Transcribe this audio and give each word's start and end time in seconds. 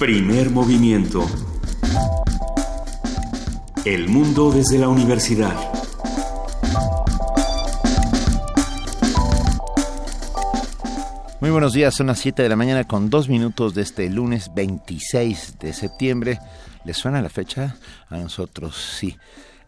Primer 0.00 0.48
movimiento. 0.48 1.26
El 3.84 4.08
mundo 4.08 4.50
desde 4.50 4.78
la 4.78 4.88
universidad. 4.88 5.54
Muy 11.42 11.50
buenos 11.50 11.74
días, 11.74 11.94
son 11.94 12.06
las 12.06 12.18
7 12.18 12.42
de 12.42 12.48
la 12.48 12.56
mañana 12.56 12.84
con 12.84 13.10
dos 13.10 13.28
minutos 13.28 13.74
de 13.74 13.82
este 13.82 14.08
lunes 14.08 14.50
26 14.54 15.58
de 15.58 15.74
septiembre. 15.74 16.38
¿Les 16.84 16.96
suena 16.96 17.20
la 17.20 17.28
fecha? 17.28 17.76
A 18.08 18.16
nosotros 18.16 18.96
sí. 18.98 19.18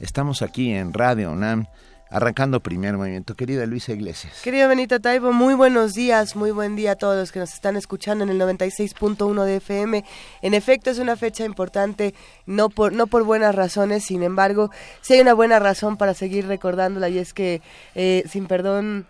Estamos 0.01 0.41
aquí 0.41 0.73
en 0.73 0.95
Radio 0.95 1.31
UNAM 1.31 1.67
Arrancando 2.13 2.61
primer 2.61 2.99
movimiento, 2.99 3.35
querida 3.35 3.65
Luisa 3.65 3.93
Iglesias. 3.93 4.43
Querido 4.43 4.69
Benito 4.69 5.01
Taibo, 5.01 5.33
muy 5.33 5.55
buenos 5.55 5.95
días, 5.95 6.37
muy 6.37 6.51
buen 6.51 6.77
día 6.77 6.93
a 6.93 6.97
todos 6.97 7.17
los 7.17 7.33
que 7.33 7.39
nos 7.39 7.55
están 7.55 7.75
escuchando 7.75 8.23
en 8.23 8.29
el 8.29 8.39
96.1 8.39 9.45
de 9.45 9.57
FM. 9.57 10.05
En 10.43 10.53
efecto, 10.53 10.91
es 10.91 10.99
una 10.99 11.17
fecha 11.17 11.47
importante, 11.47 12.15
no 12.45 12.69
por, 12.69 12.93
no 12.93 13.07
por 13.07 13.25
buenas 13.25 13.55
razones, 13.55 14.05
sin 14.05 14.23
embargo, 14.23 14.71
sí 15.01 15.15
hay 15.15 15.23
una 15.23 15.33
buena 15.33 15.59
razón 15.59 15.97
para 15.97 16.13
seguir 16.13 16.47
recordándola 16.47 17.09
y 17.09 17.17
es 17.17 17.33
que 17.33 17.63
eh, 17.95 18.25
sin 18.29 18.47
perdón, 18.47 19.07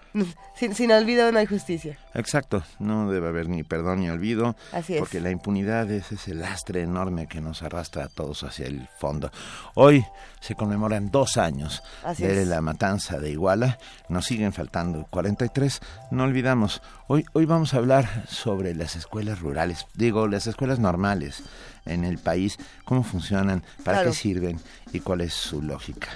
sin, 0.63 0.75
sin 0.77 0.93
olvido 0.93 1.33
no 1.33 1.39
hay 1.41 1.47
justicia. 1.47 1.99
Exacto, 2.15 2.63
no 2.79 3.11
debe 3.11 3.29
haber 3.29 3.49
ni 3.49 3.65
perdón 3.65 4.01
ni 4.01 4.09
olvido, 4.11 4.55
Así 4.73 4.95
es. 4.95 5.01
porque 5.01 5.21
la 5.21 5.31
impunidad 5.31 5.91
es 5.91 6.13
ese 6.13 6.35
lastre 6.35 6.83
enorme 6.83 7.27
que 7.27 7.41
nos 7.41 7.63
arrastra 7.63 8.05
a 8.05 8.09
todos 8.09 8.45
hacia 8.45 8.67
el 8.67 8.89
fondo. 8.99 9.33
Hoy 9.75 10.05
se 10.41 10.55
conmemoran 10.55 11.11
dos 11.11 11.37
años 11.37 11.83
Así 12.05 12.23
de 12.23 12.43
es. 12.43 12.49
la 12.49 12.61
matanza 12.61 13.19
de 13.19 13.31
Iguala, 13.31 13.79
nos 14.09 14.25
siguen 14.27 14.53
faltando 14.53 15.07
43, 15.11 15.81
no 16.13 16.23
olvidamos, 16.25 16.81
hoy, 17.09 17.25
hoy 17.33 17.45
vamos 17.45 17.75
a 17.75 17.79
hablar 17.79 18.25
sobre 18.29 18.75
las 18.75 18.95
escuelas 18.95 19.41
rurales, 19.41 19.87
digo, 19.95 20.29
las 20.29 20.47
escuelas 20.47 20.79
normales 20.79 21.43
en 21.87 22.05
el 22.05 22.19
país, 22.19 22.59
cómo 22.85 23.03
funcionan, 23.03 23.65
para 23.85 23.99
Claro. 23.99 24.11
qué 24.11 24.17
sirven 24.17 24.61
y 24.93 25.01
cuál 25.01 25.23
es 25.23 25.33
su 25.35 25.61
lógica. 25.61 26.09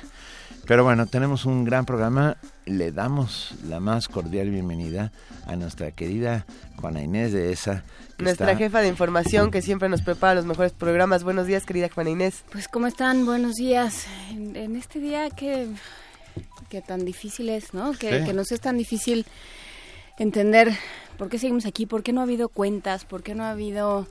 Pero 0.67 0.83
bueno, 0.83 1.07
tenemos 1.07 1.45
un 1.45 1.65
gran 1.65 1.85
programa. 1.87 2.37
Le 2.65 2.91
damos 2.91 3.55
la 3.69 3.79
más 3.79 4.09
cordial 4.09 4.51
bienvenida 4.51 5.13
a 5.47 5.55
nuestra 5.55 5.93
querida 5.93 6.45
Juana 6.81 7.03
Inés 7.03 7.33
de 7.33 7.53
ESA. 7.53 7.85
Nuestra 8.19 8.47
está- 8.53 8.59
jefa 8.59 8.81
de 8.81 8.89
información 8.89 9.51
que 9.53 9.63
siempre 9.63 9.89
nos 9.89 10.03
prepara 10.03 10.35
los 10.35 10.45
mejores 10.45 10.73
programas. 10.73 11.23
Buenos 11.23 11.47
días, 11.47 11.65
querida 11.65 11.89
Juana 11.95 12.11
Inés. 12.11 12.43
Pues 12.51 12.67
cómo 12.67 12.89
están, 12.89 13.25
buenos 13.27 13.55
días. 13.55 14.07
En, 14.31 14.57
en 14.57 14.75
este 14.75 14.99
día 14.99 15.31
que, 15.31 15.69
que 16.69 16.83
tan 16.83 17.05
difícil 17.05 17.49
es, 17.49 17.73
¿no? 17.73 17.93
Que, 17.93 18.21
Sí. 18.21 18.25
que 18.27 18.33
nos 18.33 18.51
es 18.51 18.61
tan 18.61 18.77
difícil 18.77 19.25
entender 20.19 20.73
por 21.17 21.29
qué 21.29 21.39
seguimos 21.39 21.67
aquí, 21.67 21.87
por 21.87 22.03
qué 22.03 22.13
no 22.13 22.21
ha 22.21 22.25
habido 22.25 22.49
cuentas, 22.49 23.05
por 23.05 23.23
qué 23.23 23.37
no 23.37 23.45
ha 23.45 23.51
habido 23.51 24.09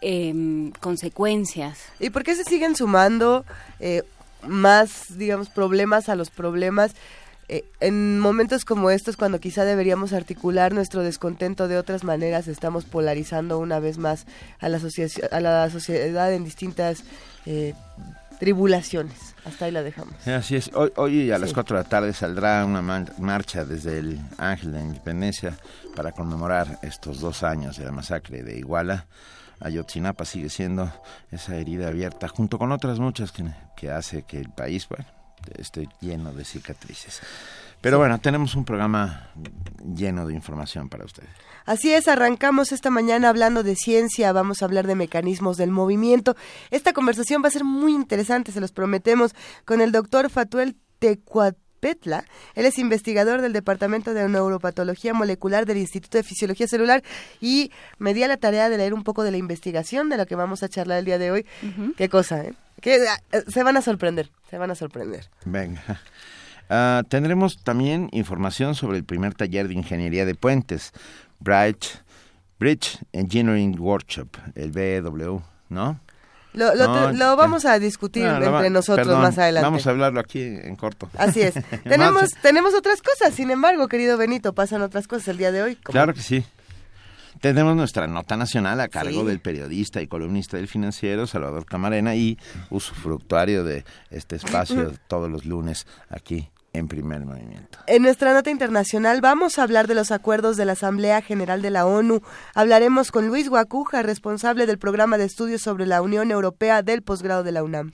em, 0.00 0.70
consecuencias. 0.80 1.78
¿Y 1.98 2.10
por 2.10 2.22
qué 2.22 2.36
se 2.36 2.44
siguen 2.44 2.76
sumando 2.76 3.44
eh, 3.80 4.02
más, 4.48 5.16
digamos, 5.18 5.48
problemas 5.48 6.08
a 6.08 6.14
los 6.16 6.30
problemas? 6.30 6.92
Eh, 7.48 7.64
en 7.80 8.18
momentos 8.20 8.64
como 8.64 8.88
estos, 8.90 9.18
cuando 9.18 9.38
quizá 9.38 9.64
deberíamos 9.66 10.14
articular 10.14 10.72
nuestro 10.72 11.02
descontento 11.02 11.68
de 11.68 11.76
otras 11.76 12.02
maneras, 12.02 12.48
estamos 12.48 12.86
polarizando 12.86 13.58
una 13.58 13.80
vez 13.80 13.98
más 13.98 14.24
a 14.60 14.70
la, 14.70 14.80
a 15.30 15.40
la 15.40 15.70
sociedad 15.70 16.32
en 16.32 16.44
distintas 16.44 17.04
eh, 17.44 17.74
tribulaciones. 18.40 19.34
Hasta 19.44 19.66
ahí 19.66 19.72
la 19.72 19.82
dejamos. 19.82 20.14
Así 20.26 20.56
es. 20.56 20.70
Hoy, 20.74 20.90
hoy 20.96 21.30
a 21.30 21.38
las 21.38 21.50
Sí. 21.50 21.54
4 21.54 21.76
de 21.76 21.82
la 21.82 21.88
tarde 21.88 22.12
saldrá 22.14 22.64
una 22.64 22.80
marcha 23.18 23.66
desde 23.66 23.98
el 23.98 24.18
Ángel 24.38 24.72
de 24.72 24.78
la 24.78 24.84
Independencia 24.84 25.58
para 25.94 26.12
conmemorar 26.12 26.78
estos 26.82 27.20
dos 27.20 27.42
años 27.42 27.76
de 27.76 27.84
la 27.84 27.92
masacre 27.92 28.42
de 28.42 28.58
Iguala. 28.58 29.06
Ayotzinapa 29.60 30.24
sigue 30.24 30.48
siendo 30.48 30.92
esa 31.30 31.56
herida 31.56 31.88
abierta, 31.88 32.28
junto 32.28 32.58
con 32.58 32.72
otras 32.72 32.98
muchas 32.98 33.32
que, 33.32 33.44
que 33.76 33.90
hace 33.90 34.22
que 34.22 34.40
el 34.40 34.50
país 34.50 34.88
bueno, 34.88 35.06
esté 35.58 35.88
lleno 36.00 36.32
de 36.32 36.44
cicatrices. 36.44 37.20
Pero 37.80 37.98
bueno, 37.98 38.18
tenemos 38.18 38.54
un 38.54 38.64
programa 38.64 39.28
lleno 39.94 40.26
de 40.26 40.32
información 40.32 40.88
para 40.88 41.04
ustedes. 41.04 41.28
Así 41.66 41.92
es, 41.92 42.08
arrancamos 42.08 42.72
esta 42.72 42.88
mañana 42.88 43.28
hablando 43.28 43.62
de 43.62 43.76
ciencia, 43.76 44.32
vamos 44.32 44.62
a 44.62 44.64
hablar 44.64 44.86
de 44.86 44.94
mecanismos 44.94 45.58
del 45.58 45.70
movimiento. 45.70 46.34
Esta 46.70 46.94
conversación 46.94 47.42
va 47.42 47.48
a 47.48 47.52
ser 47.52 47.64
muy 47.64 47.94
interesante, 47.94 48.52
se 48.52 48.60
los 48.60 48.72
prometemos, 48.72 49.34
con 49.66 49.82
el 49.82 49.92
doctor 49.92 50.30
Fatuel 50.30 50.76
Tecuapetla. 51.84 52.24
Él 52.54 52.66
es 52.66 52.78
investigador 52.78 53.42
del 53.42 53.52
Departamento 53.52 54.14
de 54.14 54.26
Neuropatología 54.28 55.12
Molecular 55.12 55.66
del 55.66 55.78
Instituto 55.78 56.16
de 56.16 56.24
Fisiología 56.24 56.66
Celular 56.66 57.02
y 57.40 57.70
me 57.98 58.14
di 58.14 58.22
a 58.22 58.28
la 58.28 58.38
tarea 58.38 58.68
de 58.68 58.78
leer 58.78 58.94
un 58.94 59.04
poco 59.04 59.22
de 59.22 59.30
la 59.30 59.36
investigación 59.36 60.08
de 60.08 60.16
la 60.16 60.26
que 60.26 60.34
vamos 60.34 60.62
a 60.62 60.68
charlar 60.68 60.98
el 60.98 61.04
día 61.04 61.18
de 61.18 61.30
hoy. 61.30 61.46
Qué 61.96 62.08
cosa, 62.08 62.42
¿eh? 62.42 62.54
Que, 62.80 63.06
ah, 63.06 63.40
se 63.46 63.62
van 63.62 63.76
a 63.76 63.82
sorprender, 63.82 64.30
se 64.50 64.58
van 64.58 64.70
a 64.70 64.74
sorprender. 64.74 65.28
Venga. 65.44 65.82
Ah, 66.70 67.02
tendremos 67.10 67.62
también 67.62 68.08
información 68.12 68.74
sobre 68.74 68.96
el 68.96 69.04
primer 69.04 69.34
taller 69.34 69.68
de 69.68 69.74
ingeniería 69.74 70.24
de 70.24 70.34
puentes, 70.34 70.92
Bridge, 71.38 72.00
Bridge 72.58 73.00
Engineering 73.12 73.78
Workshop, 73.78 74.28
el 74.54 74.70
BW, 74.70 75.40
¿no? 75.68 76.00
Lo, 76.54 76.74
lo 76.74 76.86
No, 76.86 77.10
te- 77.10 77.16
lo 77.18 77.36
vamos 77.36 77.64
a 77.66 77.78
discutir 77.78 78.24
va- 78.24 78.36
entre 78.36 78.70
nosotros 78.70 79.06
perdón, 79.06 79.22
más 79.22 79.36
adelante. 79.38 79.64
Vamos 79.66 79.86
a 79.86 79.90
hablarlo 79.90 80.20
aquí 80.20 80.40
en 80.42 80.76
corto. 80.76 81.10
Así 81.18 81.42
es. 81.42 81.54
tenemos, 81.84 82.30
tenemos 82.42 82.74
otras 82.74 83.02
cosas, 83.02 83.34
sin 83.34 83.50
embargo, 83.50 83.88
querido 83.88 84.16
Benito, 84.16 84.52
pasan 84.54 84.80
otras 84.82 85.06
cosas 85.08 85.28
el 85.28 85.36
día 85.38 85.52
de 85.52 85.62
hoy. 85.62 85.76
Claro 85.76 86.14
que 86.14 86.22
sí. 86.22 86.44
Tenemos 87.40 87.76
nuestra 87.76 88.06
nota 88.06 88.36
nacional 88.36 88.80
a 88.80 88.88
cargo 88.88 89.20
Sí. 89.22 89.26
del 89.26 89.40
periodista 89.40 90.00
y 90.00 90.06
columnista 90.06 90.56
del 90.56 90.68
financiero 90.68 91.26
Salvador 91.26 91.66
Camarena 91.66 92.14
y 92.14 92.38
usufructuario 92.70 93.64
de 93.64 93.84
este 94.10 94.36
espacio 94.36 94.92
todos 95.08 95.30
los 95.30 95.44
lunes 95.44 95.86
aquí 96.08 96.48
en 96.74 96.88
Primer 96.88 97.24
Movimiento. 97.24 97.78
En 97.86 98.02
nuestra 98.02 98.34
nota 98.34 98.50
internacional 98.50 99.20
vamos 99.20 99.58
a 99.58 99.62
hablar 99.62 99.86
de 99.86 99.94
los 99.94 100.10
acuerdos 100.10 100.56
de 100.56 100.64
la 100.66 100.72
Asamblea 100.72 101.22
General 101.22 101.62
de 101.62 101.70
la 101.70 101.86
ONU. 101.86 102.20
Hablaremos 102.54 103.10
con 103.10 103.28
Luis 103.28 103.48
Guacuja, 103.48 104.02
responsable 104.02 104.66
del 104.66 104.78
programa 104.78 105.16
de 105.16 105.24
estudios 105.24 105.62
sobre 105.62 105.86
la 105.86 106.02
Unión 106.02 106.30
Europea 106.30 106.82
del 106.82 107.02
posgrado 107.02 107.44
de 107.44 107.52
la 107.52 107.62
UNAM. 107.62 107.92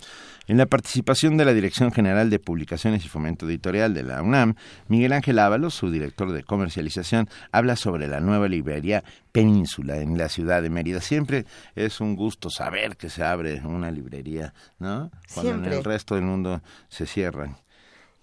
En 0.49 0.57
la 0.57 0.67
participación 0.67 1.37
de 1.37 1.45
la 1.45 1.53
Dirección 1.53 1.93
General 1.93 2.29
de 2.29 2.41
Publicaciones 2.41 3.05
y 3.05 3.09
Fomento 3.09 3.47
Editorial 3.47 3.95
de 3.95 4.03
la 4.03 4.23
UNAM, 4.23 4.57
Miguel 4.89 5.13
Ángel 5.13 5.39
Ábalos, 5.39 5.75
su 5.75 5.91
director 5.91 6.33
de 6.33 6.43
comercialización, 6.43 7.29
habla 7.53 7.77
sobre 7.77 8.09
la 8.09 8.21
nueva 8.21 8.49
librería 8.49 9.05
Península 9.31 9.99
en 9.99 10.19
la 10.19 10.29
ciudad 10.29 10.63
de 10.63 10.71
Mérida. 10.71 11.01
Siempre 11.01 11.45
es 11.77 12.01
un 12.01 12.17
gusto 12.17 12.51
saber 12.51 12.97
que 12.97 13.11
se 13.11 13.23
abre 13.23 13.61
una 13.65 13.91
librería, 13.91 14.55
¿no? 14.79 15.11
Cuando 15.35 15.53
Siempre. 15.53 15.73
en 15.73 15.79
el 15.79 15.85
resto 15.85 16.15
del 16.17 16.25
mundo 16.25 16.63
se 16.89 17.07
cierran. 17.07 17.57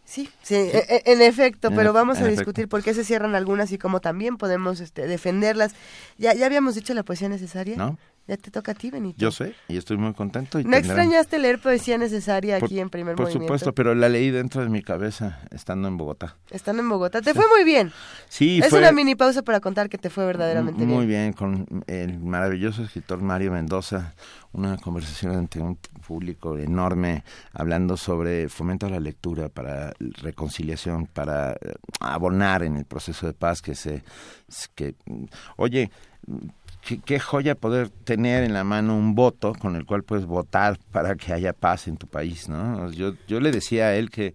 Sí, 0.10 0.30
sí, 0.42 0.56
e- 0.56 0.86
e- 1.06 1.12
en 1.12 1.22
efecto, 1.22 1.68
En 1.68 1.76
pero 1.76 1.92
vamos 1.92 2.20
a 2.20 2.26
discutir 2.28 2.64
efecto. 2.64 2.70
por 2.70 2.82
qué 2.82 2.94
se 2.94 3.04
cierran 3.04 3.36
algunas 3.36 3.74
y 3.74 3.78
cómo 3.78 4.00
también 4.00 4.38
podemos 4.38 4.80
este, 4.80 5.06
defenderlas. 5.06 5.74
Ya, 6.18 6.34
ya 6.34 6.46
habíamos 6.46 6.76
dicho 6.76 6.94
la 6.94 7.04
poesía 7.04 7.28
necesaria. 7.28 7.76
¿No? 7.76 7.98
Ya 8.28 8.36
te 8.36 8.52
toca 8.52 8.74
a 8.74 8.76
ti, 8.76 8.92
Benito. 8.92 9.18
Yo 9.20 9.32
sé, 9.32 9.56
y 9.70 9.78
estoy 9.78 9.96
muy 9.96 10.14
contento. 10.14 10.60
Y 10.60 10.66
¿No 10.66 10.72
tendrán- 10.72 10.84
extrañaste 10.84 11.40
leer 11.40 11.62
poesía 11.62 11.98
necesaria 11.98 12.60
Por- 12.60 12.66
aquí 12.68 12.80
en 12.82 12.90
primer 12.90 13.16
Por 13.16 13.28
movimiento? 13.28 13.46
supuesto, 13.46 13.74
pero 13.74 13.96
la 13.96 14.10
leí 14.10 14.32
dentro 14.32 14.62
de 14.62 14.68
mi 14.70 14.82
cabeza 14.84 15.40
estando 15.52 15.88
en 15.88 15.96
Bogotá. 15.96 16.36
Estando 16.52 16.82
en 16.82 16.90
Bogotá. 16.90 17.22
Te 17.22 17.34
fue 17.34 17.46
muy 17.48 17.64
bien. 17.64 17.94
Sí, 18.28 18.60
es 18.62 18.70
fue 18.70 18.80
una 18.80 18.92
mini 18.92 19.16
pausa 19.16 19.44
para 19.44 19.62
contar 19.62 19.88
que 19.88 19.98
te 19.98 20.10
fue 20.10 20.26
verdaderamente 20.26 20.86
muy 20.86 21.06
bien. 21.06 21.32
bien 21.32 21.34
con 21.34 21.84
el 21.88 22.20
maravilloso 22.20 22.84
escritor 22.84 23.22
Mario 23.22 23.52
Mendoza, 23.54 24.14
una 24.52 24.76
conversación 24.78 25.34
ante 25.36 25.60
un 25.62 25.78
público 26.06 26.58
enorme 26.58 27.24
hablando 27.54 27.96
sobre 27.96 28.50
fomento 28.50 28.88
a 28.88 28.90
la 28.90 29.00
lectura 29.00 29.48
para 29.48 29.94
reconciliación, 30.22 31.06
para 31.08 31.54
eh, 31.54 31.76
abonar 32.02 32.64
en 32.64 32.76
el 32.76 32.84
proceso 32.86 33.26
de 33.26 33.34
paz 33.34 33.62
que 33.62 33.74
se 33.74 34.04
que 34.76 34.96
oye 35.56 35.92
Qué, 36.88 37.00
qué 37.00 37.20
joya 37.20 37.56
poder 37.56 37.90
tener 37.90 38.44
en 38.44 38.54
la 38.54 38.64
mano 38.64 38.96
un 38.96 39.14
voto 39.14 39.54
con 39.54 39.76
el 39.76 39.86
cual 39.86 40.04
puedes 40.04 40.26
votar 40.26 40.80
para 40.92 41.16
que 41.16 41.34
haya 41.34 41.52
paz 41.52 41.88
en 41.88 41.98
tu 41.98 42.08
país, 42.08 42.48
¿no? 42.48 42.90
Yo, 42.92 43.14
yo 43.28 43.42
le 43.42 43.52
decía 43.52 43.88
a 43.88 43.96
él 43.96 44.10
que, 44.10 44.34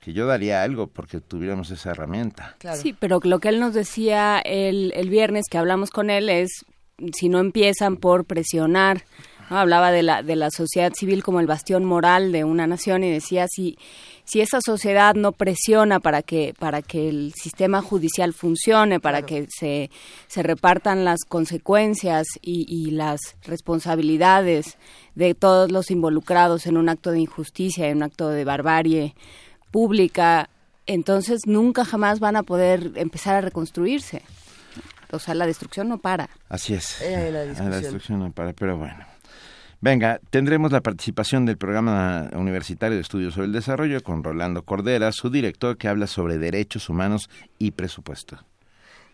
que 0.00 0.12
yo 0.12 0.26
daría 0.26 0.62
algo 0.62 0.88
porque 0.88 1.20
tuviéramos 1.20 1.70
esa 1.70 1.92
herramienta. 1.92 2.56
Claro. 2.58 2.80
Sí, 2.80 2.96
pero 2.98 3.20
lo 3.22 3.38
que 3.38 3.48
él 3.48 3.60
nos 3.60 3.74
decía 3.74 4.40
el, 4.40 4.92
el 4.96 5.08
viernes 5.08 5.44
que 5.48 5.56
hablamos 5.56 5.90
con 5.90 6.10
él 6.10 6.28
es 6.28 6.64
si 7.12 7.28
no 7.28 7.38
empiezan 7.38 7.96
por 7.96 8.24
presionar, 8.24 9.04
¿no? 9.48 9.58
hablaba 9.58 9.90
de 9.92 10.02
la, 10.02 10.22
de 10.22 10.36
la 10.36 10.50
sociedad 10.50 10.92
civil 10.94 11.22
como 11.22 11.40
el 11.40 11.46
bastión 11.46 11.84
moral 11.84 12.32
de 12.32 12.44
una 12.44 12.66
nación 12.66 13.04
y 13.04 13.10
decía 13.10 13.46
si, 13.48 13.78
si 14.24 14.40
esa 14.40 14.60
sociedad 14.64 15.14
no 15.14 15.32
presiona 15.32 16.00
para 16.00 16.22
que, 16.22 16.54
para 16.58 16.80
que 16.82 17.08
el 17.08 17.32
sistema 17.40 17.82
judicial 17.82 18.32
funcione, 18.32 18.98
para 19.00 19.22
Claro. 19.22 19.46
que 19.46 19.48
se, 19.50 19.90
se 20.28 20.42
repartan 20.42 21.04
las 21.04 21.20
consecuencias 21.28 22.26
y, 22.40 22.64
y 22.68 22.90
las 22.90 23.20
responsabilidades 23.44 24.78
de 25.14 25.34
todos 25.34 25.70
los 25.70 25.90
involucrados 25.90 26.66
en 26.66 26.76
un 26.76 26.88
acto 26.88 27.10
de 27.10 27.20
injusticia, 27.20 27.88
en 27.88 27.98
un 27.98 28.02
acto 28.04 28.30
de 28.30 28.44
barbarie 28.44 29.14
pública, 29.70 30.48
entonces 30.86 31.42
nunca 31.46 31.84
jamás 31.84 32.18
van 32.20 32.36
a 32.36 32.42
poder 32.42 32.92
empezar 32.96 33.34
a 33.36 33.40
reconstruirse. 33.40 34.22
o 35.12 35.18
sea, 35.18 35.34
la 35.34 35.46
destrucción 35.46 35.88
no 35.88 35.98
para. 35.98 36.28
Así 36.48 36.74
es. 36.74 37.00
Eh, 37.02 37.30
la. 37.30 37.44
La 37.68 37.76
destrucción 37.80 38.18
no 38.20 38.32
para, 38.32 38.52
pero 38.52 38.76
bueno. 38.76 39.04
Venga, 39.84 40.18
tendremos 40.30 40.72
la 40.72 40.80
participación 40.80 41.44
del 41.44 41.58
programa 41.58 42.30
universitario 42.32 42.96
de 42.96 43.02
estudios 43.02 43.34
sobre 43.34 43.48
el 43.48 43.52
desarrollo 43.52 44.02
con 44.02 44.24
Rolando 44.24 44.62
Cordera, 44.62 45.12
su 45.12 45.28
director, 45.28 45.76
que 45.76 45.88
habla 45.88 46.06
sobre 46.06 46.38
derechos 46.38 46.88
humanos 46.88 47.28
y 47.58 47.72
presupuesto. 47.72 48.38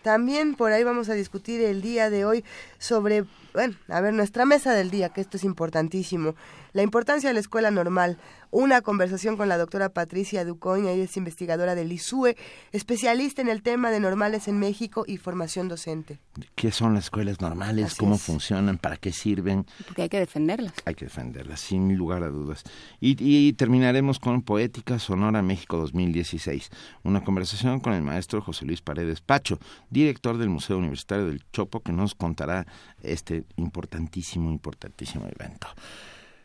También 0.02 0.54
por 0.54 0.70
ahí 0.70 0.84
vamos 0.84 1.08
a 1.08 1.14
discutir 1.14 1.60
el 1.60 1.82
día 1.82 2.08
de 2.08 2.24
hoy 2.24 2.44
sobre, 2.78 3.24
bueno, 3.52 3.74
a 3.88 4.00
ver, 4.00 4.14
nuestra 4.14 4.44
mesa 4.44 4.72
del 4.72 4.92
día, 4.92 5.08
que 5.08 5.20
esto 5.20 5.38
es 5.38 5.42
importantísimo. 5.42 6.36
La 6.72 6.82
importancia 6.82 7.28
de 7.30 7.34
la 7.34 7.40
escuela 7.40 7.70
normal. 7.70 8.18
Una 8.52 8.80
conversación 8.80 9.36
con 9.36 9.48
la 9.48 9.58
doctora 9.58 9.90
Patricia 9.90 10.44
Ducoña, 10.44 10.90
ella 10.90 11.04
es 11.04 11.16
investigadora 11.16 11.76
del 11.76 11.92
ISUE, 11.92 12.36
especialista 12.72 13.42
en 13.42 13.48
el 13.48 13.62
tema 13.62 13.90
de 13.90 14.00
normales 14.00 14.48
en 14.48 14.58
México 14.58 15.04
y 15.06 15.18
formación 15.18 15.68
docente. 15.68 16.18
¿Qué 16.56 16.72
son 16.72 16.94
las 16.94 17.04
escuelas 17.04 17.40
normales? 17.40 17.86
Así 17.86 17.96
¿Cómo 17.96 18.16
es. 18.16 18.22
funcionan? 18.22 18.78
¿Para 18.78 18.96
qué 18.96 19.12
sirven? 19.12 19.66
Porque 19.86 20.02
hay 20.02 20.08
que 20.08 20.18
defenderlas. 20.18 20.72
Hay 20.84 20.96
que 20.96 21.04
defenderlas, 21.04 21.60
sin 21.60 21.96
lugar 21.96 22.24
a 22.24 22.28
dudas. 22.28 22.64
Y, 23.00 23.16
y 23.20 23.52
terminaremos 23.52 24.18
con 24.18 24.42
Poética 24.42 24.98
Sonora 24.98 25.42
México 25.42 25.76
2016, 25.76 26.70
una 27.04 27.22
conversación 27.22 27.78
con 27.78 27.92
el 27.92 28.02
maestro 28.02 28.42
José 28.42 28.64
Luis 28.64 28.80
Paredes 28.80 29.20
Pacho, 29.20 29.60
director 29.90 30.38
del 30.38 30.48
Museo 30.48 30.78
Universitario 30.78 31.26
del 31.26 31.44
Chopo, 31.52 31.80
que 31.80 31.92
nos 31.92 32.16
contará 32.16 32.66
este 33.02 33.44
importantísimo, 33.56 34.50
importantísimo 34.50 35.26
evento. 35.26 35.68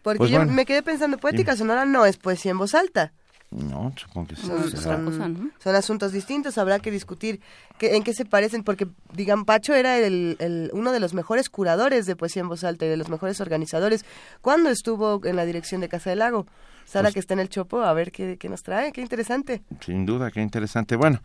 Porque 0.05 0.19
Pues 0.19 0.29
yo 0.29 0.37
bueno. 0.37 0.53
me 0.53 0.65
quedé 0.67 0.83
pensando, 0.83 1.17
poética 1.17 1.55
sonora 1.55 1.83
no 1.83 2.05
es 2.05 2.17
poesía 2.17 2.51
en 2.51 2.59
voz 2.59 2.75
alta. 2.75 3.11
No, 3.49 3.91
supongo 3.97 4.27
que 4.27 4.35
sí. 4.35 4.45
Son, 4.45 4.69
será. 4.69 4.81
son- 4.97 5.05
cosa, 5.05 5.27
¿no? 5.29 5.49
son 5.63 5.75
asuntos 5.75 6.11
distintos, 6.11 6.59
habrá 6.59 6.77
que 6.77 6.91
discutir 6.91 7.41
en 7.79 8.03
qué 8.03 8.13
se 8.13 8.23
parecen, 8.23 8.63
porque, 8.63 8.85
digan, 9.13 9.45
Pacho 9.45 9.73
era 9.73 9.97
el, 9.97 10.35
el- 10.39 10.69
uno 10.73 10.91
de 10.91 10.99
los 10.99 11.15
mejores 11.15 11.49
curadores 11.49 12.05
de 12.05 12.15
poesía 12.15 12.41
en 12.43 12.49
voz 12.49 12.63
alta 12.63 12.85
y 12.85 12.89
de 12.89 12.97
los 12.97 13.09
mejores 13.09 13.41
organizadores. 13.41 14.05
¿Cuándo 14.41 14.69
estuvo 14.69 15.21
en 15.25 15.35
la 15.35 15.45
dirección 15.45 15.81
de 15.81 15.89
Casa 15.89 16.11
del 16.11 16.19
Lago? 16.19 16.45
Sara, 16.85 17.05
Pues- 17.05 17.15
que 17.15 17.19
está 17.21 17.33
en 17.33 17.39
el 17.39 17.49
Chopo, 17.49 17.81
a 17.81 17.91
ver 17.93 18.11
qué, 18.11 18.37
qué 18.37 18.47
nos 18.47 18.61
trae, 18.61 18.91
qué 18.91 19.01
interesante. 19.01 19.63
Sin 19.83 20.05
duda, 20.05 20.29
qué 20.29 20.39
interesante. 20.39 20.95
Bueno, 20.97 21.19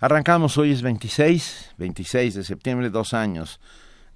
arrancamos, 0.00 0.56
hoy 0.56 0.72
es 0.72 0.80
26, 0.80 1.74
26 1.76 2.34
de 2.34 2.44
septiembre, 2.44 2.88
dos 2.88 3.12
años 3.12 3.60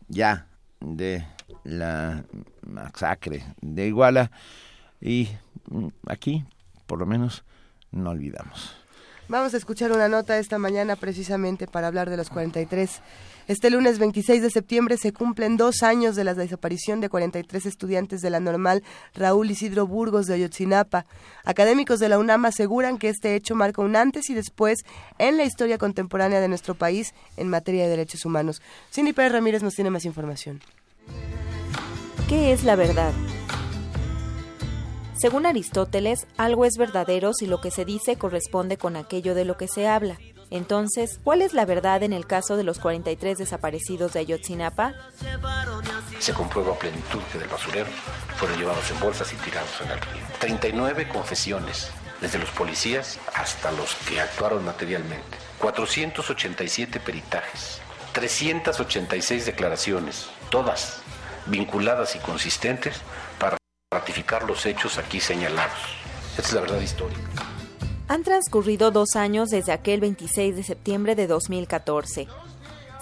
ya 0.09 0.47
de 0.81 1.27
la 1.65 2.25
masacre 2.63 3.45
de 3.61 3.87
Iguala 3.87 4.31
y 5.01 5.29
mm, 5.71 5.89
aquí, 6.07 6.45
por 6.87 6.99
lo 6.99 7.07
menos, 7.07 7.45
no 7.91 8.11
olvidamos. 8.11 8.77
Vamos 9.29 9.55
a 9.55 9.57
escuchar 9.57 9.91
una 9.91 10.09
nota 10.09 10.39
esta 10.39 10.57
mañana 10.57 10.95
precisamente 10.95 11.67
para 11.67 11.89
hablar 11.89 12.11
de 12.11 12.17
los 12.17 12.31
43. 12.31 13.01
Este 13.49 13.71
lunes 13.71 13.99
26 13.99 14.41
de 14.41 14.51
septiembre 14.51 14.97
se 14.97 15.13
cumplen 15.13 15.57
dos 15.57 15.83
años 15.83 16.15
de 16.15 16.23
la 16.23 16.35
desaparición 16.35 17.01
de 17.01 17.09
43 17.09 17.67
estudiantes 17.67 18.21
de 18.21 18.31
la 18.31 18.39
normal 18.39 18.85
Raúl 19.15 19.51
Isidro 19.51 19.85
Burgos 19.87 20.27
de 20.27 20.35
Ayotzinapa. 20.35 21.07
Académicos 21.45 21.99
de 21.99 22.09
la 22.09 22.21
UNAM 22.21 22.45
aseguran 22.45 22.99
que 22.99 23.09
este 23.09 23.35
hecho 23.35 23.57
marca 23.57 23.83
un 23.83 23.97
antes 23.97 24.31
y 24.31 24.35
después 24.35 24.85
en 25.19 25.37
la 25.37 25.45
historia 25.45 25.79
contemporánea 25.79 26.41
de 26.41 26.49
nuestro 26.49 26.77
país 26.77 27.13
en 27.37 27.49
materia 27.49 27.83
de 27.85 27.91
derechos 27.91 28.25
humanos. 28.25 28.63
Cindy 28.93 29.13
Pérez 29.13 29.33
Ramírez 29.33 29.63
nos 29.63 29.75
tiene 29.75 29.91
más 29.91 30.05
información. 30.05 30.61
¿Qué 32.29 32.53
es 32.53 32.65
la 32.65 32.77
verdad? 32.77 33.13
Según 35.17 35.47
Aristóteles, 35.47 36.27
algo 36.37 36.65
es 36.65 36.77
verdadero 36.77 37.33
si 37.33 37.47
lo 37.47 37.61
que 37.61 37.71
se 37.71 37.85
dice 37.85 38.17
corresponde 38.17 38.77
con 38.77 38.97
aquello 38.97 39.35
de 39.35 39.45
lo 39.45 39.57
que 39.57 39.67
se 39.67 39.89
habla. 39.89 40.19
Entonces, 40.51 41.19
¿cuál 41.25 41.43
es 41.43 41.55
la 41.55 41.65
verdad 41.65 42.03
en 42.03 42.13
el 42.13 42.27
caso 42.27 42.57
de 42.57 42.65
los 42.65 42.79
43 42.79 43.39
desaparecidos 43.39 44.13
de 44.13 44.21
Ayotzinapa? 44.21 44.95
Se 46.19 46.33
comprueba 46.33 46.75
a 46.75 46.79
plenitud 46.79 47.21
que 47.33 47.39
del 47.39 47.49
basurero 47.49 47.89
fueron 48.37 48.59
llevados 48.59 48.91
en 48.91 49.01
bolsas 49.01 49.33
y 49.33 49.37
tirados 49.37 49.81
en 49.81 49.91
el 49.91 50.01
río. 50.01 50.23
39 50.39 51.09
confesiones, 51.09 51.91
desde 52.21 52.39
los 52.39 52.51
policías 52.51 53.19
hasta 53.35 53.73
los 53.73 53.95
que 54.09 54.21
actuaron 54.21 54.65
materialmente. 54.65 55.39
487 55.59 57.01
peritajes, 57.01 57.81
386 58.13 59.47
declaraciones, 59.47 60.29
todas 60.51 61.01
vinculadas 61.47 62.17
y 62.17 62.19
consistentes 62.19 62.97
para 63.39 63.57
ratificar 63.93 64.45
los 64.45 64.67
hechos 64.67 64.99
aquí 64.99 65.21
señalados. 65.21 65.79
Esta 66.37 66.43
es 66.43 66.53
la 66.53 66.61
verdad 66.63 66.81
histórica. 66.81 67.21
Han 68.09 68.23
transcurrido 68.23 68.91
dos 68.91 69.17
años 69.17 69.49
desde 69.49 69.73
aquel 69.73 70.01
26 70.01 70.55
de 70.57 70.63
septiembre 70.63 71.15
de 71.15 71.27
2014. 71.27 72.29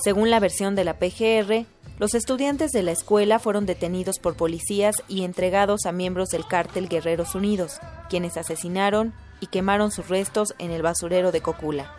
Según 0.03 0.31
la 0.31 0.41
versión 0.41 0.75
de 0.75 0.85
la 0.85 0.95
PGR, 0.95 1.67
los 1.99 2.15
estudiantes 2.15 2.73
de 2.73 2.83
la 2.83 2.93
escuela 2.93 3.39
fueron 3.39 3.67
detenidos 3.67 4.19
por 4.19 4.37
policías 4.37 4.97
y 5.07 5.25
entregados 5.25 5.87
a 5.87 5.93
miembros 5.93 6.31
del 6.31 6.47
cártel 6.47 6.89
Guerreros 6.89 7.35
Unidos, 7.35 7.79
quienes 8.09 8.37
asesinaron 8.37 9.15
y 9.41 9.47
quemaron 9.47 9.91
sus 9.91 10.09
restos 10.09 10.55
en 10.59 10.71
el 10.71 10.83
basurero 10.83 11.33
de 11.33 11.41
Cocula. 11.41 11.95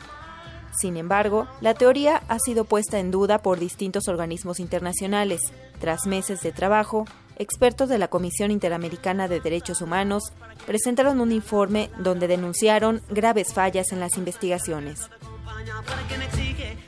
Sin 0.80 0.98
embargo, 0.98 1.48
la 1.62 1.74
teoría 1.74 2.22
ha 2.28 2.40
sido 2.40 2.66
puesta 2.66 3.00
en 3.00 3.12
duda 3.12 3.40
por 3.40 3.60
distintos 3.60 4.08
organismos 4.08 4.60
internacionales. 4.60 5.42
Tras 5.80 6.06
meses 6.06 6.42
de 6.42 6.52
trabajo, 6.52 7.06
expertos 7.38 7.90
de 7.90 7.98
la 7.98 8.08
Comisión 8.08 8.52
Interamericana 8.52 9.28
de 9.28 9.40
Derechos 9.40 9.82
Humanos 9.82 10.24
presentaron 10.66 11.22
un 11.22 11.32
informe 11.32 11.90
donde 11.98 12.28
denunciaron 12.28 13.02
graves 13.10 13.54
fallas 13.54 13.92
en 13.92 14.00
las 14.00 14.18
investigaciones. 14.18 15.10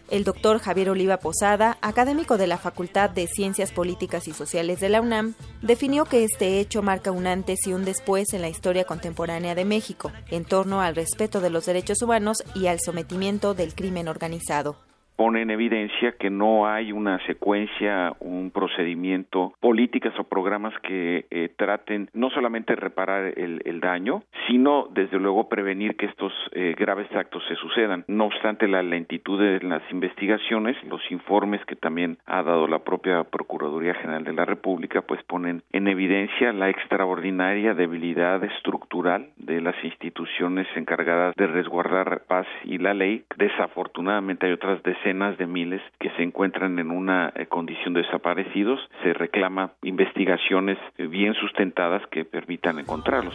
El 0.09 0.23
doctor 0.23 0.59
Javier 0.59 0.89
Oliva 0.89 1.17
Posada, 1.17 1.77
académico 1.81 2.37
de 2.37 2.47
la 2.47 2.57
Facultad 2.57 3.09
de 3.09 3.27
Ciencias 3.27 3.73
Políticas 3.73 4.27
y 4.29 4.33
Sociales 4.33 4.79
de 4.79 4.87
la 4.87 5.01
UNAM, 5.01 5.33
definió 5.61 6.05
que 6.05 6.23
este 6.23 6.59
hecho 6.59 6.81
marca 6.81 7.11
un 7.11 7.27
antes 7.27 7.67
y 7.67 7.73
un 7.73 7.83
después 7.83 8.33
en 8.33 8.41
la 8.41 8.49
historia 8.49 8.85
contemporánea 8.85 9.53
de 9.53 9.65
México, 9.65 10.11
en 10.31 10.45
torno 10.45 10.81
al 10.81 10.95
respeto 10.95 11.41
de 11.41 11.49
los 11.49 11.65
derechos 11.65 12.01
humanos 12.01 12.43
y 12.55 12.67
al 12.67 12.79
sometimiento 12.79 13.53
del 13.53 13.75
crimen 13.75 14.07
organizado 14.07 14.77
pone 15.17 15.41
en 15.41 15.49
evidencia 15.49 16.13
que 16.13 16.29
no 16.29 16.67
hay 16.67 16.91
una 16.91 17.19
secuencia, 17.25 18.13
un 18.19 18.51
procedimiento, 18.51 19.53
políticas 19.59 20.13
o 20.19 20.23
programas 20.23 20.73
que 20.83 21.25
eh, 21.31 21.49
traten 21.57 22.09
no 22.13 22.29
solamente 22.29 22.75
reparar 22.75 23.33
el, 23.35 23.61
el, 23.65 23.79
daño, 23.79 24.21
sino 24.47 24.87
desde 24.91 25.19
luego 25.19 25.49
prevenir 25.49 25.97
que 25.97 26.05
estos 26.05 26.31
eh, 26.51 26.75
graves 26.77 27.11
actos 27.15 27.43
se 27.47 27.55
sucedan. 27.55 28.05
No 28.07 28.25
obstante 28.25 28.67
la 28.67 28.83
lentitud 28.83 29.41
de 29.41 29.59
las 29.67 29.81
investigaciones, 29.91 30.77
los 30.83 31.01
informes 31.11 31.65
que 31.65 31.75
también 31.75 32.19
ha 32.27 32.43
dado 32.43 32.67
la 32.67 32.79
propia 32.79 33.23
Procuraduría 33.23 33.95
General 33.95 34.23
de 34.23 34.33
la 34.33 34.45
República, 34.45 35.01
pues 35.01 35.21
ponen 35.23 35.63
en 35.71 35.87
evidencia 35.87 36.53
la 36.53 36.69
extraordinaria 36.69 37.73
debilidad 37.73 38.43
estructural 38.43 39.29
de 39.37 39.61
las 39.61 39.75
instituciones 39.83 40.67
encargadas 40.75 41.35
de 41.35 41.47
resguardar 41.47 42.21
paz 42.27 42.45
y 42.63 42.77
la 42.77 42.93
ley. 42.93 43.23
Desafortunadamente 43.37 44.45
hay 44.45 44.53
otras 44.53 44.83
decenas 44.83 45.06
de 45.13 45.47
miles 45.47 45.81
que 45.99 46.09
se 46.17 46.23
encuentran 46.23 46.79
en 46.79 46.91
una 46.91 47.31
eh, 47.35 47.45
condición 47.45 47.93
de 47.93 48.01
desaparecidos. 48.01 48.79
Se 49.03 49.13
reclama 49.13 49.71
investigaciones 49.81 50.77
eh, 50.97 51.07
bien 51.07 51.33
sustentadas 51.33 52.01
que 52.11 52.25
permitan 52.25 52.77
encontrarlos. 52.79 53.33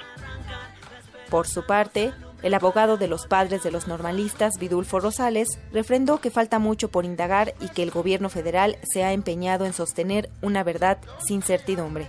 Por 1.30 1.46
su 1.46 1.64
parte, 1.66 2.10
el 2.42 2.52
abogado 2.52 2.98
de 2.98 3.08
los 3.08 3.26
padres 3.26 3.62
de 3.62 3.70
los 3.70 3.88
normalistas, 3.88 4.58
Vidulfo 4.60 5.00
Rosales, 5.00 5.48
refrendó 5.72 6.20
que 6.20 6.30
falta 6.30 6.58
mucho 6.58 6.90
por 6.90 7.06
indagar 7.06 7.54
y 7.60 7.68
que 7.68 7.82
el 7.82 7.90
gobierno 7.90 8.28
federal 8.28 8.76
se 8.82 9.02
ha 9.04 9.14
empeñado 9.14 9.64
en 9.64 9.72
sostener 9.72 10.28
una 10.42 10.62
verdad 10.64 10.98
sin 11.26 11.40
certidumbre 11.40 12.06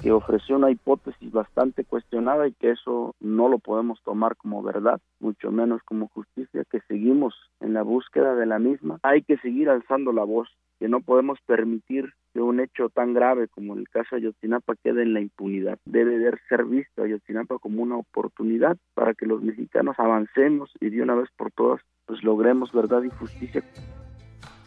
que 0.00 0.12
ofreció 0.12 0.56
una 0.56 0.70
hipótesis 0.70 1.30
bastante 1.32 1.84
cuestionada 1.84 2.46
y 2.46 2.52
que 2.52 2.70
eso 2.70 3.14
no 3.20 3.48
lo 3.48 3.58
podemos 3.58 4.00
tomar 4.02 4.36
como 4.36 4.62
verdad, 4.62 5.00
mucho 5.20 5.50
menos 5.50 5.82
como 5.84 6.08
justicia, 6.08 6.64
que 6.70 6.80
seguimos 6.88 7.34
en 7.60 7.74
la 7.74 7.82
búsqueda 7.82 8.34
de 8.34 8.46
la 8.46 8.58
misma. 8.58 8.98
Hay 9.02 9.22
que 9.22 9.36
seguir 9.38 9.68
alzando 9.68 10.12
la 10.12 10.24
voz, 10.24 10.48
que 10.78 10.88
no 10.88 11.00
podemos 11.00 11.38
permitir 11.46 12.12
que 12.32 12.40
un 12.40 12.60
hecho 12.60 12.88
tan 12.88 13.14
grave 13.14 13.48
como 13.48 13.74
el 13.74 13.88
caso 13.88 14.16
Ayotzinapa 14.16 14.74
quede 14.76 15.02
en 15.02 15.14
la 15.14 15.20
impunidad. 15.20 15.78
Debe 15.84 16.18
de 16.18 16.38
ser 16.48 16.64
visto 16.64 17.02
Ayotzinapa 17.02 17.58
como 17.58 17.82
una 17.82 17.96
oportunidad 17.96 18.76
para 18.94 19.14
que 19.14 19.26
los 19.26 19.42
mexicanos 19.42 19.96
avancemos 19.98 20.70
y 20.80 20.90
de 20.90 21.02
una 21.02 21.14
vez 21.14 21.28
por 21.36 21.50
todas 21.50 21.80
pues 22.06 22.22
logremos 22.22 22.72
verdad 22.72 23.02
y 23.02 23.10
justicia. 23.10 23.62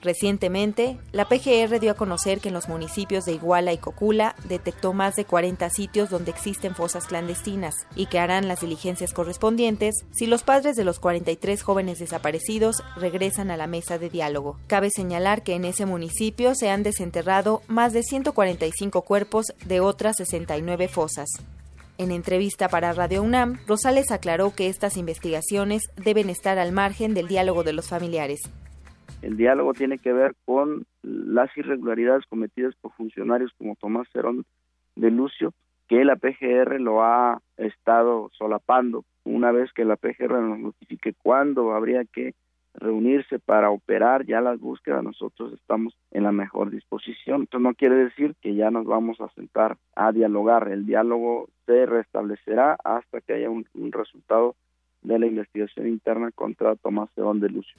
Recientemente, 0.02 0.98
la 1.12 1.30
PGR 1.30 1.80
dio 1.80 1.92
a 1.92 1.96
conocer 1.96 2.40
que 2.40 2.48
en 2.48 2.56
los 2.56 2.68
municipios 2.68 3.24
de 3.26 3.34
Iguala 3.34 3.72
y 3.72 3.78
Cocula 3.78 4.36
detectó 4.46 4.94
más 4.94 5.16
de 5.16 5.26
40 5.26 5.70
sitios 5.70 6.10
donde 6.10 6.32
existen 6.32 6.74
fosas 6.74 7.06
clandestinas 7.06 7.76
y 7.96 8.08
que 8.08 8.18
harán 8.18 8.48
las 8.48 8.62
diligencias 8.62 9.14
correspondientes 9.14 10.04
si 10.12 10.26
los 10.26 10.42
padres 10.42 10.76
de 10.76 10.86
los 10.86 11.00
43 11.00 11.62
jóvenes 11.62 12.00
desaparecidos 12.00 12.84
regresan 12.96 13.52
a 13.52 13.58
la 13.58 13.68
mesa 13.68 14.00
de 14.00 14.10
diálogo. 14.10 14.58
Cabe 14.66 14.90
señalar 14.90 15.44
que 15.44 15.54
en 15.54 15.66
ese 15.66 15.86
municipio 15.86 16.56
se 16.56 16.72
han 16.72 16.82
desenterrado 16.82 17.62
más 17.68 17.94
de 17.94 18.02
145 18.02 19.04
cuerpos 19.04 19.54
de 19.66 19.82
otras 19.82 20.18
69 20.18 20.88
fosas. 20.88 21.30
En 22.00 22.10
entrevista 22.10 22.70
para 22.70 22.94
Radio 22.94 23.22
UNAM, 23.22 23.60
Rosales 23.68 24.10
aclaró 24.10 24.56
que 24.56 24.68
estas 24.68 24.98
investigaciones 24.98 25.84
deben 25.96 26.32
estar 26.32 26.58
al 26.58 26.72
margen 26.72 27.14
del 27.14 27.28
diálogo 27.28 27.64
de 27.64 27.74
los 27.74 27.88
familiares. 27.88 28.42
El 29.22 29.38
diálogo 29.38 29.74
tiene 29.74 29.98
que 29.98 30.14
ver 30.14 30.36
con 30.46 30.86
las 31.04 31.56
irregularidades 31.56 32.26
cometidas 32.26 32.76
por 32.82 32.92
funcionarios 32.94 33.52
como 33.58 33.76
Tomás 33.76 34.08
Cerón 34.12 34.46
de 34.96 35.12
Lucio, 35.12 35.54
que 35.88 36.04
la 36.06 36.16
PGR 36.16 36.80
lo 36.80 37.04
ha 37.04 37.42
estado 37.58 38.32
solapando. 38.38 39.06
Una 39.24 39.52
vez 39.52 39.72
que 39.74 39.86
la 39.86 39.96
PGR 39.96 40.42
nos 40.42 40.60
notifique 40.60 41.14
cuándo 41.14 41.74
habría 41.74 42.04
que 42.06 42.34
reunirse 42.74 43.40
para 43.40 43.70
operar 43.70 44.26
ya 44.26 44.42
las 44.42 44.60
búsquedas, 44.60 45.04
nosotros 45.04 45.54
estamos 45.54 45.96
en 46.12 46.24
la 46.24 46.32
mejor 46.32 46.72
disposición. 46.72 47.44
Esto 47.44 47.60
no 47.60 47.74
quiere 47.74 47.96
decir 47.96 48.36
que 48.42 48.56
ya 48.56 48.72
nos 48.72 48.86
vamos 48.86 49.20
a 49.22 49.30
sentar 49.30 49.78
a 49.96 50.12
dialogar. 50.12 50.70
El 50.70 50.86
diálogo 50.86 51.50
se 51.66 51.86
restablecerá 51.86 52.78
hasta 52.84 53.22
que 53.22 53.34
haya 53.34 53.50
un, 53.50 53.66
resultado 53.92 54.56
de 55.02 55.20
la 55.20 55.28
investigación 55.28 55.88
interna 55.88 56.32
contra 56.32 56.76
Tomás 56.76 57.10
León 57.16 57.40
de 57.40 57.50
Lucio. 57.50 57.76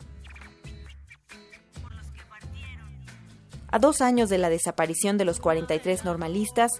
A 3.72 3.80
dos 3.80 4.00
años 4.00 4.28
de 4.28 4.38
la 4.38 4.50
desaparición 4.50 5.18
de 5.18 5.24
los 5.24 5.40
43 5.40 6.04
normalistas, 6.04 6.70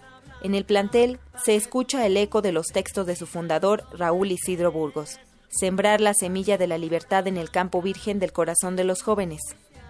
en 0.43 0.55
el 0.55 0.65
plantel 0.65 1.19
se 1.43 1.57
escucha 1.57 2.07
el 2.07 2.17
eco 2.17 2.43
de 2.43 2.53
los 2.53 2.69
textos 2.69 3.07
de 3.07 3.17
su 3.17 3.27
fundador, 3.27 3.85
Raúl 3.93 4.31
Isidro 4.31 4.71
Burgos 4.71 5.19
sembrar 5.53 6.01
la 6.01 6.15
semilla 6.15 6.59
de 6.59 6.67
la 6.67 6.79
libertad 6.79 7.27
en 7.27 7.37
el 7.37 7.51
campo 7.51 7.83
virgen 7.83 8.19
del 8.19 8.33
corazón 8.33 8.75
de 8.75 8.85
los 8.85 9.03
jóvenes. 9.03 9.41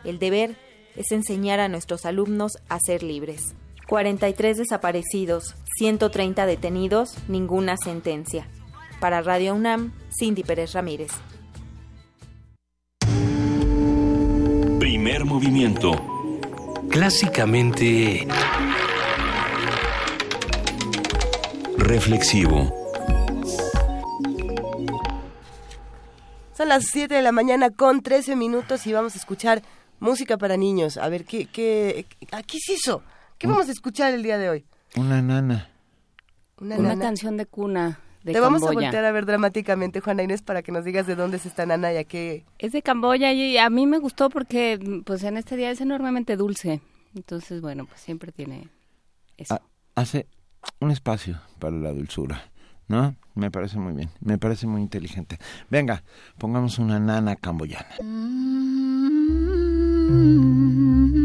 El 0.04 0.18
deber 0.18 0.56
es 0.97 1.12
enseñar 1.12 1.61
a 1.61 1.68
nuestros 1.68 2.04
alumnos 2.04 2.59
a 2.68 2.78
ser 2.80 3.02
libres. 3.02 3.54
43 3.87 4.59
desaparecidos, 4.59 5.54
130 5.78 6.47
detenidos, 6.47 7.14
ninguna 7.28 7.76
sentencia. 7.76 8.49
Para 9.00 9.23
Radio 9.23 9.54
UNAM, 9.54 9.92
Cindy 10.11 10.42
Pérez 10.42 10.73
Ramírez. 10.73 11.12
Primer 14.78 15.25
movimiento. 15.25 16.12
Clásicamente... 16.92 18.28
Reflexivo. 21.78 22.70
Son 26.54 26.68
las 26.68 26.84
7 26.84 27.14
de 27.14 27.22
la 27.22 27.32
mañana 27.32 27.70
con 27.70 28.02
13 28.02 28.37
minutos 28.37 28.87
y 28.87 28.92
vamos 28.92 29.14
a 29.14 29.18
escuchar 29.18 29.62
música 30.00 30.37
para 30.37 30.58
niños. 30.58 30.99
A 30.99 31.08
ver, 31.08 31.25
¿qué, 31.25 31.46
qué, 31.46 32.04
qué 32.46 32.56
es 32.58 32.68
eso? 32.68 33.02
¿Qué 33.38 33.46
vamos 33.46 33.70
a 33.70 33.72
escuchar 33.72 34.12
el 34.12 34.22
día 34.22 34.37
de 34.37 34.50
hoy? 34.50 34.66
Una 34.94 35.22
nana. 35.22 35.70
Una, 36.61 36.99
canción 36.99 37.38
de 37.38 37.46
cuna. 37.46 38.00
De 38.25 38.33
Te 38.33 38.41
vamos 38.41 38.62
a 38.62 38.73
voltear 38.73 39.05
a 39.05 39.12
ver 39.12 39.26
dramáticamente, 39.26 40.00
Juana 40.00 40.23
Inés, 40.23 40.43
para 40.43 40.62
que 40.62 40.71
nos 40.71 40.85
digas 40.85 41.07
de 41.07 41.17
dónde 41.17 41.38
es 41.38 41.47
esta 41.47 41.67
nana 41.67 41.93
y 41.93 41.97
a 41.97 42.05
qué... 42.05 42.45
Es 42.59 42.73
de 42.73 42.83
Camboya 42.83 43.33
y 43.33 43.59
a 43.59 43.69
mí 43.69 43.87
me 43.87 43.99
gustó 43.99 44.31
porque 44.31 44.79
pues 45.05 45.25
en 45.25 45.37
este 45.37 45.57
día 45.57 45.71
es 45.71 45.81
enormemente 45.81 46.37
dulce. 46.37 46.81
Entonces, 47.17 47.61
bueno, 47.61 47.87
pues 47.87 48.00
siempre 48.00 48.31
tiene 48.31 48.69
eso. 49.37 49.55
Ah, 49.55 49.62
hace 49.97 50.26
un 50.81 50.91
espacio 50.93 51.41
para 51.59 51.76
la 51.76 51.93
dulzura. 51.93 52.52
¿no? 52.88 53.17
Me 53.35 53.50
parece 53.50 53.79
muy 53.79 53.95
bien, 53.95 54.11
me 54.21 54.38
parece 54.38 54.67
muy 54.67 54.83
inteligente. 54.83 55.38
Venga, 55.71 56.05
pongamos 56.38 56.79
una 56.79 57.00
nana 57.00 57.37
camboyana. 57.37 57.97
transmisión 60.12 61.22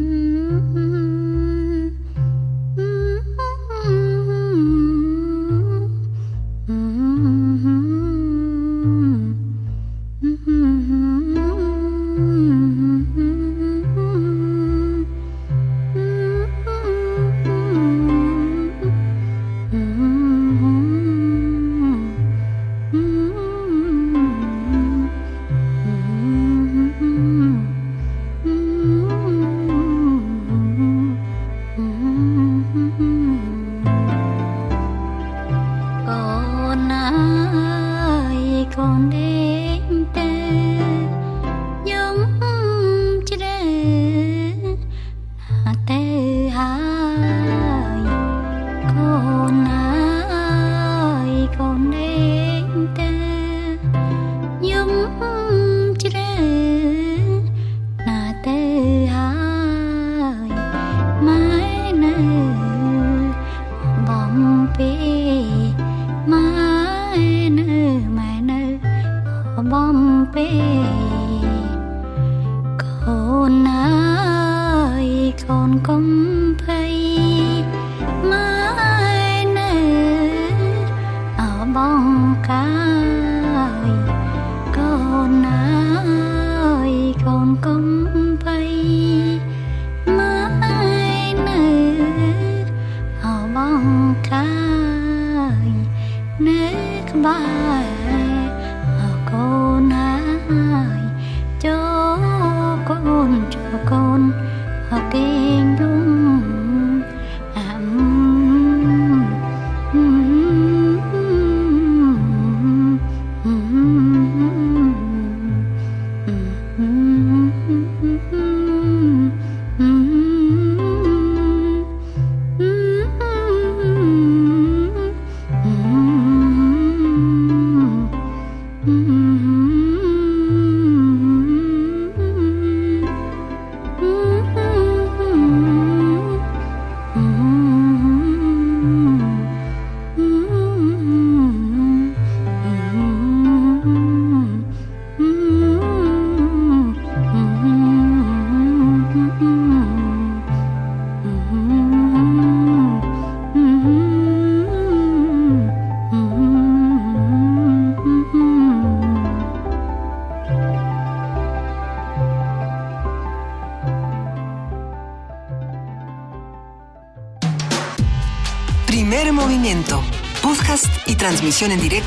en 171.71 171.81
directo 171.81 172.06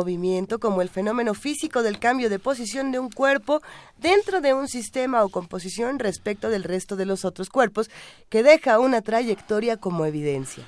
movimiento 0.00 0.58
como 0.58 0.80
el 0.80 0.88
fenómeno 0.88 1.34
físico 1.34 1.82
del 1.82 1.98
cambio 1.98 2.30
de 2.30 2.38
posición 2.38 2.90
de 2.90 2.98
un 2.98 3.10
cuerpo 3.10 3.60
dentro 3.98 4.40
de 4.40 4.54
un 4.54 4.66
sistema 4.66 5.22
o 5.22 5.28
composición 5.28 5.98
respecto 5.98 6.48
del 6.48 6.64
resto 6.64 6.96
de 6.96 7.04
los 7.04 7.26
otros 7.26 7.50
cuerpos 7.50 7.90
que 8.30 8.42
deja 8.42 8.78
una 8.78 9.02
trayectoria 9.02 9.76
como 9.76 10.06
evidencia. 10.06 10.64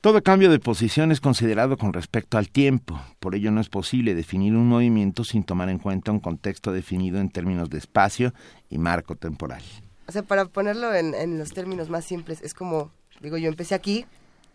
Todo 0.00 0.22
cambio 0.22 0.50
de 0.50 0.58
posición 0.58 1.12
es 1.12 1.20
considerado 1.20 1.78
con 1.78 1.92
respecto 1.92 2.36
al 2.36 2.48
tiempo, 2.48 3.00
por 3.20 3.36
ello 3.36 3.52
no 3.52 3.60
es 3.60 3.68
posible 3.68 4.16
definir 4.16 4.54
un 4.54 4.66
movimiento 4.66 5.22
sin 5.22 5.44
tomar 5.44 5.68
en 5.68 5.78
cuenta 5.78 6.10
un 6.10 6.20
contexto 6.20 6.72
definido 6.72 7.20
en 7.20 7.30
términos 7.30 7.70
de 7.70 7.78
espacio 7.78 8.34
y 8.68 8.78
marco 8.78 9.14
temporal. 9.14 9.62
O 10.08 10.12
sea, 10.12 10.22
para 10.22 10.46
ponerlo 10.46 10.92
en, 10.92 11.38
los 11.38 11.52
términos 11.52 11.88
más 11.90 12.04
simples, 12.04 12.42
es 12.42 12.54
como, 12.54 12.90
digo, 13.20 13.38
yo 13.38 13.48
empecé 13.48 13.74
aquí, 13.76 14.04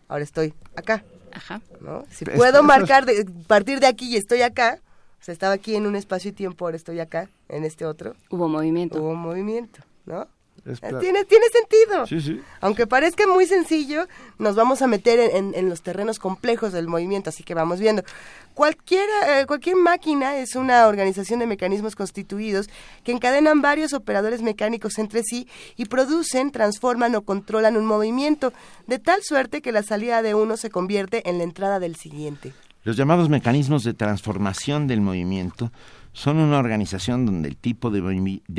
ahora 0.08 0.24
estoy 0.24 0.52
acá. 0.76 1.04
Ajá. 1.32 1.60
¿no? 1.80 2.04
Si 2.10 2.24
puedo 2.24 2.62
marcar, 2.62 3.06
de, 3.06 3.26
partir 3.46 3.80
de 3.80 3.86
aquí 3.86 4.08
y 4.12 4.16
estoy 4.16 4.42
acá, 4.42 4.80
o 5.20 5.24
sea, 5.24 5.32
estaba 5.32 5.54
aquí 5.54 5.74
en 5.74 5.86
un 5.86 5.96
espacio 5.96 6.30
y 6.30 6.32
tiempo, 6.32 6.64
ahora 6.64 6.76
estoy 6.76 7.00
acá, 7.00 7.28
en 7.48 7.64
este 7.64 7.84
otro. 7.84 8.14
Hubo 8.30 8.48
movimiento. 8.48 9.02
Hubo 9.02 9.14
movimiento, 9.14 9.80
¿no? 10.06 10.26
Tiene, 10.62 11.24
tiene 11.24 11.46
sentido. 11.52 12.06
Sí, 12.06 12.20
sí. 12.20 12.40
Aunque 12.60 12.86
parezca 12.86 13.26
muy 13.26 13.46
sencillo, 13.46 14.06
nos 14.38 14.56
vamos 14.56 14.82
a 14.82 14.86
meter 14.86 15.18
en, 15.34 15.68
los 15.68 15.82
terrenos 15.82 16.18
complejos 16.18 16.72
del 16.72 16.88
movimiento, 16.88 17.30
así 17.30 17.42
que 17.42 17.54
vamos 17.54 17.80
viendo. 17.80 18.02
Cualquiera, 18.54 19.40
eh, 19.40 19.46
cualquier 19.46 19.76
máquina 19.76 20.36
es 20.36 20.54
una 20.56 20.86
organización 20.86 21.40
de 21.40 21.46
mecanismos 21.46 21.96
constituidos 21.96 22.68
que 23.04 23.12
encadenan 23.12 23.62
varios 23.62 23.92
operadores 23.92 24.42
mecánicos 24.42 24.98
entre 24.98 25.22
sí 25.22 25.48
y 25.76 25.86
producen, 25.86 26.50
transforman 26.50 27.14
o 27.14 27.22
controlan 27.22 27.76
un 27.76 27.86
movimiento, 27.86 28.52
de 28.86 28.98
tal 28.98 29.22
suerte 29.22 29.62
que 29.62 29.72
la 29.72 29.82
salida 29.82 30.22
de 30.22 30.34
uno 30.34 30.56
se 30.56 30.70
convierte 30.70 31.28
en 31.28 31.38
la 31.38 31.44
entrada 31.44 31.78
del 31.78 31.96
siguiente. 31.96 32.52
Los 32.82 32.96
llamados 32.96 33.28
mecanismos 33.28 33.84
de 33.84 33.92
transformación 33.92 34.86
del 34.86 35.02
movimiento 35.02 35.70
son 36.12 36.38
una 36.38 36.58
organización 36.58 37.26
donde 37.26 37.48
el 37.48 37.56
tipo 37.56 37.90
de, 37.90 38.00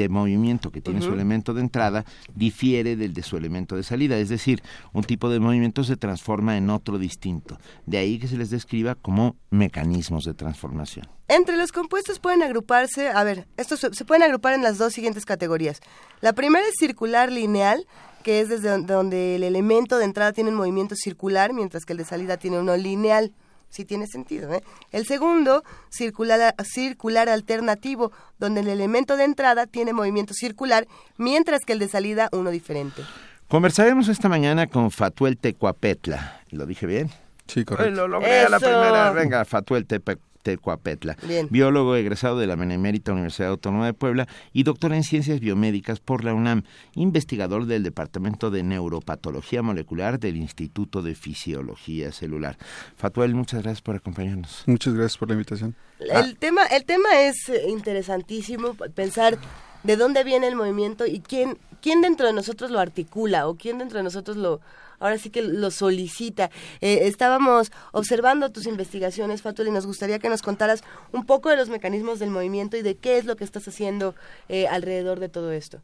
movimiento 0.09 0.71
que 0.71 0.81
tiene 0.81 1.01
su 1.01 1.13
elemento 1.13 1.53
de 1.53 1.61
entrada 1.61 2.05
difiere 2.33 2.95
del 2.95 3.13
de 3.13 3.23
su 3.23 3.37
elemento 3.37 3.75
de 3.75 3.83
salida, 3.83 4.17
es 4.17 4.29
decir, 4.29 4.61
un 4.93 5.03
tipo 5.03 5.29
de 5.29 5.39
movimiento 5.39 5.83
se 5.83 5.97
transforma 5.97 6.57
en 6.57 6.69
otro 6.69 6.97
distinto. 6.97 7.57
De 7.85 7.97
ahí 7.97 8.19
que 8.19 8.27
se 8.27 8.37
les 8.37 8.49
describa 8.49 8.95
como 8.95 9.35
mecanismos 9.49 10.25
de 10.25 10.33
transformación. 10.33 11.07
Entre 11.27 11.55
los 11.55 11.71
compuestos 11.71 12.19
pueden 12.19 12.43
agruparse, 12.43 13.09
a 13.09 13.23
ver, 13.23 13.47
estos 13.57 13.79
se 13.79 14.05
pueden 14.05 14.23
agrupar 14.23 14.53
en 14.53 14.63
las 14.63 14.77
dos 14.77 14.93
siguientes 14.93 15.25
categorías. 15.25 15.79
La 16.19 16.33
primera 16.33 16.65
es 16.67 16.75
circular 16.77 17.31
lineal, 17.31 17.87
que 18.23 18.41
es 18.41 18.49
desde 18.49 18.81
donde 18.81 19.35
el 19.35 19.43
elemento 19.43 19.97
de 19.97 20.05
entrada 20.05 20.33
tiene 20.33 20.51
un 20.51 20.57
movimiento 20.57 20.95
circular, 20.95 21.53
mientras 21.53 21.85
que 21.85 21.93
el 21.93 21.97
de 21.97 22.05
salida 22.05 22.37
tiene 22.37 22.59
uno 22.59 22.75
lineal 22.77 23.33
sí 23.71 23.85
tiene 23.85 24.05
sentido. 24.05 24.53
¿eh? 24.53 24.61
El 24.91 25.07
segundo, 25.07 25.63
circular, 25.89 26.53
circular 26.63 27.29
alternativo, 27.29 28.11
donde 28.37 28.61
el 28.61 28.67
elemento 28.67 29.17
de 29.17 29.23
entrada 29.23 29.65
tiene 29.65 29.93
movimiento 29.93 30.35
circular, 30.35 30.87
mientras 31.17 31.65
que 31.65 31.73
el 31.73 31.79
de 31.79 31.87
salida 31.87 32.29
uno 32.31 32.51
diferente. 32.51 33.01
Conversaremos 33.47 34.07
esta 34.07 34.29
mañana 34.29 34.67
con 34.67 34.91
Fatuel 34.91 35.37
Tecuapetla. 35.37 36.41
¿Lo 36.51 36.65
dije 36.65 36.85
bien? 36.85 37.09
Sí, 37.47 37.65
correcto. 37.65 37.91
lo 37.91 38.07
logré 38.07 38.41
a 38.41 38.49
la 38.49 38.59
primera. 38.59 39.11
Venga, 39.11 39.43
Fatuel 39.43 39.85
Tecuapetla 39.87 40.30
Tecuapetla, 40.41 41.17
biólogo 41.49 41.95
egresado 41.95 42.39
de 42.39 42.47
la 42.47 42.55
Benemérita 42.55 43.11
Universidad 43.11 43.49
Autónoma 43.49 43.85
de 43.85 43.93
Puebla 43.93 44.27
y 44.53 44.63
doctor 44.63 44.93
en 44.93 45.03
Ciencias 45.03 45.39
Biomédicas 45.39 45.99
por 45.99 46.23
la 46.23 46.33
UNAM, 46.33 46.63
investigador 46.95 47.65
del 47.65 47.83
Departamento 47.83 48.51
de 48.51 48.63
Neuropatología 48.63 49.61
Molecular 49.61 50.19
del 50.19 50.37
Instituto 50.37 51.01
de 51.01 51.15
Fisiología 51.15 52.11
Celular. 52.11 52.57
Fatuel, 52.95 53.35
muchas 53.35 53.63
gracias 53.63 53.81
por 53.81 53.95
acompañarnos. 53.95 54.63
Muchas 54.65 54.93
gracias 54.93 55.17
por 55.17 55.29
la 55.29 55.35
invitación. 55.35 55.75
El, 55.99 56.11
ah. 56.11 56.33
tema, 56.39 56.65
el 56.65 56.85
tema 56.85 57.21
es 57.21 57.49
eh, 57.49 57.69
interesantísimo, 57.69 58.73
pensar 58.95 59.37
de 59.83 59.95
dónde 59.95 60.23
viene 60.23 60.47
el 60.47 60.55
movimiento 60.55 61.05
y 61.05 61.19
quién, 61.19 61.57
quién 61.81 62.01
dentro 62.01 62.27
de 62.27 62.33
nosotros 62.33 62.71
lo 62.71 62.79
articula 62.79 63.47
o 63.47 63.55
quién 63.55 63.77
dentro 63.77 63.97
de 63.97 64.03
nosotros 64.03 64.37
lo 64.37 64.61
ahora 65.01 65.17
sí 65.17 65.29
que 65.29 65.41
lo 65.41 65.69
solicita. 65.71 66.49
Eh, 66.79 67.01
estábamos 67.03 67.71
observando 67.91 68.51
tus 68.51 68.67
investigaciones, 68.67 69.41
Fatul, 69.41 69.67
y 69.67 69.71
nos 69.71 69.85
gustaría 69.85 70.19
que 70.19 70.29
nos 70.29 70.41
contaras 70.41 70.83
un 71.11 71.25
poco 71.25 71.49
de 71.49 71.57
los 71.57 71.67
mecanismos 71.67 72.19
del 72.19 72.29
movimiento 72.29 72.77
y 72.77 72.81
de 72.81 72.95
qué 72.95 73.17
es 73.17 73.25
lo 73.25 73.35
que 73.35 73.43
estás 73.43 73.67
haciendo 73.67 74.15
eh, 74.47 74.67
alrededor 74.67 75.19
de 75.19 75.27
todo 75.27 75.51
esto. 75.51 75.81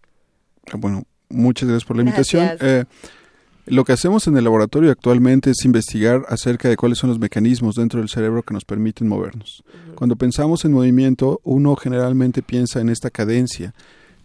Bueno, 0.74 1.04
muchas 1.30 1.68
gracias 1.68 1.86
por 1.86 1.98
la 1.98 2.04
invitación. 2.04 2.50
Eh, 2.62 2.86
lo 3.66 3.84
que 3.84 3.92
hacemos 3.92 4.28
en 4.28 4.38
el 4.38 4.46
laboratorio 4.46 4.92
actualmente 4.92 5.52
es 5.52 5.66
investigar 5.66 6.24
acerca 6.30 6.70
de 6.70 6.78
cuáles 6.78 7.00
son 7.00 7.10
los 7.10 7.20
mecanismos 7.20 7.76
dentro 7.76 8.00
del 8.00 8.08
cerebro 8.08 8.42
que 8.42 8.54
nos 8.54 8.64
permiten 8.64 9.10
movernos. 9.10 9.62
Cuando 9.96 10.16
pensamos 10.16 10.64
en 10.64 10.72
movimiento, 10.72 11.42
uno 11.44 11.76
generalmente 11.76 12.42
piensa 12.42 12.80
en 12.80 12.88
esta 12.88 13.10
cadencia, 13.10 13.74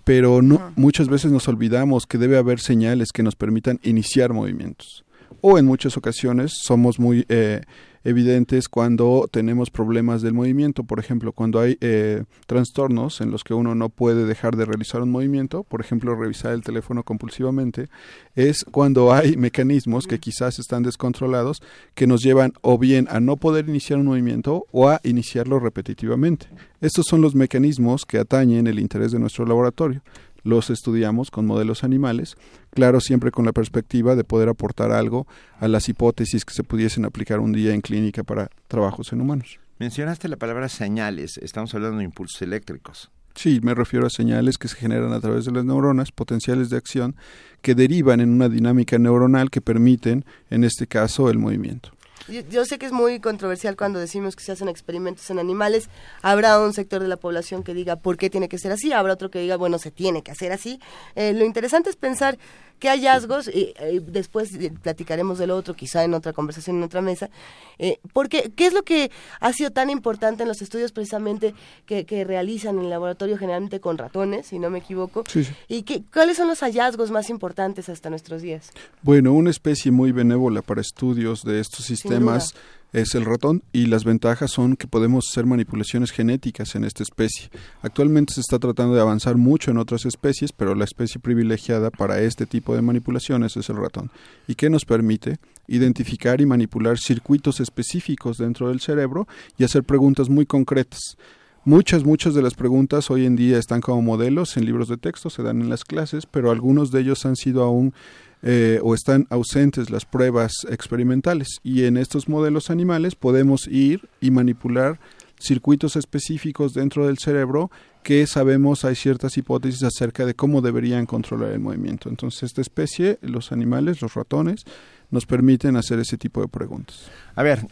pero 0.04 0.42
no, 0.42 0.72
muchas 0.76 1.08
veces 1.08 1.30
nos 1.32 1.48
olvidamos 1.48 2.06
que 2.06 2.18
debe 2.18 2.36
haber 2.36 2.60
señales 2.60 3.12
que 3.12 3.22
nos 3.22 3.36
permitan 3.36 3.78
iniciar 3.82 4.32
movimientos. 4.32 5.04
O 5.40 5.58
en 5.58 5.66
muchas 5.66 5.96
ocasiones 5.96 6.52
somos 6.62 6.98
muy 6.98 7.24
eh, 7.28 7.62
evidentes 8.04 8.68
cuando 8.68 9.28
tenemos 9.30 9.70
problemas 9.70 10.22
del 10.22 10.34
movimiento, 10.34 10.84
por 10.84 10.98
ejemplo, 10.98 11.32
cuando 11.32 11.60
hay 11.60 11.76
eh, 11.80 12.24
trastornos 12.46 13.20
en 13.20 13.30
los 13.30 13.44
que 13.44 13.54
uno 13.54 13.74
no 13.74 13.88
puede 13.88 14.26
dejar 14.26 14.56
de 14.56 14.64
realizar 14.64 15.02
un 15.02 15.10
movimiento, 15.10 15.64
por 15.64 15.80
ejemplo, 15.80 16.14
revisar 16.14 16.52
el 16.52 16.62
teléfono 16.62 17.02
compulsivamente, 17.02 17.88
es 18.34 18.64
cuando 18.64 19.12
hay 19.12 19.36
mecanismos 19.36 20.06
que 20.06 20.18
quizás 20.18 20.58
están 20.58 20.82
descontrolados 20.82 21.62
que 21.94 22.06
nos 22.06 22.22
llevan 22.22 22.52
o 22.60 22.78
bien 22.78 23.06
a 23.10 23.20
no 23.20 23.36
poder 23.36 23.68
iniciar 23.68 23.98
un 23.98 24.06
movimiento 24.06 24.66
o 24.72 24.88
a 24.88 25.00
iniciarlo 25.04 25.60
repetitivamente. 25.60 26.46
Estos 26.80 27.06
son 27.08 27.20
los 27.20 27.34
mecanismos 27.34 28.04
que 28.04 28.18
atañen 28.18 28.66
el 28.66 28.78
interés 28.78 29.12
de 29.12 29.18
nuestro 29.18 29.46
laboratorio 29.46 30.02
los 30.42 30.70
estudiamos 30.70 31.30
con 31.30 31.46
modelos 31.46 31.84
animales, 31.84 32.36
claro, 32.70 33.00
siempre 33.00 33.30
con 33.30 33.44
la 33.44 33.52
perspectiva 33.52 34.14
de 34.16 34.24
poder 34.24 34.48
aportar 34.48 34.92
algo 34.92 35.26
a 35.58 35.68
las 35.68 35.88
hipótesis 35.88 36.44
que 36.44 36.54
se 36.54 36.64
pudiesen 36.64 37.04
aplicar 37.04 37.40
un 37.40 37.52
día 37.52 37.74
en 37.74 37.80
clínica 37.80 38.24
para 38.24 38.50
trabajos 38.68 39.12
en 39.12 39.20
humanos. 39.20 39.58
Mencionaste 39.78 40.28
la 40.28 40.36
palabra 40.36 40.68
señales, 40.68 41.38
estamos 41.38 41.74
hablando 41.74 41.98
de 41.98 42.04
impulsos 42.04 42.40
eléctricos. 42.42 43.10
Sí, 43.34 43.60
me 43.62 43.74
refiero 43.74 44.06
a 44.06 44.10
señales 44.10 44.58
que 44.58 44.68
se 44.68 44.76
generan 44.76 45.12
a 45.12 45.20
través 45.20 45.46
de 45.46 45.52
las 45.52 45.64
neuronas, 45.64 46.12
potenciales 46.12 46.68
de 46.68 46.76
acción, 46.76 47.16
que 47.62 47.74
derivan 47.74 48.20
en 48.20 48.30
una 48.30 48.48
dinámica 48.48 48.98
neuronal 48.98 49.50
que 49.50 49.60
permiten, 49.60 50.24
en 50.50 50.64
este 50.64 50.86
caso, 50.86 51.30
el 51.30 51.38
movimiento. 51.38 51.91
Yo, 52.28 52.64
sé 52.64 52.78
que 52.78 52.86
es 52.86 52.92
muy 52.92 53.20
controversial 53.20 53.76
cuando 53.76 53.98
decimos 53.98 54.36
que 54.36 54.44
se 54.44 54.52
hacen 54.52 54.68
experimentos 54.68 55.28
en 55.30 55.38
animales. 55.38 55.88
Habrá 56.22 56.60
un 56.60 56.72
sector 56.72 57.02
de 57.02 57.08
la 57.08 57.16
población 57.16 57.62
que 57.62 57.74
diga 57.74 57.96
por 57.96 58.16
qué 58.16 58.30
tiene 58.30 58.48
que 58.48 58.58
ser 58.58 58.72
así, 58.72 58.92
habrá 58.92 59.14
otro 59.14 59.30
que 59.30 59.40
diga, 59.40 59.56
bueno, 59.56 59.78
se 59.78 59.90
tiene 59.90 60.22
que 60.22 60.30
hacer 60.30 60.52
así. 60.52 60.80
Eh, 61.14 61.32
lo 61.32 61.44
interesante 61.44 61.90
es 61.90 61.96
pensar 61.96 62.38
qué 62.82 62.88
hallazgos, 62.88 63.46
y, 63.46 63.72
después 64.08 64.58
platicaremos 64.82 65.38
del 65.38 65.52
otro, 65.52 65.74
quizá 65.74 66.02
en 66.02 66.14
otra 66.14 66.32
conversación, 66.32 66.78
en 66.78 66.82
otra 66.82 67.00
mesa, 67.00 67.30
eh, 67.78 68.00
porque 68.12 68.50
qué 68.56 68.66
es 68.66 68.72
lo 68.72 68.82
que 68.82 69.12
ha 69.38 69.52
sido 69.52 69.70
tan 69.70 69.88
importante 69.88 70.42
en 70.42 70.48
los 70.48 70.62
estudios 70.62 70.90
precisamente 70.90 71.54
que, 71.86 72.02
realizan 72.24 72.78
en 72.78 72.86
el 72.86 72.90
laboratorio 72.90 73.38
generalmente 73.38 73.78
con 73.78 73.98
ratones, 73.98 74.48
si 74.48 74.58
no 74.58 74.68
me 74.68 74.78
equivoco, 74.78 75.22
y 75.68 75.84
que, 75.84 76.02
cuáles 76.12 76.38
son 76.38 76.48
los 76.48 76.58
hallazgos 76.58 77.12
más 77.12 77.30
importantes 77.30 77.88
hasta 77.88 78.10
nuestros 78.10 78.42
días. 78.42 78.72
Bueno, 79.02 79.32
una 79.32 79.50
especie 79.50 79.92
muy 79.92 80.10
benévola 80.10 80.60
para 80.60 80.80
estudios 80.80 81.44
de 81.44 81.60
estos 81.60 81.84
sistemas 81.84 82.52
es 82.92 83.14
el 83.14 83.24
ratón 83.24 83.62
y 83.72 83.86
las 83.86 84.04
ventajas 84.04 84.50
son 84.50 84.76
que 84.76 84.86
podemos 84.86 85.28
hacer 85.28 85.46
manipulaciones 85.46 86.10
genéticas 86.10 86.74
en 86.74 86.84
esta 86.84 87.02
especie. 87.02 87.50
Actualmente 87.80 88.34
se 88.34 88.40
está 88.40 88.58
tratando 88.58 88.94
de 88.94 89.00
avanzar 89.00 89.36
mucho 89.36 89.70
en 89.70 89.78
otras 89.78 90.04
especies, 90.04 90.52
pero 90.52 90.74
la 90.74 90.84
especie 90.84 91.20
privilegiada 91.20 91.90
para 91.90 92.20
este 92.20 92.44
tipo 92.44 92.74
de 92.74 92.82
manipulaciones 92.82 93.56
es 93.56 93.70
el 93.70 93.76
ratón. 93.76 94.10
¿Y 94.46 94.54
qué 94.54 94.68
nos 94.68 94.84
permite? 94.84 95.38
Identificar 95.66 96.40
y 96.40 96.46
manipular 96.46 96.98
circuitos 96.98 97.60
específicos 97.60 98.36
dentro 98.36 98.68
del 98.68 98.80
cerebro 98.80 99.26
y 99.56 99.64
hacer 99.64 99.84
preguntas 99.84 100.28
muy 100.28 100.44
concretas. 100.44 101.16
Muchas, 101.64 102.04
muchas 102.04 102.34
de 102.34 102.42
las 102.42 102.54
preguntas 102.54 103.08
hoy 103.10 103.24
en 103.24 103.36
día 103.36 103.56
están 103.56 103.80
como 103.80 104.02
modelos 104.02 104.56
en 104.56 104.66
libros 104.66 104.88
de 104.88 104.96
texto, 104.96 105.30
se 105.30 105.44
dan 105.44 105.62
en 105.62 105.70
las 105.70 105.84
clases, 105.84 106.26
pero 106.26 106.50
algunos 106.50 106.90
de 106.90 107.00
ellos 107.00 107.24
han 107.24 107.36
sido 107.36 107.62
aún 107.62 107.94
eh, 108.42 108.80
o 108.82 108.94
están 108.94 109.26
ausentes 109.30 109.90
las 109.90 110.04
pruebas 110.04 110.52
experimentales. 110.68 111.60
Y 111.62 111.84
en 111.84 111.96
estos 111.96 112.28
modelos 112.28 112.70
animales 112.70 113.14
podemos 113.14 113.68
ir 113.68 114.08
y 114.20 114.30
manipular 114.30 114.98
circuitos 115.38 115.96
específicos 115.96 116.74
dentro 116.74 117.06
del 117.06 117.18
cerebro 117.18 117.70
que 118.02 118.26
sabemos 118.26 118.84
hay 118.84 118.94
ciertas 118.96 119.36
hipótesis 119.36 119.82
acerca 119.82 120.26
de 120.26 120.34
cómo 120.34 120.60
deberían 120.60 121.06
controlar 121.06 121.52
el 121.52 121.60
movimiento. 121.60 122.08
Entonces, 122.08 122.44
esta 122.44 122.60
especie, 122.60 123.18
los 123.22 123.52
animales, 123.52 124.02
los 124.02 124.14
ratones, 124.14 124.64
nos 125.10 125.26
permiten 125.26 125.76
hacer 125.76 125.98
ese 126.00 126.18
tipo 126.18 126.40
de 126.40 126.48
preguntas. 126.48 127.10
A 127.34 127.42
ver, 127.42 127.66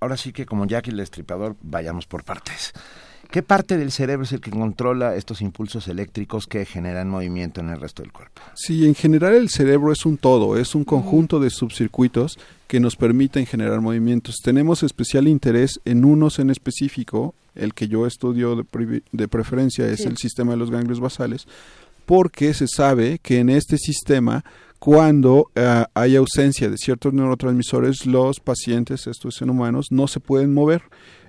ahora 0.00 0.16
sí 0.16 0.32
que 0.32 0.46
como 0.46 0.66
Jack 0.66 0.88
el 0.88 0.96
Destripador, 0.96 1.56
vayamos 1.62 2.06
por 2.06 2.24
partes. 2.24 2.72
¿Qué 3.30 3.42
parte 3.42 3.76
del 3.76 3.92
cerebro 3.92 4.24
es 4.24 4.32
el 4.32 4.40
que 4.40 4.50
controla 4.50 5.14
estos 5.14 5.42
impulsos 5.42 5.86
eléctricos 5.88 6.46
que 6.46 6.64
generan 6.64 7.10
movimiento 7.10 7.60
en 7.60 7.68
el 7.68 7.78
resto 7.78 8.02
del 8.02 8.10
cuerpo? 8.10 8.40
Sí, 8.54 8.86
en 8.86 8.94
general 8.94 9.34
el 9.34 9.50
cerebro 9.50 9.92
es 9.92 10.06
un 10.06 10.16
todo, 10.16 10.56
es 10.56 10.74
un 10.74 10.84
conjunto 10.84 11.38
de 11.38 11.50
subcircuitos 11.50 12.38
que 12.66 12.80
nos 12.80 12.96
permiten 12.96 13.44
generar 13.44 13.82
movimientos. 13.82 14.36
Tenemos 14.42 14.82
especial 14.82 15.28
interés 15.28 15.78
en 15.84 16.06
unos 16.06 16.38
en 16.38 16.48
específico, 16.48 17.34
el 17.54 17.74
que 17.74 17.88
yo 17.88 18.06
estudio 18.06 18.56
de, 19.12 19.28
preferencia 19.28 19.86
es 19.88 20.06
el 20.06 20.16
sistema 20.16 20.52
de 20.52 20.58
los 20.58 20.70
ganglios 20.70 21.00
basales, 21.00 21.46
porque 22.06 22.54
se 22.54 22.66
sabe 22.66 23.18
que 23.18 23.40
en 23.40 23.50
este 23.50 23.76
sistema 23.76 24.42
cuando 24.78 25.50
eh, 25.54 25.84
hay 25.92 26.16
ausencia 26.16 26.70
de 26.70 26.78
ciertos 26.78 27.12
neurotransmisores, 27.12 28.06
los 28.06 28.40
pacientes, 28.40 29.06
estos 29.06 29.42
en 29.42 29.50
humanos, 29.50 29.88
no 29.90 30.06
se 30.06 30.20
pueden 30.20 30.54
mover. 30.54 30.82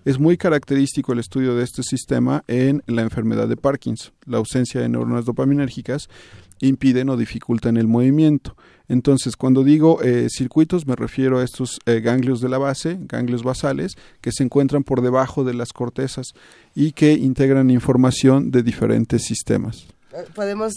Es 0.05 0.19
muy 0.19 0.38
característico 0.38 1.13
el 1.13 1.19
estudio 1.19 1.55
de 1.55 1.63
este 1.63 1.83
sistema 1.83 2.43
en 2.47 2.83
la 2.88 3.01
enfermedad 3.01 3.47
de 3.47 3.57
Parkinson. 3.57 4.13
La 4.25 4.38
ausencia 4.38 4.81
de 4.81 4.89
neuronas 4.89 5.25
dopaminérgicas 5.25 6.09
impiden 6.62 7.09
o 7.09 7.17
dificultan 7.17 7.77
el 7.77 7.88
movimiento. 7.88 8.55
Entonces, 8.88 9.35
cuando 9.35 9.63
digo 9.63 10.01
eh, 10.01 10.27
circuitos, 10.29 10.88
me 10.88 10.95
refiero 10.95 11.39
a 11.39 11.43
estos 11.43 11.79
eh, 11.85 11.99
ganglios 12.01 12.41
de 12.41 12.49
la 12.49 12.57
base, 12.57 12.97
ganglios 13.01 13.43
basales, 13.43 13.95
que 14.21 14.31
se 14.31 14.43
encuentran 14.43 14.83
por 14.83 15.01
debajo 15.01 15.43
de 15.43 15.53
las 15.53 15.73
cortezas 15.73 16.33
y 16.75 16.93
que 16.93 17.13
integran 17.13 17.69
información 17.69 18.51
de 18.51 18.63
diferentes 18.63 19.23
sistemas. 19.23 19.88
¿Podemos 20.33 20.73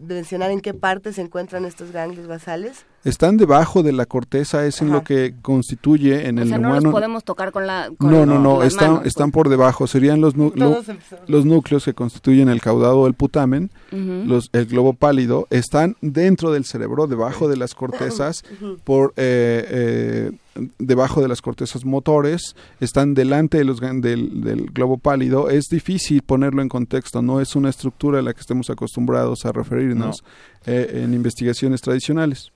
mencionar 0.00 0.50
en 0.50 0.60
qué 0.60 0.74
parte 0.74 1.12
se 1.12 1.22
encuentran 1.22 1.64
estos 1.64 1.90
ganglios 1.90 2.26
basales? 2.26 2.84
Están 3.04 3.36
debajo 3.36 3.82
de 3.82 3.92
la 3.92 4.06
corteza, 4.06 4.66
es 4.66 4.80
en 4.80 4.90
lo 4.90 5.04
que 5.04 5.34
constituye 5.42 6.26
en 6.26 6.38
el 6.38 6.48
sea, 6.48 6.58
humano. 6.58 6.76
No 6.76 6.80
los 6.80 6.92
podemos 6.92 7.24
tocar 7.24 7.52
con 7.52 7.66
la. 7.66 7.90
no, 7.98 8.24
no, 8.24 8.38
no, 8.38 8.62
están, 8.62 9.02
están 9.04 9.30
por 9.30 9.48
debajo. 9.50 9.86
Serían 9.86 10.20
los, 10.20 10.34
los 10.36 11.44
núcleos 11.46 11.84
que 11.84 11.92
constituyen 11.92 12.48
el 12.48 12.60
caudado 12.60 13.04
del 13.04 13.14
putamen, 13.14 13.70
los, 13.90 14.48
el 14.52 14.66
globo 14.66 14.94
pálido, 14.94 15.46
están 15.50 15.96
dentro 16.00 16.50
del 16.50 16.64
cerebro, 16.64 17.06
debajo 17.06 17.48
de 17.48 17.56
las 17.56 17.74
cortezas, 17.74 18.42
por 18.84 19.12
eh, 19.16 19.66
eh, 19.68 20.30
debajo 20.78 21.20
de 21.20 21.28
las 21.28 21.42
cortezas 21.42 21.84
motores, 21.84 22.56
están 22.80 23.14
delante 23.14 23.58
de 23.58 23.64
los, 23.64 23.80
del, 23.80 24.00
del 24.42 24.66
globo 24.72 24.96
pálido. 24.98 25.50
Es 25.50 25.66
difícil 25.70 26.22
ponerlo 26.22 26.62
en 26.62 26.68
contexto, 26.68 27.22
no 27.22 27.40
es 27.40 27.54
una 27.54 27.68
estructura 27.68 28.20
a 28.20 28.22
la 28.22 28.32
que 28.32 28.40
estemos 28.40 28.70
acostumbrados 28.70 29.44
a 29.44 29.52
referirnos 29.52 30.24
eh, 30.66 31.02
en 31.04 31.12
investigaciones 31.12 31.80
tradicionales. 31.82 32.50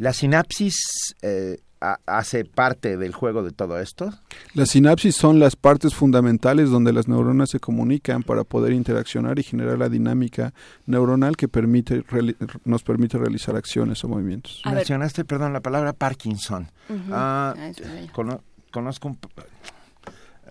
¿La 0.00 0.14
sinapsis 0.14 1.14
eh, 1.20 1.58
hace 2.06 2.46
parte 2.46 2.96
del 2.96 3.12
juego 3.12 3.42
de 3.42 3.50
todo 3.50 3.78
esto? 3.78 4.10
Las 4.54 4.70
sinapsis 4.70 5.14
son 5.14 5.38
las 5.38 5.56
partes 5.56 5.94
fundamentales 5.94 6.70
donde 6.70 6.94
las 6.94 7.06
neuronas 7.06 7.50
se 7.50 7.60
comunican 7.60 8.22
para 8.22 8.44
poder 8.44 8.72
interaccionar 8.72 9.38
y 9.38 9.42
generar 9.42 9.76
la 9.76 9.90
dinámica 9.90 10.54
neuronal 10.86 11.36
que 11.36 11.48
permite 11.48 12.02
nos 12.64 12.82
permite 12.82 13.18
realizar 13.18 13.56
acciones 13.56 14.02
o 14.02 14.08
movimientos. 14.08 14.62
Mencionaste, 14.64 15.26
perdón, 15.26 15.52
la 15.52 15.60
palabra 15.60 15.92
Parkinson. 15.92 16.70
Ah, 17.12 17.54
ah, 17.54 18.38
conozco 18.72 19.08
un... 19.08 19.18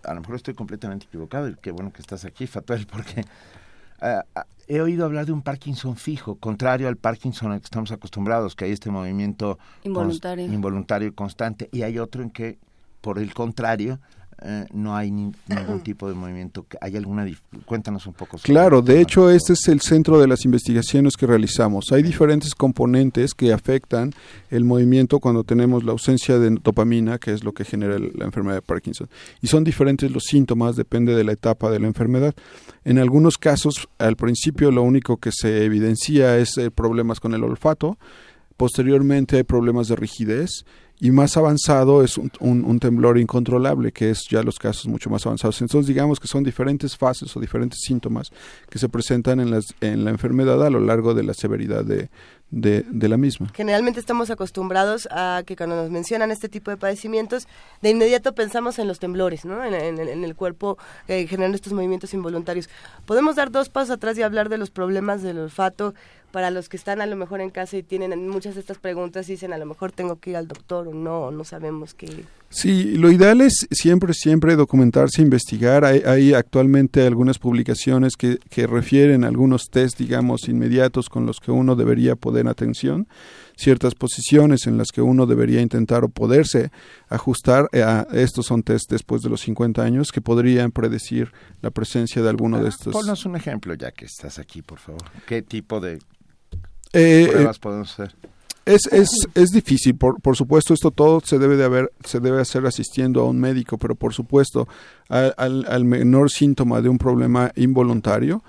A 0.03 0.13
lo 0.13 0.21
mejor 0.21 0.35
estoy 0.35 0.53
completamente 0.53 1.07
equivocado 1.07 1.49
y 1.49 1.55
qué 1.55 1.71
bueno 1.71 1.91
que 1.91 2.03
estás 2.03 2.23
aquí, 2.23 2.45
Fatuel, 2.45 2.85
porque 2.85 3.25
ah, 3.99 4.23
he 4.69 4.81
oído 4.81 5.03
hablar 5.03 5.25
de 5.25 5.31
un 5.31 5.41
Parkinson 5.41 5.97
fijo, 5.97 6.35
contrario 6.35 6.87
al 6.87 6.95
Parkinson 6.95 7.51
al 7.51 7.59
que 7.59 7.65
estamos 7.65 7.91
acostumbrados, 7.91 8.55
que 8.55 8.65
hay 8.65 8.71
este 8.71 8.91
movimiento 8.91 9.57
involuntario, 9.83 10.45
involuntario 10.45 11.07
y 11.07 11.11
constante, 11.11 11.69
y 11.71 11.81
hay 11.81 11.97
otro 11.97 12.21
en 12.21 12.29
que, 12.29 12.59
por 13.01 13.17
el 13.17 13.33
contrario, 13.33 13.99
eh, 14.41 14.65
no 14.73 14.95
hay 14.95 15.11
ningún 15.11 15.81
tipo 15.83 16.07
de 16.07 16.15
movimiento. 16.15 16.65
¿Hay 16.81 16.95
alguna? 16.95 17.27
Cuéntanos 17.65 18.05
un 18.07 18.13
poco. 18.13 18.37
claro, 18.37 18.81
de 18.81 19.01
hecho 19.01 19.29
este 19.29 19.53
es 19.53 19.67
el 19.67 19.81
centro 19.81 20.19
de 20.19 20.27
las 20.27 20.45
investigaciones 20.45 21.15
que 21.17 21.27
realizamos. 21.27 21.91
Hay 21.91 22.03
diferentes 22.03 22.55
componentes 22.55 23.33
que 23.33 23.53
afectan 23.53 24.11
el 24.49 24.63
movimiento 24.63 25.19
cuando 25.19 25.43
tenemos 25.43 25.83
la 25.83 25.91
ausencia 25.91 26.39
de 26.39 26.57
dopamina, 26.61 27.17
que 27.17 27.33
es 27.33 27.43
lo 27.43 27.53
que 27.53 27.65
genera 27.65 27.97
la 27.99 28.25
enfermedad 28.25 28.55
de 28.55 28.61
Parkinson. 28.61 29.09
Y 29.41 29.47
son 29.47 29.63
diferentes 29.63 30.11
los 30.11 30.23
síntomas, 30.23 30.75
depende 30.75 31.15
de 31.15 31.23
la 31.23 31.33
etapa 31.33 31.69
de 31.69 31.79
la 31.79 31.87
enfermedad. 31.87 32.33
En 32.83 32.97
algunos 32.97 33.37
casos, 33.37 33.87
al 33.97 34.15
principio 34.15 34.71
lo 34.71 34.83
único 34.83 35.17
que 35.17 35.31
se 35.31 35.65
evidencia 35.65 36.37
es 36.37 36.57
eh, 36.57 36.71
problemas 36.71 37.19
con 37.19 37.33
el 37.33 37.43
olfato. 37.43 37.97
Posteriormente 38.57 39.37
hay 39.37 39.43
problemas 39.43 39.87
de 39.87 39.95
rigidez 39.95 40.65
y 40.99 41.11
más 41.11 41.37
avanzado 41.37 42.03
es 42.03 42.17
un, 42.17 42.31
un, 42.39 42.79
temblor 42.79 43.17
incontrolable, 43.17 43.91
que 43.93 44.09
es 44.09 44.27
ya 44.29 44.43
los 44.43 44.59
casos 44.59 44.87
mucho 44.87 45.09
más 45.09 45.25
avanzados. 45.25 45.61
Entonces 45.61 45.87
digamos 45.87 46.19
que 46.19 46.27
son 46.27 46.43
diferentes 46.43 46.97
fases 46.97 47.35
o 47.35 47.39
diferentes 47.39 47.79
síntomas 47.81 48.31
que 48.69 48.79
se 48.79 48.89
presentan 48.89 49.39
en, 49.39 49.49
las, 49.51 49.73
en 49.79 50.03
la 50.03 50.11
enfermedad 50.11 50.65
a 50.65 50.69
lo 50.69 50.81
largo 50.81 51.13
de 51.13 51.23
la 51.23 51.33
severidad 51.33 51.85
de, 51.85 52.09
de, 52.51 52.83
la 53.07 53.17
misma. 53.17 53.51
Generalmente 53.53 53.99
estamos 53.99 54.29
acostumbrados 54.29 55.07
a 55.11 55.43
que 55.45 55.55
cuando 55.55 55.75
nos 55.75 55.89
mencionan 55.91 56.31
este 56.31 56.49
tipo 56.49 56.71
de 56.71 56.77
padecimientos, 56.77 57.47
de 57.81 57.89
inmediato 57.89 58.33
pensamos 58.33 58.79
en 58.79 58.87
los 58.87 58.99
temblores, 58.99 59.45
¿no? 59.45 59.63
En, 59.63 59.99
el 59.99 60.35
cuerpo 60.35 60.77
eh, 61.07 61.27
generando 61.27 61.55
estos 61.55 61.73
movimientos 61.73 62.13
involuntarios. 62.13 62.69
Podemos 63.05 63.35
dar 63.35 63.51
dos 63.51 63.69
pasos 63.69 63.91
atrás 63.91 64.17
y 64.17 64.23
hablar 64.23 64.49
de 64.49 64.57
los 64.57 64.71
problemas 64.71 65.21
del 65.21 65.39
olfato 65.39 65.93
para 66.31 66.51
los 66.51 66.69
que 66.69 66.77
están 66.77 67.01
a 67.01 67.05
lo 67.05 67.15
mejor 67.15 67.41
en 67.41 67.49
casa 67.49 67.77
y 67.77 67.83
tienen 67.83 68.27
muchas 68.27 68.55
de 68.55 68.61
estas 68.61 68.77
preguntas 68.77 69.27
y 69.29 69.33
dicen 69.33 69.53
a 69.53 69.57
lo 69.57 69.65
mejor 69.65 69.91
tengo 69.91 70.17
que 70.17 70.31
ir 70.31 70.37
al 70.37 70.47
doctor 70.47 70.87
o 70.87 70.93
no, 70.93 71.31
no 71.31 71.43
sabemos 71.43 71.93
qué. 71.93 72.25
Sí, 72.51 72.97
lo 72.97 73.11
ideal 73.11 73.41
es 73.41 73.67
siempre, 73.69 74.13
siempre 74.15 74.55
documentarse, 74.55 75.21
investigar. 75.21 75.85
Hay, 75.85 75.99
hay 75.99 76.33
actualmente 76.33 77.05
algunas 77.05 77.37
publicaciones 77.37 78.15
que, 78.15 78.39
que 78.49 78.65
refieren 78.65 79.23
algunos 79.23 79.69
test, 79.69 79.99
digamos, 79.99 80.49
inmediatos 80.49 81.09
con 81.09 81.27
los 81.27 81.39
que 81.39 81.51
uno 81.51 81.75
debería 81.75 82.15
poner 82.15 82.47
atención, 82.47 83.07
ciertas 83.55 83.93
posiciones 83.93 84.65
en 84.65 84.79
las 84.79 84.87
que 84.87 85.01
uno 85.01 85.27
debería 85.27 85.61
intentar 85.61 86.03
o 86.03 86.09
poderse 86.09 86.71
ajustar. 87.07 87.69
A, 87.73 88.07
estos 88.13 88.47
son 88.47 88.63
test 88.63 88.89
después 88.89 89.21
de 89.21 89.29
los 89.29 89.41
50 89.41 89.83
años 89.83 90.11
que 90.11 90.21
podrían 90.21 90.71
predecir 90.71 91.31
la 91.61 91.69
presencia 91.69 92.23
de 92.23 92.29
alguno 92.29 92.59
de 92.59 92.65
ah, 92.65 92.69
estos. 92.69 92.93
Ponnos 92.93 93.25
un 93.27 93.35
ejemplo 93.35 93.75
ya 93.75 93.91
que 93.91 94.05
estás 94.05 94.39
aquí, 94.39 94.63
por 94.63 94.79
favor. 94.79 95.03
¿Qué 95.27 95.43
tipo 95.43 95.79
de 95.79 95.99
eh, 96.93 97.27
pruebas 97.29 97.57
eh, 97.57 97.59
podemos 97.61 97.93
hacer? 97.93 98.15
Es, 98.69 98.85
es, 98.91 99.09
es 99.33 99.49
difícil, 99.49 99.95
por, 99.95 100.21
por 100.21 100.35
supuesto, 100.35 100.75
esto 100.75 100.91
todo 100.91 101.21
se 101.21 101.39
debe 101.39 101.57
de 101.57 101.63
haber, 101.63 101.91
se 102.05 102.19
debe 102.19 102.39
hacer 102.39 102.67
asistiendo 102.67 103.21
a 103.21 103.25
un 103.25 103.39
médico, 103.39 103.79
pero 103.79 103.95
por 103.95 104.13
supuesto, 104.13 104.67
al, 105.07 105.33
al, 105.37 105.85
menor 105.85 106.29
síntoma 106.29 106.79
de 106.79 106.87
un 106.89 106.99
problema 106.99 107.51
involuntario, 107.55 108.43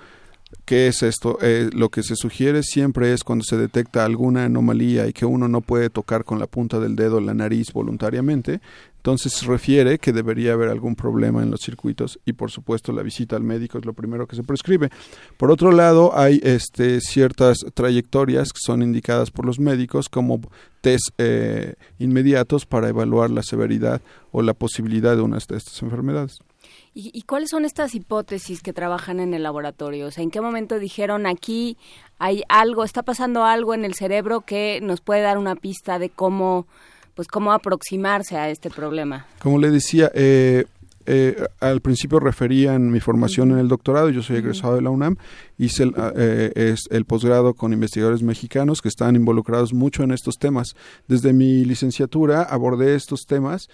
¿Qué 0.65 0.87
es 0.87 1.01
esto? 1.01 1.37
Eh, 1.41 1.69
lo 1.73 1.89
que 1.89 2.03
se 2.03 2.15
sugiere 2.15 2.61
siempre 2.61 3.13
es 3.13 3.23
cuando 3.23 3.45
se 3.45 3.57
detecta 3.57 4.03
alguna 4.03 4.45
anomalía 4.45 5.07
y 5.07 5.13
que 5.13 5.25
uno 5.25 5.47
no 5.47 5.61
puede 5.61 5.89
tocar 5.89 6.25
con 6.25 6.39
la 6.39 6.47
punta 6.47 6.79
del 6.79 6.97
dedo 6.97 7.21
la 7.21 7.33
nariz 7.33 7.71
voluntariamente, 7.71 8.59
entonces 9.01 9.47
refiere 9.47 9.97
que 9.97 10.13
debería 10.13 10.53
haber 10.53 10.69
algún 10.69 10.95
problema 10.95 11.41
en 11.41 11.49
los 11.49 11.61
circuitos 11.61 12.19
y 12.23 12.33
por 12.33 12.51
supuesto 12.51 12.91
la 12.91 13.01
visita 13.01 13.35
al 13.35 13.41
médico 13.41 13.79
es 13.79 13.85
lo 13.85 13.93
primero 13.93 14.27
que 14.27 14.35
se 14.35 14.43
prescribe. 14.43 14.91
Por 15.37 15.49
otro 15.49 15.71
lado, 15.71 16.15
hay 16.15 16.39
este, 16.43 17.01
ciertas 17.01 17.65
trayectorias 17.73 18.53
que 18.53 18.59
son 18.63 18.83
indicadas 18.83 19.31
por 19.31 19.47
los 19.47 19.59
médicos 19.59 20.07
como 20.07 20.39
test 20.81 21.09
eh, 21.17 21.73
inmediatos 21.97 22.67
para 22.67 22.89
evaluar 22.89 23.31
la 23.31 23.41
severidad 23.41 24.01
o 24.31 24.43
la 24.43 24.53
posibilidad 24.53 25.15
de 25.15 25.23
una 25.23 25.37
de 25.37 25.57
estas 25.57 25.81
enfermedades. 25.81 26.37
¿Y, 26.93 27.09
¿Y, 27.11 27.23
cuáles 27.23 27.49
son 27.49 27.65
estas 27.65 27.95
hipótesis 27.95 28.61
que 28.61 28.71
trabajan 28.71 29.19
en 29.19 29.33
el 29.33 29.41
laboratorio? 29.41 30.05
O 30.05 30.11
sea, 30.11 30.23
¿en 30.23 30.29
qué 30.29 30.41
momento 30.41 30.77
dijeron 30.77 31.25
aquí 31.25 31.75
hay 32.19 32.43
algo, 32.49 32.83
está 32.83 33.01
pasando 33.01 33.45
algo 33.45 33.73
en 33.73 33.83
el 33.83 33.95
cerebro 33.95 34.41
que 34.41 34.79
nos 34.83 35.01
puede 35.01 35.21
dar 35.21 35.39
una 35.39 35.55
pista 35.55 35.97
de 35.97 36.11
cómo 36.11 36.67
pues 37.15 37.27
cómo 37.27 37.51
aproximarse 37.51 38.37
a 38.37 38.49
este 38.49 38.69
problema. 38.69 39.25
Como 39.39 39.59
le 39.59 39.69
decía, 39.69 40.11
eh, 40.13 40.65
eh, 41.05 41.45
al 41.59 41.81
principio 41.81 42.19
referían 42.19 42.91
mi 42.91 42.99
formación 42.99 43.51
en 43.51 43.57
el 43.57 43.67
doctorado, 43.67 44.09
yo 44.09 44.21
soy 44.21 44.37
egresado 44.37 44.75
de 44.75 44.81
la 44.81 44.89
UNAM, 44.89 45.17
hice 45.57 45.83
el, 45.83 45.93
eh, 46.15 46.51
es 46.55 46.81
el 46.89 47.05
posgrado 47.05 47.53
con 47.53 47.73
investigadores 47.73 48.21
mexicanos 48.21 48.81
que 48.81 48.89
están 48.89 49.15
involucrados 49.15 49.73
mucho 49.73 50.03
en 50.03 50.11
estos 50.11 50.35
temas. 50.37 50.75
Desde 51.07 51.33
mi 51.33 51.65
licenciatura 51.65 52.43
abordé 52.43 52.95
estos 52.95 53.25
temas 53.25 53.67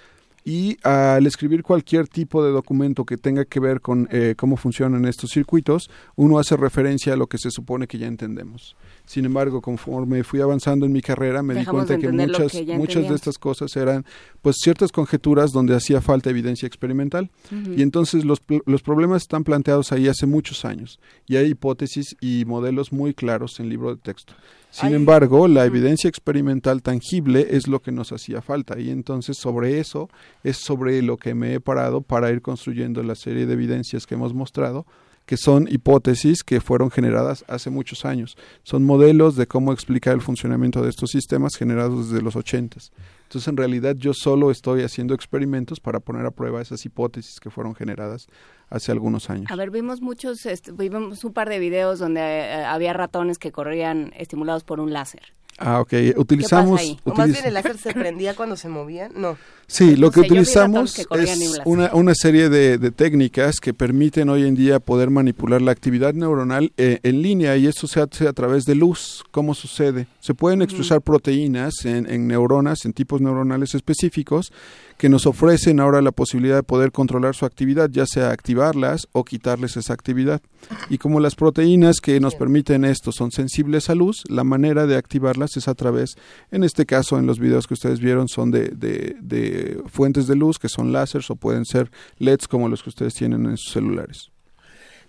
y 0.46 0.78
al 0.84 1.28
escribir 1.28 1.62
cualquier 1.64 2.08
tipo 2.08 2.44
de 2.44 2.52
documento 2.52 3.04
que 3.04 3.18
tenga 3.18 3.44
que 3.44 3.60
ver 3.60 3.82
con 3.82 4.08
cómo 4.38 4.56
funcionan 4.56 5.04
estos 5.04 5.32
circuitos, 5.32 5.90
uno 6.16 6.40
hace 6.40 6.56
referencia 6.56 7.14
a 7.14 7.18
lo 7.18 7.28
que 7.28 7.38
se 7.38 7.52
supone 7.52 7.86
que 7.86 7.98
ya 7.98 8.08
entendemos. 8.08 8.78
Sin 9.08 9.24
embargo, 9.24 9.62
conforme 9.62 10.26
fui 10.26 10.42
avanzando 10.42 10.86
en 10.86 10.92
mi 10.92 11.02
carrera, 11.02 11.42
me 11.42 11.56
di 11.56 11.64
cuenta 11.64 11.98
que 11.98 12.12
muchas, 12.12 12.54
muchas 12.76 13.08
de 13.08 13.16
estas 13.16 13.38
cosas 13.38 13.74
eran 13.78 14.06
pues 14.42 14.58
ciertas 14.60 14.92
conjeturas 14.92 15.54
donde 15.54 15.74
hacía 15.74 16.02
falta 16.02 16.30
evidencia 16.30 16.68
experimental. 16.68 17.32
Y 17.74 17.84
entonces 17.84 18.26
los, 18.26 18.42
los 18.66 18.82
problemas 18.82 19.22
están 19.22 19.46
planteados 19.46 19.94
ahí 19.94 20.10
hace 20.10 20.26
muchos 20.26 20.66
años. 20.66 21.00
Y 21.26 21.38
hay 21.38 21.52
hipótesis 21.52 22.18
y 22.20 22.44
modelos 22.46 22.92
muy 22.92 23.14
claros 23.14 23.62
en 23.62 23.70
libro 23.70 23.96
de 23.96 24.02
texto. 24.02 24.34
Sin 24.72 24.94
embargo, 24.94 25.48
la 25.48 25.64
evidencia 25.64 26.10
experimental 26.10 26.82
tangible 26.82 27.48
es 27.52 27.70
lo 27.70 27.82
que 27.82 27.94
nos 27.94 28.12
hacía 28.12 28.42
falta. 28.42 28.78
Y 28.78 28.90
entonces 28.90 29.38
sobre 29.38 29.80
eso 29.80 30.10
es 30.44 30.58
sobre 30.58 31.02
lo 31.02 31.16
que 31.16 31.34
me 31.34 31.54
he 31.54 31.60
parado 31.62 32.02
para 32.02 32.30
ir 32.30 32.42
construyendo 32.42 33.02
la 33.04 33.16
serie 33.16 33.46
de 33.46 33.54
evidencias 33.54 34.06
que 34.06 34.16
hemos 34.16 34.34
mostrado 34.34 34.86
que 35.28 35.36
son 35.36 35.68
hipótesis 35.70 36.42
que 36.42 36.62
fueron 36.62 36.90
generadas 36.90 37.44
hace 37.50 37.70
muchos 37.70 38.06
años. 38.06 38.38
Son 38.64 38.84
modelos 38.84 39.36
de 39.36 39.46
cómo 39.46 39.74
explicar 39.74 40.14
el 40.14 40.22
funcionamiento 40.22 40.82
de 40.82 40.90
estos 40.90 41.12
sistemas 41.12 41.58
generados 41.58 42.10
desde 42.10 42.24
los 42.24 42.38
ochentas. 42.38 42.94
Entonces, 43.24 43.50
en 43.50 43.58
realidad, 43.58 43.98
yo 43.98 44.14
solo 44.14 44.52
estoy 44.52 44.84
haciendo 44.84 45.14
experimentos 45.14 45.82
para 45.82 46.00
poner 46.00 46.26
a 46.26 46.32
prueba 46.32 46.62
esas 46.62 46.86
hipótesis 46.86 47.42
que 47.42 47.50
fueron 47.50 47.76
generadas 47.76 48.28
hace 48.70 48.94
algunos 48.94 49.30
años. 49.30 49.52
A 49.52 49.58
ver, 49.58 49.70
vimos 49.70 50.02
muchos, 50.02 50.46
este, 50.46 50.72
vimos 50.72 51.22
un 51.26 51.34
par 51.34 51.50
de 51.50 51.60
videos 51.60 52.00
donde 52.00 52.22
eh, 52.22 52.64
había 52.64 52.94
ratones 52.94 53.38
que 53.38 53.52
corrían 53.52 54.14
estimulados 54.16 54.64
por 54.64 54.80
un 54.80 54.94
láser. 54.94 55.34
Ah, 55.58 55.82
ok. 55.82 55.94
Utilizamos... 56.18 56.98
¿O 57.04 57.14
más 57.14 57.32
bien 57.32 57.46
el 57.46 57.54
láser 57.54 57.78
se 57.78 57.94
prendía 57.94 58.36
cuando 58.36 58.56
se 58.56 58.70
movía? 58.70 59.10
No. 59.16 59.38
Sí, 59.66 59.96
lo 59.96 60.12
que 60.12 60.22
utilizamos 60.22 60.98
es 60.98 61.60
una, 61.66 61.94
una, 61.94 62.16
serie 62.16 62.48
de, 62.48 62.78
de, 62.78 62.92
técnicas 62.92 63.60
que 63.60 63.74
permiten 63.74 64.30
hoy 64.30 64.48
en 64.48 64.56
día 64.56 64.80
poder 64.80 65.10
manipular 65.10 65.62
la 65.62 65.72
actividad 65.72 66.14
neuronal 66.14 66.72
eh, 66.78 67.00
en 67.04 67.22
línea 67.22 67.58
y 67.58 67.68
eso 67.68 67.86
se 67.86 68.00
hace 68.00 68.30
a 68.30 68.34
través 68.34 68.64
de 68.64 68.76
luz. 68.76 69.26
¿Cómo 69.32 69.54
sucede? 69.54 70.08
Se 70.22 70.34
pueden 70.34 70.62
expresar 70.62 71.02
proteínas 71.02 71.84
en, 71.84 72.10
en 72.10 72.28
neuronas, 72.28 72.86
en 72.86 72.94
tipos 72.94 73.20
neuronales 73.20 73.76
específicos 73.76 74.54
que 74.98 75.10
nos 75.10 75.28
ofrecen 75.28 75.80
ahora 75.80 76.02
la 76.02 76.12
posibilidad 76.12 76.56
de 76.56 76.64
poder 76.64 76.92
controlar 76.92 77.36
su 77.36 77.46
actividad, 77.46 77.90
ya 77.90 78.06
sea 78.06 78.32
activarlas 78.32 79.08
o 79.12 79.24
quitarles 79.24 79.78
esa 79.78 79.94
actividad. 79.94 80.42
Y 80.90 80.98
como 80.98 81.20
las 81.20 81.36
proteínas 81.36 81.98
que 82.02 82.20
nos 82.20 82.36
permiten 82.36 82.84
esto 82.84 83.12
son 83.12 83.32
sensibles 83.32 83.90
a 83.90 83.96
luz, 83.96 84.24
la 84.28 84.44
manera 84.44 84.88
de 84.88 84.98
activarlas 84.98 85.56
es 85.56 85.68
a 85.68 85.76
través, 85.76 86.16
en 86.52 86.64
este 86.64 86.86
caso 86.86 87.20
en 87.20 87.28
los 87.28 87.40
videos 87.40 87.68
que 87.68 87.76
ustedes 87.76 88.00
vieron 88.00 88.28
son 88.28 88.50
de, 88.50 88.70
de, 88.70 89.82
fuentes 89.88 90.28
de 90.28 90.36
luz 90.36 90.58
que 90.58 90.70
son 90.70 90.92
láseres 90.92 91.30
o 91.30 91.36
pueden 91.36 91.66
ser 91.66 91.92
LEDs 92.18 92.48
como 92.48 92.68
los 92.68 92.82
que 92.82 92.90
ustedes 92.90 93.14
tienen 93.14 93.46
en 93.46 93.58
sus 93.58 93.74
celulares. 93.74 94.32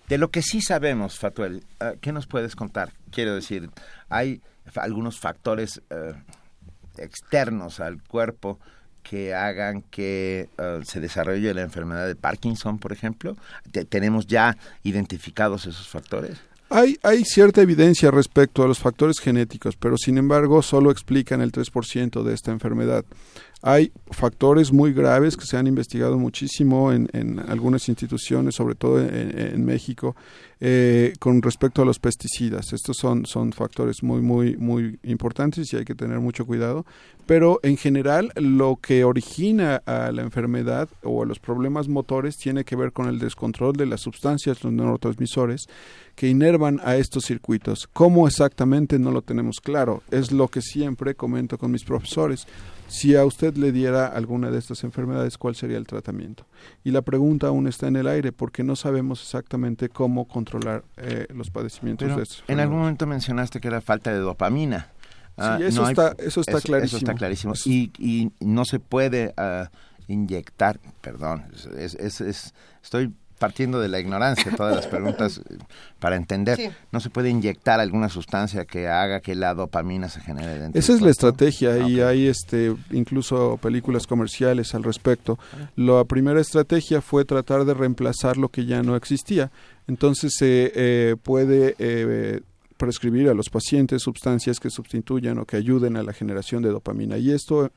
De 0.08 0.18
lo 0.18 0.30
que 0.30 0.42
sí 0.42 0.60
sabemos, 0.60 1.18
Fatuel, 1.18 1.64
eh, 1.80 1.96
¿qué 2.00 2.12
nos 2.12 2.26
puedes 2.26 2.56
contar? 2.56 2.92
Quiero 3.10 3.34
decir, 3.34 3.70
hay 4.08 4.40
algunos 4.76 5.18
factores 5.18 5.82
eh, 5.90 6.14
externos 6.98 7.80
al 7.80 8.02
cuerpo 8.02 8.58
que 9.02 9.34
hagan 9.34 9.82
que 9.82 10.48
uh, 10.58 10.84
se 10.84 11.00
desarrolle 11.00 11.54
la 11.54 11.62
enfermedad 11.62 12.06
de 12.06 12.16
Parkinson, 12.16 12.78
por 12.78 12.92
ejemplo? 12.92 13.36
¿Tenemos 13.88 14.26
ya 14.26 14.56
identificados 14.82 15.66
esos 15.66 15.88
factores? 15.88 16.38
Hay, 16.70 16.98
hay 17.02 17.24
cierta 17.24 17.62
evidencia 17.62 18.10
respecto 18.10 18.62
a 18.62 18.68
los 18.68 18.78
factores 18.78 19.20
genéticos, 19.20 19.76
pero 19.76 19.96
sin 19.96 20.18
embargo 20.18 20.60
solo 20.60 20.90
explican 20.90 21.40
el 21.40 21.50
3% 21.50 22.22
de 22.22 22.34
esta 22.34 22.50
enfermedad. 22.50 23.06
Hay 23.60 23.90
factores 24.12 24.72
muy 24.72 24.92
graves 24.92 25.36
que 25.36 25.44
se 25.44 25.56
han 25.56 25.66
investigado 25.66 26.16
muchísimo 26.16 26.92
en, 26.92 27.08
algunas 27.48 27.88
instituciones, 27.88 28.54
sobre 28.54 28.76
todo 28.76 29.00
en, 29.00 29.64
México, 29.64 30.14
eh, 30.60 31.12
con 31.18 31.42
respecto 31.42 31.82
a 31.82 31.84
los 31.84 31.98
pesticidas. 31.98 32.72
Estos 32.72 32.96
son, 32.96 33.26
son 33.26 33.52
factores 33.52 34.02
muy, 34.04 34.20
muy, 34.20 34.56
muy 34.56 35.00
importantes 35.02 35.72
y 35.72 35.76
hay 35.76 35.84
que 35.84 35.96
tener 35.96 36.20
mucho 36.20 36.46
cuidado. 36.46 36.86
Pero 37.26 37.58
en 37.64 37.76
general, 37.76 38.32
lo 38.36 38.78
que 38.80 39.02
origina 39.02 39.82
a 39.86 40.12
la 40.12 40.22
enfermedad 40.22 40.88
o 41.02 41.24
a 41.24 41.26
los 41.26 41.40
problemas 41.40 41.88
motores 41.88 42.36
tiene 42.36 42.64
que 42.64 42.76
ver 42.76 42.92
con 42.92 43.08
el 43.08 43.18
descontrol 43.18 43.74
de 43.74 43.86
las 43.86 44.00
sustancias, 44.00 44.62
los 44.62 44.72
neurotransmisores, 44.72 45.66
que 46.18 46.28
inervan 46.28 46.80
a 46.82 46.96
estos 46.96 47.26
circuitos. 47.26 47.88
¿Cómo 47.92 48.26
exactamente 48.26 48.98
no 48.98 49.12
lo 49.12 49.22
tenemos 49.22 49.60
claro? 49.60 50.02
Es 50.10 50.32
lo 50.32 50.48
que 50.48 50.60
siempre 50.60 51.14
comento 51.14 51.58
con 51.58 51.70
mis 51.70 51.84
profesores 51.84 52.44
si 52.88 53.14
a 53.14 53.24
usted 53.24 53.56
le 53.56 53.70
diera 53.70 54.06
alguna 54.06 54.50
de 54.50 54.58
estas 54.58 54.82
enfermedades, 54.82 55.38
¿cuál 55.38 55.54
sería 55.54 55.76
el 55.76 55.86
tratamiento? 55.86 56.44
Y 56.82 56.90
la 56.90 57.02
pregunta 57.02 57.46
aún 57.46 57.68
está 57.68 57.86
en 57.86 57.94
el 57.94 58.08
aire 58.08 58.32
porque 58.32 58.64
no 58.64 58.74
sabemos 58.74 59.22
exactamente 59.22 59.90
cómo 59.90 60.26
controlar 60.26 60.82
eh, 60.96 61.28
los 61.32 61.50
padecimientos 61.50 62.16
de 62.16 62.22
estos. 62.22 62.42
En 62.48 62.58
algún 62.58 62.78
momento 62.78 63.06
mencionaste 63.06 63.60
que 63.60 63.68
era 63.68 63.80
falta 63.80 64.10
de 64.10 64.18
dopamina. 64.18 64.88
sí, 64.88 65.34
ah, 65.36 65.58
eso, 65.62 65.88
está, 65.88 66.16
eso 66.18 66.40
está 66.40 66.60
clarísimo. 66.60 66.96
Eso 66.96 66.96
está 66.96 67.14
clarísimo. 67.14 67.54
Y, 67.64 67.92
y 67.96 68.32
no 68.40 68.64
se 68.64 68.80
puede 68.80 69.34
uh, 69.38 69.66
inyectar, 70.10 70.80
perdón, 71.00 71.44
es, 71.76 71.94
es, 71.94 72.20
es, 72.20 72.54
estoy 72.82 73.12
partiendo 73.38 73.80
de 73.80 73.88
la 73.88 74.00
ignorancia 74.00 74.54
todas 74.54 74.74
las 74.74 74.86
preguntas 74.86 75.38
eh, 75.38 75.56
para 75.98 76.16
entender. 76.16 76.72
¿No 76.92 77.00
se 77.00 77.10
puede 77.10 77.30
inyectar 77.30 77.80
alguna 77.80 78.08
sustancia 78.08 78.64
que 78.64 78.88
haga 78.88 79.20
que 79.20 79.34
la 79.34 79.54
dopamina 79.54 80.08
se 80.08 80.20
genere 80.20 80.58
dentro? 80.58 80.78
Esa 80.78 80.92
es 80.92 81.00
la 81.00 81.10
estrategia 81.10 81.78
y 81.88 82.00
hay 82.00 82.26
este 82.26 82.74
incluso 82.90 83.58
películas 83.62 84.06
comerciales 84.06 84.74
al 84.74 84.82
respecto. 84.82 85.38
La 85.76 86.04
primera 86.04 86.40
estrategia 86.40 87.00
fue 87.00 87.24
tratar 87.24 87.64
de 87.64 87.74
reemplazar 87.74 88.36
lo 88.36 88.48
que 88.48 88.66
ya 88.66 88.82
no 88.82 88.96
existía. 88.96 89.50
Entonces 89.86 90.32
se 90.36 90.72
eh, 90.74 91.16
puede 91.22 91.74
eh, 91.78 92.40
prescribir 92.76 93.28
a 93.28 93.34
los 93.34 93.50
pacientes 93.50 94.02
sustancias 94.02 94.60
que 94.60 94.70
sustituyan 94.70 95.38
o 95.38 95.44
que 95.44 95.56
ayuden 95.56 95.96
a 95.96 96.02
la 96.02 96.12
generación 96.12 96.62
de 96.62 96.70
dopamina. 96.70 97.18
Y 97.18 97.30
esto 97.30 97.70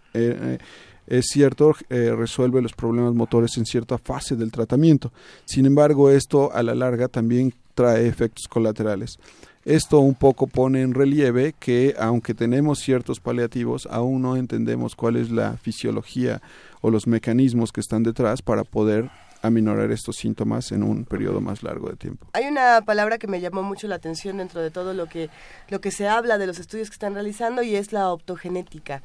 es 1.12 1.26
cierto, 1.28 1.76
eh, 1.90 2.14
resuelve 2.16 2.62
los 2.62 2.72
problemas 2.72 3.14
motores 3.14 3.58
en 3.58 3.66
cierta 3.66 3.98
fase 3.98 4.38
del 4.38 4.50
tratamiento. 4.50 5.12
Sin 5.44 5.66
embargo, 5.66 6.10
esto 6.10 6.54
a 6.54 6.64
la 6.64 6.74
larga 6.74 7.10
también 7.10 7.54
trae 7.76 8.08
efectos 8.08 8.48
colaterales. 8.48 9.20
Esto 9.66 10.00
un 10.00 10.16
poco 10.16 10.48
pone 10.48 10.82
en 10.82 10.94
relieve 10.94 11.54
que 11.60 11.96
aunque 12.00 12.34
tenemos 12.34 12.80
ciertos 12.80 13.20
paliativos, 13.20 13.90
aún 13.92 14.22
no 14.22 14.38
entendemos 14.38 14.96
cuál 14.96 15.18
es 15.18 15.30
la 15.30 15.58
fisiología 15.58 16.42
o 16.80 16.90
los 16.90 17.08
mecanismos 17.08 17.74
que 17.74 17.82
están 17.82 18.04
detrás 18.04 18.42
para 18.42 18.64
poder 18.64 19.12
aminorar 19.42 19.92
estos 19.92 20.16
síntomas 20.16 20.72
en 20.72 20.82
un 20.82 21.04
periodo 21.04 21.42
más 21.42 21.62
largo 21.62 21.90
de 21.90 21.98
tiempo. 21.98 22.28
Hay 22.32 22.46
una 22.46 22.84
palabra 22.86 23.18
que 23.18 23.28
me 23.28 23.42
llamó 23.42 23.64
mucho 23.64 23.90
la 23.90 23.96
atención 23.96 24.38
dentro 24.38 24.62
de 24.62 24.72
todo 24.72 24.94
lo 24.94 25.08
que 25.08 25.30
lo 25.68 25.82
que 25.82 25.92
se 25.92 26.08
habla 26.08 26.38
de 26.38 26.48
los 26.48 26.58
estudios 26.58 26.90
que 26.90 26.94
están 26.94 27.16
realizando 27.16 27.64
y 27.64 27.76
es 27.76 27.92
la 27.92 28.14
optogenética. 28.14 29.04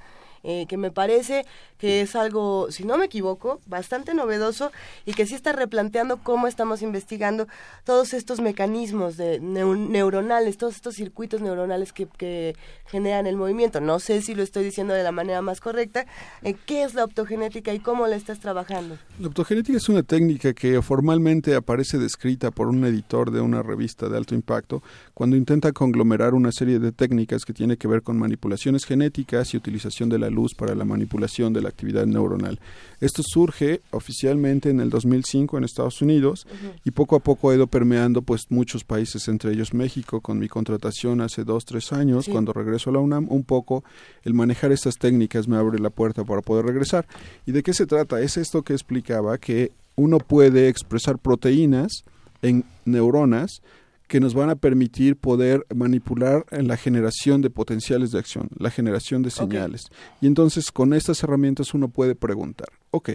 Eh, 0.49 0.67
que 0.69 0.77
me 0.77 0.93
parece 0.93 1.45
que 1.77 2.03
es 2.03 2.15
algo, 2.15 2.69
si 2.71 2.85
no 2.85 2.97
me 2.97 3.07
equivoco, 3.07 3.61
bastante 3.67 4.15
novedoso 4.15 4.71
y 5.05 5.13
que 5.13 5.27
sí 5.27 5.35
está 5.35 5.53
replanteando 5.53 6.19
cómo 6.19 6.47
estamos 6.47 6.83
investigando 6.83 7.49
todos 7.83 8.15
estos 8.15 8.41
mecanismos 8.41 9.17
de 9.17 9.41
neuronales, 9.41 10.57
todos 10.57 10.77
estos 10.77 10.95
circuitos 10.95 11.41
neuronales 11.41 11.93
que, 11.93 12.55
generan 12.87 13.27
el 13.27 13.35
movimiento. 13.35 13.81
No 13.81 13.99
sé 13.99 14.23
si 14.23 14.37
lo 14.37 14.45
estoy 14.45 14.63
diciendo 14.63 14.95
de 14.95 15.03
la 15.03 15.11
manera 15.11 15.43
más 15.43 15.61
correcta. 15.61 16.07
Eh, 16.43 16.55
¿Qué 16.67 16.85
es 16.85 16.95
la 16.95 17.03
optogenética 17.03 17.75
y 17.75 17.81
cómo 17.81 18.07
la 18.07 18.15
estás 18.15 18.39
trabajando? 18.39 18.97
La 19.19 19.27
optogenética 19.27 19.77
es 19.77 19.89
una 19.89 20.05
técnica 20.05 20.55
que 20.55 20.81
formalmente 20.81 21.57
aparece 21.57 21.99
descrita 21.99 22.53
por 22.53 22.69
un 22.69 22.85
editor 22.85 23.33
de 23.33 23.41
una 23.41 23.65
revista 23.65 24.09
de 24.09 24.17
alto 24.17 24.37
impacto 24.37 24.85
cuando 25.13 25.35
intenta 25.35 25.73
conglomerar 25.73 26.35
una 26.35 26.53
serie 26.53 26.79
de 26.79 26.93
técnicas 26.93 27.45
que 27.45 27.53
tiene 27.53 27.77
que 27.77 27.89
ver 27.89 28.03
con 28.03 28.17
manipulaciones 28.17 28.85
genéticas 28.85 29.53
y 29.53 29.57
utilización 29.57 30.09
de 30.09 30.21
la 30.21 30.31
luz 30.31 30.36
para 30.55 30.75
la 30.75 30.85
manipulación 30.85 31.53
de 31.53 31.63
la 31.63 31.69
actividad 31.69 32.07
neuronal. 32.07 32.61
Esto 33.01 33.23
surge 33.25 33.81
oficialmente 33.91 34.71
en 34.71 34.81
el 34.81 34.91
2005 34.91 35.59
en 35.59 35.65
Estados 35.65 36.01
Unidos 36.03 36.47
y 36.85 36.91
poco 36.91 37.17
a 37.17 37.21
poco 37.21 37.51
ha 37.51 37.55
ido 37.55 37.67
permeando 37.67 38.23
pues 38.23 38.47
muchos 38.51 38.85
países, 38.85 39.29
entre 39.29 39.53
ellos 39.53 39.75
México, 39.75 40.21
con 40.21 40.39
mi 40.39 40.49
contratación 40.49 41.21
hace 41.21 41.45
dos, 41.45 41.65
tres 41.65 41.93
años, 41.93 42.29
cuando 42.31 42.53
regreso 42.53 42.91
a 42.91 42.95
la 42.95 42.99
UNAM, 43.01 43.27
un 43.31 43.45
poco 43.45 43.85
el 44.23 44.35
manejar 44.35 44.73
estas 44.73 44.97
técnicas 44.97 45.49
me 45.49 45.57
abre 45.57 45.79
la 45.79 45.91
puerta 45.91 46.25
para 46.25 46.43
poder 46.43 46.67
regresar. 46.67 47.07
¿Y 47.47 47.53
de 47.53 47.63
qué 47.63 47.73
se 47.73 47.87
trata? 47.87 48.21
Es 48.21 48.37
esto 48.37 48.63
que 48.63 48.73
explicaba 48.73 49.39
que 49.39 49.73
uno 49.97 50.19
puede 50.19 50.69
expresar 50.69 51.19
proteínas 51.19 52.05
en 52.43 52.65
neuronas 52.85 53.63
que 54.07 54.21
nos 54.21 54.35
van 54.35 54.51
a 54.51 54.57
permitir 54.57 55.17
poder 55.17 55.67
manipular 55.75 56.45
en 56.51 56.69
la 56.69 56.77
generación 56.77 57.43
de 57.43 57.51
potenciales 57.51 58.11
de 58.13 58.19
acción, 58.19 58.49
la 58.59 58.71
generación 58.71 59.23
de 59.23 59.31
señales. 59.31 59.87
Y 60.21 60.27
entonces 60.27 60.71
con 60.71 60.93
estas 60.95 61.23
herramientas 61.23 61.75
uno 61.75 61.89
puede 61.89 62.15
preguntar, 62.15 62.69
ok, 62.91 63.11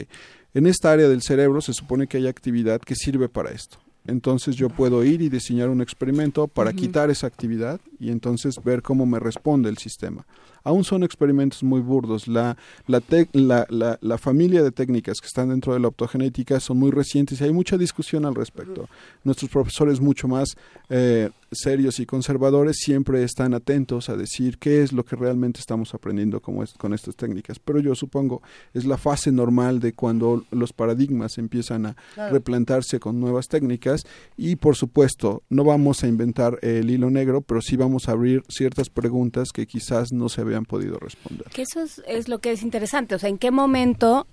en 0.54 0.68
esta 0.68 0.92
área 0.92 1.08
del 1.08 1.22
cerebro 1.22 1.62
se 1.62 1.74
supone 1.74 2.08
que 2.08 2.18
hay 2.18 2.28
actividad 2.28 2.82
que 2.82 2.96
sirve 2.96 3.30
para 3.30 3.52
esto. 3.52 3.78
Entonces 4.08 4.56
yo 4.56 4.70
puedo 4.70 5.04
ir 5.04 5.22
y 5.22 5.30
diseñar 5.30 5.70
un 5.70 5.82
experimento 5.82 6.48
para 6.48 6.74
quitar 6.74 7.12
esa 7.12 7.28
actividad 7.28 7.80
y 8.00 8.10
entonces 8.10 8.56
ver 8.64 8.82
cómo 8.82 9.06
me 9.06 9.20
responde 9.20 9.70
el 9.70 9.78
sistema 9.78 10.26
aún 10.64 10.84
son 10.84 11.04
experimentos 11.04 11.64
muy 11.64 11.82
burdos. 11.82 12.28
La, 12.28 12.58
la, 12.88 13.02
la, 13.34 13.98
la, 14.02 14.18
familia 14.18 14.64
de 14.64 14.72
técnicas 14.72 15.20
que 15.20 15.28
están 15.28 15.50
dentro 15.50 15.74
de 15.74 15.80
la 15.80 15.88
optogenética 15.88 16.60
son 16.60 16.78
muy 16.78 16.92
recientes 16.92 17.42
y 17.42 17.44
hay 17.44 17.52
mucha 17.52 17.78
discusión 17.78 18.26
al 18.26 18.36
respecto. 18.36 18.88
Nuestros 19.24 19.50
profesores 19.50 20.00
mucho 20.00 20.28
más 20.28 20.56
eh, 20.90 21.30
serios 21.52 22.00
y 22.00 22.06
conservadores 22.06 22.78
siempre 22.78 23.24
están 23.24 23.54
atentos 23.54 24.10
a 24.10 24.16
decir 24.16 24.58
qué 24.58 24.82
es 24.82 24.94
lo 24.94 25.04
que 25.04 25.16
realmente 25.16 25.60
estamos 25.60 25.94
aprendiendo 25.94 26.42
con, 26.42 26.66
con 26.78 26.94
estas 26.94 27.16
técnicas. 27.16 27.60
Pero 27.60 27.80
yo 27.80 27.94
supongo 27.96 28.42
es 28.74 28.86
la 28.86 28.98
fase 28.98 29.32
normal 29.32 29.80
de 29.80 29.94
cuando 29.94 30.46
los 30.52 30.74
paradigmas 30.74 31.38
empiezan 31.38 31.88
a 31.88 31.96
replantarse 32.32 33.00
con 33.00 33.20
nuevas 33.20 33.48
técnicas 33.48 34.06
y 34.38 34.56
por 34.56 34.76
supuesto 34.76 35.44
no 35.50 35.64
vamos 35.64 36.04
a 36.04 36.08
inventar 36.08 36.58
el 36.62 36.90
hilo 36.90 37.10
negro, 37.10 37.42
pero 37.42 37.62
sí 37.62 37.76
vamos 37.76 38.08
a 38.08 38.14
abrir 38.14 38.44
ciertas 38.48 38.90
preguntas 38.90 39.50
que 39.54 39.68
quizás 39.68 40.12
no 40.12 40.30
se 40.30 40.42
habían 40.42 40.66
podido 40.66 40.98
responder. 40.98 41.48
Que 41.54 41.64
eso 41.64 41.82
es, 41.82 42.02
es 42.08 42.28
lo 42.30 42.40
que 42.40 42.52
es 42.52 42.64
interesante, 42.64 43.16
o 43.16 43.20
sea, 43.20 43.30
¿en 43.30 43.38
qué 43.38 43.52
momento 43.52 44.28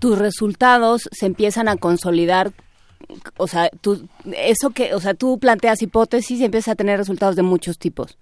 tus 0.00 0.18
resultados 0.18 1.08
se 1.12 1.26
empiezan 1.26 1.68
a 1.68 1.76
consolidar 1.76 2.52
o 3.36 3.46
sea, 3.46 3.70
tú, 3.80 4.08
eso 4.36 4.70
que, 4.70 4.94
o 4.94 5.00
sea, 5.00 5.14
tú 5.14 5.38
planteas 5.38 5.82
hipótesis 5.82 6.40
y 6.40 6.44
empiezas 6.44 6.72
a 6.72 6.74
tener 6.76 6.98
resultados 6.98 7.36
de 7.36 7.42
muchos 7.42 7.78
tipos. 7.78 8.18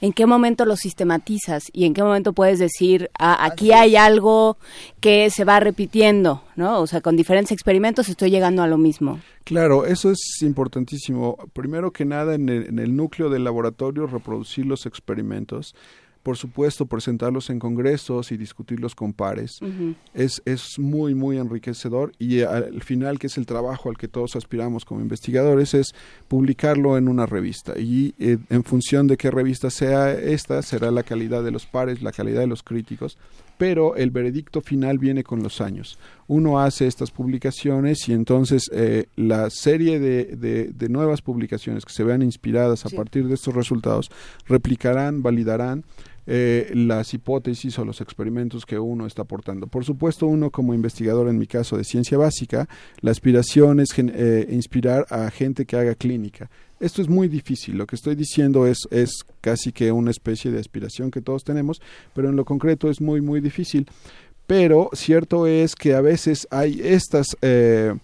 ¿En 0.00 0.12
qué 0.12 0.26
momento 0.26 0.64
los 0.64 0.80
sistematizas 0.80 1.70
y 1.72 1.84
en 1.84 1.94
qué 1.94 2.02
momento 2.02 2.32
puedes 2.32 2.58
decir, 2.58 3.10
ah, 3.18 3.44
aquí 3.44 3.72
hay 3.72 3.96
algo 3.96 4.56
que 5.00 5.30
se 5.30 5.44
va 5.44 5.60
repitiendo, 5.60 6.42
¿no? 6.56 6.80
O 6.80 6.86
sea, 6.86 7.00
con 7.00 7.16
diferentes 7.16 7.52
experimentos 7.52 8.08
estoy 8.08 8.30
llegando 8.30 8.62
a 8.62 8.66
lo 8.66 8.78
mismo. 8.78 9.20
Claro, 9.44 9.86
eso 9.86 10.10
es 10.10 10.42
importantísimo. 10.42 11.36
Primero 11.52 11.92
que 11.92 12.04
nada, 12.04 12.34
en 12.34 12.48
el, 12.48 12.66
en 12.66 12.78
el 12.78 12.94
núcleo 12.94 13.30
del 13.30 13.44
laboratorio, 13.44 14.06
reproducir 14.06 14.66
los 14.66 14.86
experimentos 14.86 15.74
por 16.22 16.36
supuesto, 16.36 16.86
presentarlos 16.86 17.48
en 17.48 17.58
congresos 17.58 18.30
y 18.30 18.36
discutirlos 18.36 18.94
con 18.94 19.12
pares. 19.12 19.58
es, 20.12 20.42
es 20.44 20.78
muy, 20.78 21.14
muy 21.14 21.38
enriquecedor 21.38 22.12
y 22.18 22.42
al 22.42 22.82
final, 22.82 23.18
que 23.18 23.28
es 23.28 23.38
el 23.38 23.46
trabajo 23.46 23.88
al 23.88 23.96
que 23.96 24.08
todos 24.08 24.36
aspiramos 24.36 24.84
como 24.84 25.00
investigadores, 25.00 25.72
es 25.74 25.94
publicarlo 26.28 26.98
en 26.98 27.08
una 27.08 27.26
revista. 27.26 27.78
Y 27.78 28.14
eh, 28.18 28.38
en 28.50 28.64
función 28.64 29.06
de 29.06 29.16
qué 29.16 29.30
revista 29.30 29.70
sea 29.70 30.12
esta, 30.12 30.60
será 30.62 30.90
la 30.90 31.02
calidad 31.02 31.42
de 31.42 31.50
los 31.50 31.66
pares, 31.66 32.02
la 32.02 32.12
calidad 32.12 32.40
de 32.40 32.46
los 32.46 32.62
críticos, 32.62 33.16
pero 33.56 33.94
el 33.96 34.10
veredicto 34.10 34.60
final 34.60 34.98
viene 34.98 35.22
con 35.22 35.42
los 35.42 35.60
años. 35.60 35.98
Uno 36.28 36.60
hace 36.60 36.86
estas 36.86 37.10
publicaciones 37.10 38.08
y 38.08 38.12
entonces 38.12 38.70
eh, 38.72 39.06
la 39.16 39.50
serie 39.50 40.00
de, 40.00 40.70
de, 40.72 40.88
nuevas 40.88 41.20
publicaciones 41.20 41.84
que 41.84 41.92
se 41.92 42.02
vean 42.02 42.22
inspiradas 42.22 42.86
a 42.86 42.90
partir 42.90 43.28
de 43.28 43.34
estos 43.34 43.54
resultados 43.54 44.10
replicarán, 44.46 45.22
validarán 45.22 45.84
eh, 46.26 46.70
las 46.74 47.12
hipótesis 47.14 47.78
o 47.78 47.84
los 47.84 48.00
experimentos 48.00 48.66
que 48.66 48.78
uno 48.78 49.06
está 49.06 49.22
aportando. 49.22 49.66
Por 49.66 49.84
supuesto, 49.84 50.26
uno 50.26 50.50
como 50.50 50.74
investigador, 50.74 51.28
en 51.28 51.38
mi 51.38 51.46
caso 51.46 51.76
de 51.76 51.84
ciencia 51.84 52.18
básica, 52.18 52.68
la 53.00 53.10
aspiración 53.10 53.80
es 53.80 53.88
eh, 53.96 54.46
inspirar 54.50 55.06
a 55.10 55.30
gente 55.30 55.66
que 55.66 55.76
haga 55.76 55.94
clínica. 55.94 56.50
Esto 56.78 57.02
es 57.02 57.08
muy 57.08 57.28
difícil, 57.28 57.76
lo 57.76 57.86
que 57.86 57.96
estoy 57.96 58.14
diciendo 58.14 58.66
es, 58.66 58.78
es 58.90 59.24
casi 59.40 59.70
que 59.70 59.92
una 59.92 60.10
especie 60.10 60.50
de 60.50 60.58
aspiración 60.58 61.10
que 61.10 61.20
todos 61.20 61.44
tenemos, 61.44 61.82
pero 62.14 62.30
en 62.30 62.36
lo 62.36 62.44
concreto 62.44 62.88
es 62.88 63.00
muy, 63.00 63.20
muy 63.20 63.40
difícil. 63.40 63.86
Pero 64.46 64.90
cierto 64.94 65.46
es 65.46 65.74
que 65.74 65.94
a 65.94 66.00
veces 66.00 66.48
hay 66.50 66.80
estas... 66.82 67.36
Eh, 67.42 67.94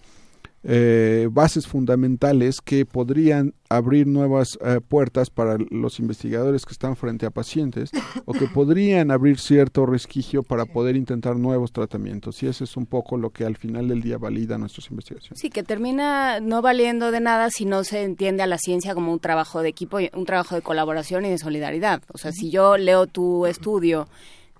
eh, 0.69 1.29
bases 1.31 1.65
fundamentales 1.65 2.59
que 2.59 2.85
podrían 2.85 3.53
abrir 3.69 4.05
nuevas 4.05 4.59
eh, 4.61 4.81
puertas 4.85 5.29
para 5.29 5.57
los 5.69 5.97
investigadores 6.01 6.65
que 6.65 6.73
están 6.73 6.97
frente 6.97 7.25
a 7.25 7.29
pacientes 7.31 7.89
o 8.25 8.33
que 8.33 8.47
podrían 8.47 9.09
abrir 9.09 9.39
cierto 9.39 9.85
resquicio 9.85 10.43
para 10.43 10.65
poder 10.65 10.97
intentar 10.97 11.37
nuevos 11.37 11.71
tratamientos. 11.71 12.43
Y 12.43 12.47
eso 12.47 12.65
es 12.65 12.75
un 12.75 12.85
poco 12.85 13.15
lo 13.15 13.29
que 13.29 13.45
al 13.45 13.55
final 13.55 13.87
del 13.87 14.01
día 14.01 14.17
valida 14.17 14.57
nuestras 14.57 14.89
investigaciones. 14.91 15.39
Sí, 15.39 15.49
que 15.49 15.63
termina 15.63 16.41
no 16.41 16.61
valiendo 16.61 17.11
de 17.11 17.21
nada 17.21 17.49
si 17.49 17.63
no 17.63 17.85
se 17.85 18.03
entiende 18.03 18.43
a 18.43 18.47
la 18.47 18.57
ciencia 18.57 18.93
como 18.93 19.13
un 19.13 19.19
trabajo 19.19 19.61
de 19.61 19.69
equipo, 19.69 19.99
un 20.13 20.25
trabajo 20.25 20.55
de 20.55 20.61
colaboración 20.61 21.23
y 21.23 21.29
de 21.29 21.37
solidaridad. 21.37 22.01
O 22.13 22.17
sea, 22.17 22.33
si 22.33 22.51
yo 22.51 22.75
leo 22.75 23.07
tu 23.07 23.45
estudio 23.45 24.09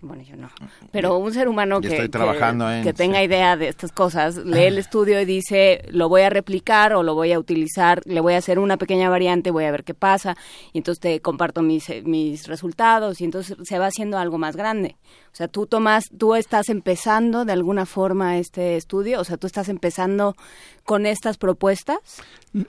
bueno, 0.02 0.24
yo 0.24 0.36
no, 0.36 0.50
pero 0.92 1.18
un 1.18 1.34
ser 1.34 1.48
humano 1.48 1.82
que, 1.82 1.90
que, 1.90 2.94
tenga 2.94 3.24
idea 3.24 3.58
de 3.58 3.68
estas 3.68 3.92
cosas, 3.92 4.38
lee 4.46 4.64
el 4.64 4.78
estudio 4.78 5.20
y 5.22 5.26
dice, 5.26 5.84
lo 5.90 6.10
voy 6.10 6.22
a 6.22 6.30
replicar 6.30 6.94
o 6.94 7.04
lo 7.04 7.16
voy 7.16 7.32
a 7.32 7.40
utilizar, 7.40 8.02
le 8.06 8.20
voy 8.20 8.34
a 8.34 8.38
hacer 8.38 8.60
una 8.60 8.78
pequeña 8.78 9.10
variante, 9.10 9.52
voy 9.52 9.66
a 9.66 9.72
ver 9.72 9.84
qué 9.84 9.94
pasa, 9.94 10.36
y 10.74 10.80
entonces 10.80 11.00
te 11.00 11.20
comparto 11.22 11.62
mis, 11.62 11.90
eh, 11.90 12.04
mis 12.06 12.48
resultados, 12.48 13.22
y 13.22 13.26
entonces 13.26 13.58
se 13.64 13.80
va 13.80 13.88
haciendo 13.88 14.18
algo 14.18 14.38
más 14.38 14.56
grande. 14.56 14.98
O 15.38 15.44
sea, 15.46 15.48
tú 15.48 15.68
tomas, 15.68 16.06
tú 16.18 16.34
estás 16.34 16.68
empezando 16.68 17.46
de 17.46 17.54
alguna 17.54 17.86
forma 17.86 18.40
este 18.40 18.76
estudio, 18.76 19.22
o 19.22 19.24
sea, 19.24 19.38
tú 19.38 19.46
estás 19.46 19.70
empezando 19.70 20.36
con 20.84 21.06
estas 21.06 21.38
propuestas? 21.38 22.00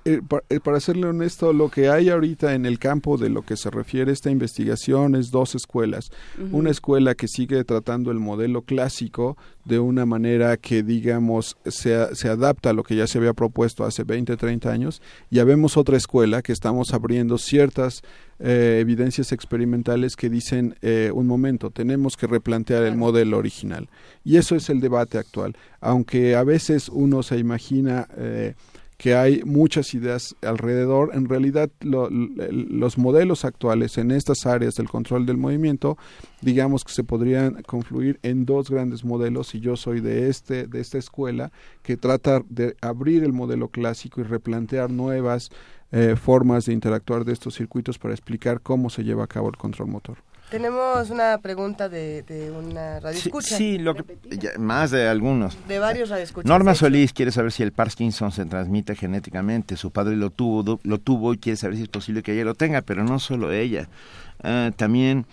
Eh, 0.05 0.21
eh, 0.51 0.61
para, 0.61 0.79
serle 0.81 1.07
honesto, 1.07 1.55
lo 1.55 1.71
que 1.71 1.89
hay 1.89 2.11
ahorita 2.11 2.55
en 2.55 2.67
el 2.67 2.79
campo 2.79 3.17
de 3.17 3.31
lo 3.31 3.41
que 3.41 3.57
se 3.57 3.71
refiere 3.71 4.11
a 4.11 4.13
esta 4.13 4.29
investigación 4.29 5.15
es 5.15 5.31
dos 5.31 5.55
escuelas. 5.55 6.11
Una 6.53 6.69
escuela 6.69 7.15
que 7.15 7.27
sigue 7.27 7.65
tratando 7.65 8.11
el 8.11 8.19
modelo 8.19 8.61
clásico 8.61 9.39
de 9.69 9.79
una 9.79 10.07
manera 10.07 10.57
que, 10.57 10.83
digamos, 10.83 11.59
se, 11.67 12.15
se 12.15 12.29
adapta 12.29 12.71
a 12.71 12.73
lo 12.73 12.83
que 12.83 12.97
ya 12.97 13.07
se 13.07 13.19
había 13.19 13.35
propuesto 13.35 13.85
hace 13.85 14.03
20, 14.03 14.37
30 14.37 14.71
años. 14.71 15.03
Ya 15.31 15.45
vemos 15.45 15.77
otra 15.77 15.99
escuela 15.99 16.41
que 16.41 16.53
estamos 16.53 16.95
abriendo 16.95 17.37
ciertas 17.37 18.03
eh, 18.41 18.79
evidencias 18.81 19.31
experimentales 19.33 20.17
que 20.17 20.31
dicen, 20.31 20.77
eh, 20.81 21.11
un 21.13 21.27
momento, 21.27 21.71
tenemos 21.71 22.17
que 22.17 22.27
replantear 22.27 22.85
el 22.85 22.97
modelo 22.97 23.37
original. 23.37 23.91
Y 24.25 24.39
eso 24.39 24.57
es 24.57 24.71
el 24.71 24.81
debate 24.81 25.19
actual. 25.19 25.55
Aunque 25.81 26.35
a 26.35 26.45
veces 26.45 26.89
uno 26.89 27.23
se 27.23 27.37
imagina 27.37 28.09
eh, 28.17 28.55
que 28.99 29.15
hay 29.15 29.43
muchas 29.45 29.95
ideas 29.95 30.35
alrededor, 30.43 31.13
en 31.15 31.29
realidad 31.29 31.71
los 31.81 32.99
modelos 32.99 33.45
actuales 33.45 33.97
en 33.97 34.11
estas 34.11 34.45
áreas 34.45 34.75
del 34.75 34.89
control 34.89 35.25
del 35.25 35.37
movimiento, 35.37 35.97
digamos 36.43 36.83
que 36.83 36.93
se 36.93 37.05
podrían 37.05 37.63
confluir 37.63 38.19
en 38.25 38.45
dos 38.45 38.71
grandes 38.71 39.05
modelos 39.05 39.55
y 39.55 39.61
yo 39.61 39.77
soy 39.77 40.01
de 40.01 40.29
este 40.29 40.67
de 40.67 40.81
esta 40.81 40.99
escuela 40.99 41.53
que 41.83 41.97
trata 41.97 42.43
de 42.49 42.77
abrir 42.81 43.23
el 43.23 43.33
modelo 43.33 43.69
clásico 43.69 44.21
y 44.21 44.25
replantear 44.25 44.91
nuevas 44.91 45.51
eh, 45.93 46.17
formas 46.21 46.67
de 46.67 46.73
interactuar 46.73 47.25
de 47.25 47.35
estos 47.35 47.55
circuitos 47.55 47.99
para 47.99 48.15
explicar 48.15 48.61
cómo 48.61 48.91
se 48.91 49.05
lleva 49.05 49.23
a 49.23 49.29
cabo 49.29 49.49
el 49.49 49.57
control 49.57 49.89
motor. 49.89 50.28
Tenemos 50.51 51.11
una 51.11 51.39
pregunta 51.39 51.89
de, 51.89 52.23
de 52.23 52.51
una 52.51 53.01
radioescucha. 53.01 53.57
Sí, 53.57 53.77
lo 53.79 53.95
más 54.59 54.91
de 54.91 55.07
algunos. 55.07 55.57
De 55.69 55.79
varios 55.79 56.09
radioescuchas. 56.09 56.49
Norma 56.49 56.75
Solís 56.75 57.13
quiere 57.13 57.33
saber 57.33 57.53
si 57.53 57.63
el 57.63 57.73
Parkinson 57.73 58.33
se 58.33 58.47
transmite 58.47 58.95
genéticamente. 58.95 59.77
Su 59.77 59.91
padre 59.91 60.17
lo 60.17 60.31
tuvo, 60.31 60.81
lo 60.83 60.99
tuvo 60.99 61.35
y 61.35 61.39
quiere 61.39 61.57
saber 61.57 61.77
si 61.77 61.83
es 61.83 61.89
posible 61.89 62.23
que 62.23 62.33
ella 62.33 62.45
lo 62.45 62.55
tenga, 62.55 62.81
pero 62.81 63.05
no 63.05 63.19
solo 63.19 63.53
ella. 63.53 63.89
Ah, 64.43 64.71
también 64.75 65.27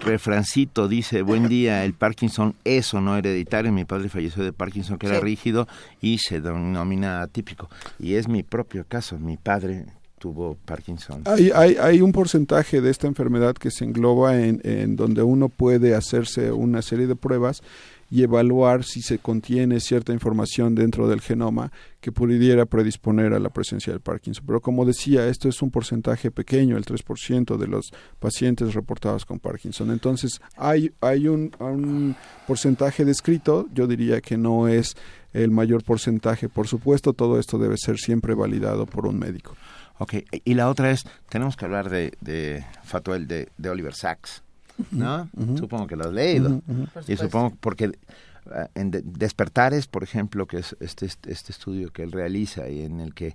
Refrancito 0.00 0.86
dice, 0.86 1.22
buen 1.22 1.48
día, 1.48 1.84
el 1.84 1.92
Parkinson 1.92 2.54
es 2.64 2.94
o 2.94 3.00
no 3.00 3.16
hereditario. 3.16 3.72
Mi 3.72 3.84
padre 3.84 4.08
falleció 4.08 4.44
de 4.44 4.52
Parkinson, 4.52 4.96
que 4.96 5.08
era 5.08 5.20
rígido 5.20 5.68
y 6.00 6.18
se 6.18 6.40
denomina 6.40 7.20
atípico. 7.20 7.68
Y 7.98 8.14
es 8.14 8.28
mi 8.28 8.42
propio 8.42 8.86
caso. 8.86 9.18
Mi 9.18 9.36
padre 9.36 9.86
tuvo 10.24 10.56
Parkinson. 10.64 11.20
Hay, 11.26 11.50
hay, 11.54 11.76
hay, 11.78 12.00
un 12.00 12.10
porcentaje 12.10 12.80
de 12.80 12.88
esta 12.88 13.06
enfermedad 13.06 13.54
que 13.54 13.70
se 13.70 13.84
engloba 13.84 14.40
en, 14.40 14.96
donde 14.96 15.22
uno 15.22 15.50
puede 15.50 15.94
hacerse 15.94 16.50
una 16.50 16.80
serie 16.80 17.06
de 17.06 17.14
pruebas 17.14 17.62
y 18.10 18.22
evaluar 18.22 18.84
si 18.84 19.02
se 19.02 19.18
contiene 19.18 19.80
cierta 19.80 20.14
información 20.14 20.74
dentro 20.74 21.08
del 21.08 21.20
genoma 21.20 21.72
que 22.00 22.10
pudiera 22.10 22.64
predisponer 22.64 23.34
a 23.34 23.38
la 23.38 23.50
presencia 23.50 23.92
del 23.92 24.00
Parkinson. 24.00 24.44
Pero 24.46 24.62
como 24.62 24.86
decía, 24.86 25.28
esto 25.28 25.46
es 25.46 25.60
un 25.60 25.70
porcentaje 25.70 26.30
pequeño, 26.30 26.78
el 26.78 26.86
3% 26.86 27.58
de 27.58 27.66
los 27.66 27.92
pacientes 28.18 28.72
reportados 28.72 29.26
con 29.26 29.40
Parkinson. 29.40 29.90
Entonces, 29.90 30.40
hay, 30.56 30.90
hay 31.02 31.28
un 31.28 32.16
porcentaje 32.46 33.04
descrito, 33.04 33.66
yo 33.74 33.86
diría 33.86 34.22
que 34.22 34.38
no 34.38 34.68
es 34.68 34.96
el 35.34 35.50
mayor 35.50 35.84
porcentaje. 35.84 36.48
Por 36.48 36.66
supuesto, 36.66 37.12
todo 37.12 37.38
esto 37.38 37.58
debe 37.58 37.76
ser 37.76 37.98
siempre 37.98 38.34
validado 38.34 38.86
por 38.86 39.06
un 39.06 39.18
médico. 39.18 39.54
Ok, 39.98 40.14
y 40.44 40.54
la 40.54 40.68
otra 40.68 40.90
es, 40.90 41.04
tenemos 41.28 41.56
que 41.56 41.64
hablar 41.64 41.88
de, 41.88 42.12
de 42.20 42.64
Fatuel, 42.82 43.28
de, 43.28 43.48
de 43.56 43.70
Oliver 43.70 43.94
Sacks. 43.94 44.42
¿no? 44.90 45.28
Supongo 45.56 45.86
que 45.86 45.96
lo 45.96 46.04
has 46.04 46.12
leído. 46.12 46.62
y 47.06 47.16
supongo 47.16 47.56
porque 47.60 47.84
eh, 47.84 48.68
en 48.74 48.90
Despertares, 48.90 49.86
por 49.86 50.02
ejemplo, 50.02 50.46
que 50.46 50.58
es 50.58 50.76
este, 50.80 51.06
este, 51.06 51.32
este, 51.32 51.52
estudio 51.52 51.90
que 51.90 52.02
él 52.02 52.12
realiza 52.12 52.68
y 52.68 52.82
en 52.82 53.00
el 53.00 53.14
que 53.14 53.34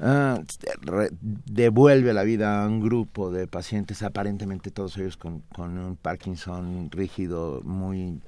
uh, 0.00 0.42
devuelve 1.46 2.12
la 2.12 2.24
vida 2.24 2.64
a 2.64 2.66
un 2.66 2.80
grupo 2.80 3.30
de 3.30 3.46
pacientes, 3.46 4.02
aparentemente 4.02 4.70
todos 4.70 4.96
ellos 4.98 5.16
con, 5.16 5.40
con 5.54 5.78
un 5.78 5.96
Parkinson 5.96 6.90
rígido 6.90 7.62
muy 7.64 8.20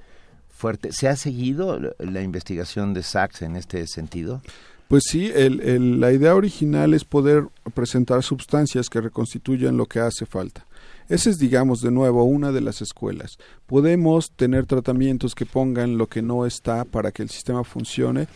fuerte. 0.49 0.91
¿Se 0.91 1.07
ha 1.07 1.15
seguido 1.15 1.79
la 1.99 2.21
investigación 2.21 2.93
de 2.93 3.03
Sachs 3.03 3.41
en 3.41 3.55
este 3.55 3.85
sentido? 3.87 4.41
Pues 4.91 5.05
sí, 5.07 5.31
el, 5.33 6.01
la 6.01 6.11
idea 6.11 6.35
original 6.35 6.93
es 6.93 7.05
poder 7.05 7.47
presentar 7.73 8.23
sustancias 8.23 8.89
que 8.89 8.99
reconstituyan 8.99 9.77
lo 9.77 9.85
que 9.85 10.01
hace 10.01 10.25
falta. 10.25 10.65
Esa 11.07 11.29
es, 11.29 11.39
digamos, 11.39 11.79
de 11.79 11.91
nuevo 11.91 12.25
una 12.25 12.51
de 12.51 12.59
las 12.59 12.81
escuelas. 12.81 13.37
Podemos 13.67 14.31
tener 14.31 14.65
tratamientos 14.65 15.33
que 15.33 15.45
pongan 15.45 15.97
lo 15.97 16.07
que 16.07 16.21
no 16.21 16.45
está 16.45 16.83
para 16.83 17.13
que 17.13 17.23
el 17.23 17.29
sistema 17.29 17.63
funcione. 17.63 18.27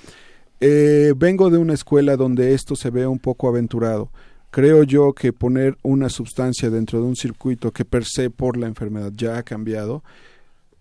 Eh, 0.61 1.11
vengo 1.17 1.49
de 1.49 1.57
una 1.57 1.73
escuela 1.73 2.15
donde 2.15 2.53
esto 2.53 2.77
se 2.77 2.89
ve 2.89 3.05
un 3.05 3.19
poco 3.19 3.49
aventurado. 3.49 4.09
creo 4.49 4.83
yo 4.83 5.11
que 5.11 5.33
poner 5.33 5.77
una 5.83 6.07
sustancia 6.07 6.69
dentro 6.69 7.01
de 7.01 7.05
un 7.05 7.17
circuito 7.17 7.73
que 7.73 7.83
per 7.83 8.05
se 8.05 8.29
por 8.29 8.55
la 8.55 8.67
enfermedad 8.67 9.11
ya 9.13 9.37
ha 9.37 9.43
cambiado, 9.43 10.05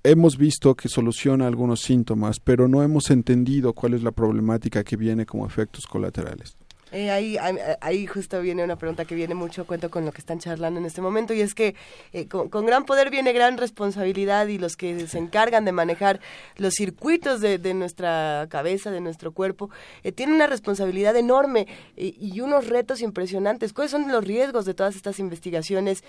hemos 0.05 0.37
visto 0.37 0.75
que 0.77 0.89
soluciona 0.89 1.47
algunos 1.47 1.81
síntomas, 1.81 2.39
pero 2.39 2.69
no 2.69 2.83
hemos 2.83 3.11
entendido 3.11 3.73
cuál 3.73 3.95
es 3.95 4.03
la 4.03 4.13
problemática 4.13 4.85
que 4.85 4.97
viene 4.97 5.27
como 5.27 5.47
efectos 5.47 5.87
colaterales. 5.87 6.57
Eh, 6.95 7.11
ahí, 7.11 7.37
ahí 7.81 8.07
justo 8.07 8.41
viene 8.41 8.63
una 8.63 8.77
pregunta 8.77 9.05
que 9.05 9.17
viene 9.17 9.35
mucho 9.35 9.67
cuento 9.67 9.91
con 9.91 10.05
lo 10.05 10.13
que 10.13 10.19
están 10.19 10.39
charlando 10.39 10.79
en 10.79 10.87
este 10.87 11.01
momento 11.01 11.35
y 11.35 11.41
es 11.41 11.53
que 11.53 11.75
eh, 12.13 12.29
con, 12.29 12.67
gran 12.67 12.85
poder 12.85 13.11
viene 13.11 13.33
gran 13.33 13.59
responsabilidad 13.59 14.47
y 14.47 14.59
los 14.59 14.77
que 14.77 15.09
se 15.09 15.19
encargan 15.19 15.65
de 15.65 15.73
manejar 15.73 16.21
los 16.57 16.75
circuitos 16.75 17.41
de, 17.41 17.75
nuestra 17.75 18.47
cabeza, 18.49 18.93
de 18.93 19.01
nuestro 19.01 19.33
cuerpo, 19.33 19.71
eh, 20.05 20.13
tienen 20.13 20.37
una 20.37 20.47
responsabilidad 20.47 21.17
enorme 21.17 21.67
y 21.97 22.41
unos 22.41 22.69
retos 22.69 23.03
impresionantes. 23.03 23.73
¿Cuáles 23.73 23.91
son 23.91 24.07
los 24.13 24.25
riesgos 24.25 24.65
de 24.65 24.75
todas 24.75 24.95
estas 24.95 25.19
investigaciones? 25.19 26.05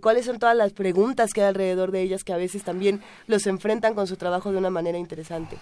¿Cuáles 0.00 0.26
son 0.26 0.38
todas 0.38 0.56
las 0.56 0.72
preguntas 0.72 1.32
que 1.32 1.40
hay 1.40 1.48
alrededor 1.48 1.90
de 1.90 2.02
ellas 2.02 2.22
que 2.22 2.32
a 2.32 2.36
veces 2.36 2.62
también 2.62 3.02
los 3.26 3.48
enfrentan 3.48 3.94
con 3.94 4.06
su 4.06 4.16
trabajo 4.16 4.52
de 4.52 4.58
una 4.58 4.70
manera 4.70 4.98
interesante? 4.98 5.56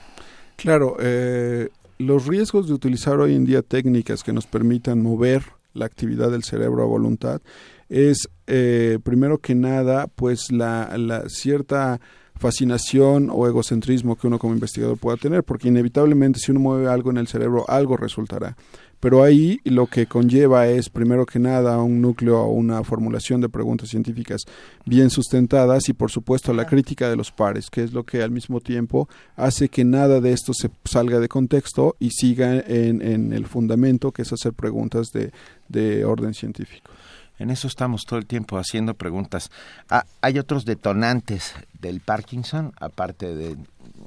Claro, 0.57 0.97
eh, 1.01 1.69
los 1.99 2.27
riesgos 2.27 2.69
de 2.69 2.75
utilizar 2.75 3.21
hoy 3.21 3.35
en 3.35 3.45
día 3.45 3.63
técnicas 3.63 4.23
que 4.23 4.33
nos 4.33 4.47
permitan 4.47 5.03
mover 5.03 5.45
la 5.73 5.87
actividad 5.87 6.31
del 6.31 6.43
cerebro 6.43 6.83
a 6.83 6.87
voluntad 6.87 7.41
es, 7.89 8.29
eh, 8.47 8.99
primero 9.03 9.39
que 9.39 9.55
nada, 9.55 10.07
pues 10.07 10.51
la, 10.51 10.97
la 10.97 11.29
cierta 11.29 12.01
fascinación 12.39 13.31
o 13.33 13.47
egocentrismo 13.47 14.17
que 14.17 14.27
uno 14.27 14.39
como 14.39 14.55
investigador 14.55 14.99
pueda 14.99 15.17
tener, 15.17 15.43
porque 15.43 15.69
inevitablemente 15.69 16.39
si 16.39 16.51
uno 16.51 16.61
mueve 16.61 16.89
algo 16.89 17.11
en 17.11 17.19
el 17.19 17.29
cerebro, 17.29 17.65
algo 17.69 17.97
resultará. 17.97 18.57
Pero 19.01 19.23
ahí 19.23 19.61
lo 19.65 19.87
que 19.87 20.07
conlleva 20.07 20.67
es, 20.69 20.89
primero 20.89 21.27
que 21.27 21.39
nada, 21.39 21.79
un 21.83 22.01
núcleo 22.01 22.41
o 22.41 22.51
una 22.51 22.83
formulación 22.83 23.41
de 23.41 23.49
preguntas 23.49 23.91
científicas 23.91 24.43
bien 24.85 25.11
sustentadas 25.11 25.89
y, 25.89 25.93
por 25.93 26.11
supuesto, 26.11 26.53
la 26.53 26.67
crítica 26.67 27.09
de 27.09 27.17
los 27.17 27.31
pares, 27.31 27.69
que 27.71 27.83
es 27.83 27.93
lo 27.93 28.05
que 28.05 28.23
al 28.23 28.31
mismo 28.31 28.61
tiempo 28.61 29.09
hace 29.37 29.69
que 29.69 29.85
nada 29.85 30.21
de 30.21 30.33
esto 30.33 30.53
se 30.55 30.71
salga 30.85 31.21
de 31.21 31.29
contexto 31.29 31.97
y 31.99 32.11
siga 32.11 32.59
en, 32.61 33.03
en 33.03 33.33
el 33.33 33.47
fundamento, 33.47 34.13
que 34.13 34.23
es 34.23 34.33
hacer 34.33 34.55
preguntas 34.55 35.13
de, 35.13 35.31
de 35.69 36.05
orden 36.05 36.35
científico. 36.35 36.91
En 37.39 37.51
eso 37.51 37.69
estamos 37.69 38.05
todo 38.07 38.19
el 38.19 38.27
tiempo 38.27 38.57
haciendo 38.57 38.95
preguntas. 38.95 39.51
Ah, 39.91 40.07
¿Hay 40.23 40.39
otros 40.39 40.65
detonantes 40.65 41.55
del 41.81 42.01
Parkinson, 42.01 42.73
aparte 42.81 43.35
de 43.35 43.57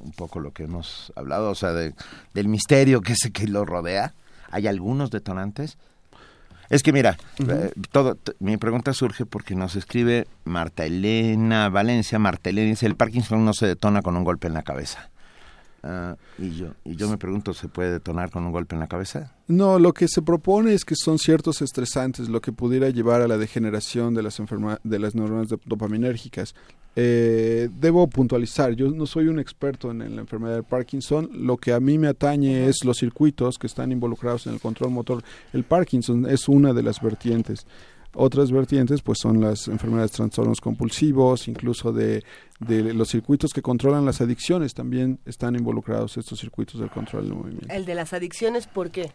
un 0.02 0.12
poco 0.16 0.40
lo 0.40 0.52
que 0.52 0.64
hemos 0.64 1.14
hablado, 1.16 1.52
o 1.52 1.56
sea, 1.56 1.74
de, 1.74 1.94
del 2.34 2.48
misterio 2.48 3.02
que 3.02 3.14
es 3.14 3.30
que 3.32 3.48
lo 3.48 3.66
rodea? 3.66 4.14
¿Hay 4.52 4.68
algunos 4.68 5.12
detonantes? 5.12 5.78
Es 6.70 6.84
que 6.84 6.93
mira, 6.93 7.18
eh, 7.39 7.72
todo, 7.91 8.18
mi 8.39 8.58
pregunta 8.58 8.93
surge 8.93 9.26
porque 9.26 9.56
nos 9.56 9.76
escribe 9.76 10.28
Marta 10.43 10.86
Elena 10.86 11.68
Valencia. 11.70 12.20
Marta 12.20 12.52
Elena 12.52 12.70
dice, 12.70 12.86
el 12.86 12.95
Parkinson 12.95 13.43
no 13.43 13.54
se 13.54 13.66
detona 13.66 14.04
con 14.04 14.16
un 14.16 14.24
golpe 14.24 14.47
en 14.47 14.54
la 14.54 14.62
cabeza. 14.62 15.10
Ah, 15.82 16.18
y 16.38 16.52
yo 16.52 16.74
y 16.84 16.97
yo 16.97 17.10
me 17.10 17.18
pregunto, 17.18 17.54
¿se 17.54 17.70
puede 17.70 17.91
detonar 17.91 18.32
con 18.32 18.43
un 18.43 18.52
golpe 18.52 18.76
en 18.76 18.82
la 18.82 18.88
cabeza? 18.88 19.34
No, 19.47 19.80
lo 19.80 19.93
que 19.93 20.08
se 20.10 20.22
propone 20.22 20.74
es 20.74 20.84
que 20.84 20.95
son 20.95 21.18
ciertos 21.18 21.62
estresantes 21.62 22.28
lo 22.28 22.41
que 22.41 22.52
pudiera 22.52 22.89
llevar 22.89 23.22
a 23.22 23.28
la 23.28 23.38
degeneración 23.38 24.14
de 24.14 24.24
las 24.24 24.41
de 24.84 25.00
las 25.00 25.16
neuronas 25.16 25.47
dopaminérgicas. 25.66 26.54
Eh, 26.96 27.70
debo 27.80 28.08
puntualizar, 28.08 28.74
yo 28.74 28.90
no 28.90 29.06
soy 29.06 29.28
un 29.28 29.40
experto 29.40 29.92
en, 29.92 30.00
la 30.16 30.22
enfermedad 30.22 30.56
de 30.56 30.64
Parkinson, 30.64 31.30
lo 31.34 31.58
que 31.58 31.72
a 31.72 31.80
mí 31.80 31.98
me 31.98 32.08
atañe 32.08 32.68
es 32.68 32.84
los 32.84 32.98
circuitos 32.98 33.58
que 33.58 33.68
están 33.68 33.92
involucrados 33.92 34.48
en 34.48 34.54
el 34.54 34.60
control 34.60 34.92
motor. 34.92 35.24
El 35.54 35.64
Parkinson 35.64 36.26
es 36.30 36.50
una 36.50 36.74
de 36.74 36.84
las 36.84 37.02
vertientes. 37.02 37.66
Otras 38.16 38.52
vertientes 38.52 39.04
pues 39.04 39.20
son 39.22 39.40
las 39.40 39.68
enfermedades 39.68 40.12
trastornos 40.12 40.60
compulsivos, 40.60 41.48
incluso 41.48 41.94
de, 41.94 42.24
de, 42.60 42.94
los 42.94 43.10
circuitos 43.10 43.54
que 43.54 43.62
controlan 43.62 44.04
las 44.04 44.20
adicciones, 44.20 44.74
también 44.74 45.20
están 45.26 45.56
involucrados 45.56 46.18
estos 46.18 46.40
circuitos 46.40 46.80
del 46.80 46.90
control 46.90 47.26
del 47.26 47.36
movimiento. 47.36 47.68
El 47.70 47.86
de 47.86 47.94
las 47.94 48.14
adicciones, 48.14 48.66
¿por 48.66 48.90
qué? 48.90 49.12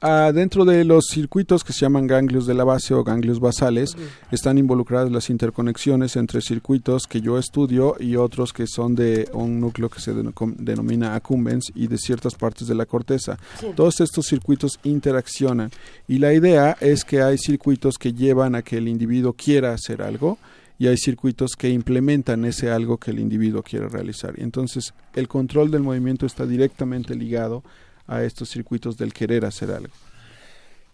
Ah, 0.00 0.32
dentro 0.34 0.64
de 0.64 0.84
los 0.84 1.06
circuitos 1.06 1.64
que 1.64 1.72
se 1.72 1.80
llaman 1.80 2.06
ganglios 2.06 2.46
de 2.46 2.52
la 2.52 2.64
base 2.64 2.92
o 2.92 3.02
ganglios 3.02 3.40
basales 3.40 3.96
están 4.30 4.58
involucradas 4.58 5.10
las 5.10 5.30
interconexiones 5.30 6.16
entre 6.16 6.42
circuitos 6.42 7.06
que 7.06 7.22
yo 7.22 7.38
estudio 7.38 7.96
y 7.98 8.16
otros 8.16 8.52
que 8.52 8.66
son 8.66 8.94
de 8.94 9.28
un 9.32 9.60
núcleo 9.60 9.88
que 9.88 10.00
se 10.00 10.12
denomina 10.12 11.14
accumbens 11.14 11.72
y 11.74 11.86
de 11.86 11.96
ciertas 11.96 12.34
partes 12.34 12.68
de 12.68 12.74
la 12.74 12.84
corteza. 12.84 13.38
Todos 13.74 14.00
estos 14.00 14.26
circuitos 14.26 14.78
interaccionan 14.84 15.70
y 16.06 16.18
la 16.18 16.34
idea 16.34 16.76
es 16.80 17.04
que 17.04 17.22
hay 17.22 17.38
circuitos 17.38 17.96
que 17.96 18.12
llevan 18.12 18.54
a 18.54 18.62
que 18.62 18.76
el 18.76 18.88
individuo 18.88 19.32
quiera 19.32 19.72
hacer 19.72 20.02
algo 20.02 20.38
y 20.78 20.88
hay 20.88 20.96
circuitos 20.96 21.52
que 21.56 21.70
implementan 21.70 22.44
ese 22.44 22.70
algo 22.70 22.98
que 22.98 23.10
el 23.10 23.20
individuo 23.20 23.62
quiere 23.62 23.88
realizar. 23.88 24.34
Entonces, 24.36 24.92
el 25.14 25.28
control 25.28 25.70
del 25.70 25.82
movimiento 25.82 26.26
está 26.26 26.46
directamente 26.46 27.14
ligado 27.14 27.62
a 28.06 28.22
estos 28.22 28.50
circuitos 28.50 28.96
del 28.96 29.12
querer 29.12 29.44
hacer 29.44 29.70
algo. 29.70 29.92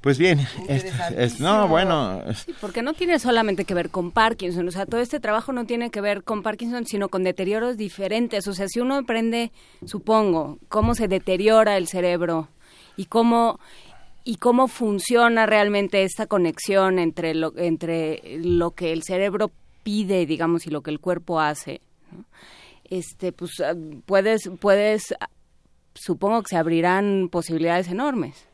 Pues 0.01 0.17
bien, 0.17 0.41
es, 0.69 1.41
no, 1.41 1.69
bueno. 1.69 2.23
porque 2.63 2.81
no 2.81 2.95
tiene 2.95 3.19
solamente 3.19 3.67
que 3.67 3.75
ver 3.75 3.91
con 3.91 4.13
Parkinson, 4.13 4.67
o 4.67 4.71
sea, 4.71 4.87
todo 4.87 5.01
este 5.01 5.21
trabajo 5.21 5.53
no 5.53 5.67
tiene 5.67 5.91
que 5.91 6.01
ver 6.01 6.25
con 6.25 6.43
Parkinson, 6.43 6.87
sino 6.87 7.11
con 7.11 7.23
deterioros 7.23 7.77
diferentes. 7.77 8.49
O 8.49 8.55
sea, 8.55 8.67
si 8.67 8.81
uno 8.81 8.97
aprende, 8.97 9.53
supongo, 9.85 10.59
cómo 10.69 10.95
se 10.95 11.07
deteriora 11.07 11.77
el 11.77 11.87
cerebro 11.87 12.49
y 12.97 13.07
cómo 13.07 13.61
y 14.25 14.37
cómo 14.37 14.69
funciona 14.69 15.45
realmente 15.45 16.03
esta 16.03 16.27
conexión 16.27 16.99
entre 16.99 17.35
lo 17.35 17.53
entre 17.59 18.39
lo 18.43 18.71
que 18.71 18.93
el 18.93 19.03
cerebro 19.03 19.51
pide, 19.83 20.25
digamos, 20.25 20.67
y 20.67 20.71
lo 20.71 20.81
que 20.81 20.91
el 20.91 21.01
cuerpo 21.01 21.41
hace. 21.41 21.83
Este, 22.85 23.33
pues 23.33 23.61
ah, 23.61 23.75
puedes 24.07 24.51
puedes 24.61 25.15
supongo 25.95 26.43
que 26.43 26.51
se 26.51 26.57
abrirán 26.57 27.29
posibilidades 27.31 27.89
enormes. 27.89 28.47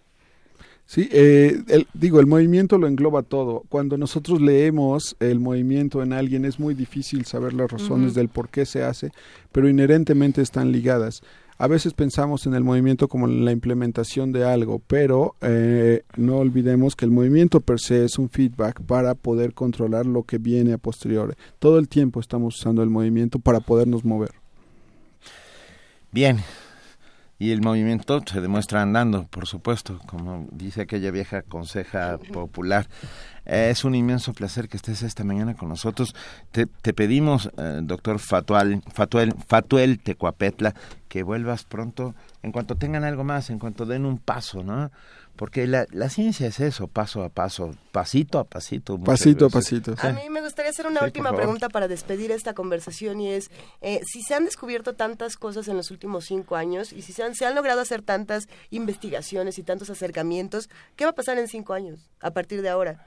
Sí, 0.87 1.09
eh, 1.11 1.62
digo, 1.95 2.20
el 2.20 2.26
movimiento 2.26 2.78
lo 2.78 2.87
engloba 2.87 3.22
todo. 3.22 3.64
Cuando 3.68 3.99
nosotros 3.99 4.41
leemos 4.41 5.16
el 5.18 5.41
movimiento 5.41 6.01
en 6.01 6.12
alguien 6.12 6.45
es 6.45 6.61
muy 6.61 6.74
difícil 6.74 7.24
saber 7.26 7.55
las 7.55 7.70
razones 7.72 8.14
del 8.14 8.28
por 8.28 8.49
qué 8.49 8.66
se 8.66 8.84
hace, 8.84 9.11
pero 9.51 9.68
inherentemente 9.68 10.43
están 10.43 10.70
ligadas. 10.70 11.22
A 11.59 11.66
veces 11.66 11.93
pensamos 11.93 12.47
en 12.47 12.55
el 12.55 12.62
movimiento 12.62 13.09
como 13.09 13.26
la 13.26 13.51
implementación 13.51 14.30
de 14.30 14.45
algo, 14.45 14.80
pero 14.87 15.34
eh, 15.41 16.03
no 16.16 16.37
olvidemos 16.37 16.95
que 16.95 17.07
el 17.07 17.11
movimiento 17.11 17.61
per 17.61 17.80
se 17.80 18.05
es 18.05 18.18
un 18.18 18.28
feedback 18.28 18.82
para 18.82 19.14
poder 19.14 19.55
controlar 19.55 20.07
lo 20.07 20.22
que 20.22 20.39
viene 20.39 20.74
a 20.74 20.78
posteriori. 20.78 21.32
Todo 21.59 21.78
el 21.78 21.89
tiempo 21.89 22.20
estamos 22.20 22.59
usando 22.59 22.82
el 22.82 22.91
movimiento 22.91 23.39
para 23.41 23.59
podernos 23.59 24.05
mover. 24.05 24.32
Bien, 26.12 26.39
y 27.39 27.51
el 27.51 27.61
movimiento 27.61 28.22
se 28.24 28.41
demuestra 28.41 28.82
andando, 28.82 29.26
por 29.26 29.47
supuesto, 29.47 30.01
como 30.07 30.47
dice 30.53 30.82
aquella 30.82 31.11
vieja 31.11 31.43
conseja 31.43 32.18
popular. 32.32 32.89
Es 33.45 33.84
un 33.84 33.95
inmenso 33.95 34.32
placer 34.32 34.68
que 34.68 34.76
estés 34.76 35.03
esta 35.03 35.22
mañana 35.22 35.55
con 35.55 35.68
nosotros. 35.68 36.14
Te, 36.51 36.66
pedimos, 36.66 37.51
eh, 37.59 37.80
doctor 37.82 38.18
Fatual, 38.18 38.82
Fatuel, 38.93 39.34
Fatuel 39.47 40.01
Tecuapetla, 40.01 40.74
que 41.09 41.22
vuelvas 41.22 41.64
pronto, 41.64 42.14
en 42.43 42.53
cuanto 42.53 42.74
tengan 42.74 43.05
algo 43.05 43.22
más, 43.22 43.51
en 43.51 43.59
cuanto 43.59 43.87
den 43.87 44.07
un 44.07 44.18
paso, 44.18 44.64
¿no? 44.64 44.91
Porque 45.37 45.66
la, 45.66 45.87
la, 45.93 46.09
ciencia 46.09 46.47
es 46.47 46.61
eso, 46.61 46.89
paso 46.89 47.22
a 47.22 47.28
paso, 47.28 47.74
pasito 47.93 48.39
a 48.39 48.45
pasito. 48.45 48.99
Pasito 48.99 49.47
a 49.47 49.51
pasito. 49.51 49.95
A 49.99 50.12
mí 50.12 50.30
me 50.30 50.41
gustaría 50.41 50.70
hacer 50.70 50.87
una 50.87 51.03
última 51.05 51.32
pregunta 51.34 51.68
para 51.68 51.89
despedir 51.89 52.30
esta 52.32 52.55
conversación 52.55 53.20
y 53.20 53.30
es, 53.30 53.51
eh, 53.82 54.01
si 54.07 54.22
se 54.22 54.34
han 54.34 54.45
descubierto 54.45 54.95
tantas 54.95 55.37
cosas 55.37 55.68
en 55.68 55.76
los 55.76 55.91
últimos 55.91 56.24
cinco 56.24 56.57
años 56.57 56.93
y 56.93 57.03
si 57.03 57.12
se 57.12 57.22
han, 57.22 57.34
se 57.34 57.45
han 57.45 57.55
logrado 57.55 57.80
hacer 57.80 58.03
tantas 58.03 58.49
investigaciones 58.70 59.59
y 59.59 59.62
tantos 59.62 59.91
acercamientos, 59.91 60.70
¿qué 60.97 61.05
va 61.05 61.11
a 61.11 61.14
pasar 61.14 61.39
en 61.39 61.49
cinco 61.49 61.74
años 61.74 62.09
a 62.20 62.30
partir 62.30 62.62
de 62.62 62.70
ahora? 62.70 63.05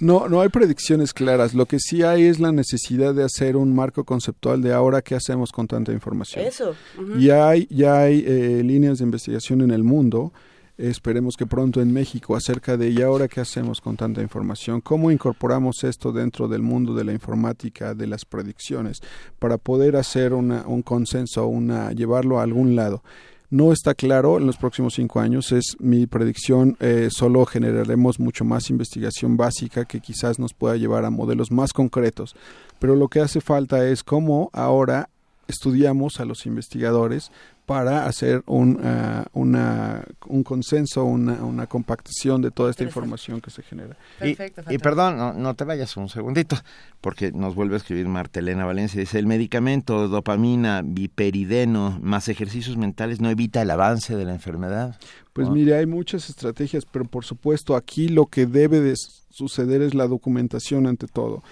No, 0.00 0.28
no 0.28 0.40
hay 0.40 0.48
predicciones 0.48 1.12
claras. 1.12 1.54
Lo 1.54 1.66
que 1.66 1.78
sí 1.78 2.02
hay 2.02 2.24
es 2.24 2.40
la 2.40 2.52
necesidad 2.52 3.14
de 3.14 3.24
hacer 3.24 3.56
un 3.56 3.74
marco 3.74 4.04
conceptual 4.04 4.62
de 4.62 4.72
ahora 4.72 5.02
qué 5.02 5.14
hacemos 5.14 5.52
con 5.52 5.66
tanta 5.66 5.92
información. 5.92 6.44
Eso. 6.44 6.74
Ya 7.18 7.48
hay, 7.48 7.66
ya 7.70 8.00
hay 8.02 8.24
eh, 8.26 8.62
líneas 8.64 8.98
de 8.98 9.04
investigación 9.04 9.60
en 9.62 9.70
el 9.70 9.84
mundo 9.84 10.32
esperemos 10.78 11.36
que 11.36 11.46
pronto 11.46 11.80
en 11.80 11.92
México 11.92 12.36
acerca 12.36 12.76
de 12.76 12.90
y 12.90 13.02
ahora 13.02 13.28
qué 13.28 13.40
hacemos 13.40 13.80
con 13.80 13.96
tanta 13.96 14.22
información, 14.22 14.80
cómo 14.80 15.10
incorporamos 15.10 15.84
esto 15.84 16.12
dentro 16.12 16.48
del 16.48 16.62
mundo 16.62 16.94
de 16.94 17.04
la 17.04 17.12
informática, 17.12 17.94
de 17.94 18.06
las 18.06 18.24
predicciones, 18.24 19.00
para 19.38 19.58
poder 19.58 19.96
hacer 19.96 20.32
una, 20.34 20.66
un 20.66 20.82
consenso, 20.82 21.46
una, 21.46 21.92
llevarlo 21.92 22.38
a 22.38 22.42
algún 22.42 22.76
lado. 22.76 23.02
No 23.48 23.72
está 23.72 23.94
claro 23.94 24.38
en 24.38 24.46
los 24.46 24.56
próximos 24.56 24.94
cinco 24.94 25.20
años, 25.20 25.52
es 25.52 25.76
mi 25.78 26.06
predicción, 26.06 26.76
eh, 26.80 27.08
solo 27.12 27.46
generaremos 27.46 28.18
mucho 28.18 28.44
más 28.44 28.70
investigación 28.70 29.36
básica 29.36 29.84
que 29.84 30.00
quizás 30.00 30.40
nos 30.40 30.52
pueda 30.52 30.76
llevar 30.76 31.04
a 31.04 31.10
modelos 31.10 31.52
más 31.52 31.72
concretos, 31.72 32.34
pero 32.80 32.96
lo 32.96 33.06
que 33.06 33.20
hace 33.20 33.40
falta 33.40 33.86
es 33.88 34.02
cómo 34.02 34.50
ahora 34.52 35.08
estudiamos 35.46 36.18
a 36.18 36.24
los 36.24 36.44
investigadores 36.44 37.30
para 37.66 38.06
hacer 38.06 38.44
un, 38.46 38.76
uh, 38.76 39.24
una, 39.32 40.04
un 40.28 40.44
consenso, 40.44 41.04
una, 41.04 41.44
una, 41.44 41.66
compactación 41.66 42.40
de 42.40 42.52
toda 42.52 42.70
esta 42.70 42.84
información 42.84 43.40
que 43.40 43.50
se 43.50 43.62
genera. 43.62 43.96
Perfecto, 44.20 44.62
y, 44.70 44.74
y, 44.76 44.78
perdón, 44.78 45.16
no, 45.18 45.32
no, 45.32 45.54
te 45.54 45.64
vayas 45.64 45.96
un 45.96 46.08
segundito, 46.08 46.56
porque 47.00 47.32
nos 47.32 47.56
vuelve 47.56 47.74
a 47.74 47.78
escribir 47.78 48.06
Martelena 48.06 48.64
Valencia. 48.64 49.00
Dice, 49.00 49.18
el 49.18 49.26
medicamento, 49.26 50.06
dopamina, 50.06 50.82
biperideno, 50.84 51.98
más 52.00 52.28
ejercicios 52.28 52.76
mentales 52.76 53.20
no 53.20 53.30
evita 53.30 53.62
el 53.62 53.70
avance 53.70 54.16
de 54.16 54.24
la 54.24 54.32
enfermedad. 54.32 54.96
Pues 55.32 55.50
mire, 55.50 55.74
hay 55.74 55.86
muchas 55.86 56.30
estrategias, 56.30 56.86
pero 56.86 57.04
por 57.04 57.24
supuesto 57.24 57.74
aquí 57.74 58.08
lo 58.08 58.26
que 58.26 58.46
debe 58.46 58.80
de 58.80 58.94
suceder 59.30 59.82
es 59.82 59.92
la 59.92 60.06
documentación 60.06 60.86
ante 60.86 61.08
todo. 61.08 61.42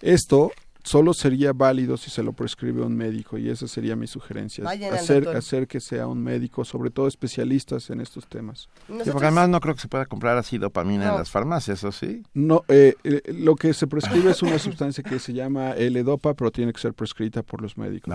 Esto 0.00 0.52
solo 0.82 1.14
sería 1.14 1.52
válido 1.52 1.96
si 1.96 2.10
se 2.10 2.22
lo 2.22 2.32
prescribe 2.32 2.82
un 2.82 2.96
médico 2.96 3.38
y 3.38 3.48
esa 3.48 3.68
sería 3.68 3.96
mi 3.96 4.06
sugerencia. 4.06 4.64
Hacer, 4.68 5.28
hacer 5.28 5.66
que 5.66 5.80
sea 5.80 6.06
un 6.06 6.22
médico, 6.22 6.64
sobre 6.64 6.90
todo 6.90 7.06
especialistas 7.06 7.90
en 7.90 8.00
estos 8.00 8.26
temas. 8.26 8.68
porque 8.86 9.26
además 9.26 9.48
no 9.48 9.60
creo 9.60 9.74
que 9.74 9.80
se 9.80 9.88
pueda 9.88 10.06
comprar 10.06 10.36
así 10.36 10.58
dopamina 10.58 11.10
en 11.10 11.16
las 11.16 11.30
farmacias, 11.30 11.84
¿o 11.84 11.92
sí? 11.92 12.22
No, 12.34 12.64
eh, 12.68 12.94
eh, 13.04 13.22
lo 13.32 13.54
que 13.56 13.74
se 13.74 13.86
prescribe 13.86 14.30
es 14.30 14.42
una 14.42 14.58
sustancia 14.58 15.02
que 15.02 15.18
se 15.18 15.32
llama 15.32 15.72
L-Dopa, 15.72 16.34
pero 16.34 16.50
tiene 16.50 16.72
que 16.72 16.80
ser 16.80 16.94
prescrita 16.94 17.42
por 17.42 17.62
los 17.62 17.76
médicos. 17.76 18.12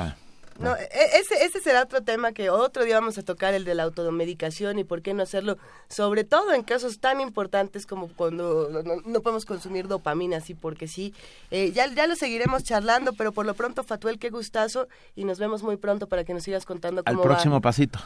No, 0.60 0.76
e, 0.76 0.90
ese, 1.14 1.44
ese 1.44 1.60
será 1.60 1.84
otro 1.84 2.02
tema 2.02 2.32
que 2.32 2.50
otro 2.50 2.84
día 2.84 3.00
vamos 3.00 3.18
a 3.18 3.24
tocar, 3.24 3.54
el 3.54 3.66
de 3.66 3.76
la 3.76 3.84
automedicación 3.84 4.80
y 4.80 4.84
por 4.84 5.02
qué 5.02 5.14
no 5.14 5.24
hacerlo, 5.24 5.58
sobre 5.90 6.24
todo 6.24 6.54
en 6.54 6.64
casos 6.64 7.00
tan 7.00 7.22
importantes 7.22 7.86
como 7.86 8.08
cuando 8.10 8.70
no, 9.06 9.22
podemos 9.22 9.46
consumir 9.46 9.88
dopamina, 9.88 10.38
así 10.38 10.54
porque 10.54 10.88
sí. 10.88 11.14
Eh, 11.52 11.72
ya, 11.72 11.88
ya 11.94 12.08
lo 12.08 12.16
seguiremos 12.16 12.64
charlando, 12.64 13.14
pero 13.14 13.32
por 13.32 13.46
lo 13.46 13.54
pronto, 13.54 13.84
Fatuel, 13.84 14.20
qué 14.20 14.30
gustazo 14.30 14.88
y 15.16 15.26
nos 15.26 15.40
vemos 15.40 15.64
muy 15.64 15.78
pronto 15.78 16.08
para 16.08 16.24
que 16.24 16.34
nos 16.34 16.44
sigas 16.44 16.66
contando 16.66 17.04
cómo 17.04 17.22
Al 17.22 17.28
próximo 17.28 17.62
pasito 17.62 18.00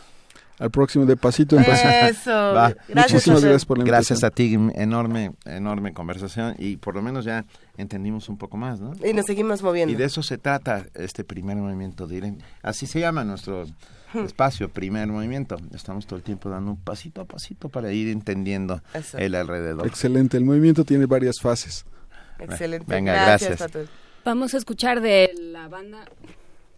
al 0.59 0.71
próximo 0.71 1.05
de 1.05 1.17
pasito 1.17 1.57
en 1.57 1.63
pasito. 1.63 1.89
Eso. 1.89 2.53
Gracias, 2.53 3.13
Muchísimas 3.13 3.41
gracias 3.43 3.65
por 3.65 3.77
la 3.77 3.83
Gracias 3.83 4.23
a 4.23 4.29
ti, 4.29 4.57
enorme, 4.75 5.31
enorme 5.45 5.93
conversación 5.93 6.55
y 6.57 6.77
por 6.77 6.95
lo 6.95 7.01
menos 7.01 7.25
ya 7.25 7.45
entendimos 7.77 8.29
un 8.29 8.37
poco 8.37 8.57
más, 8.57 8.79
¿no? 8.79 8.93
Y 9.03 9.13
nos 9.13 9.25
seguimos 9.25 9.63
moviendo. 9.63 9.93
Y 9.93 9.97
de 9.97 10.05
eso 10.05 10.21
se 10.23 10.37
trata 10.37 10.85
este 10.93 11.23
primer 11.23 11.57
movimiento 11.57 12.07
de 12.07 12.35
Así 12.61 12.85
se 12.85 12.99
llama 12.99 13.23
nuestro 13.23 13.65
espacio, 14.25 14.69
primer 14.69 15.07
movimiento. 15.07 15.57
Estamos 15.73 16.05
todo 16.05 16.17
el 16.17 16.23
tiempo 16.23 16.49
dando 16.49 16.71
un 16.71 16.77
pasito 16.77 17.21
a 17.21 17.25
pasito 17.25 17.69
para 17.69 17.91
ir 17.91 18.09
entendiendo 18.09 18.81
el 19.17 19.35
alrededor. 19.35 19.87
Excelente, 19.87 20.37
el 20.37 20.45
movimiento 20.45 20.83
tiene 20.83 21.05
varias 21.05 21.39
fases. 21.39 21.85
Excelente. 22.39 22.85
Venga, 22.87 23.13
gracias. 23.13 23.59
gracias. 23.59 23.89
Vamos 24.23 24.53
a 24.53 24.57
escuchar 24.57 25.01
de 25.01 25.31
la 25.35 25.67
banda 25.67 26.05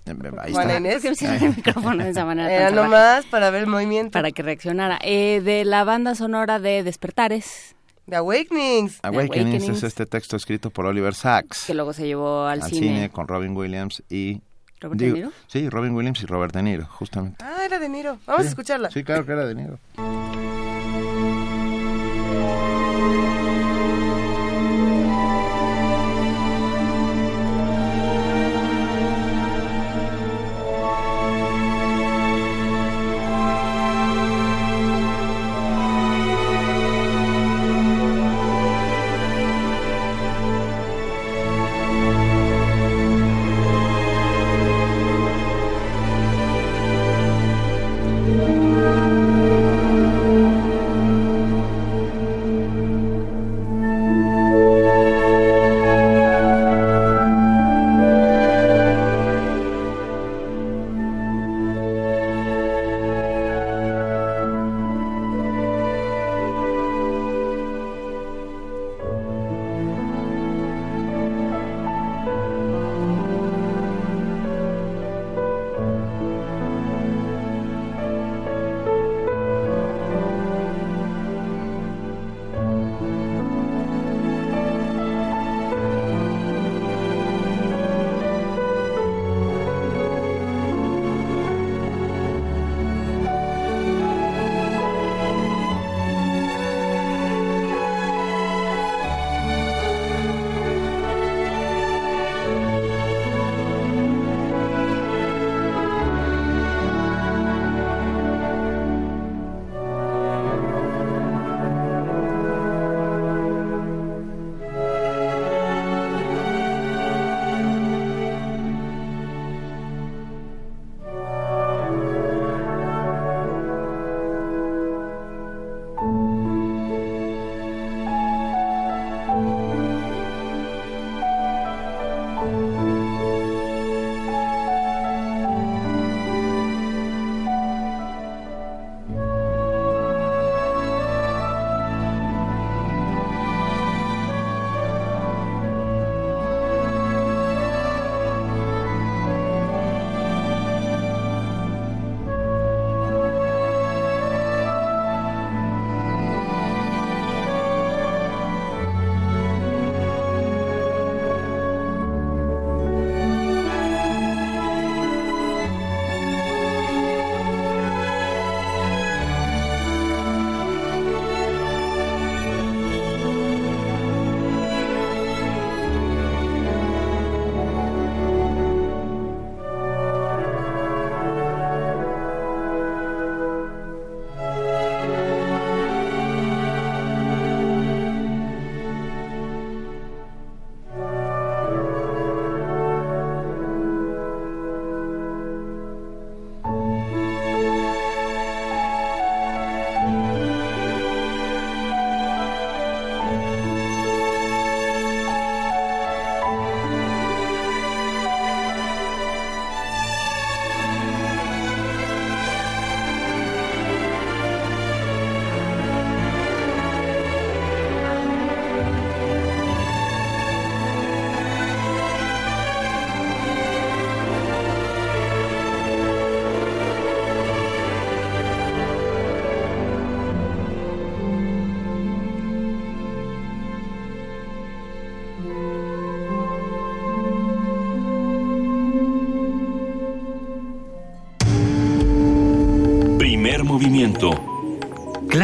Ahí 0.05 0.51
Juan 0.51 0.77
Inés. 0.77 1.03
el 1.21 1.55
micrófono 1.55 2.03
de 2.03 2.09
esa 2.09 2.25
manera. 2.25 2.51
Era 2.51 2.71
nomás 2.71 3.25
para 3.25 3.49
ver 3.49 3.61
el 3.63 3.67
movimiento. 3.67 4.11
Para 4.11 4.31
que 4.31 4.43
reaccionara. 4.43 4.99
Eh, 5.01 5.41
de 5.43 5.65
la 5.65 5.83
banda 5.83 6.15
sonora 6.15 6.59
de 6.59 6.83
Despertares. 6.83 7.75
De 8.05 8.17
Awakenings. 8.17 8.99
Awakenings. 9.01 9.69
es 9.69 9.83
este 9.83 10.05
texto 10.05 10.35
escrito 10.35 10.69
por 10.69 10.85
Oliver 10.85 11.13
Sacks. 11.15 11.63
Que 11.65 11.73
luego 11.73 11.93
se 11.93 12.05
llevó 12.05 12.45
al, 12.45 12.61
al 12.61 12.69
cine. 12.69 13.09
con 13.09 13.27
Robin 13.27 13.55
Williams 13.55 14.03
y... 14.09 14.41
¿Robert 14.81 14.99
De 14.99 15.11
Niro? 15.13 15.31
Sí, 15.47 15.69
Robin 15.69 15.93
Williams 15.95 16.21
y 16.21 16.25
Robert 16.25 16.53
De 16.53 16.61
Niro, 16.61 16.85
justamente. 16.87 17.37
Ah, 17.41 17.63
era 17.65 17.79
De 17.79 17.87
Niro. 17.87 18.17
Vamos 18.25 18.45
a 18.45 18.49
escucharla. 18.49 18.91
Sí, 18.91 19.05
claro 19.05 19.25
que 19.25 19.31
era 19.31 19.45
De 19.45 19.55
Niro. 19.55 19.79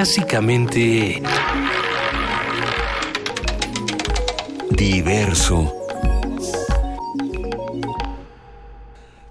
Clásicamente 0.09 1.21
diverso. 4.71 5.71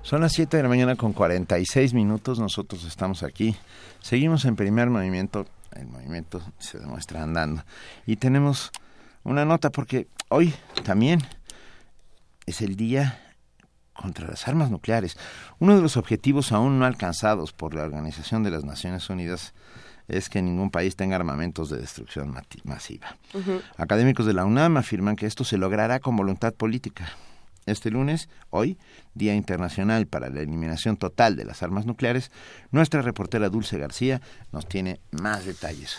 Son 0.02 0.20
las 0.20 0.32
7 0.34 0.56
de 0.56 0.62
la 0.62 0.68
mañana 0.68 0.94
con 0.94 1.12
46 1.12 1.94
minutos, 1.94 2.38
nosotros 2.38 2.84
estamos 2.84 3.24
aquí, 3.24 3.56
seguimos 4.00 4.44
en 4.44 4.54
primer 4.54 4.88
movimiento, 4.88 5.46
el 5.72 5.88
movimiento 5.88 6.40
se 6.60 6.78
demuestra 6.78 7.24
andando 7.24 7.64
y 8.06 8.14
tenemos 8.14 8.70
una 9.24 9.44
nota 9.44 9.70
porque 9.70 10.06
hoy 10.28 10.54
también 10.84 11.20
es 12.46 12.62
el 12.62 12.76
día 12.76 13.20
contra 13.94 14.28
las 14.28 14.46
armas 14.46 14.70
nucleares. 14.70 15.16
Uno 15.58 15.74
de 15.74 15.82
los 15.82 15.96
objetivos 15.96 16.52
aún 16.52 16.78
no 16.78 16.84
alcanzados 16.84 17.52
por 17.52 17.74
la 17.74 17.82
Organización 17.82 18.44
de 18.44 18.52
las 18.52 18.62
Naciones 18.62 19.10
Unidas 19.10 19.54
es 20.08 20.28
que 20.28 20.42
ningún 20.42 20.70
país 20.70 20.96
tenga 20.96 21.16
armamentos 21.16 21.70
de 21.70 21.78
destrucción 21.78 22.34
masiva. 22.64 23.16
Académicos 23.76 24.26
de 24.26 24.32
la 24.32 24.44
UNAM 24.44 24.78
afirman 24.78 25.16
que 25.16 25.26
esto 25.26 25.44
se 25.44 25.58
logrará 25.58 26.00
con 26.00 26.16
voluntad 26.16 26.54
política. 26.54 27.10
Este 27.66 27.90
lunes, 27.90 28.30
hoy, 28.48 28.78
Día 29.14 29.34
Internacional 29.34 30.06
para 30.06 30.30
la 30.30 30.40
Eliminación 30.40 30.96
Total 30.96 31.36
de 31.36 31.44
las 31.44 31.62
Armas 31.62 31.84
Nucleares, 31.84 32.30
nuestra 32.70 33.02
reportera 33.02 33.50
Dulce 33.50 33.78
García 33.78 34.22
nos 34.52 34.66
tiene 34.66 35.00
más 35.10 35.44
detalles. 35.44 35.98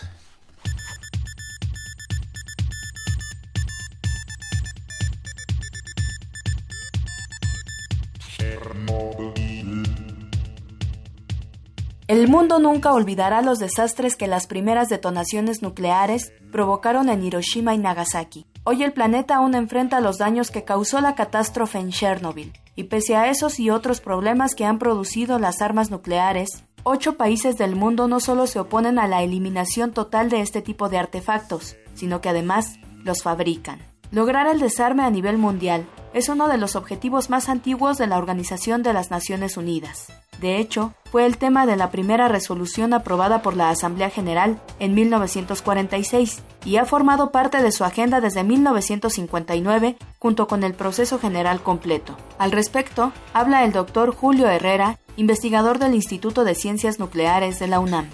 El 12.10 12.26
mundo 12.26 12.58
nunca 12.58 12.92
olvidará 12.92 13.40
los 13.40 13.60
desastres 13.60 14.16
que 14.16 14.26
las 14.26 14.48
primeras 14.48 14.88
detonaciones 14.88 15.62
nucleares 15.62 16.32
provocaron 16.50 17.08
en 17.08 17.22
Hiroshima 17.22 17.72
y 17.72 17.78
Nagasaki. 17.78 18.46
Hoy 18.64 18.82
el 18.82 18.92
planeta 18.92 19.36
aún 19.36 19.54
enfrenta 19.54 20.00
los 20.00 20.18
daños 20.18 20.50
que 20.50 20.64
causó 20.64 21.00
la 21.00 21.14
catástrofe 21.14 21.78
en 21.78 21.90
Chernobyl, 21.92 22.52
y 22.74 22.82
pese 22.82 23.14
a 23.14 23.28
esos 23.28 23.60
y 23.60 23.70
otros 23.70 24.00
problemas 24.00 24.56
que 24.56 24.64
han 24.64 24.80
producido 24.80 25.38
las 25.38 25.62
armas 25.62 25.92
nucleares, 25.92 26.64
ocho 26.82 27.16
países 27.16 27.56
del 27.58 27.76
mundo 27.76 28.08
no 28.08 28.18
solo 28.18 28.48
se 28.48 28.58
oponen 28.58 28.98
a 28.98 29.06
la 29.06 29.22
eliminación 29.22 29.92
total 29.92 30.30
de 30.30 30.40
este 30.40 30.62
tipo 30.62 30.88
de 30.88 30.98
artefactos, 30.98 31.76
sino 31.94 32.20
que 32.20 32.28
además 32.28 32.80
los 33.04 33.22
fabrican. 33.22 33.78
Lograr 34.10 34.48
el 34.48 34.58
desarme 34.58 35.04
a 35.04 35.10
nivel 35.10 35.38
mundial 35.38 35.86
es 36.12 36.28
uno 36.28 36.48
de 36.48 36.58
los 36.58 36.74
objetivos 36.74 37.30
más 37.30 37.48
antiguos 37.48 37.98
de 37.98 38.08
la 38.08 38.18
Organización 38.18 38.82
de 38.82 38.94
las 38.94 39.12
Naciones 39.12 39.56
Unidas. 39.56 40.08
De 40.40 40.58
hecho, 40.58 40.94
fue 41.10 41.26
el 41.26 41.36
tema 41.36 41.66
de 41.66 41.76
la 41.76 41.90
primera 41.90 42.26
resolución 42.28 42.94
aprobada 42.94 43.42
por 43.42 43.56
la 43.56 43.68
Asamblea 43.68 44.08
General 44.08 44.58
en 44.78 44.94
1946 44.94 46.42
y 46.64 46.76
ha 46.76 46.86
formado 46.86 47.30
parte 47.30 47.62
de 47.62 47.72
su 47.72 47.84
agenda 47.84 48.22
desde 48.22 48.42
1959 48.42 49.96
junto 50.18 50.46
con 50.46 50.64
el 50.64 50.72
proceso 50.72 51.18
general 51.18 51.60
completo. 51.62 52.16
Al 52.38 52.52
respecto, 52.52 53.12
habla 53.34 53.64
el 53.64 53.72
doctor 53.72 54.14
Julio 54.14 54.48
Herrera, 54.48 54.96
investigador 55.16 55.78
del 55.78 55.94
Instituto 55.94 56.44
de 56.44 56.54
Ciencias 56.54 56.98
Nucleares 56.98 57.58
de 57.58 57.66
la 57.66 57.80
UNAM. 57.80 58.08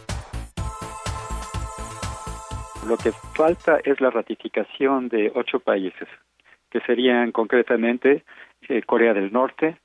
Lo 2.89 2.97
que 2.97 3.12
falta 3.37 3.79
es 3.85 4.01
la 4.01 4.11
ratificación 4.11 5.09
de 5.09 5.31
ocho 5.35 5.61
países, 5.61 6.09
que 6.70 6.81
serían 6.81 7.31
concretamente 7.31 8.24
eh, 8.68 8.83
Corea 8.83 9.12
del 9.12 9.33
Norte, 9.33 9.79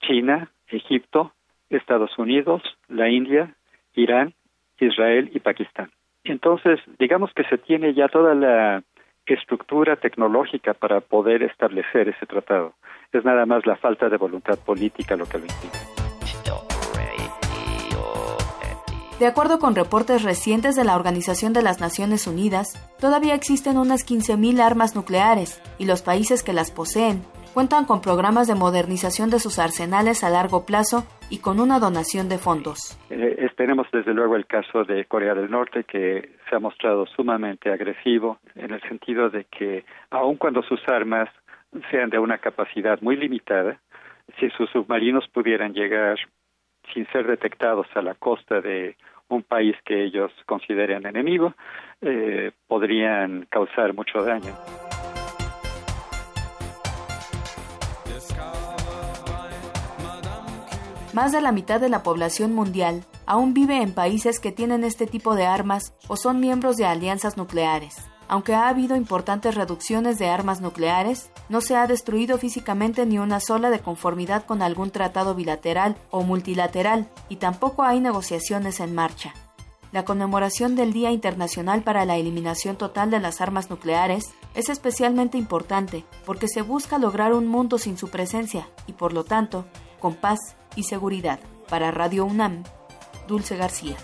China, 0.00 0.50
Egipto, 0.68 1.32
Estados 1.76 2.16
Unidos, 2.18 2.62
la 2.88 3.08
India, 3.08 3.54
Irán, 3.94 4.34
Israel 4.78 5.30
y 5.34 5.40
Pakistán. 5.40 5.90
Entonces, 6.24 6.80
digamos 6.98 7.30
que 7.34 7.44
se 7.44 7.58
tiene 7.58 7.94
ya 7.94 8.08
toda 8.08 8.34
la 8.34 8.82
estructura 9.26 9.96
tecnológica 9.96 10.74
para 10.74 11.00
poder 11.00 11.42
establecer 11.42 12.08
ese 12.08 12.26
tratado. 12.26 12.74
Es 13.12 13.24
nada 13.24 13.46
más 13.46 13.66
la 13.66 13.76
falta 13.76 14.08
de 14.08 14.16
voluntad 14.16 14.58
política 14.58 15.16
lo 15.16 15.26
que 15.26 15.38
lo 15.38 15.44
impide. 15.44 15.78
De 19.18 19.26
acuerdo 19.28 19.60
con 19.60 19.76
reportes 19.76 20.24
recientes 20.24 20.74
de 20.74 20.82
la 20.82 20.96
Organización 20.96 21.52
de 21.52 21.62
las 21.62 21.80
Naciones 21.80 22.26
Unidas, 22.26 22.74
todavía 22.98 23.34
existen 23.34 23.78
unas 23.78 24.04
15.000 24.04 24.60
armas 24.60 24.96
nucleares 24.96 25.62
y 25.78 25.86
los 25.86 26.02
países 26.02 26.42
que 26.42 26.52
las 26.52 26.72
poseen 26.72 27.22
cuentan 27.52 27.84
con 27.84 28.00
programas 28.00 28.48
de 28.48 28.54
modernización 28.54 29.30
de 29.30 29.38
sus 29.38 29.58
arsenales 29.58 30.24
a 30.24 30.30
largo 30.30 30.64
plazo 30.66 31.04
y 31.30 31.40
con 31.40 31.60
una 31.60 31.78
donación 31.78 32.28
de 32.28 32.38
fondos. 32.38 32.98
Eh, 33.10 33.42
tenemos 33.62 33.86
desde 33.92 34.12
luego 34.12 34.34
el 34.34 34.46
caso 34.46 34.82
de 34.82 35.04
Corea 35.04 35.34
del 35.34 35.48
Norte 35.48 35.84
que 35.84 36.30
se 36.50 36.56
ha 36.56 36.58
mostrado 36.58 37.06
sumamente 37.06 37.70
agresivo 37.70 38.38
en 38.56 38.72
el 38.72 38.80
sentido 38.82 39.30
de 39.30 39.44
que 39.44 39.84
aun 40.10 40.36
cuando 40.36 40.64
sus 40.64 40.80
armas 40.88 41.28
sean 41.88 42.10
de 42.10 42.18
una 42.18 42.38
capacidad 42.38 43.00
muy 43.00 43.16
limitada, 43.16 43.78
si 44.40 44.50
sus 44.50 44.68
submarinos 44.70 45.28
pudieran 45.28 45.74
llegar 45.74 46.18
sin 46.92 47.06
ser 47.12 47.28
detectados 47.28 47.86
a 47.94 48.02
la 48.02 48.14
costa 48.14 48.60
de 48.60 48.96
un 49.28 49.44
país 49.44 49.76
que 49.84 50.02
ellos 50.02 50.32
consideren 50.44 51.06
enemigo, 51.06 51.54
eh, 52.00 52.50
podrían 52.66 53.46
causar 53.48 53.94
mucho 53.94 54.24
daño. 54.24 54.52
Más 61.12 61.30
de 61.30 61.42
la 61.42 61.52
mitad 61.52 61.78
de 61.78 61.90
la 61.90 62.02
población 62.02 62.54
mundial 62.54 63.04
aún 63.26 63.52
vive 63.52 63.82
en 63.82 63.92
países 63.92 64.40
que 64.40 64.50
tienen 64.50 64.82
este 64.82 65.06
tipo 65.06 65.34
de 65.34 65.44
armas 65.44 65.92
o 66.08 66.16
son 66.16 66.40
miembros 66.40 66.78
de 66.78 66.86
alianzas 66.86 67.36
nucleares. 67.36 67.96
Aunque 68.28 68.54
ha 68.54 68.68
habido 68.68 68.96
importantes 68.96 69.54
reducciones 69.54 70.18
de 70.18 70.30
armas 70.30 70.62
nucleares, 70.62 71.28
no 71.50 71.60
se 71.60 71.76
ha 71.76 71.86
destruido 71.86 72.38
físicamente 72.38 73.04
ni 73.04 73.18
una 73.18 73.40
sola 73.40 73.68
de 73.68 73.80
conformidad 73.80 74.46
con 74.46 74.62
algún 74.62 74.90
tratado 74.90 75.34
bilateral 75.34 75.98
o 76.10 76.22
multilateral, 76.22 77.10
y 77.28 77.36
tampoco 77.36 77.82
hay 77.82 78.00
negociaciones 78.00 78.80
en 78.80 78.94
marcha. 78.94 79.34
La 79.92 80.06
conmemoración 80.06 80.76
del 80.76 80.94
Día 80.94 81.10
Internacional 81.10 81.82
para 81.82 82.06
la 82.06 82.16
Eliminación 82.16 82.76
Total 82.76 83.10
de 83.10 83.20
las 83.20 83.42
Armas 83.42 83.68
Nucleares 83.68 84.32
es 84.54 84.70
especialmente 84.70 85.36
importante 85.36 86.06
porque 86.24 86.48
se 86.48 86.62
busca 86.62 86.96
lograr 86.96 87.34
un 87.34 87.46
mundo 87.46 87.76
sin 87.76 87.98
su 87.98 88.08
presencia 88.08 88.66
y, 88.86 88.94
por 88.94 89.12
lo 89.12 89.24
tanto, 89.24 89.66
con 90.00 90.14
paz 90.14 90.38
y 90.76 90.84
seguridad. 90.84 91.40
Para 91.68 91.90
Radio 91.90 92.24
UNAM, 92.24 92.64
Dulce 93.28 93.56
García. 93.56 93.96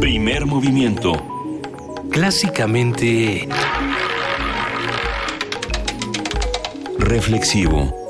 Primer 0.00 0.46
movimiento. 0.46 1.12
Clásicamente... 2.10 3.48
Reflexivo. 6.98 8.01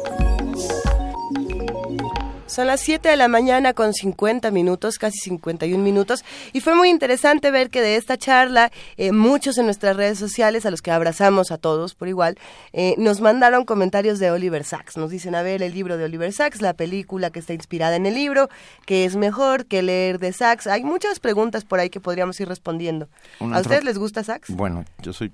Son 2.52 2.66
las 2.66 2.82
7 2.82 3.08
de 3.08 3.16
la 3.16 3.28
mañana 3.28 3.72
con 3.72 3.94
50 3.94 4.50
minutos, 4.50 4.98
casi 4.98 5.18
51 5.20 5.82
minutos, 5.82 6.22
y 6.52 6.60
fue 6.60 6.74
muy 6.74 6.90
interesante 6.90 7.50
ver 7.50 7.70
que 7.70 7.80
de 7.80 7.96
esta 7.96 8.18
charla 8.18 8.70
eh, 8.98 9.10
muchos 9.10 9.56
en 9.56 9.64
nuestras 9.64 9.96
redes 9.96 10.18
sociales, 10.18 10.66
a 10.66 10.70
los 10.70 10.82
que 10.82 10.90
abrazamos 10.90 11.50
a 11.50 11.56
todos 11.56 11.94
por 11.94 12.08
igual, 12.08 12.36
eh, 12.74 12.94
nos 12.98 13.22
mandaron 13.22 13.64
comentarios 13.64 14.18
de 14.18 14.30
Oliver 14.30 14.64
Sacks. 14.64 14.98
Nos 14.98 15.10
dicen, 15.10 15.34
a 15.34 15.40
ver, 15.40 15.62
el 15.62 15.72
libro 15.72 15.96
de 15.96 16.04
Oliver 16.04 16.30
Sacks, 16.30 16.60
la 16.60 16.74
película 16.74 17.30
que 17.30 17.38
está 17.38 17.54
inspirada 17.54 17.96
en 17.96 18.04
el 18.04 18.16
libro, 18.16 18.50
que 18.84 19.06
es 19.06 19.16
mejor 19.16 19.64
que 19.64 19.80
leer 19.80 20.18
de 20.18 20.34
Sacks. 20.34 20.66
Hay 20.66 20.84
muchas 20.84 21.20
preguntas 21.20 21.64
por 21.64 21.80
ahí 21.80 21.88
que 21.88 22.00
podríamos 22.00 22.38
ir 22.38 22.48
respondiendo. 22.48 23.08
¿A 23.40 23.60
ustedes 23.60 23.82
les 23.82 23.96
gusta 23.96 24.24
Sacks? 24.24 24.54
Bueno, 24.54 24.84
yo 25.00 25.14
soy 25.14 25.32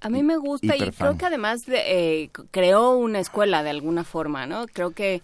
a 0.00 0.10
mí 0.10 0.22
me 0.22 0.36
gusta 0.36 0.76
y 0.76 0.90
creo 0.90 1.16
que 1.16 1.24
además 1.26 1.62
eh, 1.68 2.28
creó 2.50 2.96
una 2.98 3.18
escuela 3.18 3.62
de 3.62 3.70
alguna 3.70 4.04
forma, 4.04 4.46
¿no? 4.46 4.66
Creo 4.66 4.90
que 4.90 5.22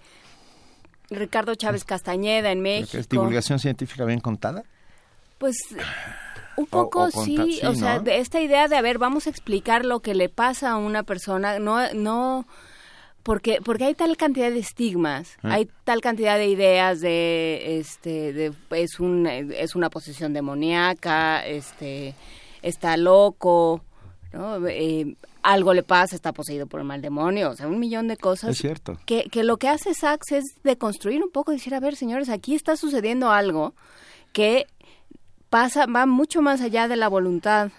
Ricardo 1.15 1.55
Chávez 1.55 1.85
Castañeda 1.85 2.51
en 2.51 2.61
México. 2.61 2.99
¿Es 2.99 3.09
divulgación 3.09 3.59
científica 3.59 4.05
bien 4.05 4.21
contada? 4.21 4.65
Pues 5.39 5.57
un 6.57 6.67
poco 6.67 7.11
sí, 7.11 7.61
o 7.65 7.75
sea, 7.75 7.99
de 7.99 8.19
esta 8.19 8.41
idea 8.41 8.69
de, 8.69 8.77
a 8.77 8.83
ver, 8.83 8.99
vamos 8.99 9.27
a 9.27 9.31
explicar 9.31 9.85
lo 9.85 10.01
que 10.01 10.15
le 10.15 10.29
pasa 10.29 10.73
a 10.73 10.77
una 10.77 11.03
persona, 11.03 11.59
no, 11.59 11.93
no, 11.95 12.47
porque, 13.23 13.61
porque 13.65 13.85
hay 13.85 13.95
tal 13.95 14.17
cantidad 14.17 14.51
de 14.51 14.59
estigmas, 14.59 15.37
ah. 15.43 15.55
hay 15.55 15.69
tal 15.85 16.01
cantidad 16.01 16.37
de 16.37 16.49
ideas 16.49 17.01
de, 17.01 17.79
este, 17.79 18.33
de, 18.33 18.53
es, 18.71 19.01
un, 19.01 19.27
es 19.27 19.75
una 19.75 19.91
posesión 19.91 20.33
demoníaca, 20.33 21.45
este, 21.47 22.15
está 22.63 22.97
loco, 22.97 23.83
¿no? 24.33 24.67
Eh, 24.69 25.17
algo 25.43 25.75
le 25.75 25.83
pasa, 25.83 26.15
está 26.15 26.33
poseído 26.33 26.67
por 26.67 26.81
el 26.81 26.87
mal 26.87 27.03
demonio, 27.03 27.51
o 27.51 27.57
sea, 27.57 27.69
un 27.69 27.79
millón 27.79 28.09
de 28.09 28.17
cosas. 28.17 28.51
Es 28.51 28.59
cierto. 28.59 28.99
Que, 29.07 29.25
que 29.25 29.45
lo 29.45 29.57
que 29.57 29.69
hace 29.69 29.95
Sachs 29.95 30.33
es 30.33 30.45
de 30.63 30.77
construir 30.79 31.23
un 31.23 31.31
poco, 31.31 31.53
decir, 31.53 31.75
a 31.75 31.81
ver, 31.81 31.97
señores, 31.97 32.29
aquí 32.29 32.55
está 32.55 32.77
sucediendo 32.77 33.31
algo 33.31 33.75
que 34.33 34.67
pasa, 35.51 35.87
va 35.87 36.07
mucho 36.07 36.43
más 36.43 36.61
allá 36.61 36.89
de 36.89 36.97
la 36.97 37.09
voluntad 37.09 37.71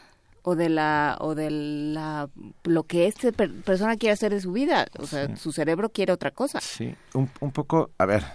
o 0.44 0.56
de 0.56 0.70
la 0.70 1.18
o 1.22 1.36
de 1.36 1.50
la 1.50 2.30
lo 2.66 2.84
que 2.84 3.08
esta 3.08 3.32
persona 3.32 3.96
quiere 3.96 4.12
hacer 4.12 4.34
de 4.34 4.42
su 4.42 4.52
vida 4.52 4.88
o 5.00 5.08
sea 5.08 5.36
su 5.38 5.54
cerebro 5.54 5.90
quiere 5.90 6.12
otra 6.12 6.32
cosa 6.32 6.60
sí 6.60 6.94
un, 7.14 7.30
un, 7.40 7.52
poco 7.52 7.92
a 7.98 8.06
ver 8.06 8.26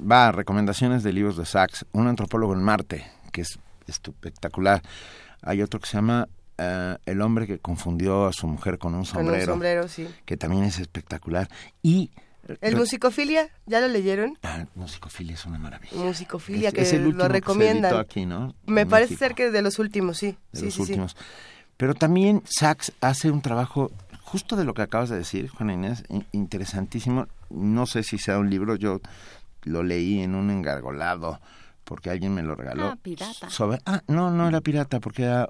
va 0.00 0.28
a 0.28 0.32
recomendaciones 0.32 1.02
de 1.02 1.12
libros 1.12 1.36
de 1.36 1.44
Sachs 1.44 1.84
un 1.90 2.06
antropólogo 2.06 2.52
en 2.52 2.62
Marte 2.62 3.10
que 3.32 3.40
es 3.40 3.58
espectacular 3.88 4.82
hay 5.42 5.60
otro 5.62 5.80
que 5.80 5.88
se 5.88 5.96
llama 5.96 6.28
uh, 6.58 6.96
El 7.06 7.20
hombre 7.22 7.46
que 7.46 7.58
confundió 7.58 8.26
a 8.26 8.32
su 8.32 8.46
mujer 8.46 8.78
con 8.78 8.94
un 8.94 9.04
sombrero 9.04 9.32
con 9.32 9.40
un 9.40 9.46
sombrero 9.46 9.88
sí 9.88 10.08
que 10.24 10.36
también 10.36 10.64
es 10.64 10.78
espectacular 10.78 11.48
y 11.82 12.10
¿El 12.62 12.76
musicofilia? 12.76 13.50
¿Ya 13.66 13.80
lo 13.80 13.88
leyeron? 13.88 14.38
Ah, 14.42 14.64
musicofilia 14.74 15.34
es 15.34 15.44
una 15.44 15.58
maravilla. 15.58 15.94
Musicofilia, 15.94 16.72
que 16.72 16.80
es 16.80 16.92
el 16.94 17.10
lo 17.10 17.28
recomiendan. 17.28 17.94
aquí, 17.96 18.24
¿no? 18.24 18.54
Me 18.64 18.86
parece 18.86 19.16
ser 19.16 19.34
que 19.34 19.50
de 19.50 19.60
los 19.60 19.78
últimos, 19.78 20.16
sí. 20.16 20.38
De 20.52 20.60
sí, 20.60 20.64
los 20.64 20.74
sí, 20.74 20.80
últimos. 20.82 21.16
Pero 21.76 21.94
también 21.94 22.42
Sachs 22.46 22.92
hace 23.00 23.30
un 23.30 23.42
trabajo, 23.42 23.90
justo 24.22 24.56
de 24.56 24.64
lo 24.64 24.72
que 24.72 24.82
acabas 24.82 25.10
de 25.10 25.16
decir, 25.16 25.48
Juana 25.48 25.74
Inés, 25.74 26.04
interesantísimo. 26.32 27.26
No 27.50 27.86
sé 27.86 28.02
si 28.02 28.18
sea 28.18 28.38
un 28.38 28.48
libro, 28.48 28.76
yo 28.76 29.00
lo 29.64 29.82
leí 29.82 30.20
en 30.20 30.34
un 30.34 30.50
engargolado 30.50 31.40
porque 31.84 32.10
alguien 32.10 32.34
me 32.34 32.42
lo 32.42 32.54
regaló. 32.54 32.88
Ah, 32.88 32.98
pirata. 33.00 33.48
Sobre, 33.48 33.78
ah, 33.86 34.02
no, 34.08 34.30
no 34.30 34.48
era 34.48 34.60
pirata, 34.60 35.00
porque 35.00 35.24
era, 35.24 35.48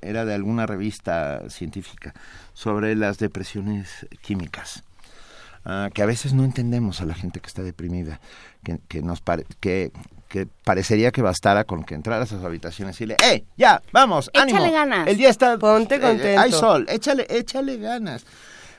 era 0.00 0.24
de 0.24 0.34
alguna 0.34 0.66
revista 0.66 1.48
científica 1.48 2.14
sobre 2.54 2.94
las 2.94 3.18
depresiones 3.18 4.06
químicas. 4.20 4.84
Uh, 5.64 5.92
que 5.94 6.02
a 6.02 6.06
veces 6.06 6.32
no 6.32 6.42
entendemos 6.42 7.00
a 7.00 7.04
la 7.04 7.14
gente 7.14 7.38
que 7.38 7.46
está 7.46 7.62
deprimida, 7.62 8.20
que, 8.64 8.80
que 8.88 9.00
nos 9.00 9.20
pare, 9.20 9.46
que, 9.60 9.92
que 10.28 10.48
parecería 10.64 11.12
que 11.12 11.22
bastara 11.22 11.62
con 11.62 11.84
que 11.84 11.94
entrara 11.94 12.22
a 12.22 12.24
esas 12.24 12.42
habitaciones 12.42 13.00
y 13.00 13.06
le, 13.06 13.16
¡eh, 13.22 13.44
ya, 13.56 13.80
vamos, 13.92 14.28
échale 14.34 14.54
ánimo! 14.54 14.72
ganas. 14.72 15.06
El 15.06 15.16
día 15.18 15.28
está, 15.28 15.56
ponte 15.58 16.00
contento, 16.00 16.26
eh, 16.26 16.36
hay 16.36 16.50
sol, 16.50 16.84
échale, 16.88 17.28
échale 17.30 17.76
ganas. 17.76 18.24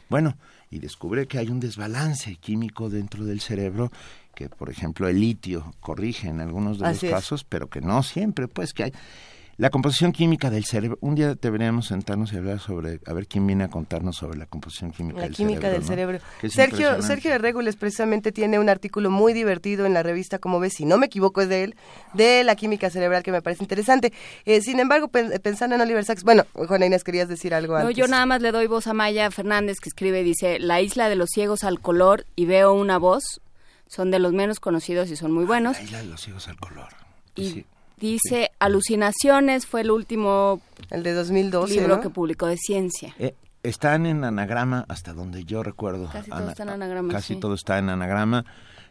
Bueno, 0.09 0.35
y 0.71 0.79
descubre 0.79 1.25
que 1.25 1.37
hay 1.37 1.47
un 1.47 1.61
desbalance 1.61 2.35
químico 2.35 2.89
dentro 2.89 3.23
del 3.23 3.39
cerebro 3.39 3.89
que, 4.35 4.49
por 4.49 4.69
ejemplo, 4.69 5.07
el 5.07 5.21
litio 5.21 5.73
corrige 5.79 6.27
en 6.27 6.41
algunos 6.41 6.79
de 6.79 6.87
Así 6.87 6.93
los 6.95 7.03
es. 7.03 7.11
casos, 7.11 7.43
pero 7.45 7.69
que 7.69 7.79
no 7.79 8.03
siempre, 8.03 8.49
pues 8.49 8.73
que 8.73 8.83
hay 8.83 8.93
la 9.58 9.70
composición 9.70 10.12
química 10.12 10.49
del 10.49 10.66
cerebro. 10.66 10.97
Un 11.01 11.14
día 11.16 11.36
deberíamos 11.36 11.88
sentarnos 11.88 12.34
y 12.34 12.38
hablar 12.38 12.60
sobre, 12.60 12.99
a 13.06 13.14
ver 13.14 13.28
quién 13.28 13.45
viene 13.45 13.64
a 13.64 13.68
contarnos 13.70 14.16
sobre 14.18 14.38
la 14.38 14.45
composición 14.47 14.91
química 14.91 15.20
la 15.20 15.24
del 15.26 15.36
química 15.36 15.62
cerebro. 15.62 15.74
del 15.74 15.82
¿no? 15.82 15.88
cerebro. 15.88 16.20
Sergio. 16.49 17.01
Sergio 17.04 17.32
de 17.32 17.38
Régules 17.38 17.76
precisamente 17.76 18.32
tiene 18.32 18.58
un 18.60 18.68
artículo 18.70 19.12
muy 19.12 19.34
divertido 19.34 19.86
en 19.86 19.93
la 19.93 20.01
revista, 20.01 20.39
como 20.39 20.60
ves, 20.60 20.74
si 20.74 20.86
no 20.86 20.97
me 20.97 21.06
equivoco 21.06 21.41
es 21.41 21.49
de 21.49 21.64
él, 21.66 21.76
de 22.14 22.43
la 22.43 22.56
química 22.56 22.89
cerebral 22.89 23.22
que 23.22 23.32
me 23.32 23.41
parece 23.41 23.64
interesante. 23.64 24.12
Eh, 24.45 24.62
sin 24.62 24.80
embargo, 24.80 25.08
pen- 25.08 25.32
pensando 25.43 25.76
en 25.76 25.82
Oliver 25.82 26.04
Sacks, 26.04 26.24
bueno, 26.24 26.45
Juana 26.54 26.86
Inés, 26.88 27.04
querías 27.04 27.28
decir 27.30 27.54
algo 27.54 27.74
No, 27.74 27.82
antes. 27.82 27.95
yo 27.95 28.08
nada 28.08 28.26
más 28.26 28.41
le 28.41 28.51
doy 28.51 28.68
voz 28.68 28.88
a 28.88 28.93
Maya 28.93 29.30
Fernández 29.30 29.78
que 29.80 29.89
escribe, 29.89 30.24
dice, 30.24 30.60
La 30.60 30.82
isla 30.82 31.10
de 31.10 31.16
los 31.16 31.30
ciegos 31.30 31.64
al 31.64 31.80
color 31.80 32.26
y 32.36 32.45
veo 32.45 32.74
una 32.74 32.97
voz, 32.97 33.24
son 33.88 34.10
de 34.10 34.18
los 34.18 34.34
menos 34.34 34.60
conocidos 34.60 35.12
y 35.12 35.16
son 35.16 35.32
muy 35.32 35.45
buenos. 35.45 35.78
La 35.78 35.84
isla 35.84 35.97
de 35.99 36.06
los 36.06 36.22
ciegos 36.22 36.47
al 36.47 36.58
color. 36.58 36.88
Y 37.36 37.49
Sí. 37.51 37.66
Dice, 37.97 38.51
Alucinaciones 38.59 39.65
fue 39.65 39.81
el 39.81 39.91
último 39.91 40.61
El 40.89 41.03
de 41.03 41.13
2012, 41.13 41.73
libro 41.75 41.95
¿no? 41.97 42.01
que 42.01 42.09
publicó 42.09 42.47
de 42.47 42.57
ciencia. 42.57 43.13
Eh, 43.19 43.35
están 43.63 44.05
en 44.05 44.23
anagrama 44.23 44.85
hasta 44.89 45.13
donde 45.13 45.45
yo 45.45 45.63
recuerdo. 45.63 46.09
Casi 46.11 46.29
todo 46.29 46.49
está 46.49 46.63
en 46.63 46.69
anagrama, 46.69 47.13
Casi 47.13 47.33
sí. 47.35 47.39
todo 47.39 47.53
está 47.53 47.77
en 47.79 47.89
anagrama. 47.89 48.45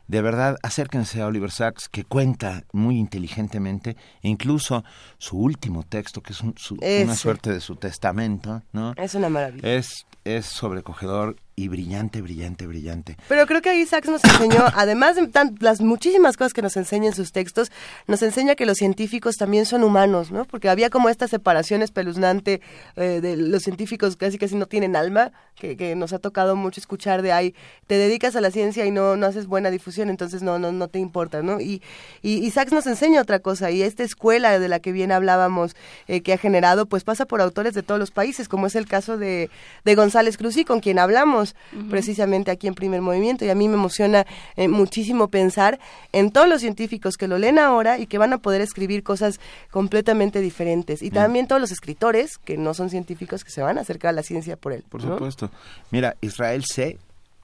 De 0.08 0.20
verdad, 0.20 0.56
acérquense 0.62 1.22
a 1.22 1.26
Oliver 1.26 1.50
Sacks, 1.50 1.88
que 1.88 2.04
cuenta 2.04 2.64
muy 2.72 2.98
inteligentemente, 2.98 3.96
e 4.22 4.28
incluso 4.28 4.82
su 5.18 5.38
último 5.38 5.84
texto, 5.84 6.20
que 6.22 6.32
es 6.32 6.40
un- 6.40 6.54
su- 6.58 6.74
una 7.04 7.14
suerte 7.14 7.52
de 7.52 7.60
su 7.60 7.76
testamento, 7.76 8.62
¿no? 8.72 8.94
Es 8.96 9.14
una 9.14 9.28
maravilla. 9.28 9.66
Es, 9.74 10.06
es 10.24 10.46
sobrecogedor 10.46 11.36
y 11.54 11.68
brillante, 11.68 12.22
brillante, 12.22 12.66
brillante. 12.66 13.16
Pero 13.28 13.46
creo 13.46 13.60
que 13.60 13.68
ahí 13.70 13.84
Sachs 13.86 14.08
nos 14.08 14.24
enseñó, 14.24 14.64
además 14.74 15.16
de 15.16 15.26
tan- 15.28 15.54
las 15.60 15.80
muchísimas 15.80 16.36
cosas 16.36 16.52
que 16.54 16.62
nos 16.62 16.76
enseña 16.76 17.08
en 17.08 17.14
sus 17.14 17.30
textos, 17.32 17.70
nos 18.06 18.22
enseña 18.22 18.54
que 18.54 18.64
los 18.66 18.78
científicos 18.78 19.36
también 19.36 19.66
son 19.66 19.84
humanos, 19.84 20.30
¿no? 20.30 20.44
Porque 20.46 20.68
había 20.70 20.88
como 20.88 21.08
esta 21.10 21.28
separación 21.28 21.82
espeluznante 21.82 22.60
eh, 22.96 23.20
de 23.20 23.36
los 23.36 23.62
científicos 23.62 24.16
casi 24.16 24.38
casi 24.38 24.54
no 24.56 24.66
tienen 24.66 24.96
alma, 24.96 25.32
que, 25.62 25.76
que 25.76 25.94
nos 25.94 26.12
ha 26.12 26.18
tocado 26.18 26.56
mucho 26.56 26.80
escuchar 26.80 27.22
de 27.22 27.30
ahí, 27.30 27.54
te 27.86 27.94
dedicas 27.94 28.34
a 28.34 28.40
la 28.40 28.50
ciencia 28.50 28.84
y 28.84 28.90
no, 28.90 29.14
no 29.14 29.26
haces 29.26 29.46
buena 29.46 29.70
difusión, 29.70 30.10
entonces 30.10 30.42
no, 30.42 30.58
no, 30.58 30.72
no 30.72 30.88
te 30.88 30.98
importa, 30.98 31.40
¿no? 31.40 31.60
Y, 31.60 31.80
y, 32.20 32.44
y 32.44 32.50
Sachs 32.50 32.72
nos 32.72 32.88
enseña 32.88 33.20
otra 33.20 33.38
cosa, 33.38 33.70
y 33.70 33.82
esta 33.82 34.02
escuela 34.02 34.58
de 34.58 34.68
la 34.68 34.80
que 34.80 34.90
bien 34.90 35.12
hablábamos, 35.12 35.76
eh, 36.08 36.20
que 36.22 36.32
ha 36.32 36.36
generado, 36.36 36.86
pues 36.86 37.04
pasa 37.04 37.26
por 37.26 37.40
autores 37.40 37.74
de 37.74 37.84
todos 37.84 38.00
los 38.00 38.10
países, 38.10 38.48
como 38.48 38.66
es 38.66 38.74
el 38.74 38.88
caso 38.88 39.18
de, 39.18 39.50
de 39.84 39.94
González 39.94 40.36
Cruzí, 40.36 40.64
con 40.64 40.80
quien 40.80 40.98
hablamos 40.98 41.54
precisamente 41.88 42.50
aquí 42.50 42.66
en 42.66 42.74
Primer 42.74 43.00
Movimiento, 43.00 43.44
y 43.44 43.50
a 43.50 43.54
mí 43.54 43.68
me 43.68 43.74
emociona 43.74 44.26
eh, 44.56 44.66
muchísimo 44.66 45.28
pensar 45.28 45.78
en 46.10 46.32
todos 46.32 46.48
los 46.48 46.60
científicos 46.60 47.16
que 47.16 47.28
lo 47.28 47.38
leen 47.38 47.60
ahora 47.60 48.00
y 48.00 48.08
que 48.08 48.18
van 48.18 48.32
a 48.32 48.38
poder 48.38 48.62
escribir 48.62 49.04
cosas 49.04 49.38
completamente 49.70 50.40
diferentes, 50.40 51.02
y 51.02 51.10
también 51.12 51.46
todos 51.46 51.60
los 51.60 51.70
escritores 51.70 52.38
que 52.38 52.56
no 52.56 52.74
son 52.74 52.90
científicos 52.90 53.44
que 53.44 53.52
se 53.52 53.62
van 53.62 53.78
a 53.78 53.82
acercar 53.82 54.08
a 54.08 54.12
la 54.12 54.24
ciencia 54.24 54.56
por 54.56 54.72
él. 54.72 54.82
Por 54.88 55.04
¿no? 55.04 55.14
supuesto. 55.14 55.51
Mira, 55.90 56.16
Israel 56.20 56.64
C. 56.64 56.98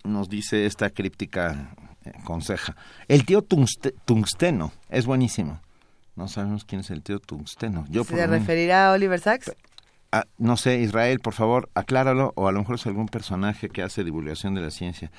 nos 0.05 0.29
dice 0.29 0.67
esta 0.67 0.91
críptica 0.91 1.75
eh, 2.05 2.13
conseja. 2.25 2.77
El 3.09 3.25
tío 3.27 3.43
tungste- 3.43 3.95
tungsteno 4.05 4.73
es 4.89 5.07
buenísimo. 5.07 5.61
No 6.17 6.27
sabemos 6.29 6.65
quién 6.65 6.81
es 6.81 6.91
el 6.91 7.03
tío 7.03 7.21
tungsteno. 7.21 7.85
Yo 7.89 8.05
¿Se 8.05 8.27
referirá 8.27 8.89
a 8.89 8.93
Oliver 8.93 9.21
Sacks? 9.21 9.53
Ah, 10.11 10.25
no 10.39 10.57
sé, 10.57 10.81
Israel, 10.81 11.21
por 11.21 11.35
favor, 11.35 11.69
acláralo, 11.75 12.33
o 12.35 12.49
a 12.49 12.53
lo 12.53 12.61
mejor 12.61 12.77
es 12.77 12.87
algún 12.87 13.09
personaje 13.09 13.69
que 13.69 13.83
hace 13.83 14.03
divulgación 14.05 14.55
de 14.55 14.63
la 14.63 14.71
ciencia. 14.71 15.11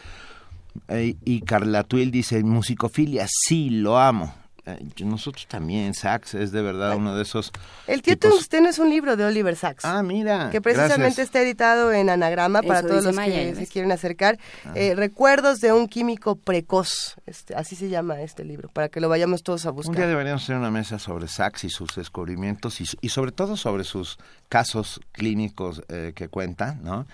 Eh, 0.88 1.16
y 1.24 1.42
Carla 1.42 1.84
Tuil 1.84 2.10
dice, 2.12 2.44
musicofilia, 2.44 3.28
sí, 3.30 3.70
lo 3.70 3.98
amo. 4.00 4.34
Eh, 4.66 5.04
nosotros 5.04 5.48
también, 5.48 5.94
Sax 5.94 6.34
es 6.36 6.52
de 6.52 6.62
verdad 6.62 6.96
uno 6.96 7.16
de 7.16 7.24
esos... 7.24 7.52
El 7.88 8.02
tío 8.02 8.16
tipos- 8.16 8.32
Tungsteno 8.32 8.70
es 8.70 8.78
un 8.80 8.90
libro 8.90 9.16
de 9.16 9.24
Oliver 9.26 9.56
Sacks. 9.56 9.86
Ah, 9.86 10.04
mira. 10.04 10.50
que 10.52 10.62
precisamente 10.62 11.02
gracias. 11.04 11.26
está 11.28 11.42
editado 11.42 11.92
en 11.92 12.10
anagrama 12.10 12.62
para 12.62 12.80
Eso 12.80 12.88
todos 12.90 13.04
los 13.06 13.16
Maya, 13.16 13.36
que 13.40 13.46
¿ves? 13.52 13.58
se 13.58 13.68
quieren 13.68 13.92
acercar. 13.92 14.38
Eh, 14.76 14.94
Recuerdos 14.96 15.60
de 15.62 15.72
un 15.74 15.88
químico 15.88 16.36
precoz, 16.36 17.16
este, 17.26 17.56
así 17.56 17.76
se 17.76 17.90
llama 17.90 18.22
este 18.22 18.44
libro, 18.44 18.70
para 18.70 18.90
que 18.90 19.00
lo 19.00 19.10
vayamos 19.10 19.44
todos 19.44 19.66
a 19.66 19.70
Un 19.70 19.76
día 19.78 19.84
buscar. 19.90 20.08
deberíamos 20.08 20.44
hacer 20.44 20.56
una 20.58 20.72
mesa 20.72 21.00
sobre 21.00 21.28
Sachs 21.28 21.64
y 21.64 21.70
sus 21.70 21.96
descubrimientos 21.96 22.82
y, 22.82 22.86
su- 22.86 22.98
y 23.02 23.10
sobre 23.10 23.32
todo 23.32 23.58
sobre 23.58 23.84
sus 23.84 24.18
casos 24.50 25.00
clínicos 25.12 25.82
eh, 25.90 26.14
que 26.16 26.28
cuenta, 26.28 26.76
¿no? 26.84 27.08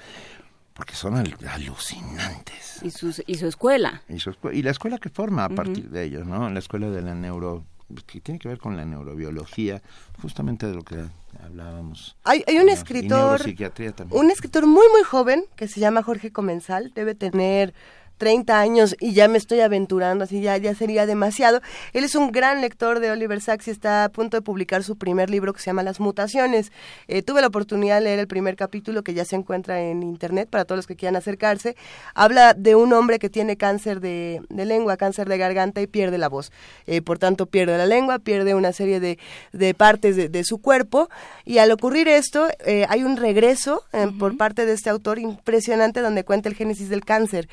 Porque 0.76 0.94
son 0.94 1.16
al- 1.16 1.36
alucinantes. 1.50 2.80
Y, 2.84 2.92
sus, 2.92 3.24
y 3.26 3.36
su 3.36 3.48
escuela. 3.48 4.04
Y, 4.10 4.20
su 4.20 4.36
y 4.52 4.62
la 4.62 4.72
escuela 4.72 4.98
que 4.98 5.10
forma 5.10 5.46
a 5.46 5.50
partir 5.50 5.90
de 5.90 6.04
ellos, 6.04 6.28
¿no? 6.28 6.50
La 6.50 6.60
escuela 6.60 6.90
de 6.90 7.02
la 7.02 7.16
neuro... 7.16 7.64
que 8.06 8.20
tiene 8.20 8.40
que 8.40 8.50
ver 8.50 8.58
con 8.58 8.76
la 8.76 8.84
neurobiología, 8.84 9.82
justamente 10.22 10.68
de 10.68 10.74
lo 10.76 10.84
que 10.84 11.06
hablábamos. 11.44 12.18
Hay, 12.24 12.44
hay 12.48 12.58
un. 12.58 12.68
Y 12.68 12.72
escritor, 12.72 13.40
neuropsiquiatría 13.40 13.92
también. 13.94 14.20
un 14.20 14.32
escritor 14.32 14.66
muy 14.66 14.88
muy 14.90 15.04
joven 15.04 15.46
que 15.56 15.68
se 15.68 15.80
llama 15.80 16.04
Jorge 16.04 16.32
Comensal, 16.32 16.92
debe 16.94 17.16
tener 17.16 17.74
30 18.18 18.60
años 18.60 18.96
y 19.00 19.14
ya 19.14 19.28
me 19.28 19.38
estoy 19.38 19.62
aventurando, 19.62 20.24
así 20.24 20.42
ya, 20.42 20.58
ya 20.58 20.76
sería 20.76 21.06
demasiado. 21.06 21.62
Él 21.94 22.04
es 22.04 22.16
un 22.16 22.32
gran 22.32 22.62
lector 22.62 23.00
de 23.00 23.12
Oliver 23.12 23.42
Sacks 23.42 23.68
y 23.68 23.72
está 23.72 24.06
a 24.06 24.10
punto 24.10 24.38
de 24.38 24.42
publicar 24.42 24.84
su 24.84 24.98
primer 24.98 25.30
libro 25.30 25.54
que 25.54 25.60
se 25.60 25.68
llama 25.68 25.84
Las 25.84 26.00
Mutaciones. 26.00 26.72
Eh, 27.08 27.22
tuve 27.22 27.42
la 27.42 27.48
oportunidad 27.48 28.00
de 28.00 28.06
leer 28.06 28.20
el 28.20 28.28
primer 28.28 28.56
capítulo 28.56 29.04
que 29.04 29.14
ya 29.14 29.26
se 29.26 29.36
encuentra 29.36 29.82
en 29.82 30.04
internet 30.04 30.50
para 30.50 30.66
todos 30.66 30.78
los 30.78 30.88
que 30.88 30.96
quieran 30.96 31.16
acercarse. 31.16 31.76
Habla 32.14 32.54
de 32.54 32.76
un 32.76 32.94
hombre 32.94 33.20
que 33.20 33.30
tiene 33.30 33.58
cáncer 33.58 34.00
de, 34.00 34.42
de 34.50 34.66
lengua, 34.66 34.98
cáncer 34.98 35.28
de 35.28 35.38
garganta 35.38 35.82
y 35.82 35.88
pierde 35.88 36.18
la 36.18 36.30
voz. 36.30 36.52
Eh, 36.88 37.02
por 37.02 37.20
tanto, 37.20 37.46
pierde 37.46 37.78
la 37.78 37.86
lengua, 37.86 38.20
pierde 38.20 38.56
una 38.56 38.72
serie 38.72 39.00
de, 39.00 39.20
de 39.54 39.74
partes 39.74 40.16
de, 40.16 40.30
de 40.30 40.44
su 40.44 40.60
cuerpo 40.60 41.10
y 41.46 41.58
al 41.58 41.72
ocurrir 41.72 42.08
esto 42.08 42.48
eh, 42.66 42.86
hay 42.90 43.04
un 43.04 43.18
regreso 43.18 43.84
eh, 43.94 44.08
por 44.18 44.38
parte 44.38 44.66
de 44.66 44.74
este 44.74 44.90
autor 44.90 45.20
impresionante 45.20 46.02
donde 46.02 46.24
cuenta 46.24 46.50
el 46.50 46.56
génesis 46.56 46.90
del 46.90 47.06
cáncer. 47.06 47.48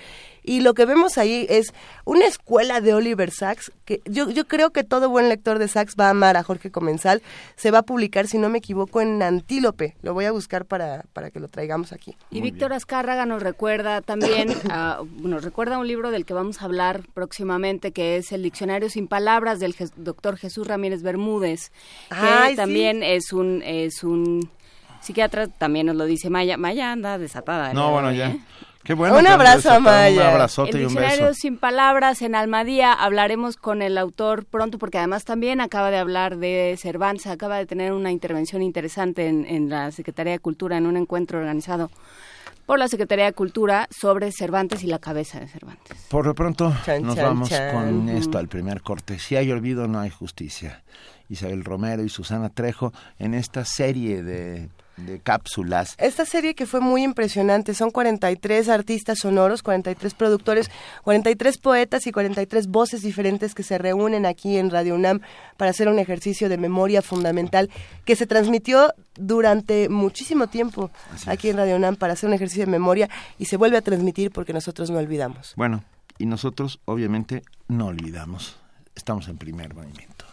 Y 0.45 0.61
lo 0.61 0.75
que 0.75 0.85
vemos 0.87 1.19
ahí 1.19 1.47
es 1.49 1.73
una 2.05 2.27
escuela 2.27 2.81
de 2.81 2.95
Oliver 2.95 3.31
Sacks, 3.31 3.71
que 3.85 4.01
yo, 4.07 4.29
yo 4.31 4.47
creo 4.47 4.71
que 4.71 4.83
todo 4.85 5.09
buen 5.09 5.29
lector 5.29 5.59
de 5.59 5.69
Sacks 5.69 5.95
va 5.99 6.07
a 6.09 6.11
amar 6.11 6.37
a 6.37 6.43
Jorge 6.43 6.71
Comensal. 6.71 7.23
Se 7.57 7.71
va 7.71 7.79
a 7.79 7.83
publicar, 7.83 8.27
si 8.27 8.39
no 8.39 8.49
me 8.49 8.59
equivoco, 8.59 9.01
en 9.01 9.23
Antílope. 9.23 9.95
Lo 10.03 10.15
voy 10.15 10.25
a 10.25 10.33
buscar 10.33 10.65
para, 10.65 11.05
para 11.13 11.31
que 11.31 11.39
lo 11.41 11.49
traigamos 11.49 11.93
aquí. 11.93 12.17
Y 12.31 12.41
Víctor 12.41 12.73
Azcárraga 12.73 13.25
nos 13.27 13.43
recuerda 13.43 14.01
también, 14.03 14.53
ah, 14.71 15.01
nos 15.21 15.45
recuerda 15.45 15.79
un 15.79 15.87
libro 15.87 16.11
del 16.11 16.25
que 16.25 16.35
vamos 16.35 16.61
a 16.61 16.65
hablar 16.65 17.03
próximamente, 17.15 17.93
que 17.93 18.17
es 18.17 18.33
el 18.33 18.43
Diccionario 18.43 18.91
sin 18.91 19.07
Palabras 19.09 19.61
del 19.61 19.77
Je- 19.77 19.93
doctor 19.97 20.37
Jesús 20.37 20.67
Ramírez 20.67 21.03
Bermúdez, 21.03 21.71
que 22.09 22.17
Ay, 22.17 22.51
sí. 22.53 22.57
también 22.57 23.03
es 23.03 23.33
un 23.33 23.63
es 23.65 24.03
un 24.03 24.51
psiquiatra, 25.01 25.47
también 25.49 25.87
nos 25.87 25.97
lo 25.97 26.05
dice 26.05 26.31
Maya. 26.31 26.57
Maya 26.57 26.93
anda 26.93 27.19
desatada. 27.19 27.73
No, 27.73 27.87
de 27.87 27.93
bueno, 27.93 28.13
ya. 28.13 28.31
¿eh? 28.31 28.41
Qué 28.85 28.95
bueno. 28.95 29.17
Un 29.19 29.27
abrazo 29.27 29.71
a 29.71 29.81
Maya. 29.81 30.23
Un 30.23 30.27
abrazote 30.27 30.71
el 30.71 30.77
y 30.77 30.85
un 30.85 30.89
diccionario 30.89 31.27
beso. 31.29 31.41
sin 31.41 31.57
palabras 31.57 32.21
en 32.23 32.35
Almadía 32.35 32.93
hablaremos 32.93 33.57
con 33.57 33.81
el 33.81 33.97
autor 33.97 34.45
pronto 34.45 34.79
porque 34.79 34.99
además 34.99 35.25
también 35.25 35.61
acaba 35.61 35.91
de 35.91 35.99
hablar 35.99 36.39
de 36.39 36.77
Cervantes, 36.81 37.27
acaba 37.29 37.59
de 37.59 37.67
tener 37.67 37.93
una 37.93 38.11
intervención 38.11 38.63
interesante 38.63 39.29
en, 39.29 39.47
en 39.47 39.69
la 39.69 39.93
Secretaría 39.93 40.33
de 40.33 40.39
Cultura 40.41 40.77
en 40.79 40.87
un 40.87 40.97
encuentro 40.97 41.39
organizado 41.39 41.91
por 42.67 42.79
la 42.79 42.89
Secretaría 42.89 43.27
de 43.27 43.33
Cultura 43.33 43.89
sobre 43.91 44.33
Cervantes 44.33 44.83
y 44.83 44.87
la 44.87 44.99
cabeza 44.99 45.41
de 45.41 45.49
Cervantes. 45.49 46.07
Por 46.09 46.27
lo 46.27 46.35
pronto 46.35 46.75
Chan, 46.85 47.03
nos 47.03 47.17
chan, 47.17 47.25
vamos 47.25 47.49
chan. 47.49 47.73
con 47.73 48.09
esto 48.09 48.39
al 48.39 48.49
primer 48.49 48.83
corte. 48.83 49.19
Si 49.19 49.37
hay 49.37 49.51
olvido, 49.51 49.89
no 49.89 50.01
hay 50.01 50.11
justicia. 50.11 50.83
Isabel 51.29 51.65
Romero 51.65 52.03
y 52.03 52.09
Susana 52.09 52.51
Trejo 52.51 52.93
en 53.19 53.35
esta 53.35 53.65
serie 53.65 54.23
de, 54.23 54.69
de 54.97 55.21
cápsulas. 55.21 55.95
Esta 55.99 56.25
serie 56.25 56.55
que 56.55 56.67
fue 56.67 56.81
muy 56.81 57.03
impresionante, 57.03 57.75
son 57.75 57.91
43 57.91 58.69
artistas 58.69 59.19
sonoros, 59.21 59.63
43 59.63 60.15
productores, 60.15 60.71
43 61.05 61.59
poetas 61.59 62.07
y 62.07 62.13
43 62.13 62.69
voces 62.69 63.03
diferentes 63.03 63.55
que 63.55 63.63
se 63.63 63.79
reúnen 63.79 64.27
aquí 64.27 64.57
en 64.57 64.71
Radio 64.71 64.95
UNAM 64.95 65.21
para 65.57 65.71
hacer 65.71 65.89
un 65.89 65.99
ejercicio 65.99 66.49
de 66.49 66.59
memoria 66.59 67.03
fundamental 67.03 67.71
que 68.05 68.17
se 68.17 68.27
transmitió 68.27 68.95
durante 69.15 69.89
muchísimo 69.89 70.47
tiempo 70.47 70.91
aquí 71.27 71.49
en 71.49 71.57
Radio 71.57 71.77
UNAM 71.77 71.97
para 71.97 72.15
hacer 72.15 72.29
un 72.29 72.35
ejercicio 72.35 72.65
de 72.65 72.71
memoria 72.71 73.09
y 73.39 73.47
se 73.47 73.57
vuelve 73.57 73.77
a 73.77 73.83
transmitir 73.83 74.31
porque 74.31 74.53
nosotros 74.53 74.91
no 74.91 74.99
olvidamos. 74.99 75.55
Bueno, 75.57 75.85
y 76.19 76.27
nosotros 76.27 76.81
obviamente 76.85 77.43
no 77.69 77.87
olvidamos. 77.87 78.57
Estamos 78.95 79.29
en 79.29 79.39
primer 79.39 79.75
movimiento. 79.75 80.27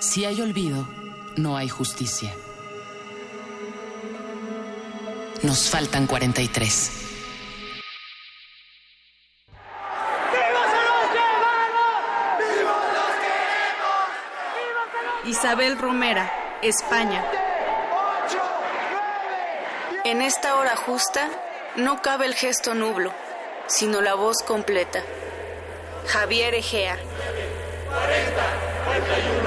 Si 0.00 0.24
hay 0.24 0.40
olvido, 0.40 0.86
no 1.36 1.56
hay 1.56 1.68
justicia. 1.68 2.34
Nos 5.42 5.70
faltan 5.70 6.06
43. 6.06 6.98
Isabel 15.24 15.78
Romera, 15.78 16.30
España. 16.62 17.24
En 20.04 20.20
esta 20.20 20.56
hora 20.56 20.76
justa 20.76 21.28
no 21.76 22.02
cabe 22.02 22.26
el 22.26 22.34
gesto 22.34 22.74
nublo, 22.74 23.12
sino 23.66 24.00
la 24.00 24.14
voz 24.14 24.42
completa. 24.42 25.02
Javier 26.06 26.54
Egea. 26.54 26.98
40, 27.88 28.42
41, 28.84 29.41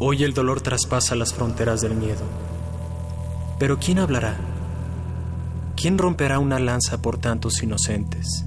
Hoy 0.00 0.22
el 0.22 0.32
dolor 0.32 0.60
traspasa 0.60 1.16
las 1.16 1.34
fronteras 1.34 1.80
del 1.80 1.94
miedo. 1.94 2.22
Pero 3.58 3.80
¿quién 3.80 3.98
hablará? 3.98 4.36
¿Quién 5.74 5.98
romperá 5.98 6.38
una 6.38 6.60
lanza 6.60 7.02
por 7.02 7.18
tantos 7.18 7.60
inocentes? 7.64 8.44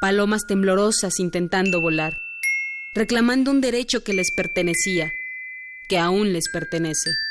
Palomas 0.00 0.46
temblorosas 0.46 1.20
intentando 1.20 1.80
volar, 1.80 2.20
reclamando 2.92 3.52
un 3.52 3.60
derecho 3.60 4.02
que 4.02 4.14
les 4.14 4.32
pertenecía, 4.34 5.12
que 5.88 5.98
aún 5.98 6.32
les 6.32 6.48
pertenece. 6.50 7.29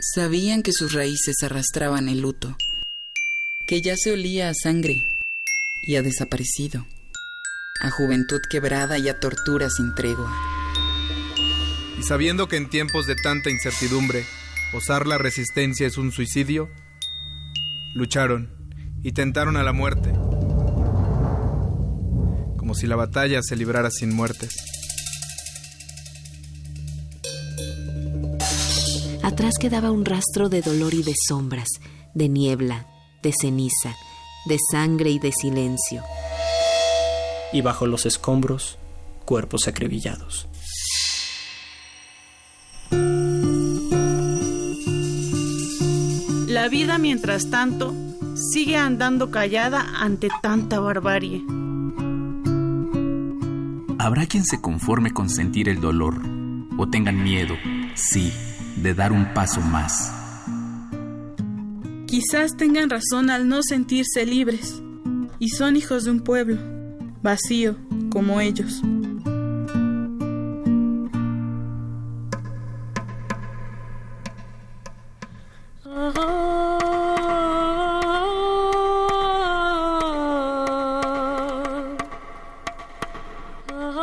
Sabían 0.00 0.62
que 0.62 0.70
sus 0.72 0.92
raíces 0.92 1.42
arrastraban 1.42 2.08
el 2.08 2.20
luto, 2.20 2.56
que 3.66 3.82
ya 3.82 3.96
se 3.96 4.12
olía 4.12 4.48
a 4.48 4.54
sangre 4.54 5.08
y 5.82 5.96
a 5.96 6.02
desaparecido, 6.02 6.86
a 7.80 7.90
juventud 7.90 8.40
quebrada 8.48 8.96
y 8.98 9.08
a 9.08 9.18
tortura 9.18 9.68
sin 9.70 9.96
tregua. 9.96 10.32
Y 11.98 12.04
sabiendo 12.04 12.46
que 12.46 12.58
en 12.58 12.70
tiempos 12.70 13.08
de 13.08 13.16
tanta 13.16 13.50
incertidumbre, 13.50 14.24
osar 14.72 15.08
la 15.08 15.18
resistencia 15.18 15.88
es 15.88 15.98
un 15.98 16.12
suicidio, 16.12 16.70
lucharon 17.96 18.48
y 19.02 19.10
tentaron 19.10 19.56
a 19.56 19.64
la 19.64 19.72
muerte, 19.72 20.12
como 22.56 22.76
si 22.76 22.86
la 22.86 22.94
batalla 22.94 23.42
se 23.42 23.56
librara 23.56 23.90
sin 23.90 24.14
muertes. 24.14 24.54
Atrás 29.28 29.56
quedaba 29.60 29.90
un 29.90 30.06
rastro 30.06 30.48
de 30.48 30.62
dolor 30.62 30.94
y 30.94 31.02
de 31.02 31.12
sombras, 31.28 31.68
de 32.14 32.30
niebla, 32.30 32.86
de 33.22 33.34
ceniza, 33.38 33.94
de 34.46 34.56
sangre 34.72 35.10
y 35.10 35.18
de 35.18 35.32
silencio. 35.32 36.02
Y 37.52 37.60
bajo 37.60 37.86
los 37.86 38.06
escombros, 38.06 38.78
cuerpos 39.26 39.68
acribillados. 39.68 40.48
La 46.46 46.68
vida, 46.70 46.96
mientras 46.96 47.50
tanto, 47.50 47.94
sigue 48.34 48.78
andando 48.78 49.30
callada 49.30 49.92
ante 50.00 50.30
tanta 50.40 50.80
barbarie. 50.80 51.44
Habrá 53.98 54.24
quien 54.26 54.46
se 54.46 54.62
conforme 54.62 55.10
con 55.12 55.28
sentir 55.28 55.68
el 55.68 55.82
dolor 55.82 56.14
o 56.78 56.88
tengan 56.88 57.22
miedo, 57.22 57.54
sí, 57.94 58.32
de 58.82 58.94
dar 58.94 59.12
un 59.12 59.32
paso 59.34 59.60
más. 59.60 60.12
Quizás 62.06 62.56
tengan 62.56 62.90
razón 62.90 63.30
al 63.30 63.48
no 63.48 63.62
sentirse 63.62 64.24
libres 64.24 64.82
y 65.38 65.50
son 65.50 65.76
hijos 65.76 66.04
de 66.04 66.10
un 66.10 66.20
pueblo, 66.20 66.58
vacío 67.22 67.76
como 68.10 68.40
ellos. 68.40 68.82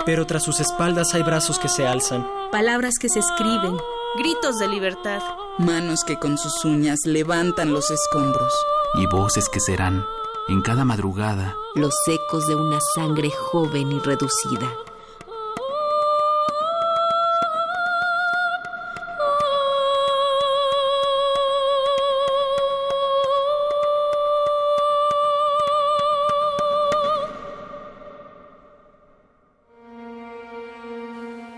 Pero 0.05 0.27
tras 0.27 0.43
sus 0.43 0.59
espaldas 0.59 1.15
hay 1.15 1.23
brazos 1.23 1.57
que 1.57 1.67
se 1.67 1.87
alzan. 1.87 2.25
Palabras 2.51 2.93
que 2.99 3.09
se 3.09 3.19
escriben. 3.19 3.75
Gritos 4.17 4.59
de 4.59 4.69
libertad. 4.69 5.21
Manos 5.57 6.05
que 6.05 6.17
con 6.17 6.37
sus 6.37 6.63
uñas 6.63 7.05
levantan 7.05 7.73
los 7.73 7.91
escombros. 7.91 8.53
Y 8.93 9.07
voces 9.07 9.49
que 9.49 9.59
serán, 9.59 10.05
en 10.47 10.61
cada 10.61 10.85
madrugada, 10.85 11.57
Los 11.75 11.93
ecos 12.07 12.47
de 12.47 12.55
una 12.55 12.79
sangre 12.95 13.29
joven 13.29 13.91
y 13.91 13.99
reducida. 13.99 14.71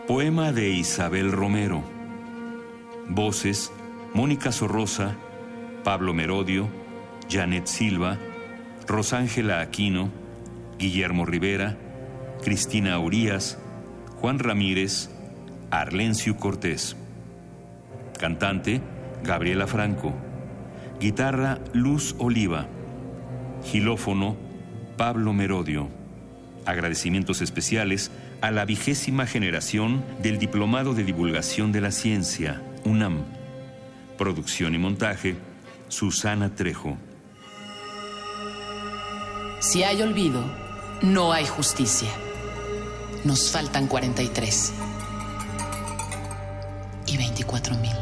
Poema 0.07 0.51
de 0.51 0.69
Isabel 0.69 1.31
Romero. 1.31 1.96
Voces: 3.09 3.71
Mónica 4.13 4.51
Sorrosa, 4.51 5.15
Pablo 5.83 6.13
Merodio, 6.13 6.67
Janet 7.29 7.67
Silva, 7.67 8.17
Rosángela 8.87 9.61
Aquino, 9.61 10.09
Guillermo 10.77 11.25
Rivera, 11.25 11.77
Cristina 12.43 12.99
Urías, 12.99 13.57
Juan 14.19 14.39
Ramírez, 14.39 15.09
Arlencio 15.71 16.37
Cortés. 16.37 16.95
Cantante: 18.19 18.81
Gabriela 19.23 19.67
Franco. 19.67 20.13
Guitarra: 20.99 21.59
Luz 21.73 22.15
Oliva. 22.17 22.67
Gilófono: 23.63 24.35
Pablo 24.97 25.33
Merodio. 25.33 25.89
Agradecimientos 26.65 27.41
especiales 27.41 28.11
a 28.41 28.51
la 28.51 28.65
vigésima 28.65 29.25
generación 29.25 30.03
del 30.21 30.37
Diplomado 30.37 30.93
de 30.93 31.03
Divulgación 31.03 31.71
de 31.71 31.81
la 31.81 31.91
Ciencia, 31.91 32.61
UNAM. 32.87 33.25
Producción 34.17 34.73
y 34.73 34.77
montaje, 34.77 35.35
Susana 35.89 36.55
Trejo. 36.55 36.97
Si 39.59 39.83
hay 39.83 40.01
olvido, 40.01 40.41
no 41.01 41.33
hay 41.33 41.45
justicia. 41.45 42.09
Nos 43.25 43.51
faltan 43.51 43.87
43 43.87 44.73
y 47.07 47.17
24 47.17 47.75
mil. 47.75 47.95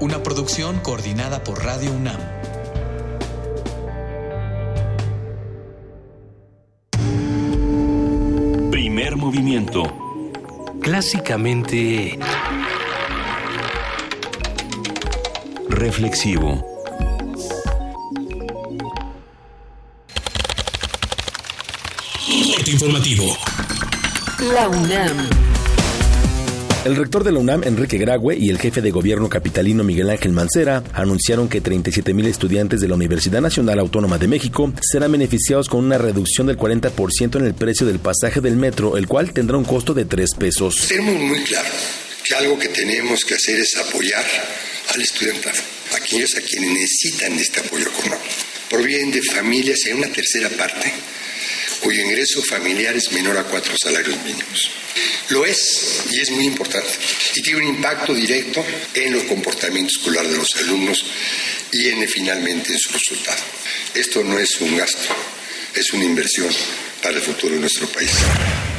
Una 0.00 0.22
producción 0.22 0.78
coordinada 0.80 1.42
por 1.42 1.64
Radio 1.64 1.90
UNAM. 1.92 2.20
Primer 8.70 9.16
movimiento 9.16 10.05
Clásicamente... 10.86 12.16
Reflexivo. 15.68 16.64
informativo. 22.68 23.36
La 24.54 24.68
UNAM. 24.68 25.45
El 26.86 26.94
rector 26.94 27.24
de 27.24 27.32
la 27.32 27.40
UNAM, 27.40 27.64
Enrique 27.64 27.98
Graue, 27.98 28.36
y 28.38 28.48
el 28.48 28.60
jefe 28.60 28.80
de 28.80 28.92
gobierno 28.92 29.28
capitalino 29.28 29.82
Miguel 29.82 30.08
Ángel 30.08 30.30
Mancera 30.30 30.84
anunciaron 30.92 31.48
que 31.48 31.60
37 31.60 32.14
mil 32.14 32.26
estudiantes 32.26 32.80
de 32.80 32.86
la 32.86 32.94
Universidad 32.94 33.40
Nacional 33.40 33.80
Autónoma 33.80 34.18
de 34.18 34.28
México 34.28 34.72
serán 34.82 35.10
beneficiados 35.10 35.68
con 35.68 35.84
una 35.84 35.98
reducción 35.98 36.46
del 36.46 36.56
40% 36.56 37.40
en 37.40 37.44
el 37.44 37.54
precio 37.54 37.88
del 37.88 37.98
pasaje 37.98 38.40
del 38.40 38.54
metro, 38.54 38.96
el 38.96 39.08
cual 39.08 39.32
tendrá 39.32 39.56
un 39.56 39.64
costo 39.64 39.94
de 39.94 40.04
3 40.04 40.36
pesos. 40.38 40.86
Tenemos 40.86 41.20
muy 41.22 41.42
claro 41.42 41.68
que 42.22 42.36
algo 42.36 42.56
que 42.56 42.68
tenemos 42.68 43.24
que 43.24 43.34
hacer 43.34 43.58
es 43.58 43.76
apoyar 43.78 44.24
al 44.94 45.02
estudiantado, 45.02 45.58
a 45.92 45.96
aquellos 45.96 46.36
a 46.36 46.40
quienes 46.40 46.70
necesitan 46.70 47.32
este 47.32 47.58
apoyo 47.62 47.88
económico. 47.88 48.22
Provienen 48.70 49.10
de 49.10 49.22
familias 49.22 49.80
en 49.86 49.96
una 49.96 50.06
tercera 50.06 50.48
parte 50.50 50.92
cuyo 51.80 52.02
ingreso 52.02 52.42
familiar 52.42 52.96
es 52.96 53.12
menor 53.12 53.38
a 53.38 53.44
cuatro 53.44 53.74
salarios 53.76 54.16
mínimos. 54.24 54.70
Lo 55.28 55.44
es 55.44 56.04
y 56.10 56.20
es 56.20 56.30
muy 56.30 56.46
importante 56.46 56.88
y 57.34 57.42
tiene 57.42 57.60
un 57.60 57.76
impacto 57.76 58.14
directo 58.14 58.64
en 58.94 59.12
los 59.12 59.24
comportamientos 59.24 59.96
escolar 59.98 60.26
de 60.26 60.36
los 60.36 60.56
alumnos 60.56 61.04
y 61.72 61.88
en 61.88 62.08
finalmente 62.08 62.72
en 62.72 62.78
su 62.78 62.92
resultado. 62.92 63.42
Esto 63.94 64.22
no 64.22 64.38
es 64.38 64.60
un 64.60 64.76
gasto, 64.76 65.14
es 65.76 65.92
una 65.92 66.04
inversión 66.04 66.48
para 67.02 67.16
el 67.16 67.20
futuro 67.20 67.54
de 67.54 67.60
nuestro 67.60 67.86
país. 67.88 68.10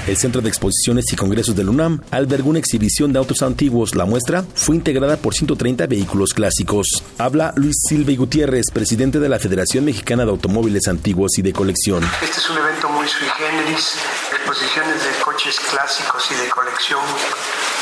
El 0.08 0.18
Centro 0.18 0.42
de 0.42 0.50
Exposiciones 0.50 1.06
y 1.12 1.16
Congresos 1.16 1.56
del 1.56 1.70
UNAM 1.70 2.02
albergó 2.12 2.50
una 2.50 2.60
exhibición 2.60 3.14
de 3.14 3.20
autos 3.20 3.44
antiguos. 3.44 3.94
La 3.94 4.06
muestra 4.06 4.44
fue 4.56 4.76
integrada 4.76 5.18
por 5.18 5.36
130 5.36 5.86
vehículos 5.86 6.34
clásicos. 6.34 7.04
Habla 7.18 7.54
Luis 7.56 7.76
Silva 7.88 8.12
y 8.12 8.16
Gutiérrez, 8.16 8.72
presidente 8.74 9.20
de 9.20 9.30
la 9.30 9.38
Federación 9.38 9.86
Mexicana 9.86 10.24
de 10.26 10.32
Automóviles 10.32 10.88
Antiguos 10.88 11.38
y 11.38 11.42
de 11.44 11.54
Colección. 11.54 12.04
Este 12.24 12.40
es 12.40 12.50
un 12.50 12.58
evento 12.58 12.90
muy 12.90 13.08
sui 13.08 13.28
generis, 13.38 13.94
exposiciones 14.32 14.96
de 15.04 15.24
coches 15.24 15.56
clásicos 15.70 16.24
y 16.32 16.36
de 16.42 16.50
colección 16.50 17.02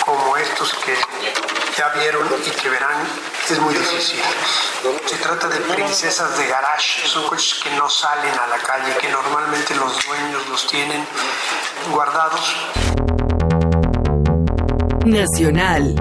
como 0.06 0.38
estos 0.38 0.72
que 0.86 0.93
ya 1.78 1.89
vieron 1.99 2.28
y 2.45 2.62
que 2.62 2.70
verán, 2.70 3.01
es 3.49 3.60
muy 3.60 3.74
difícil. 3.74 4.20
Se 5.06 5.16
trata 5.18 5.49
de 5.49 5.60
princesas 5.62 6.38
de 6.38 6.47
garage, 6.47 7.08
son 7.08 7.28
coches 7.28 7.60
que 7.64 7.72
no 7.76 7.89
salen 7.89 8.34
a 8.34 8.47
la 8.47 8.58
calle, 8.58 8.95
que 9.01 9.10
normalmente 9.10 9.76
los 9.76 9.93
dueños 10.06 10.47
los 10.49 10.68
tienen 10.68 11.03
guardados. 11.91 12.56
Nacional. 15.06 15.95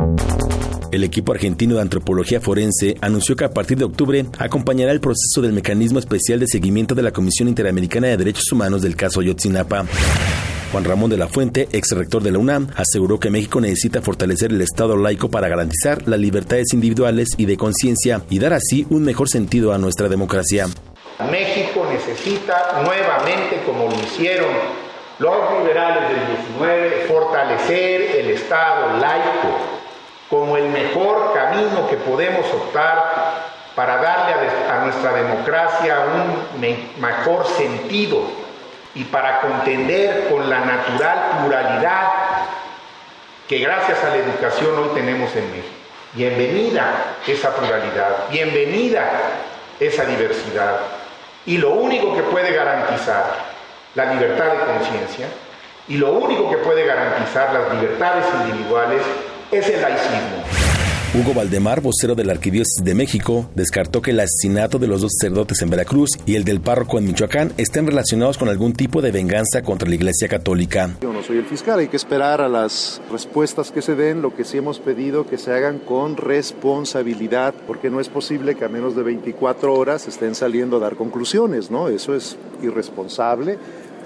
El 0.92 1.02
equipo 1.02 1.32
argentino 1.32 1.74
de 1.74 1.80
antropología 1.80 2.40
forense 2.40 2.96
anunció 3.00 3.34
que 3.34 3.44
a 3.44 3.50
partir 3.50 3.78
de 3.78 3.84
octubre 3.84 4.26
acompañará 4.38 4.92
el 4.92 5.00
proceso 5.00 5.40
del 5.42 5.52
mecanismo 5.52 5.98
especial 5.98 6.38
de 6.38 6.46
seguimiento 6.46 6.94
de 6.94 7.02
la 7.02 7.10
Comisión 7.10 7.48
Interamericana 7.48 8.08
de 8.08 8.16
Derechos 8.16 8.52
Humanos 8.52 8.82
del 8.82 8.94
caso 8.94 9.20
Yotzinapa. 9.20 9.86
Juan 10.74 10.82
Ramón 10.82 11.08
de 11.08 11.16
la 11.16 11.28
Fuente, 11.28 11.68
ex 11.70 11.92
rector 11.92 12.20
de 12.20 12.32
la 12.32 12.38
UNAM, 12.40 12.66
aseguró 12.74 13.20
que 13.20 13.30
México 13.30 13.60
necesita 13.60 14.02
fortalecer 14.02 14.50
el 14.50 14.60
Estado 14.60 14.96
laico 14.96 15.30
para 15.30 15.46
garantizar 15.46 16.08
las 16.08 16.18
libertades 16.18 16.74
individuales 16.74 17.28
y 17.38 17.46
de 17.46 17.56
conciencia 17.56 18.22
y 18.28 18.40
dar 18.40 18.54
así 18.54 18.84
un 18.90 19.04
mejor 19.04 19.28
sentido 19.28 19.72
a 19.72 19.78
nuestra 19.78 20.08
democracia. 20.08 20.66
México 21.30 21.86
necesita 21.88 22.82
nuevamente, 22.82 23.62
como 23.64 23.84
lo 23.84 23.94
hicieron 24.00 24.48
los 25.20 25.60
liberales 25.60 26.08
del 26.08 26.26
19, 26.58 27.06
fortalecer 27.06 28.00
el 28.16 28.30
Estado 28.30 28.98
laico 28.98 29.56
como 30.28 30.56
el 30.56 30.70
mejor 30.70 31.34
camino 31.34 31.88
que 31.88 31.98
podemos 31.98 32.46
optar 32.52 33.44
para 33.76 33.98
darle 34.02 34.50
a, 34.68 34.84
nuestra 34.86 35.12
democracia 35.12 35.98
un 36.58 37.00
mejor 37.00 37.46
sentido 37.46 38.43
y 38.94 39.04
para 39.04 39.40
contender 39.40 40.28
con 40.30 40.48
la 40.48 40.60
natural 40.60 41.18
pluralidad 41.40 42.12
que 43.48 43.58
gracias 43.58 44.02
a 44.04 44.10
la 44.10 44.16
educación 44.16 44.78
hoy 44.78 44.90
tenemos 44.94 45.34
en 45.34 45.50
México. 45.50 45.74
Bienvenida 46.12 47.16
esa 47.26 47.54
pluralidad, 47.54 48.28
bienvenida 48.30 49.10
esa 49.80 50.04
diversidad. 50.04 50.78
Y 51.44 51.58
lo 51.58 51.70
único 51.70 52.14
que 52.14 52.22
puede 52.22 52.52
garantizar 52.52 53.24
la 53.96 54.14
libertad 54.14 54.46
de 54.46 54.58
conciencia 54.60 55.26
y 55.88 55.96
lo 55.96 56.12
único 56.12 56.48
que 56.48 56.56
puede 56.58 56.86
garantizar 56.86 57.52
las 57.52 57.74
libertades 57.74 58.24
individuales 58.42 59.02
es 59.50 59.68
el 59.68 59.82
laicismo. 59.82 60.43
Hugo 61.16 61.32
Valdemar, 61.32 61.80
vocero 61.80 62.16
de 62.16 62.24
la 62.24 62.32
Arquidiócesis 62.32 62.82
de 62.82 62.92
México, 62.92 63.48
descartó 63.54 64.02
que 64.02 64.10
el 64.10 64.18
asesinato 64.18 64.80
de 64.80 64.88
los 64.88 65.00
dos 65.00 65.12
sacerdotes 65.16 65.62
en 65.62 65.70
Veracruz 65.70 66.10
y 66.26 66.34
el 66.34 66.42
del 66.42 66.60
párroco 66.60 66.98
en 66.98 67.04
Michoacán 67.04 67.52
estén 67.56 67.86
relacionados 67.86 68.36
con 68.36 68.48
algún 68.48 68.72
tipo 68.72 69.00
de 69.00 69.12
venganza 69.12 69.62
contra 69.62 69.88
la 69.88 69.94
Iglesia 69.94 70.26
Católica. 70.26 70.90
Yo 71.00 71.12
no 71.12 71.22
soy 71.22 71.36
el 71.36 71.44
fiscal, 71.44 71.78
hay 71.78 71.86
que 71.86 71.96
esperar 71.96 72.40
a 72.40 72.48
las 72.48 73.00
respuestas 73.12 73.70
que 73.70 73.80
se 73.80 73.94
den, 73.94 74.22
lo 74.22 74.34
que 74.34 74.42
sí 74.42 74.58
hemos 74.58 74.80
pedido 74.80 75.24
que 75.24 75.38
se 75.38 75.52
hagan 75.52 75.78
con 75.78 76.16
responsabilidad, 76.16 77.54
porque 77.64 77.90
no 77.90 78.00
es 78.00 78.08
posible 78.08 78.56
que 78.56 78.64
a 78.64 78.68
menos 78.68 78.96
de 78.96 79.04
24 79.04 79.72
horas 79.72 80.08
estén 80.08 80.34
saliendo 80.34 80.78
a 80.78 80.80
dar 80.80 80.96
conclusiones, 80.96 81.70
¿no? 81.70 81.86
Eso 81.86 82.16
es 82.16 82.36
irresponsable. 82.60 83.56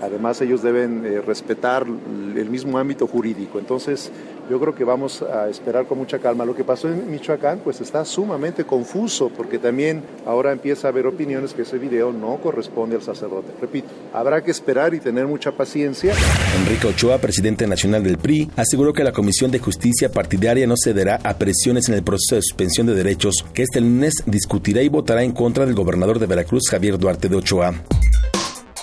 Además, 0.03 0.41
ellos 0.41 0.63
deben 0.63 1.05
eh, 1.05 1.21
respetar 1.21 1.87
el 1.87 2.51
mismo 2.51 2.79
ámbito 2.79 3.07
jurídico. 3.07 3.59
Entonces, 3.59 4.11
yo 4.49 4.59
creo 4.59 4.75
que 4.75 4.85
vamos 4.85 5.23
a 5.23 5.49
esperar 5.49 5.87
con 5.87 5.99
mucha 5.99 6.19
calma. 6.19 6.45
Lo 6.45 6.55
que 6.55 6.65
pasó 6.65 6.89
en 6.89 7.11
Michoacán 7.11 7.61
pues 7.63 7.81
está 7.81 8.05
sumamente 8.05 8.65
confuso 8.65 9.29
porque 9.29 9.59
también 9.59 10.03
ahora 10.27 10.53
empieza 10.53 10.89
a 10.89 10.91
haber 10.91 11.07
opiniones 11.07 11.53
que 11.53 11.63
ese 11.63 11.79
video 11.79 12.13
no 12.13 12.37
corresponde 12.37 12.97
al 12.97 13.03
sacerdote. 13.03 13.53
Repito, 13.61 13.89
habrá 14.13 14.43
que 14.43 14.51
esperar 14.51 14.95
y 14.95 15.01
tener 15.01 15.27
mucha 15.27 15.53
paciencia. 15.53 16.15
Enrique 16.61 16.87
Ochoa, 16.87 17.19
presidente 17.19 17.67
nacional 17.67 18.03
del 18.03 18.19
PRI, 18.19 18.51
aseguró 18.57 18.93
que 18.93 19.05
la 19.05 19.13
Comisión 19.13 19.51
de 19.51 19.59
Justicia 19.59 20.11
Partidaria 20.11 20.67
no 20.67 20.75
cederá 20.83 21.21
a 21.23 21.37
presiones 21.37 21.89
en 21.89 21.95
el 21.95 22.03
proceso 22.03 22.37
de 22.37 22.43
suspensión 22.43 22.87
de 22.87 22.95
derechos 22.95 23.45
que 23.53 23.63
este 23.63 23.81
lunes 23.81 24.15
discutirá 24.27 24.83
y 24.83 24.89
votará 24.89 25.23
en 25.23 25.33
contra 25.33 25.67
del 25.67 25.75
gobernador 25.75 26.19
de 26.19 26.27
Veracruz, 26.27 26.69
Javier 26.71 26.99
Duarte 26.99 27.29
de 27.29 27.37
Ochoa. 27.37 27.75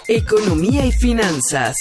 Economía 0.07 0.85
y 0.85 0.91
finanzas. 0.91 1.75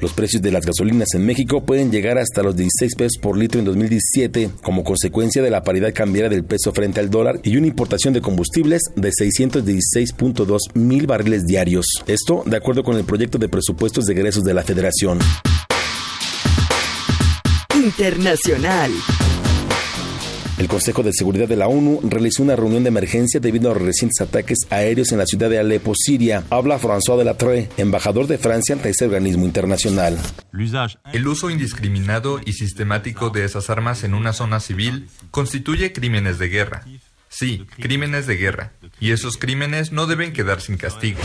Los 0.00 0.12
precios 0.12 0.40
de 0.40 0.52
las 0.52 0.64
gasolinas 0.64 1.08
en 1.14 1.26
México 1.26 1.64
pueden 1.64 1.90
llegar 1.90 2.16
hasta 2.16 2.44
los 2.44 2.54
16 2.54 2.94
pesos 2.94 3.18
por 3.20 3.36
litro 3.36 3.58
en 3.58 3.64
2017 3.64 4.50
como 4.62 4.84
consecuencia 4.84 5.42
de 5.42 5.50
la 5.50 5.64
paridad 5.64 5.92
cambiaria 5.92 6.30
del 6.30 6.44
peso 6.44 6.72
frente 6.72 7.00
al 7.00 7.10
dólar 7.10 7.40
y 7.42 7.56
una 7.56 7.66
importación 7.66 8.14
de 8.14 8.20
combustibles 8.20 8.82
de 8.94 9.10
616.2 9.10 10.58
mil 10.74 11.08
barriles 11.08 11.44
diarios. 11.44 11.86
Esto 12.06 12.44
de 12.46 12.56
acuerdo 12.56 12.84
con 12.84 12.96
el 12.96 13.04
proyecto 13.04 13.38
de 13.38 13.48
presupuestos 13.48 14.04
de 14.04 14.12
egresos 14.12 14.44
de 14.44 14.54
la 14.54 14.62
Federación. 14.62 15.18
Internacional. 17.74 18.92
El 20.58 20.66
Consejo 20.66 21.04
de 21.04 21.12
Seguridad 21.12 21.46
de 21.46 21.54
la 21.54 21.68
ONU 21.68 22.00
realizó 22.02 22.42
una 22.42 22.56
reunión 22.56 22.82
de 22.82 22.88
emergencia 22.88 23.38
debido 23.38 23.70
a 23.70 23.74
los 23.74 23.82
recientes 23.82 24.20
ataques 24.20 24.58
aéreos 24.70 25.12
en 25.12 25.18
la 25.18 25.26
ciudad 25.26 25.48
de 25.48 25.60
Alepo, 25.60 25.92
Siria. 25.94 26.42
Habla 26.50 26.80
François 26.80 27.16
Delattre, 27.16 27.68
embajador 27.76 28.26
de 28.26 28.38
Francia 28.38 28.74
ante 28.74 28.90
ese 28.90 29.04
organismo 29.04 29.44
internacional. 29.44 30.18
El 31.12 31.28
uso 31.28 31.50
indiscriminado 31.50 32.40
y 32.44 32.54
sistemático 32.54 33.30
de 33.30 33.44
esas 33.44 33.70
armas 33.70 34.02
en 34.02 34.14
una 34.14 34.32
zona 34.32 34.58
civil 34.58 35.08
constituye 35.30 35.92
crímenes 35.92 36.38
de 36.38 36.48
guerra. 36.48 36.84
Sí, 37.28 37.64
crímenes 37.78 38.26
de 38.26 38.36
guerra. 38.36 38.72
Y 38.98 39.12
esos 39.12 39.36
crímenes 39.36 39.92
no 39.92 40.06
deben 40.08 40.32
quedar 40.32 40.60
sin 40.60 40.76
castigo. 40.76 41.20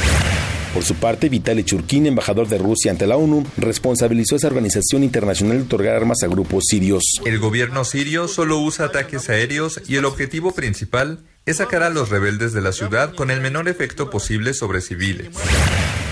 Por 0.74 0.84
su 0.84 0.96
parte, 0.96 1.30
Vitaly 1.30 1.64
Churkin, 1.64 2.08
embajador 2.08 2.48
de 2.48 2.58
Rusia 2.58 2.92
ante 2.92 3.06
la 3.06 3.16
ONU, 3.16 3.46
responsabilizó 3.58 4.36
a 4.36 4.38
esa 4.38 4.48
organización 4.48 5.04
internacional 5.04 5.58
de 5.58 5.64
otorgar 5.64 5.96
armas 5.96 6.24
a 6.24 6.28
grupos 6.28 6.64
sirios. 6.68 7.04
El 7.26 7.38
gobierno 7.38 7.84
sirio 7.86 8.28
solo 8.28 8.58
usa 8.58 8.86
ataques 8.86 9.30
aéreos 9.30 9.82
y 9.88 9.98
el 9.98 10.06
objetivo 10.06 10.52
principal 10.54 11.20
es 11.46 11.58
sacar 11.58 11.84
a 11.84 11.92
los 11.92 12.10
rebeldes 12.10 12.54
de 12.54 12.62
la 12.62 12.72
ciudad 12.72 13.14
con 13.14 13.30
el 13.30 13.40
menor 13.40 13.68
efecto 13.68 14.10
posible 14.10 14.56
sobre 14.56 14.82
civiles. 14.82 15.30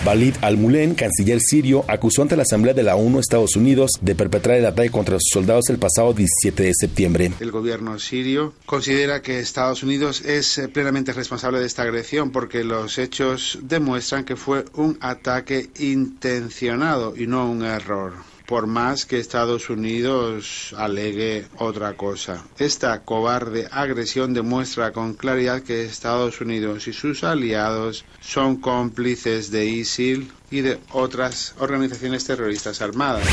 Walid 0.04 0.36
al-Mulen, 0.42 0.96
canciller 0.96 1.40
sirio, 1.40 1.86
acusó 1.88 2.24
ante 2.24 2.36
la 2.36 2.42
Asamblea 2.42 2.74
de 2.74 2.82
la 2.82 2.96
ONU 2.96 3.20
Estados 3.20 3.56
Unidos 3.56 3.92
de 4.02 4.16
perpetrar 4.16 4.58
el 4.58 4.66
ataque 4.66 4.90
contra 4.90 5.18
sus 5.20 5.30
soldados 5.32 5.70
el 5.70 5.78
pasado 5.78 6.14
17 6.14 6.64
de 6.64 6.74
septiembre. 6.74 7.32
El 7.40 7.52
gobierno 7.52 8.00
sirio 8.00 8.54
considera 8.66 9.22
que 9.22 9.40
Estados 9.40 9.84
Unidos 9.84 10.22
es 10.22 10.58
eh, 10.58 10.68
plenamente 10.68 11.14
responsable 11.14 11.60
de 11.60 11.68
esta 11.68 11.84
agresión 11.84 12.32
porque 12.32 12.64
los 12.64 12.98
hechos 12.98 13.60
demuestran 13.62 14.26
que 14.26 14.36
fue 14.36 14.66
un 14.74 14.98
ataque 15.02 15.70
intencionado 15.80 17.16
y 17.16 17.28
no 17.28 17.50
un 17.50 17.64
error. 17.64 18.31
Por 18.52 18.68
más 18.68 19.06
que 19.06 19.18
Estados 19.18 19.70
Unidos 19.70 20.76
alegue 20.78 21.46
otra 21.58 21.94
cosa. 21.94 22.44
Esta 22.60 23.00
cobarde 23.00 23.70
agresión 23.72 24.34
demuestra 24.34 24.92
con 24.92 25.14
claridad 25.14 25.62
que 25.62 25.86
Estados 25.86 26.42
Unidos 26.42 26.86
y 26.90 26.92
sus 26.92 27.24
aliados 27.24 28.04
son 28.20 28.58
cómplices 28.58 29.52
de 29.52 29.68
ISIL 29.68 30.34
y 30.52 30.60
de 30.60 30.80
otras 30.92 31.56
organizaciones 31.60 32.26
terroristas 32.26 32.82
armadas. 32.82 33.26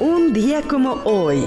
Un 0.00 0.32
día 0.32 0.62
como 0.62 0.94
hoy. 1.04 1.46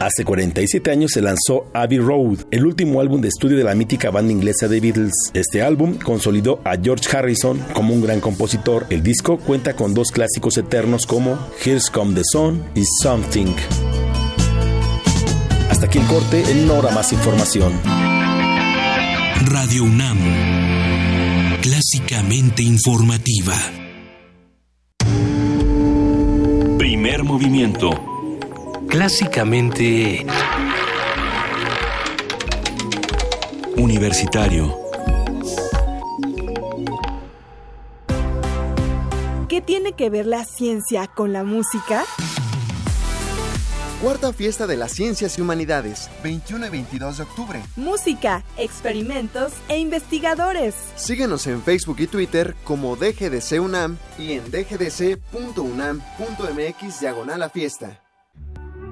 Hace 0.00 0.24
47 0.24 0.90
años 0.90 1.12
se 1.12 1.22
lanzó 1.22 1.70
Abbey 1.72 1.98
Road, 1.98 2.40
el 2.50 2.66
último 2.66 3.00
álbum 3.00 3.20
de 3.20 3.28
estudio 3.28 3.56
de 3.56 3.64
la 3.64 3.74
mítica 3.74 4.10
banda 4.10 4.32
inglesa 4.32 4.68
The 4.68 4.80
Beatles. 4.80 5.14
Este 5.34 5.62
álbum 5.62 5.98
consolidó 5.98 6.60
a 6.64 6.76
George 6.76 7.16
Harrison 7.16 7.58
como 7.72 7.94
un 7.94 8.02
gran 8.02 8.20
compositor. 8.20 8.86
El 8.90 9.02
disco 9.02 9.38
cuenta 9.38 9.74
con 9.74 9.94
dos 9.94 10.10
clásicos 10.10 10.58
eternos 10.58 11.06
como 11.06 11.38
Here's 11.64 11.90
Come 11.90 12.14
the 12.14 12.22
Sun 12.24 12.64
y 12.74 12.84
Something. 13.02 13.54
Hasta 15.70 15.86
aquí 15.86 15.98
el 15.98 16.06
corte, 16.06 16.42
en 16.50 16.64
una 16.64 16.74
hora 16.74 16.90
más 16.90 17.12
información. 17.12 17.72
Radio 19.46 19.84
UNAM, 19.84 20.18
clásicamente 21.62 22.62
informativa. 22.62 23.54
Primer 26.78 27.24
movimiento 27.24 28.13
clásicamente 28.94 30.24
universitario. 33.76 34.78
¿Qué 39.48 39.60
tiene 39.60 39.94
que 39.94 40.10
ver 40.10 40.26
la 40.26 40.44
ciencia 40.44 41.08
con 41.08 41.32
la 41.32 41.42
música? 41.42 42.04
Cuarta 44.00 44.32
Fiesta 44.32 44.68
de 44.68 44.76
las 44.76 44.92
Ciencias 44.92 45.38
y 45.38 45.40
Humanidades, 45.40 46.08
21 46.22 46.66
y 46.66 46.70
22 46.70 47.16
de 47.16 47.22
octubre. 47.24 47.60
Música, 47.74 48.44
experimentos 48.56 49.54
e 49.68 49.78
investigadores. 49.78 50.76
Síguenos 50.94 51.48
en 51.48 51.60
Facebook 51.64 51.96
y 51.98 52.06
Twitter 52.06 52.54
como 52.62 52.94
DGDC 52.94 53.60
UNAM 53.60 53.98
y 54.20 54.34
en 54.34 54.48
dgdc.unam.mx 54.52 55.00
diagonal 57.00 57.42
a 57.42 57.50
fiesta. 57.50 58.03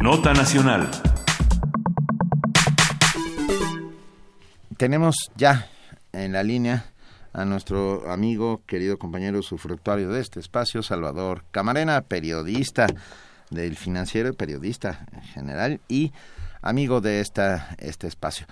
Nota 0.00 0.32
Nacional. 0.32 0.90
Tenemos 4.76 5.14
ya 5.36 5.68
en 6.12 6.32
la 6.32 6.42
línea 6.42 6.86
a 7.32 7.44
nuestro 7.44 8.10
amigo, 8.10 8.62
querido 8.66 8.98
compañero 8.98 9.42
sufructuario 9.42 10.08
de 10.08 10.20
este 10.20 10.40
espacio, 10.40 10.82
Salvador 10.82 11.44
Camarena, 11.52 12.00
periodista 12.00 12.88
del 13.48 13.76
financiero, 13.76 14.34
periodista 14.34 15.06
en 15.12 15.22
general 15.22 15.80
y 15.86 16.12
amigo 16.62 17.00
de 17.00 17.20
esta, 17.20 17.76
este 17.78 18.08
espacio. 18.08 18.48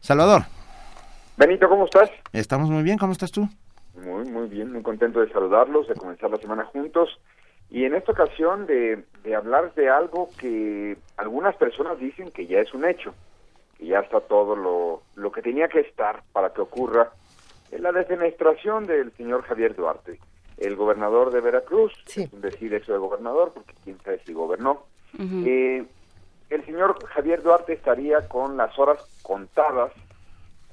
Salvador. 0.00 0.46
Benito, 1.36 1.68
¿cómo 1.68 1.84
estás? 1.84 2.08
Estamos 2.32 2.70
muy 2.70 2.82
bien, 2.82 2.96
¿cómo 2.96 3.12
estás 3.12 3.30
tú? 3.30 3.46
Muy, 4.04 4.24
muy 4.24 4.48
bien, 4.48 4.72
muy 4.72 4.82
contento 4.82 5.20
de 5.20 5.30
saludarlos, 5.32 5.88
de 5.88 5.94
comenzar 5.94 6.30
la 6.30 6.36
semana 6.36 6.64
juntos 6.64 7.18
y 7.70 7.84
en 7.84 7.94
esta 7.94 8.12
ocasión 8.12 8.66
de, 8.66 9.04
de 9.22 9.34
hablar 9.34 9.74
de 9.74 9.88
algo 9.88 10.28
que 10.38 10.96
algunas 11.16 11.56
personas 11.56 11.98
dicen 11.98 12.30
que 12.30 12.46
ya 12.46 12.60
es 12.60 12.72
un 12.74 12.84
hecho, 12.84 13.14
que 13.78 13.86
ya 13.86 14.00
está 14.00 14.20
todo 14.20 14.54
lo, 14.54 15.02
lo 15.16 15.32
que 15.32 15.42
tenía 15.42 15.68
que 15.68 15.80
estar 15.80 16.22
para 16.32 16.52
que 16.52 16.60
ocurra, 16.60 17.10
en 17.72 17.82
la 17.82 17.90
defenestración 17.92 18.86
del 18.86 19.10
señor 19.12 19.42
Javier 19.42 19.74
Duarte, 19.74 20.20
el 20.58 20.76
gobernador 20.76 21.32
de 21.32 21.40
Veracruz, 21.40 21.92
sí. 22.06 22.28
decir 22.32 22.72
eso 22.74 22.92
de 22.92 22.98
gobernador, 22.98 23.52
porque 23.52 23.74
quién 23.82 23.98
sabe 24.02 24.20
si 24.24 24.32
gobernó. 24.32 24.84
eh, 25.18 25.84
el 26.50 26.64
señor 26.64 27.04
Javier 27.06 27.42
Duarte 27.42 27.72
estaría 27.72 28.28
con 28.28 28.56
las 28.56 28.78
horas 28.78 28.98
contadas 29.22 29.92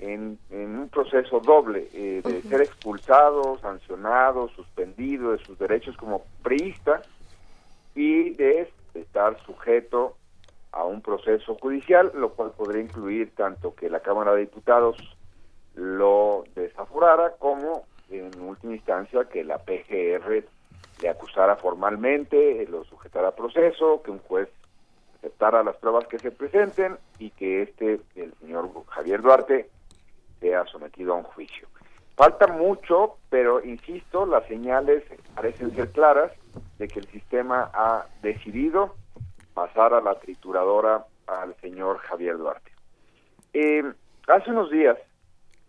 en, 0.03 0.38
en 0.49 0.77
un 0.77 0.89
proceso 0.89 1.39
doble 1.39 1.88
eh, 1.93 2.21
de 2.23 2.41
ser 2.41 2.61
expulsado, 2.61 3.57
sancionado, 3.59 4.49
suspendido 4.49 5.31
de 5.31 5.38
sus 5.39 5.57
derechos 5.57 5.95
como 5.95 6.23
priista 6.41 7.01
y 7.95 8.31
de 8.31 8.69
estar 8.93 9.39
sujeto 9.45 10.17
a 10.73 10.84
un 10.84 11.01
proceso 11.01 11.55
judicial, 11.55 12.11
lo 12.15 12.34
cual 12.34 12.51
podría 12.51 12.81
incluir 12.81 13.34
tanto 13.35 13.75
que 13.75 13.89
la 13.89 14.01
Cámara 14.01 14.34
de 14.34 14.41
Diputados 14.41 14.97
lo 15.75 16.43
desaforara 16.53 17.35
como 17.39 17.85
en 18.09 18.30
última 18.41 18.75
instancia 18.75 19.25
que 19.25 19.43
la 19.43 19.59
PGR 19.59 20.43
le 21.01 21.09
acusara 21.09 21.55
formalmente, 21.55 22.67
lo 22.69 22.84
sujetara 22.84 23.30
a 23.30 23.35
proceso, 23.35 24.01
que 24.03 24.11
un 24.11 24.19
juez 24.19 24.49
aceptara 25.17 25.63
las 25.63 25.77
pruebas 25.77 26.07
que 26.07 26.19
se 26.19 26.31
presenten 26.31 26.97
y 27.19 27.30
que 27.31 27.63
este, 27.63 28.01
el 28.15 28.34
señor 28.41 28.69
Javier 28.88 29.21
Duarte, 29.21 29.69
sea 30.43 30.65
sometido 30.65 31.13
a 31.13 31.17
un 31.17 31.23
juicio. 31.23 31.69
Falta 32.15 32.47
mucho, 32.47 33.17
pero 33.29 33.63
insisto, 33.63 34.25
las 34.25 34.45
señales 34.47 35.03
parecen 35.33 35.73
ser 35.73 35.89
claras 35.91 36.31
de 36.77 36.87
que 36.87 36.99
el 36.99 37.07
sistema 37.07 37.71
ha 37.73 38.05
decidido 38.21 38.95
pasar 39.53 39.93
a 39.93 40.01
la 40.01 40.19
trituradora 40.19 41.05
al 41.27 41.55
señor 41.61 41.99
Javier 41.99 42.37
Duarte. 42.37 42.71
Eh, 43.53 43.83
hace 44.27 44.51
unos 44.51 44.69
días, 44.69 44.97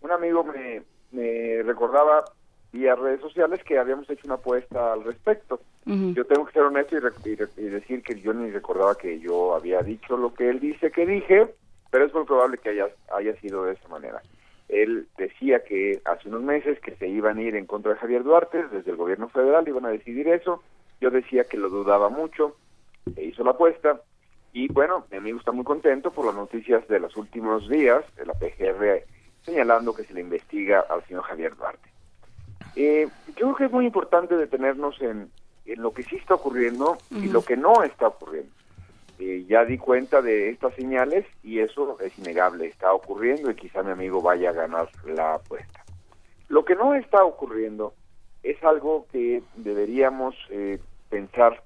un 0.01 0.11
amigo 0.11 0.43
me, 0.43 0.83
me 1.13 1.63
recordaba 1.63 2.25
vía 2.73 2.97
redes 2.97 3.21
sociales 3.21 3.63
que 3.65 3.79
habíamos 3.79 4.11
hecho 4.11 4.27
una 4.27 4.35
apuesta 4.35 4.93
al 4.93 5.05
respecto. 5.05 5.61
Yo 5.87 6.25
tengo 6.25 6.47
que 6.47 6.53
ser 6.53 6.63
honesto 6.63 6.97
y, 6.97 7.65
decir 7.67 8.03
que 8.03 8.19
yo 8.19 8.33
ni 8.33 8.51
recordaba 8.51 8.97
que 8.97 9.21
yo 9.21 9.55
había 9.55 9.83
dicho 9.83 10.17
lo 10.17 10.33
que 10.33 10.49
él 10.49 10.59
dice 10.59 10.91
que 10.91 11.05
dije, 11.05 11.55
pero 11.91 12.07
es 12.07 12.15
muy 12.15 12.25
probable 12.25 12.57
que 12.57 12.71
haya, 12.71 12.89
haya 13.15 13.39
sido 13.41 13.65
de 13.65 13.75
esa 13.75 13.87
manera. 13.89 14.23
Él 14.69 15.09
decía 15.19 15.63
que 15.65 16.01
hace 16.05 16.29
unos 16.29 16.43
meses 16.43 16.81
que 16.81 16.97
se 16.97 17.09
iban 17.09 17.39
a 17.39 17.43
ir 17.43 17.55
en 17.57 17.67
contra 17.67 17.93
de 17.93 17.99
Javier 17.99 18.23
Duarte, 18.25 18.67
desde 18.69 18.91
el 18.91 18.97
gobierno 18.97 19.29
federal 19.29 19.69
iban 19.69 19.85
a 19.87 19.91
decidir 19.91 20.29
eso. 20.29 20.63
Yo 21.01 21.11
decía 21.11 21.45
que 21.45 21.59
lo 21.59 21.69
dudaba 21.69 22.09
mucho, 22.09 22.57
se 23.15 23.25
hizo 23.25 23.45
la 23.45 23.51
apuesta, 23.51 24.01
y 24.53 24.69
bueno, 24.73 25.05
mi 25.11 25.19
amigo 25.19 25.39
está 25.39 25.53
muy 25.53 25.65
contento 25.65 26.13
por 26.13 26.27
las 26.27 26.35
noticias 26.35 26.87
de 26.89 27.01
los 27.01 27.17
últimos 27.17 27.69
días 27.69 28.05
de 28.17 28.25
la 28.25 28.35
PGR 28.35 29.05
señalando 29.45 29.95
que 29.95 30.05
se 30.05 30.15
le 30.15 30.21
investiga 30.21 30.87
al 30.89 31.05
señor 31.07 31.25
Javier 31.25 31.55
Duarte. 31.57 31.89
Eh, 32.77 33.09
yo 33.29 33.35
creo 33.35 33.57
que 33.57 33.65
es 33.65 33.73
muy 33.73 33.87
importante 33.87 34.37
detenernos 34.37 35.01
en, 35.01 35.31
lo 35.77 35.93
que 35.93 36.03
sí 36.03 36.17
está 36.17 36.35
ocurriendo 36.35 36.99
y 37.11 37.29
lo 37.29 37.43
que 37.43 37.57
no 37.57 37.83
está 37.83 38.09
ocurriendo. 38.09 38.53
Eh, 39.19 39.45
ya 39.49 39.65
di 39.65 39.79
cuenta 39.79 40.23
de 40.23 40.51
estas 40.51 40.75
señales 40.75 41.25
y 41.43 41.61
eso 41.61 41.99
es 42.01 42.19
innegable, 42.19 42.67
está 42.67 42.93
ocurriendo 42.93 43.51
y 43.51 43.55
quizá 43.55 43.83
mi 43.83 43.93
amigo 43.93 44.21
vaya 44.21 44.51
a 44.51 44.55
ganar 44.55 44.89
la 45.07 45.35
apuesta. 45.35 45.85
Lo 46.49 46.65
que 46.65 46.75
no 46.75 46.95
está 46.95 47.25
ocurriendo 47.25 47.95
es 48.43 48.63
algo 48.65 49.07
que 49.13 49.43
deberíamos 49.57 50.35
eh, 50.51 50.79
pensar 51.09 51.63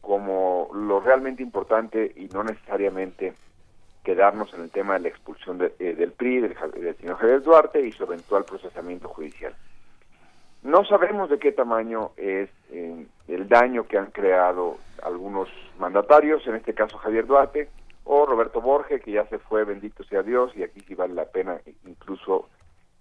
como 0.00 0.70
lo 0.74 1.00
realmente 1.00 1.42
importante 1.42 2.12
y 2.16 2.26
no 2.28 2.42
necesariamente 2.42 3.34
quedarnos 4.02 4.52
en 4.54 4.62
el 4.62 4.70
tema 4.70 4.94
de 4.94 5.00
la 5.00 5.08
expulsión 5.08 5.60
eh, 5.78 5.94
del 5.94 6.12
PRI, 6.12 6.40
del, 6.40 6.96
señor 6.96 7.18
Javier 7.18 7.42
Duarte 7.42 7.86
y 7.86 7.92
su 7.92 8.04
eventual 8.04 8.44
procesamiento 8.44 9.08
judicial. 9.08 9.54
No 10.62 10.84
sabemos 10.84 11.30
de 11.30 11.38
qué 11.38 11.52
tamaño 11.52 12.10
es 12.16 12.50
eh, 12.70 13.06
el 13.28 13.48
daño 13.48 13.84
que 13.84 13.96
han 13.96 14.10
creado 14.10 14.76
algunos 15.02 15.48
mandatarios, 15.78 16.46
en 16.46 16.56
este 16.56 16.74
caso 16.74 16.98
Javier 16.98 17.26
Duarte, 17.26 17.70
o 18.04 18.26
Roberto 18.26 18.60
Borge, 18.60 19.00
que 19.00 19.12
ya 19.12 19.26
se 19.26 19.38
fue, 19.38 19.64
bendito 19.64 20.04
sea 20.04 20.22
Dios, 20.22 20.52
y 20.56 20.62
aquí 20.62 20.80
sí 20.80 20.94
vale 20.94 21.14
la 21.14 21.26
pena 21.26 21.60
incluso 21.86 22.48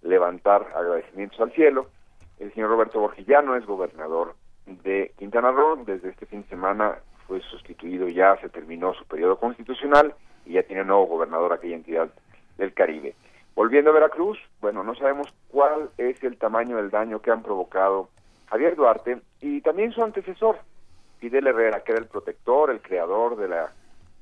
levantar 0.02 0.68
agradecimientos 0.76 1.40
al 1.42 1.52
cielo. 1.52 1.88
El 2.40 2.54
señor 2.54 2.70
Roberto 2.70 3.00
Borge 3.00 3.26
ya 3.26 3.42
no 3.42 3.56
es 3.56 3.66
gobernador 3.66 4.36
de 4.66 5.12
Quintana 5.18 5.52
Roo. 5.52 5.84
Desde 5.86 6.10
este 6.10 6.26
fin 6.26 6.44
de 6.44 6.48
semana 6.48 7.00
fue 7.28 7.42
sustituido, 7.42 8.08
ya 8.08 8.38
se 8.38 8.50
terminó 8.50 8.94
su 8.94 9.06
periodo 9.06 9.38
constitucional 9.38 10.14
y 10.46 10.54
ya 10.54 10.64
tiene 10.64 10.86
nuevo 10.86 11.08
gobernador 11.08 11.54
aquella 11.54 11.76
entidad 11.76 12.10
del 12.58 12.74
Caribe. 12.74 13.16
Volviendo 13.60 13.92
a 13.92 13.94
Veracruz, 13.94 14.40
bueno, 14.62 14.86
no 14.86 14.96
sabemos 14.96 15.28
cuál 15.50 15.90
es 15.98 16.24
el 16.24 16.38
tamaño 16.38 16.78
del 16.78 16.90
daño 16.90 17.22
que 17.22 17.30
han 17.30 17.44
provocado 17.44 18.08
Javier 18.46 18.78
Duarte 18.78 19.20
y 19.42 19.60
también 19.60 19.92
su 19.92 20.02
antecesor, 20.02 20.60
Fidel 21.18 21.46
Herrera, 21.46 21.84
que 21.84 21.92
era 21.92 22.00
el 22.00 22.08
protector, 22.08 22.72
el 22.72 22.82
creador 22.82 23.36
de 23.36 23.50
la, 23.50 23.74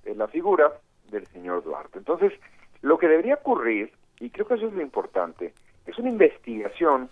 de 0.04 0.16
la 0.16 0.28
figura 0.28 0.72
del 1.12 1.28
señor 1.28 1.64
Duarte. 1.64 2.00
Entonces, 2.00 2.34
lo 2.82 2.98
que 2.98 3.08
debería 3.08 3.36
ocurrir, 3.36 3.94
y 4.20 4.32
creo 4.32 4.48
que 4.48 4.56
eso 4.56 4.70
es 4.70 4.74
lo 4.74 4.82
importante, 4.82 5.54
es 5.86 5.96
una 6.00 6.10
investigación 6.10 7.08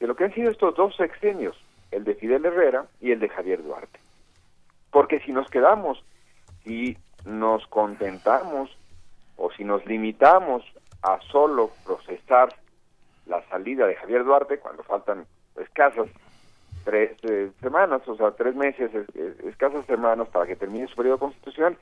de 0.00 0.06
lo 0.06 0.14
que 0.14 0.24
han 0.24 0.34
sido 0.34 0.50
estos 0.50 0.74
dos 0.74 0.94
sexenios, 0.96 1.56
el 1.92 2.04
de 2.04 2.14
Fidel 2.14 2.44
Herrera 2.44 2.84
y 3.00 3.12
el 3.12 3.20
de 3.20 3.30
Javier 3.30 3.62
Duarte. 3.62 3.98
Porque 4.90 5.20
si 5.20 5.32
nos 5.32 5.48
quedamos, 5.48 6.04
si 6.62 6.98
nos 7.24 7.66
contentamos 7.68 8.68
o 9.38 9.50
si 9.52 9.64
nos 9.64 9.86
limitamos 9.86 10.62
a 11.02 11.20
solo 11.30 11.70
procesar 11.84 12.54
la 13.26 13.42
salida 13.48 13.86
de 13.86 13.94
Javier 13.96 14.24
Duarte 14.24 14.58
cuando 14.58 14.82
faltan 14.82 15.24
escasas 15.56 16.08
tres 16.84 17.12
eh, 17.22 17.50
semanas, 17.60 18.06
o 18.08 18.16
sea, 18.16 18.32
tres 18.32 18.54
meses, 18.54 18.90
escasas 19.44 19.84
semanas 19.86 20.28
para 20.28 20.46
que 20.46 20.56
termine 20.56 20.86
su 20.88 20.96
periodo 20.96 21.18
constitucional, 21.18 21.76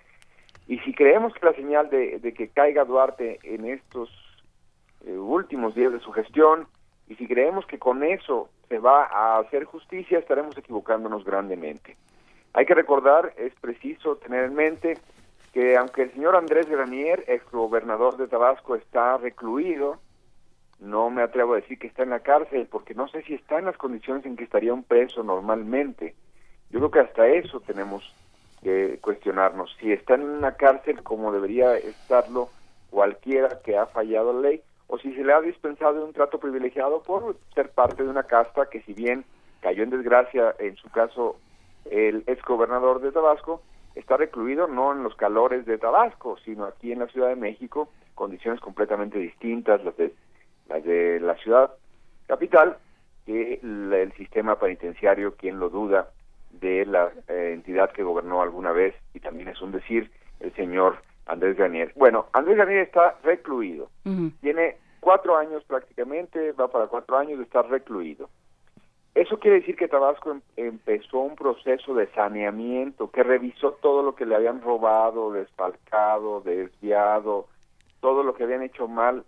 y 0.66 0.78
si 0.80 0.92
creemos 0.92 1.32
que 1.34 1.46
la 1.46 1.54
señal 1.54 1.88
de, 1.88 2.20
que 2.36 2.48
caiga 2.48 2.84
Duarte 2.84 3.38
en 3.42 3.64
estos 3.64 4.10
eh, 5.06 5.16
últimos 5.16 5.74
días 5.74 5.92
de 5.92 6.00
su 6.00 6.12
gestión, 6.12 6.66
y 7.08 7.14
si 7.14 7.26
creemos 7.26 7.64
que 7.66 7.78
con 7.78 8.02
eso 8.02 8.50
se 8.68 8.78
va 8.78 9.04
a 9.04 9.38
hacer 9.38 9.64
justicia, 9.64 10.18
estaremos 10.18 10.56
equivocándonos 10.58 11.24
grandemente. 11.24 11.96
Hay 12.52 12.66
que 12.66 12.74
recordar, 12.74 13.32
es 13.38 13.54
preciso 13.60 14.16
tener 14.16 14.44
en 14.44 14.54
mente 14.54 14.98
que 15.52 15.76
aunque 15.76 16.02
el 16.02 16.12
señor 16.12 16.36
Andrés 16.36 16.68
Granier, 16.68 17.24
ex 17.26 17.50
gobernador 17.50 18.16
de 18.16 18.28
Tabasco, 18.28 18.74
está 18.74 19.16
recluido, 19.16 19.98
no 20.80 21.10
me 21.10 21.22
atrevo 21.22 21.54
a 21.54 21.56
decir 21.56 21.78
que 21.78 21.86
está 21.86 22.02
en 22.02 22.10
la 22.10 22.20
cárcel, 22.20 22.68
porque 22.70 22.94
no 22.94 23.08
sé 23.08 23.22
si 23.22 23.34
está 23.34 23.58
en 23.58 23.64
las 23.64 23.76
condiciones 23.76 24.24
en 24.26 24.36
que 24.36 24.44
estaría 24.44 24.72
un 24.72 24.84
preso 24.84 25.22
normalmente. 25.22 26.14
Yo 26.70 26.78
creo 26.78 26.90
que 26.90 27.00
hasta 27.00 27.26
eso 27.26 27.60
tenemos 27.60 28.14
que 28.62 28.98
cuestionarnos. 29.00 29.74
Si 29.80 29.92
está 29.92 30.14
en 30.14 30.22
una 30.22 30.52
cárcel 30.52 31.02
como 31.02 31.32
debería 31.32 31.76
estarlo 31.76 32.48
cualquiera 32.90 33.60
que 33.64 33.76
ha 33.76 33.86
fallado 33.86 34.32
la 34.32 34.50
ley, 34.50 34.62
o 34.86 34.98
si 34.98 35.12
se 35.14 35.22
le 35.22 35.32
ha 35.32 35.40
dispensado 35.40 35.94
de 35.94 36.04
un 36.04 36.12
trato 36.12 36.38
privilegiado 36.38 37.02
por 37.02 37.36
ser 37.54 37.70
parte 37.70 38.02
de 38.02 38.08
una 38.08 38.22
casta 38.22 38.70
que 38.70 38.80
si 38.82 38.94
bien 38.94 39.24
cayó 39.60 39.82
en 39.82 39.90
desgracia, 39.90 40.54
en 40.58 40.76
su 40.76 40.88
caso, 40.90 41.36
el 41.90 42.24
ex 42.26 42.42
gobernador 42.44 43.00
de 43.00 43.12
Tabasco, 43.12 43.62
está 43.98 44.16
recluido 44.16 44.68
no 44.68 44.92
en 44.92 45.02
los 45.02 45.14
calores 45.16 45.66
de 45.66 45.78
Tabasco, 45.78 46.38
sino 46.44 46.64
aquí 46.64 46.92
en 46.92 47.00
la 47.00 47.08
Ciudad 47.08 47.28
de 47.28 47.36
México, 47.36 47.90
condiciones 48.14 48.60
completamente 48.60 49.18
distintas 49.18 49.84
las 49.84 49.96
de, 49.96 50.14
las 50.68 50.84
de 50.84 51.20
la 51.20 51.36
ciudad 51.36 51.72
capital, 52.26 52.78
que 53.26 53.60
el 53.62 54.12
sistema 54.16 54.58
penitenciario, 54.58 55.34
quien 55.34 55.58
lo 55.58 55.68
duda, 55.68 56.10
de 56.50 56.86
la 56.86 57.10
eh, 57.28 57.52
entidad 57.52 57.92
que 57.92 58.02
gobernó 58.02 58.40
alguna 58.40 58.72
vez, 58.72 58.94
y 59.14 59.20
también 59.20 59.48
es 59.48 59.60
un 59.60 59.72
decir, 59.72 60.10
el 60.40 60.54
señor 60.54 60.98
Andrés 61.26 61.56
Garnier. 61.56 61.92
Bueno, 61.94 62.26
Andrés 62.32 62.56
Garnier 62.56 62.80
está 62.80 63.16
recluido. 63.22 63.90
Tiene 64.40 64.76
cuatro 65.00 65.36
años 65.36 65.62
prácticamente, 65.64 66.52
va 66.52 66.68
para 66.68 66.86
cuatro 66.86 67.18
años 67.18 67.38
de 67.38 67.44
estar 67.44 67.68
recluido. 67.68 68.30
Eso 69.18 69.40
quiere 69.40 69.58
decir 69.58 69.74
que 69.74 69.88
Tabasco 69.88 70.30
em, 70.30 70.40
empezó 70.56 71.18
un 71.18 71.34
proceso 71.34 71.92
de 71.92 72.06
saneamiento, 72.12 73.10
que 73.10 73.24
revisó 73.24 73.72
todo 73.72 74.00
lo 74.00 74.14
que 74.14 74.24
le 74.24 74.36
habían 74.36 74.62
robado, 74.62 75.32
despalcado, 75.32 76.40
desviado, 76.40 77.48
todo 77.98 78.22
lo 78.22 78.34
que 78.34 78.44
habían 78.44 78.62
hecho 78.62 78.86
mal 78.86 79.24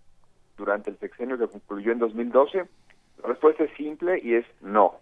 durante 0.56 0.90
el 0.90 0.98
sexenio 0.98 1.36
que 1.38 1.48
concluyó 1.48 1.90
en 1.90 1.98
2012. 1.98 2.68
La 3.20 3.28
respuesta 3.30 3.64
es 3.64 3.76
simple 3.76 4.20
y 4.22 4.34
es 4.34 4.46
no. 4.60 4.94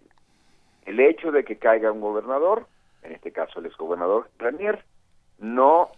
El 0.87 0.99
hecho 0.99 1.31
de 1.31 1.43
que 1.43 1.59
caiga 1.59 1.91
un 1.91 2.01
gobernador, 2.01 2.65
en 3.03 3.11
este 3.11 3.31
caso 3.31 3.59
el 3.59 3.67
exgobernador 3.67 4.31
Ranier, 4.39 4.83
no 5.37 5.89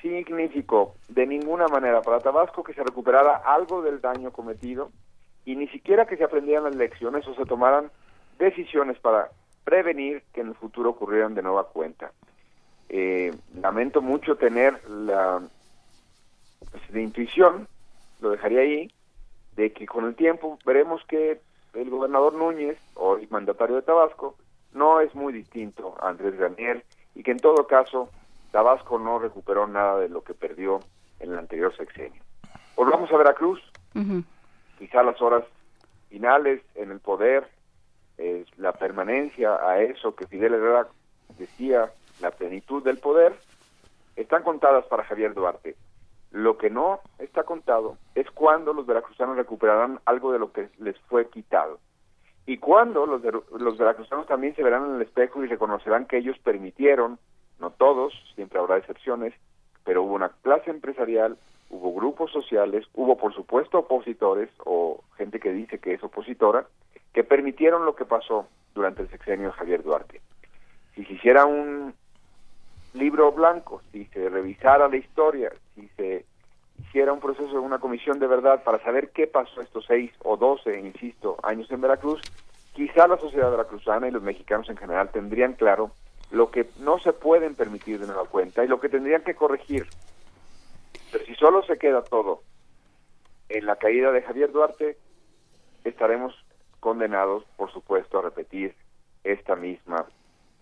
significó 0.00 0.94
de 1.10 1.26
ninguna 1.26 1.68
manera 1.68 2.00
para 2.00 2.20
Tabasco 2.20 2.64
que 2.64 2.72
se 2.72 2.84
recuperara 2.84 3.36
algo 3.44 3.82
del 3.82 4.00
daño 4.00 4.32
cometido 4.32 4.90
y 5.44 5.56
ni 5.56 5.68
siquiera 5.68 6.06
que 6.06 6.16
se 6.16 6.24
aprendieran 6.24 6.64
las 6.64 6.76
lecciones 6.76 7.28
o 7.28 7.34
se 7.34 7.44
tomaran 7.44 7.90
decisiones 8.38 8.98
para 8.98 9.30
prevenir 9.64 10.22
que 10.32 10.42
en 10.42 10.48
el 10.48 10.54
futuro 10.54 10.90
ocurrieran 10.90 11.34
de 11.34 11.42
nueva 11.42 11.68
cuenta. 11.68 12.12
Eh, 12.88 13.34
lamento 13.60 14.02
mucho 14.02 14.36
tener 14.36 14.88
la, 14.88 15.42
pues, 16.70 17.02
intuición, 17.02 17.66
lo 18.20 18.30
dejaría 18.30 18.60
ahí, 18.60 18.92
de 19.56 19.72
que 19.72 19.86
con 19.86 20.04
el 20.04 20.14
tiempo 20.14 20.58
veremos 20.64 21.02
que 21.06 21.40
el 21.72 21.90
gobernador 21.90 22.34
Núñez, 22.34 22.78
hoy 22.94 23.26
mandatario 23.30 23.76
de 23.76 23.82
Tabasco, 23.82 24.36
no 24.72 25.00
es 25.00 25.14
muy 25.14 25.32
distinto 25.32 25.96
a 26.00 26.08
Andrés 26.08 26.36
Garnier 26.36 26.84
y 27.14 27.22
que 27.22 27.30
en 27.30 27.38
todo 27.38 27.66
caso 27.66 28.10
Tabasco 28.50 28.98
no 28.98 29.18
recuperó 29.18 29.66
nada 29.66 29.98
de 29.98 30.08
lo 30.08 30.22
que 30.22 30.34
perdió 30.34 30.80
en 31.20 31.32
el 31.32 31.38
anterior 31.38 31.74
sexenio. 31.76 32.22
Volvamos 32.76 33.10
a 33.12 33.16
Veracruz, 33.16 33.60
quizá 34.78 35.02
las 35.02 35.20
horas 35.22 35.44
finales 36.08 36.60
en 36.74 36.90
el 36.90 37.00
poder, 37.00 37.48
es 38.18 38.46
la 38.58 38.72
permanencia 38.72 39.56
a 39.56 39.80
eso 39.82 40.14
que 40.14 40.26
Fidel 40.26 40.54
Herrera 40.54 40.88
decía, 41.38 41.92
la 42.20 42.30
plenitud 42.30 42.82
del 42.82 42.98
poder, 42.98 43.34
están 44.16 44.42
contadas 44.42 44.84
para 44.86 45.04
Javier 45.04 45.34
Duarte. 45.34 45.76
Lo 46.30 46.58
que 46.58 46.70
no 46.70 47.00
está 47.18 47.44
contado 47.44 47.96
es 48.14 48.30
cuando 48.30 48.72
los 48.72 48.86
veracruzanos 48.86 49.36
recuperarán 49.36 50.00
algo 50.04 50.32
de 50.32 50.38
lo 50.38 50.52
que 50.52 50.68
les 50.78 50.98
fue 51.00 51.28
quitado. 51.28 51.78
Y 52.46 52.58
cuando 52.58 53.06
los, 53.06 53.22
los 53.58 53.78
veracruzanos 53.78 54.26
también 54.26 54.54
se 54.54 54.62
verán 54.62 54.84
en 54.86 54.96
el 54.96 55.02
espejo 55.02 55.42
y 55.42 55.48
reconocerán 55.48 56.06
que 56.06 56.18
ellos 56.18 56.38
permitieron 56.38 57.18
no 57.60 57.70
todos, 57.70 58.12
siempre 58.34 58.58
habrá 58.58 58.76
excepciones, 58.76 59.32
pero 59.84 60.02
hubo 60.02 60.14
una 60.14 60.30
clase 60.42 60.70
empresarial, 60.70 61.36
hubo 61.70 61.94
grupos 61.94 62.30
sociales, 62.32 62.84
hubo 62.94 63.16
por 63.16 63.34
supuesto 63.34 63.78
opositores 63.78 64.50
o 64.64 65.02
gente 65.16 65.40
que 65.40 65.52
dice 65.52 65.78
que 65.78 65.94
es 65.94 66.02
opositora, 66.02 66.66
que 67.14 67.24
permitieron 67.24 67.86
lo 67.86 67.94
que 67.94 68.04
pasó 68.04 68.48
durante 68.74 69.02
el 69.02 69.08
sexenio 69.08 69.46
de 69.46 69.52
Javier 69.52 69.82
Duarte. 69.82 70.20
Si 70.94 71.04
se 71.04 71.12
hiciera 71.14 71.46
un 71.46 71.94
libro 72.92 73.32
blanco, 73.32 73.80
si 73.92 74.04
se 74.06 74.28
revisara 74.28 74.88
la 74.88 74.96
historia, 74.96 75.52
si 75.74 75.88
se 75.96 76.26
hiciera 76.80 77.12
un 77.12 77.20
proceso 77.20 77.52
de 77.52 77.58
una 77.58 77.78
comisión 77.78 78.18
de 78.18 78.26
verdad 78.26 78.64
para 78.64 78.82
saber 78.82 79.10
qué 79.10 79.28
pasó 79.28 79.60
estos 79.60 79.86
seis 79.86 80.12
o 80.24 80.36
doce, 80.36 80.78
insisto, 80.78 81.36
años 81.44 81.70
en 81.70 81.80
Veracruz, 81.80 82.20
quizá 82.72 83.06
la 83.06 83.16
sociedad 83.16 83.50
veracruzana 83.50 84.08
y 84.08 84.10
los 84.10 84.22
mexicanos 84.22 84.68
en 84.68 84.76
general 84.76 85.10
tendrían 85.10 85.54
claro 85.54 85.92
lo 86.32 86.50
que 86.50 86.68
no 86.80 86.98
se 86.98 87.12
pueden 87.12 87.54
permitir 87.54 88.00
de 88.00 88.06
nueva 88.06 88.26
cuenta 88.26 88.64
y 88.64 88.68
lo 88.68 88.80
que 88.80 88.88
tendrían 88.88 89.22
que 89.22 89.36
corregir. 89.36 89.86
Pero 91.12 91.24
si 91.26 91.34
solo 91.36 91.62
se 91.62 91.78
queda 91.78 92.02
todo 92.02 92.42
en 93.48 93.66
la 93.66 93.76
caída 93.76 94.10
de 94.10 94.22
Javier 94.22 94.50
Duarte, 94.50 94.98
estaremos 95.84 96.43
condenados, 96.84 97.44
por 97.56 97.72
supuesto, 97.72 98.18
a 98.18 98.22
repetir 98.22 98.74
esta 99.24 99.56
misma 99.56 100.04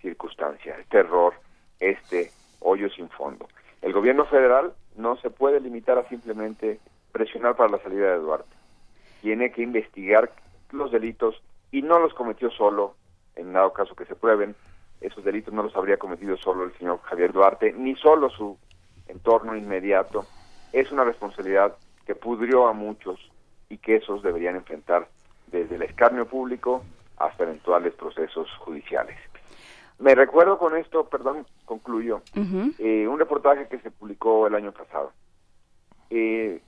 circunstancia, 0.01 0.77
este 0.79 0.99
error, 0.99 1.35
este 1.81 2.31
hoyo 2.61 2.89
sin 2.91 3.09
fondo. 3.09 3.49
El 3.81 3.93
gobierno 3.93 4.25
federal 4.27 4.73
no 4.95 5.17
se 5.17 5.31
puede 5.31 5.59
limitar 5.59 5.99
a 5.99 6.09
simplemente 6.09 6.79
presionar 7.11 7.57
para 7.57 7.71
la 7.71 7.83
salida 7.83 8.13
de 8.13 8.19
Duarte. 8.19 8.55
Tiene 9.21 9.51
que 9.51 9.63
investigar 9.63 10.31
los 10.71 10.93
delitos 10.93 11.43
y 11.73 11.83
no 11.83 11.99
los 11.99 12.15
cometió 12.15 12.53
solo, 12.53 12.95
en 13.35 13.53
dado 13.53 13.73
caso 13.73 13.97
que 13.97 14.05
se 14.05 14.15
prueben, 14.15 14.55
esos 15.01 15.25
delitos 15.25 15.53
no 15.53 15.65
los 15.65 15.75
habría 15.75 15.97
cometido 15.97 16.37
solo 16.37 16.63
el 16.63 16.73
señor 16.79 17.01
Javier 17.03 17.33
Duarte, 17.33 17.73
ni 17.73 17.97
solo 17.97 18.31
su 18.31 18.57
entorno 19.09 19.57
inmediato. 19.57 20.25
Es 20.73 20.93
una 20.93 21.03
responsabilidad 21.03 21.75
que 22.07 22.15
pudrió 22.15 22.69
a 22.69 22.73
muchos 22.73 23.19
y 23.69 23.79
que 23.79 23.97
esos 23.97 24.23
deberían 24.23 24.55
enfrentar 24.55 25.09
desde 25.53 25.77
el 25.77 25.83
escarnio 25.83 26.27
público 26.27 26.83
hasta 27.19 27.45
eventuales 27.45 27.95
procesos 27.95 28.51
judiciales. 28.59 29.17
Me 29.99 30.15
recuerdo 30.15 30.59
con 30.59 30.77
esto, 30.77 31.09
perdón, 31.09 31.47
concluyo, 31.65 32.23
eh, 32.79 33.07
un 33.07 33.19
reportaje 33.19 33.69
que 33.69 33.79
se 33.79 33.91
publicó 33.91 34.49
el 34.49 34.55
año 34.57 34.73
pasado. 34.73 35.13
Eh, 36.11 36.61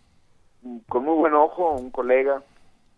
con 0.89 1.05
muy 1.05 1.17
buen 1.17 1.35
ojo, 1.35 1.73
un 1.73 1.91
colega 1.91 2.43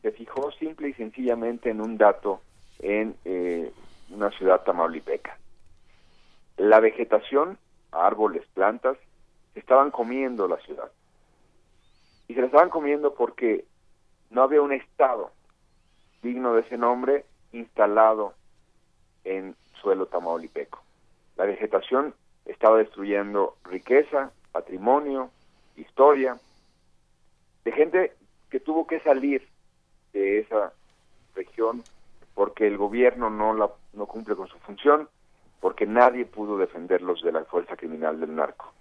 se 0.03 0.13
fijó 0.13 0.51
simple 0.53 0.91
y 0.91 0.93
sencillamente 0.93 1.71
en 1.71 1.81
un 1.81 1.97
dato 1.97 2.43
en 2.81 3.17
eh, 3.25 3.73
una 4.11 4.31
ciudad 4.33 4.63
tamaulipeca. 4.63 5.39
La 6.59 6.81
vegetación, 6.81 7.59
árboles, 7.91 8.45
plantas, 8.53 8.99
estaban 9.55 9.91
comiendo 9.91 10.47
la 10.49 10.59
ciudad. 10.59 10.91
Y 12.29 12.35
se 12.35 12.41
la 12.41 12.47
estaban 12.47 12.69
comiendo 12.69 13.15
porque 13.15 13.65
no 14.31 14.43
había 14.43 14.61
un 14.61 14.73
Estado 14.73 15.31
digno 16.23 16.55
de 16.55 16.63
ese 16.63 16.79
nombre 16.79 17.25
instalado 17.53 18.35
en 19.25 19.55
suelo 19.81 20.07
tamaulipeco. 20.07 20.83
La 21.37 21.45
vegetación 21.45 22.15
estaba 22.45 22.79
destruyendo 22.79 23.57
riqueza, 23.65 24.31
patrimonio, 24.53 25.31
historia, 25.77 26.39
de 27.65 27.73
gente 27.73 28.13
que 28.51 28.61
tuvo 28.61 28.87
que 28.87 29.01
salir 29.01 29.47
de 30.13 30.39
esa 30.39 30.73
región 31.35 31.83
porque 32.35 32.67
el 32.67 32.77
gobierno 32.77 33.31
no, 33.31 33.55
la, 33.55 33.71
no 33.95 34.07
cumple 34.07 34.37
con 34.37 34.47
su 34.47 34.59
función, 34.59 35.09
porque 35.61 35.87
nadie 35.87 36.27
pudo 36.27 36.59
defenderlos 36.59 37.23
de 37.23 37.33
la 37.33 37.45
fuerza 37.45 37.77
criminal 37.77 38.21
del 38.21 38.35
narco. 38.35 38.73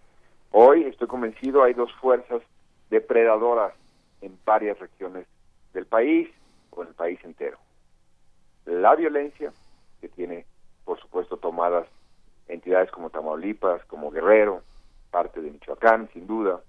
Hoy 0.51 0.83
estoy 0.83 1.07
convencido 1.07 1.63
hay 1.63 1.73
dos 1.73 1.91
fuerzas 1.95 2.41
depredadoras 2.89 3.73
en 4.21 4.37
varias 4.45 4.77
regiones 4.79 5.25
del 5.73 5.85
país 5.85 6.29
en 6.81 6.89
el 6.89 6.93
país 6.95 7.19
entero. 7.23 7.57
La 8.65 8.95
violencia, 8.95 9.51
que 10.01 10.09
tiene, 10.09 10.45
por 10.83 10.99
supuesto, 10.99 11.37
tomadas 11.37 11.87
entidades 12.47 12.91
como 12.91 13.09
Tamaulipas, 13.09 13.83
como 13.85 14.11
Guerrero, 14.11 14.61
parte 15.11 15.41
de 15.41 15.51
Michoacán, 15.51 16.09
sin 16.13 16.27
duda, 16.27 16.61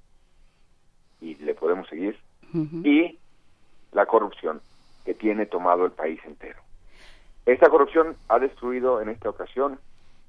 y 1.21 1.35
le 1.37 1.55
podemos 1.55 1.89
seguir, 1.89 2.19
y 2.53 3.19
la 3.93 4.07
corrupción, 4.07 4.61
que 5.05 5.15
tiene 5.15 5.47
tomado 5.47 5.85
el 5.85 5.93
país 5.93 6.21
entero. 6.25 6.61
Esta 7.45 7.69
corrupción 7.71 8.17
ha 8.29 8.39
destruido 8.39 9.01
en 9.01 9.09
esta 9.09 9.31
ocasión 9.31 9.79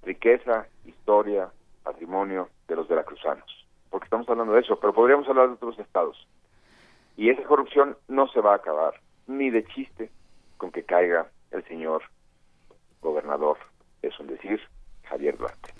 riqueza, 0.03 0.67
historia, 0.85 1.49
patrimonio 1.83 2.49
de 2.67 2.75
los 2.75 2.87
veracruzanos, 2.87 3.65
porque 3.89 4.05
estamos 4.05 4.29
hablando 4.29 4.53
de 4.53 4.61
eso, 4.61 4.79
pero 4.79 4.93
podríamos 4.93 5.27
hablar 5.27 5.47
de 5.47 5.53
otros 5.55 5.79
estados. 5.79 6.27
Y 7.15 7.29
esa 7.29 7.43
corrupción 7.43 7.97
no 8.07 8.27
se 8.27 8.41
va 8.41 8.53
a 8.53 8.57
acabar, 8.57 8.93
ni 9.27 9.49
de 9.49 9.65
chiste, 9.65 10.09
con 10.57 10.71
que 10.71 10.83
caiga 10.83 11.29
el 11.51 11.63
señor 11.67 12.03
gobernador, 13.01 13.57
es 14.01 14.19
un 14.19 14.27
decir, 14.27 14.59
Javier 15.03 15.37
Duarte. 15.37 15.76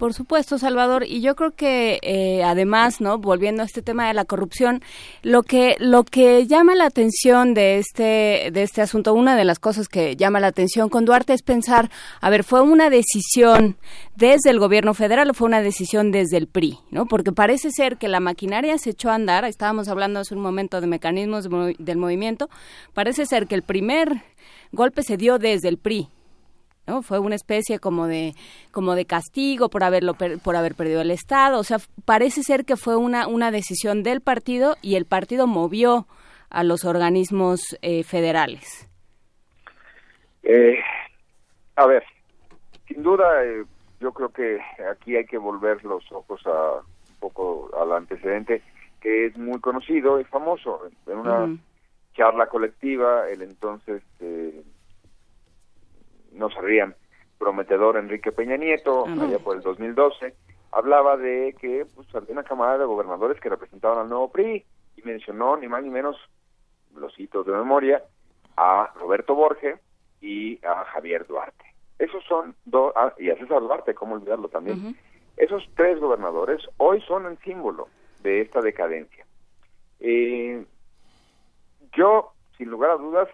Por 0.00 0.14
supuesto, 0.14 0.56
Salvador, 0.56 1.04
y 1.06 1.20
yo 1.20 1.36
creo 1.36 1.50
que 1.50 1.98
eh, 2.00 2.42
además, 2.42 3.02
no, 3.02 3.18
volviendo 3.18 3.62
a 3.62 3.66
este 3.66 3.82
tema 3.82 4.08
de 4.08 4.14
la 4.14 4.24
corrupción, 4.24 4.80
lo 5.22 5.42
que 5.42 5.76
lo 5.78 6.04
que 6.04 6.46
llama 6.46 6.74
la 6.74 6.86
atención 6.86 7.52
de 7.52 7.76
este 7.76 8.48
de 8.50 8.62
este 8.62 8.80
asunto, 8.80 9.12
una 9.12 9.36
de 9.36 9.44
las 9.44 9.58
cosas 9.58 9.88
que 9.88 10.16
llama 10.16 10.40
la 10.40 10.46
atención 10.46 10.88
con 10.88 11.04
Duarte 11.04 11.34
es 11.34 11.42
pensar, 11.42 11.90
a 12.22 12.30
ver, 12.30 12.44
fue 12.44 12.62
una 12.62 12.88
decisión 12.88 13.76
desde 14.16 14.48
el 14.48 14.58
gobierno 14.58 14.94
federal 14.94 15.28
o 15.28 15.34
fue 15.34 15.48
una 15.48 15.60
decisión 15.60 16.12
desde 16.12 16.38
el 16.38 16.46
PRI, 16.46 16.78
¿no? 16.90 17.04
Porque 17.04 17.32
parece 17.32 17.70
ser 17.70 17.98
que 17.98 18.08
la 18.08 18.20
maquinaria 18.20 18.78
se 18.78 18.88
echó 18.88 19.10
a 19.10 19.16
andar. 19.16 19.44
Estábamos 19.44 19.88
hablando 19.88 20.20
hace 20.20 20.34
un 20.34 20.40
momento 20.40 20.80
de 20.80 20.86
mecanismos 20.86 21.46
del 21.78 21.98
movimiento. 21.98 22.48
Parece 22.94 23.26
ser 23.26 23.46
que 23.46 23.54
el 23.54 23.62
primer 23.62 24.22
golpe 24.72 25.02
se 25.02 25.18
dio 25.18 25.38
desde 25.38 25.68
el 25.68 25.76
PRI, 25.76 26.08
fue 27.02 27.18
una 27.18 27.34
especie 27.34 27.78
como 27.78 28.06
de 28.06 28.34
como 28.72 28.94
de 28.94 29.04
castigo 29.04 29.68
por 29.68 29.84
haberlo 29.84 30.14
por 30.14 30.56
haber 30.56 30.74
perdido 30.74 31.00
el 31.00 31.10
estado, 31.10 31.58
o 31.58 31.64
sea, 31.64 31.78
parece 32.04 32.42
ser 32.42 32.64
que 32.64 32.76
fue 32.76 32.96
una 32.96 33.26
una 33.26 33.50
decisión 33.50 34.02
del 34.02 34.20
partido 34.20 34.76
y 34.82 34.96
el 34.96 35.06
partido 35.06 35.46
movió 35.46 36.06
a 36.50 36.64
los 36.64 36.84
organismos 36.84 37.78
eh, 37.82 38.02
federales. 38.02 38.88
Eh, 40.42 40.78
a 41.76 41.86
ver, 41.86 42.04
sin 42.88 43.02
duda, 43.02 43.44
eh, 43.44 43.64
yo 44.00 44.12
creo 44.12 44.30
que 44.30 44.58
aquí 44.90 45.16
hay 45.16 45.24
que 45.24 45.38
volver 45.38 45.84
los 45.84 46.10
ojos 46.12 46.44
a 46.46 46.80
un 46.80 47.16
poco 47.20 47.70
al 47.80 47.92
antecedente 47.92 48.62
que 49.00 49.26
es 49.26 49.36
muy 49.38 49.60
conocido 49.60 50.20
y 50.20 50.24
famoso. 50.24 50.82
En 51.06 51.18
una 51.18 51.56
charla 52.14 52.46
colectiva, 52.46 53.28
el 53.28 53.42
entonces 53.42 54.02
no 56.32 56.50
sabrían, 56.50 56.94
prometedor 57.38 57.96
Enrique 57.96 58.32
Peña 58.32 58.56
Nieto, 58.56 59.06
allá 59.06 59.38
por 59.38 59.56
el 59.56 59.62
2012, 59.62 60.34
hablaba 60.72 61.16
de 61.16 61.54
que 61.60 61.86
pues, 61.94 62.14
había 62.14 62.32
una 62.32 62.44
camada 62.44 62.78
de 62.78 62.84
gobernadores 62.84 63.40
que 63.40 63.48
representaban 63.48 63.98
al 63.98 64.08
nuevo 64.08 64.30
PRI 64.30 64.64
y 64.96 65.02
mencionó 65.02 65.56
ni 65.56 65.68
más 65.68 65.82
ni 65.82 65.90
menos, 65.90 66.16
los 66.94 67.18
hitos 67.18 67.46
de 67.46 67.52
memoria, 67.52 68.02
a 68.56 68.92
Roberto 68.96 69.34
Borge 69.34 69.78
y 70.20 70.64
a 70.64 70.84
Javier 70.84 71.26
Duarte. 71.26 71.64
Esos 71.98 72.24
son 72.24 72.54
dos, 72.64 72.92
ah, 72.96 73.14
y 73.18 73.30
a 73.30 73.36
César 73.36 73.60
Duarte, 73.60 73.94
¿cómo 73.94 74.14
olvidarlo 74.14 74.48
también? 74.48 74.96
Esos 75.36 75.66
tres 75.76 75.98
gobernadores 75.98 76.60
hoy 76.76 77.00
son 77.02 77.26
el 77.26 77.38
símbolo 77.38 77.88
de 78.22 78.42
esta 78.42 78.60
decadencia. 78.60 79.24
Eh, 80.00 80.64
yo, 81.92 82.32
sin 82.56 82.68
lugar 82.68 82.90
a 82.90 82.96
dudas, 82.96 83.28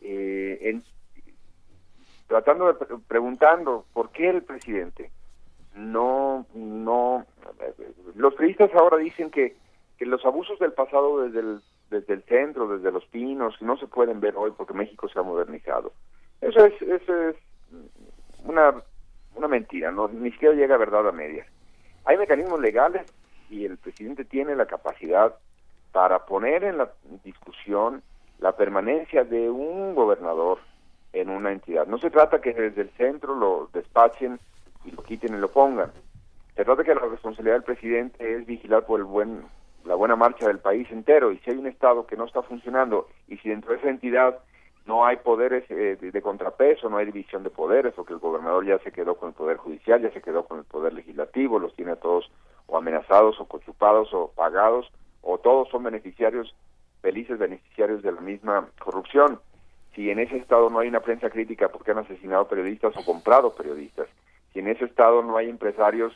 eh, 0.00 0.58
en, 0.62 0.84
tratando 2.26 2.72
de 2.72 2.98
preguntando 3.06 3.84
por 3.92 4.10
qué 4.10 4.28
el 4.28 4.42
presidente 4.42 5.10
no 5.74 6.46
no 6.54 7.24
los 8.14 8.34
periodistas 8.34 8.74
ahora 8.74 8.96
dicen 8.96 9.30
que 9.30 9.56
que 9.98 10.06
los 10.06 10.24
abusos 10.24 10.58
del 10.58 10.72
pasado 10.72 11.22
desde 11.22 11.40
el 11.40 11.60
desde 11.90 12.14
el 12.14 12.22
centro 12.24 12.68
desde 12.68 12.90
los 12.90 13.04
pinos 13.06 13.60
no 13.60 13.76
se 13.76 13.86
pueden 13.86 14.20
ver 14.20 14.34
hoy 14.36 14.52
porque 14.56 14.74
México 14.74 15.08
se 15.08 15.18
ha 15.18 15.22
modernizado. 15.22 15.92
Eso 16.40 16.64
es 16.64 16.82
eso 16.82 17.28
es 17.28 17.36
una 18.44 18.74
una 19.34 19.48
mentira 19.48 19.90
no 19.92 20.08
ni 20.08 20.30
siquiera 20.32 20.54
llega 20.54 20.74
a 20.74 20.78
verdad 20.78 21.08
a 21.08 21.12
medias. 21.12 21.46
Hay 22.04 22.16
mecanismos 22.16 22.60
legales 22.60 23.06
y 23.50 23.64
el 23.64 23.78
presidente 23.78 24.24
tiene 24.24 24.56
la 24.56 24.66
capacidad 24.66 25.36
para 25.92 26.26
poner 26.26 26.64
en 26.64 26.78
la 26.78 26.90
discusión 27.24 28.02
la 28.38 28.56
permanencia 28.56 29.24
de 29.24 29.48
un 29.48 29.94
gobernador 29.94 30.58
en 31.20 31.30
una 31.30 31.52
entidad. 31.52 31.86
No 31.86 31.98
se 31.98 32.10
trata 32.10 32.40
que 32.40 32.52
desde 32.52 32.82
el 32.82 32.90
centro 32.90 33.34
lo 33.34 33.70
despachen 33.72 34.38
y 34.84 34.90
lo 34.90 35.02
quiten 35.02 35.34
y 35.34 35.38
lo 35.38 35.48
pongan. 35.48 35.90
Se 36.54 36.64
trata 36.64 36.84
que 36.84 36.94
la 36.94 37.02
responsabilidad 37.02 37.56
del 37.56 37.64
presidente 37.64 38.34
es 38.34 38.46
vigilar 38.46 38.84
por 38.84 39.00
el 39.00 39.04
buen 39.04 39.44
la 39.84 39.94
buena 39.94 40.16
marcha 40.16 40.48
del 40.48 40.58
país 40.58 40.90
entero 40.90 41.30
y 41.30 41.38
si 41.38 41.50
hay 41.50 41.58
un 41.58 41.68
estado 41.68 42.06
que 42.06 42.16
no 42.16 42.24
está 42.24 42.42
funcionando 42.42 43.06
y 43.28 43.36
si 43.38 43.50
dentro 43.50 43.70
de 43.70 43.78
esa 43.78 43.88
entidad 43.88 44.38
no 44.84 45.06
hay 45.06 45.16
poderes 45.18 45.64
eh, 45.70 45.96
de, 46.00 46.22
contrapeso, 46.22 46.88
no 46.88 46.96
hay 46.96 47.06
división 47.06 47.44
de 47.44 47.50
poderes 47.50 47.96
o 47.96 48.04
que 48.04 48.12
el 48.12 48.18
gobernador 48.18 48.66
ya 48.66 48.78
se 48.80 48.90
quedó 48.90 49.16
con 49.16 49.28
el 49.28 49.34
poder 49.34 49.58
judicial, 49.58 50.02
ya 50.02 50.10
se 50.10 50.20
quedó 50.20 50.44
con 50.44 50.58
el 50.58 50.64
poder 50.64 50.92
legislativo, 50.92 51.60
los 51.60 51.74
tiene 51.74 51.92
a 51.92 51.96
todos 51.96 52.30
o 52.66 52.76
amenazados 52.76 53.40
o 53.40 53.46
cochupados 53.46 54.12
o 54.12 54.32
pagados 54.34 54.90
o 55.22 55.38
todos 55.38 55.68
son 55.68 55.84
beneficiarios 55.84 56.52
felices 57.00 57.38
beneficiarios 57.38 58.02
de 58.02 58.10
la 58.10 58.20
misma 58.20 58.68
corrupción 58.80 59.38
si 59.96 60.10
en 60.10 60.18
ese 60.20 60.36
estado 60.36 60.70
no 60.70 60.78
hay 60.78 60.88
una 60.88 61.00
prensa 61.00 61.30
crítica 61.30 61.68
porque 61.68 61.90
han 61.90 61.98
asesinado 61.98 62.46
periodistas 62.46 62.94
o 62.96 63.04
comprado 63.04 63.54
periodistas, 63.54 64.06
si 64.52 64.60
en 64.60 64.68
ese 64.68 64.84
estado 64.84 65.22
no 65.22 65.38
hay 65.38 65.48
empresarios 65.48 66.12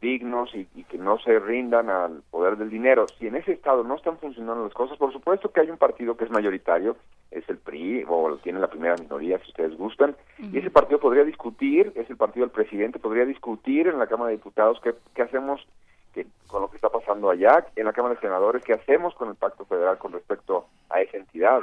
dignos 0.00 0.52
y, 0.54 0.66
que 0.84 0.98
no 0.98 1.18
se 1.20 1.38
rindan 1.38 1.88
al 1.88 2.22
poder 2.30 2.56
del 2.56 2.68
dinero. 2.68 3.06
Si 3.20 3.28
en 3.28 3.36
ese 3.36 3.52
estado 3.52 3.84
no 3.84 3.94
están 3.94 4.18
funcionando 4.18 4.64
las 4.64 4.74
cosas, 4.74 4.98
por 4.98 5.12
supuesto 5.12 5.52
que 5.52 5.60
hay 5.60 5.70
un 5.70 5.78
partido 5.78 6.16
que 6.16 6.24
es 6.24 6.30
mayoritario, 6.30 6.96
es 7.30 7.48
el 7.48 7.58
PRI, 7.58 8.04
o 8.08 8.36
tiene 8.38 8.58
la 8.58 8.68
primera 8.68 8.96
minoría, 8.96 9.38
si 9.38 9.50
ustedes 9.50 9.76
gustan, 9.78 10.16
y 10.38 10.58
ese 10.58 10.70
partido 10.70 10.98
podría 10.98 11.22
discutir, 11.22 11.92
es 11.94 12.10
el 12.10 12.16
partido 12.16 12.44
del 12.44 12.52
presidente, 12.52 12.98
podría 12.98 13.24
discutir 13.24 13.86
en 13.86 14.00
la 14.00 14.08
Cámara 14.08 14.30
de 14.30 14.36
Diputados 14.36 14.80
qué, 14.82 14.92
qué 15.14 15.22
hacemos 15.22 15.64
que, 16.12 16.26
con 16.48 16.62
lo 16.62 16.68
que 16.68 16.76
está 16.76 16.90
pasando 16.90 17.30
allá, 17.30 17.64
en 17.76 17.86
la 17.86 17.92
Cámara 17.92 18.16
de 18.16 18.20
Senadores, 18.20 18.64
qué 18.64 18.74
hacemos 18.74 19.14
con 19.14 19.28
el 19.28 19.36
Pacto 19.36 19.64
Federal 19.64 19.98
con 19.98 20.12
respecto 20.12 20.66
a 20.90 21.00
esa 21.00 21.16
entidad. 21.16 21.62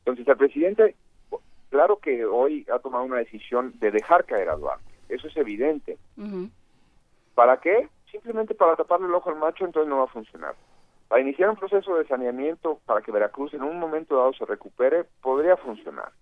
Entonces, 0.00 0.26
el 0.26 0.36
presidente, 0.36 0.96
claro 1.70 1.98
que 1.98 2.24
hoy 2.24 2.66
ha 2.72 2.78
tomado 2.78 3.04
una 3.04 3.18
decisión 3.18 3.74
de 3.78 3.90
dejar 3.90 4.24
caer 4.24 4.48
a 4.48 4.56
Duarte, 4.56 4.90
eso 5.08 5.28
es 5.28 5.36
evidente. 5.36 5.98
¿Para 7.34 7.60
qué? 7.60 7.88
Simplemente 8.10 8.54
para 8.54 8.76
taparle 8.76 9.06
el 9.06 9.14
ojo 9.14 9.30
al 9.30 9.36
macho, 9.36 9.64
entonces 9.64 9.88
no 9.88 9.98
va 9.98 10.04
a 10.04 10.08
funcionar. 10.08 10.54
Para 11.08 11.22
iniciar 11.22 11.48
un 11.48 11.56
proceso 11.56 11.96
de 11.96 12.06
saneamiento 12.06 12.80
para 12.84 13.00
que 13.00 13.12
Veracruz 13.12 13.54
en 13.54 13.62
un 13.62 13.78
momento 13.78 14.16
dado 14.16 14.32
se 14.34 14.44
recupere, 14.44 15.04
podría 15.22 15.56
funcionar. 15.56 16.12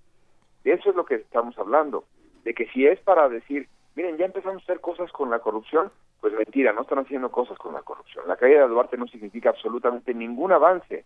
De 0.63 0.73
eso 0.73 0.91
es 0.91 0.97
lo 0.97 1.05
que 1.05 1.17
estamos 1.17 1.59
hablando, 1.59 2.05
de 2.45 2.55
que 2.55 2.67
si 2.67 2.87
es 2.87 3.01
para 3.01 3.29
decir, 3.29 3.69
miren, 3.95 4.17
ya 4.17 4.27
empezamos 4.27 4.63
a 4.63 4.65
hacer 4.65 4.81
cosas 4.81 5.11
con 5.13 5.31
la 5.31 5.39
corrupción, 5.41 5.91
pues 6.21 6.33
mentira, 6.35 6.73
no 6.73 6.83
están 6.83 6.99
haciendo 6.99 7.31
cosas 7.31 7.59
con 7.59 7.75
la 7.75 7.83
corrupción. 7.83 8.27
La 8.27 8.37
caída 8.37 8.63
de 8.63 8.69
Duarte 8.69 8.97
no 8.97 9.07
significa 9.07 9.51
absolutamente 9.51 10.15
ningún 10.15 10.53
avance, 10.53 11.05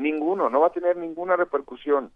ninguno, 0.00 0.50
no 0.50 0.60
va 0.60 0.68
a 0.68 0.72
tener 0.72 0.96
ninguna 0.96 1.36
repercusión 1.36 2.10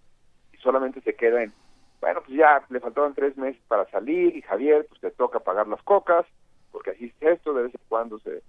y 0.53 0.57
solamente 0.59 1.01
se 1.01 1.15
queda 1.15 1.43
en, 1.43 1.53
bueno, 2.01 2.21
pues 2.25 2.37
ya 2.37 2.65
le 2.69 2.81
faltaban 2.81 3.15
tres 3.15 3.37
meses 3.37 3.61
para 3.69 3.89
salir 3.91 4.37
y 4.37 4.43
Javier, 4.43 4.87
pues 4.89 5.01
te 5.01 5.11
toca 5.11 5.41
pagar 5.41 5.69
las 5.69 5.83
cocas, 5.83 6.27
porque 6.73 6.91
así 6.91 7.07
es 7.21 7.39
esto, 7.39 7.55
de 7.55 7.65
vez 7.65 7.75
en 7.75 7.81
cuando 7.89 8.19
se 8.21 8.43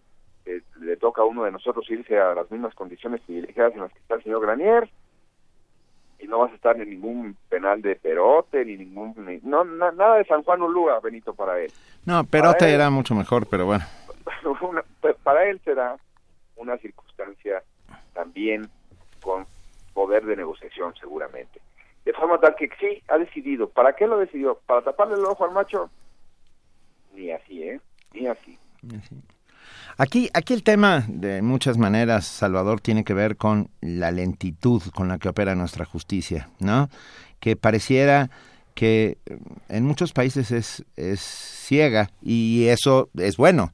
le 0.79 0.97
toca 0.97 1.23
a 1.23 1.25
uno 1.25 1.43
de 1.43 1.51
nosotros 1.51 1.89
irse 1.89 2.19
a 2.19 2.35
las 2.35 2.49
mismas 2.51 2.75
condiciones 2.75 3.21
privilegiadas 3.21 3.73
en 3.73 3.81
las 3.81 3.91
que 3.91 3.99
está 3.99 4.15
el 4.15 4.23
señor 4.23 4.41
Granier, 4.41 4.89
y 6.19 6.27
no 6.27 6.39
vas 6.39 6.51
a 6.51 6.55
estar 6.55 6.79
en 6.79 6.89
ningún 6.89 7.35
penal 7.49 7.81
de 7.81 7.95
Perote, 7.95 8.63
ni 8.65 8.77
ningún... 8.77 9.13
no, 9.43 9.63
nada 9.63 10.17
de 10.17 10.25
San 10.25 10.43
Juan 10.43 10.61
Ulúa, 10.61 10.99
Benito, 10.99 11.33
para 11.33 11.59
él. 11.59 11.71
No, 12.05 12.23
Perote 12.23 12.71
era 12.71 12.89
mucho 12.89 13.15
mejor, 13.15 13.47
pero 13.49 13.65
bueno. 13.65 13.83
para 15.23 15.45
él 15.49 15.59
será 15.63 15.97
una 16.55 16.77
circunstancia 16.77 17.63
también 18.13 18.69
con 19.25 19.47
poder 19.95 20.23
de 20.23 20.35
negociación, 20.35 20.93
seguramente. 20.99 21.59
De 22.05 22.13
forma 22.13 22.39
tal 22.39 22.55
que 22.55 22.69
sí, 22.79 23.01
ha 23.07 23.17
decidido. 23.17 23.67
¿Para 23.67 23.95
qué 23.95 24.05
lo 24.05 24.19
decidió? 24.19 24.59
¿Para 24.67 24.83
taparle 24.83 25.15
el 25.15 25.25
ojo 25.25 25.43
al 25.43 25.51
macho? 25.51 25.89
Ni 27.15 27.31
así, 27.31 27.63
¿eh? 27.63 27.81
así. 28.29 28.59
Aquí, 29.97 30.29
aquí 30.35 30.53
el 30.53 30.61
tema, 30.61 31.03
de 31.07 31.41
muchas 31.41 31.79
maneras, 31.79 32.25
Salvador, 32.25 32.81
tiene 32.81 33.03
que 33.03 33.15
ver 33.15 33.35
con 33.35 33.69
la 33.81 34.11
lentitud 34.11 34.83
con 34.93 35.07
la 35.07 35.17
que 35.17 35.29
opera 35.29 35.55
nuestra 35.55 35.85
justicia, 35.85 36.49
¿no? 36.59 36.89
Que 37.39 37.55
pareciera 37.55 38.29
que 38.75 39.17
en 39.69 39.85
muchos 39.85 40.13
países 40.13 40.51
es, 40.51 40.85
es 40.97 41.21
ciega 41.21 42.11
y 42.21 42.67
eso 42.67 43.09
es 43.17 43.37
bueno. 43.37 43.71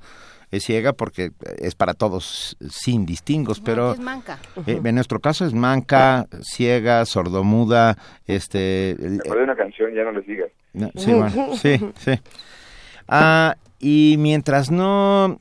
Es 0.52 0.66
ciega 0.66 0.94
porque 0.94 1.32
es 1.60 1.76
para 1.76 1.94
todos 1.94 2.58
sin 2.70 3.06
distingos, 3.06 3.60
pero 3.62 3.94
es 3.94 4.00
manca. 4.00 4.40
Eh, 4.68 4.82
en 4.84 4.96
nuestro 4.96 5.20
caso 5.20 5.46
es 5.46 5.54
manca, 5.54 6.28
ciega, 6.42 7.06
sordomuda, 7.06 7.98
este. 8.28 8.96
Me 9.00 9.44
una 9.44 9.56
canción, 9.56 9.94
ya 9.94 10.04
no 10.04 10.12
les 10.12 10.28
digas. 10.28 10.50
sí, 10.96 11.14
bueno, 11.14 11.56
sí, 11.56 11.80
sí. 11.98 12.12
Ah, 13.08 13.56
y 13.84 14.16
mientras 14.20 14.70
no 14.70 15.40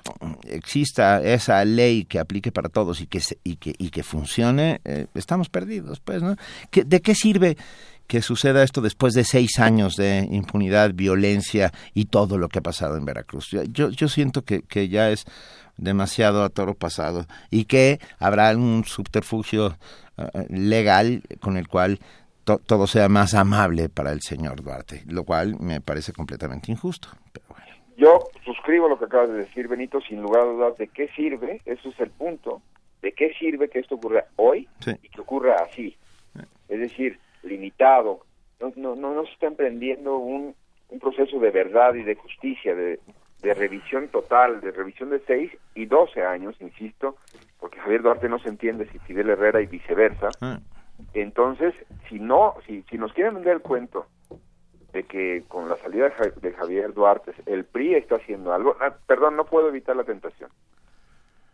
exista 0.48 1.22
esa 1.22 1.62
ley 1.64 2.04
que 2.04 2.18
aplique 2.18 2.50
para 2.50 2.70
todos 2.70 3.02
y 3.02 3.06
que 3.06 3.20
y 3.44 3.56
que 3.56 3.74
y 3.76 3.90
que 3.90 4.02
funcione, 4.02 4.80
eh, 4.84 5.06
estamos 5.14 5.50
perdidos, 5.50 6.00
pues, 6.00 6.22
¿no? 6.22 6.36
¿De 6.72 7.00
qué 7.00 7.14
sirve 7.14 7.58
que 8.10 8.22
suceda 8.22 8.64
esto 8.64 8.80
después 8.80 9.14
de 9.14 9.22
seis 9.22 9.60
años 9.60 9.94
de 9.94 10.26
impunidad, 10.32 10.90
violencia 10.94 11.70
y 11.94 12.06
todo 12.06 12.38
lo 12.38 12.48
que 12.48 12.58
ha 12.58 12.62
pasado 12.62 12.96
en 12.96 13.04
Veracruz? 13.04 13.50
Yo 13.70 13.90
yo 13.90 14.08
siento 14.08 14.42
que, 14.42 14.62
que 14.62 14.88
ya 14.88 15.10
es 15.10 15.26
demasiado 15.76 16.42
a 16.42 16.48
toro 16.48 16.74
pasado 16.74 17.26
y 17.52 17.66
que 17.66 18.00
habrá 18.18 18.50
un 18.56 18.82
subterfugio 18.84 19.76
eh, 20.18 20.46
legal 20.48 21.22
con 21.40 21.56
el 21.56 21.68
cual 21.68 22.00
todo 22.44 22.88
sea 22.88 23.08
más 23.08 23.34
amable 23.34 23.88
para 23.88 24.10
el 24.10 24.22
señor 24.22 24.60
Duarte, 24.60 25.04
lo 25.06 25.22
cual 25.22 25.54
me 25.60 25.80
parece 25.80 26.12
completamente 26.12 26.72
injusto. 26.72 27.10
Yo 27.96 28.18
suscribo 28.44 28.88
lo 28.88 28.98
que 28.98 29.04
acabas 29.04 29.28
de 29.28 29.36
decir, 29.44 29.68
Benito, 29.68 30.00
sin 30.00 30.20
lugar 30.20 30.42
a 30.42 30.46
dudas, 30.46 30.76
de 30.78 30.88
qué 30.88 31.06
sirve, 31.14 31.62
eso 31.64 31.90
es 31.90 32.00
el 32.00 32.10
punto, 32.10 32.60
de 33.02 33.12
qué 33.12 33.32
sirve 33.38 33.68
que 33.68 33.78
esto 33.78 33.94
ocurra 33.94 34.24
hoy 34.34 34.68
y 34.84 35.08
que 35.10 35.20
ocurra 35.20 35.54
así. 35.62 35.96
Es 36.68 36.80
decir, 36.80 37.20
limitado. 37.42 38.20
No, 38.60 38.72
no, 38.76 38.94
no, 38.94 39.24
se 39.24 39.32
está 39.32 39.46
emprendiendo 39.46 40.16
un, 40.16 40.54
un 40.90 40.98
proceso 40.98 41.38
de 41.38 41.50
verdad 41.50 41.94
y 41.94 42.02
de 42.02 42.14
justicia, 42.14 42.74
de, 42.74 43.00
de 43.42 43.54
revisión 43.54 44.08
total, 44.08 44.60
de 44.60 44.70
revisión 44.70 45.10
de 45.10 45.20
seis 45.26 45.50
y 45.74 45.86
doce 45.86 46.22
años, 46.22 46.56
insisto, 46.60 47.16
porque 47.58 47.80
Javier 47.80 48.02
Duarte 48.02 48.28
no 48.28 48.38
se 48.38 48.48
entiende 48.48 48.86
si 48.90 48.98
Fidel 49.00 49.30
Herrera 49.30 49.62
y 49.62 49.66
viceversa. 49.66 50.28
Ah. 50.40 50.60
Entonces, 51.14 51.74
si 52.08 52.18
no, 52.18 52.54
si, 52.66 52.82
si 52.90 52.98
nos 52.98 53.12
quieren 53.14 53.34
vender 53.34 53.54
el 53.54 53.62
cuento 53.62 54.06
de 54.92 55.04
que 55.04 55.44
con 55.48 55.68
la 55.68 55.76
salida 55.76 56.12
de 56.40 56.52
Javier 56.52 56.92
Duarte 56.92 57.32
el 57.46 57.64
PRI 57.64 57.94
está 57.94 58.16
haciendo 58.16 58.52
algo. 58.52 58.76
Ah, 58.80 58.94
perdón, 59.06 59.36
no 59.36 59.44
puedo 59.44 59.68
evitar 59.68 59.96
la 59.96 60.04
tentación. 60.04 60.50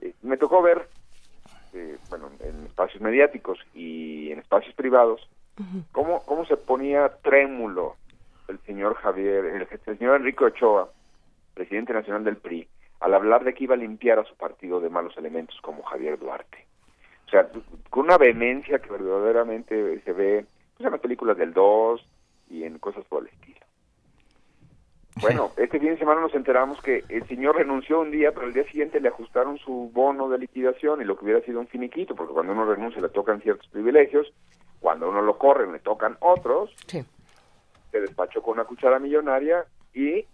Eh, 0.00 0.14
me 0.22 0.36
tocó 0.36 0.62
ver, 0.62 0.88
eh, 1.74 1.96
bueno, 2.08 2.30
en 2.40 2.64
espacios 2.66 3.02
mediáticos 3.02 3.58
y 3.74 4.30
en 4.32 4.38
espacios 4.38 4.74
privados, 4.74 5.28
cómo, 5.92 6.22
cómo 6.24 6.44
se 6.46 6.56
ponía 6.56 7.08
trémulo 7.22 7.96
el 8.48 8.58
señor 8.60 8.94
Javier, 8.94 9.44
el, 9.44 9.98
señor 9.98 10.16
Enrique 10.16 10.44
Ochoa, 10.44 10.90
presidente 11.54 11.92
nacional 11.92 12.24
del 12.24 12.36
PRI, 12.36 12.68
al 13.00 13.14
hablar 13.14 13.44
de 13.44 13.54
que 13.54 13.64
iba 13.64 13.74
a 13.74 13.78
limpiar 13.78 14.18
a 14.18 14.24
su 14.24 14.36
partido 14.36 14.80
de 14.80 14.90
malos 14.90 15.16
elementos 15.16 15.60
como 15.60 15.82
Javier 15.82 16.18
Duarte. 16.18 16.66
O 17.26 17.30
sea, 17.30 17.48
con 17.90 18.04
una 18.04 18.18
vehemencia 18.18 18.78
que 18.78 18.90
verdaderamente 18.90 20.00
se 20.00 20.12
ve 20.12 20.46
pues, 20.76 20.86
en 20.86 20.92
las 20.92 21.00
películas 21.00 21.36
del 21.36 21.52
2, 21.52 22.06
y 22.50 22.64
en 22.64 22.78
cosas 22.78 23.04
por 23.06 23.22
el 23.22 23.28
estilo. 23.28 23.60
Bueno, 25.20 25.50
este 25.56 25.80
fin 25.80 25.90
de 25.90 25.98
semana 25.98 26.20
nos 26.20 26.34
enteramos 26.34 26.80
que 26.82 27.02
el 27.08 27.26
señor 27.26 27.56
renunció 27.56 28.00
un 28.00 28.10
día, 28.10 28.32
pero 28.32 28.46
el 28.46 28.52
día 28.52 28.64
siguiente 28.64 29.00
le 29.00 29.08
ajustaron 29.08 29.56
su 29.58 29.90
bono 29.92 30.28
de 30.28 30.38
liquidación 30.38 31.00
y 31.00 31.04
lo 31.04 31.16
que 31.16 31.24
hubiera 31.24 31.40
sido 31.40 31.58
un 31.58 31.68
finiquito, 31.68 32.14
porque 32.14 32.34
cuando 32.34 32.52
uno 32.52 32.66
renuncia 32.66 33.00
le 33.00 33.08
tocan 33.08 33.40
ciertos 33.40 33.66
privilegios, 33.68 34.30
cuando 34.80 35.08
uno 35.08 35.22
lo 35.22 35.38
corre 35.38 35.70
le 35.70 35.78
tocan 35.78 36.16
otros. 36.20 36.74
Se 36.86 38.00
despachó 38.00 38.42
con 38.42 38.54
una 38.54 38.64
cuchara 38.64 38.98
millonaria 38.98 39.64
y 39.94 40.26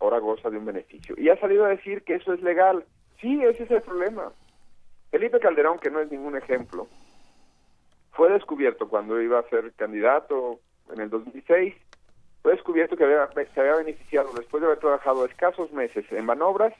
ahora 0.00 0.18
goza 0.18 0.50
de 0.50 0.58
un 0.58 0.64
beneficio. 0.64 1.14
Y 1.18 1.28
ha 1.28 1.38
salido 1.38 1.64
a 1.64 1.68
decir 1.68 2.02
que 2.02 2.14
eso 2.14 2.32
es 2.32 2.42
legal. 2.42 2.84
Sí, 3.20 3.42
ese 3.44 3.64
es 3.64 3.70
el 3.70 3.82
problema. 3.82 4.32
Felipe 5.10 5.40
Calderón, 5.40 5.78
que 5.78 5.90
no 5.90 6.00
es 6.00 6.10
ningún 6.10 6.36
ejemplo, 6.36 6.86
fue 8.12 8.30
descubierto 8.30 8.88
cuando 8.88 9.20
iba 9.20 9.38
a 9.38 9.48
ser 9.48 9.72
candidato 9.72 10.60
en 10.92 11.00
el 11.00 11.10
2006, 11.10 11.74
fue 12.42 12.52
descubierto 12.52 12.96
que 12.96 13.04
se 13.04 13.60
había 13.60 13.76
beneficiado 13.76 14.32
después 14.32 14.60
de 14.60 14.66
haber 14.66 14.78
trabajado 14.78 15.24
escasos 15.24 15.72
meses 15.72 16.04
en 16.10 16.24
manobras 16.24 16.72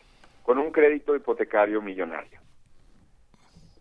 con 0.43 0.59
un 0.59 0.71
crédito 0.71 1.15
hipotecario 1.15 1.83
millonario. 1.83 2.41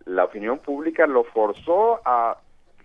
La 0.05 0.25
opinión 0.25 0.59
pública 0.59 1.07
lo 1.07 1.23
forzó 1.23 2.01
a 2.05 2.37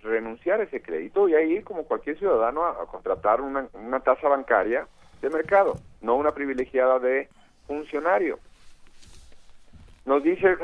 renunciar 0.04 0.60
ese 0.60 0.82
crédito 0.82 1.28
y 1.28 1.34
a 1.34 1.42
ir 1.42 1.64
como 1.64 1.84
cualquier 1.84 2.18
ciudadano 2.18 2.64
a, 2.64 2.86
contratar 2.86 3.40
una, 3.40 3.68
tasa 4.00 4.28
bancaria 4.28 4.86
de 5.20 5.30
mercado, 5.30 5.78
no 6.02 6.14
una 6.16 6.32
privilegiada 6.32 6.98
de 6.98 7.28
funcionario. 7.66 8.38
Nos 10.04 10.22
dice 10.22 10.56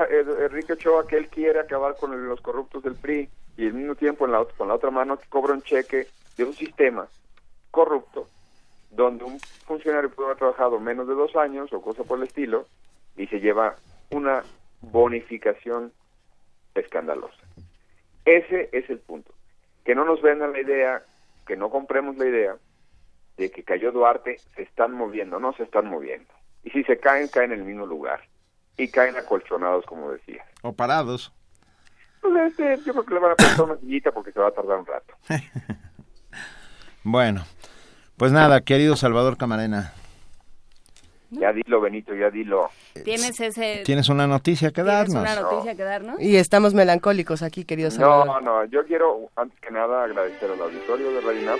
Enrique 0.44 0.74
Ochoa 0.74 1.06
que 1.06 1.16
él 1.16 1.28
quiere 1.28 1.60
acabar 1.60 1.96
con 1.96 2.28
los 2.28 2.40
corruptos 2.42 2.82
del 2.82 2.94
PRI 2.94 3.28
y 3.56 3.66
al 3.66 3.72
mismo 3.72 3.94
tiempo 3.94 4.26
en 4.26 4.32
la, 4.32 4.44
con 4.44 4.68
la 4.68 4.74
otra 4.74 4.90
mano 4.90 5.18
cobra 5.30 5.54
un 5.54 5.62
cheque 5.62 6.06
de 6.36 6.44
un 6.44 6.52
sistema 6.52 7.08
corrupto 7.70 8.26
donde 8.90 9.24
un 9.24 9.40
funcionario 9.66 10.10
puede 10.10 10.28
haber 10.28 10.38
trabajado 10.38 10.78
menos 10.78 11.08
de 11.08 11.14
dos 11.14 11.34
años 11.36 11.72
o 11.72 11.80
cosa 11.80 12.04
por 12.04 12.18
el 12.18 12.24
estilo 12.24 12.66
y 13.16 13.26
se 13.28 13.40
lleva 13.40 13.76
una 14.10 14.42
bonificación 14.82 15.92
escandalosa. 16.74 17.39
Ese 18.24 18.68
es 18.72 18.88
el 18.90 18.98
punto. 18.98 19.32
Que 19.84 19.94
no 19.94 20.04
nos 20.04 20.22
vendan 20.22 20.52
la 20.52 20.60
idea, 20.60 21.02
que 21.46 21.56
no 21.56 21.70
compremos 21.70 22.16
la 22.16 22.26
idea 22.26 22.56
de 23.36 23.50
que 23.50 23.64
cayó 23.64 23.90
Duarte, 23.92 24.38
se 24.54 24.62
están 24.62 24.92
moviendo, 24.92 25.40
no 25.40 25.52
se 25.54 25.62
están 25.62 25.86
moviendo. 25.88 26.32
Y 26.62 26.70
si 26.70 26.84
se 26.84 26.98
caen, 26.98 27.28
caen 27.28 27.52
en 27.52 27.60
el 27.60 27.64
mismo 27.64 27.86
lugar. 27.86 28.20
Y 28.76 28.88
caen 28.88 29.16
acolchonados, 29.16 29.84
como 29.86 30.10
decía. 30.12 30.44
O 30.62 30.72
parados. 30.72 31.32
Pues 32.20 32.50
este, 32.50 32.76
yo 32.84 32.92
creo 32.92 33.04
que 33.04 33.14
le 33.14 33.20
van 33.20 33.32
a 33.32 33.36
poner 33.36 33.60
una 33.62 33.76
sillita 33.80 34.12
porque 34.12 34.32
se 34.32 34.40
va 34.40 34.48
a 34.48 34.52
tardar 34.52 34.78
un 34.78 34.86
rato. 34.86 35.14
Bueno, 37.02 37.46
pues 38.18 38.30
nada, 38.30 38.60
querido 38.60 38.94
Salvador 38.94 39.38
Camarena. 39.38 39.94
Ya 41.30 41.52
dilo, 41.52 41.80
Benito, 41.80 42.14
ya 42.14 42.28
dilo. 42.28 42.68
¿Tienes 43.04 43.38
ese... 43.40 43.82
Tienes 43.84 44.08
una 44.08 44.26
noticia 44.26 44.72
que 44.72 44.82
darnos. 44.82 45.22
una 45.22 45.40
noticia 45.40 45.76
que 45.76 45.82
darnos? 45.84 46.20
Y 46.20 46.36
estamos 46.36 46.74
melancólicos 46.74 47.42
aquí, 47.42 47.64
queridos 47.64 47.98
No, 47.98 48.40
no, 48.40 48.64
yo 48.64 48.84
quiero, 48.84 49.30
antes 49.36 49.58
que 49.60 49.70
nada, 49.70 50.04
agradecer 50.04 50.50
al 50.50 50.60
auditorio 50.60 51.12
de 51.12 51.20
Radio 51.20 51.42
Nam. 51.46 51.58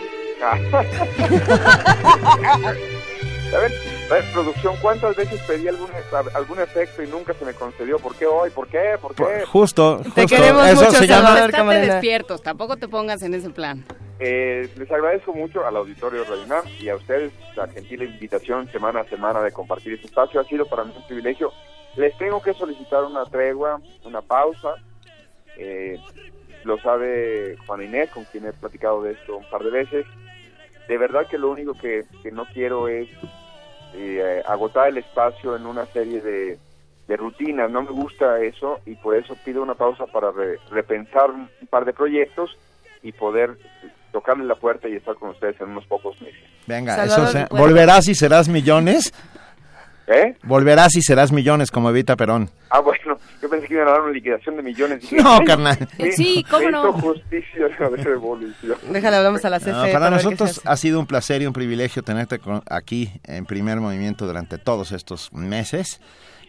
A 3.53 3.59
ver, 3.59 3.73
a 4.09 4.15
ver, 4.15 4.25
producción, 4.33 4.77
¿cuántas 4.81 5.17
veces 5.17 5.41
pedí 5.43 5.67
algún, 5.67 5.89
algún 6.35 6.61
efecto 6.61 7.03
y 7.03 7.09
nunca 7.09 7.35
se 7.35 7.45
me 7.45 7.53
concedió? 7.53 7.99
¿Por 7.99 8.15
qué 8.15 8.25
hoy? 8.27 8.51
¿Por 8.51 8.69
qué? 8.69 8.97
¿Por 9.01 9.13
qué? 9.15 9.45
Justo, 9.45 9.99
justo. 9.99 10.13
Te 10.15 10.27
queremos 10.27 10.67
Eso 10.69 10.85
mucho, 10.85 10.99
se 10.99 11.07
llama... 11.09 11.29
Salvador 11.29 11.51
Estate 11.51 11.87
despiertos, 11.93 12.43
tampoco 12.43 12.77
te 12.77 12.87
pongas 12.87 13.23
en 13.23 13.35
ese 13.35 13.51
plan. 13.51 13.85
Eh, 14.23 14.69
les 14.77 14.91
agradezco 14.91 15.33
mucho 15.33 15.67
al 15.67 15.77
auditorio 15.77 16.25
de 16.25 16.31
y 16.79 16.91
a 16.91 16.97
ustedes 16.97 17.33
la 17.57 17.67
gentil 17.69 18.03
invitación 18.03 18.71
semana 18.71 19.01
a 19.01 19.05
semana 19.05 19.41
de 19.41 19.51
compartir 19.51 19.95
este 19.95 20.09
espacio. 20.09 20.41
Ha 20.41 20.45
sido 20.45 20.67
para 20.67 20.85
mí 20.85 20.93
un 20.95 21.07
privilegio. 21.07 21.53
Les 21.97 22.17
tengo 22.19 22.43
que 22.43 22.53
solicitar 22.53 23.03
una 23.05 23.25
tregua, 23.25 23.81
una 24.05 24.21
pausa. 24.21 24.75
Eh, 25.57 25.99
lo 26.65 26.79
sabe 26.79 27.57
Juan 27.67 27.83
Inés, 27.83 28.11
con 28.11 28.25
quien 28.25 28.45
he 28.45 28.53
platicado 28.53 29.03
de 29.03 29.13
esto 29.13 29.39
un 29.39 29.49
par 29.49 29.65
de 29.65 29.71
veces. 29.71 30.07
De 30.87 30.99
verdad 30.99 31.27
que 31.27 31.39
lo 31.39 31.51
único 31.51 31.73
que, 31.73 32.05
que 32.23 32.31
no 32.31 32.45
quiero 32.45 32.89
es 32.89 33.09
eh, 33.95 34.43
agotar 34.47 34.89
el 34.89 34.99
espacio 34.99 35.57
en 35.57 35.65
una 35.65 35.87
serie 35.87 36.21
de, 36.21 36.59
de 37.09 37.17
rutinas. 37.17 37.71
No 37.71 37.83
me 37.83 37.91
gusta 37.91 38.39
eso 38.43 38.81
y 38.85 38.97
por 38.97 39.17
eso 39.17 39.35
pido 39.47 39.63
una 39.63 39.75
pausa 39.75 40.05
para 40.07 40.31
re- 40.31 40.59
repensar 40.71 41.31
un 41.31 41.49
par 41.71 41.87
de 41.87 41.95
proyectos 41.95 42.59
y 43.03 43.13
poder 43.13 43.57
tocarle 44.13 44.45
la 44.45 44.55
puerta 44.57 44.89
y 44.89 44.95
estar 44.97 45.15
con 45.17 45.31
ustedes 45.31 45.61
en 45.61 45.69
unos 45.71 45.87
pocos 45.87 46.21
meses. 46.21 46.41
Venga, 46.67 46.97
Salvador, 46.97 47.29
eso 47.29 47.39
se- 47.39 47.47
volverás 47.63 48.09
y 48.09 48.15
serás 48.15 48.49
millones. 48.49 49.13
¿Eh? 50.13 50.35
Volverás 50.43 50.97
y 50.97 51.03
serás 51.03 51.31
millones 51.31 51.71
como 51.71 51.89
Evita 51.91 52.17
Perón. 52.17 52.51
Ah, 52.71 52.81
bueno, 52.81 53.17
yo 53.41 53.49
pensé 53.49 53.69
que 53.69 53.75
iban 53.75 53.87
a 53.87 53.93
dar 53.93 54.01
una 54.01 54.11
liquidación 54.13 54.57
de 54.57 54.63
millones. 54.63 55.03
Dije, 55.03 55.17
No, 55.23 55.35
"Ay, 55.35 55.45
carnal. 55.47 55.79
me- 56.01 56.11
Sí, 56.11 56.45
¿cómo 56.51 56.65
me 56.67 56.73
no? 56.73 56.81
hizo 56.89 56.93
justicia 57.01 57.69
la 57.79 57.89
revolución. 57.91 58.77
Déjale, 58.91 59.17
hablamos 59.19 59.45
a 59.45 59.51
la 59.51 59.61
CFE. 59.61 59.71
No, 59.87 59.93
para 59.93 60.11
nosotros 60.11 60.61
ha 60.65 60.77
sido 60.77 60.99
un 60.99 61.07
placer 61.07 61.43
y 61.43 61.47
un 61.47 61.53
privilegio 61.53 62.03
tenerte 62.03 62.41
con- 62.41 62.63
aquí 62.69 63.09
en 63.23 63.47
primer 63.47 63.79
movimiento 63.79 64.27
durante 64.27 64.59
todos 64.59 64.91
estos 64.91 65.33
meses 65.33 66.01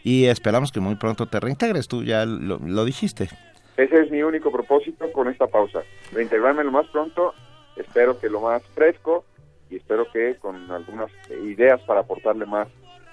y 0.04 0.26
esperamos 0.26 0.72
que 0.72 0.80
muy 0.80 0.96
pronto 0.96 1.28
te 1.28 1.40
reintegres. 1.40 1.88
Tú 1.88 2.04
ya 2.04 2.26
lo, 2.26 2.58
lo 2.58 2.84
dijiste. 2.84 3.30
Ese 3.78 4.02
es 4.02 4.10
mi 4.10 4.24
único 4.24 4.52
propósito 4.52 5.06
con 5.12 5.28
esta 5.30 5.46
pausa. 5.46 5.82
Reintegrarme 6.14 6.64
lo 6.64 6.72
más 6.72 6.88
pronto, 6.88 7.36
espero 7.82 8.20
que 8.20 8.30
lo 8.30 8.42
más 8.42 8.62
fresco 8.74 9.26
y 9.70 9.78
espero 9.78 10.06
que 10.12 10.36
con 10.36 10.70
algunas 10.72 11.10
ideas 11.44 11.80
para 11.82 12.02
aportarle 12.02 12.46
más 12.46 12.68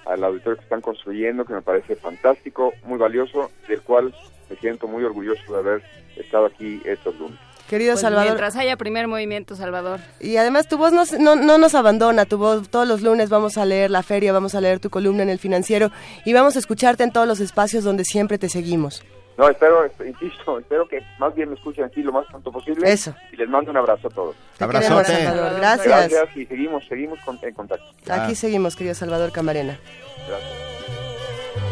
al 0.06 0.24
auditorio 0.24 0.56
que 0.56 0.62
están 0.64 0.80
construyendo, 0.80 1.44
que 1.44 1.52
me 1.52 1.62
parece 1.62 1.94
fantástico, 1.96 2.72
muy 2.84 2.98
valioso, 2.98 3.50
del 3.68 3.82
cual 3.82 4.14
me 4.48 4.56
siento 4.56 4.88
muy 4.88 5.04
orgulloso 5.04 5.52
de 5.52 5.58
haber 5.58 5.82
estado 6.16 6.46
aquí 6.46 6.80
estos 6.84 7.14
lunes. 7.18 7.38
Querido 7.68 7.92
Pues 7.92 8.00
Salvador. 8.00 8.28
Mientras 8.28 8.56
haya 8.56 8.78
primer 8.78 9.06
movimiento, 9.08 9.54
Salvador. 9.54 10.00
Y 10.20 10.38
además 10.38 10.66
tu 10.68 10.78
voz 10.78 10.90
no, 10.92 11.04
se- 11.04 11.18
no, 11.18 11.36
no 11.36 11.58
nos 11.58 11.74
abandona, 11.74 12.24
tu 12.24 12.38
voz 12.38 12.70
todos 12.70 12.88
los 12.88 13.02
lunes 13.02 13.28
vamos 13.28 13.58
a 13.58 13.66
leer 13.66 13.90
la 13.90 14.02
feria, 14.02 14.32
vamos 14.32 14.54
a 14.54 14.62
leer 14.62 14.80
tu 14.80 14.88
columna 14.88 15.22
en 15.22 15.28
el 15.28 15.38
financiero 15.38 15.90
y 16.24 16.32
vamos 16.32 16.56
a 16.56 16.60
escucharte 16.60 17.04
en 17.04 17.12
todos 17.12 17.26
los 17.28 17.40
espacios 17.40 17.84
donde 17.84 18.04
siempre 18.06 18.38
te 18.38 18.48
seguimos. 18.48 19.02
No, 19.38 19.48
espero, 19.48 19.88
insisto, 20.04 20.58
espero 20.58 20.88
que 20.88 21.00
más 21.20 21.32
bien 21.32 21.48
me 21.50 21.54
escuchen 21.54 21.84
aquí 21.84 22.02
lo 22.02 22.10
más 22.12 22.26
pronto 22.26 22.50
posible. 22.50 22.90
Eso. 22.92 23.14
Y 23.32 23.36
les 23.36 23.48
mando 23.48 23.70
un 23.70 23.76
abrazo 23.76 24.08
a 24.08 24.10
todos. 24.10 24.34
Te 24.58 24.66
queremos, 24.66 25.06
Salvador. 25.06 25.56
Gracias. 25.60 25.86
Gracias 25.86 26.36
y 26.36 26.44
seguimos, 26.44 26.84
seguimos 26.88 27.20
con- 27.20 27.38
en 27.42 27.54
contacto. 27.54 27.86
Aquí 28.10 28.34
seguimos, 28.34 28.74
querido 28.74 28.96
Salvador 28.96 29.30
Camarena. 29.30 29.78
Gracias. 30.26 31.68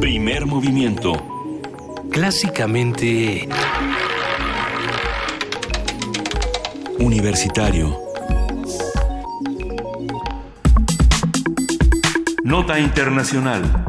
Primer 0.00 0.46
movimiento. 0.46 1.12
Clásicamente... 2.10 3.48
Universitario. 6.98 7.96
Nota 12.44 12.78
Internacional. 12.78 13.88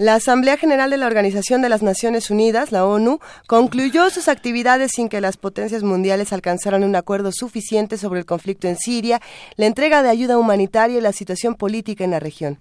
La 0.00 0.14
Asamblea 0.14 0.56
General 0.56 0.88
de 0.88 0.96
la 0.96 1.06
Organización 1.06 1.60
de 1.60 1.68
las 1.68 1.82
Naciones 1.82 2.30
Unidas, 2.30 2.72
la 2.72 2.86
ONU, 2.86 3.18
concluyó 3.46 4.08
sus 4.08 4.28
actividades 4.28 4.92
sin 4.94 5.10
que 5.10 5.20
las 5.20 5.36
potencias 5.36 5.82
mundiales 5.82 6.32
alcanzaran 6.32 6.84
un 6.84 6.96
acuerdo 6.96 7.32
suficiente 7.32 7.98
sobre 7.98 8.20
el 8.20 8.24
conflicto 8.24 8.66
en 8.66 8.78
Siria, 8.78 9.20
la 9.56 9.66
entrega 9.66 10.02
de 10.02 10.08
ayuda 10.08 10.38
humanitaria 10.38 10.96
y 10.96 11.02
la 11.02 11.12
situación 11.12 11.54
política 11.54 12.02
en 12.02 12.12
la 12.12 12.18
región. 12.18 12.56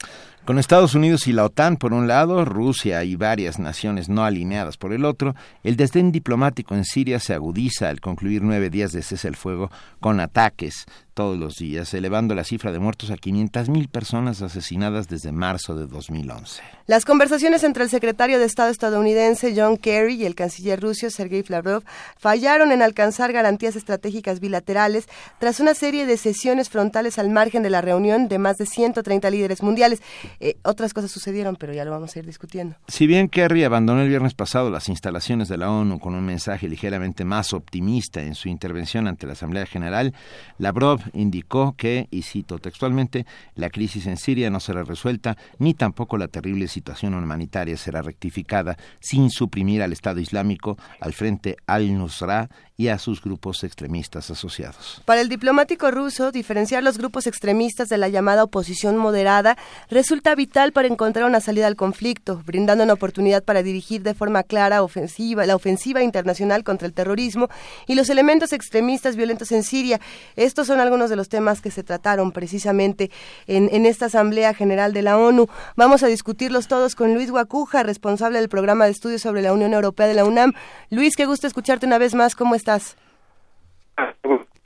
Con 0.46 0.58
Estados 0.58 0.96
Unidos 0.96 1.28
y 1.28 1.34
la 1.34 1.46
OTAN 1.46 1.78
por 1.78 1.94
un 1.94 2.08
lado, 2.08 2.44
Rusia 2.44 3.04
y 3.04 3.16
varias 3.16 3.60
naciones 3.60 4.10
no 4.10 4.26
alineadas 4.26 4.78
por 4.78 4.94
el 4.94 5.06
otro, 5.06 5.36
el 5.64 5.76
desdén 5.76 6.12
diplomático 6.12 6.74
en 6.74 6.86
Siria 6.86 7.20
se 7.20 7.36
agudiza 7.36 7.90
al 7.90 8.02
concluir 8.02 8.42
nueve 8.42 8.70
días 8.72 8.92
de 8.92 9.04
cese 9.04 9.28
al 9.28 9.36
fuego 9.36 9.70
con 10.00 10.20
ataques 10.20 10.86
todos 11.20 11.38
los 11.38 11.58
días, 11.58 11.94
elevando 11.94 12.34
la 12.34 12.46
cifra 12.46 12.72
de 12.72 12.80
muertos 12.80 13.12
a 13.12 13.16
500.000 13.16 13.90
personas 13.90 14.42
asesinadas 14.42 15.10
desde 15.10 15.34
marzo 15.34 15.76
de 15.76 15.86
2011. 15.86 16.62
Las 16.88 17.04
conversaciones 17.04 17.66
entre 17.66 17.84
el 17.84 17.90
secretario 17.90 18.40
de 18.40 18.46
Estado 18.46 18.70
estadounidense 18.70 19.54
John 19.54 19.76
Kerry 19.76 20.16
y 20.16 20.26
el 20.26 20.34
canciller 20.34 20.80
ruso 20.80 21.10
Sergei 21.10 21.44
Lavrov 21.50 21.84
fallaron 22.18 22.72
en 22.72 22.82
alcanzar 22.82 23.34
garantías 23.34 23.76
estratégicas 23.76 24.40
bilaterales 24.40 25.08
tras 25.40 25.60
una 25.60 25.74
serie 25.74 26.06
de 26.06 26.16
sesiones 26.16 26.70
frontales 26.70 27.20
al 27.20 27.30
margen 27.30 27.64
de 27.64 27.70
la 27.70 27.82
reunión 27.82 28.30
de 28.30 28.40
más 28.40 28.58
de 28.58 28.66
130 28.66 29.30
líderes 29.30 29.62
mundiales. 29.62 30.02
Eh, 30.40 30.58
otras 30.64 30.94
cosas 30.94 31.12
sucedieron, 31.12 31.56
pero 31.56 31.74
ya 31.74 31.86
lo 31.86 31.92
vamos 31.92 32.16
a 32.16 32.20
ir 32.20 32.26
discutiendo. 32.26 32.76
Si 32.88 33.08
bien 33.08 33.30
Kerry 33.30 33.64
abandonó 33.64 34.02
el 34.02 34.10
viernes 34.10 34.34
pasado 34.34 34.70
las 34.70 34.90
instalaciones 34.90 35.48
de 35.48 35.58
la 35.58 35.70
ONU 35.70 36.00
con 36.00 36.16
un 36.16 36.26
mensaje 36.26 36.68
ligeramente 36.68 37.26
más 37.26 37.54
optimista 37.54 38.22
en 38.22 38.36
su 38.36 38.50
intervención 38.50 39.08
ante 39.08 39.28
la 39.28 39.34
Asamblea 39.34 39.66
General, 39.66 40.14
Lavrov 40.58 41.02
indicó 41.14 41.76
que, 41.78 42.08
y 42.12 42.24
cito 42.24 42.60
textualmente, 42.60 43.26
la 43.56 43.70
crisis 43.70 44.08
en 44.08 44.18
Siria 44.18 44.50
no 44.50 44.60
será 44.60 44.84
resuelta 44.84 45.38
ni 45.58 45.74
tampoco 45.74 46.18
la 46.18 46.28
terrible 46.28 46.68
situación 46.68 47.14
humanitaria 47.14 47.78
será 47.78 48.02
rectificada 48.02 48.78
sin 49.00 49.30
suprimir 49.30 49.82
al 49.82 49.94
Estado 49.94 50.20
Islámico, 50.20 50.78
al 51.00 51.14
Frente 51.14 51.58
al-Nusra 51.68 52.50
y 52.78 52.88
a 52.88 52.98
sus 52.98 53.22
grupos 53.22 53.66
extremistas 53.66 54.32
asociados. 54.32 55.02
Para 55.04 55.20
el 55.20 55.28
diplomático 55.28 55.92
ruso, 55.92 56.32
diferenciar 56.32 56.82
los 56.82 56.98
grupos 56.98 57.28
extremistas 57.28 57.90
de 57.90 57.98
la 57.98 58.08
llamada 58.08 58.44
oposición 58.44 58.96
moderada 58.96 59.58
resulta 59.90 60.19
vital 60.36 60.72
para 60.72 60.88
encontrar 60.88 61.26
una 61.26 61.40
salida 61.40 61.66
al 61.68 61.76
conflicto, 61.76 62.42
brindando 62.46 62.84
una 62.84 62.94
oportunidad 62.94 63.44
para 63.44 63.64
dirigir 63.64 64.04
de 64.04 64.14
forma 64.14 64.44
clara 64.44 64.84
ofensiva, 64.84 65.46
la 65.46 65.56
ofensiva 65.56 66.04
internacional 66.04 66.64
contra 66.64 66.88
el 66.88 66.94
terrorismo 66.94 67.48
y 67.88 67.96
los 67.96 68.10
elementos 68.10 68.54
extremistas 68.54 69.16
violentos 69.16 69.52
en 69.52 69.64
Siria. 69.64 70.00
Estos 70.36 70.68
son 70.68 70.80
algunos 70.80 71.10
de 71.10 71.16
los 71.16 71.30
temas 71.30 71.62
que 71.62 71.72
se 71.72 71.84
trataron 71.84 72.32
precisamente 72.32 73.10
en, 73.48 73.86
esta 73.86 74.06
Asamblea 74.06 74.54
General 74.54 74.94
de 74.94 75.02
la 75.02 75.18
ONU. 75.18 75.48
Vamos 75.76 76.04
a 76.04 76.08
discutirlos 76.08 76.68
todos 76.68 76.96
con 76.96 77.14
Luis 77.14 77.32
Guacuja, 77.32 77.84
responsable 77.84 78.40
del 78.40 78.50
programa 78.50 78.86
de 78.86 78.92
estudios 78.92 79.22
sobre 79.22 79.42
la 79.42 79.54
Unión 79.54 79.74
Europea 79.74 80.06
de 80.06 80.14
la 80.14 80.26
UNAM. 80.26 80.54
Luis, 80.92 81.16
qué 81.16 81.26
gusto 81.26 81.48
escucharte 81.48 81.86
una 81.86 81.98
vez 81.98 82.14
más. 82.14 82.36
¿Cómo 82.36 82.56
estás? 82.56 82.98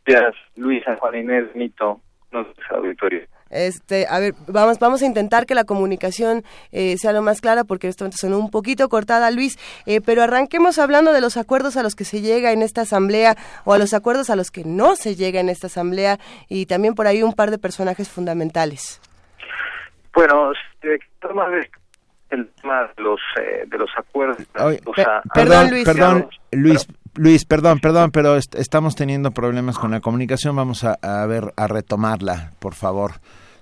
Gracias, 0.06 0.36
Luis, 0.56 0.84
San 0.84 0.98
Juan 0.98 1.16
Inés, 1.16 1.56
Nito, 1.56 2.02
nuestros 2.32 2.72
auditorio. 2.72 3.22
Este, 3.54 4.08
a 4.10 4.20
ver, 4.20 4.34
vamos, 4.48 4.80
vamos 4.80 5.02
a 5.02 5.06
intentar 5.06 5.46
que 5.46 5.56
la 5.56 5.64
comunicación 5.64 6.44
eh, 6.72 6.98
sea 6.98 7.12
lo 7.14 7.22
más 7.22 7.40
clara 7.40 7.64
porque 7.64 7.88
esto 7.88 8.10
sonó 8.12 8.40
un 8.40 8.50
poquito 8.50 8.90
cortada, 8.90 9.30
Luis, 9.32 9.58
eh, 9.86 10.02
pero 10.02 10.24
arranquemos 10.24 10.80
hablando 10.80 11.14
de 11.14 11.22
los 11.22 11.38
acuerdos 11.38 11.78
a 11.78 11.84
los 11.84 11.96
que 11.96 12.04
se 12.06 12.22
llega 12.22 12.52
en 12.52 12.62
esta 12.62 12.82
asamblea 12.82 13.38
o 13.66 13.74
a 13.74 13.78
los 13.78 13.94
acuerdos 13.94 14.30
a 14.30 14.36
los 14.36 14.50
que 14.52 14.64
no 14.66 14.96
se 14.96 15.16
llega 15.16 15.40
en 15.40 15.50
esta 15.50 15.68
asamblea 15.68 16.20
y 16.50 16.66
también 16.66 16.96
por 16.96 17.08
ahí 17.08 17.22
un 17.24 17.34
par 17.34 17.52
de 17.52 17.58
personajes 17.60 18.10
fundamentales. 18.10 19.00
Bueno, 20.14 20.52
el 20.82 21.00
tema 21.22 21.50
de 21.50 21.70
el 22.30 22.48
tema 22.62 22.90
de 22.96 23.04
los 23.04 23.20
eh, 23.40 23.64
de 23.68 23.78
los 23.78 23.90
acuerdos, 23.96 24.38
Oye, 24.60 24.80
o 24.86 24.92
pe- 24.92 25.04
sea, 25.04 25.22
perdón, 25.34 25.70
Luis. 25.70 25.86
perdón, 25.86 26.30
Luis, 26.52 26.88
Luis, 27.16 27.46
perdón, 27.46 27.80
perdón, 27.80 28.10
pero 28.12 28.36
est- 28.38 28.56
estamos 28.56 28.96
teniendo 28.96 29.32
problemas 29.32 29.78
con 29.78 29.92
la 29.92 30.00
comunicación. 30.00 30.56
Vamos 30.56 30.84
a, 30.84 30.98
a 31.02 31.26
ver, 31.28 31.54
a 31.56 31.68
retomarla, 31.68 32.52
por 32.60 32.74
favor. 32.74 33.14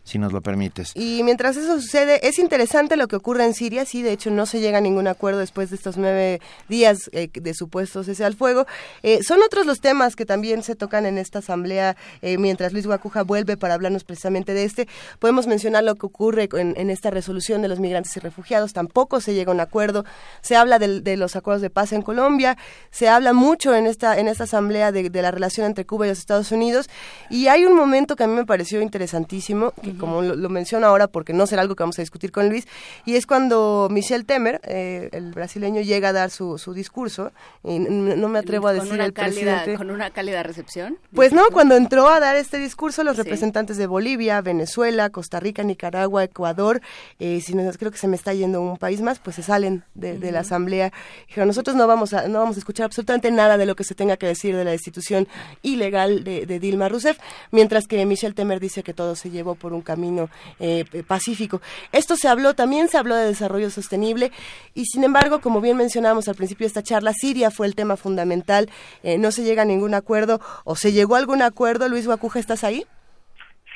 Si 0.03 0.17
nos 0.17 0.33
lo 0.33 0.41
permites. 0.41 0.91
Y 0.95 1.23
mientras 1.23 1.57
eso 1.57 1.79
sucede, 1.79 2.27
es 2.27 2.39
interesante 2.39 2.95
lo 2.95 3.07
que 3.07 3.15
ocurre 3.15 3.45
en 3.45 3.53
Siria, 3.53 3.85
sí, 3.85 4.01
de 4.01 4.11
hecho 4.11 4.31
no 4.31 4.45
se 4.45 4.59
llega 4.59 4.79
a 4.79 4.81
ningún 4.81 5.07
acuerdo 5.07 5.39
después 5.39 5.69
de 5.69 5.75
estos 5.75 5.97
nueve 5.97 6.41
días 6.69 7.09
eh, 7.13 7.29
de 7.31 7.53
supuesto 7.53 8.03
cese 8.03 8.25
al 8.25 8.35
fuego. 8.35 8.65
Eh, 9.03 9.23
son 9.23 9.41
otros 9.43 9.65
los 9.65 9.79
temas 9.79 10.15
que 10.15 10.25
también 10.25 10.63
se 10.63 10.75
tocan 10.75 11.05
en 11.05 11.17
esta 11.17 11.39
asamblea 11.39 11.95
eh, 12.21 12.37
mientras 12.37 12.73
Luis 12.73 12.87
Guacuja 12.87 13.23
vuelve 13.23 13.57
para 13.57 13.73
hablarnos 13.73 14.03
precisamente 14.03 14.53
de 14.53 14.63
este. 14.63 14.87
Podemos 15.19 15.47
mencionar 15.47 15.83
lo 15.83 15.95
que 15.95 16.05
ocurre 16.05 16.49
en, 16.53 16.89
esta 16.89 17.09
resolución 17.09 17.61
de 17.61 17.67
los 17.67 17.79
migrantes 17.79 18.15
y 18.17 18.19
refugiados, 18.19 18.73
tampoco 18.73 19.21
se 19.21 19.33
llega 19.33 19.51
a 19.51 19.55
un 19.55 19.61
acuerdo. 19.61 20.03
Se 20.41 20.55
habla 20.55 20.79
de, 20.79 21.17
los 21.17 21.35
acuerdos 21.35 21.61
de 21.61 21.69
paz 21.69 21.93
en 21.93 22.01
Colombia, 22.01 22.57
se 22.89 23.07
habla 23.07 23.33
mucho 23.33 23.75
en 23.75 23.85
esta, 23.85 24.17
en 24.17 24.27
esta 24.27 24.45
asamblea 24.45 24.91
de, 24.91 25.09
de 25.09 25.21
la 25.21 25.31
relación 25.31 25.67
entre 25.67 25.85
Cuba 25.85 26.05
y 26.05 26.09
los 26.09 26.19
Estados 26.19 26.51
Unidos 26.51 26.89
y 27.29 27.47
hay 27.47 27.65
un 27.65 27.75
momento 27.75 28.15
que 28.15 28.23
a 28.23 28.27
mí 28.27 28.33
me 28.33 28.45
pareció 28.45 28.81
interesantísimo, 28.81 29.73
como 29.97 30.21
lo, 30.21 30.49
menciono 30.49 30.87
ahora 30.87 31.07
porque 31.07 31.33
no 31.33 31.47
será 31.47 31.61
algo 31.61 31.75
que 31.75 31.83
vamos 31.83 31.97
a 31.99 32.01
discutir 32.01 32.31
con 32.31 32.49
Luis, 32.49 32.67
y 33.05 33.15
es 33.15 33.25
cuando 33.25 33.87
Michel 33.91 34.25
Temer, 34.25 34.61
eh, 34.63 35.09
el 35.11 35.31
brasileño, 35.31 35.81
llega 35.81 36.09
a 36.09 36.13
dar 36.13 36.29
su, 36.29 36.57
su 36.57 36.73
discurso, 36.73 37.31
y 37.63 37.79
no, 37.79 38.27
me 38.27 38.39
atrevo 38.39 38.67
a 38.67 38.73
decir 38.73 38.99
el 38.99 39.13
presidente. 39.13 39.75
¿Con 39.75 39.91
una 39.91 40.11
cálida 40.11 40.43
recepción? 40.43 40.97
Pues 41.13 41.33
no, 41.33 41.43
cuando 41.51 41.75
entró 41.75 42.09
a 42.09 42.19
dar 42.19 42.35
este 42.35 42.57
discurso, 42.57 43.03
los 43.03 43.17
representantes 43.17 43.77
de 43.77 43.87
Bolivia, 43.87 44.41
Venezuela, 44.41 45.09
Costa 45.09 45.39
Rica, 45.39 45.63
Nicaragua, 45.63 46.23
Ecuador, 46.23 46.81
eh, 47.19 47.41
si 47.41 47.53
no, 47.53 47.69
creo 47.73 47.91
que 47.91 47.97
se 47.97 48.07
me 48.07 48.15
está 48.15 48.33
yendo 48.33 48.61
un 48.61 48.77
país 48.77 49.01
más, 49.01 49.19
pues 49.19 49.35
se 49.35 49.43
salen 49.43 49.83
de, 49.93 50.31
la 50.31 50.41
asamblea. 50.41 50.91
Dijeron, 51.27 51.47
nosotros 51.47 51.75
no 51.75 51.87
vamos, 51.87 52.13
a, 52.13 52.27
no 52.27 52.39
vamos 52.39 52.55
a 52.55 52.59
escuchar 52.59 52.85
absolutamente 52.85 53.31
nada 53.31 53.57
de 53.57 53.65
lo 53.65 53.75
que 53.75 53.83
se 53.83 53.95
tenga 53.95 54.17
que 54.17 54.27
decir 54.27 54.55
de 54.55 54.63
la 54.63 54.71
destitución 54.71 55.27
ilegal 55.61 56.23
de, 56.23 56.45
de 56.45 56.59
Dilma 56.59 56.89
Rousseff, 56.89 57.17
mientras 57.51 57.87
que 57.87 58.05
Michel 58.05 58.35
Temer 58.35 58.59
dice 58.59 58.83
que 58.83 58.93
todo 58.93 59.15
se 59.15 59.29
llevó 59.29 59.55
por 59.55 59.73
un 59.73 59.80
camino 59.81 60.29
eh, 60.59 60.85
pacífico. 61.07 61.61
Esto 61.91 62.15
se 62.15 62.27
habló, 62.27 62.53
también 62.53 62.87
se 62.87 62.97
habló 62.97 63.15
de 63.15 63.25
desarrollo 63.25 63.69
sostenible 63.69 64.31
y 64.73 64.85
sin 64.85 65.03
embargo, 65.03 65.41
como 65.41 65.61
bien 65.61 65.77
mencionamos 65.77 66.27
al 66.27 66.35
principio 66.35 66.65
de 66.65 66.69
esta 66.69 66.83
charla, 66.83 67.13
Siria 67.13 67.51
fue 67.51 67.67
el 67.67 67.75
tema 67.75 67.97
fundamental, 67.97 68.69
eh, 69.03 69.17
no 69.17 69.31
se 69.31 69.43
llega 69.43 69.63
a 69.63 69.65
ningún 69.65 69.93
acuerdo 69.93 70.39
o 70.63 70.75
se 70.75 70.91
llegó 70.91 71.15
a 71.15 71.19
algún 71.19 71.41
acuerdo. 71.41 71.89
Luis 71.89 72.05
Guacuja, 72.05 72.39
¿estás 72.39 72.63
ahí? 72.63 72.85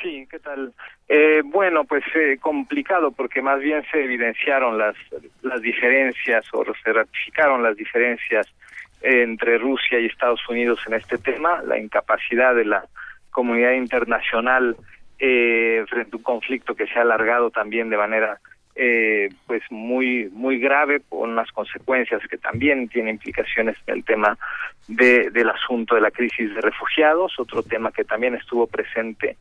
Sí, 0.02 0.28
¿qué 0.30 0.40
tal? 0.40 0.74
Eh, 1.08 1.42
bueno, 1.46 1.86
pues 1.86 2.04
complicado 2.40 3.12
porque 3.12 3.42
más 3.42 3.60
bien 3.60 3.84
se 3.92 4.04
evidenciaron 4.04 4.78
las, 4.78 4.96
las 5.42 5.62
diferencias 5.62 6.46
o 6.54 6.64
se 6.84 6.94
ratificaron 6.94 7.64
las 7.64 7.76
diferencias 7.76 8.48
entre 9.02 9.58
Rusia 9.58 10.00
y 10.00 10.08
Estados 10.08 10.42
Unidos 10.50 10.80
en 10.88 10.96
este 10.96 11.18
tema, 11.18 11.62
la 11.62 11.78
incapacidad 11.78 12.56
de 12.56 12.66
la 12.66 12.86
comunidad 13.30 13.74
internacional 13.74 14.76
eh, 15.20 15.86
frente 15.90 16.12
a 16.14 16.18
un 16.18 16.24
conflicto 16.24 16.76
que 16.76 16.88
se 16.88 17.00
ha 17.00 17.04
alargado 17.04 17.50
también 17.50 17.90
de 17.90 17.98
manera 17.98 18.40
eh, 18.76 19.30
pues 19.48 19.64
muy 19.70 20.30
muy 20.34 20.60
grave 20.60 21.02
con 21.08 21.30
unas 21.30 21.50
consecuencias 21.52 22.22
que 22.30 22.38
también 22.38 22.90
tiene 22.90 23.12
implicaciones 23.12 23.78
en 23.88 23.96
el 23.96 24.04
tema 24.04 24.38
de, 24.88 25.30
del 25.30 25.50
asunto 25.50 25.96
de 25.96 26.02
la 26.02 26.12
crisis 26.12 26.54
de 26.54 26.60
refugiados 26.60 27.40
otro 27.40 27.64
tema 27.64 27.92
que 27.92 28.04
también 28.04 28.36
estuvo 28.36 28.68
presente 28.68 29.38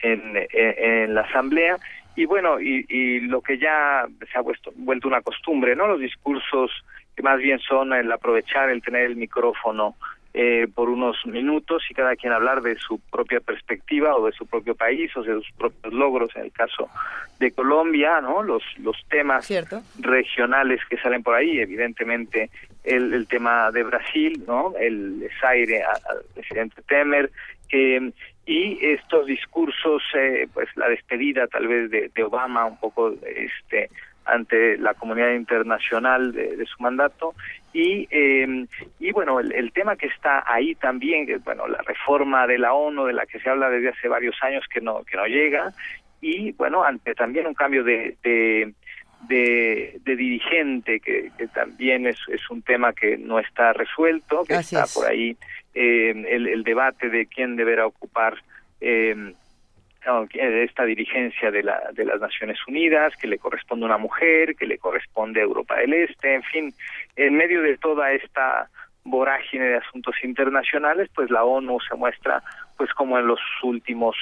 en, 0.00 0.34
en, 0.52 1.14
la 1.14 1.22
asamblea. 1.22 1.78
Y 2.14 2.26
bueno 2.26 2.60
y, 2.60 2.86
y, 2.88 3.20
lo 3.20 3.40
que 3.40 3.58
ya 3.58 4.06
se 4.30 4.38
ha 4.38 4.42
vuelto, 4.42 4.72
vuelto 4.76 5.08
una 5.08 5.20
costumbre 5.20 5.74
no 5.74 5.88
los 5.88 6.00
discursos 6.00 6.70
que 7.16 7.22
más 7.22 7.38
bien 7.38 7.58
son 7.58 7.92
el 7.92 8.10
aprovechar 8.12 8.70
el 8.70 8.82
tener 8.82 9.02
el 9.02 9.16
micrófono 9.16 9.96
eh, 10.38 10.68
por 10.74 10.90
unos 10.90 11.16
minutos 11.24 11.82
y 11.88 11.94
cada 11.94 12.14
quien 12.14 12.30
hablar 12.30 12.60
de 12.60 12.76
su 12.76 13.00
propia 13.10 13.40
perspectiva 13.40 14.14
o 14.14 14.26
de 14.26 14.32
su 14.32 14.46
propio 14.46 14.74
país 14.74 15.10
o 15.16 15.22
de 15.22 15.32
sus 15.32 15.50
propios 15.52 15.94
logros 15.94 16.28
en 16.36 16.42
el 16.42 16.52
caso 16.52 16.90
de 17.40 17.52
Colombia 17.52 18.20
no 18.20 18.42
los 18.42 18.62
los 18.80 18.96
temas 19.08 19.50
regionales 19.98 20.82
que 20.90 20.98
salen 20.98 21.22
por 21.22 21.36
ahí 21.36 21.58
evidentemente 21.58 22.50
el, 22.84 23.14
el 23.14 23.26
tema 23.26 23.70
de 23.70 23.82
Brasil 23.84 24.44
no 24.46 24.74
el 24.78 25.20
desaire 25.20 25.82
al 25.82 26.22
presidente 26.34 26.82
Temer 26.82 27.30
eh, 27.70 28.12
y 28.44 28.84
estos 28.84 29.24
discursos 29.24 30.02
eh, 30.14 30.48
pues 30.52 30.68
la 30.76 30.90
despedida 30.90 31.46
tal 31.46 31.66
vez 31.66 31.90
de, 31.90 32.10
de 32.14 32.22
Obama 32.22 32.66
un 32.66 32.76
poco 32.76 33.14
este 33.24 33.88
ante 34.26 34.76
la 34.78 34.94
comunidad 34.94 35.32
internacional 35.34 36.32
de, 36.32 36.56
de 36.56 36.66
su 36.66 36.82
mandato. 36.82 37.34
Y 37.72 38.08
eh, 38.10 38.66
y 38.98 39.12
bueno 39.12 39.40
el, 39.40 39.52
el, 39.52 39.72
tema 39.72 39.96
que 39.96 40.06
está 40.06 40.42
ahí 40.46 40.74
también 40.74 41.26
que 41.26 41.36
bueno 41.38 41.66
la 41.68 41.82
reforma 41.82 42.46
de 42.46 42.58
la 42.58 42.72
ONU 42.72 43.04
de 43.04 43.12
la 43.12 43.26
que 43.26 43.38
se 43.38 43.50
habla 43.50 43.68
desde 43.68 43.90
hace 43.90 44.08
varios 44.08 44.34
años 44.42 44.64
que 44.72 44.80
no 44.80 45.04
que 45.04 45.16
no 45.16 45.26
llega. 45.26 45.72
Y 46.20 46.52
bueno 46.52 46.84
ante 46.84 47.14
también 47.14 47.46
un 47.46 47.54
cambio 47.54 47.84
de, 47.84 48.16
de 48.22 48.72
de, 49.28 49.98
de, 50.04 50.14
dirigente, 50.14 51.00
que, 51.00 51.30
que 51.36 51.48
también 51.48 52.06
es, 52.06 52.18
es, 52.28 52.48
un 52.50 52.62
tema 52.62 52.92
que 52.92 53.16
no 53.16 53.38
está 53.38 53.72
resuelto, 53.72 54.44
que 54.44 54.54
está 54.54 54.84
por 54.94 55.06
ahí 55.06 55.36
eh, 55.74 56.10
el, 56.28 56.46
el, 56.46 56.62
debate 56.62 57.08
de 57.08 57.26
quién 57.26 57.56
deberá 57.56 57.86
ocupar 57.86 58.36
eh, 58.80 59.32
esta 60.32 60.84
dirigencia 60.84 61.50
de, 61.50 61.62
la, 61.62 61.90
de 61.92 62.04
las 62.04 62.20
Naciones 62.20 62.58
Unidas, 62.66 63.14
que 63.16 63.26
le 63.26 63.38
corresponde 63.38 63.84
a 63.84 63.88
una 63.88 63.98
mujer, 63.98 64.54
que 64.56 64.66
le 64.66 64.78
corresponde 64.78 65.40
a 65.40 65.44
Europa 65.44 65.76
del 65.76 65.94
Este, 65.94 66.34
en 66.34 66.42
fin, 66.44 66.74
en 67.16 67.36
medio 67.36 67.62
de 67.62 67.76
toda 67.78 68.12
esta 68.12 68.68
vorágine 69.04 69.64
de 69.64 69.76
asuntos 69.76 70.14
internacionales, 70.22 71.08
pues 71.14 71.30
la 71.30 71.44
ONU 71.44 71.78
se 71.88 71.94
muestra, 71.94 72.42
pues 72.76 72.92
como 72.94 73.18
en 73.18 73.26
los 73.26 73.40
últimos 73.62 74.16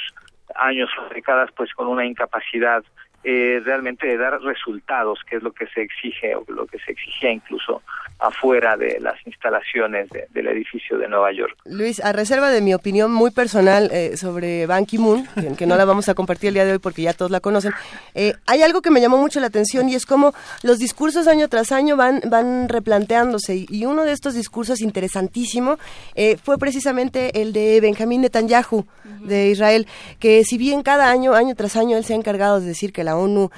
años 0.54 0.90
o 0.98 1.12
décadas, 1.12 1.50
pues 1.56 1.72
con 1.72 1.88
una 1.88 2.04
incapacidad 2.04 2.84
eh, 3.24 3.60
realmente 3.64 4.06
de 4.06 4.16
dar 4.16 4.40
resultados, 4.42 5.20
que 5.28 5.36
es 5.36 5.42
lo 5.42 5.52
que 5.52 5.66
se 5.68 5.82
exige 5.82 6.34
o 6.34 6.44
lo 6.48 6.66
que 6.66 6.78
se 6.78 6.92
exigía 6.92 7.30
incluso 7.30 7.82
afuera 8.18 8.76
de 8.76 9.00
las 9.00 9.14
instalaciones 9.26 10.08
del 10.30 10.46
edificio 10.46 10.98
de 10.98 11.08
Nueva 11.08 11.32
York. 11.32 11.56
Luis, 11.64 12.00
a 12.00 12.12
reserva 12.12 12.50
de 12.50 12.60
mi 12.60 12.74
opinión 12.74 13.12
muy 13.12 13.30
personal 13.30 13.90
eh, 13.92 14.16
sobre 14.16 14.66
Ban 14.66 14.86
Ki-moon, 14.86 15.26
que, 15.58 15.66
no 15.66 15.76
la 15.76 15.84
vamos 15.84 16.08
a 16.08 16.14
compartir 16.14 16.48
el 16.48 16.54
día 16.54 16.64
de 16.64 16.72
hoy 16.72 16.78
porque 16.78 17.02
ya 17.02 17.12
todos 17.12 17.30
la 17.30 17.40
conocen, 17.40 17.72
eh, 18.14 18.34
hay 18.46 18.62
algo 18.62 18.82
que 18.82 18.90
me 18.90 19.00
llamó 19.00 19.18
mucho 19.18 19.40
la 19.40 19.46
atención 19.46 19.88
y 19.88 19.94
es 19.94 20.06
cómo 20.06 20.32
los 20.62 20.78
discursos 20.78 21.26
año 21.26 21.48
tras 21.48 21.72
año 21.72 21.96
van, 21.96 22.20
van 22.26 22.68
replanteándose 22.68 23.66
y, 23.68 23.84
uno 23.84 24.04
de 24.04 24.12
estos 24.12 24.32
discursos 24.32 24.80
interesantísimo 24.80 25.78
eh, 26.14 26.38
fue 26.42 26.56
precisamente 26.56 27.42
el 27.42 27.52
de 27.52 27.80
Benjamín 27.82 28.22
Netanyahu 28.22 28.86
de 29.20 29.50
Israel, 29.50 29.86
que 30.18 30.42
si 30.44 30.56
bien 30.56 30.82
cada 30.82 31.10
año, 31.10 31.34
año 31.34 31.54
tras 31.54 31.76
año, 31.76 31.98
él 31.98 32.04
se 32.04 32.14
ha 32.14 32.16
encargado 32.16 32.60
de 32.60 32.66
decir 32.66 32.92
que 32.92 33.04
la 33.04 33.13
ONU 33.16 33.50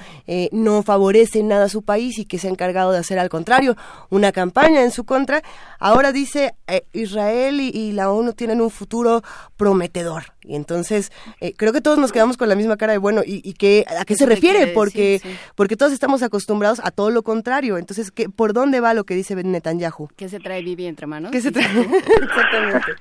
no 0.51 0.83
favorece 0.83 1.43
nada 1.43 1.65
a 1.65 1.69
su 1.69 1.81
país 1.81 2.19
y 2.19 2.25
que 2.25 2.37
se 2.37 2.47
ha 2.47 2.51
encargado 2.51 2.91
de 2.91 2.99
hacer 2.99 3.19
al 3.19 3.29
contrario 3.29 3.75
una 4.09 4.31
campaña 4.31 4.83
en 4.83 4.91
su 4.91 5.03
contra, 5.05 5.41
ahora 5.79 6.11
dice 6.11 6.55
eh, 6.67 6.85
Israel 6.93 7.59
y, 7.61 7.91
la 7.93 8.11
ONU 8.11 8.33
tienen 8.33 8.61
un 8.61 8.69
futuro 8.69 9.23
prometedor. 9.55 10.33
Y 10.43 10.55
entonces 10.55 11.11
eh, 11.41 11.53
creo 11.55 11.73
que 11.73 11.81
todos 11.81 11.97
nos 11.97 12.11
quedamos 12.11 12.37
con 12.37 12.49
la 12.49 12.55
misma 12.55 12.77
cara 12.77 12.93
de 12.93 12.99
bueno, 12.99 13.21
¿y, 13.25 13.41
y 13.47 13.53
qué, 13.53 13.85
a 13.99 14.05
qué 14.05 14.15
se 14.15 14.25
refiere? 14.25 14.67
Porque, 14.67 15.21
porque 15.55 15.75
todos 15.75 15.91
estamos 15.91 16.21
acostumbrados 16.21 16.79
a 16.83 16.91
todo 16.91 17.09
lo 17.09 17.23
contrario. 17.23 17.77
Entonces, 17.77 18.11
¿qué, 18.11 18.29
¿por 18.29 18.53
dónde 18.53 18.79
va 18.79 18.93
lo 18.93 19.05
que 19.05 19.15
dice 19.15 19.35
Netanyahu? 19.35 20.09
¿Qué 20.15 20.29
se 20.29 20.39
trae 20.39 20.61
Bibi 20.61 20.85
entre 20.85 21.07
manos? 21.07 21.31
¿Qué 21.31 21.41
se 21.41 21.51
trae? 21.51 21.65
Exactamente. 22.21 22.93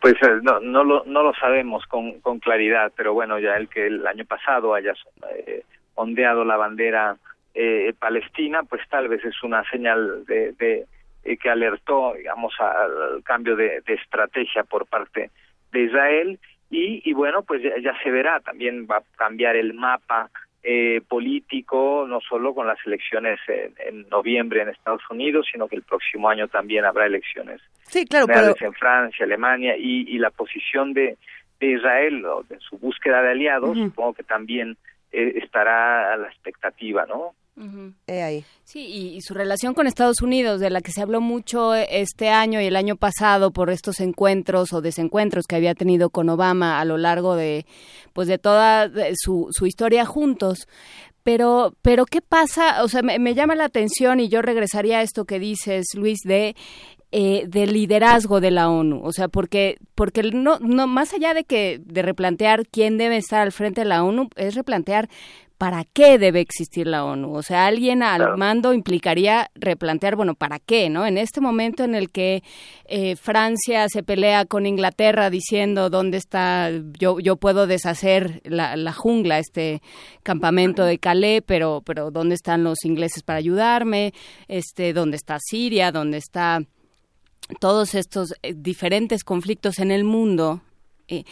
Pues 0.00 0.14
eh, 0.22 0.40
no, 0.42 0.60
no, 0.60 0.84
lo, 0.84 1.04
no 1.04 1.22
lo 1.22 1.34
sabemos 1.34 1.84
con, 1.86 2.20
con 2.20 2.38
claridad, 2.38 2.92
pero 2.96 3.12
bueno, 3.12 3.38
ya 3.38 3.56
el 3.56 3.68
que 3.68 3.86
el 3.86 4.06
año 4.06 4.24
pasado 4.24 4.74
haya 4.74 4.94
ondeado 5.94 6.44
la 6.44 6.56
bandera 6.56 7.16
eh, 7.54 7.92
Palestina, 7.98 8.62
pues 8.62 8.82
tal 8.88 9.08
vez 9.08 9.24
es 9.24 9.42
una 9.42 9.68
señal 9.70 10.24
de, 10.24 10.52
de 10.52 10.86
eh, 11.24 11.36
que 11.36 11.50
alertó, 11.50 12.14
digamos, 12.14 12.54
al 12.60 13.22
cambio 13.24 13.56
de, 13.56 13.82
de, 13.82 13.94
estrategia 13.94 14.64
por 14.64 14.86
parte 14.86 15.30
de 15.72 15.80
Israel. 15.80 16.38
Y, 16.70 17.02
y 17.04 17.12
bueno, 17.12 17.42
pues 17.42 17.62
ya, 17.62 17.94
se 18.02 18.10
verá, 18.10 18.40
también 18.40 18.86
va 18.90 18.98
a 18.98 19.02
cambiar 19.16 19.56
el 19.56 19.74
mapa 19.74 20.30
eh, 20.62 21.00
político, 21.08 22.04
no 22.06 22.20
solo 22.20 22.54
con 22.54 22.66
las 22.66 22.78
elecciones 22.86 23.40
en, 23.48 24.08
noviembre 24.08 24.62
en 24.62 24.68
Estados 24.68 25.02
Unidos, 25.10 25.46
sino 25.50 25.68
que 25.68 25.76
el 25.76 25.82
próximo 25.82 26.28
año 26.28 26.48
también 26.48 26.84
habrá 26.84 27.06
elecciones 27.06 27.60
sí, 27.82 28.04
claro, 28.06 28.26
en 28.60 28.72
Francia, 28.74 29.24
Alemania 29.24 29.76
y, 29.76 30.14
y 30.14 30.18
la 30.18 30.30
posición 30.30 30.92
de, 30.92 31.16
de 31.60 31.66
Israel, 31.66 32.24
o 32.24 32.42
de 32.42 32.58
su 32.60 32.78
búsqueda 32.78 33.22
de 33.22 33.30
aliados, 33.30 33.76
supongo 33.76 34.14
que 34.14 34.22
también 34.22 34.76
eh, 35.12 35.34
estará 35.42 36.14
a 36.14 36.16
la 36.16 36.28
expectativa, 36.28 37.06
¿no? 37.06 37.34
ahí. 38.08 38.44
Sí, 38.64 38.86
y, 38.86 39.20
su 39.20 39.34
relación 39.34 39.74
con 39.74 39.86
Estados 39.86 40.22
Unidos, 40.22 40.60
de 40.60 40.70
la 40.70 40.80
que 40.80 40.92
se 40.92 41.02
habló 41.02 41.20
mucho 41.20 41.74
este 41.74 42.30
año 42.30 42.58
y 42.60 42.64
el 42.64 42.76
año 42.76 42.96
pasado 42.96 43.50
por 43.50 43.68
estos 43.68 44.00
encuentros 44.00 44.72
o 44.72 44.80
desencuentros 44.80 45.46
que 45.46 45.56
había 45.56 45.74
tenido 45.74 46.08
con 46.08 46.30
Obama 46.30 46.80
a 46.80 46.86
lo 46.86 46.96
largo 46.96 47.36
de, 47.36 47.66
pues, 48.14 48.28
de 48.28 48.38
toda 48.38 48.90
su, 49.14 49.48
su 49.50 49.66
historia 49.66 50.06
juntos. 50.06 50.68
Pero, 51.22 51.74
pero 51.82 52.06
¿qué 52.06 52.22
pasa? 52.22 52.82
O 52.82 52.88
sea, 52.88 53.02
me, 53.02 53.18
me 53.18 53.34
llama 53.34 53.54
la 53.54 53.66
atención 53.66 54.20
y 54.20 54.30
yo 54.30 54.40
regresaría 54.40 55.00
a 55.00 55.02
esto 55.02 55.26
que 55.26 55.38
dices, 55.38 55.88
Luis, 55.94 56.20
de 56.24 56.56
eh, 57.12 57.44
del 57.46 57.72
liderazgo 57.72 58.40
de 58.40 58.50
la 58.50 58.68
ONU, 58.68 59.00
o 59.02 59.12
sea, 59.12 59.28
porque 59.28 59.78
porque 59.94 60.22
no 60.22 60.58
no 60.60 60.86
más 60.86 61.12
allá 61.12 61.34
de 61.34 61.44
que 61.44 61.80
de 61.84 62.02
replantear 62.02 62.66
quién 62.66 62.98
debe 62.98 63.16
estar 63.16 63.40
al 63.40 63.52
frente 63.52 63.82
de 63.82 63.86
la 63.86 64.04
ONU 64.04 64.28
es 64.36 64.54
replantear 64.54 65.08
¿para 65.60 65.84
qué 65.84 66.18
debe 66.18 66.40
existir 66.40 66.86
la 66.86 67.04
ONU? 67.04 67.34
O 67.34 67.42
sea, 67.42 67.66
alguien 67.66 68.02
al 68.02 68.38
mando 68.38 68.72
implicaría 68.72 69.50
replantear, 69.54 70.16
bueno, 70.16 70.34
¿para 70.34 70.58
qué? 70.58 70.88
¿No? 70.88 71.04
En 71.04 71.18
este 71.18 71.42
momento 71.42 71.84
en 71.84 71.94
el 71.94 72.10
que 72.10 72.42
eh, 72.86 73.14
Francia 73.14 73.86
se 73.90 74.02
pelea 74.02 74.46
con 74.46 74.64
Inglaterra 74.64 75.28
diciendo 75.28 75.90
dónde 75.90 76.16
está, 76.16 76.70
yo, 76.98 77.20
yo 77.20 77.36
puedo 77.36 77.66
deshacer 77.66 78.40
la, 78.44 78.74
la 78.74 78.94
jungla, 78.94 79.38
este 79.38 79.82
campamento 80.22 80.86
de 80.86 80.98
Calais, 80.98 81.42
pero, 81.44 81.82
pero 81.84 82.10
¿dónde 82.10 82.36
están 82.36 82.64
los 82.64 82.82
ingleses 82.86 83.22
para 83.22 83.38
ayudarme? 83.38 84.14
Este, 84.48 84.94
¿dónde 84.94 85.18
está 85.18 85.36
Siria? 85.38 85.92
¿Dónde 85.92 86.16
está 86.16 86.62
todos 87.60 87.94
estos 87.94 88.34
eh, 88.42 88.54
diferentes 88.54 89.24
conflictos 89.24 89.78
en 89.78 89.90
el 89.90 90.04
mundo? 90.04 90.60
Eh, 91.08 91.24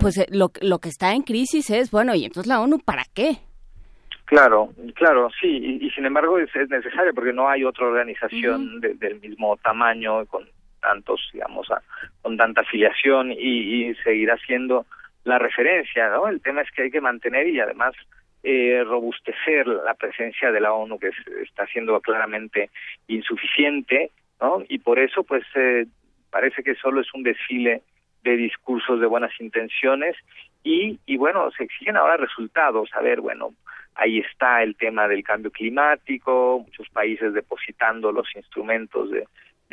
pues 0.00 0.24
lo, 0.30 0.50
lo 0.62 0.78
que 0.78 0.88
está 0.88 1.12
en 1.12 1.22
crisis 1.22 1.68
es, 1.70 1.90
bueno, 1.90 2.14
¿y 2.14 2.24
entonces 2.24 2.48
la 2.48 2.60
ONU 2.60 2.78
para 2.78 3.04
qué? 3.14 3.38
Claro, 4.26 4.70
claro, 4.96 5.28
sí, 5.40 5.78
y, 5.80 5.88
sin 5.90 6.04
embargo 6.04 6.36
es, 6.40 6.50
necesario 6.68 7.14
porque 7.14 7.32
no 7.32 7.48
hay 7.48 7.62
otra 7.62 7.86
organización 7.86 8.80
del 8.80 9.20
mismo 9.20 9.56
tamaño 9.58 10.26
con 10.26 10.48
tantos, 10.80 11.20
digamos, 11.32 11.68
con 12.22 12.36
tanta 12.36 12.62
afiliación 12.62 13.30
y, 13.30 13.94
seguirá 14.02 14.36
siendo 14.38 14.84
la 15.22 15.38
referencia, 15.38 16.08
¿no? 16.08 16.26
El 16.26 16.40
tema 16.40 16.62
es 16.62 16.70
que 16.72 16.82
hay 16.82 16.90
que 16.90 17.00
mantener 17.00 17.46
y 17.46 17.60
además 17.60 17.94
eh, 18.42 18.82
robustecer 18.84 19.68
la 19.68 19.94
presencia 19.94 20.50
de 20.50 20.60
la 20.60 20.72
ONU 20.72 20.98
que 20.98 21.10
está 21.44 21.64
siendo 21.68 22.00
claramente 22.00 22.70
insuficiente, 23.06 24.10
¿no? 24.40 24.62
Y 24.68 24.78
por 24.78 24.98
eso, 24.98 25.24
pues, 25.24 25.44
eh, 25.54 25.86
parece 26.30 26.62
que 26.62 26.74
solo 26.74 27.00
es 27.00 27.12
un 27.14 27.22
desfile 27.22 27.82
de 28.22 28.36
discursos 28.36 29.00
de 29.00 29.06
buenas 29.06 29.32
intenciones 29.40 30.16
y, 30.64 30.98
y 31.06 31.16
bueno, 31.16 31.50
se 31.52 31.64
exigen 31.64 31.96
ahora 31.96 32.16
resultados. 32.16 32.90
A 32.94 33.00
ver, 33.00 33.20
bueno, 33.20 33.52
Ahí 33.96 34.18
está 34.18 34.62
el 34.62 34.76
tema 34.76 35.08
del 35.08 35.24
cambio 35.24 35.50
climático, 35.50 36.62
muchos 36.62 36.86
países 36.90 37.32
depositando 37.32 38.12
los 38.12 38.28
instrumentos 38.36 39.10
de, 39.10 39.26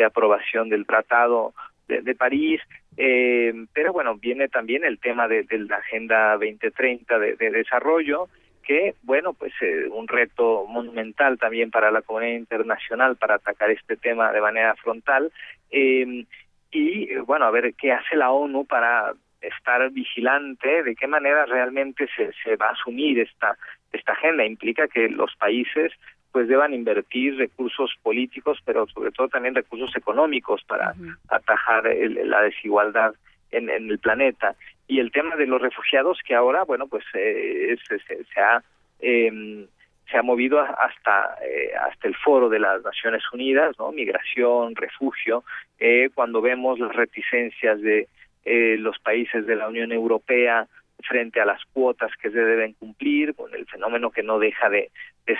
aprobación 0.05 0.69
del 0.69 0.85
Tratado 0.85 1.53
de, 1.87 2.15
París, 2.15 2.61
eh, 2.97 3.53
pero 3.73 3.91
bueno, 3.91 4.15
viene 4.15 4.47
también 4.47 4.85
el 4.85 4.97
tema 4.99 5.27
de, 5.27 5.45
la 5.69 5.77
Agenda 5.77 6.33
2030 6.33 7.19
de, 7.19 7.35
desarrollo, 7.35 8.29
que 8.65 8.95
bueno, 9.03 9.33
pues 9.33 9.53
eh, 9.61 9.87
un 9.91 10.07
reto 10.07 10.65
monumental 10.67 11.37
también 11.37 11.71
para 11.71 11.91
la 11.91 12.01
comunidad 12.01 12.37
internacional 12.37 13.15
para 13.15 13.35
atacar 13.35 13.69
este 13.71 13.97
tema 13.97 14.31
de 14.31 14.41
manera 14.41 14.75
frontal. 14.75 15.31
Eh, 15.71 16.25
y 16.71 17.15
bueno, 17.17 17.45
a 17.45 17.51
ver 17.51 17.73
qué 17.75 17.91
hace 17.91 18.15
la 18.15 18.31
ONU 18.31 18.65
para 18.65 19.13
estar 19.41 19.89
vigilante 19.91 20.83
de 20.83 20.95
qué 20.95 21.05
manera 21.05 21.45
realmente 21.45 22.07
se, 22.15 22.31
se 22.43 22.55
va 22.55 22.67
a 22.67 22.71
asumir 22.71 23.19
esta 23.19 23.57
esta 23.93 24.13
agenda 24.13 24.43
implica 24.45 24.87
que 24.87 25.07
los 25.07 25.35
países 25.35 25.93
pues 26.31 26.47
deban 26.47 26.73
invertir 26.73 27.37
recursos 27.37 27.91
políticos, 28.01 28.57
pero 28.65 28.87
sobre 28.87 29.11
todo 29.11 29.27
también 29.27 29.53
recursos 29.53 29.95
económicos 29.95 30.63
para 30.63 30.95
atajar 31.29 31.83
la 31.85 32.41
desigualdad 32.41 33.13
en, 33.51 33.69
el 33.69 33.99
planeta. 33.99 34.55
Y 34.87 34.99
el 34.99 35.11
tema 35.11 35.35
de 35.35 35.47
los 35.47 35.61
refugiados, 35.61 36.19
que 36.25 36.35
ahora, 36.35 36.63
bueno, 36.63 36.87
pues 36.87 37.03
eh, 37.13 37.75
se, 37.87 38.39
ha 38.39 38.63
em, 38.99 39.67
se 40.09 40.17
ha 40.17 40.21
movido 40.21 40.59
hasta 40.59 41.37
eh, 41.45 41.71
hasta 41.75 42.07
el 42.07 42.15
foro 42.15 42.49
de 42.49 42.59
las 42.59 42.83
Naciones 42.83 43.23
Unidas, 43.31 43.77
¿no? 43.79 43.91
Migración, 43.91 44.75
refugio, 44.75 45.43
eh, 45.79 46.09
cuando 46.13 46.41
vemos 46.41 46.79
las 46.79 46.95
reticencias 46.95 47.81
de 47.81 48.07
los 48.45 48.99
países 48.99 49.47
de 49.47 49.55
la 49.55 49.69
Unión 49.69 49.93
Europea 49.93 50.67
frente 51.03 51.39
a 51.39 51.45
las 51.45 51.63
cuotas 51.73 52.11
que 52.21 52.29
se 52.31 52.39
deben 52.39 52.73
cumplir, 52.73 53.35
con 53.35 53.53
el 53.53 53.65
fenómeno 53.65 54.11
que 54.11 54.23
no 54.23 54.39
deja 54.39 54.69
de, 54.69 54.91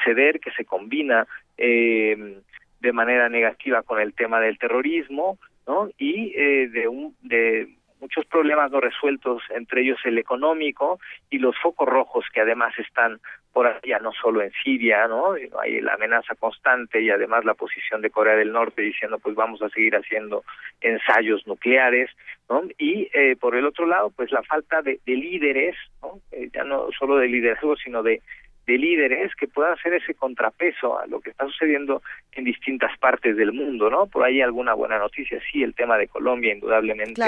ceder, 0.03 0.39
que 0.39 0.51
se 0.51 0.65
combina 0.65 1.27
eh, 1.57 2.37
de 2.79 2.91
manera 2.91 3.29
negativa 3.29 3.81
con 3.83 3.99
el 3.99 4.13
tema 4.13 4.39
del 4.39 4.57
terrorismo, 4.57 5.37
¿no? 5.67 5.89
Y 5.97 6.33
eh, 6.35 6.69
de, 6.69 6.87
un, 6.87 7.15
de 7.21 7.69
muchos 8.03 8.25
problemas 8.25 8.69
no 8.69 8.81
resueltos, 8.81 9.41
entre 9.49 9.81
ellos 9.81 9.97
el 10.03 10.17
económico 10.17 10.99
y 11.29 11.39
los 11.39 11.55
focos 11.57 11.87
rojos 11.87 12.25
que 12.33 12.41
además 12.41 12.73
están 12.77 13.21
por 13.53 13.65
allá, 13.65 13.99
no 13.99 14.11
solo 14.11 14.41
en 14.41 14.51
Siria, 14.61 15.07
¿no? 15.07 15.35
Hay 15.61 15.79
la 15.79 15.93
amenaza 15.93 16.35
constante 16.35 17.01
y 17.01 17.09
además 17.09 17.45
la 17.45 17.53
posición 17.53 18.01
de 18.01 18.09
Corea 18.09 18.35
del 18.35 18.51
Norte 18.51 18.81
diciendo 18.81 19.19
pues 19.19 19.35
vamos 19.35 19.61
a 19.61 19.69
seguir 19.69 19.95
haciendo 19.95 20.43
ensayos 20.81 21.47
nucleares, 21.47 22.09
¿no? 22.49 22.63
Y 22.77 23.09
eh, 23.13 23.37
por 23.39 23.55
el 23.55 23.65
otro 23.65 23.85
lado, 23.85 24.09
pues 24.09 24.31
la 24.33 24.43
falta 24.43 24.81
de, 24.81 24.99
líderes, 25.05 25.77
¿no? 26.01 26.19
Eh, 26.33 26.49
ya 26.53 26.65
no 26.65 26.89
solo 26.99 27.15
de 27.17 27.29
liderazgo, 27.29 27.77
sino 27.77 28.03
de 28.03 28.21
de 28.65 28.77
líderes 28.77 29.35
que 29.35 29.47
puedan 29.47 29.73
hacer 29.73 29.93
ese 29.93 30.13
contrapeso 30.13 30.99
a 30.99 31.05
lo 31.07 31.19
que 31.19 31.31
está 31.31 31.45
sucediendo 31.45 32.01
en 32.31 32.45
distintas 32.45 32.97
partes 32.97 33.35
del 33.35 33.51
mundo, 33.51 33.89
¿no? 33.89 34.07
Por 34.07 34.23
ahí 34.23 34.41
alguna 34.41 34.73
buena 34.73 34.97
noticia, 34.97 35.39
sí, 35.51 35.63
el 35.63 35.75
tema 35.75 35.97
de 35.97 36.07
Colombia, 36.07 36.53
indudablemente, 36.53 37.21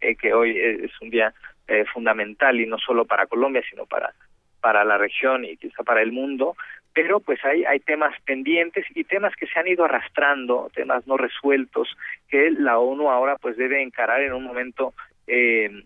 eh, 0.00 0.16
que 0.16 0.34
hoy 0.34 0.58
es 0.58 0.92
un 1.00 1.10
día 1.10 1.32
eh, 1.68 1.84
fundamental 1.92 2.60
y 2.60 2.66
no 2.66 2.78
solo 2.78 3.04
para 3.04 3.26
Colombia, 3.26 3.62
sino 3.68 3.86
para 3.86 4.12
para 4.60 4.84
la 4.84 4.98
región 4.98 5.44
y 5.44 5.56
quizá 5.56 5.82
para 5.82 6.02
el 6.02 6.12
mundo, 6.12 6.54
pero 6.92 7.20
pues 7.20 7.42
hay, 7.44 7.64
hay 7.64 7.80
temas 7.80 8.14
pendientes 8.24 8.84
y 8.94 9.04
temas 9.04 9.34
que 9.36 9.46
se 9.46 9.58
han 9.58 9.68
ido 9.68 9.84
arrastrando, 9.84 10.70
temas 10.74 11.06
no 11.06 11.16
resueltos, 11.16 11.96
que 12.28 12.50
la 12.50 12.78
ONU 12.78 13.10
ahora 13.10 13.36
pues 13.36 13.56
debe 13.56 13.82
encarar 13.82 14.20
en 14.22 14.32
un 14.32 14.44
momento 14.44 14.92
eh, 15.26 15.84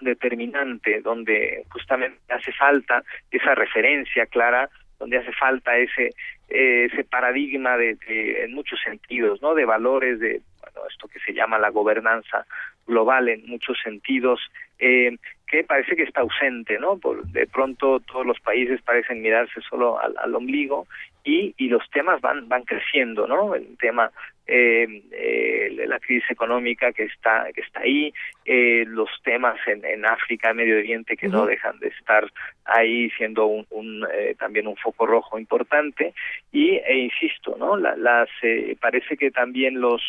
determinante 0.00 1.00
donde 1.00 1.64
justamente 1.70 2.18
hace 2.28 2.52
falta 2.52 3.02
esa 3.30 3.54
referencia 3.54 4.26
clara 4.26 4.68
donde 4.98 5.18
hace 5.18 5.32
falta 5.32 5.76
ese 5.76 6.10
ese 6.48 7.02
paradigma 7.04 7.76
de, 7.76 7.96
en 8.44 8.54
muchos 8.54 8.80
sentidos 8.80 9.42
no 9.42 9.54
de 9.54 9.64
valores 9.64 10.20
de 10.20 10.40
bueno, 10.60 10.88
esto 10.88 11.08
que 11.08 11.18
se 11.20 11.32
llama 11.32 11.58
la 11.58 11.70
gobernanza 11.70 12.46
global 12.86 13.28
en 13.28 13.46
muchos 13.46 13.76
sentidos 13.82 14.40
eh, 14.78 15.16
que 15.46 15.64
parece 15.64 15.96
que 15.96 16.04
está 16.04 16.20
ausente 16.20 16.78
no 16.78 16.98
Por, 16.98 17.26
de 17.26 17.46
pronto 17.46 18.00
todos 18.00 18.24
los 18.24 18.38
países 18.40 18.80
parecen 18.82 19.22
mirarse 19.22 19.60
solo 19.68 19.98
al, 20.00 20.14
al 20.18 20.34
ombligo 20.34 20.86
y, 21.24 21.54
y 21.56 21.68
los 21.68 21.88
temas 21.90 22.20
van 22.20 22.48
van 22.48 22.62
creciendo 22.62 23.26
no 23.26 23.54
el 23.54 23.76
tema 23.78 24.10
eh, 24.46 25.02
eh, 25.12 25.84
la 25.86 25.98
crisis 25.98 26.30
económica 26.30 26.92
que 26.92 27.04
está 27.04 27.46
que 27.54 27.60
está 27.60 27.80
ahí 27.80 28.12
eh, 28.44 28.84
los 28.86 29.10
temas 29.24 29.56
en, 29.66 29.84
en 29.84 30.06
África 30.06 30.54
Medio 30.54 30.78
Oriente 30.78 31.16
que 31.16 31.28
no 31.28 31.46
dejan 31.46 31.78
de 31.78 31.88
estar 31.88 32.30
ahí 32.64 33.10
siendo 33.10 33.46
un, 33.46 33.66
un 33.70 34.06
eh, 34.12 34.34
también 34.38 34.66
un 34.66 34.76
foco 34.76 35.06
rojo 35.06 35.38
importante. 35.38 36.14
Y 36.52 36.76
e 36.76 36.96
insisto 36.96 37.56
no 37.58 37.76
la, 37.76 37.96
las 37.96 38.28
eh, 38.42 38.76
parece 38.80 39.16
que 39.16 39.30
también 39.30 39.80
los 39.80 40.02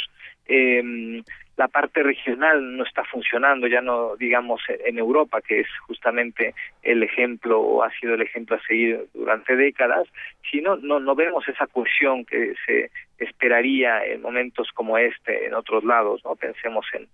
eh, 0.48 1.22
la 1.58 1.68
parte 1.68 2.04
regional 2.04 2.78
no 2.78 2.84
está 2.84 3.04
funcionando, 3.04 3.68
ya 3.68 3.82
no 3.82 4.16
digamos 4.16 4.62
en 4.70 4.98
Europa, 4.98 5.42
que 5.42 5.62
es 5.62 5.68
justamente 5.88 6.54
el 6.84 7.04
ejemplo 7.04 7.60
o 7.60 7.84
ha 7.84 7.92
sido 8.00 8.14
el 8.14 8.22
ejemplo 8.22 8.56
a 8.56 8.62
seguir 8.68 9.08
durante 9.14 9.56
décadas, 9.56 10.08
sino 10.50 10.78
no, 10.78 11.00
no 11.00 11.16
vemos 11.16 11.48
esa 11.48 11.68
cohesión 11.68 12.26
que 12.26 12.54
se 12.66 12.92
esperaría 13.18 14.06
en 14.06 14.22
momentos 14.22 14.70
como 14.74 14.98
este 14.98 15.48
en 15.48 15.56
otros 15.56 15.84
lados, 15.84 16.22
no 16.24 16.36
pensemos 16.36 16.86
en 16.94 17.08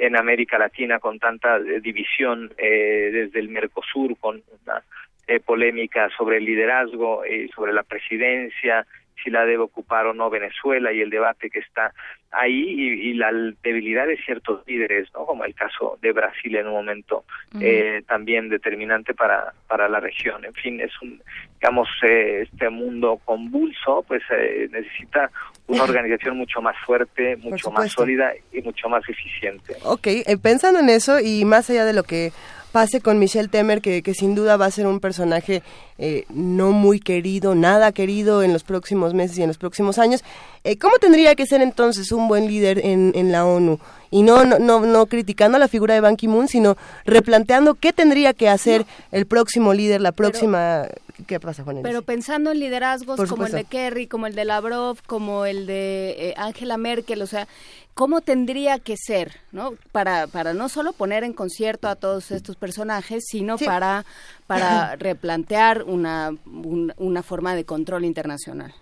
en 0.00 0.16
América 0.16 0.58
Latina 0.58 0.98
con 0.98 1.18
tanta 1.18 1.58
eh, 1.58 1.80
división 1.80 2.52
eh, 2.56 3.10
desde 3.12 3.38
el 3.38 3.50
Mercosur 3.50 4.16
con 4.18 4.42
una 4.64 4.82
eh, 5.26 5.40
polémica 5.40 6.08
sobre 6.16 6.38
el 6.38 6.44
liderazgo 6.44 7.24
y 7.26 7.48
sobre 7.48 7.72
la 7.72 7.82
presidencia 7.82 8.86
si 9.22 9.30
la 9.30 9.44
debe 9.44 9.62
ocupar 9.64 10.06
o 10.06 10.14
no 10.14 10.30
Venezuela 10.30 10.92
y 10.92 11.00
el 11.00 11.10
debate 11.10 11.50
que 11.50 11.60
está 11.60 11.92
ahí 12.32 12.52
y, 12.52 13.14
la 13.14 13.32
debilidad 13.62 14.06
de 14.06 14.16
ciertos 14.18 14.62
líderes, 14.66 15.08
¿no? 15.14 15.26
como 15.26 15.44
el 15.44 15.54
caso 15.54 15.98
de 16.00 16.12
Brasil 16.12 16.56
en 16.56 16.68
un 16.68 16.74
momento 16.74 17.24
eh, 17.60 18.02
también 18.06 18.48
determinante 18.48 19.14
para, 19.14 19.52
para 19.66 19.88
la 19.88 20.00
región. 20.00 20.44
En 20.44 20.54
fin, 20.54 20.80
es 20.80 20.92
un, 21.02 21.20
digamos, 21.60 21.88
eh, 22.02 22.46
este 22.50 22.70
mundo 22.70 23.20
convulso, 23.24 24.04
pues 24.06 24.22
eh, 24.30 24.68
necesita 24.70 25.30
una 25.66 25.82
organización 25.84 26.36
mucho 26.36 26.62
más 26.62 26.76
fuerte, 26.86 27.36
mucho 27.36 27.70
más 27.70 27.90
sólida 27.92 28.32
y 28.52 28.60
mucho 28.62 28.88
más 28.88 29.02
eficiente. 29.08 29.74
Ok, 29.84 30.08
pensando 30.42 30.80
en 30.80 30.88
eso 30.88 31.18
y 31.20 31.44
más 31.44 31.68
allá 31.68 31.84
de 31.84 31.92
lo 31.92 32.04
que 32.04 32.32
pase 32.72 33.00
con 33.00 33.18
Michelle 33.18 33.48
Temer, 33.48 33.80
que, 33.80 34.02
que 34.02 34.14
sin 34.14 34.34
duda 34.34 34.56
va 34.56 34.66
a 34.66 34.70
ser 34.70 34.86
un 34.86 35.00
personaje 35.00 35.62
eh, 35.98 36.24
no 36.30 36.72
muy 36.72 37.00
querido, 37.00 37.54
nada 37.54 37.92
querido 37.92 38.42
en 38.42 38.52
los 38.52 38.64
próximos 38.64 39.14
meses 39.14 39.38
y 39.38 39.42
en 39.42 39.48
los 39.48 39.58
próximos 39.58 39.98
años. 39.98 40.22
Eh, 40.64 40.78
¿Cómo 40.78 40.96
tendría 40.98 41.34
que 41.34 41.46
ser 41.46 41.60
entonces 41.60 42.12
un 42.12 42.28
buen 42.28 42.46
líder 42.46 42.84
en, 42.84 43.12
en 43.14 43.32
la 43.32 43.44
ONU? 43.44 43.78
Y 44.10 44.22
no, 44.22 44.44
no, 44.44 44.58
no, 44.58 44.80
no 44.80 45.06
criticando 45.06 45.58
la 45.58 45.68
figura 45.68 45.94
de 45.94 46.00
Ban 46.00 46.16
Ki-moon, 46.16 46.48
sino 46.48 46.76
replanteando 47.04 47.74
qué 47.74 47.92
tendría 47.92 48.34
que 48.34 48.48
hacer 48.48 48.84
el 49.12 49.26
próximo 49.26 49.72
líder, 49.72 50.00
la 50.00 50.12
próxima 50.12 50.86
¿Qué 51.26 51.40
pasa, 51.40 51.64
Juan? 51.64 51.80
Pero 51.82 52.02
pensando 52.02 52.50
en 52.52 52.60
liderazgos 52.60 53.28
como 53.28 53.46
el 53.46 53.52
de 53.52 53.64
Kerry, 53.64 54.06
como 54.06 54.26
el 54.26 54.34
de 54.34 54.44
Lavrov, 54.44 54.98
como 55.06 55.46
el 55.46 55.66
de 55.66 56.10
eh, 56.18 56.34
Angela 56.36 56.76
Merkel, 56.76 57.22
o 57.22 57.26
sea, 57.26 57.46
¿cómo 57.94 58.20
tendría 58.20 58.78
que 58.78 58.96
ser, 58.96 59.32
no? 59.52 59.74
Para, 59.92 60.26
para 60.26 60.54
no 60.54 60.68
solo 60.68 60.92
poner 60.92 61.24
en 61.24 61.32
concierto 61.32 61.88
a 61.88 61.96
todos 61.96 62.30
estos 62.30 62.56
personajes, 62.56 63.24
sino 63.26 63.58
para, 63.58 64.04
para 64.46 64.96
replantear 64.96 65.84
una, 65.84 66.30
una 66.46 67.22
forma 67.22 67.54
de 67.54 67.64
control 67.64 68.04
internacional, 68.04 68.74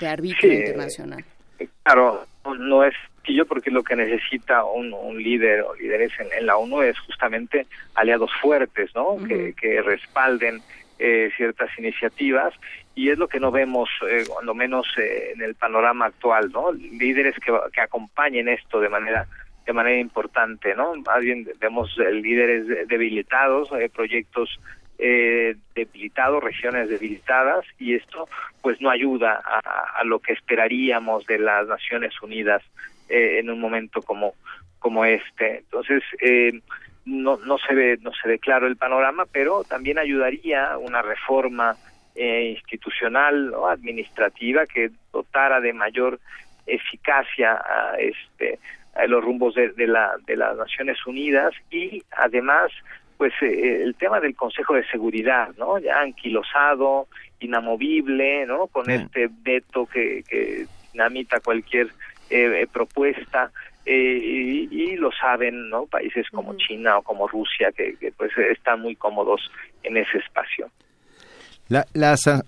de 0.00 0.08
arbitrio 0.08 0.52
internacional. 0.52 1.24
Claro, 1.82 2.26
no 2.58 2.84
es 2.84 2.94
yo 3.34 3.46
porque 3.46 3.70
lo 3.70 3.82
que 3.82 3.96
necesita 3.96 4.64
un, 4.64 4.90
líder 5.22 5.62
o 5.62 5.74
líderes 5.74 6.12
en, 6.18 6.46
la 6.46 6.56
ONU 6.56 6.82
es 6.82 6.98
justamente 7.00 7.66
aliados 7.94 8.30
fuertes, 8.40 8.90
¿no? 8.94 9.16
que, 9.26 9.82
respalden 9.82 10.62
eh, 10.98 11.30
ciertas 11.36 11.70
iniciativas 11.78 12.54
y 12.94 13.10
es 13.10 13.18
lo 13.18 13.28
que 13.28 13.40
no 13.40 13.50
vemos, 13.50 13.88
eh, 14.08 14.24
cuando 14.28 14.54
menos 14.54 14.86
eh, 14.98 15.32
en 15.34 15.42
el 15.42 15.54
panorama 15.54 16.06
actual, 16.06 16.50
¿no? 16.52 16.72
Líderes 16.72 17.34
que, 17.36 17.52
que 17.72 17.80
acompañen 17.80 18.48
esto 18.48 18.80
de 18.80 18.88
manera 18.88 19.26
de 19.66 19.72
manera 19.72 19.98
importante, 19.98 20.76
¿no? 20.76 20.94
Más 20.94 21.20
bien 21.20 21.48
vemos 21.58 21.96
líderes 21.98 22.88
debilitados, 22.88 23.68
proyectos 23.92 24.60
eh, 24.98 25.56
debilitados, 25.74 26.42
regiones 26.42 26.88
debilitadas, 26.88 27.66
y 27.78 27.94
esto 27.94 28.28
pues 28.62 28.80
no 28.80 28.88
ayuda 28.88 29.42
a, 29.44 30.00
a, 30.00 30.04
lo 30.04 30.20
que 30.20 30.32
esperaríamos 30.32 31.26
de 31.26 31.38
las 31.38 31.66
Naciones 31.68 32.14
Unidas 32.22 32.62
eh, 33.10 33.38
en 33.38 33.50
un 33.50 33.60
momento 33.60 34.00
como 34.00 34.34
como 34.78 35.04
este. 35.04 35.58
Entonces 35.58 36.02
eh, 36.20 36.60
no 37.06 37.38
no 37.38 37.56
se 37.58 37.74
ve 37.74 37.98
no 38.02 38.12
se 38.12 38.28
ve 38.28 38.38
claro 38.38 38.66
el 38.66 38.76
panorama, 38.76 39.24
pero 39.30 39.64
también 39.64 39.98
ayudaría 39.98 40.76
una 40.76 41.00
reforma 41.02 41.76
eh, 42.14 42.50
institucional 42.50 43.54
o 43.54 43.68
administrativa 43.68 44.66
que 44.66 44.90
dotara 45.12 45.60
de 45.60 45.72
mayor 45.72 46.20
eficacia 46.66 47.52
a 47.52 47.96
este 47.98 48.58
a 48.94 49.06
los 49.06 49.22
rumbos 49.22 49.54
de, 49.54 49.70
de, 49.70 49.86
la 49.86 50.16
de 50.26 50.36
las 50.36 50.56
Naciones 50.56 50.98
Unidas 51.06 51.52
y 51.70 52.02
además 52.10 52.72
pues 53.16 53.32
eh, 53.40 53.82
el 53.82 53.94
tema 53.94 54.20
del 54.20 54.34
Consejo 54.34 54.74
de 54.74 54.86
Seguridad, 54.88 55.48
¿no? 55.56 55.78
Ya 55.78 56.00
anquilosado, 56.00 57.08
inamovible, 57.40 58.46
¿no? 58.46 58.66
Con 58.66 58.90
este 58.90 59.28
veto 59.42 59.86
que, 59.86 60.22
que 60.28 60.66
dinamita 60.92 61.40
cualquier 61.40 61.88
eh, 62.30 62.62
eh, 62.62 62.66
propuesta 62.70 63.50
eh, 63.86 64.68
y, 64.70 64.96
lo 64.96 65.10
saben 65.12 65.70
no 65.70 65.86
países 65.86 66.26
como 66.30 66.56
China 66.56 66.98
o 66.98 67.02
como 67.02 67.28
Rusia 67.28 67.70
que, 67.70 67.96
pues 68.16 68.32
están 68.50 68.80
muy 68.80 68.96
cómodos 68.96 69.40
en 69.84 69.96
ese 69.96 70.18
espacio. 70.18 70.68
La, 71.68 71.86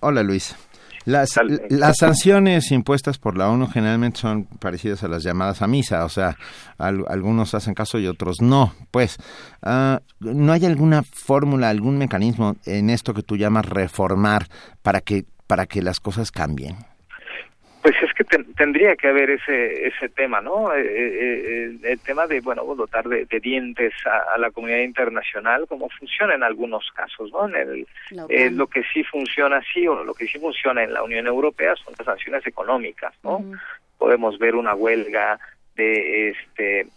hola 0.01 0.23
Luis. 0.23 0.57
Las, 1.05 1.39
las 1.71 1.97
sanciones 1.99 2.71
impuestas 2.71 3.19
por 3.19 3.39
la 3.39 3.49
ONU 3.49 3.69
generalmente 3.69 4.19
son 4.19 4.45
parecidas 4.45 5.05
a 5.05 5.09
las 5.09 5.23
llamadas 5.23 5.63
a 5.63 5.67
misa, 5.67 6.05
o 6.05 6.09
sea, 6.09 6.37
algunos 6.77 7.55
hacen 7.55 7.73
caso 7.73 7.99
y 7.99 8.07
otros 8.07 8.43
no. 8.43 8.75
Pues, 8.91 9.17
ah, 9.63 10.01
¿no 10.21 10.53
hay 10.53 10.67
alguna 10.67 11.03
fórmula, 11.03 11.71
algún 11.71 11.97
mecanismo 11.97 12.57
en 12.67 12.91
esto 12.91 13.15
que 13.15 13.23
tú 13.23 13.37
llamas 13.37 13.65
reformar 13.65 14.49
para 14.83 15.01
que, 15.01 15.25
para 15.47 15.67
que 15.67 15.81
las 15.83 16.01
cosas 16.01 16.31
cambien? 16.31 16.77
Pues 17.89 18.03
es 18.03 18.13
que 18.13 18.25
tendría 18.55 18.97
que 18.97 19.09
haber 19.09 19.31
ese 19.31 19.87
ese 19.87 20.11
tema, 20.11 20.43
¿no? 20.43 20.75
Eh, 20.75 20.83
eh, 20.83 21.71
eh, 21.73 21.79
el 21.85 21.99
tema 22.01 22.27
de, 22.27 22.43
bueno, 22.43 22.63
dotar 22.75 23.09
de, 23.09 23.25
dientes 23.41 23.95
a, 24.05 24.37
la 24.37 24.51
comunidad 24.51 24.81
internacional, 24.81 25.67
como 25.67 25.89
funciona 25.89 26.35
en 26.35 26.43
algunos 26.43 26.85
casos, 26.95 27.33
¿no? 27.33 27.49
En 27.49 27.87
el, 28.29 28.55
lo 28.55 28.67
que 28.67 28.83
sí 28.93 29.05
funciona 29.05 29.57
así, 29.57 29.89
o 29.89 30.05
lo 30.05 30.13
que 30.13 30.27
sí 30.27 30.39
funciona 30.39 30.85
en 30.85 30.93
la 30.93 31.03
Unión 31.03 31.27
Europea 31.27 31.77
son 31.77 31.95
las 31.97 32.05
sanciones 32.05 32.47
económicas, 32.47 33.15
¿no? 33.25 33.43
Podemos 33.97 34.39
ver 34.39 34.55
una 34.55 34.75
huelga 34.75 35.41
de 35.75 36.29
este 36.29 36.89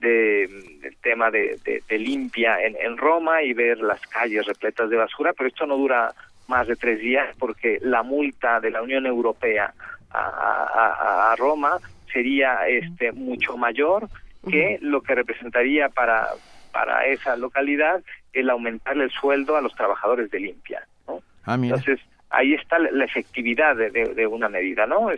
de, 0.00 0.48
del 0.82 0.96
tema 0.96 1.30
de, 1.30 1.60
de, 1.88 1.98
limpia 2.00 2.60
en, 2.60 2.74
en 2.76 2.96
Roma 2.96 3.40
y 3.44 3.52
ver 3.52 3.78
las 3.78 4.00
calles 4.08 4.46
repletas 4.46 4.90
de 4.90 4.96
basura, 4.96 5.32
pero 5.32 5.46
esto 5.46 5.64
no 5.64 5.76
dura 5.76 6.12
más 6.48 6.66
de 6.66 6.74
tres 6.74 6.98
días 6.98 7.28
porque 7.38 7.78
la 7.82 8.02
multa 8.02 8.58
de 8.58 8.72
la 8.72 8.82
Unión 8.82 9.06
Europea 9.06 9.72
a, 10.12 11.30
a, 11.32 11.36
Roma 11.36 11.78
sería 12.12 12.66
este 12.66 13.12
mucho 13.12 13.56
mayor 13.56 14.08
que 14.48 14.78
lo 14.80 15.02
que 15.02 15.14
representaría 15.14 15.88
para 15.88 16.28
para 16.72 17.06
esa 17.06 17.36
localidad 17.36 18.02
el 18.32 18.50
aumentarle 18.50 19.04
el 19.04 19.10
sueldo 19.10 19.56
a 19.56 19.60
los 19.60 19.74
trabajadores 19.74 20.30
de 20.30 20.40
limpia 20.40 20.86
¿no? 21.06 21.20
Ah, 21.44 21.54
entonces 21.54 22.00
ahí 22.30 22.54
está 22.54 22.78
la, 22.78 23.04
efectividad 23.04 23.76
de, 23.76 23.90
de, 23.90 24.26
una 24.26 24.48
medida 24.48 24.86
no 24.86 25.08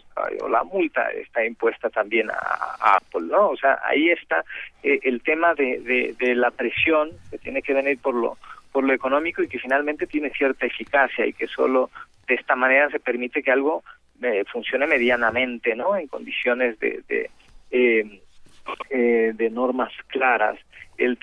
o 0.40 0.48
la 0.48 0.64
multa 0.64 1.10
está 1.10 1.44
impuesta 1.44 1.90
también 1.90 2.30
a, 2.30 2.96
Apple 2.96 3.28
no 3.30 3.50
o 3.50 3.56
sea 3.56 3.78
ahí 3.84 4.10
está 4.10 4.44
eh, 4.82 4.98
el 5.02 5.22
tema 5.22 5.54
de, 5.54 6.14
de, 6.18 6.34
la 6.34 6.50
presión 6.50 7.10
que 7.30 7.38
tiene 7.38 7.62
que 7.62 7.74
venir 7.74 7.98
por 7.98 8.14
lo 8.14 8.38
por 8.72 8.84
lo 8.84 8.94
económico 8.94 9.42
y 9.42 9.48
que 9.48 9.58
finalmente 9.58 10.06
tiene 10.06 10.30
cierta 10.30 10.66
eficacia 10.66 11.26
y 11.26 11.34
que 11.34 11.46
solo 11.46 11.90
de 12.26 12.34
esta 12.34 12.56
manera 12.56 12.88
se 12.90 12.98
permite 12.98 13.42
que 13.42 13.52
algo 13.52 13.84
eh, 14.22 14.44
funcione 14.50 14.86
medianamente, 14.86 15.74
¿no? 15.74 15.96
En 15.96 16.06
condiciones 16.06 16.78
de, 16.78 17.02
de, 17.08 17.30
eh, 17.70 18.20
eh, 18.90 19.32
de 19.34 19.50
normas 19.50 19.92
claras. 20.08 20.58
El 20.98 21.18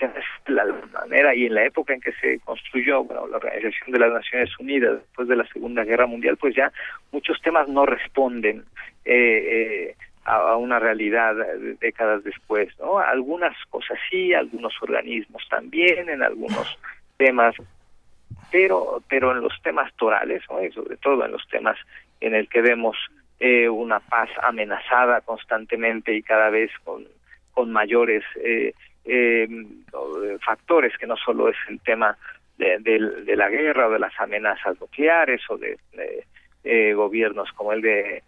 la 0.46 0.64
manera 0.92 1.34
y 1.34 1.46
en 1.46 1.54
la 1.54 1.64
época 1.64 1.94
en 1.94 2.00
que 2.00 2.12
se 2.20 2.40
construyó 2.40 3.04
bueno, 3.04 3.26
la 3.28 3.36
Organización 3.36 3.92
de 3.92 3.98
las 4.00 4.12
Naciones 4.12 4.50
Unidas 4.58 4.98
después 4.98 5.28
de 5.28 5.36
la 5.36 5.46
Segunda 5.46 5.84
Guerra 5.84 6.06
Mundial, 6.06 6.36
pues 6.36 6.54
ya 6.54 6.72
muchos 7.12 7.40
temas 7.40 7.68
no 7.68 7.86
responden 7.86 8.64
eh, 9.04 9.94
a, 10.24 10.56
una 10.56 10.80
realidad 10.80 11.34
décadas 11.80 12.24
después, 12.24 12.68
¿no? 12.78 12.98
Algunas 12.98 13.56
cosas 13.70 13.96
sí, 14.10 14.34
algunos 14.34 14.74
organismos 14.82 15.42
también, 15.48 16.10
en 16.10 16.22
algunos 16.22 16.78
temas, 17.16 17.54
pero 18.50 19.02
pero 19.08 19.32
en 19.32 19.40
los 19.40 19.54
temas 19.62 19.94
torales, 19.94 20.42
¿no? 20.50 20.62
y 20.62 20.72
sobre 20.72 20.96
todo 20.96 21.24
en 21.24 21.32
los 21.32 21.46
temas 21.48 21.78
en 22.20 22.34
el 22.34 22.48
que 22.48 22.60
vemos 22.60 22.96
eh, 23.42 23.70
una 23.70 24.00
paz 24.00 24.28
amenazada 24.42 25.22
constantemente 25.22 26.14
y 26.14 26.22
cada 26.22 26.50
vez 26.50 26.70
con, 26.84 27.06
con 27.52 27.72
mayores 27.72 28.22
eh, 28.36 28.74
eh, 29.06 29.48
factores, 30.44 30.96
que 30.98 31.06
no 31.06 31.16
solo 31.16 31.48
es 31.48 31.56
el 31.70 31.80
tema 31.80 32.18
de, 32.58 32.78
de, 32.80 33.36
la 33.36 33.48
guerra 33.48 33.88
o 33.88 33.92
de 33.92 33.98
las 33.98 34.12
amenazas 34.20 34.78
nucleares 34.78 35.40
o 35.48 35.56
de, 35.56 35.78
gobiernos 36.94 37.50
como 37.52 37.72
el 37.72 37.80
de 37.80 38.22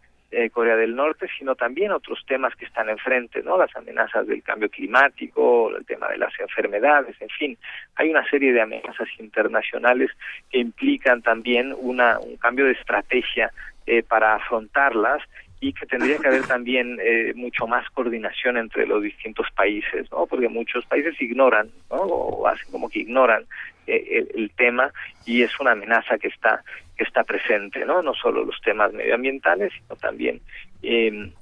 Corea 0.50 0.76
del 0.76 0.96
Norte, 0.96 1.26
sino 1.38 1.54
también 1.54 1.92
otros 1.92 2.24
temas 2.26 2.56
que 2.56 2.64
están 2.64 2.88
enfrente, 2.88 3.42
¿no? 3.42 3.58
Las 3.58 3.76
amenazas 3.76 4.26
del 4.26 4.42
cambio 4.42 4.70
climático, 4.70 5.76
el 5.76 5.84
tema 5.84 6.08
de 6.08 6.16
las 6.16 6.32
enfermedades, 6.40 7.14
en 7.20 7.28
fin, 7.28 7.58
hay 7.96 8.08
una 8.08 8.26
serie 8.30 8.54
de 8.54 8.62
amenazas 8.62 9.08
internacionales 9.18 10.10
que 10.50 10.60
implican 10.60 11.20
también 11.20 11.74
una, 11.78 12.18
un 12.18 12.38
cambio 12.38 12.64
de 12.64 12.72
estrategia 12.72 13.52
eh, 13.86 14.02
para 14.02 14.34
afrontarlas 14.34 15.22
y 15.60 15.72
que 15.72 15.86
tendría 15.86 16.18
que 16.18 16.28
haber 16.28 16.42
también 16.48 16.98
eh, 17.02 17.32
mucho 17.34 17.66
más 17.66 17.88
coordinación 17.90 18.56
entre 18.56 18.86
los 18.86 19.02
distintos 19.02 19.46
países, 19.54 20.10
¿no? 20.10 20.26
Porque 20.26 20.48
muchos 20.48 20.84
países 20.86 21.20
ignoran, 21.20 21.70
¿no? 21.90 21.96
O 21.96 22.46
hacen 22.46 22.70
como 22.70 22.88
que 22.88 23.00
ignoran 23.00 23.44
eh, 23.86 24.26
el, 24.34 24.50
tema 24.50 24.92
y 25.24 25.42
es 25.42 25.58
una 25.58 25.72
amenaza 25.72 26.18
que 26.18 26.28
está 26.28 26.62
que 26.96 27.04
está 27.04 27.24
presente, 27.24 27.84
¿no? 27.84 28.02
No 28.02 28.14
solo 28.14 28.44
los 28.44 28.60
temas 28.60 28.92
medioambientales, 28.92 29.72
sino 29.72 29.96
también 29.96 30.40
eh, 30.82 31.32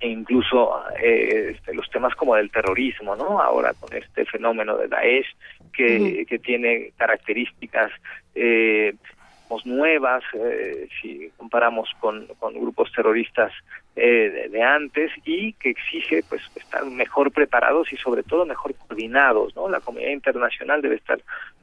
e 0.00 0.08
incluso 0.08 0.82
eh, 1.02 1.52
este, 1.54 1.74
los 1.74 1.88
temas 1.90 2.14
como 2.14 2.34
del 2.34 2.50
terrorismo, 2.50 3.16
¿no? 3.16 3.40
Ahora 3.40 3.72
con 3.74 3.92
este 3.96 4.24
fenómeno 4.24 4.76
de 4.76 4.88
Daesh 4.88 5.26
que, 5.72 6.24
que 6.28 6.38
tiene 6.38 6.92
características 6.96 7.90
eh, 8.34 8.94
nuevas, 9.64 10.22
eh, 10.34 10.88
si 11.00 11.30
comparamos 11.36 11.88
con, 12.00 12.26
con 12.38 12.54
grupos 12.54 12.90
terroristas 12.92 13.52
eh, 13.94 14.48
de, 14.50 14.62
antes 14.62 15.12
y 15.24 15.52
que 15.54 15.70
exige 15.70 16.22
pues 16.28 16.42
estar 16.54 16.84
mejor 16.86 17.30
preparados 17.30 17.92
y 17.92 17.96
sobre 17.96 18.22
todo 18.22 18.44
mejor 18.44 18.74
coordinados, 18.74 19.54
¿no? 19.56 19.68
La 19.68 19.80
comunidad 19.80 20.10
internacional 20.10 20.82
debe 20.82 20.96
estar 20.96 21.18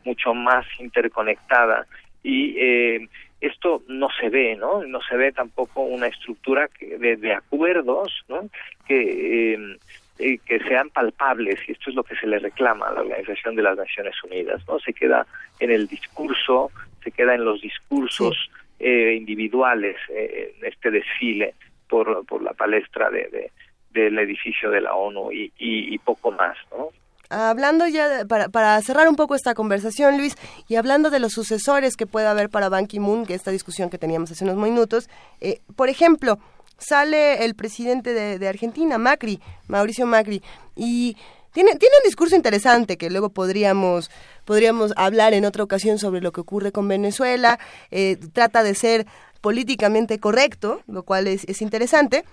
mucho 0.05 0.33
más 0.33 0.65
interconectada 0.79 1.85
y 2.23 2.55
eh, 2.57 3.07
esto 3.41 3.83
no 3.87 4.07
se 4.19 4.29
ve, 4.29 4.55
¿no? 4.55 4.83
No 4.83 5.01
se 5.01 5.17
ve 5.17 5.31
tampoco 5.31 5.81
una 5.81 6.07
estructura 6.07 6.69
que, 6.69 6.97
de, 6.97 7.17
de, 7.17 7.33
acuerdos, 7.33 8.23
¿no? 8.29 8.49
Que 8.87 9.53
eh, 9.53 9.77
eh, 10.19 10.37
que 10.45 10.59
sean 10.59 10.91
palpables 10.91 11.59
y 11.67 11.71
esto 11.71 11.89
es 11.89 11.95
lo 11.95 12.03
que 12.03 12.15
se 12.15 12.27
le 12.27 12.37
reclama 12.37 12.87
a 12.87 12.93
la 12.93 13.01
Organización 13.01 13.55
de 13.55 13.63
las 13.63 13.75
Naciones 13.75 14.15
Unidas, 14.23 14.61
¿no? 14.67 14.79
Se 14.79 14.93
queda 14.93 15.25
en 15.59 15.71
el 15.71 15.87
discurso, 15.87 16.69
se 17.03 17.11
queda 17.11 17.35
en 17.35 17.45
los 17.45 17.61
discursos 17.61 18.35
eh, 18.79 19.15
individuales 19.17 19.97
eh, 20.09 20.55
en 20.57 20.65
este 20.65 20.91
desfile 20.91 21.55
por, 21.87 22.25
por 22.25 22.41
la 22.41 22.53
palestra 22.53 23.09
de, 23.09 23.51
del 23.91 24.17
edificio 24.19 24.69
de 24.71 24.81
la 24.81 24.95
ONU 24.95 25.31
y, 25.31 25.51
y, 25.57 25.97
poco 25.99 26.31
más, 26.31 26.57
¿no? 26.71 26.89
hablando 27.29 27.87
ya, 27.87 28.25
para, 28.27 28.49
para 28.49 28.79
cerrar 28.81 29.07
un 29.07 29.15
poco 29.15 29.35
esta 29.35 29.53
conversación, 29.53 30.17
Luis, 30.17 30.35
y 30.67 30.75
hablando 30.75 31.09
de 31.09 31.19
los 31.19 31.31
sucesores 31.31 31.95
que 31.95 32.05
puede 32.05 32.27
haber 32.27 32.49
para 32.49 32.69
Ban 32.69 32.85
Ki-moon, 32.85 33.25
que 33.25 33.33
esta 33.33 33.51
discusión 33.51 33.89
que 33.89 33.97
teníamos 33.97 34.31
hace 34.31 34.43
unos 34.43 34.57
minutos, 34.57 35.09
eh, 35.41 35.59
por 35.75 35.89
ejemplo, 35.89 36.37
sale 36.77 37.43
el 37.45 37.55
presidente 37.55 38.13
de, 38.13 38.37
de 38.37 38.47
Argentina, 38.47 38.97
Macri, 38.97 39.39
Mauricio 39.67 40.05
Macri, 40.05 40.41
y 40.75 41.15
tiene, 41.53 41.75
tiene 41.75 41.95
un 41.97 42.03
discurso 42.05 42.35
interesante 42.35 42.97
que 42.97 43.09
luego 43.09 43.29
podríamos, 43.29 44.11
podríamos 44.43 44.93
hablar 44.97 45.33
en 45.33 45.45
otra 45.45 45.63
ocasión 45.63 45.99
sobre 45.99 46.21
lo 46.21 46.31
que 46.31 46.41
ocurre 46.41 46.71
con 46.71 46.87
Venezuela. 46.87 47.59
Eh, 47.91 48.17
trata 48.33 48.63
de 48.63 48.75
ser 48.75 49.07
políticamente 49.41 50.19
correcto, 50.19 50.81
lo 50.87 51.03
cual 51.03 51.27
es, 51.27 51.45
es 51.45 51.61
interesante 51.61 52.25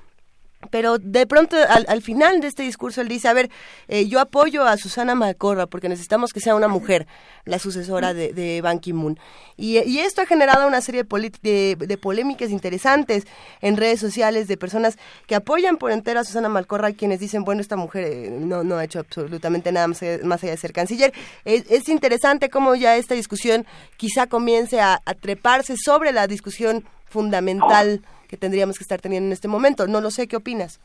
pero 0.68 0.98
de 0.98 1.26
pronto 1.26 1.56
al, 1.56 1.86
al, 1.88 2.02
final 2.02 2.40
de 2.40 2.48
este 2.48 2.62
discurso 2.62 3.00
él 3.00 3.08
dice, 3.08 3.28
a 3.28 3.32
ver, 3.32 3.50
eh, 3.88 4.06
yo 4.08 4.20
apoyo 4.20 4.64
a 4.64 4.76
Susana 4.76 5.14
Malcorra 5.14 5.66
porque 5.66 5.88
necesitamos 5.88 6.32
que 6.32 6.40
sea 6.40 6.54
una 6.54 6.68
mujer 6.68 7.06
la 7.46 7.58
sucesora 7.58 8.12
de, 8.12 8.60
Ban 8.62 8.78
Ki-moon. 8.78 9.18
Y, 9.56 9.78
y, 9.78 10.00
esto 10.00 10.20
ha 10.20 10.26
generado 10.26 10.66
una 10.66 10.82
serie 10.82 11.04
de, 11.04 11.32
de, 11.42 11.76
de, 11.86 11.96
polémicas 11.96 12.50
interesantes 12.50 13.26
en 13.62 13.78
redes 13.78 14.00
sociales 14.00 14.48
de 14.48 14.58
personas 14.58 14.98
que 15.26 15.34
apoyan 15.34 15.78
por 15.78 15.92
entero 15.92 16.20
a 16.20 16.24
Susana 16.24 16.50
Malcorra, 16.50 16.92
quienes 16.92 17.20
dicen, 17.20 17.44
bueno, 17.44 17.62
esta 17.62 17.76
mujer 17.76 18.04
eh, 18.04 18.30
no, 18.30 18.62
no 18.62 18.76
ha 18.76 18.84
hecho 18.84 18.98
absolutamente 18.98 19.72
nada 19.72 19.88
más, 19.88 20.02
más 20.22 20.42
allá 20.42 20.52
de 20.52 20.58
ser 20.58 20.72
canciller. 20.72 21.14
Es, 21.46 21.64
es, 21.70 21.88
interesante 21.88 22.50
cómo 22.50 22.74
ya 22.74 22.96
esta 22.96 23.14
discusión 23.14 23.66
quizá 23.96 24.26
comience 24.26 24.80
a, 24.80 25.00
a 25.04 25.14
treparse 25.14 25.76
sobre 25.76 26.12
la 26.12 26.26
discusión 26.26 26.84
fundamental. 27.06 28.02
Que 28.30 28.36
tendríamos 28.36 28.78
que 28.78 28.84
estar 28.84 29.00
teniendo 29.00 29.26
en 29.26 29.32
este 29.32 29.48
momento. 29.48 29.88
No 29.88 30.00
lo 30.00 30.12
sé, 30.12 30.28
¿qué 30.28 30.36
opinas? 30.36 30.80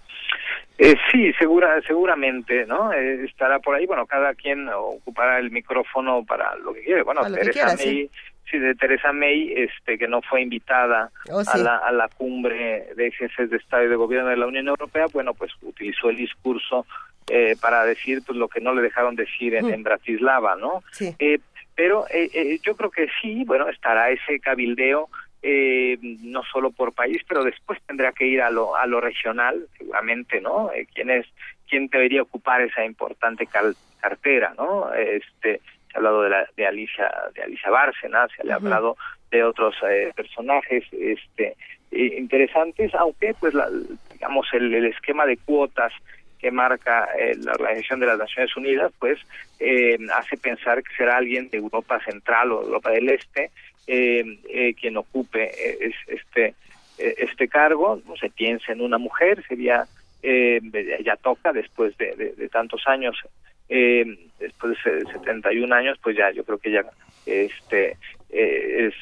Eh, 0.80 0.96
sí, 1.12 1.32
segura, 1.34 1.80
seguramente, 1.86 2.66
¿no? 2.66 2.92
Eh, 2.92 3.24
estará 3.24 3.60
por 3.60 3.76
ahí, 3.76 3.86
bueno, 3.86 4.08
cada 4.08 4.34
quien 4.34 4.68
ocupará 4.68 5.38
el 5.38 5.52
micrófono 5.52 6.26
para 6.26 6.56
lo 6.56 6.74
que 6.74 6.82
quiere. 6.82 7.04
Bueno, 7.04 7.22
Teresa 7.32 7.52
quiera, 7.52 7.68
May, 7.76 7.78
sí. 7.78 8.10
sí. 8.50 8.58
de 8.58 8.74
Teresa 8.74 9.14
May, 9.14 9.54
este, 9.56 10.00
que 10.00 10.08
no 10.08 10.24
fue 10.24 10.42
invitada 10.42 11.12
oh, 11.30 11.44
sí. 11.44 11.52
a, 11.54 11.58
la, 11.58 11.78
a 11.78 11.92
la 11.92 12.08
cumbre 12.10 12.90
de 12.96 13.12
jefes 13.12 13.52
de 13.52 13.58
Estado 13.58 13.84
y 13.84 13.90
de 13.90 13.96
Gobierno 13.96 14.30
de 14.30 14.38
la 14.38 14.48
Unión 14.48 14.68
Europea, 14.68 15.06
bueno, 15.14 15.36
pues 15.36 15.52
utilizó 15.62 16.10
el 16.10 16.18
discurso 16.18 16.88
eh, 17.28 17.56
para 17.62 17.86
decir 17.86 18.24
pues 18.26 18.38
lo 18.38 18.48
que 18.48 18.60
no 18.60 18.74
le 18.74 18.82
dejaron 18.82 19.16
decir 19.16 19.54
en, 19.54 19.68
mm. 19.68 19.74
en 19.74 19.84
Bratislava, 19.84 20.56
¿no? 20.56 20.84
Sí. 20.92 21.16
Eh, 21.20 21.40
pero 21.76 22.06
eh, 22.10 22.60
yo 22.64 22.76
creo 22.76 22.90
que 22.90 23.08
sí, 23.22 23.44
bueno, 23.46 23.70
estará 23.70 24.10
ese 24.10 24.40
cabildeo 24.40 25.10
eh, 25.48 26.00
no 26.02 26.42
solo 26.44 26.72
por 26.72 26.92
país, 26.94 27.22
pero 27.28 27.44
después 27.44 27.80
tendrá 27.86 28.12
que 28.12 28.26
ir 28.26 28.42
a 28.42 28.50
lo, 28.50 28.76
a 28.76 28.88
lo 28.88 29.00
regional, 29.00 29.68
seguramente, 29.78 30.42
¿no? 30.42 30.72
Eh, 30.72 30.88
¿Quién 30.92 31.12
es, 31.12 31.28
quién 31.70 31.86
debería 31.88 32.24
ocupar 32.24 32.62
esa 32.62 32.84
importante 32.84 33.46
cal, 33.46 33.76
cartera, 34.02 34.56
¿no? 34.58 34.92
Este, 34.92 35.60
se 35.60 35.94
ha 35.94 35.98
hablado 35.98 36.24
de, 36.24 36.30
la, 36.32 36.48
de 36.58 36.66
Alicia, 36.66 37.12
de 37.36 37.44
Alicia 37.44 37.70
Bárcena, 37.70 38.28
se 38.36 38.44
le 38.44 38.54
ha 38.54 38.58
uh 38.58 38.60
-huh. 38.60 38.66
hablado 38.66 38.98
de 39.30 39.44
otros 39.44 39.76
eh, 39.88 40.12
personajes, 40.16 40.84
este, 40.92 41.56
interesantes, 41.92 42.96
aunque, 42.96 43.36
pues, 43.40 43.54
la, 43.54 43.70
digamos, 44.12 44.48
el, 44.52 44.74
el 44.74 44.86
esquema 44.88 45.28
de 45.28 45.38
cuotas 45.38 45.94
que 46.40 46.50
marca 46.50 47.08
eh, 47.20 47.36
la 47.38 47.52
Organización 47.52 48.00
de 48.00 48.08
las 48.08 48.18
Naciones 48.18 48.58
Unidas, 48.58 48.92
pues 48.98 49.20
eh, 49.60 49.96
hace 50.16 50.38
pensar 50.38 50.82
que 50.82 50.96
será 50.96 51.18
alguien 51.18 51.50
de 51.52 51.58
Europa 51.60 52.00
Central 52.04 52.52
o 52.52 52.64
Europa 52.64 52.90
del 52.90 53.10
Este 53.10 53.52
quien 53.86 54.98
ocupe 54.98 55.52
eh, 55.58 55.92
este 56.08 56.56
este 56.98 57.48
cargo. 57.48 58.02
No 58.08 58.16
se 58.16 58.30
piensa 58.30 58.72
en 58.72 58.82
una 58.82 58.98
mujer, 58.98 59.44
sería 59.48 59.86
ya 60.24 61.16
toca 61.18 61.54
después 61.54 61.96
de, 61.98 62.50
tantos 62.52 62.82
años, 62.88 63.16
después 63.70 64.76
de 64.84 65.06
71 65.12 65.76
años, 65.76 66.00
pues 66.02 66.18
ya 66.18 66.32
yo 66.32 66.44
creo 66.44 66.58
que 66.58 66.72
ya 66.72 66.84
este 67.28 67.98
es 68.30 68.96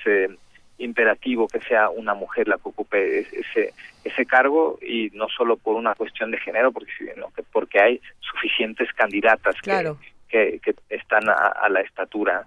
imperativo 0.78 1.48
que 1.48 1.60
sea 1.62 1.90
una 1.90 2.14
mujer 2.14 2.48
la 2.48 2.58
que 2.58 2.70
ocupe 2.70 3.20
ese 3.20 3.74
ese 4.04 4.26
cargo 4.26 4.80
y 4.82 5.10
no 5.14 5.28
solo 5.30 5.56
por 5.56 5.76
una 5.76 5.96
cuestión 5.96 6.32
de 6.32 6.38
género 6.40 6.72
porque 6.72 6.92
sino 6.98 7.32
que 7.34 7.44
porque 7.44 7.80
hay 7.80 8.02
suficientes 8.20 8.92
candidatas 8.94 9.56
claro. 9.62 9.98
que, 10.00 10.13
que, 10.34 10.76
están 10.90 11.30
a, 11.30 11.70
la 11.70 11.82
estatura 11.82 12.44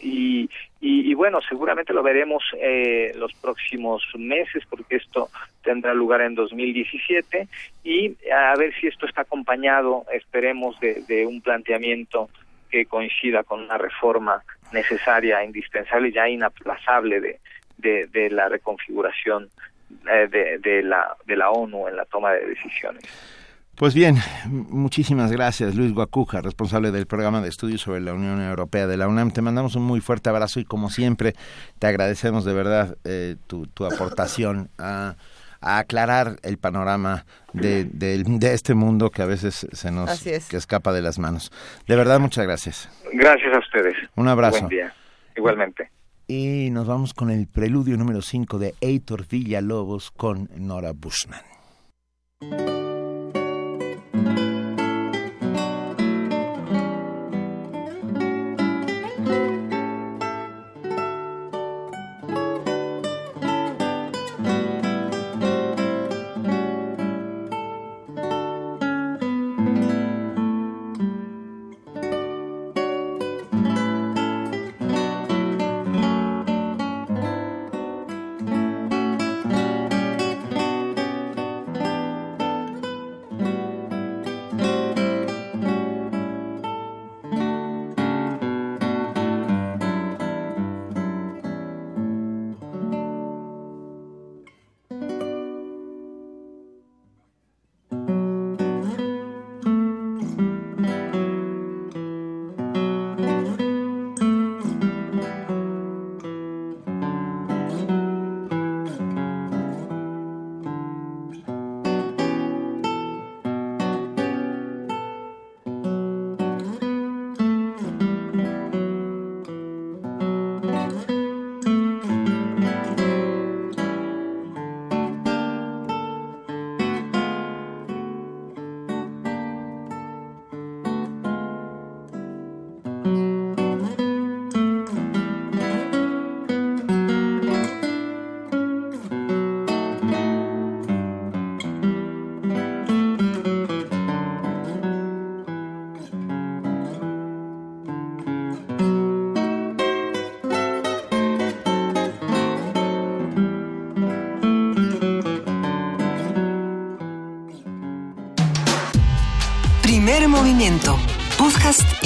y, 0.00 0.48
y, 0.80 1.14
bueno 1.14 1.40
seguramente 1.40 1.92
lo 1.92 2.02
veremos 2.02 2.44
eh, 2.60 3.12
los 3.16 3.32
próximos 3.34 4.04
meses 4.16 4.62
porque 4.70 4.96
esto 4.96 5.28
tendrá 5.62 5.94
lugar 5.94 6.20
en 6.20 6.36
2017 6.36 7.48
y 7.82 8.16
a 8.30 8.54
ver 8.56 8.72
si 8.80 8.86
esto 8.86 9.06
está 9.06 9.22
acompañado 9.22 10.04
esperemos 10.12 10.78
de, 10.78 11.02
de 11.08 11.26
un 11.26 11.40
planteamiento 11.40 12.28
que 12.70 12.86
coincida 12.86 13.42
con 13.42 13.62
una 13.62 13.78
reforma 13.78 14.42
necesaria, 14.72 15.44
indispensable 15.44 16.08
y 16.08 16.12
ya 16.12 16.28
inaplazable 16.28 17.20
de, 17.20 18.06
de, 18.06 18.30
la 18.30 18.48
reconfiguración 18.48 19.48
eh, 20.10 20.58
de, 20.60 20.82
la, 20.82 21.16
de 21.24 21.36
la 21.36 21.50
ONU 21.50 21.88
en 21.88 21.96
la 21.96 22.04
toma 22.04 22.32
de 22.32 22.46
decisiones. 22.46 23.04
Pues 23.76 23.92
bien, 23.92 24.16
muchísimas 24.46 25.32
gracias 25.32 25.74
Luis 25.74 25.92
Guacuja, 25.92 26.40
responsable 26.40 26.92
del 26.92 27.06
programa 27.06 27.40
de 27.40 27.48
estudios 27.48 27.80
sobre 27.80 28.00
la 28.00 28.14
Unión 28.14 28.40
Europea 28.40 28.86
de 28.86 28.96
la 28.96 29.08
UNAM. 29.08 29.32
Te 29.32 29.42
mandamos 29.42 29.74
un 29.74 29.82
muy 29.82 30.00
fuerte 30.00 30.30
abrazo 30.30 30.60
y 30.60 30.64
como 30.64 30.90
siempre 30.90 31.32
te 31.80 31.88
agradecemos 31.88 32.44
de 32.44 32.54
verdad 32.54 32.96
eh, 33.04 33.34
tu, 33.48 33.66
tu, 33.66 33.84
aportación 33.84 34.70
a, 34.78 35.16
a, 35.60 35.78
aclarar 35.78 36.36
el 36.44 36.56
panorama 36.56 37.24
de, 37.52 37.84
de, 37.84 38.22
de, 38.22 38.54
este 38.54 38.74
mundo 38.74 39.10
que 39.10 39.22
a 39.22 39.26
veces 39.26 39.66
se 39.72 39.90
nos 39.90 40.24
es. 40.24 40.48
que 40.48 40.56
escapa 40.56 40.92
de 40.92 41.02
las 41.02 41.18
manos. 41.18 41.50
De 41.88 41.96
verdad, 41.96 42.20
muchas 42.20 42.46
gracias. 42.46 42.88
Gracias 43.12 43.56
a 43.56 43.58
ustedes. 43.58 43.96
Un 44.14 44.28
abrazo. 44.28 44.60
Buen 44.60 44.68
día. 44.68 44.94
Igualmente. 45.36 45.90
Y 46.28 46.70
nos 46.70 46.86
vamos 46.86 47.12
con 47.12 47.28
el 47.28 47.48
preludio 47.48 47.96
número 47.96 48.22
5 48.22 48.58
de 48.58 48.74
Heitor 48.80 49.26
Villalobos 49.26 50.12
con 50.12 50.48
Nora 50.56 50.92
Bushman. 50.94 51.42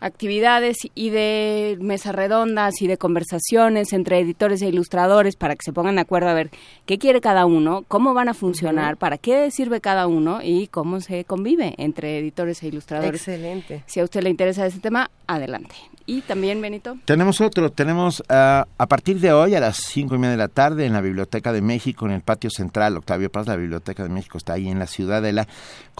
actividades 0.00 0.78
y 0.94 1.10
de 1.10 1.78
mesas 1.80 2.14
redondas 2.14 2.80
y 2.80 2.86
de 2.86 2.98
conversaciones 2.98 3.92
entre 3.92 4.18
editores 4.18 4.62
e 4.62 4.68
ilustradores 4.68 5.36
para 5.36 5.54
que 5.54 5.64
se 5.64 5.72
pongan 5.72 5.96
de 5.96 6.02
acuerdo 6.02 6.28
a 6.28 6.34
ver 6.34 6.50
qué 6.86 6.98
quiere 6.98 7.20
cada 7.20 7.46
uno, 7.46 7.84
cómo 7.88 8.14
van 8.14 8.28
a 8.28 8.34
funcionar, 8.34 8.96
para 8.96 9.18
qué 9.18 9.50
sirve 9.50 9.80
cada 9.80 10.06
uno 10.06 10.40
y 10.42 10.66
cómo 10.68 11.00
se 11.00 11.24
convive 11.24 11.74
entre 11.78 12.18
editores 12.18 12.62
e 12.62 12.68
ilustradores. 12.68 13.20
Excelente. 13.20 13.84
Si 13.86 14.00
a 14.00 14.04
usted 14.04 14.22
le 14.22 14.30
interesa 14.30 14.66
ese 14.66 14.80
tema, 14.80 15.10
adelante. 15.26 15.74
Y 16.06 16.22
también, 16.22 16.60
Benito. 16.60 16.96
Tenemos 17.04 17.40
otro, 17.40 17.70
tenemos 17.70 18.24
ah, 18.28 18.66
a 18.78 18.86
partir 18.86 19.20
de 19.20 19.32
hoy 19.32 19.54
a 19.54 19.60
las 19.60 19.76
cinco 19.76 20.16
y 20.16 20.18
media 20.18 20.32
de 20.32 20.36
la 20.38 20.48
tarde 20.48 20.84
en 20.84 20.92
la 20.92 21.00
Biblioteca 21.00 21.52
de 21.52 21.62
México, 21.62 22.06
en 22.06 22.12
el 22.12 22.22
patio 22.22 22.50
central, 22.50 22.96
Octavio 22.96 23.30
Paz, 23.30 23.46
la 23.46 23.56
Biblioteca 23.56 24.02
de 24.02 24.08
México 24.08 24.36
está 24.36 24.54
ahí 24.54 24.68
en 24.68 24.78
la 24.80 24.88
Ciudadela, 24.88 25.46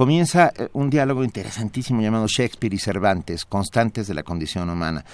comienza 0.00 0.50
eh, 0.56 0.70
un 0.72 0.88
diálogo 0.88 1.24
interesantísimo 1.24 2.00
llamado 2.00 2.26
Shakespeare 2.26 2.72
y 2.72 2.78
Cervantes, 2.78 3.44
constantes 3.44 4.08
de 4.08 4.14
la 4.14 4.22
condición 4.22 4.70
humana. 4.70 5.04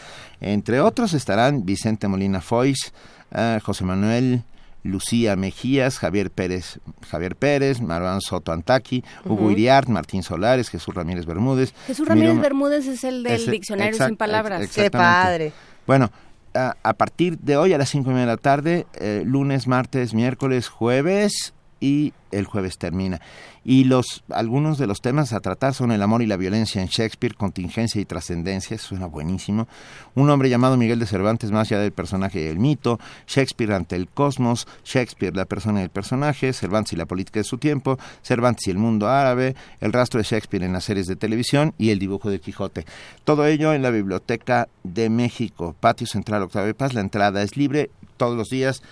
Entre 0.41 0.79
otros 0.81 1.13
estarán 1.13 1.67
Vicente 1.67 2.07
Molina 2.07 2.41
Foix, 2.41 2.93
ah, 3.33 3.59
José 3.61 3.83
Manuel 3.83 4.45
Lucía 4.85 5.35
Mejías, 5.35 5.99
Javier 5.99 6.31
Pérez, 6.31 6.79
Javier 7.11 7.35
Pérez, 7.35 7.81
Marwan 7.81 8.21
Soto 8.21 8.53
Antaki, 8.53 9.03
Hugo 9.25 9.51
Iriart, 9.51 9.89
Martín 9.89 10.23
Solares, 10.23 10.69
Jesús 10.69 10.95
Ramírez 10.95 11.27
Bermúdez. 11.27 11.75
Jesús 11.89 12.07
Ramírez 12.07 12.39
Bermúdez 12.41 12.87
es 12.87 13.03
el 13.03 13.25
del 13.25 13.45
diccionario 13.45 14.07
sin 14.07 14.17
palabras. 14.17 14.71
Qué 14.73 14.89
padre. 14.89 15.53
Bueno, 15.89 16.13
a, 16.55 16.93
partir 16.93 17.41
de 17.41 17.57
hoy 17.57 17.73
a 17.73 17.79
las 17.79 17.89
cinco 17.89 18.11
y 18.11 18.15
media 18.15 18.27
de 18.27 18.33
la 18.35 18.37
tarde, 18.37 18.87
eh, 19.01 19.25
lunes, 19.27 19.67
martes, 19.67 20.15
miércoles, 20.15 20.69
jueves 20.69 21.56
y 21.81 22.13
el 22.31 22.45
jueves 22.45 22.79
termina. 22.79 23.21
Y 23.65 23.85
los 23.85 24.23
algunos 24.31 24.79
de 24.79 24.87
los 24.87 25.01
temas 25.01 25.33
a 25.33 25.41
tratar 25.41 25.75
son 25.75 25.91
el 25.91 26.03
amor 26.03 26.23
y 26.23 26.27
la 26.27 26.37
violencia 26.37 26.81
en 26.81 26.89
Shakespeare, 26.89 27.35
contingencia 27.35 28.01
y 28.01 28.05
trascendencia, 28.05 28.79
suena 28.79 29.07
buenísimo. 29.07 29.67
Un 30.15 30.31
hombre 30.31 30.49
llamado 30.49 30.77
Miguel 30.77 30.99
de 30.99 31.07
Cervantes, 31.07 31.51
más 31.51 31.69
allá 31.69 31.81
del 31.81 31.93
personaje 31.93 32.43
y 32.43 32.47
el 32.47 32.59
mito, 32.59 32.99
Shakespeare 33.27 33.73
ante 33.73 33.97
el 33.97 34.09
cosmos, 34.09 34.69
Shakespeare 34.85 35.35
la 35.35 35.45
persona 35.47 35.81
y 35.81 35.85
el 35.85 35.91
personaje, 35.91 36.53
Cervantes 36.53 36.93
y 36.93 36.97
la 36.97 37.07
política 37.07 37.41
de 37.41 37.45
su 37.45 37.59
tiempo, 37.59 37.99
Cervantes 38.23 38.67
y 38.67 38.71
el 38.71 38.79
mundo 38.79 39.09
árabe, 39.09 39.57
el 39.81 39.93
rastro 39.93 40.19
de 40.19 40.25
Shakespeare 40.25 40.65
en 40.65 40.73
las 40.73 40.85
series 40.85 41.07
de 41.07 41.17
televisión 41.17 41.75
y 41.79 41.91
el 41.91 41.99
dibujo 41.99 42.31
de 42.31 42.41
Quijote. 42.41 42.87
Todo 43.25 43.47
ello 43.47 43.73
en 43.73 43.83
la 43.83 43.91
Biblioteca 43.91 44.69
de 44.85 45.11
México, 45.11 45.75
Patio 45.79 46.07
Central 46.07 46.43
Octavio 46.43 46.77
Paz. 46.77 46.95
La 46.95 47.01
entrada 47.01 47.43
es 47.43 47.57
libre 47.57 47.91
todos 48.17 48.37
los 48.37 48.49
días 48.49 48.83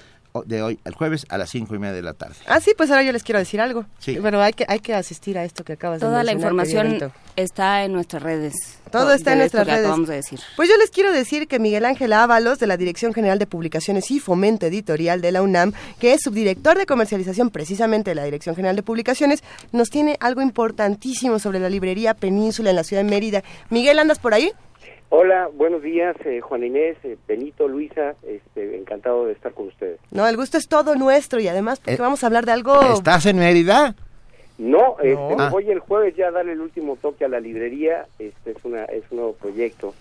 de 0.42 0.62
hoy 0.62 0.80
al 0.84 0.94
jueves 0.94 1.26
a 1.28 1.38
las 1.38 1.50
cinco 1.50 1.76
y 1.76 1.78
media 1.78 1.94
de 1.94 2.02
la 2.02 2.12
tarde. 2.12 2.34
Ah, 2.48 2.58
sí, 2.58 2.72
pues 2.76 2.90
ahora 2.90 3.04
yo 3.04 3.12
les 3.12 3.22
quiero 3.22 3.38
decir 3.38 3.60
algo. 3.60 3.86
Sí. 4.00 4.18
Pero 4.20 4.42
hay 4.42 4.52
que, 4.52 4.64
hay 4.66 4.80
que 4.80 4.92
asistir 4.92 5.38
a 5.38 5.44
esto 5.44 5.62
que 5.62 5.74
acabas 5.74 6.00
de 6.00 6.06
mencionar. 6.06 6.24
Toda 6.24 6.24
la 6.24 6.32
información 6.32 7.12
está 7.36 7.84
en 7.84 7.92
nuestras 7.92 8.20
redes. 8.20 8.54
Todo 8.90 9.12
está 9.12 9.32
en 9.32 9.38
nuestras 9.38 9.64
redes. 9.64 9.88
Vamos 9.88 10.10
a 10.10 10.14
decir. 10.14 10.40
Pues 10.56 10.68
yo 10.68 10.76
les 10.76 10.90
quiero 10.90 11.12
decir 11.12 11.46
que 11.46 11.60
Miguel 11.60 11.84
Ángel 11.84 12.12
Ábalos, 12.12 12.58
de 12.58 12.66
la 12.66 12.76
Dirección 12.76 13.14
General 13.14 13.38
de 13.38 13.46
Publicaciones 13.46 14.10
y 14.10 14.18
Fomento 14.18 14.66
Editorial 14.66 15.20
de 15.20 15.30
la 15.30 15.40
UNAM, 15.40 15.72
que 16.00 16.14
es 16.14 16.22
subdirector 16.22 16.78
de 16.78 16.86
comercialización 16.86 17.50
precisamente 17.50 18.10
de 18.10 18.16
la 18.16 18.24
Dirección 18.24 18.56
General 18.56 18.74
de 18.74 18.82
Publicaciones, 18.82 19.44
nos 19.70 19.88
tiene 19.88 20.16
algo 20.18 20.42
importantísimo 20.42 21.38
sobre 21.38 21.60
la 21.60 21.70
librería 21.70 22.14
Península 22.14 22.70
en 22.70 22.76
la 22.76 22.82
ciudad 22.82 23.04
de 23.04 23.10
Mérida. 23.10 23.44
Miguel, 23.70 24.00
¿andas 24.00 24.18
por 24.18 24.34
ahí? 24.34 24.50
Hola, 25.16 25.48
buenos 25.54 25.80
días, 25.80 26.16
eh, 26.24 26.40
Juan 26.40 26.64
Inés, 26.64 26.96
eh, 27.04 27.16
Benito, 27.28 27.68
Luisa, 27.68 28.16
este, 28.26 28.76
encantado 28.76 29.26
de 29.26 29.32
estar 29.34 29.52
con 29.52 29.68
ustedes. 29.68 30.00
No, 30.10 30.26
el 30.26 30.36
gusto 30.36 30.58
es 30.58 30.66
todo 30.66 30.96
nuestro 30.96 31.38
y 31.38 31.46
además 31.46 31.78
porque 31.78 31.94
eh, 31.94 32.00
vamos 32.00 32.24
a 32.24 32.26
hablar 32.26 32.44
de 32.44 32.50
algo... 32.50 32.82
¿Estás 32.82 33.24
en 33.26 33.38
Mérida? 33.38 33.94
No, 34.58 34.96
este, 35.00 35.36
ah. 35.38 35.50
voy 35.52 35.70
el 35.70 35.78
jueves 35.78 36.16
ya 36.16 36.26
a 36.26 36.30
darle 36.32 36.54
el 36.54 36.60
último 36.60 36.96
toque 36.96 37.24
a 37.24 37.28
la 37.28 37.38
librería, 37.38 38.06
este 38.18 38.50
es, 38.50 38.64
una, 38.64 38.86
es 38.86 39.04
un 39.12 39.18
nuevo 39.18 39.34
proyecto, 39.34 39.94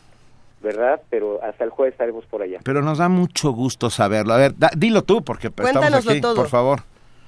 ¿verdad? 0.64 0.99
Pero 1.11 1.44
hasta 1.44 1.64
el 1.64 1.69
jueves 1.69 1.94
estaremos 1.94 2.26
por 2.26 2.41
allá. 2.41 2.61
Pero 2.64 2.81
nos 2.81 2.98
da 2.98 3.07
mucho 3.07 3.52
gusto 3.52 3.91
saberlo. 3.91 4.34
A 4.34 4.38
ver, 4.38 4.53
dilo 4.76 5.03
tú, 5.03 5.23
porque 5.23 5.52
pues, 5.52 5.68
estamos 5.68 6.07
aquí, 6.07 6.22
por 6.22 6.49
favor. 6.49 6.80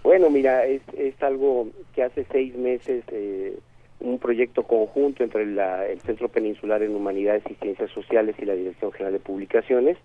Bueno, 0.01 0.31
mira, 0.31 0.65
es, 0.65 0.81
es 0.97 1.21
algo 1.21 1.67
que 1.93 2.01
hace 2.01 2.25
seis 2.31 2.55
meses... 2.55 3.03
Eh, 3.11 3.59
un 3.99 4.19
proyecto 4.19 4.63
conjunto 4.63 5.23
entre 5.23 5.43
el 5.43 6.01
Centro 6.01 6.29
Peninsular 6.29 6.83
en 6.83 6.95
Humanidades 6.95 7.43
y 7.49 7.55
Ciencias 7.55 7.91
Sociales 7.91 8.35
y 8.39 8.45
la 8.45 8.53
Dirección 8.53 8.91
General 8.91 9.13
de 9.13 9.19
Publicaciones, 9.19 9.97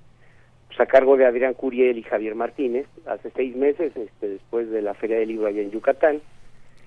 pues 0.68 0.80
a 0.80 0.86
cargo 0.86 1.16
de 1.16 1.26
Adrián 1.26 1.54
Curiel 1.54 1.98
y 1.98 2.02
Javier 2.02 2.34
Martínez, 2.34 2.86
hace 3.06 3.30
seis 3.34 3.56
meses, 3.56 3.96
este, 3.96 4.28
después 4.28 4.70
de 4.70 4.82
la 4.82 4.94
Feria 4.94 5.18
del 5.18 5.28
Libro 5.28 5.48
allá 5.48 5.62
en 5.62 5.72
Yucatán, 5.72 6.20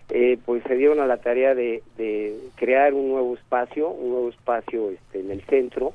eh, 0.10 0.38
pues 0.46 0.64
se 0.64 0.76
dieron 0.76 1.00
a 1.00 1.06
la 1.06 1.18
tarea 1.18 1.56
de, 1.56 1.82
crear 2.56 2.94
un 2.94 3.10
nuevo 3.10 3.34
espacio, 3.34 3.90
un 3.90 4.10
nuevo 4.12 4.30
espacio 4.30 4.90
este, 4.92 5.20
en 5.20 5.32
el 5.32 5.42
centro. 5.42 5.94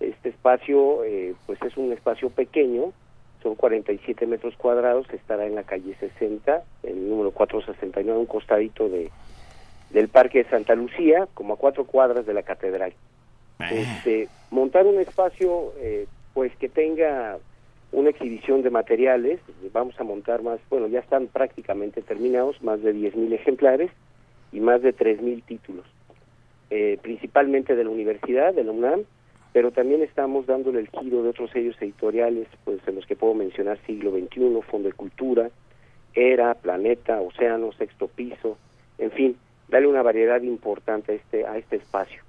Este 0.00 0.30
espacio, 0.30 1.04
eh, 1.04 1.34
pues 1.46 1.60
es 1.62 1.76
un 1.76 1.92
espacio 1.92 2.30
pequeño, 2.30 2.92
son 3.42 3.54
47 3.54 4.26
metros 4.26 4.54
cuadrados, 4.56 5.06
estará 5.10 5.46
en 5.46 5.54
la 5.54 5.62
calle 5.62 5.94
60, 6.00 6.62
el 6.82 7.08
número 7.08 7.30
469, 7.30 8.18
un 8.18 8.26
costadito 8.26 8.88
de, 8.88 9.10
del 9.90 10.08
Parque 10.08 10.42
de 10.42 10.50
Santa 10.50 10.74
Lucía, 10.74 11.28
como 11.34 11.54
a 11.54 11.56
cuatro 11.56 11.84
cuadras 11.84 12.26
de 12.26 12.34
la 12.34 12.42
catedral. 12.42 12.92
Ah. 13.58 13.70
Este, 13.72 14.28
montar 14.50 14.86
un 14.86 15.00
espacio 15.00 15.72
eh, 15.78 16.06
pues 16.32 16.54
que 16.56 16.68
tenga 16.68 17.38
una 17.92 18.10
exhibición 18.10 18.62
de 18.62 18.70
materiales, 18.70 19.40
vamos 19.72 19.98
a 20.00 20.04
montar 20.04 20.42
más, 20.42 20.58
bueno, 20.68 20.88
ya 20.88 20.98
están 20.98 21.28
prácticamente 21.28 22.02
terminados, 22.02 22.60
más 22.62 22.82
de 22.82 22.92
10.000 22.92 23.32
ejemplares 23.32 23.90
y 24.52 24.58
más 24.58 24.82
de 24.82 24.94
3.000 24.94 25.44
títulos, 25.44 25.86
eh, 26.70 26.98
principalmente 27.02 27.76
de 27.76 27.84
la 27.84 27.90
universidad, 27.90 28.52
de 28.52 28.64
la 28.64 28.72
UNAM, 28.72 29.02
pero 29.52 29.70
también 29.70 30.02
estamos 30.02 30.46
dándole 30.46 30.80
el 30.80 30.88
giro 30.88 31.22
de 31.22 31.28
otros 31.28 31.50
sellos 31.52 31.76
editoriales, 31.80 32.48
pues 32.64 32.80
en 32.88 32.96
los 32.96 33.06
que 33.06 33.14
puedo 33.14 33.34
mencionar 33.34 33.78
Siglo 33.86 34.10
XXI, 34.10 34.60
Fondo 34.68 34.88
de 34.88 34.92
Cultura, 34.94 35.50
Era, 36.14 36.54
Planeta, 36.54 37.20
Océano, 37.20 37.70
Sexto 37.72 38.08
Piso, 38.08 38.58
en 38.98 39.12
fin, 39.12 39.36
darle 39.68 39.88
una 39.88 40.02
variedad 40.02 40.42
importante 40.42 41.12
a 41.12 41.14
este, 41.14 41.46
a 41.46 41.56
este 41.56 41.76
espacio. 41.76 42.22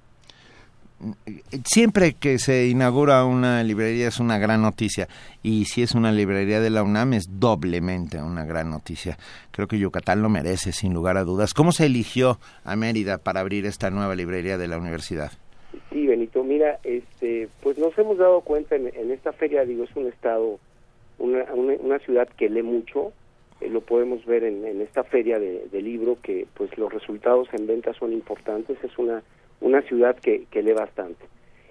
Siempre 1.64 2.14
que 2.14 2.38
se 2.38 2.68
inaugura 2.68 3.22
una 3.26 3.62
librería 3.62 4.08
es 4.08 4.18
una 4.18 4.38
gran 4.38 4.62
noticia 4.62 5.08
y 5.42 5.66
si 5.66 5.82
es 5.82 5.94
una 5.94 6.10
librería 6.10 6.58
de 6.60 6.70
la 6.70 6.82
UNAM 6.82 7.12
es 7.12 7.38
doblemente 7.38 8.22
una 8.22 8.46
gran 8.46 8.70
noticia. 8.70 9.18
Creo 9.50 9.68
que 9.68 9.78
Yucatán 9.78 10.22
lo 10.22 10.30
merece 10.30 10.72
sin 10.72 10.94
lugar 10.94 11.18
a 11.18 11.24
dudas. 11.24 11.52
¿Cómo 11.52 11.72
se 11.72 11.84
eligió 11.84 12.38
a 12.64 12.76
Mérida 12.76 13.18
para 13.18 13.40
abrir 13.40 13.66
esta 13.66 13.90
nueva 13.90 14.14
librería 14.14 14.56
de 14.56 14.68
la 14.68 14.78
universidad? 14.78 15.32
Sí, 15.90 16.06
Benito, 16.06 16.42
mira, 16.42 16.78
este, 16.82 17.48
pues 17.62 17.76
nos 17.76 17.96
hemos 17.98 18.16
dado 18.16 18.40
cuenta 18.40 18.76
en, 18.76 19.10
esta 19.10 19.32
feria, 19.32 19.66
digo, 19.66 19.84
es 19.84 19.94
un 19.94 20.06
estado, 20.06 20.58
una, 21.18 21.44
una 21.52 21.98
ciudad 21.98 22.26
que 22.38 22.48
lee 22.48 22.62
mucho, 22.62 23.12
eh, 23.60 23.68
lo 23.68 23.80
podemos 23.80 24.24
ver 24.26 24.44
en, 24.44 24.80
esta 24.80 25.04
feria 25.04 25.38
de, 25.38 25.82
libro 25.82 26.18
que 26.22 26.46
pues 26.54 26.76
los 26.78 26.92
resultados 26.92 27.48
en 27.52 27.66
ventas 27.66 27.96
son 27.96 28.12
importantes 28.12 28.76
es 28.82 28.98
una 28.98 29.22
una 29.60 29.82
ciudad 29.82 30.16
que, 30.16 30.46
que 30.50 30.62
lee 30.62 30.72
bastante 30.72 31.24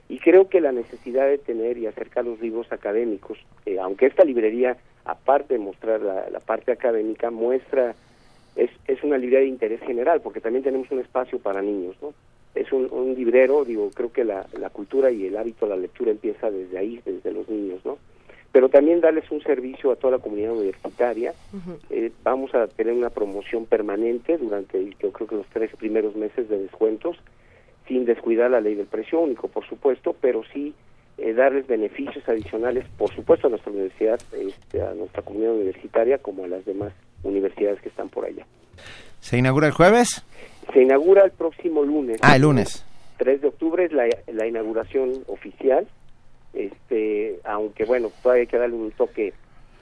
Y 0.10 0.20
creo 0.20 0.50
que 0.50 0.62
la 0.62 0.72
necesidad 0.72 1.28
de 1.28 1.38
tener 1.38 1.78
y 1.78 1.88
acercar 1.88 2.26
los 2.26 2.40
libros 2.40 2.72
académicos, 2.72 3.38
eh, 3.66 3.80
aunque 3.80 4.08
esta 4.08 4.24
librería, 4.24 4.78
aparte 5.04 5.56
de 5.56 5.60
mostrar 5.60 6.02
la, 6.02 6.30
la 6.30 6.40
parte 6.40 6.72
académica, 6.72 7.30
muestra, 7.30 7.96
es, 8.56 8.72
es 8.88 9.04
una 9.04 9.18
librería 9.18 9.42
de 9.42 9.48
interés 9.48 9.82
general, 9.82 10.22
porque 10.22 10.42
también 10.42 10.64
tenemos 10.64 10.90
un 10.92 11.00
espacio 11.00 11.40
para 11.40 11.62
niños, 11.62 11.96
¿no? 12.02 12.14
Es 12.56 12.72
un, 12.72 12.88
un 12.90 13.14
librero, 13.14 13.66
digo, 13.66 13.92
creo 13.94 14.12
que 14.14 14.24
la, 14.24 14.48
la 14.58 14.70
cultura 14.70 15.12
y 15.12 15.26
el 15.26 15.36
hábito 15.36 15.66
a 15.66 15.70
la 15.70 15.76
lectura 15.76 16.12
empieza 16.12 16.50
desde 16.50 16.78
ahí, 16.78 17.02
desde 17.06 17.32
los 17.32 17.48
niños, 17.50 17.86
¿no? 17.86 17.98
Pero 18.56 18.70
también 18.70 19.02
darles 19.02 19.30
un 19.32 19.42
servicio 19.42 19.92
a 19.92 19.98
toda 19.98 20.16
la 20.16 20.24
comunidad 20.24 20.54
universitaria. 20.54 21.34
Eh, 21.90 22.10
vamos 22.24 22.56
a 22.56 22.68
tener 22.68 22.94
una 22.94 23.10
promoción 23.10 23.66
permanente 23.66 24.38
durante, 24.38 24.96
yo 24.98 25.12
creo 25.12 25.28
que 25.28 25.36
los 25.36 25.48
tres 25.48 25.76
primeros 25.76 26.16
meses 26.16 26.48
de 26.48 26.60
descuentos, 26.60 27.18
sin 27.86 28.06
descuidar 28.06 28.52
la 28.52 28.62
ley 28.62 28.76
del 28.76 28.86
precio 28.86 29.20
único, 29.20 29.50
por 29.50 29.68
supuesto, 29.68 30.16
pero 30.22 30.42
sí 30.54 30.74
eh, 31.18 31.34
darles 31.34 31.68
beneficios 31.68 32.24
adicionales, 32.30 32.86
por 32.98 33.14
supuesto, 33.14 33.48
a 33.48 33.50
nuestra 33.50 33.74
universidad, 33.74 34.22
este, 34.32 34.82
a 34.82 34.94
nuestra 34.94 35.22
comunidad 35.22 35.56
universitaria, 35.56 36.18
como 36.20 36.46
a 36.46 36.48
las 36.48 36.64
demás 36.64 36.94
universidades 37.24 37.82
que 37.82 37.90
están 37.90 38.08
por 38.08 38.24
allá. 38.24 38.46
¿Se 39.20 39.38
inaugura 39.38 39.68
el 39.68 39.74
jueves? 39.74 40.24
Se 40.72 40.82
inaugura 40.82 41.26
el 41.26 41.32
próximo 41.32 41.84
lunes. 41.84 42.22
Ah, 42.22 42.38
el 42.38 42.44
lunes. 42.44 42.86
3 43.18 43.42
de 43.42 43.48
octubre 43.50 43.84
es 43.84 43.92
la, 43.92 44.08
la 44.28 44.48
inauguración 44.48 45.26
oficial, 45.28 45.86
este, 46.56 47.40
aunque 47.44 47.86
bueno, 47.86 48.12
todavía 48.22 48.42
hay 48.42 48.48
que 48.48 48.58
darle 48.58 48.76
un 48.76 48.92
toque, 48.92 49.34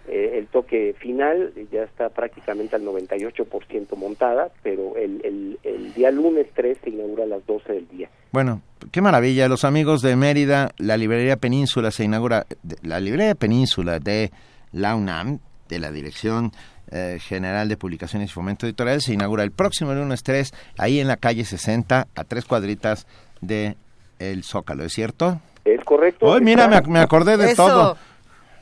eh, 0.08 0.32
el 0.34 0.48
toque 0.48 0.96
final 1.00 1.54
ya 1.72 1.84
está 1.84 2.10
prácticamente 2.10 2.76
al 2.76 2.84
98% 2.84 3.96
montada, 3.96 4.50
pero 4.62 4.98
el, 4.98 5.22
el, 5.24 5.60
el 5.64 5.94
día 5.94 6.12
lunes 6.12 6.48
3 6.54 6.78
se 6.84 6.90
inaugura 6.90 7.24
a 7.24 7.28
las 7.28 7.46
12 7.46 7.74
del 7.74 7.88
día. 7.88 8.10
Bueno, 8.32 8.62
qué 8.92 9.02
maravilla. 9.02 9.48
Los 9.48 9.64
amigos 9.64 10.02
de 10.02 10.16
Mérida, 10.16 10.72
la 10.78 10.98
librería 10.98 11.38
Península 11.38 11.92
se 11.92 12.04
inaugura, 12.04 12.46
la 12.82 13.00
librería 13.00 13.36
Península 13.36 14.00
de 14.00 14.32
la 14.72 14.96
UNAM, 14.96 15.40
de 15.70 15.80
la 15.80 15.92
Dirección 15.92 16.52
eh, 16.92 17.18
General 17.20 17.70
de 17.70 17.78
Publicaciones 17.78 18.30
y 18.30 18.34
Fomento 18.34 18.66
Editorial, 18.66 19.02
se 19.02 19.14
inaugura 19.14 19.44
el 19.44 19.52
próximo 19.52 19.94
lunes 19.94 20.22
3, 20.24 20.54
ahí 20.78 21.00
en 21.00 21.08
la 21.08 21.18
calle 21.18 21.46
60, 21.46 22.08
a 22.14 22.24
tres 22.24 22.46
cuadritas 22.46 23.08
de 23.42 23.78
el 24.20 24.44
Zócalo, 24.44 24.84
¿es 24.84 24.94
cierto? 24.94 25.40
Es 25.66 25.84
correcto. 25.84 26.26
Hoy 26.26 26.42
mira, 26.42 26.68
me, 26.68 26.82
me, 26.82 27.00
acordé 27.00 27.38
de 27.38 27.52
Eso. 27.52 27.66
todo. 27.68 27.98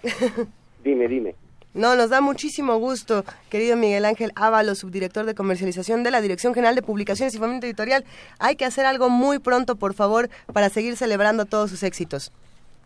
Dime, 0.84 1.08
dime. 1.08 1.36
No, 1.74 1.96
nos 1.96 2.10
da 2.10 2.20
muchísimo 2.20 2.76
gusto, 2.78 3.24
querido 3.50 3.78
Miguel 3.78 4.04
Ángel 4.04 4.32
Ávalo, 4.36 4.76
subdirector 4.76 5.26
de 5.26 5.36
comercialización 5.36 6.04
de 6.04 6.12
la 6.12 6.20
Dirección 6.20 6.54
General 6.54 6.76
de 6.76 6.82
Publicaciones 6.82 7.34
y 7.34 7.38
Fomento 7.38 7.66
Editorial. 7.66 8.04
Hay 8.40 8.58
que 8.58 8.66
hacer 8.66 8.86
algo 8.86 9.10
muy 9.10 9.40
pronto, 9.40 9.78
por 9.78 9.94
favor, 9.94 10.30
para 10.52 10.68
seguir 10.70 10.98
celebrando 10.98 11.46
todos 11.46 11.70
sus 11.70 11.84
éxitos. 11.84 12.34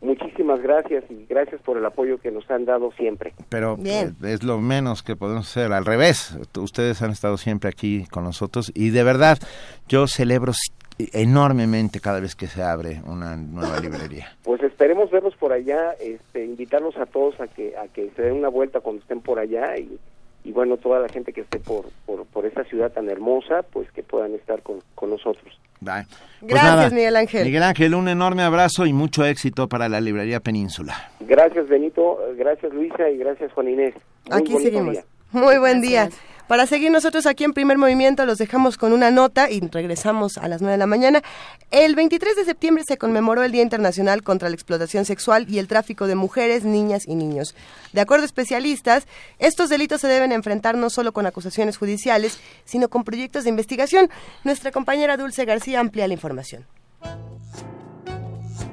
Muchísimas 0.02 0.62
gracias 0.62 1.04
y 1.10 1.26
gracias 1.28 1.62
por 1.62 1.78
el 1.78 1.86
apoyo 1.86 2.20
que 2.20 2.30
nos 2.30 2.48
han 2.52 2.66
dado 2.66 2.92
siempre. 2.92 3.34
Pero 3.50 3.76
Bien. 3.76 4.16
eh, 4.24 4.34
es 4.34 4.44
lo 4.44 4.60
menos 4.60 5.02
que 5.02 5.16
podemos 5.16 5.50
hacer. 5.50 5.74
Al 5.74 5.86
revés, 5.86 6.38
ustedes 6.56 7.02
han 7.02 7.10
estado 7.10 7.38
siempre 7.38 7.70
aquí 7.70 8.06
con 8.12 8.24
nosotros 8.24 8.72
y 8.76 8.92
de 8.92 9.04
verdad 9.04 9.40
yo 9.88 10.06
celebro 10.06 10.54
enormemente 10.98 12.00
cada 12.00 12.20
vez 12.20 12.36
que 12.36 12.48
se 12.48 12.62
abre 12.64 13.02
una 13.06 13.36
nueva 13.36 13.80
librería. 13.80 14.36
Pues 14.44 14.62
esperemos 14.64 15.12
verlos 15.12 15.36
por 15.36 15.52
allá, 15.52 15.94
este, 16.00 16.46
invitarlos 16.46 16.96
a 16.98 17.06
todos 17.06 17.40
a 17.42 17.48
que 17.48 17.76
a 17.78 17.88
que 17.88 18.12
se 18.16 18.22
den 18.22 18.34
una 18.34 18.50
vuelta 18.50 18.80
cuando 18.80 19.02
estén 19.02 19.22
por 19.22 19.40
allá 19.40 19.78
y, 19.78 20.00
y 20.44 20.52
bueno, 20.52 20.78
toda 20.78 21.00
la 21.00 21.10
gente 21.10 21.34
que 21.34 21.42
esté 21.42 21.60
por, 21.60 21.86
por, 22.06 22.26
por 22.26 22.46
esta 22.46 22.64
ciudad 22.64 22.92
tan 22.92 23.10
hermosa, 23.10 23.64
pues 23.64 23.92
que 23.92 24.04
puedan 24.04 24.34
estar 24.36 24.62
con, 24.62 24.80
con 24.94 25.10
nosotros. 25.10 25.60
Bye. 25.82 26.06
Pues 26.40 26.54
Gracias, 26.54 26.94
Miguel 26.94 27.16
Ángel. 27.16 27.46
Miguel 27.46 27.64
Ángel, 27.64 27.96
un 27.96 28.08
enorme 28.08 28.44
abrazo 28.44 28.86
y 28.86 28.94
mucho 28.94 29.26
éxito 29.26 29.68
para 29.68 29.90
la 29.90 30.00
librería 30.00 30.40
Península. 30.40 31.12
Gracias 31.20 31.68
Benito, 31.68 32.20
gracias 32.38 32.74
Luisa 32.74 33.10
y 33.10 33.18
gracias 33.18 33.52
Juan 33.52 33.70
Inés. 33.70 33.94
Muy 34.30 34.40
Aquí 34.40 34.54
seguimos. 34.60 34.94
día. 34.94 35.04
Muy 35.32 35.58
buen 35.58 35.82
día. 35.82 36.10
Para 36.48 36.68
seguir 36.68 36.92
nosotros 36.92 37.26
aquí 37.26 37.44
en 37.44 37.54
Primer 37.54 37.80
Movimiento, 37.80 38.24
los 38.24 38.38
dejamos 38.38 38.78
con 38.78 38.94
una 38.94 39.10
nota 39.10 39.50
y 39.50 39.62
regresamos 39.62 40.38
a 40.38 40.48
las 40.48 40.62
9 40.62 40.74
de 40.74 40.78
la 40.78 40.86
mañana. 40.86 41.24
El 41.72 41.96
23 41.96 42.36
de 42.36 42.46
septiembre 42.46 42.84
se 42.88 43.00
conmemoró 43.00 43.42
el 43.42 43.52
Día 43.52 43.64
Internacional 43.64 44.22
contra 44.22 44.50
la 44.50 44.54
Explotación 44.54 45.06
Sexual 45.06 45.48
y 45.50 45.58
el 45.58 45.68
Tráfico 45.68 46.06
de 46.06 46.14
Mujeres, 46.14 46.64
Niñas 46.64 47.08
y 47.08 47.16
Niños. 47.16 47.56
De 47.94 48.02
acuerdo 48.02 48.24
a 48.24 48.28
especialistas, 48.28 49.08
estos 49.40 49.70
delitos 49.70 50.02
se 50.02 50.08
deben 50.08 50.32
enfrentar 50.32 50.78
no 50.78 50.92
solo 50.92 51.14
con 51.14 51.26
acusaciones 51.26 51.78
judiciales, 51.78 52.38
sino 52.64 52.90
con 52.90 53.04
proyectos 53.04 53.44
de 53.44 53.50
investigación. 53.50 54.12
Nuestra 54.44 54.72
compañera 54.72 55.18
Dulce 55.18 55.46
García 55.46 55.80
amplía 55.80 56.08
la 56.08 56.14
información. 56.14 56.68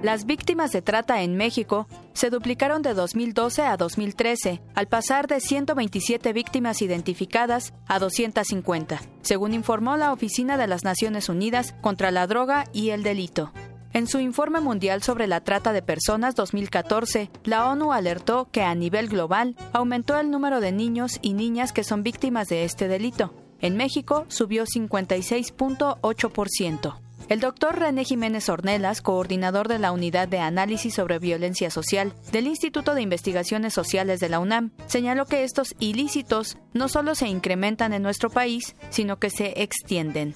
Las 0.02 0.26
víctimas 0.26 0.72
de 0.72 0.82
trata 0.82 1.22
en 1.22 1.36
México 1.36 1.86
se 2.12 2.28
duplicaron 2.28 2.82
de 2.82 2.92
2012 2.92 3.62
a 3.62 3.76
2013, 3.76 4.60
al 4.74 4.88
pasar 4.88 5.28
de 5.28 5.38
127 5.38 6.32
víctimas 6.32 6.82
identificadas 6.82 7.72
a 7.86 8.00
250, 8.00 9.00
según 9.22 9.54
informó 9.54 9.96
la 9.96 10.12
Oficina 10.12 10.56
de 10.56 10.66
las 10.66 10.82
Naciones 10.82 11.28
Unidas 11.28 11.76
contra 11.80 12.10
la 12.10 12.26
Droga 12.26 12.64
y 12.72 12.90
el 12.90 13.04
Delito. 13.04 13.52
En 13.92 14.08
su 14.08 14.18
informe 14.18 14.60
mundial 14.60 15.04
sobre 15.04 15.28
la 15.28 15.44
trata 15.44 15.72
de 15.72 15.82
personas 15.82 16.34
2014, 16.34 17.30
la 17.44 17.68
ONU 17.68 17.92
alertó 17.92 18.48
que 18.50 18.62
a 18.62 18.74
nivel 18.74 19.08
global 19.08 19.54
aumentó 19.72 20.18
el 20.18 20.32
número 20.32 20.60
de 20.60 20.72
niños 20.72 21.20
y 21.22 21.34
niñas 21.34 21.72
que 21.72 21.84
son 21.84 22.02
víctimas 22.02 22.48
de 22.48 22.64
este 22.64 22.88
delito. 22.88 23.32
En 23.60 23.76
México 23.76 24.24
subió 24.26 24.64
56.8%. 24.64 26.96
El 27.32 27.40
doctor 27.40 27.78
René 27.78 28.04
Jiménez 28.04 28.50
Ornelas, 28.50 29.00
coordinador 29.00 29.66
de 29.66 29.78
la 29.78 29.92
Unidad 29.92 30.28
de 30.28 30.38
Análisis 30.38 30.94
sobre 30.94 31.18
Violencia 31.18 31.70
Social 31.70 32.12
del 32.30 32.46
Instituto 32.46 32.94
de 32.94 33.00
Investigaciones 33.00 33.72
Sociales 33.72 34.20
de 34.20 34.28
la 34.28 34.38
UNAM, 34.38 34.68
señaló 34.84 35.24
que 35.24 35.42
estos 35.42 35.74
ilícitos 35.80 36.58
no 36.74 36.88
solo 36.88 37.14
se 37.14 37.28
incrementan 37.28 37.94
en 37.94 38.02
nuestro 38.02 38.28
país, 38.28 38.76
sino 38.90 39.16
que 39.16 39.30
se 39.30 39.62
extienden. 39.62 40.34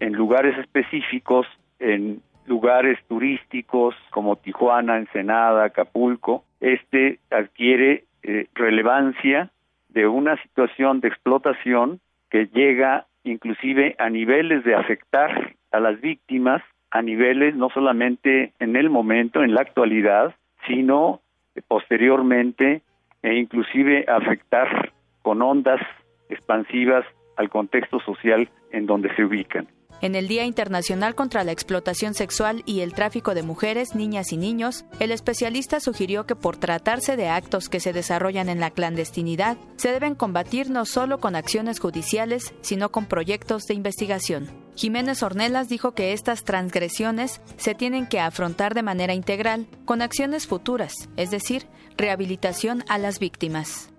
en 0.00 0.14
lugares 0.14 0.58
específicos, 0.58 1.46
en 1.78 2.20
lugares 2.46 2.98
turísticos 3.06 3.94
como 4.10 4.34
Tijuana, 4.34 4.96
Ensenada, 4.96 5.66
Acapulco, 5.66 6.42
este 6.58 7.20
adquiere 7.30 8.02
eh, 8.24 8.48
relevancia 8.54 9.52
de 9.90 10.08
una 10.08 10.42
situación 10.42 10.98
de 10.98 11.06
explotación 11.06 12.00
que 12.30 12.46
llega 12.46 13.06
inclusive 13.22 13.94
a 14.00 14.10
niveles 14.10 14.64
de 14.64 14.74
afectar 14.74 15.54
a 15.76 15.80
las 15.80 16.00
víctimas, 16.00 16.62
a 16.90 17.02
niveles 17.02 17.54
no 17.54 17.68
solamente 17.70 18.52
en 18.58 18.76
el 18.76 18.90
momento, 18.90 19.42
en 19.42 19.54
la 19.54 19.60
actualidad, 19.60 20.34
sino 20.66 21.20
eh, 21.54 21.62
posteriormente 21.66 22.82
e 23.22 23.34
inclusive 23.34 24.04
afectar 24.08 24.92
con 25.22 25.42
ondas 25.42 25.80
expansivas 26.28 27.04
al 27.36 27.50
contexto 27.50 28.00
social 28.00 28.48
en 28.70 28.86
donde 28.86 29.14
se 29.14 29.24
ubican. 29.24 29.68
En 30.02 30.14
el 30.14 30.28
Día 30.28 30.44
Internacional 30.44 31.14
contra 31.14 31.42
la 31.42 31.52
Explotación 31.52 32.12
Sexual 32.12 32.62
y 32.66 32.80
el 32.80 32.92
Tráfico 32.92 33.34
de 33.34 33.42
Mujeres, 33.42 33.94
Niñas 33.94 34.30
y 34.30 34.36
Niños, 34.36 34.84
el 35.00 35.10
especialista 35.10 35.80
sugirió 35.80 36.26
que 36.26 36.36
por 36.36 36.58
tratarse 36.58 37.16
de 37.16 37.28
actos 37.28 37.70
que 37.70 37.80
se 37.80 37.94
desarrollan 37.94 38.50
en 38.50 38.60
la 38.60 38.70
clandestinidad, 38.70 39.56
se 39.76 39.92
deben 39.92 40.14
combatir 40.14 40.70
no 40.70 40.84
solo 40.84 41.18
con 41.18 41.34
acciones 41.34 41.80
judiciales, 41.80 42.54
sino 42.60 42.90
con 42.90 43.06
proyectos 43.06 43.62
de 43.64 43.74
investigación. 43.74 44.65
Jiménez 44.76 45.22
Ornelas 45.22 45.68
dijo 45.68 45.94
que 45.94 46.12
estas 46.12 46.44
transgresiones 46.44 47.40
se 47.56 47.74
tienen 47.74 48.06
que 48.06 48.20
afrontar 48.20 48.74
de 48.74 48.82
manera 48.82 49.14
integral, 49.14 49.66
con 49.84 50.02
acciones 50.02 50.46
futuras, 50.46 50.92
es 51.16 51.30
decir, 51.30 51.62
rehabilitación 51.96 52.82
a 52.88 52.98
las 52.98 53.18
víctimas. 53.18 53.92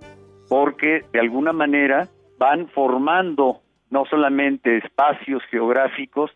porque 0.50 1.04
de 1.12 1.20
alguna 1.20 1.52
manera 1.52 2.08
van 2.38 2.70
formando 2.70 3.62
no 3.90 4.06
solamente 4.06 4.78
espacios 4.78 5.44
geográficos, 5.50 6.32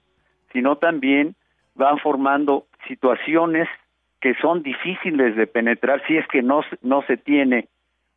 sino 0.51 0.77
también 0.77 1.35
van 1.75 1.97
formando 1.99 2.65
situaciones 2.87 3.67
que 4.19 4.33
son 4.41 4.63
difíciles 4.63 5.35
de 5.35 5.47
penetrar 5.47 6.01
si 6.07 6.17
es 6.17 6.27
que 6.27 6.41
no, 6.41 6.61
no 6.81 7.03
se 7.03 7.17
tiene 7.17 7.69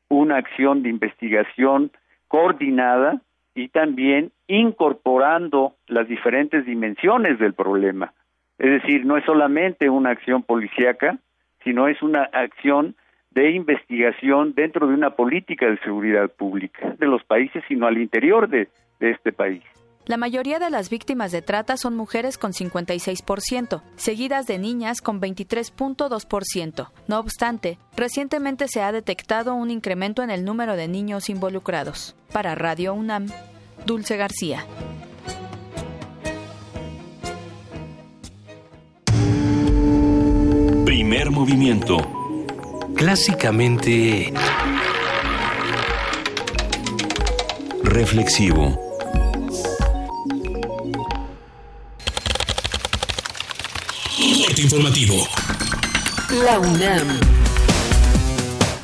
una 0.08 0.36
acción 0.36 0.82
de 0.82 0.90
investigación 0.90 1.92
coordinada 2.28 3.20
y 3.54 3.68
también 3.68 4.32
incorporando 4.46 5.74
las 5.86 6.08
diferentes 6.08 6.66
dimensiones 6.66 7.38
del 7.38 7.54
problema. 7.54 8.12
Es 8.58 8.70
decir, 8.82 9.04
no 9.04 9.16
es 9.16 9.24
solamente 9.24 9.88
una 9.88 10.10
acción 10.10 10.42
policíaca, 10.42 11.18
sino 11.62 11.88
es 11.88 12.02
una 12.02 12.24
acción 12.24 12.94
de 13.30 13.50
investigación 13.50 14.54
dentro 14.54 14.86
de 14.86 14.94
una 14.94 15.10
política 15.10 15.66
de 15.66 15.78
seguridad 15.78 16.30
pública 16.30 16.94
de 16.98 17.06
los 17.06 17.24
países, 17.24 17.64
sino 17.66 17.86
al 17.86 17.98
interior 17.98 18.48
de, 18.48 18.68
de 19.00 19.10
este 19.10 19.32
país. 19.32 19.62
La 20.06 20.18
mayoría 20.18 20.58
de 20.58 20.68
las 20.68 20.90
víctimas 20.90 21.32
de 21.32 21.40
trata 21.40 21.78
son 21.78 21.96
mujeres 21.96 22.36
con 22.36 22.52
56%, 22.52 23.82
seguidas 23.96 24.46
de 24.46 24.58
niñas 24.58 25.00
con 25.00 25.18
23.2%. 25.18 26.90
No 27.08 27.18
obstante, 27.18 27.78
recientemente 27.96 28.68
se 28.68 28.82
ha 28.82 28.92
detectado 28.92 29.54
un 29.54 29.70
incremento 29.70 30.22
en 30.22 30.30
el 30.30 30.44
número 30.44 30.76
de 30.76 30.88
niños 30.88 31.30
involucrados. 31.30 32.16
Para 32.34 32.54
Radio 32.54 32.92
UNAM, 32.92 33.28
Dulce 33.84 34.16
García. 34.16 34.66
movimiento. 41.44 41.98
Clásicamente... 42.96 44.32
Reflexivo. 47.82 48.80
informativo. 54.56 55.28
La 56.42 56.58
UNAM. 56.58 57.43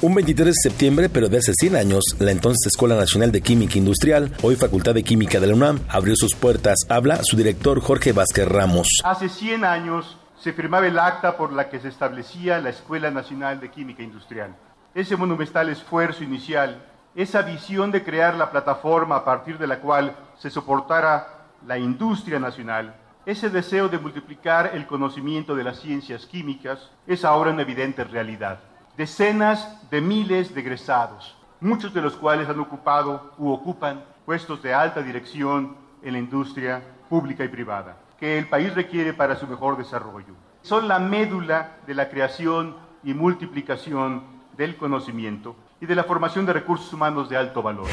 Un 0.02 0.14
23 0.14 0.47
de 0.47 0.70
septiembre, 0.70 1.10
pero 1.10 1.28
de 1.28 1.36
hace 1.36 1.52
100 1.52 1.77
años, 1.77 2.02
la 2.18 2.31
entonces 2.31 2.68
Escuela 2.68 2.97
Nacional 2.97 3.32
de 3.32 3.43
Química 3.43 3.77
Industrial, 3.77 4.32
hoy 4.43 4.56
Facultad 4.56 4.94
de 4.94 5.02
Química 5.02 5.40
de 5.40 5.47
la 5.47 5.52
UNAM, 5.52 5.81
abrió 5.90 6.16
sus 6.16 6.35
puertas. 6.35 6.86
Habla 6.89 7.20
su 7.22 7.36
director 7.36 7.78
Jorge 7.82 8.12
Vázquez 8.12 8.48
Ramos. 8.48 8.89
Hace 9.05 9.28
100 9.28 9.62
años 9.62 10.16
se 10.39 10.55
firmaba 10.55 10.86
el 10.86 10.98
acta 10.98 11.36
por 11.36 11.52
la 11.52 11.68
que 11.68 11.81
se 11.81 11.89
establecía 11.89 12.60
la 12.60 12.70
Escuela 12.70 13.10
Nacional 13.10 13.60
de 13.60 13.70
Química 13.70 14.02
Industrial. 14.02 14.56
Ese 14.94 15.16
monumental 15.16 15.68
esfuerzo 15.68 16.24
inicial, 16.24 16.82
esa 17.14 17.43
visión 17.43 17.93
de 17.93 18.02
crear 18.02 18.36
la 18.36 18.51
plataforma 18.51 19.16
a 19.16 19.24
partir 19.27 19.59
de 19.59 19.66
la 19.66 19.81
cual 19.81 20.16
se 20.39 20.48
soportara 20.48 21.51
la 21.66 21.77
industria 21.77 22.39
nacional, 22.39 22.94
ese 23.27 23.51
deseo 23.51 23.90
de 23.90 23.98
multiplicar 23.98 24.70
el 24.72 24.86
conocimiento 24.86 25.55
de 25.55 25.64
las 25.64 25.78
ciencias 25.78 26.24
químicas 26.24 26.89
es 27.06 27.22
ahora 27.22 27.51
una 27.51 27.60
evidente 27.60 28.02
realidad. 28.02 28.60
Decenas 29.01 29.89
de 29.90 30.02
miles 30.02 30.55
de 30.55 30.60
egresados, 30.60 31.35
muchos 31.59 31.94
de 31.94 32.02
los 32.02 32.16
cuales 32.16 32.51
han 32.51 32.60
ocupado 32.60 33.32
u 33.39 33.48
ocupan 33.48 34.05
puestos 34.27 34.62
de 34.62 34.74
alta 34.74 35.01
dirección 35.01 35.74
en 36.02 36.12
la 36.12 36.18
industria 36.18 36.82
pública 37.09 37.43
y 37.43 37.48
privada, 37.48 37.97
que 38.18 38.36
el 38.36 38.47
país 38.47 38.74
requiere 38.74 39.14
para 39.14 39.36
su 39.36 39.47
mejor 39.47 39.78
desarrollo. 39.78 40.35
Son 40.60 40.86
la 40.86 40.98
médula 40.98 41.78
de 41.86 41.94
la 41.94 42.10
creación 42.10 42.77
y 43.02 43.14
multiplicación 43.14 44.22
del 44.59 44.77
conocimiento 44.77 45.56
y 45.81 45.86
de 45.86 45.94
la 45.94 46.05
formación 46.05 46.44
de 46.47 46.52
recursos 46.52 46.93
humanos 46.93 47.28
de 47.28 47.36
alto 47.36 47.62
valor. 47.62 47.86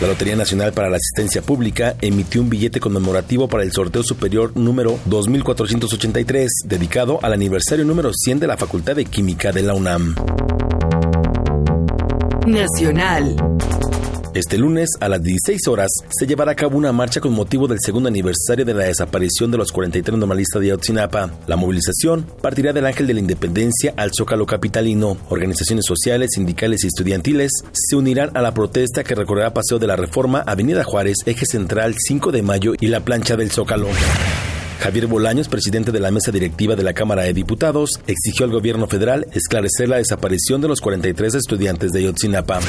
La 0.00 0.06
Lotería 0.06 0.36
Nacional 0.36 0.72
para 0.72 0.88
la 0.88 0.96
Asistencia 0.96 1.42
Pública 1.42 1.96
emitió 2.00 2.40
un 2.40 2.48
billete 2.48 2.80
conmemorativo 2.80 3.48
para 3.48 3.64
el 3.64 3.72
sorteo 3.72 4.02
superior 4.02 4.56
número 4.56 4.98
2483, 5.06 6.50
dedicado 6.64 7.18
al 7.22 7.32
aniversario 7.32 7.84
número 7.84 8.12
100 8.14 8.40
de 8.40 8.46
la 8.46 8.56
Facultad 8.56 8.96
de 8.96 9.04
Química 9.04 9.52
de 9.52 9.62
la 9.62 9.74
UNAM. 9.74 10.14
Nacional. 12.46 13.36
Este 14.38 14.56
lunes 14.56 14.90
a 15.00 15.08
las 15.08 15.20
16 15.20 15.66
horas 15.66 15.90
se 16.10 16.24
llevará 16.24 16.52
a 16.52 16.54
cabo 16.54 16.78
una 16.78 16.92
marcha 16.92 17.20
con 17.20 17.32
motivo 17.32 17.66
del 17.66 17.80
segundo 17.84 18.08
aniversario 18.08 18.64
de 18.64 18.72
la 18.72 18.84
desaparición 18.84 19.50
de 19.50 19.58
los 19.58 19.72
43 19.72 20.16
normalistas 20.16 20.62
de 20.62 20.68
Ayotzinapa. 20.68 21.32
La 21.48 21.56
movilización 21.56 22.24
partirá 22.40 22.72
del 22.72 22.86
Ángel 22.86 23.08
de 23.08 23.14
la 23.14 23.18
Independencia 23.18 23.94
al 23.96 24.12
Zócalo 24.16 24.46
Capitalino. 24.46 25.16
Organizaciones 25.28 25.86
sociales, 25.86 26.30
sindicales 26.34 26.84
y 26.84 26.86
estudiantiles 26.86 27.50
se 27.72 27.96
unirán 27.96 28.30
a 28.36 28.40
la 28.40 28.54
protesta 28.54 29.02
que 29.02 29.16
recorrerá 29.16 29.52
Paseo 29.52 29.80
de 29.80 29.88
la 29.88 29.96
Reforma, 29.96 30.44
Avenida 30.46 30.84
Juárez, 30.84 31.16
Eje 31.26 31.44
Central 31.44 31.96
5 31.98 32.30
de 32.30 32.42
Mayo 32.42 32.74
y 32.78 32.86
la 32.86 33.00
plancha 33.00 33.36
del 33.36 33.50
Zócalo. 33.50 33.88
Javier 34.78 35.08
Bolaños, 35.08 35.48
presidente 35.48 35.90
de 35.90 35.98
la 35.98 36.12
mesa 36.12 36.30
directiva 36.30 36.76
de 36.76 36.84
la 36.84 36.94
Cámara 36.94 37.24
de 37.24 37.34
Diputados, 37.34 37.98
exigió 38.06 38.46
al 38.46 38.52
gobierno 38.52 38.86
federal 38.86 39.26
esclarecer 39.32 39.88
la 39.88 39.96
desaparición 39.96 40.60
de 40.60 40.68
los 40.68 40.80
43 40.80 41.34
estudiantes 41.34 41.90
de 41.90 41.98
Ayotzinapa. 41.98 42.60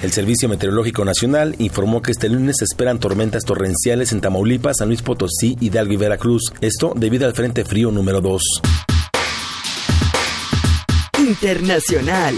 El 0.00 0.12
Servicio 0.12 0.48
Meteorológico 0.48 1.04
Nacional 1.04 1.56
informó 1.58 2.02
que 2.02 2.12
este 2.12 2.28
lunes 2.28 2.56
se 2.58 2.64
esperan 2.64 3.00
tormentas 3.00 3.44
torrenciales 3.44 4.12
en 4.12 4.20
Tamaulipas, 4.20 4.76
San 4.78 4.88
Luis 4.88 5.02
Potosí, 5.02 5.56
Hidalgo 5.60 5.92
y 5.92 5.96
Veracruz. 5.96 6.52
Esto 6.60 6.92
debido 6.94 7.26
al 7.26 7.34
Frente 7.34 7.64
Frío 7.64 7.90
número 7.90 8.20
2. 8.20 8.42
Internacional. 11.18 12.36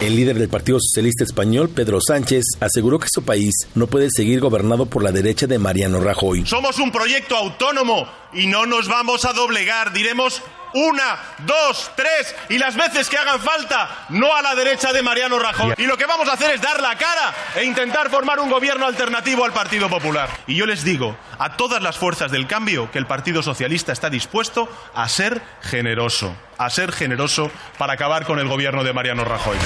El 0.00 0.16
líder 0.16 0.38
del 0.38 0.48
Partido 0.48 0.78
Socialista 0.80 1.22
Español, 1.22 1.68
Pedro 1.68 1.98
Sánchez, 2.00 2.44
aseguró 2.60 2.98
que 2.98 3.08
su 3.10 3.22
país 3.22 3.52
no 3.74 3.86
puede 3.86 4.08
seguir 4.10 4.40
gobernado 4.40 4.86
por 4.86 5.02
la 5.02 5.12
derecha 5.12 5.46
de 5.46 5.58
Mariano 5.58 6.00
Rajoy. 6.00 6.46
Somos 6.46 6.78
un 6.78 6.90
proyecto 6.90 7.36
autónomo 7.36 8.06
y 8.34 8.46
no 8.46 8.66
nos 8.66 8.88
vamos 8.88 9.24
a 9.24 9.32
doblegar. 9.32 9.92
Diremos 9.92 10.42
una, 10.74 11.18
dos, 11.38 11.90
tres 11.94 12.34
y 12.48 12.58
las 12.58 12.76
veces 12.76 13.08
que 13.08 13.16
hagan 13.16 13.40
falta, 13.40 14.06
no 14.10 14.34
a 14.34 14.42
la 14.42 14.54
derecha 14.54 14.92
de 14.92 15.02
Mariano 15.02 15.38
Rajoy. 15.38 15.74
Y 15.78 15.86
lo 15.86 15.96
que 15.96 16.06
vamos 16.06 16.28
a 16.28 16.32
hacer 16.32 16.50
es 16.50 16.60
dar 16.60 16.82
la 16.82 16.96
cara 16.96 17.32
e 17.54 17.64
intentar 17.64 18.10
formar 18.10 18.40
un 18.40 18.50
gobierno 18.50 18.86
alternativo 18.86 19.44
al 19.44 19.52
Partido 19.52 19.88
Popular. 19.88 20.28
Y 20.46 20.56
yo 20.56 20.66
les 20.66 20.84
digo 20.84 21.16
a 21.38 21.56
todas 21.56 21.82
las 21.82 21.96
fuerzas 21.96 22.30
del 22.30 22.46
cambio 22.46 22.90
que 22.90 22.98
el 22.98 23.06
Partido 23.06 23.42
Socialista 23.42 23.92
está 23.92 24.10
dispuesto 24.10 24.68
a 24.94 25.08
ser 25.08 25.40
generoso, 25.62 26.36
a 26.58 26.68
ser 26.70 26.92
generoso 26.92 27.50
para 27.78 27.94
acabar 27.94 28.26
con 28.26 28.38
el 28.38 28.48
gobierno 28.48 28.82
de 28.84 28.92
Mariano 28.92 29.24
Rajoy. 29.24 29.56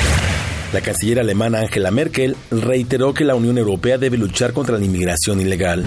La 0.73 0.83
canciller 0.83 1.19
alemana 1.19 1.61
Angela 1.61 1.91
Merkel 1.91 2.37
reiteró 2.51 3.15
que 3.15 3.25
la 3.25 3.35
Unión 3.35 3.57
Europea 3.57 3.97
debe 3.97 4.19
luchar 4.19 4.53
contra 4.53 4.77
la 4.77 4.85
inmigración 4.85 5.41
ilegal. 5.41 5.87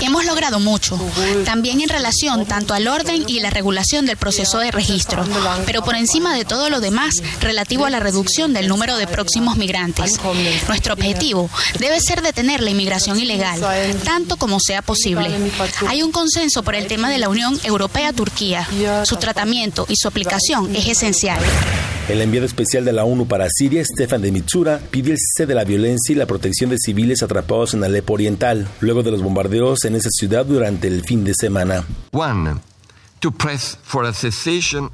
Hemos 0.00 0.24
logrado 0.24 0.60
mucho, 0.60 1.00
también 1.44 1.80
en 1.80 1.88
relación 1.88 2.46
tanto 2.46 2.74
al 2.74 2.86
orden 2.86 3.24
y 3.26 3.40
la 3.40 3.50
regulación 3.50 4.06
del 4.06 4.16
proceso 4.16 4.58
de 4.58 4.70
registro, 4.70 5.24
pero 5.66 5.82
por 5.82 5.96
encima 5.96 6.36
de 6.36 6.44
todo 6.44 6.70
lo 6.70 6.80
demás, 6.80 7.14
relativo 7.40 7.86
a 7.86 7.90
la 7.90 7.98
reducción 7.98 8.52
del 8.52 8.68
número 8.68 8.96
de 8.96 9.08
próximos 9.08 9.56
migrantes. 9.56 10.20
Nuestro 10.68 10.94
objetivo 10.94 11.50
debe 11.80 12.00
ser 12.00 12.22
detener 12.22 12.60
la 12.60 12.70
inmigración 12.70 13.18
ilegal, 13.18 13.60
tanto 14.04 14.36
como 14.36 14.60
sea 14.60 14.80
posible. 14.80 15.28
Hay 15.88 16.04
un 16.04 16.12
consenso 16.12 16.62
por 16.62 16.76
el 16.76 16.86
tema 16.86 17.10
de 17.10 17.18
la 17.18 17.28
Unión 17.28 17.58
Europea-Turquía. 17.64 18.68
Su 19.04 19.16
tratamiento 19.16 19.86
y 19.88 19.96
su 19.96 20.06
aplicación 20.06 20.74
es 20.76 20.86
esencial. 20.86 21.40
El 22.08 22.20
enviado 22.20 22.46
especial 22.46 22.84
de 22.84 22.92
la 22.92 23.04
ONU 23.04 23.26
para 23.26 23.48
Siria, 23.48 23.84
Stefan 23.84 24.22
de 24.22 24.32
Mitsura, 24.32 24.80
pidió 24.90 25.12
el 25.12 25.18
cese 25.18 25.46
de 25.46 25.54
la 25.54 25.64
violencia 25.64 26.12
y 26.12 26.16
la 26.16 26.26
protección 26.26 26.70
de 26.70 26.78
civiles 26.78 27.22
atrapados 27.22 27.74
en 27.74 27.84
Alepo 27.84 28.14
Oriental, 28.14 28.66
luego 28.80 29.04
de 29.04 29.12
los 29.12 29.22
bombardeos 29.22 29.84
en 29.84 29.94
esa 29.94 30.10
ciudad 30.10 30.44
durante 30.44 30.88
el 30.88 31.02
fin 31.04 31.24
de 31.24 31.32
semana. 31.34 31.84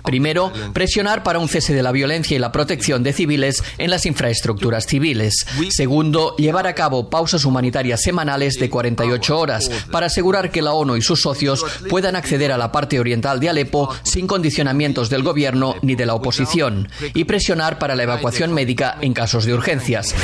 Primero, 0.04 0.52
presionar 0.72 1.22
para 1.22 1.38
un 1.38 1.48
cese 1.48 1.72
de 1.72 1.82
la 1.82 1.92
violencia 1.92 2.36
y 2.36 2.38
la 2.38 2.52
protección 2.52 3.02
de 3.02 3.12
civiles 3.12 3.62
en 3.78 3.90
las 3.90 4.06
infraestructuras 4.06 4.86
civiles. 4.86 5.46
Segundo, 5.70 6.36
llevar 6.36 6.66
a 6.66 6.74
cabo 6.74 7.08
pausas 7.10 7.44
humanitarias 7.44 8.02
semanales 8.02 8.58
de 8.58 8.68
48 8.68 9.38
horas 9.38 9.70
para 9.90 10.06
asegurar 10.06 10.50
que 10.50 10.62
la 10.62 10.72
ONU 10.72 10.96
y 10.96 11.02
sus 11.02 11.22
socios 11.22 11.64
puedan 11.88 12.16
acceder 12.16 12.52
a 12.52 12.58
la 12.58 12.70
parte 12.72 13.00
oriental 13.00 13.40
de 13.40 13.48
Alepo 13.48 13.94
sin 14.02 14.26
condicionamientos 14.26 15.10
del 15.10 15.22
gobierno 15.22 15.76
ni 15.82 15.94
de 15.94 16.06
la 16.06 16.14
oposición. 16.14 16.88
Y 17.14 17.24
presionar 17.24 17.78
para 17.78 17.94
la 17.94 18.02
evacuación 18.02 18.52
médica 18.52 18.98
en 19.00 19.14
casos 19.14 19.44
de 19.44 19.54
urgencias. 19.54 20.14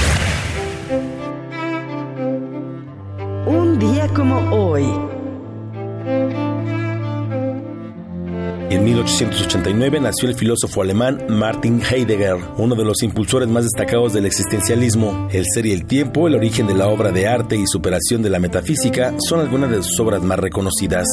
Un 3.47 3.79
día 3.79 4.09
como 4.09 4.39
hoy. 4.51 4.85
En 8.71 8.83
1889 8.83 10.01
nació 10.01 10.29
el 10.29 10.35
filósofo 10.35 10.83
alemán 10.83 11.25
Martin 11.29 11.83
Heidegger, 11.83 12.37
uno 12.57 12.75
de 12.75 12.85
los 12.85 13.03
impulsores 13.03 13.49
más 13.49 13.65
destacados 13.65 14.13
del 14.15 14.27
existencialismo. 14.27 15.29
El 15.31 15.45
ser 15.53 15.67
y 15.67 15.73
el 15.73 15.85
tiempo, 15.85 16.27
el 16.27 16.35
origen 16.35 16.67
de 16.67 16.75
la 16.75 16.89
obra 16.89 17.13
de 17.13 17.27
arte 17.27 17.57
y 17.57 17.67
superación 17.67 18.23
de 18.23 18.31
la 18.31 18.39
metafísica 18.39 19.15
son 19.19 19.41
algunas 19.41 19.71
de 19.71 19.83
sus 19.83 20.01
obras 20.01 20.23
más 20.23 20.39
reconocidas. 20.39 21.07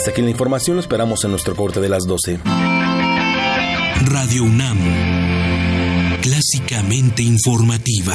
Hasta 0.00 0.12
aquí 0.12 0.22
la 0.22 0.30
información, 0.30 0.76
lo 0.76 0.80
esperamos 0.80 1.22
en 1.24 1.30
nuestro 1.30 1.54
corte 1.54 1.78
de 1.78 1.90
las 1.90 2.06
12. 2.06 2.40
Radio 4.06 4.44
UNAM, 4.44 4.78
clásicamente 6.22 7.22
informativa. 7.22 8.14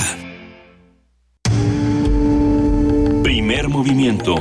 Primer 3.22 3.70
movimiento. 3.70 4.34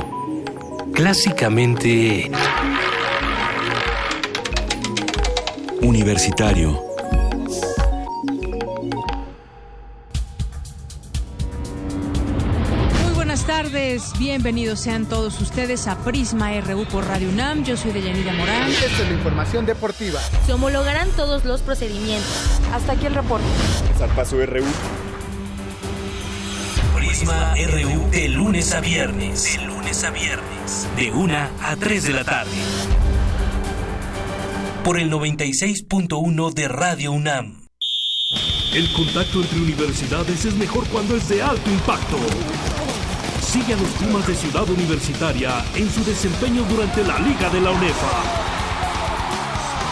Clásicamente 0.91 2.31
Universitario. 5.83 6.94
Bienvenidos 14.17 14.79
sean 14.79 15.05
todos 15.05 15.39
ustedes 15.41 15.87
a 15.87 15.97
Prisma 15.97 16.51
RU 16.61 16.85
por 16.85 17.05
Radio 17.05 17.29
UNAM. 17.29 17.63
Yo 17.63 17.75
soy 17.75 17.91
Deyanira 17.91 18.33
Morán. 18.33 18.69
Esta 18.69 18.85
es 18.85 19.09
la 19.09 19.13
información 19.13 19.65
deportiva. 19.65 20.19
Se 20.45 20.53
homologarán 20.53 21.09
todos 21.11 21.45
los 21.45 21.61
procedimientos. 21.61 22.59
Hasta 22.73 22.93
aquí 22.93 23.05
el 23.05 23.15
reporte. 23.15 23.45
Zarpazo 23.97 24.37
RU. 24.45 24.65
Prisma 26.95 27.55
RU 27.55 28.09
de 28.11 28.29
lunes 28.29 28.73
a 28.73 28.79
viernes. 28.79 29.57
De 29.57 29.65
lunes 29.65 30.03
a 30.03 30.11
viernes. 30.11 30.87
De 30.95 31.11
1 31.11 31.37
a 31.61 31.75
3 31.75 32.03
de 32.03 32.13
la 32.13 32.23
tarde. 32.23 32.51
Por 34.83 34.99
el 34.99 35.11
96.1 35.11 36.53
de 36.53 36.67
Radio 36.67 37.11
UNAM. 37.11 37.65
El 38.73 38.91
contacto 38.93 39.41
entre 39.41 39.59
universidades 39.59 40.45
es 40.45 40.53
mejor 40.55 40.85
cuando 40.87 41.15
es 41.15 41.27
de 41.29 41.41
alto 41.41 41.69
impacto. 41.71 42.17
Sigue 43.55 43.73
a 43.73 43.77
los 43.77 43.87
Pumas 43.91 44.27
de 44.27 44.35
Ciudad 44.35 44.69
Universitaria 44.69 45.63
en 45.75 45.89
su 45.89 46.03
desempeño 46.03 46.63
durante 46.63 47.01
la 47.05 47.17
Liga 47.19 47.49
de 47.49 47.61
la 47.61 47.71
UNEFA. 47.71 48.11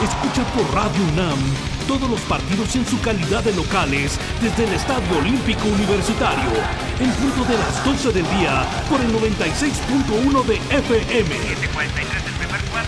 Escucha 0.03 0.43
por 0.51 0.69
Radio 0.75 1.01
UNAM 1.13 1.39
todos 1.87 2.09
los 2.09 2.19
partidos 2.23 2.75
en 2.75 2.85
su 2.85 2.99
calidad 2.99 3.41
de 3.41 3.53
locales 3.53 4.19
desde 4.41 4.65
el 4.65 4.73
Estadio 4.73 5.17
Olímpico 5.17 5.65
Universitario, 5.65 6.49
en 6.99 7.09
punto 7.11 7.45
de 7.45 7.57
las 7.57 7.85
12 7.85 8.11
del 8.11 8.25
día 8.37 8.65
por 8.89 8.99
el 8.99 9.13
96.1 9.15 10.43
de 10.43 10.55
FM. 10.79 11.35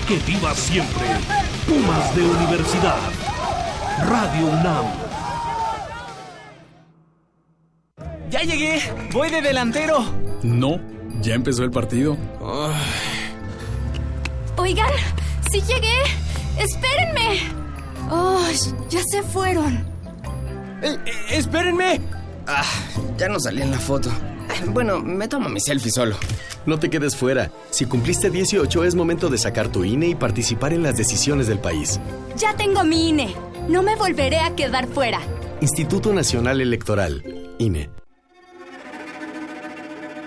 Que 0.10 0.18
viva 0.30 0.54
siempre 0.54 1.08
Pumas 1.66 2.14
de 2.18 2.22
Universidad. 2.22 3.00
Radio 4.10 4.48
UNAM. 4.48 4.86
Ya 8.30 8.42
llegué, 8.42 8.82
voy 9.14 9.30
de 9.30 9.42
delantero. 9.42 10.25
No, 10.46 10.80
ya 11.22 11.34
empezó 11.34 11.64
el 11.64 11.72
partido. 11.72 12.16
Oigan, 14.58 14.92
sí 15.52 15.60
llegué. 15.62 15.98
Espérenme. 16.60 17.40
Oh, 18.12 18.48
ya 18.88 19.02
se 19.10 19.24
fueron. 19.24 19.74
Eh, 20.84 20.98
eh, 21.06 21.12
espérenme. 21.32 22.00
Ah, 22.46 22.64
ya 23.18 23.28
no 23.28 23.40
salí 23.40 23.64
en 23.64 23.72
la 23.72 23.80
foto. 23.80 24.12
Bueno, 24.68 25.00
me 25.00 25.28
tomo 25.28 25.50
mi 25.50 25.60
selfie 25.60 25.92
solo. 25.92 26.16
No 26.68 26.78
te 26.80 26.92
quedes 26.92 27.16
fuera. 27.16 27.50
Si 27.72 27.86
cumpliste 27.86 28.30
18 28.30 28.84
es 28.84 28.94
momento 28.94 29.30
de 29.30 29.40
sacar 29.40 29.70
tu 29.70 29.84
INE 29.84 30.10
y 30.10 30.16
participar 30.16 30.74
en 30.74 30.84
las 30.84 30.96
decisiones 30.96 31.48
del 31.48 31.58
país. 31.58 32.00
Ya 32.38 32.56
tengo 32.56 32.84
mi 32.84 33.10
INE. 33.10 33.36
No 33.68 33.82
me 33.82 33.96
volveré 33.96 34.40
a 34.42 34.56
quedar 34.56 34.88
fuera. 34.88 35.22
Instituto 35.60 36.14
Nacional 36.14 36.62
Electoral. 36.62 37.24
INE. 37.58 37.90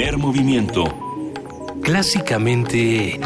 Primer 0.00 0.16
movimiento. 0.16 0.84
Clásicamente... 1.82 3.20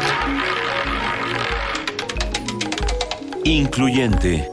Incluyente. 3.45 4.49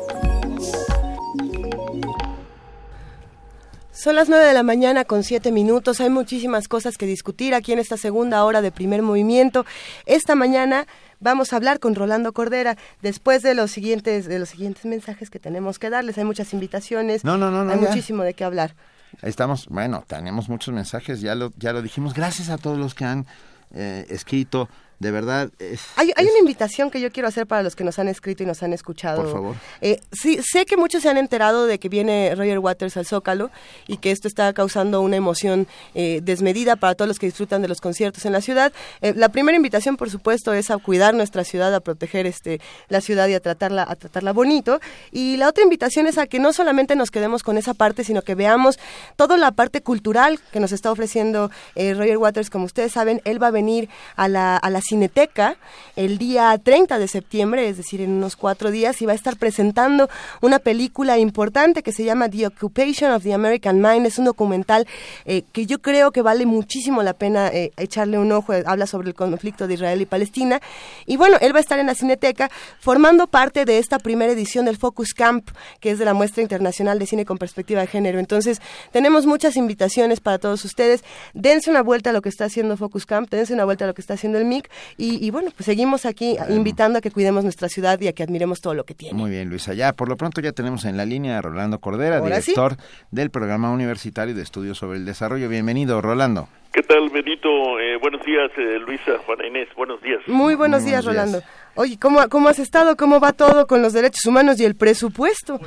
Son 3.91 4.15
las 4.15 4.29
9 4.29 4.45
de 4.45 4.53
la 4.53 4.63
mañana 4.63 5.05
con 5.05 5.25
7 5.25 5.51
minutos. 5.51 6.01
Hay 6.01 6.11
muchísimas 6.11 6.69
cosas 6.69 6.97
que 6.97 7.07
discutir 7.07 7.57
aquí 7.57 7.73
en 7.73 7.81
esta 7.81 7.97
segunda 7.97 8.45
hora 8.45 8.63
de 8.63 8.71
primer 8.71 9.03
movimiento. 9.03 9.67
Esta 10.07 10.37
mañana 10.37 10.87
vamos 11.19 11.53
a 11.53 11.57
hablar 11.57 11.81
con 11.81 11.97
Rolando 11.97 12.33
Cordera 12.33 12.77
después 13.01 13.43
de 13.43 13.55
los 13.55 13.73
siguientes 13.73 14.29
de 14.29 14.39
los 14.39 14.51
siguientes 14.51 14.85
mensajes 14.85 15.29
que 15.29 15.41
tenemos 15.41 15.81
que 15.81 15.91
darles. 15.91 16.19
Hay 16.19 16.25
muchas 16.25 16.53
invitaciones. 16.53 17.25
No, 17.25 17.37
no, 17.37 17.51
no, 17.51 17.65
no. 17.65 17.73
Hay 17.73 17.81
ya. 17.81 17.89
muchísimo 17.89 18.23
de 18.23 18.35
qué 18.35 18.45
hablar. 18.45 18.77
Estamos, 19.21 19.67
bueno, 19.69 20.05
tenemos 20.07 20.49
muchos 20.49 20.75
mensajes, 20.75 21.21
ya 21.21 21.35
lo, 21.35 21.53
ya 21.59 21.73
lo 21.73 21.83
dijimos. 21.83 22.15
Gracias 22.15 22.49
a 22.49 22.59
todos 22.59 22.79
los 22.79 22.95
que 22.95 23.05
han 23.05 23.27
eh, 23.75 24.07
escrito. 24.09 24.69
De 25.03 25.11
verdad, 25.11 25.51
es, 25.59 25.81
Hay, 25.97 26.13
hay 26.15 26.27
una 26.27 26.39
invitación 26.39 26.89
que 26.89 27.01
yo 27.01 27.11
quiero 27.11 27.29
hacer 27.29 27.49
para 27.49 27.65
los 27.65 27.75
que 27.75 27.83
nos 27.83 27.99
han 27.99 28.07
escrito 28.07 28.45
y 28.45 28.47
nos 28.47 28.63
han 28.63 28.73
escuchado. 28.73 29.25
Por 29.25 29.33
favor. 29.33 29.57
Eh, 29.81 29.99
sí, 30.13 30.39
sé 30.45 30.65
que 30.65 30.77
muchos 30.77 31.03
se 31.03 31.09
han 31.09 31.17
enterado 31.17 31.67
de 31.67 31.81
que 31.81 31.89
viene 31.89 32.33
Roger 32.37 32.61
Waters 32.61 32.97
al 32.97 33.05
Zócalo 33.05 33.51
y 33.89 33.97
que 33.97 34.13
esto 34.13 34.29
está 34.29 34.53
causando 34.53 35.01
una 35.01 35.17
emoción 35.17 35.67
eh, 35.97 36.21
desmedida 36.23 36.77
para 36.77 36.95
todos 36.95 37.09
los 37.09 37.19
que 37.19 37.27
disfrutan 37.27 37.63
de 37.63 37.67
los 37.67 37.81
conciertos 37.81 38.25
en 38.27 38.33
la 38.33 38.41
ciudad. 38.41 38.73
Eh, 39.01 39.13
la 39.17 39.31
primera 39.31 39.57
invitación, 39.57 39.97
por 39.97 40.09
supuesto, 40.09 40.53
es 40.53 40.71
a 40.71 40.79
cuidar 40.79 41.15
nuestra 41.15 41.43
ciudad, 41.43 41.75
a 41.75 41.81
proteger 41.81 42.27
este 42.27 42.61
la 42.89 43.01
ciudad 43.01 43.27
y 43.27 43.35
a 43.35 43.41
tratarla, 43.41 43.83
a 43.83 43.97
tratarla 43.97 44.33
bonito. 44.33 44.81
Y 45.11 45.37
la 45.37 45.49
otra 45.49 45.65
invitación 45.65 46.07
es 46.07 46.17
a 46.17 46.29
que 46.29 46.39
no 46.39 46.53
solamente 46.53 46.95
nos 46.95 47.11
quedemos 47.11 47.43
con 47.43 47.59
esa 47.59 47.75
parte, 47.75 48.05
sino 48.05 48.23
que 48.23 48.37
veamos 48.37 48.79
toda 49.17 49.37
la 49.37 49.51
parte 49.51 49.83
cultural 49.83 50.39
que 50.53 50.61
nos 50.61 50.71
está 50.71 50.93
ofreciendo 50.93 51.51
Roger 51.75 52.19
Waters. 52.19 52.51
Como 52.51 52.67
ustedes 52.67 52.93
saben, 52.93 53.21
él 53.25 53.43
va 53.43 53.49
a 53.49 53.51
venir 53.51 53.89
a 54.15 54.29
la, 54.29 54.57
a 54.57 54.71
la 54.71 54.81
Cineteca 54.93 55.57
el 55.97 56.19
día 56.19 56.59
30 56.63 56.99
de 56.99 57.09
septiembre, 57.09 57.67
es 57.67 57.79
decir, 57.79 58.03
en 58.03 58.11
unos 58.11 58.37
cuatro 58.37 58.71
días, 58.71 59.01
y 59.01 59.07
va 59.07 59.13
a 59.13 59.15
estar 59.15 59.37
presentando 59.37 60.11
una 60.43 60.59
película 60.59 61.19
importante 61.19 61.83
que 61.83 61.93
se 61.93 62.05
llama 62.05 62.29
The 62.29 62.49
Occupation 62.49 63.11
of 63.11 63.23
the 63.23 63.33
American 63.33 63.81
Mind. 63.81 64.07
Es 64.07 64.19
un 64.19 64.27
documental 64.27 64.87
eh, 65.25 65.45
que 65.53 65.65
yo 65.65 65.81
creo 65.81 66.13
que 66.13 66.21
vale 66.21 66.45
muchísimo 66.45 67.03
la 67.03 67.15
pena 67.15 67.49
eh, 67.49 67.73
echarle 67.79 68.19
un 68.19 68.33
ojo. 68.33 68.53
Habla 68.67 68.87
sobre 68.87 69.09
el 69.09 69.15
conflicto 69.15 69.67
de 69.67 69.75
Israel 69.75 70.03
y 70.03 70.07
Palestina. 70.07 70.61
Y 71.07 71.17
bueno, 71.17 71.39
él 71.41 71.55
va 71.55 71.59
a 71.59 71.61
estar 71.61 71.79
en 71.79 71.87
la 71.87 71.95
Cineteca 71.95 72.51
formando 72.79 73.27
parte 73.27 73.65
de 73.65 73.79
esta 73.79 73.99
primera 73.99 74.33
edición 74.33 74.67
del 74.67 74.77
Focus 74.77 75.15
Camp, 75.15 75.49
que 75.81 75.91
es 75.91 75.99
de 75.99 76.05
la 76.05 76.13
muestra 76.13 76.43
internacional 76.43 76.99
de 76.99 77.07
cine 77.07 77.25
con 77.25 77.39
perspectiva 77.39 77.81
de 77.81 77.87
género. 77.87 78.19
Entonces, 78.19 78.61
tenemos 78.93 79.25
muchas 79.25 79.57
invitaciones 79.57 80.21
para 80.21 80.39
todos 80.39 80.63
ustedes. 80.67 81.03
Dense 81.33 81.71
una 81.71 81.83
vuelta 81.83 82.11
a 82.11 82.13
lo 82.13 82.21
que 82.21 82.29
está 82.29 82.45
haciendo 82.45 82.77
Focus 82.77 83.07
Camp, 83.07 83.31
dense 83.31 83.55
una 83.55 83.65
vuelta 83.65 83.85
a 83.85 83.89
lo 83.89 83.95
que 83.95 84.03
está 84.03 84.15
haciendo 84.15 84.39
el 84.39 84.45
MIC 84.45 84.69
y, 84.97 85.25
y 85.25 85.31
bueno, 85.31 85.51
pues 85.57 85.67
seguimos 85.67 86.07
aquí 86.07 86.37
invitando 86.49 86.99
a 86.99 87.03
que 87.03 87.11
cuidemos 87.11 87.45
nuestra 87.45 87.69
ciudad 87.69 88.01
y 88.01 88.09
a 88.09 88.13
que 88.13 88.23
admiremos 88.23 88.61
todo 88.61 88.75
lo 88.75 88.85
que 88.85 88.95
tiene. 88.95 89.19
Muy 89.19 89.31
bien, 89.31 89.49
Luisa. 89.49 89.75
Ya, 89.75 89.93
por 89.93 90.09
lo 90.09 90.17
pronto 90.17 90.41
ya 90.41 90.53
tenemos 90.53 90.85
en 90.85 90.97
la 90.97 91.05
línea 91.05 91.39
a 91.39 91.43
Rolando 91.43 91.79
Cordera, 91.81 92.19
sí. 92.21 92.25
director 92.53 92.77
del 93.11 93.31
Programa 93.31 93.71
Universitario 93.73 94.35
de 94.35 94.43
Estudios 94.43 94.79
sobre 94.79 94.99
el 94.99 95.05
Desarrollo. 95.05 95.49
Bienvenido, 95.49 96.01
Rolando. 96.01 96.49
¿Qué 96.73 96.83
tal, 96.83 97.11
Benito? 97.11 97.49
Eh, 97.79 97.99
buenos 98.01 98.25
días, 98.25 98.51
eh, 98.57 98.79
Luisa, 98.79 99.19
Juana 99.27 99.47
Inés. 99.47 99.69
Buenos 99.77 100.01
días. 100.01 100.21
Muy 100.27 100.55
buenos 100.55 100.85
días, 100.87 101.05
Rolando. 101.05 101.43
Oye, 101.75 101.99
¿cómo, 102.01 102.27
¿cómo 102.31 102.49
has 102.49 102.59
estado? 102.59 102.97
¿Cómo 102.97 103.21
va 103.21 103.33
todo 103.35 103.67
con 103.67 103.83
los 103.83 103.93
derechos 103.93 104.25
humanos 104.25 104.59
y 104.59 104.65
el 104.65 104.75
presupuesto? 104.75 105.61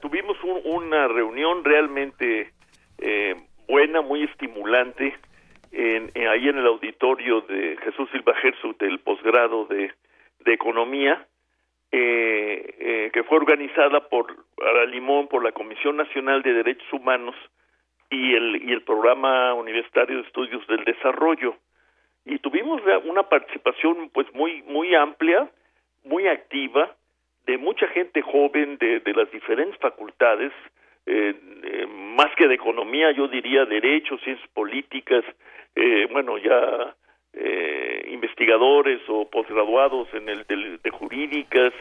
Tuvimos 0.00 0.36
un- 0.44 0.62
una 0.84 1.08
reunión 1.08 1.62
realmente 1.62 2.52
eh, 2.98 3.34
buena, 3.68 4.00
muy 4.00 4.24
estimulante, 4.24 5.14
en, 5.76 6.10
en- 6.14 6.28
ahí 6.28 6.48
en 6.48 6.58
el 6.58 6.66
auditorio 6.66 7.42
de 7.42 7.76
Jesús 7.84 8.08
Silva 8.10 8.34
Herzog 8.42 8.76
del 8.78 8.98
posgrado 9.00 9.66
de, 9.66 9.92
de 10.44 10.52
Economía, 10.52 11.26
eh, 11.92 12.74
eh, 12.78 13.10
que 13.12 13.22
fue 13.24 13.36
organizada 13.38 14.08
por 14.08 14.34
Ara 14.60 14.86
Limón, 14.86 15.28
por 15.28 15.44
la 15.44 15.52
Comisión 15.52 15.96
Nacional 15.96 16.42
de 16.42 16.52
Derechos 16.54 16.92
Humanos 16.92 17.34
y 18.10 18.34
el, 18.34 18.82
Programa 18.82 19.52
Universitario 19.54 20.16
de 20.18 20.22
Estudios 20.22 20.66
del 20.68 20.84
Desarrollo. 20.84 21.56
Y 22.24 22.38
tuvimos 22.38 22.80
una 23.04 23.24
participación 23.24 24.10
pues 24.10 24.26
muy, 24.34 24.62
muy 24.62 24.94
amplia, 24.94 25.48
muy 26.04 26.26
activa, 26.28 26.94
de 27.46 27.58
mucha 27.58 27.86
gente 27.88 28.22
joven 28.22 28.78
de, 28.78 29.00
de 29.00 29.12
las 29.14 29.30
diferentes 29.30 29.78
facultades, 29.80 30.52
eh, 31.06 31.34
eh, 31.62 31.86
más 32.16 32.34
que 32.36 32.48
de 32.48 32.54
economía, 32.54 33.12
yo 33.12 33.28
diría 33.28 33.64
derecho, 33.64 34.18
ciencias 34.18 34.48
políticas, 34.50 35.24
eh, 35.76 36.08
bueno, 36.10 36.38
ya 36.38 36.94
eh, 37.34 38.08
investigadores 38.10 39.00
o 39.08 39.28
posgraduados 39.30 40.08
en 40.14 40.28
el 40.28 40.44
de, 40.46 40.78
de 40.82 40.90
jurídicas 40.90 41.72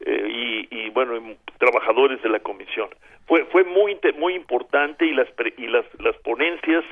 eh, 0.00 0.26
y, 0.28 0.68
y, 0.70 0.90
bueno, 0.90 1.16
y 1.16 1.36
trabajadores 1.58 2.20
de 2.22 2.30
la 2.30 2.40
comisión. 2.40 2.88
Fue 3.26 3.44
fue 3.46 3.64
muy 3.64 3.98
muy 4.18 4.34
importante 4.34 5.06
y 5.06 5.14
las 5.14 5.30
pre- 5.32 5.54
y 5.56 5.66
las 5.66 5.84
las 6.00 6.16
ponencias 6.18 6.84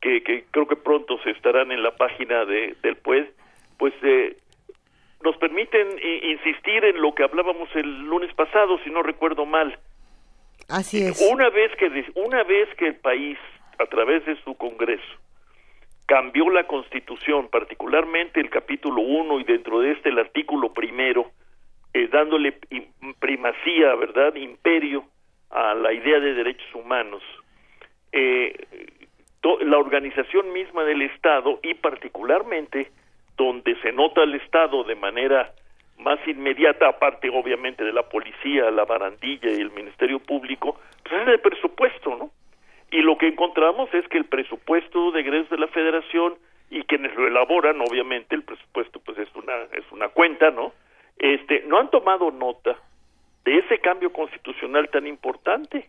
que, 0.00 0.22
que 0.22 0.44
creo 0.50 0.66
que 0.66 0.76
pronto 0.76 1.18
se 1.24 1.30
estarán 1.30 1.72
en 1.72 1.82
la 1.82 1.96
página 1.96 2.44
de 2.44 2.76
del 2.82 2.96
PUED, 2.96 3.26
pues 3.78 3.94
eh, 4.02 4.36
nos 5.24 5.36
permiten 5.36 5.86
insistir 6.24 6.84
en 6.84 7.00
lo 7.00 7.14
que 7.14 7.22
hablábamos 7.22 7.68
el 7.74 7.88
lunes 8.06 8.34
pasado, 8.34 8.78
si 8.82 8.90
no 8.90 9.02
recuerdo 9.02 9.46
mal. 9.46 9.78
Así 10.68 10.98
es. 10.98 11.20
Una 11.32 11.48
vez 11.50 11.70
que 11.76 11.86
una 12.16 12.42
vez 12.42 12.68
que 12.76 12.88
el 12.88 12.96
país 12.96 13.38
a 13.78 13.86
través 13.86 14.24
de 14.26 14.36
su 14.42 14.54
Congreso 14.56 15.14
cambió 16.12 16.50
la 16.50 16.64
Constitución, 16.64 17.48
particularmente 17.48 18.38
el 18.38 18.50
capítulo 18.50 19.00
1 19.00 19.40
y 19.40 19.44
dentro 19.44 19.80
de 19.80 19.92
este 19.92 20.10
el 20.10 20.18
artículo 20.18 20.70
primero, 20.74 21.30
eh, 21.94 22.06
dándole 22.08 22.58
primacía, 23.18 23.94
¿verdad?, 23.94 24.34
imperio 24.34 25.04
a 25.48 25.72
la 25.72 25.90
idea 25.90 26.20
de 26.20 26.34
derechos 26.34 26.68
humanos. 26.74 27.22
Eh, 28.12 28.54
la 29.62 29.78
organización 29.78 30.52
misma 30.52 30.84
del 30.84 31.00
Estado 31.00 31.58
y 31.62 31.72
particularmente 31.72 32.90
donde 33.38 33.74
se 33.80 33.90
nota 33.90 34.22
el 34.24 34.34
Estado 34.34 34.84
de 34.84 34.96
manera 34.96 35.54
más 35.96 36.18
inmediata, 36.28 36.88
aparte 36.88 37.30
obviamente 37.30 37.84
de 37.84 37.92
la 37.94 38.02
policía, 38.02 38.70
la 38.70 38.84
barandilla 38.84 39.48
y 39.48 39.62
el 39.62 39.70
Ministerio 39.70 40.18
Público, 40.18 40.78
pues 41.04 41.22
es 41.22 41.28
el 41.28 41.40
presupuesto, 41.40 42.16
¿no? 42.16 42.30
Y 42.92 43.00
lo 43.00 43.16
que 43.16 43.26
encontramos 43.26 43.92
es 43.94 44.06
que 44.08 44.18
el 44.18 44.26
presupuesto 44.26 45.12
de 45.12 45.20
egresos 45.20 45.48
de 45.48 45.56
la 45.56 45.66
Federación 45.68 46.34
y 46.70 46.82
quienes 46.82 47.14
lo 47.16 47.26
elaboran, 47.26 47.80
obviamente 47.80 48.34
el 48.34 48.42
presupuesto 48.42 49.00
pues 49.00 49.16
es 49.18 49.34
una 49.34 49.54
es 49.72 49.90
una 49.92 50.08
cuenta, 50.08 50.50
¿no? 50.50 50.72
Este, 51.18 51.64
no 51.66 51.78
han 51.78 51.90
tomado 51.90 52.30
nota 52.30 52.76
de 53.44 53.58
ese 53.58 53.78
cambio 53.78 54.12
constitucional 54.12 54.90
tan 54.90 55.06
importante 55.06 55.88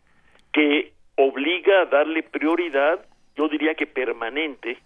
que 0.54 0.94
obliga 1.18 1.82
a 1.82 1.86
darle 1.86 2.24
prioridad, 2.24 3.06
yo 3.36 3.50
diría 3.50 3.76
que 3.76 3.86
permanente, 3.86 4.78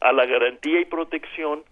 a 0.00 0.12
la 0.12 0.26
garantía 0.26 0.80
y 0.80 0.84
protección 0.84 1.64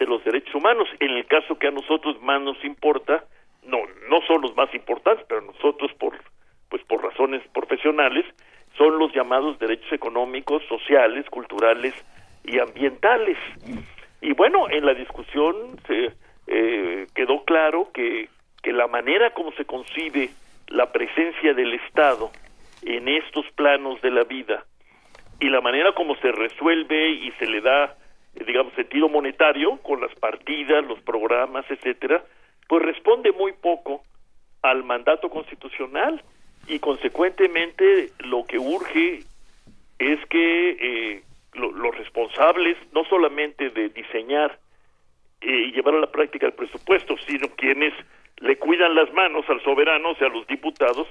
de 0.00 0.06
los 0.06 0.24
derechos 0.24 0.56
humanos. 0.56 0.88
En 0.98 1.10
el 1.12 1.26
caso 1.26 1.56
que 1.56 1.68
a 1.68 1.70
nosotros 1.70 2.20
más 2.20 2.42
nos 2.42 2.62
importa, 2.64 3.24
no 3.62 3.78
no 4.08 4.22
son 4.26 4.42
los 4.42 4.56
más 4.56 4.74
importantes, 4.74 5.24
pero 5.28 5.40
nosotros 5.42 5.92
por 6.00 6.18
pues 6.68 6.82
por 6.84 7.02
razones 7.02 7.46
profesionales 7.52 8.24
llamados 9.30 9.60
derechos 9.60 9.92
económicos, 9.92 10.60
sociales, 10.68 11.24
culturales 11.30 11.94
y 12.42 12.58
ambientales. 12.58 13.38
Y 14.20 14.32
bueno, 14.32 14.68
en 14.68 14.84
la 14.84 14.92
discusión 14.92 15.54
se 15.86 16.12
eh, 16.48 17.06
quedó 17.14 17.44
claro 17.44 17.90
que, 17.94 18.28
que 18.60 18.72
la 18.72 18.88
manera 18.88 19.32
como 19.32 19.52
se 19.52 19.64
concibe 19.64 20.30
la 20.66 20.90
presencia 20.90 21.54
del 21.54 21.74
Estado 21.74 22.32
en 22.82 23.06
estos 23.06 23.46
planos 23.54 24.00
de 24.02 24.10
la 24.10 24.24
vida 24.24 24.64
y 25.38 25.48
la 25.48 25.60
manera 25.60 25.92
como 25.92 26.16
se 26.16 26.32
resuelve 26.32 27.10
y 27.10 27.30
se 27.38 27.46
le 27.46 27.60
da, 27.60 27.96
digamos, 28.34 28.74
sentido 28.74 29.08
monetario 29.08 29.78
con 29.82 30.00
las 30.00 30.14
partidas, 30.16 30.84
los 30.86 31.00
programas, 31.02 31.64
etcétera, 31.70 32.24
pues 32.68 32.82
responde 32.82 33.30
muy 33.30 33.52
poco 33.52 34.02
al 34.62 34.82
mandato 34.82 35.30
constitucional 35.30 36.20
y 36.66 36.78
consecuentemente 36.78 38.10
lo 38.20 38.44
que 38.44 38.58
urge 38.58 39.24
es 39.98 40.26
que 40.26 40.70
eh, 40.70 41.22
los 41.54 41.96
responsables 41.96 42.76
no 42.92 43.04
solamente 43.04 43.70
de 43.70 43.88
diseñar 43.90 44.58
eh, 45.40 45.50
y 45.50 45.72
llevar 45.72 45.94
a 45.94 46.00
la 46.00 46.10
práctica 46.10 46.46
el 46.46 46.52
presupuesto, 46.52 47.16
sino 47.26 47.48
quienes 47.56 47.92
le 48.38 48.56
cuidan 48.56 48.94
las 48.94 49.12
manos 49.12 49.44
al 49.48 49.62
soberano, 49.62 50.10
o 50.10 50.14
sea, 50.16 50.28
a 50.28 50.30
los 50.30 50.46
diputados, 50.46 51.06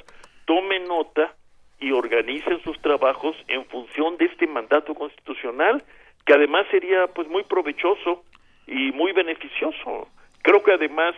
tomen 0.45 0.85
nota 0.85 1.35
y 1.80 1.91
organicen 1.91 2.61
sus 2.63 2.80
trabajos 2.81 3.35
en 3.47 3.65
función 3.65 4.17
de 4.17 4.26
este 4.26 4.47
mandato 4.47 4.93
constitucional, 4.95 5.84
que 6.26 6.34
además 6.34 6.65
sería 6.71 7.07
pues 7.07 7.27
muy 7.27 7.43
provechoso 7.43 8.23
y 8.67 8.91
muy 8.91 9.13
beneficioso. 9.13 10.07
Creo 10.41 10.63
que 10.63 10.73
además 10.73 11.15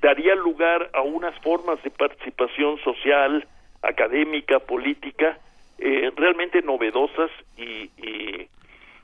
daría 0.00 0.34
lugar 0.34 0.90
a 0.94 1.02
unas 1.02 1.38
formas 1.40 1.82
de 1.82 1.90
participación 1.90 2.78
social, 2.78 3.46
académica, 3.82 4.58
política, 4.58 5.38
eh, 5.78 6.10
realmente 6.16 6.62
novedosas 6.62 7.30
y, 7.56 7.90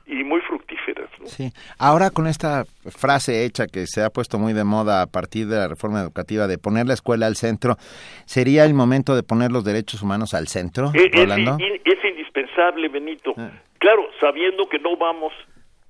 y, 0.07 0.23
muy 0.25 0.41
fructíferas. 0.41 1.07
Sí, 1.25 1.51
ahora 1.77 2.09
con 2.09 2.25
esta 2.25 2.65
frase 2.85 3.45
hecha 3.45 3.67
que 3.67 3.85
se 3.85 4.01
ha 4.01 4.09
puesto 4.09 4.39
muy 4.39 4.53
de 4.53 4.63
moda 4.63 5.03
a 5.03 5.05
partir 5.05 5.45
de 5.45 5.55
la 5.55 5.67
reforma 5.67 6.01
educativa 6.01 6.47
de 6.47 6.57
poner 6.57 6.87
la 6.87 6.95
escuela 6.95 7.27
al 7.27 7.35
centro, 7.35 7.75
¿sería 8.25 8.65
el 8.65 8.73
momento 8.73 9.15
de 9.15 9.21
poner 9.21 9.51
los 9.51 9.63
derechos 9.63 10.01
humanos 10.01 10.33
al 10.33 10.47
centro? 10.47 10.91
Eh, 10.95 11.11
es, 11.13 12.03
indispensable, 12.03 12.87
Benito. 12.89 13.35
Ah. 13.37 13.51
Claro, 13.77 14.07
sabiendo 14.19 14.67
que 14.67 14.79
no 14.79 14.97
vamos 14.97 15.31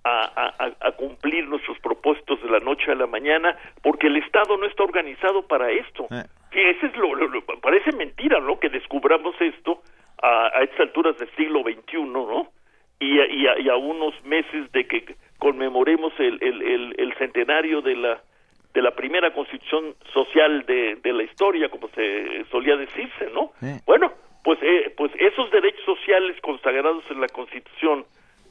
a, 0.05 0.91
cumplir 0.97 1.47
nuestros 1.47 1.79
propósitos 1.79 2.41
de 2.41 2.49
la 2.49 2.59
noche 2.59 2.91
a 2.91 2.95
la 2.95 3.07
mañana, 3.07 3.57
porque 3.81 4.07
el 4.07 4.17
Estado 4.17 4.55
no 4.57 4.65
está 4.65 4.83
organizado 4.83 5.47
para 5.47 5.71
esto. 5.71 6.07
Eh. 6.11 6.23
ese 6.51 6.85
es 6.87 6.95
lo, 6.95 7.09
parece 7.61 7.91
mentira, 7.91 8.39
¿no? 8.39 8.59
Que 8.59 8.69
descubramos 8.69 9.35
esto 9.39 9.81
a, 10.21 10.51
a 10.57 10.63
estas 10.63 10.81
alturas 10.81 11.17
del 11.17 11.29
siglo 11.35 11.63
XXI, 11.63 12.01
¿no? 12.03 12.51
Y 12.99 13.19
a, 13.19 13.57
y, 13.59 13.67
a, 13.67 13.75
unos 13.75 14.13
meses 14.23 14.71
de 14.71 14.87
que 14.87 15.15
conmemoremos 15.39 16.13
el, 16.19 16.37
el, 16.41 16.95
el, 16.97 17.13
centenario 17.17 17.81
de 17.81 17.95
la 17.95 18.21
de 18.73 18.81
la 18.81 18.91
primera 18.91 19.33
constitución 19.33 19.95
social 20.13 20.65
de, 20.65 20.95
de 20.95 21.13
la 21.13 21.23
historia, 21.23 21.69
como 21.69 21.87
se 21.89 22.45
solía 22.51 22.75
decirse, 22.75 23.29
¿no? 23.33 23.51
Bueno, 23.85 24.11
pues 24.43 24.59
eh, 24.61 24.93
pues 24.95 25.11
esos 25.17 25.49
derechos 25.51 25.83
sociales 25.85 26.39
consagrados 26.41 27.03
en 27.09 27.21
la 27.21 27.27
Constitución 27.27 28.05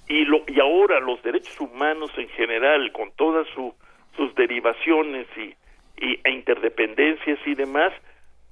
y, 0.08 0.24
lo, 0.24 0.42
y 0.46 0.60
ahora 0.60 1.00
los 1.00 1.22
derechos 1.22 1.58
humanos 1.60 2.10
en 2.16 2.28
general, 2.30 2.92
con 2.92 3.12
todas 3.12 3.46
sus 3.54 4.34
derivaciones 4.34 5.26
y, 5.36 5.54
e 5.96 6.30
interdependencias 6.30 7.38
y 7.46 7.54
demás, 7.54 7.92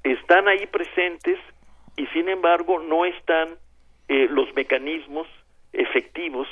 están 0.02 0.48
ahí 0.48 0.66
presentes 0.66 1.38
y 1.96 2.06
sin 2.08 2.28
embargo 2.28 2.78
no 2.78 3.04
están 3.04 3.56
eh, 4.08 4.26
los 4.30 4.52
mecanismos 4.54 5.28
efectivos 5.72 6.48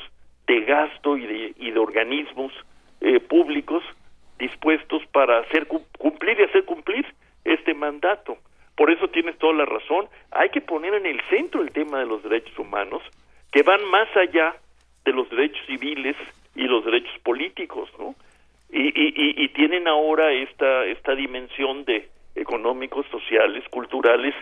de 0.47 0.60
gasto 0.62 1.16
y 1.16 1.27
de, 1.27 1.55
y 1.56 1.70
de 1.70 1.78
organismos 1.78 2.52
eh, 3.01 3.20
públicos 3.20 3.82
dispuestos 4.39 5.02
para 5.12 5.39
hacer 5.39 5.66
cumplir 5.66 6.40
y 6.40 6.44
hacer 6.44 6.64
cumplir 6.64 7.06
este 7.44 7.74
mandato. 7.74 8.39
Por 8.77 8.90
eso 8.90 9.09
tienes 9.09 9.36
toda 9.39 9.52
la 9.52 9.66
razón. 9.66 10.09
Hay 10.31 10.48
que 10.48 10.60
poner 10.60 10.94
en 10.94 11.06
el 11.06 11.20
centro 11.28 11.60
el 11.60 11.70
tema 11.70 11.98
de 12.01 12.06
los 12.06 12.22
derechos 12.22 12.59
humanos, 12.59 13.02
que 13.52 13.62
van 13.62 13.85
más 13.90 14.09
allá 14.16 14.56
de 15.05 15.12
los 15.12 15.28
derechos 15.31 15.64
civiles 15.66 16.16
y 16.55 16.64
los 16.64 16.85
derechos 16.85 17.18
políticos, 17.22 17.89
¿no? 17.98 18.14
Y, 18.72 18.93
y, 18.94 19.48
tienen 19.48 19.89
ahora 19.89 20.32
esta, 20.32 20.85
esta 20.85 21.16
dimensión 21.16 21.85
de 21.86 22.09
económicos, 22.36 23.05
sociales, 23.10 23.64
culturales 23.68 24.32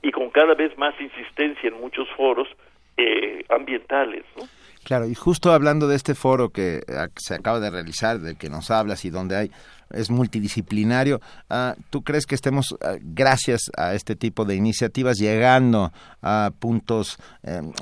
y 0.00 0.10
con 0.10 0.30
cada 0.30 0.54
vez 0.54 0.76
más 0.78 0.98
insistencia 0.98 1.68
en 1.68 1.78
muchos 1.78 2.08
foros 2.16 2.48
eh, 2.96 3.44
ambientales, 3.50 4.24
¿no? 4.38 4.44
Claro, 4.84 5.06
y 5.06 5.14
justo 5.14 5.52
hablando 5.52 5.88
de 5.88 5.96
este 5.96 6.14
foro 6.14 6.50
que 6.50 6.80
se 7.16 7.34
acaba 7.34 7.58
de 7.58 7.70
realizar, 7.70 8.18
del 8.18 8.36
que 8.36 8.50
nos 8.50 8.70
hablas 8.70 9.04
y 9.04 9.10
donde 9.10 9.36
hay 9.36 9.50
es 9.90 10.10
multidisciplinario. 10.10 11.20
Ah, 11.50 11.74
¿Tú 11.90 12.02
crees 12.02 12.26
que 12.26 12.34
estemos, 12.34 12.76
ah, 12.82 12.96
gracias 13.00 13.70
a 13.76 13.94
este 13.94 14.16
tipo 14.16 14.44
de 14.44 14.56
iniciativas, 14.56 15.18
llegando 15.18 15.90
a 16.22 16.50
puntos 16.58 17.18
em, 17.42 17.72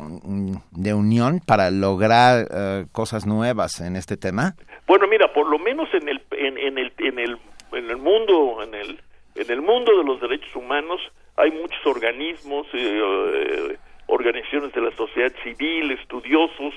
de 0.70 0.95
unión 0.95 1.41
para 1.47 1.70
lograr 1.70 2.47
eh, 2.51 2.87
cosas 2.93 3.27
nuevas 3.27 3.81
en 3.81 3.97
este 3.97 4.16
tema? 4.16 4.55
Bueno, 4.87 5.07
mira, 5.09 5.33
por 5.33 5.49
lo 5.49 5.59
menos 5.59 5.89
en 5.95 6.09
el 6.09 6.23
en, 6.33 6.79
el 6.79 6.93
en 6.99 7.19
el 7.19 7.39
en 7.73 7.91
el 7.91 7.97
mundo 7.97 8.62
en 8.62 8.74
el 8.74 9.01
en 9.35 9.51
el 9.51 9.62
mundo 9.62 9.97
de 9.97 10.05
los 10.05 10.20
derechos 10.20 10.55
humanos 10.55 11.01
hay 11.37 11.51
muchos 11.51 11.85
organismos, 11.87 12.66
eh, 12.74 13.01
eh, 13.01 13.77
organizaciones 14.07 14.73
de 14.73 14.83
la 14.83 14.91
sociedad 14.93 15.33
civil, 15.43 15.93
estudiosos, 15.93 16.74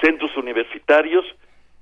centros 0.00 0.36
universitarios 0.36 1.24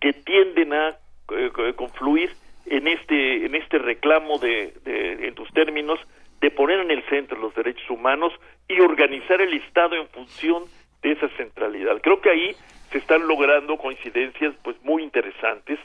que 0.00 0.12
tienden 0.12 0.72
a 0.72 0.98
eh, 1.30 1.74
confluir 1.76 2.30
en 2.66 2.88
este 2.88 3.46
en 3.46 3.54
este 3.54 3.78
reclamo 3.78 4.38
de, 4.38 4.74
en 4.84 5.34
tus 5.34 5.48
términos 5.52 5.98
de 6.40 6.50
poner 6.50 6.80
en 6.80 6.90
el 6.90 7.02
centro 7.04 7.38
los 7.38 7.54
derechos 7.54 7.88
humanos 7.90 8.32
y 8.68 8.80
organizar 8.80 9.40
el 9.40 9.54
Estado 9.54 9.96
en 9.96 10.08
función 10.08 10.64
de 11.02 11.12
esa 11.12 11.28
centralidad. 11.36 12.00
Creo 12.02 12.20
que 12.20 12.30
ahí 12.30 12.56
se 12.90 12.98
están 12.98 13.26
logrando 13.26 13.76
coincidencias 13.76 14.54
pues 14.62 14.76
muy 14.82 15.02
interesantes 15.02 15.78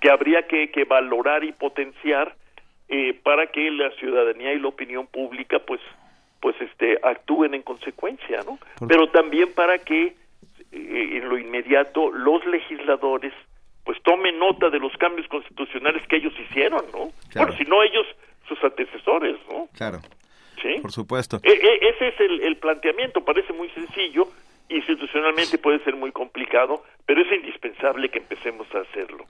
que 0.00 0.10
habría 0.10 0.46
que, 0.46 0.70
que 0.70 0.84
valorar 0.84 1.44
y 1.44 1.52
potenciar 1.52 2.34
eh, 2.88 3.14
para 3.22 3.46
que 3.48 3.70
la 3.70 3.90
ciudadanía 3.92 4.52
y 4.52 4.58
la 4.58 4.68
opinión 4.68 5.06
pública 5.06 5.58
pues 5.60 5.80
pues 6.40 6.56
este 6.60 6.98
actúen 7.02 7.54
en 7.54 7.62
consecuencia, 7.62 8.40
¿no? 8.46 8.58
Pero 8.88 9.10
también 9.10 9.52
para 9.52 9.78
que 9.78 10.14
eh, 10.72 11.18
en 11.18 11.28
lo 11.28 11.38
inmediato 11.38 12.10
los 12.10 12.44
legisladores 12.46 13.32
pues 13.90 14.00
tomen 14.04 14.38
nota 14.38 14.70
de 14.70 14.78
los 14.78 14.96
cambios 14.98 15.26
constitucionales 15.26 16.06
que 16.06 16.18
ellos 16.18 16.32
hicieron, 16.38 16.84
¿no? 16.92 17.10
Bueno, 17.34 17.52
si 17.58 17.64
no 17.64 17.82
ellos, 17.82 18.06
sus 18.46 18.62
antecesores, 18.62 19.36
¿no? 19.50 19.68
Claro. 19.76 19.98
Sí. 20.62 20.76
Por 20.80 20.92
supuesto. 20.92 21.40
E, 21.42 21.50
e, 21.50 21.88
ese 21.88 22.06
es 22.06 22.14
el, 22.20 22.56
planteamiento, 22.58 23.24
parece 23.24 23.52
muy 23.52 23.68
sencillo, 23.70 24.28
institucionalmente 24.68 25.58
puede 25.58 25.82
ser 25.82 25.96
muy 25.96 26.12
complicado, 26.12 26.84
pero 27.04 27.20
es 27.20 27.32
indispensable 27.32 28.10
que 28.10 28.18
empecemos 28.20 28.72
a 28.76 28.78
hacerlo. 28.78 29.24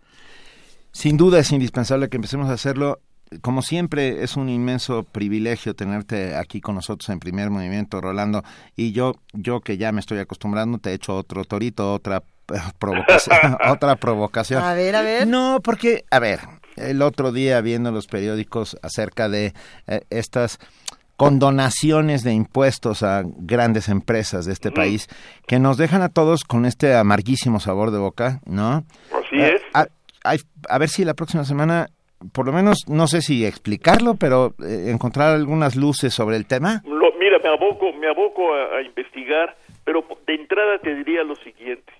Sin 0.93 1.17
duda 1.17 1.39
es 1.39 1.51
indispensable 1.53 2.11
que 2.11 2.17
empecemos 2.17 2.51
a 2.51 2.53
hacerlo 2.53 2.99
como 3.41 3.63
siempre, 3.63 4.25
es 4.25 4.37
un 4.37 4.51
inmenso 4.51 5.05
privilegio 5.05 5.73
tenerte 5.73 6.35
aquí 6.37 6.61
con 6.61 6.75
nosotros 6.75 7.09
en 7.09 7.21
primer 7.21 7.49
movimiento, 7.49 8.01
Rolando. 8.03 8.43
Y 8.77 8.93
yo, 8.93 9.15
yo 9.33 9.61
que 9.61 9.79
ya 9.79 9.91
me 9.93 10.01
estoy 10.01 10.19
acostumbrando, 10.19 10.79
te 10.79 10.91
he 10.91 10.95
hecho 10.95 11.17
otro 11.17 11.45
torito, 11.45 11.95
otra 11.95 12.25
provocación, 12.79 13.37
otra 13.69 13.97
provocación. 13.97 14.63
A 14.63 14.75
ver, 14.75 14.97
a 14.97 15.03
ver. 15.03 15.27
No, 15.27 15.61
porque, 15.63 16.05
a 16.11 16.19
ver, 16.19 16.41
el 16.77 17.03
otro 17.03 17.33
día 17.33 17.61
viendo 17.61 17.91
los 17.93 18.07
periódicos 18.07 18.79
acerca 18.83 19.29
de 19.29 19.53
eh, 19.87 20.01
estas 20.11 20.59
condonaciones 21.17 22.25
de 22.25 22.33
impuestos 22.33 23.03
a 23.03 23.23
grandes 23.25 23.89
empresas 23.91 24.47
de 24.47 24.55
este 24.55 24.71
país 24.73 25.07
que 25.47 25.59
nos 25.59 25.77
dejan 25.77 26.01
a 26.01 26.09
todos 26.09 26.45
con 26.45 26.65
este 26.65 26.95
amarguísimo 26.95 27.61
sabor 27.61 27.91
de 27.91 27.99
boca, 27.99 28.41
¿no? 28.47 28.85
Así 29.13 29.37
Eh, 29.39 29.55
es. 29.57 29.63
A, 29.75 29.83
a- 30.25 30.37
a 30.75 30.79
ver 30.79 30.89
si 30.89 31.05
la 31.05 31.13
próxima 31.13 31.45
semana, 31.45 31.89
por 32.33 32.47
lo 32.47 32.53
menos, 32.53 32.79
no 32.89 33.07
sé 33.07 33.21
si 33.21 33.45
explicarlo, 33.45 34.15
pero 34.15 34.55
eh, 34.67 34.87
encontrar 34.91 35.35
algunas 35.35 35.77
luces 35.77 36.15
sobre 36.15 36.37
el 36.37 36.47
tema. 36.47 36.83
Lo- 36.87 37.13
mira, 37.19 37.39
me 37.43 37.51
aboco, 37.51 37.93
me 38.01 38.09
aboco 38.09 38.55
a, 38.55 38.79
a 38.79 38.83
investigar, 38.83 39.57
pero 39.85 40.03
de 40.27 40.35
entrada 40.35 40.79
te 40.83 40.95
diría 40.95 41.23
lo 41.23 41.37
siguiente. 41.37 41.93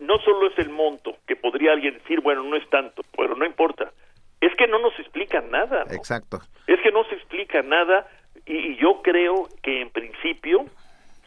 No 0.00 0.18
solo 0.18 0.48
es 0.48 0.58
el 0.58 0.70
monto, 0.70 1.16
que 1.26 1.36
podría 1.36 1.72
alguien 1.72 1.94
decir, 1.94 2.20
bueno, 2.20 2.42
no 2.42 2.56
es 2.56 2.68
tanto, 2.70 3.02
pero 3.16 3.34
no 3.34 3.44
importa. 3.44 3.92
Es 4.40 4.54
que 4.56 4.66
no 4.68 4.78
nos 4.78 4.98
explica 4.98 5.40
nada. 5.40 5.84
¿no? 5.84 5.92
Exacto. 5.92 6.40
Es 6.66 6.80
que 6.80 6.92
no 6.92 7.04
se 7.04 7.16
explica 7.16 7.62
nada 7.62 8.06
y, 8.46 8.56
y 8.56 8.76
yo 8.76 9.02
creo 9.02 9.48
que 9.62 9.80
en 9.80 9.90
principio, 9.90 10.66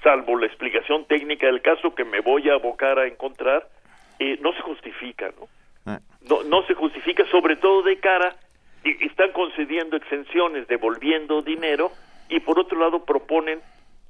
salvo 0.03 0.37
la 0.37 0.47
explicación 0.47 1.05
técnica 1.05 1.47
del 1.47 1.61
caso 1.61 1.93
que 1.93 2.05
me 2.05 2.21
voy 2.21 2.49
a 2.49 2.53
abocar 2.53 2.99
a 2.99 3.07
encontrar, 3.07 3.67
eh, 4.19 4.37
no 4.41 4.53
se 4.53 4.61
justifica, 4.61 5.31
¿no? 5.39 5.47
Ah. 5.85 5.99
No, 6.29 6.43
no 6.43 6.63
se 6.67 6.75
justifica, 6.75 7.25
sobre 7.31 7.55
todo 7.55 7.81
de 7.81 7.99
cara, 7.99 8.35
y 8.83 9.07
están 9.07 9.31
concediendo 9.31 9.97
exenciones, 9.97 10.67
devolviendo 10.67 11.41
dinero, 11.41 11.91
y 12.29 12.39
por 12.39 12.59
otro 12.59 12.79
lado 12.79 13.03
proponen 13.03 13.61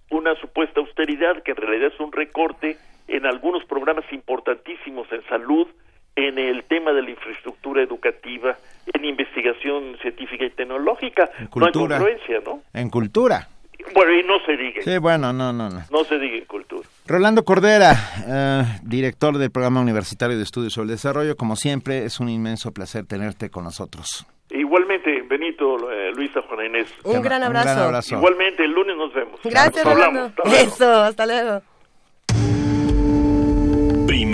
una 0.10 0.36
supuesta 0.36 0.82
austeridad 0.82 1.42
que 1.44 1.52
en 1.52 1.58
realidad 1.58 1.92
es 1.94 2.00
un 2.02 2.12
recorte 2.12 2.78
en 3.08 3.26
algunos 3.26 3.64
programas 3.66 4.06
importantísimos 4.12 5.08
en 5.12 5.24
salud, 5.28 5.68
en 6.16 6.38
el 6.38 6.64
tema 6.66 6.92
de 6.92 7.02
la 7.04 7.10
infraestructura 7.12 7.82
educativa, 7.82 8.58
en 8.94 9.06
investigación 9.06 9.98
científica 10.02 10.46
y 10.46 10.50
tecnológica. 10.52 11.30
cultura. 11.50 11.98
No 11.98 12.06
hay 12.06 12.12
congruencia, 12.12 12.40
¿no? 12.46 12.62
En 12.74 12.90
cultura. 12.90 13.48
Bueno, 13.96 14.14
y 14.14 14.24
no 14.24 14.36
se 14.46 14.56
diga, 14.58 14.82
Sí, 14.84 14.98
bueno, 15.00 15.34
no, 15.34 15.52
no, 15.52 15.68
no. 15.70 15.80
no 15.90 16.04
se 16.04 16.20
diga 16.20 16.38
en 16.38 16.46
cultura. 16.46 16.88
Rolando 17.08 17.44
Cordera, 17.44 17.94
eh, 18.28 18.64
director 18.84 19.38
del 19.38 19.50
Programa 19.52 19.82
Universitario 19.82 20.38
de 20.38 20.44
Estudios 20.44 20.74
sobre 20.74 20.86
el 20.86 20.92
Desarrollo, 20.92 21.36
como 21.36 21.56
siempre, 21.56 22.06
es 22.06 22.20
un 22.20 22.30
inmenso 22.30 22.72
placer 22.72 23.06
tenerte 23.08 23.50
con 23.50 23.64
nosotros. 23.64 24.26
Igualmente, 24.52 25.24
Benito, 25.28 25.90
eh, 25.92 26.12
Luisa, 26.14 26.42
Juana 26.44 26.66
Inés. 26.68 26.94
Un 27.04 27.22
gran 27.22 27.42
abrazo. 27.42 27.66
gran 27.70 27.80
abrazo. 27.80 28.16
Igualmente, 28.18 28.64
el 28.66 28.72
lunes 28.72 28.96
nos 28.98 29.14
vemos. 29.14 29.40
Gracias, 29.44 29.84
Nos 29.84 29.94
hablamos. 29.94 30.36
Rolando. 30.36 30.44
Hasta. 30.44 30.62
Eso, 30.62 30.94
hasta 31.02 31.26
luego. 31.26 31.62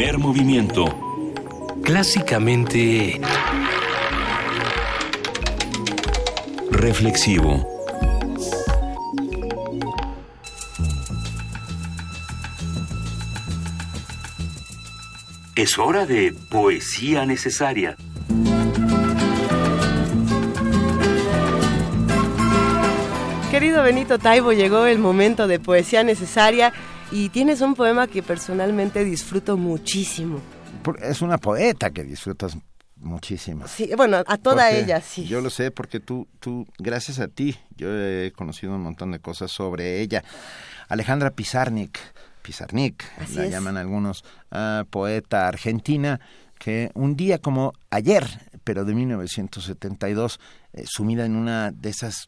Primer 0.08 0.26
movimiento. 0.26 0.86
Clásicamente... 1.84 3.20
Reflexivo. 6.72 7.68
Es 15.58 15.78
hora 15.78 16.06
de 16.06 16.34
poesía 16.50 17.26
necesaria. 17.26 17.98
Querido 23.52 23.84
Benito 23.84 24.20
Taibo, 24.20 24.54
llegó 24.54 24.86
el 24.86 25.00
momento 25.00 25.48
de 25.48 25.60
poesía 25.60 26.06
necesaria 26.06 26.72
y 27.12 27.30
tienes 27.30 27.62
un 27.62 27.76
poema 27.76 28.08
que 28.08 28.22
personalmente 28.24 29.04
disfruto 29.04 29.58
muchísimo. 29.58 30.40
Es 31.02 31.22
una 31.22 31.38
poeta 31.38 31.90
que 31.92 32.04
disfrutas 32.04 32.58
muchísimo. 32.98 33.68
Sí, 33.68 33.90
bueno, 33.96 34.18
a 34.26 34.38
toda 34.38 34.66
Porque 34.68 34.80
ella, 34.80 35.02
sí. 35.02 35.26
Yo 35.26 35.42
lo 35.42 35.50
sé 35.50 35.72
porque 35.72 36.00
tú, 36.00 36.28
tú, 36.40 36.66
gracias 36.78 37.20
a 37.20 37.28
ti, 37.28 37.56
yo 37.76 37.90
he 37.94 38.32
conocido 38.36 38.74
un 38.76 38.82
montón 38.82 39.12
de 39.12 39.20
cosas 39.20 39.52
sobre 39.52 40.02
ella. 40.02 40.24
Alejandra 40.90 41.32
Pizarnik, 41.32 42.00
Pizarnik, 42.42 43.04
Así 43.20 43.36
la 43.36 43.46
es. 43.46 43.52
llaman 43.52 43.78
algunos, 43.78 44.24
ah, 44.52 44.86
poeta 44.90 45.48
argentina, 45.48 46.20
que 46.58 46.92
un 46.96 47.16
día 47.16 47.40
como 47.40 47.74
ayer, 47.92 48.26
pero 48.64 48.84
de 48.84 48.96
1972, 48.96 50.40
eh, 50.74 50.84
sumida 50.88 51.26
en 51.26 51.36
una 51.36 51.72
de 51.72 51.90
esas 51.90 52.28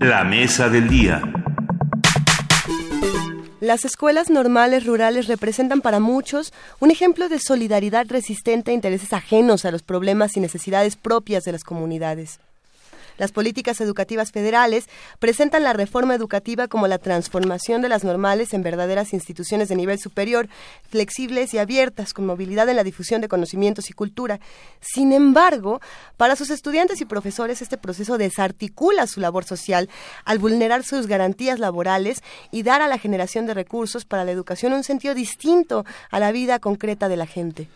La 0.00 0.24
mesa 0.24 0.68
del 0.68 0.88
día. 0.88 1.37
Las 3.60 3.84
escuelas 3.84 4.30
normales 4.30 4.86
rurales 4.86 5.26
representan 5.26 5.80
para 5.80 5.98
muchos 5.98 6.52
un 6.78 6.92
ejemplo 6.92 7.28
de 7.28 7.40
solidaridad 7.40 8.06
resistente 8.08 8.70
a 8.70 8.74
intereses 8.74 9.12
ajenos 9.12 9.64
a 9.64 9.72
los 9.72 9.82
problemas 9.82 10.36
y 10.36 10.40
necesidades 10.40 10.94
propias 10.94 11.44
de 11.44 11.50
las 11.50 11.64
comunidades. 11.64 12.38
Las 13.18 13.32
políticas 13.32 13.80
educativas 13.80 14.32
federales 14.32 14.88
presentan 15.18 15.64
la 15.64 15.74
reforma 15.74 16.14
educativa 16.14 16.68
como 16.68 16.86
la 16.86 16.98
transformación 16.98 17.82
de 17.82 17.88
las 17.88 18.04
normales 18.04 18.54
en 18.54 18.62
verdaderas 18.62 19.12
instituciones 19.12 19.68
de 19.68 19.76
nivel 19.76 19.98
superior, 19.98 20.48
flexibles 20.88 21.52
y 21.52 21.58
abiertas, 21.58 22.14
con 22.14 22.26
movilidad 22.26 22.68
en 22.68 22.76
la 22.76 22.84
difusión 22.84 23.20
de 23.20 23.28
conocimientos 23.28 23.90
y 23.90 23.92
cultura. 23.92 24.40
Sin 24.80 25.12
embargo, 25.12 25.80
para 26.16 26.36
sus 26.36 26.50
estudiantes 26.50 27.00
y 27.00 27.04
profesores 27.04 27.60
este 27.60 27.76
proceso 27.76 28.18
desarticula 28.18 29.06
su 29.06 29.20
labor 29.20 29.44
social 29.44 29.88
al 30.24 30.38
vulnerar 30.38 30.84
sus 30.84 31.06
garantías 31.06 31.58
laborales 31.58 32.22
y 32.50 32.62
dar 32.62 32.82
a 32.82 32.88
la 32.88 32.98
generación 32.98 33.46
de 33.46 33.54
recursos 33.54 34.04
para 34.04 34.24
la 34.24 34.30
educación 34.30 34.72
un 34.72 34.84
sentido 34.84 35.14
distinto 35.14 35.84
a 36.10 36.20
la 36.20 36.32
vida 36.32 36.58
concreta 36.58 37.08
de 37.08 37.16
la 37.16 37.26
gente. 37.26 37.68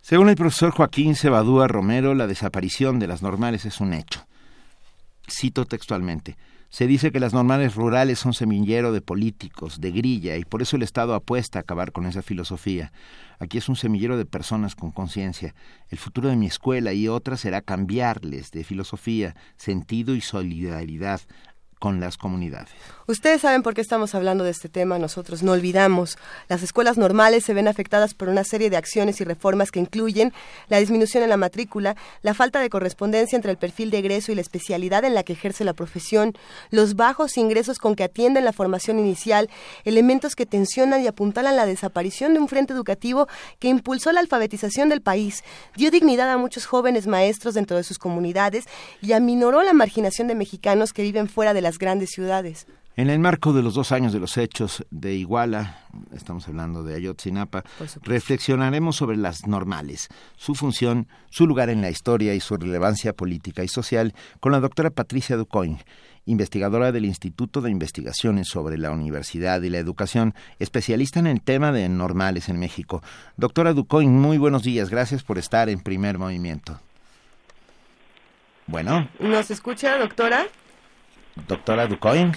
Según 0.00 0.28
el 0.28 0.36
profesor 0.36 0.72
Joaquín 0.72 1.14
Cebadúa 1.14 1.68
Romero, 1.68 2.14
la 2.14 2.26
desaparición 2.26 2.98
de 2.98 3.06
las 3.06 3.22
normales 3.22 3.64
es 3.64 3.80
un 3.80 3.94
hecho. 3.94 4.26
Cito 5.28 5.64
textualmente. 5.64 6.36
Se 6.72 6.86
dice 6.86 7.12
que 7.12 7.20
las 7.20 7.34
normales 7.34 7.74
rurales 7.74 8.18
son 8.18 8.32
semillero 8.32 8.92
de 8.92 9.02
políticos, 9.02 9.78
de 9.78 9.90
grilla, 9.90 10.38
y 10.38 10.44
por 10.46 10.62
eso 10.62 10.76
el 10.76 10.82
Estado 10.82 11.12
apuesta 11.12 11.58
a 11.58 11.60
acabar 11.60 11.92
con 11.92 12.06
esa 12.06 12.22
filosofía. 12.22 12.92
Aquí 13.38 13.58
es 13.58 13.68
un 13.68 13.76
semillero 13.76 14.16
de 14.16 14.24
personas 14.24 14.74
con 14.74 14.90
conciencia. 14.90 15.54
El 15.90 15.98
futuro 15.98 16.30
de 16.30 16.36
mi 16.36 16.46
escuela 16.46 16.94
y 16.94 17.08
otras 17.08 17.40
será 17.40 17.60
cambiarles 17.60 18.52
de 18.52 18.64
filosofía, 18.64 19.36
sentido 19.56 20.14
y 20.14 20.22
solidaridad 20.22 21.20
con 21.82 21.98
las 21.98 22.16
comunidades. 22.16 22.70
Ustedes 23.08 23.40
saben 23.40 23.64
por 23.64 23.74
qué 23.74 23.80
estamos 23.80 24.14
hablando 24.14 24.44
de 24.44 24.52
este 24.52 24.68
tema, 24.68 25.00
nosotros 25.00 25.42
no 25.42 25.50
olvidamos. 25.50 26.16
Las 26.48 26.62
escuelas 26.62 26.96
normales 26.96 27.42
se 27.44 27.54
ven 27.54 27.66
afectadas 27.66 28.14
por 28.14 28.28
una 28.28 28.44
serie 28.44 28.70
de 28.70 28.76
acciones 28.76 29.20
y 29.20 29.24
reformas 29.24 29.72
que 29.72 29.80
incluyen 29.80 30.32
la 30.68 30.78
disminución 30.78 31.24
en 31.24 31.30
la 31.30 31.36
matrícula, 31.36 31.96
la 32.22 32.34
falta 32.34 32.60
de 32.60 32.70
correspondencia 32.70 33.34
entre 33.34 33.50
el 33.50 33.58
perfil 33.58 33.90
de 33.90 33.98
egreso 33.98 34.30
y 34.30 34.36
la 34.36 34.42
especialidad 34.42 35.04
en 35.04 35.16
la 35.16 35.24
que 35.24 35.32
ejerce 35.32 35.64
la 35.64 35.72
profesión, 35.72 36.34
los 36.70 36.94
bajos 36.94 37.36
ingresos 37.36 37.80
con 37.80 37.96
que 37.96 38.04
atienden 38.04 38.44
la 38.44 38.52
formación 38.52 39.00
inicial, 39.00 39.50
elementos 39.82 40.36
que 40.36 40.46
tensionan 40.46 41.02
y 41.02 41.08
apuntalan 41.08 41.56
la 41.56 41.66
desaparición 41.66 42.32
de 42.32 42.38
un 42.38 42.46
frente 42.46 42.72
educativo 42.72 43.26
que 43.58 43.66
impulsó 43.66 44.12
la 44.12 44.20
alfabetización 44.20 44.88
del 44.88 45.02
país, 45.02 45.42
dio 45.74 45.90
dignidad 45.90 46.30
a 46.30 46.38
muchos 46.38 46.66
jóvenes 46.66 47.08
maestros 47.08 47.54
dentro 47.54 47.76
de 47.76 47.82
sus 47.82 47.98
comunidades 47.98 48.66
y 49.00 49.14
aminoró 49.14 49.64
la 49.64 49.72
marginación 49.72 50.28
de 50.28 50.36
mexicanos 50.36 50.92
que 50.92 51.02
viven 51.02 51.28
fuera 51.28 51.54
de 51.54 51.71
las 51.72 51.78
grandes 51.78 52.10
ciudades. 52.10 52.66
En 52.96 53.08
el 53.08 53.18
marco 53.18 53.54
de 53.54 53.62
los 53.62 53.72
dos 53.72 53.92
años 53.92 54.12
de 54.12 54.20
los 54.20 54.36
hechos 54.36 54.84
de 54.90 55.14
Iguala, 55.14 55.78
estamos 56.14 56.46
hablando 56.46 56.82
de 56.82 56.94
Ayotzinapa, 56.94 57.64
reflexionaremos 58.02 58.96
sobre 58.96 59.16
las 59.16 59.46
normales, 59.46 60.08
su 60.36 60.54
función, 60.54 61.08
su 61.30 61.46
lugar 61.46 61.70
en 61.70 61.80
la 61.80 61.88
historia 61.88 62.34
y 62.34 62.40
su 62.40 62.58
relevancia 62.58 63.14
política 63.14 63.64
y 63.64 63.68
social 63.68 64.12
con 64.40 64.52
la 64.52 64.60
doctora 64.60 64.90
Patricia 64.90 65.38
Ducoin, 65.38 65.78
investigadora 66.26 66.92
del 66.92 67.06
Instituto 67.06 67.62
de 67.62 67.70
Investigaciones 67.70 68.48
sobre 68.48 68.76
la 68.76 68.90
Universidad 68.90 69.62
y 69.62 69.70
la 69.70 69.78
Educación, 69.78 70.34
especialista 70.58 71.18
en 71.20 71.26
el 71.26 71.40
tema 71.40 71.72
de 71.72 71.88
normales 71.88 72.50
en 72.50 72.58
México. 72.58 73.02
Doctora 73.38 73.72
Ducoin, 73.72 74.12
muy 74.12 74.36
buenos 74.36 74.64
días, 74.64 74.90
gracias 74.90 75.22
por 75.22 75.38
estar 75.38 75.70
en 75.70 75.80
primer 75.80 76.18
movimiento. 76.18 76.78
Bueno. 78.66 79.08
¿Nos 79.18 79.50
escucha, 79.50 79.96
doctora? 79.96 80.46
Doctora 81.48 81.86
Ducoin. 81.86 82.32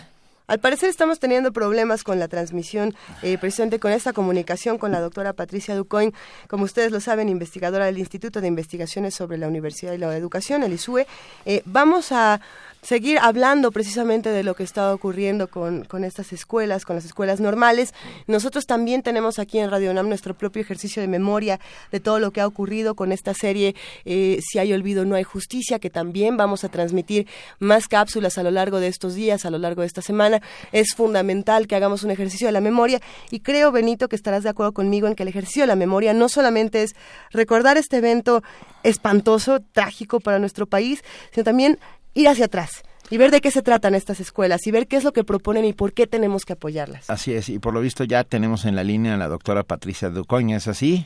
Al 0.48 0.60
parecer 0.60 0.90
estamos 0.90 1.20
teniendo 1.20 1.52
problemas 1.52 2.04
con 2.04 2.20
la 2.20 2.28
transmisión, 2.28 2.94
eh, 3.24 3.40
precisamente 3.40 3.80
con 3.80 3.92
esta 3.92 4.14
comunicación 4.14 4.78
con 4.78 4.92
la 4.92 5.00
doctora 5.00 5.34
Patricia 5.34 5.76
Ducoin, 5.76 6.14
como 6.48 6.66
ustedes 6.66 6.92
lo 6.92 7.00
saben, 7.00 7.30
investigadora 7.30 7.86
del 7.86 7.98
Instituto 7.98 8.42
de 8.42 8.48
Investigaciones 8.48 9.16
sobre 9.16 9.40
la 9.40 9.48
Universidad 9.48 9.94
y 9.94 9.98
la 9.98 10.16
Educación, 10.16 10.62
el 10.62 10.74
ISUE. 10.74 11.08
Eh, 11.48 11.64
vamos 11.66 12.12
a 12.12 12.42
seguir 12.86 13.18
hablando 13.20 13.72
precisamente 13.72 14.30
de 14.30 14.44
lo 14.44 14.54
que 14.54 14.64
está 14.64 14.94
ocurriendo 14.94 15.48
con, 15.48 15.86
con, 15.86 16.04
estas 16.04 16.32
escuelas, 16.34 16.86
con 16.86 16.96
las 16.96 17.06
escuelas 17.06 17.40
normales. 17.40 17.94
Nosotros 18.28 18.66
también 18.66 19.02
tenemos 19.02 19.40
aquí 19.40 19.58
en 19.58 19.72
Radio 19.72 19.90
UNAM 19.90 20.08
nuestro 20.08 20.36
propio 20.36 20.62
ejercicio 20.62 21.02
de 21.02 21.08
memoria 21.08 21.60
de 21.92 22.00
todo 22.00 22.20
lo 22.20 22.32
que 22.32 22.42
ha 22.42 22.48
ocurrido 22.48 22.96
con 22.96 23.12
esta 23.12 23.34
serie 23.34 23.76
eh, 24.06 24.40
Si 24.42 24.60
hay 24.60 24.72
olvido, 24.72 25.04
no 25.04 25.16
hay 25.16 25.24
justicia, 25.24 25.80
que 25.80 25.90
también 25.90 26.38
vamos 26.38 26.64
a 26.64 26.70
transmitir 26.70 27.28
más 27.58 27.88
cápsulas 27.88 28.38
a 28.38 28.44
lo 28.44 28.52
largo 28.52 28.80
de 28.80 28.88
estos 28.88 29.16
días, 29.16 29.46
a 29.46 29.50
lo 29.50 29.58
largo 29.58 29.82
de 29.82 29.88
esta 29.88 30.04
semana. 30.04 30.42
Es 30.72 30.94
fundamental 30.96 31.66
que 31.66 31.76
hagamos 31.76 32.04
un 32.04 32.12
ejercicio 32.12 32.48
de 32.48 32.52
la 32.52 32.62
memoria 32.62 33.02
y 33.32 33.40
creo, 33.40 33.72
Benito, 33.72 34.08
que 34.10 34.16
estarás 34.16 34.44
de 34.44 34.50
acuerdo 34.50 34.74
conmigo 34.74 35.08
en 35.08 35.16
que 35.16 35.24
el 35.24 35.30
ejercicio 35.30 35.64
de 35.64 35.68
la 35.68 35.76
memoria 35.76 36.14
no 36.14 36.30
solamente 36.30 36.84
es 36.84 36.96
recordar 37.32 37.78
este 37.78 37.98
evento 37.98 38.44
espantoso, 38.84 39.62
trágico 39.72 40.20
para 40.20 40.38
nuestro 40.38 40.68
país, 40.68 41.04
sino 41.32 41.44
también 41.44 41.80
ir 42.16 42.27
hacia 42.27 42.45
atrás 42.45 42.84
y 43.11 43.18
ver 43.18 43.30
de 43.30 43.42
qué 43.42 43.52
se 43.52 43.61
tratan 43.61 43.94
estas 43.94 44.19
escuelas 44.19 44.66
y 44.66 44.72
ver 44.72 44.88
qué 44.88 44.95
es 44.95 45.03
lo 45.03 45.11
que 45.11 45.24
proponen 45.24 45.66
y 45.66 45.74
por 45.74 45.94
qué 45.94 46.08
tenemos 46.08 46.45
que 46.45 46.53
apoyarlas. 46.53 47.10
Así 47.10 47.34
es, 47.34 47.50
y 47.50 47.60
por 47.60 47.74
lo 47.74 47.82
visto 47.82 48.03
ya 48.03 48.24
tenemos 48.24 48.66
en 48.66 48.76
la 48.76 48.84
línea 48.84 49.14
a 49.14 49.18
la 49.18 49.27
doctora 49.27 49.64
Patricia 49.64 50.10
Ducoña, 50.10 50.58
¿es 50.58 50.68
así? 50.68 51.06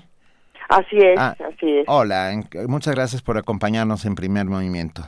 Así 0.70 0.98
es, 0.98 1.18
ah, 1.18 1.36
así 1.46 1.80
es. 1.80 1.86
Hola, 1.88 2.32
muchas 2.68 2.96
gracias 2.96 3.22
por 3.22 3.38
acompañarnos 3.38 4.06
en 4.06 4.16
primer 4.16 4.46
movimiento. 4.46 5.02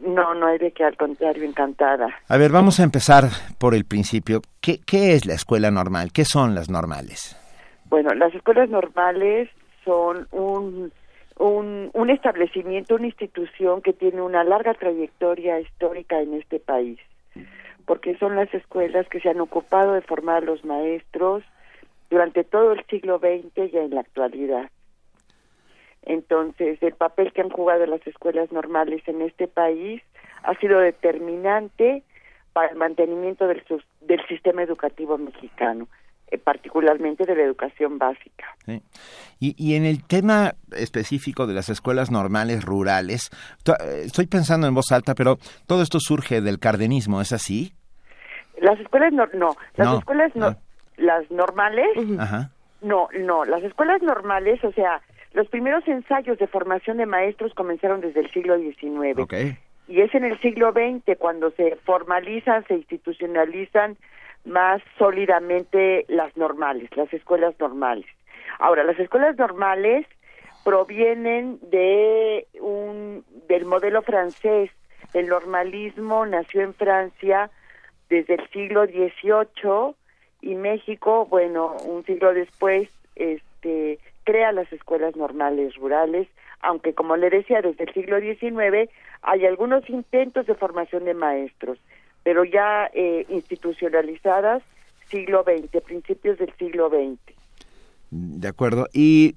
No, 0.00 0.32
no 0.32 0.46
hay 0.46 0.58
de 0.58 0.70
qué, 0.70 0.84
al 0.84 0.96
contrario, 0.96 1.42
encantada. 1.42 2.08
A 2.28 2.36
ver, 2.36 2.52
vamos 2.52 2.78
a 2.78 2.84
empezar 2.84 3.24
por 3.58 3.74
el 3.74 3.84
principio. 3.84 4.42
¿Qué, 4.60 4.78
qué 4.86 5.14
es 5.14 5.26
la 5.26 5.34
escuela 5.34 5.72
normal? 5.72 6.12
¿Qué 6.12 6.24
son 6.24 6.54
las 6.54 6.70
normales? 6.70 7.36
Bueno, 7.86 8.14
las 8.14 8.32
escuelas 8.32 8.70
normales 8.70 9.48
son 9.84 10.28
un 10.30 10.92
un, 11.38 11.90
un 11.94 12.10
establecimiento, 12.10 12.96
una 12.96 13.06
institución 13.06 13.82
que 13.82 13.92
tiene 13.92 14.22
una 14.22 14.44
larga 14.44 14.74
trayectoria 14.74 15.60
histórica 15.60 16.20
en 16.20 16.34
este 16.34 16.60
país, 16.60 16.98
porque 17.86 18.16
son 18.18 18.36
las 18.36 18.52
escuelas 18.52 19.08
que 19.08 19.20
se 19.20 19.30
han 19.30 19.40
ocupado 19.40 19.94
de 19.94 20.02
formar 20.02 20.42
a 20.42 20.46
los 20.46 20.64
maestros 20.64 21.42
durante 22.10 22.44
todo 22.44 22.72
el 22.72 22.84
siglo 22.86 23.18
XX 23.18 23.72
y 23.72 23.76
en 23.76 23.94
la 23.94 24.00
actualidad. 24.00 24.70
Entonces, 26.02 26.82
el 26.82 26.94
papel 26.94 27.32
que 27.32 27.42
han 27.42 27.50
jugado 27.50 27.84
las 27.86 28.06
escuelas 28.06 28.50
normales 28.50 29.02
en 29.06 29.20
este 29.22 29.46
país 29.46 30.02
ha 30.42 30.54
sido 30.54 30.80
determinante 30.80 32.02
para 32.52 32.70
el 32.70 32.76
mantenimiento 32.76 33.46
del, 33.46 33.62
del 34.00 34.26
sistema 34.26 34.62
educativo 34.62 35.18
mexicano. 35.18 35.86
Eh, 36.30 36.36
particularmente 36.36 37.24
de 37.24 37.34
la 37.34 37.42
educación 37.42 37.96
básica. 37.96 38.54
Y, 39.40 39.54
y, 39.56 39.76
en 39.76 39.86
el 39.86 40.04
tema 40.04 40.56
específico 40.76 41.46
de 41.46 41.54
las 41.54 41.70
escuelas 41.70 42.10
normales 42.10 42.66
rurales, 42.66 43.30
eh, 43.66 44.02
estoy 44.04 44.26
pensando 44.26 44.66
en 44.66 44.74
voz 44.74 44.92
alta, 44.92 45.14
pero 45.14 45.38
todo 45.66 45.80
esto 45.80 46.00
surge 46.00 46.42
del 46.42 46.58
cardenismo, 46.58 47.22
¿es 47.22 47.32
así? 47.32 47.72
Las 48.60 48.78
escuelas 48.78 49.14
no, 49.14 49.26
no, 49.32 49.56
las 49.76 49.98
escuelas 50.00 50.36
no, 50.36 50.54
las 50.98 51.30
normales, 51.30 51.88
no, 52.82 53.08
no, 53.18 53.44
las 53.46 53.62
escuelas 53.62 54.02
normales, 54.02 54.62
o 54.64 54.72
sea, 54.72 55.00
los 55.32 55.48
primeros 55.48 55.86
ensayos 55.88 56.38
de 56.38 56.46
formación 56.46 56.98
de 56.98 57.06
maestros 57.06 57.54
comenzaron 57.54 58.02
desde 58.02 58.20
el 58.20 58.30
siglo 58.32 58.58
XIX. 58.58 59.54
Y 59.86 60.02
es 60.02 60.14
en 60.14 60.24
el 60.24 60.38
siglo 60.40 60.72
XX 60.72 61.16
cuando 61.18 61.52
se 61.52 61.76
formalizan, 61.86 62.66
se 62.66 62.74
institucionalizan 62.74 63.96
más 64.44 64.82
sólidamente 64.98 66.04
las 66.08 66.36
normales, 66.36 66.88
las 66.96 67.12
escuelas 67.12 67.54
normales. 67.58 68.06
Ahora, 68.58 68.84
las 68.84 68.98
escuelas 68.98 69.36
normales 69.36 70.06
provienen 70.64 71.58
de 71.62 72.46
un 72.60 73.24
del 73.48 73.64
modelo 73.64 74.02
francés. 74.02 74.70
El 75.14 75.28
normalismo 75.28 76.26
nació 76.26 76.62
en 76.62 76.74
Francia 76.74 77.50
desde 78.08 78.34
el 78.34 78.50
siglo 78.50 78.86
XVIII 78.86 79.94
y 80.40 80.54
México, 80.54 81.26
bueno, 81.26 81.76
un 81.84 82.04
siglo 82.04 82.32
después, 82.32 82.88
este, 83.16 83.98
crea 84.24 84.52
las 84.52 84.70
escuelas 84.72 85.16
normales 85.16 85.74
rurales, 85.76 86.28
aunque 86.60 86.94
como 86.94 87.16
le 87.16 87.30
decía, 87.30 87.62
desde 87.62 87.84
el 87.84 87.94
siglo 87.94 88.20
XIX 88.20 88.90
hay 89.22 89.46
algunos 89.46 89.88
intentos 89.88 90.46
de 90.46 90.54
formación 90.54 91.04
de 91.04 91.14
maestros 91.14 91.78
pero 92.28 92.44
ya 92.44 92.90
eh, 92.92 93.24
institucionalizadas 93.30 94.62
siglo 95.06 95.44
XX, 95.44 95.82
principios 95.82 96.36
del 96.36 96.52
siglo 96.58 96.90
XX. 96.90 97.18
De 98.10 98.46
acuerdo. 98.46 98.86
Y 98.92 99.36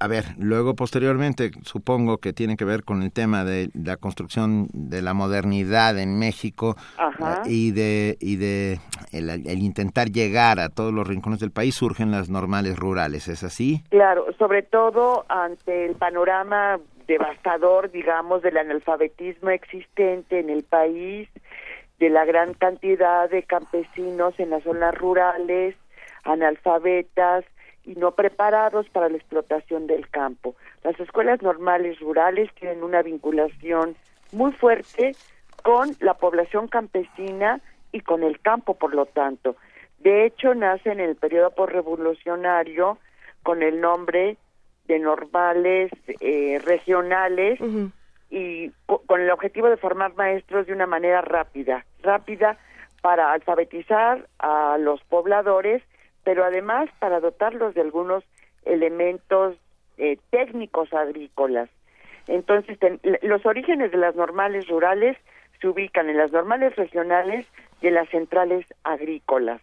a 0.00 0.08
ver, 0.08 0.24
luego 0.38 0.74
posteriormente 0.74 1.50
supongo 1.64 2.16
que 2.16 2.32
tiene 2.32 2.56
que 2.56 2.64
ver 2.64 2.82
con 2.82 3.02
el 3.02 3.12
tema 3.12 3.44
de 3.44 3.68
la 3.74 3.98
construcción 3.98 4.68
de 4.72 5.02
la 5.02 5.12
modernidad 5.12 5.98
en 5.98 6.18
México 6.18 6.76
Ajá. 6.96 7.42
Eh, 7.44 7.50
y 7.50 7.72
de 7.72 8.16
y 8.20 8.36
de 8.36 8.78
el, 9.12 9.28
el, 9.28 9.58
intentar 9.58 10.08
llegar 10.08 10.60
a 10.60 10.70
todos 10.70 10.94
los 10.94 11.06
rincones 11.06 11.40
del 11.40 11.50
país 11.50 11.74
surgen 11.74 12.10
las 12.10 12.30
normales 12.30 12.78
rurales, 12.78 13.28
¿es 13.28 13.44
así? 13.44 13.82
Claro, 13.90 14.24
sobre 14.38 14.62
todo 14.62 15.26
ante 15.28 15.84
el 15.84 15.94
panorama 15.96 16.80
devastador, 17.06 17.90
digamos, 17.90 18.40
del 18.40 18.56
analfabetismo 18.56 19.50
existente 19.50 20.40
en 20.40 20.48
el 20.48 20.62
país, 20.62 21.28
de 22.04 22.10
la 22.10 22.26
gran 22.26 22.52
cantidad 22.52 23.30
de 23.30 23.44
campesinos 23.44 24.38
en 24.38 24.50
las 24.50 24.62
zonas 24.64 24.94
rurales, 24.94 25.74
analfabetas 26.24 27.46
y 27.82 27.94
no 27.94 28.10
preparados 28.10 28.86
para 28.90 29.08
la 29.08 29.16
explotación 29.16 29.86
del 29.86 30.10
campo. 30.10 30.54
Las 30.82 31.00
escuelas 31.00 31.40
normales 31.40 31.98
rurales 32.00 32.50
tienen 32.60 32.82
una 32.82 33.00
vinculación 33.00 33.96
muy 34.32 34.52
fuerte 34.52 35.16
con 35.62 35.96
la 36.00 36.12
población 36.12 36.68
campesina 36.68 37.62
y 37.90 38.00
con 38.00 38.22
el 38.22 38.38
campo, 38.40 38.74
por 38.74 38.94
lo 38.94 39.06
tanto. 39.06 39.56
De 40.00 40.26
hecho, 40.26 40.54
nace 40.54 40.92
en 40.92 41.00
el 41.00 41.16
periodo 41.16 41.52
postrevolucionario 41.52 42.98
con 43.42 43.62
el 43.62 43.80
nombre 43.80 44.36
de 44.88 44.98
normales 44.98 45.90
eh, 46.20 46.60
regionales 46.66 47.58
y 48.34 48.72
con 49.06 49.20
el 49.20 49.30
objetivo 49.30 49.68
de 49.68 49.76
formar 49.76 50.14
maestros 50.16 50.66
de 50.66 50.72
una 50.72 50.88
manera 50.88 51.20
rápida, 51.20 51.86
rápida 52.02 52.58
para 53.00 53.30
alfabetizar 53.32 54.26
a 54.40 54.76
los 54.76 55.00
pobladores, 55.04 55.84
pero 56.24 56.44
además 56.44 56.90
para 56.98 57.20
dotarlos 57.20 57.74
de 57.74 57.82
algunos 57.82 58.24
elementos 58.64 59.56
eh, 59.98 60.18
técnicos 60.30 60.92
agrícolas. 60.92 61.70
Entonces, 62.26 62.76
los 63.22 63.46
orígenes 63.46 63.92
de 63.92 63.98
las 63.98 64.16
normales 64.16 64.66
rurales 64.66 65.16
se 65.60 65.68
ubican 65.68 66.10
en 66.10 66.16
las 66.16 66.32
normales 66.32 66.74
regionales 66.74 67.46
y 67.82 67.86
en 67.86 67.94
las 67.94 68.08
centrales 68.08 68.66
agrícolas, 68.82 69.60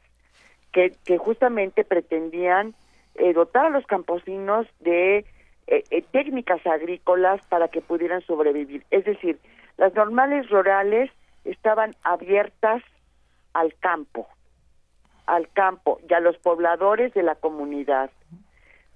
que, 0.72 0.94
que 1.04 1.18
justamente 1.18 1.84
pretendían 1.84 2.74
eh, 3.16 3.34
dotar 3.34 3.66
a 3.66 3.70
los 3.70 3.86
campesinos 3.86 4.66
de 4.80 5.26
eh, 5.72 5.86
eh, 5.90 6.04
técnicas 6.12 6.68
agrícolas 6.68 7.40
para 7.48 7.70
que 7.70 7.80
pudieran 7.80 8.20
sobrevivir. 8.24 8.84
Es 8.92 9.06
decir, 9.06 9.40
las 9.78 9.94
normales 9.94 10.50
rurales 10.50 11.10
estaban 11.46 11.96
abiertas 12.04 12.84
al 13.54 13.74
campo, 13.76 14.28
al 15.28 15.48
campo 15.54 16.02
y 16.10 16.14
a 16.14 16.20
los 16.20 16.38
pobladores 16.40 17.14
de 17.14 17.24
la 17.24 17.36
comunidad, 17.36 18.12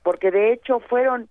porque 0.03 0.31
de 0.31 0.51
hecho 0.51 0.81
fueron 0.81 1.29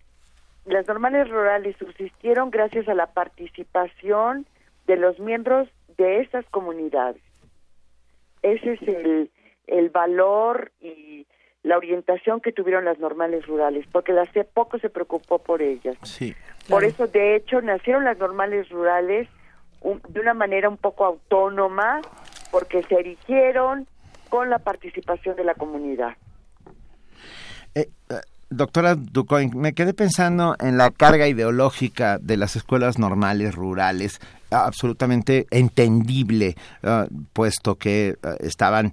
las 0.65 0.89
normales 0.89 1.29
rurales 1.29 1.77
subsistieron 1.77 2.51
gracias 2.51 2.89
a 2.89 2.95
la 2.95 3.09
participación 3.09 4.47
de 4.87 4.97
los 4.97 5.19
miembros 5.19 5.69
de 5.99 6.23
esas 6.23 6.47
comunidades. 6.47 7.21
Ese 8.41 8.73
es 8.73 8.83
el, 8.89 9.31
el 9.67 9.91
valor 9.91 10.73
y 10.81 11.27
la 11.65 11.79
orientación 11.79 12.41
que 12.41 12.53
tuvieron 12.53 12.85
las 12.85 12.99
normales 12.99 13.47
rurales, 13.47 13.87
porque 13.91 14.13
la 14.13 14.27
CEP 14.27 14.49
poco 14.53 14.79
se 14.79 14.91
preocupó 14.91 15.39
por 15.39 15.63
ellas. 15.63 15.97
Sí. 16.03 16.35
Por 16.69 16.85
eso, 16.85 17.07
de 17.07 17.37
hecho, 17.37 17.61
nacieron 17.63 18.05
las 18.05 18.19
normales 18.19 18.69
rurales 18.69 19.29
de 20.09 20.21
una 20.21 20.35
manera 20.35 20.69
un 20.69 20.77
poco 20.77 21.07
autónoma, 21.07 22.03
porque 22.51 22.83
se 22.85 22.95
erigieron 22.95 23.87
con 24.29 24.51
la 24.51 24.59
participación 24.59 25.37
de 25.37 25.45
la 25.45 25.55
comunidad. 25.55 26.17
Eh, 27.75 27.89
eh, 28.11 28.15
doctora 28.51 28.95
Ducoin, 28.95 29.51
me 29.55 29.73
quedé 29.73 29.95
pensando 29.95 30.57
en 30.61 30.77
la 30.77 30.91
carga 30.91 31.29
ideológica 31.29 32.19
de 32.19 32.37
las 32.37 32.57
escuelas 32.57 32.99
normales 32.99 33.55
rurales, 33.55 34.21
absolutamente 34.51 35.47
entendible, 35.51 36.57
ah, 36.83 37.07
puesto 37.33 37.77
que 37.77 38.17
ah, 38.23 38.35
estaban 38.41 38.93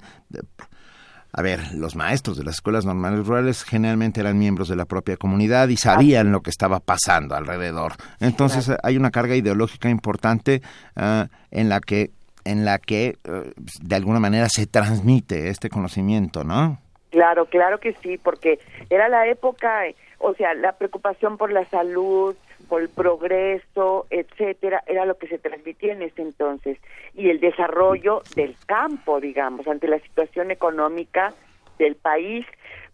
a 1.34 1.42
ver, 1.42 1.60
los 1.74 1.96
maestros 1.96 2.38
de 2.38 2.44
las 2.44 2.56
escuelas 2.56 2.86
normales 2.86 3.26
rurales 3.26 3.64
generalmente 3.64 4.20
eran 4.20 4.38
miembros 4.38 4.68
de 4.68 4.76
la 4.76 4.86
propia 4.86 5.18
comunidad 5.18 5.70
y 5.70 5.78
sabían 5.78 6.32
lo 6.32 6.42
que 6.42 6.50
estaba 6.50 6.80
pasando 6.80 7.36
alrededor. 7.36 7.94
Entonces 8.20 8.72
hay 8.84 8.98
una 8.98 9.12
carga 9.12 9.36
ideológica 9.36 9.90
importante 9.90 10.62
ah, 10.96 11.28
en 11.52 11.70
la 11.70 11.80
que 11.80 12.12
en 12.44 12.66
la 12.66 12.80
que 12.80 13.18
eh, 13.24 13.54
de 13.82 13.96
alguna 13.96 14.20
manera 14.20 14.50
se 14.50 14.66
transmite 14.66 15.50
este 15.50 15.70
conocimiento, 15.70 16.44
¿no? 16.44 16.80
Claro, 17.12 17.46
claro 17.46 17.80
que 17.80 17.94
sí, 18.02 18.18
porque 18.18 18.60
era 18.90 19.10
la 19.10 19.28
época, 19.28 19.84
o 20.18 20.34
sea, 20.34 20.54
la 20.54 20.72
preocupación 20.72 21.38
por 21.38 21.52
la 21.52 21.66
salud, 21.66 22.36
el 22.80 22.90
progreso, 22.90 24.08
etcétera, 24.10 24.84
era 24.88 25.06
lo 25.06 25.18
que 25.18 25.28
se 25.28 25.38
transmitía 25.38 25.94
en 25.94 26.02
ese 26.02 26.22
entonces 26.22 26.78
y 27.14 27.30
el 27.30 27.40
desarrollo 27.40 28.22
del 28.36 28.56
campo, 28.66 29.20
digamos, 29.20 29.68
ante 29.68 29.88
la 29.88 30.00
situación 30.00 30.52
económica 30.52 31.34
del 31.78 31.96
país. 31.96 32.46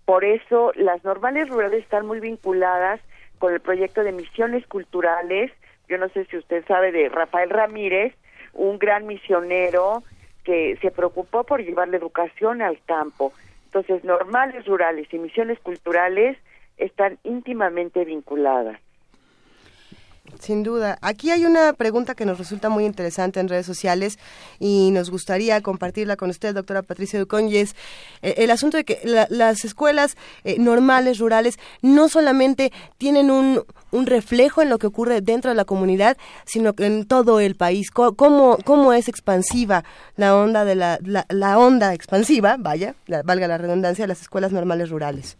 Por 0.05 0.25
eso 0.25 0.71
las 0.75 1.03
normales 1.03 1.49
rurales 1.49 1.83
están 1.83 2.07
muy 2.07 2.19
vinculadas 2.19 3.01
con 3.39 3.53
el 3.53 3.59
proyecto 3.59 4.03
de 4.03 4.13
misiones 4.13 4.65
culturales. 4.67 5.51
Yo 5.87 5.97
no 5.97 6.09
sé 6.09 6.25
si 6.25 6.37
usted 6.37 6.65
sabe 6.65 6.91
de 6.91 7.09
Rafael 7.09 7.49
Ramírez, 7.49 8.15
un 8.53 8.79
gran 8.79 9.05
misionero 9.05 10.03
que 10.43 10.77
se 10.81 10.91
preocupó 10.91 11.43
por 11.43 11.61
llevar 11.61 11.89
la 11.89 11.97
educación 11.97 12.61
al 12.61 12.79
campo. 12.85 13.33
Entonces, 13.65 14.03
normales 14.03 14.65
rurales 14.65 15.13
y 15.13 15.19
misiones 15.19 15.59
culturales 15.59 16.37
están 16.77 17.19
íntimamente 17.23 18.05
vinculadas. 18.05 18.79
Sin 20.39 20.63
duda. 20.63 20.97
Aquí 21.01 21.31
hay 21.31 21.45
una 21.45 21.73
pregunta 21.73 22.13
que 22.13 22.25
nos 22.25 22.37
resulta 22.37 22.69
muy 22.69 22.85
interesante 22.85 23.39
en 23.39 23.47
redes 23.47 23.65
sociales 23.65 24.19
y 24.59 24.91
nos 24.91 25.09
gustaría 25.09 25.61
compartirla 25.61 26.15
con 26.15 26.29
usted, 26.29 26.53
doctora 26.53 26.83
Patricia 26.83 27.19
Ducón, 27.19 27.49
y 27.49 27.57
es 27.57 27.75
eh, 28.21 28.35
el 28.37 28.51
asunto 28.51 28.77
de 28.77 28.83
que 28.83 28.99
las 29.29 29.65
escuelas 29.65 30.15
eh, 30.43 30.57
normales, 30.59 31.19
rurales, 31.19 31.57
no 31.81 32.07
solamente 32.07 32.71
tienen 32.97 33.31
un, 33.31 33.63
un 33.91 34.05
reflejo 34.05 34.61
en 34.61 34.69
lo 34.69 34.77
que 34.77 34.87
ocurre 34.87 35.21
dentro 35.21 35.49
de 35.49 35.55
la 35.55 35.65
comunidad, 35.65 36.17
sino 36.45 36.73
que 36.73 36.85
en 36.85 37.07
todo 37.07 37.39
el 37.39 37.55
país. 37.55 37.89
¿Cómo, 37.91 38.57
cómo 38.63 38.93
es 38.93 39.07
expansiva 39.07 39.83
la 40.17 40.35
onda 40.35 40.65
de 40.65 40.75
la, 40.75 40.99
la, 41.29 41.57
onda 41.57 41.93
expansiva, 41.93 42.57
vaya, 42.59 42.95
valga 43.23 43.47
la 43.47 43.57
redundancia, 43.57 44.03
de 44.03 44.09
las 44.09 44.21
escuelas 44.21 44.51
normales 44.51 44.89
rurales? 44.89 45.37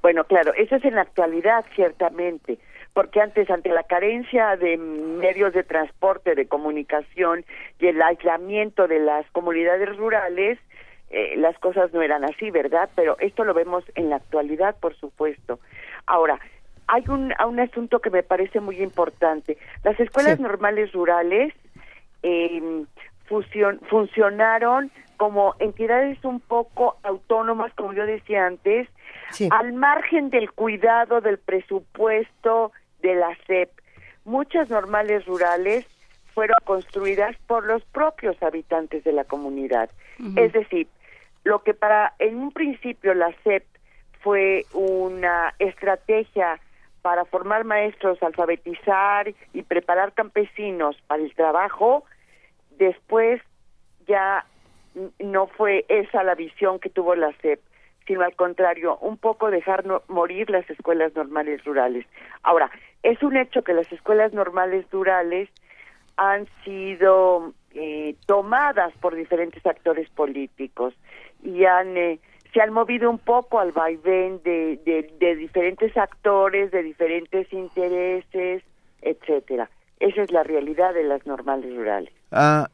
Bueno, 0.00 0.24
claro, 0.24 0.52
eso 0.54 0.76
es 0.76 0.84
en 0.84 0.94
la 0.94 1.02
actualidad, 1.02 1.64
ciertamente 1.74 2.58
porque 2.98 3.20
antes 3.20 3.48
ante 3.48 3.68
la 3.68 3.84
carencia 3.84 4.56
de 4.56 4.76
medios 4.76 5.52
de 5.52 5.62
transporte, 5.62 6.34
de 6.34 6.48
comunicación 6.48 7.44
y 7.78 7.86
el 7.86 8.02
aislamiento 8.02 8.88
de 8.88 8.98
las 8.98 9.24
comunidades 9.30 9.96
rurales, 9.96 10.58
eh, 11.10 11.36
las 11.36 11.56
cosas 11.60 11.94
no 11.94 12.02
eran 12.02 12.24
así, 12.24 12.50
¿verdad? 12.50 12.90
Pero 12.96 13.16
esto 13.20 13.44
lo 13.44 13.54
vemos 13.54 13.84
en 13.94 14.10
la 14.10 14.16
actualidad, 14.16 14.74
por 14.80 14.96
supuesto. 14.96 15.60
Ahora, 16.06 16.40
hay 16.88 17.04
un, 17.06 17.32
un 17.46 17.60
asunto 17.60 18.00
que 18.00 18.10
me 18.10 18.24
parece 18.24 18.58
muy 18.58 18.82
importante. 18.82 19.58
Las 19.84 20.00
escuelas 20.00 20.40
normales 20.40 20.90
rurales 20.90 21.54
eh, 22.24 22.84
funcionaron 23.28 24.90
como 25.18 25.54
entidades 25.60 26.18
un 26.24 26.40
poco 26.40 26.96
autónomas, 27.04 27.72
como 27.74 27.92
yo 27.92 28.04
decía 28.06 28.44
antes, 28.44 28.88
al 29.50 29.72
margen 29.72 30.30
del 30.30 30.50
cuidado 30.50 31.20
del 31.20 31.38
presupuesto 31.38 32.72
de 33.00 33.14
la 33.14 33.36
SEP. 33.46 33.70
Muchas 34.24 34.68
normales 34.68 35.24
rurales 35.26 35.86
fueron 36.34 36.56
construidas 36.64 37.36
por 37.46 37.66
los 37.66 37.82
propios 37.86 38.40
habitantes 38.42 39.04
de 39.04 39.12
la 39.12 39.24
comunidad. 39.24 39.90
Es 40.36 40.52
decir, 40.52 40.88
lo 41.44 41.62
que 41.62 41.74
para 41.74 42.14
en 42.18 42.36
un 42.36 42.52
principio 42.52 43.14
la 43.14 43.32
SEP 43.44 43.64
fue 44.20 44.64
una 44.72 45.54
estrategia 45.58 46.60
para 47.02 47.24
formar 47.24 47.64
maestros, 47.64 48.22
alfabetizar 48.22 49.32
y 49.52 49.62
preparar 49.62 50.12
campesinos 50.12 50.96
para 51.06 51.22
el 51.22 51.34
trabajo, 51.34 52.04
después 52.78 53.40
ya 54.06 54.44
no 55.18 55.46
fue 55.46 55.86
esa 55.88 56.22
la 56.22 56.34
visión 56.34 56.78
que 56.80 56.90
tuvo 56.90 57.14
la 57.14 57.32
SEP, 57.40 57.60
sino 58.08 58.22
al 58.22 58.34
contrario, 58.34 58.96
un 59.02 59.18
poco 59.18 59.50
dejar 59.50 59.84
morir 60.08 60.50
las 60.50 60.68
escuelas 60.68 61.14
normales 61.14 61.62
rurales. 61.64 62.06
Ahora, 62.42 62.70
es 63.04 63.22
un 63.22 63.36
hecho 63.36 63.62
que 63.62 63.74
las 63.74 63.92
escuelas 63.92 64.32
normales 64.32 64.86
rurales 64.90 65.48
han 66.16 66.48
sido 66.64 67.52
eh, 67.74 68.16
tomadas 68.26 68.92
por 69.00 69.14
diferentes 69.14 69.64
actores 69.64 70.08
políticos 70.10 70.94
y 71.44 71.64
han 71.64 71.96
eh, 71.96 72.18
se 72.52 72.62
han 72.62 72.72
movido 72.72 73.10
un 73.10 73.18
poco 73.18 73.58
al 73.60 73.72
vaivén 73.72 74.40
de, 74.42 74.80
diferentes 75.38 75.94
actores, 75.98 76.70
de 76.70 76.82
diferentes 76.82 77.52
intereses, 77.52 78.62
etcétera. 79.02 79.68
Esa 80.00 80.22
es 80.22 80.32
la 80.32 80.44
realidad 80.44 80.94
de 80.94 81.04
las 81.04 81.26
normales 81.26 81.76
rurales. 81.76 82.10
Ah, 82.32 82.68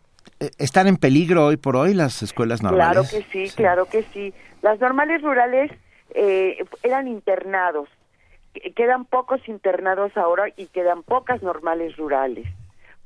¿Están 0.58 0.86
en 0.86 0.96
peligro 0.96 1.46
hoy 1.46 1.56
por 1.56 1.76
hoy 1.76 1.94
las 1.94 2.22
escuelas 2.22 2.62
normales? 2.62 3.08
Claro 3.08 3.08
que 3.10 3.32
sí, 3.32 3.54
claro 3.54 3.86
que 3.86 4.02
sí. 4.12 4.34
Las 4.62 4.80
normales 4.80 5.22
rurales 5.22 5.70
eran 6.82 7.08
internados 7.08 7.88
quedan 8.74 9.04
pocos 9.04 9.40
internados 9.48 10.16
ahora 10.16 10.44
y 10.56 10.66
quedan 10.66 11.02
pocas 11.02 11.42
normales 11.42 11.96
rurales, 11.96 12.46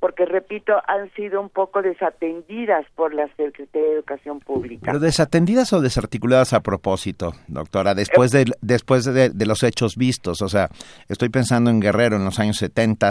porque 0.01 0.27
repito, 0.27 0.75
han 0.87 1.11
sido 1.15 1.41
un 1.41 1.49
poco 1.49 1.83
desatendidas 1.83 2.85
por 2.95 3.15
la 3.15 3.27
Secretaría 3.37 3.89
de 3.89 3.95
Educación 3.95 4.41
Pública. 4.41 4.83
¿Pero 4.85 4.99
desatendidas 4.99 5.73
o 5.73 5.81
desarticuladas 5.81 6.53
a 6.53 6.61
propósito, 6.61 7.33
doctora, 7.49 7.95
después 7.95 8.31
de, 8.31 8.53
después 8.61 9.05
de, 9.05 9.33
los 9.47 9.63
hechos 9.63 9.97
vistos? 9.97 10.43
O 10.43 10.49
sea, 10.49 10.69
estoy 11.09 11.31
pensando 11.31 11.71
en 11.71 11.81
Guerrero 11.81 12.17
en 12.17 12.25
los 12.25 12.39
años 12.39 12.59
70, 12.59 13.11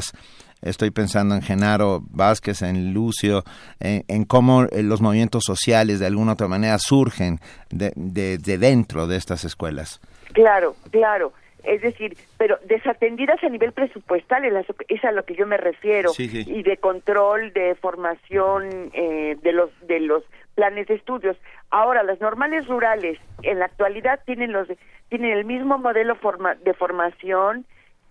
estoy 0.61 0.91
pensando 0.91 1.35
en 1.35 1.41
Genaro 1.41 2.01
Vázquez, 2.09 2.61
en 2.61 2.93
Lucio, 2.93 3.43
en, 3.79 4.25
cómo 4.25 4.63
eh, 4.63 4.83
los 4.83 5.01
movimientos 5.01 5.43
sociales 5.45 5.99
de 5.99 6.07
alguna 6.07 6.33
otra 6.33 6.47
manera 6.47 6.77
surgen 6.79 7.39
de, 7.69 7.91
de, 7.95 8.37
de 8.37 8.57
dentro 8.57 9.07
de 9.07 9.17
estas 9.17 9.43
escuelas. 9.43 10.01
Claro, 10.33 10.75
claro 10.91 11.33
es 11.67 11.81
decir, 11.81 12.17
pero 12.37 12.57
desatendidas 12.65 13.43
a 13.43 13.49
nivel 13.49 13.73
presupuestal, 13.73 14.45
es 14.87 15.03
a 15.03 15.11
lo 15.11 15.25
que 15.25 15.35
yo 15.35 15.45
me 15.45 15.57
refiero, 15.57 16.11
y 16.17 16.63
de 16.63 16.77
control 16.77 17.51
de 17.51 17.75
formación 17.75 18.89
eh, 18.93 19.37
de 19.41 19.51
los 19.51 19.69
de 19.85 19.99
los 19.99 20.23
planes 20.55 20.87
de 20.87 20.95
estudios. 20.95 21.35
Ahora, 21.69 22.03
las 22.03 22.21
normales 22.21 22.67
rurales 22.67 23.19
en 23.43 23.59
la 23.59 23.65
actualidad 23.65 24.21
tienen 24.25 24.53
los 24.53 24.67
tienen 25.09 25.31
el 25.31 25.43
mismo 25.43 25.77
modelo 25.77 26.15
forma, 26.15 26.55
de 26.55 26.73
formación 26.73 27.65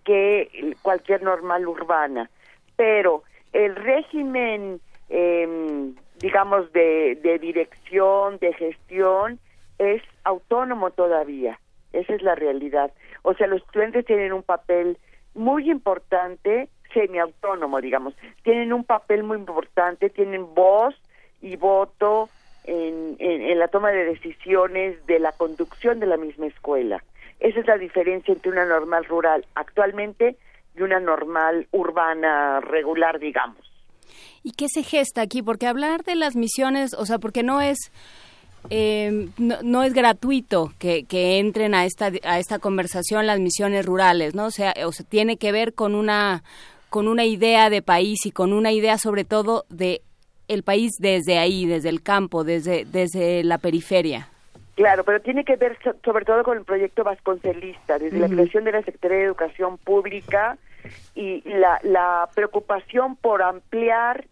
que 0.04 0.74
cualquier 0.82 1.22
normal 1.22 1.66
urbana, 1.66 2.30
pero 2.76 3.22
el 3.52 3.74
régimen, 3.74 4.80
eh, 5.08 5.92
digamos, 6.18 6.72
de, 6.72 7.18
de 7.22 7.38
dirección, 7.38 8.38
de 8.38 8.52
gestión, 8.52 9.38
es 9.78 10.02
autónomo 10.24 10.90
todavía. 10.90 11.58
Esa 11.92 12.14
es 12.14 12.22
la 12.22 12.34
realidad. 12.34 12.92
O 13.22 13.34
sea, 13.34 13.46
los 13.46 13.62
estudiantes 13.62 14.04
tienen 14.04 14.32
un 14.32 14.42
papel 14.42 14.98
muy 15.34 15.70
importante, 15.70 16.68
semiautónomo, 16.92 17.80
digamos. 17.80 18.14
Tienen 18.42 18.72
un 18.72 18.84
papel 18.84 19.22
muy 19.22 19.38
importante, 19.38 20.10
tienen 20.10 20.54
voz 20.54 20.94
y 21.40 21.56
voto 21.56 22.28
en, 22.64 23.16
en, 23.18 23.58
la 23.58 23.68
toma 23.68 23.90
de 23.90 24.04
decisiones 24.04 25.04
de 25.06 25.18
la 25.18 25.32
conducción 25.32 26.00
de 26.00 26.06
la 26.06 26.16
misma 26.16 26.46
escuela. 26.46 27.02
Esa 27.38 27.60
es 27.60 27.66
la 27.66 27.78
diferencia 27.78 28.32
entre 28.32 28.50
una 28.50 28.64
normal 28.64 29.04
rural 29.04 29.46
actualmente 29.54 30.36
y 30.76 30.82
una 30.82 31.00
normal 31.00 31.68
urbana 31.72 32.60
regular, 32.60 33.18
digamos. 33.18 33.58
¿Y 34.42 34.52
qué 34.52 34.68
se 34.68 34.82
gesta 34.82 35.22
aquí? 35.22 35.42
Porque 35.42 35.66
hablar 35.66 36.04
de 36.04 36.14
las 36.14 36.36
misiones, 36.36 36.94
o 36.94 37.04
sea, 37.04 37.18
porque 37.18 37.42
no 37.42 37.60
es 37.60 37.90
eh, 38.70 39.28
no, 39.38 39.82
es 39.82 39.92
gratuito 39.92 40.72
que, 40.78 41.04
que, 41.04 41.38
entren 41.38 41.74
a 41.74 41.84
esta 41.84 42.10
a 42.24 42.38
esta 42.38 42.58
conversación 42.58 43.26
las 43.26 43.38
misiones 43.38 43.86
rurales, 43.86 44.34
¿no? 44.34 44.46
O 44.46 44.50
sea, 44.50 44.74
o 44.84 44.92
sea, 44.92 45.06
tiene 45.08 45.36
que 45.36 45.52
ver 45.52 45.74
con 45.74 45.94
una 45.94 46.42
con 46.90 47.08
una 47.08 47.24
idea 47.24 47.70
de 47.70 47.82
país 47.82 48.24
y 48.24 48.30
con 48.30 48.52
una 48.52 48.72
idea 48.72 48.98
sobre 48.98 49.24
todo 49.24 49.64
de 49.68 50.02
el 50.48 50.62
país 50.62 50.92
desde 50.98 51.38
ahí, 51.38 51.66
desde 51.66 51.88
el 51.88 52.02
campo, 52.02 52.44
desde 52.44 52.84
desde 52.84 53.44
la 53.44 53.58
periferia. 53.58 54.28
Claro, 54.76 55.04
pero 55.04 55.20
tiene 55.20 55.44
que 55.44 55.56
ver 55.56 55.78
sobre 56.04 56.24
todo 56.24 56.42
con 56.42 56.58
el 56.58 56.64
proyecto 56.64 57.02
vasconcelista, 57.02 57.98
desde 57.98 58.18
la 58.18 58.28
creación 58.28 58.64
de 58.64 58.72
la 58.72 58.82
Secretaría 58.82 59.18
de 59.18 59.24
Educación 59.24 59.78
Pública 59.78 60.58
y 61.14 61.42
la, 61.48 61.78
la 61.82 62.28
preocupación 62.34 63.16
por 63.16 63.42
ampliar 63.42 64.24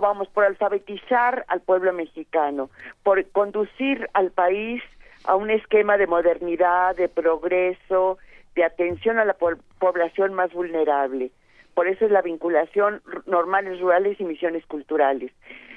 vamos, 0.00 0.28
por 0.28 0.44
alfabetizar 0.44 1.44
al 1.48 1.60
pueblo 1.60 1.92
mexicano, 1.92 2.70
por 3.02 3.24
conducir 3.30 4.08
al 4.12 4.30
país 4.30 4.82
a 5.24 5.36
un 5.36 5.50
esquema 5.50 5.96
de 5.96 6.06
modernidad, 6.06 6.96
de 6.96 7.08
progreso, 7.08 8.18
de 8.54 8.64
atención 8.64 9.18
a 9.18 9.24
la 9.24 9.36
población 9.78 10.34
más 10.34 10.52
vulnerable. 10.52 11.30
Por 11.74 11.88
eso 11.88 12.04
es 12.04 12.10
la 12.10 12.22
vinculación 12.22 13.02
normales 13.26 13.80
rurales 13.80 14.20
y 14.20 14.24
misiones 14.24 14.64
culturales. 14.66 15.32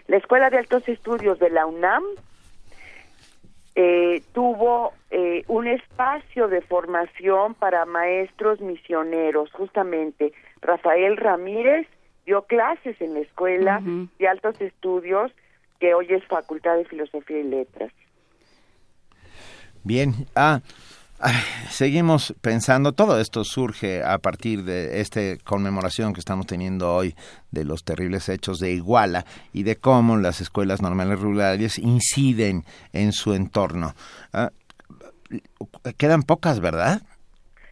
La 0.07 0.17
Escuela 0.17 0.49
de 0.49 0.57
Altos 0.57 0.87
Estudios 0.87 1.39
de 1.39 1.49
la 1.49 1.65
UNAM 1.65 2.03
eh, 3.79 4.23
tuvo 4.33 4.93
eh, 5.11 5.43
un 5.47 5.67
espacio 5.67 6.47
de 6.47 6.61
formación 6.61 7.53
para 7.53 7.85
maestros 7.85 8.59
misioneros, 8.59 9.51
justamente. 9.51 10.33
Rafael 10.61 11.15
Ramírez 11.15 11.85
dio 12.25 12.41
clases 12.41 12.99
en 12.99 13.13
la 13.13 13.19
escuela 13.19 13.79
de 14.17 14.27
altos 14.27 14.59
estudios 14.61 15.31
que 15.79 15.93
hoy 15.93 16.07
es 16.09 16.25
Facultad 16.25 16.75
de 16.75 16.85
Filosofía 16.85 17.37
y 17.37 17.43
Letras. 17.43 17.93
Bien, 19.83 20.11
ah, 20.35 20.59
seguimos 21.69 22.33
pensando, 22.41 22.93
todo 22.93 23.19
esto 23.19 23.43
surge 23.43 24.03
a 24.03 24.17
partir 24.19 24.63
de 24.63 25.01
esta 25.01 25.21
conmemoración 25.43 26.13
que 26.13 26.19
estamos 26.19 26.45
teniendo 26.45 26.93
hoy 26.93 27.15
de 27.51 27.63
los 27.63 27.83
terribles 27.83 28.29
hechos 28.29 28.59
de 28.59 28.73
Iguala 28.73 29.25
y 29.53 29.63
de 29.63 29.77
cómo 29.77 30.17
las 30.17 30.41
escuelas 30.41 30.81
normales 30.81 31.19
rurales 31.19 31.79
inciden 31.79 32.65
en 32.93 33.13
su 33.13 33.33
entorno. 33.33 33.95
Ah, 34.31 34.51
quedan 35.97 36.23
pocas, 36.23 36.59
¿verdad? 36.59 37.01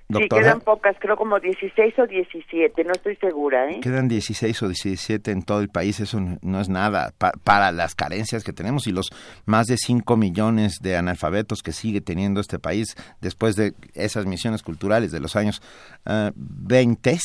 Sí, 0.08 0.30
quedan 0.30 0.62
pocas, 0.62 0.96
creo 1.00 1.18
como 1.18 1.40
16 1.40 1.98
o 1.98 2.06
17, 2.06 2.84
no 2.84 2.92
estoy 2.92 3.16
segura. 3.16 3.72
¿eh? 3.72 3.80
Quedan 3.82 4.08
16 4.08 4.62
o 4.62 4.68
17 4.68 5.32
en 5.32 5.42
todo 5.42 5.62
el 5.62 5.70
país, 5.70 6.00
eso 6.00 6.20
no 6.42 6.62
es 6.62 6.70
nada 6.70 7.12
para 7.44 7.72
las 7.72 7.96
carencias 7.96 8.44
que 8.44 8.54
tenemos 8.54 8.86
y 8.86 8.92
los 8.92 9.10
más 9.46 9.66
de 9.66 9.78
5 9.78 10.16
millones 10.16 10.78
de 10.80 10.96
analfabetos 10.96 11.64
que 11.64 11.72
sigue 11.72 12.02
teniendo 12.02 12.40
este 12.40 12.60
país 12.60 12.96
después 13.20 13.56
de 13.56 13.74
esas 13.96 14.28
misiones 14.28 14.62
culturales 14.62 15.12
de 15.12 15.20
los 15.20 15.36
años 15.36 15.62
20. 16.36 17.18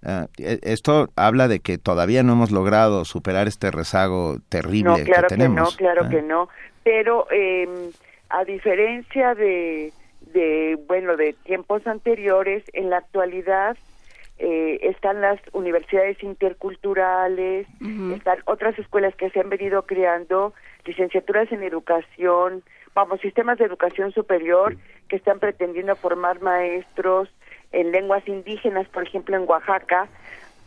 Uh, 0.00 0.08
uh, 0.08 0.28
esto 0.38 1.08
habla 1.16 1.48
de 1.48 1.58
que 1.58 1.76
todavía 1.76 2.22
no 2.22 2.34
hemos 2.34 2.52
logrado 2.52 3.04
superar 3.04 3.48
este 3.48 3.72
rezago 3.72 4.38
terrible 4.48 4.90
no, 4.90 5.04
claro 5.04 5.28
que 5.28 5.34
tenemos. 5.34 5.76
Que 5.76 5.84
no, 5.84 5.92
claro 5.92 6.06
¿eh? 6.06 6.08
que 6.08 6.22
no, 6.22 6.48
pero 6.84 7.26
eh, 7.32 7.90
a 8.30 8.44
diferencia 8.44 9.34
de 9.34 9.92
de 10.32 10.78
bueno 10.86 11.16
de 11.16 11.34
tiempos 11.44 11.86
anteriores 11.86 12.62
en 12.72 12.90
la 12.90 12.98
actualidad 12.98 13.76
eh, 14.38 14.78
están 14.82 15.20
las 15.20 15.40
universidades 15.52 16.22
interculturales 16.22 17.66
están 18.14 18.38
otras 18.44 18.78
escuelas 18.78 19.14
que 19.16 19.30
se 19.30 19.40
han 19.40 19.48
venido 19.48 19.82
creando 19.82 20.54
licenciaturas 20.84 21.50
en 21.50 21.62
educación 21.62 22.62
vamos 22.94 23.20
sistemas 23.20 23.58
de 23.58 23.64
educación 23.64 24.12
superior 24.12 24.76
que 25.08 25.16
están 25.16 25.38
pretendiendo 25.38 25.94
formar 25.96 26.40
maestros 26.40 27.28
en 27.72 27.92
lenguas 27.92 28.26
indígenas. 28.26 28.88
Por 28.88 29.04
ejemplo 29.04 29.36
en 29.36 29.48
Oaxaca 29.48 30.08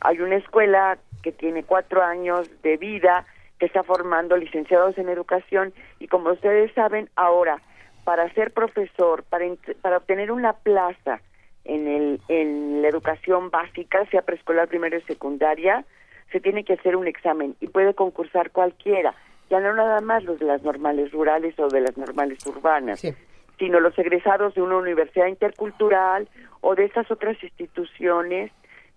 hay 0.01 0.19
una 0.19 0.37
escuela 0.37 0.97
que 1.23 1.31
tiene 1.31 1.63
cuatro 1.63 2.01
años 2.01 2.49
de 2.63 2.77
vida 2.77 3.25
que 3.59 3.65
está 3.67 3.83
formando 3.83 4.35
licenciados 4.37 4.97
en 4.97 5.09
educación. 5.09 5.73
Y 5.99 6.07
como 6.07 6.31
ustedes 6.31 6.73
saben 6.73 7.09
ahora 7.15 7.61
para 8.11 8.29
ser 8.33 8.51
profesor, 8.51 9.23
para, 9.23 9.45
para 9.81 9.95
obtener 9.95 10.33
una 10.33 10.51
plaza 10.51 11.21
en, 11.63 11.87
el, 11.87 12.19
en 12.27 12.81
la 12.81 12.89
educación 12.89 13.49
básica, 13.49 14.05
sea 14.07 14.21
preescolar, 14.21 14.67
primaria 14.67 14.99
y 14.99 15.03
secundaria, 15.03 15.85
se 16.29 16.41
tiene 16.41 16.65
que 16.65 16.73
hacer 16.73 16.97
un 16.97 17.07
examen 17.07 17.55
y 17.61 17.67
puede 17.67 17.93
concursar 17.93 18.51
cualquiera, 18.51 19.15
ya 19.49 19.61
no 19.61 19.73
nada 19.73 20.01
más 20.01 20.25
los 20.25 20.39
de 20.39 20.45
las 20.45 20.61
normales 20.61 21.13
rurales 21.13 21.57
o 21.57 21.69
de 21.69 21.79
las 21.79 21.95
normales 21.95 22.45
urbanas, 22.45 23.01
sino 23.57 23.79
los 23.79 23.97
egresados 23.97 24.55
de 24.55 24.61
una 24.61 24.75
universidad 24.75 25.27
intercultural 25.27 26.27
o 26.59 26.75
de 26.75 26.83
esas 26.83 27.09
otras 27.11 27.41
instituciones 27.41 28.51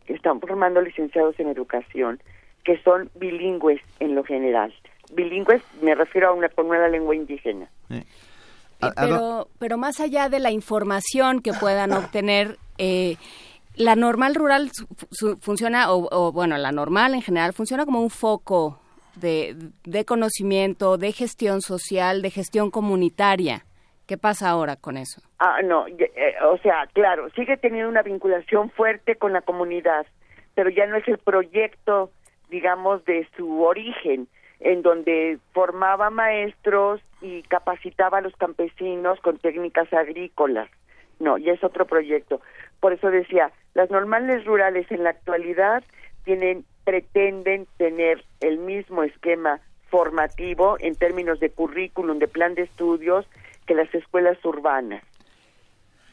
que 0.07 0.15
están 0.15 0.41
formando 0.41 0.81
licenciados 0.81 1.39
en 1.39 1.47
educación, 1.47 2.21
que 2.65 2.83
son 2.83 3.09
bilingües 3.15 3.81
en 4.01 4.17
lo 4.17 4.25
general. 4.25 4.75
Bilingües 5.13 5.63
me 5.83 5.95
refiero 5.95 6.31
a 6.31 6.33
una, 6.33 6.49
con 6.49 6.67
una 6.67 6.89
lengua 6.89 7.15
indígena. 7.15 7.69
Pero, 8.97 9.49
pero 9.59 9.79
más 9.79 10.01
allá 10.01 10.29
de 10.29 10.39
la 10.39 10.51
información 10.51 11.41
que 11.41 11.53
puedan 11.53 11.93
obtener, 11.93 12.59
eh, 12.79 13.17
la 13.77 13.97
normal 13.97 14.35
rural 14.35 14.71
funciona, 15.41 15.91
o, 15.91 16.33
bueno, 16.33 16.57
la 16.59 16.73
normal 16.73 17.15
en 17.15 17.23
general 17.23 17.53
funciona 17.53 17.85
como 17.85 18.01
un 18.01 18.11
foco 18.11 18.79
de, 19.17 19.57
de 19.85 20.05
conocimiento, 20.05 20.97
de 20.97 21.13
gestión 21.13 21.61
social, 21.61 22.23
de 22.23 22.31
gestión 22.31 22.71
comunitaria. 22.71 23.65
¿Qué 24.07 24.19
pasa 24.19 24.51
ahora 24.51 24.77
con 24.77 24.97
eso? 24.97 25.23
Ah, 25.39 25.61
no, 25.65 25.87
eh, 25.89 26.35
o 26.47 26.59
sea, 26.59 26.87
claro, 26.93 27.31
sigue 27.31 27.57
teniendo 27.57 27.89
una 27.89 28.03
vinculación 28.03 28.71
fuerte 28.71 29.17
con 29.17 29.33
la 29.33 29.41
comunidad, 29.41 30.07
pero 30.55 30.69
ya 30.69 30.87
no 30.87 30.97
es 30.97 31.09
el 31.09 31.19
proyecto, 31.19 32.11
digamos, 32.51 33.05
de 33.07 33.27
su 33.37 33.63
origen 33.63 34.29
en 34.61 34.83
donde 34.83 35.39
formaba 35.53 36.11
maestros 36.11 37.01
y 37.21 37.43
capacitaba 37.43 38.19
a 38.19 38.21
los 38.21 38.35
campesinos 38.37 39.21
con 39.21 39.39
técnicas 39.39 39.93
agrícolas. 39.93 40.69
No, 41.21 41.39
ya 41.39 41.53
es 41.53 41.63
otro 41.63 41.87
proyecto. 41.87 42.41
Por 42.81 42.93
eso 42.93 43.11
decía, 43.11 43.53
las 43.75 43.91
normales 43.91 44.45
rurales 44.45 44.91
en 44.91 45.05
la 45.05 45.11
actualidad 45.11 45.83
tienen 46.25 46.65
pretenden 46.85 47.67
tener 47.79 48.25
el 48.41 48.59
mismo 48.59 49.05
esquema 49.05 49.61
formativo 49.89 50.77
en 50.81 50.95
términos 50.95 51.41
de 51.41 51.51
currículum, 51.51 52.19
de 52.19 52.29
plan 52.29 52.55
de 52.55 52.63
estudios 52.63 53.27
que 53.67 53.75
las 53.75 53.93
escuelas 53.95 54.43
urbanas. 54.45 55.03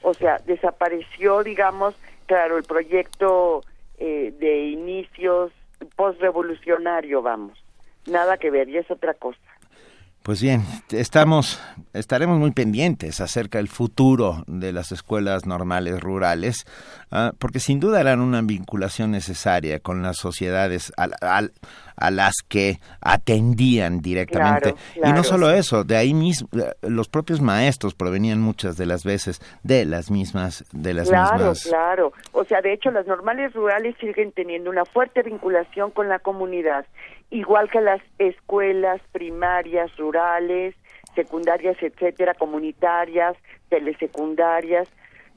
O 0.02 0.14
sea, 0.14 0.38
desapareció, 0.46 1.44
digamos, 1.44 1.96
claro, 2.26 2.58
el 2.58 2.64
proyecto 2.64 3.64
eh, 3.98 4.34
de 4.40 4.64
inicios 4.66 5.52
postrevolucionario, 5.96 7.22
vamos 7.22 7.61
nada 8.06 8.38
que 8.38 8.52
ver, 8.52 8.70
y 8.70 8.78
es 8.78 8.90
otra 8.90 9.14
cosa. 9.14 9.40
Pues 10.24 10.40
bien, 10.40 10.62
estamos, 10.92 11.60
estaremos 11.94 12.38
muy 12.38 12.52
pendientes 12.52 13.20
acerca 13.22 13.58
del 13.58 13.68
futuro 13.68 14.44
de 14.46 14.72
las 14.72 14.92
escuelas 14.92 15.48
normales 15.48 16.00
rurales, 16.00 16.66
ah, 17.10 17.32
porque 17.40 17.60
sin 17.60 17.80
duda 17.80 18.02
harán 18.02 18.22
una 18.22 18.44
vinculación 18.44 19.10
necesaria 19.10 19.80
con 19.80 20.04
las 20.04 20.18
sociedades 20.18 20.94
a 20.96 22.12
las 22.12 22.34
que 22.48 22.78
atendían 23.02 24.02
directamente. 24.02 24.76
y 25.04 25.12
no 25.12 25.24
solo 25.24 25.50
eso, 25.50 25.84
de 25.84 25.98
ahí 25.98 26.14
mismo, 26.14 26.50
los 26.84 27.10
propios 27.10 27.42
maestros 27.42 27.96
provenían 27.96 28.40
muchas 28.40 28.78
de 28.78 28.86
las 28.86 29.04
veces 29.04 29.40
de 29.64 29.86
las 29.86 30.12
mismas, 30.12 30.66
de 30.72 30.94
las 30.94 31.10
mismas. 31.10 31.64
Claro, 31.64 32.14
O 32.34 32.44
sea, 32.44 32.62
de 32.62 32.74
hecho, 32.74 32.92
las 32.92 33.08
normales 33.08 33.54
rurales 33.54 33.96
siguen 34.00 34.34
teniendo 34.34 34.70
una 34.70 34.86
fuerte 34.86 35.24
vinculación 35.24 35.90
con 35.90 36.10
la 36.10 36.20
comunidad 36.20 36.86
igual 37.32 37.70
que 37.70 37.82
las 37.82 38.02
escuelas 38.20 39.02
primarias 39.12 39.96
rurales, 39.98 40.76
secundarias, 41.16 41.78
etcétera, 41.82 42.34
comunitarias, 42.36 43.36
telesecundarias, 43.70 44.88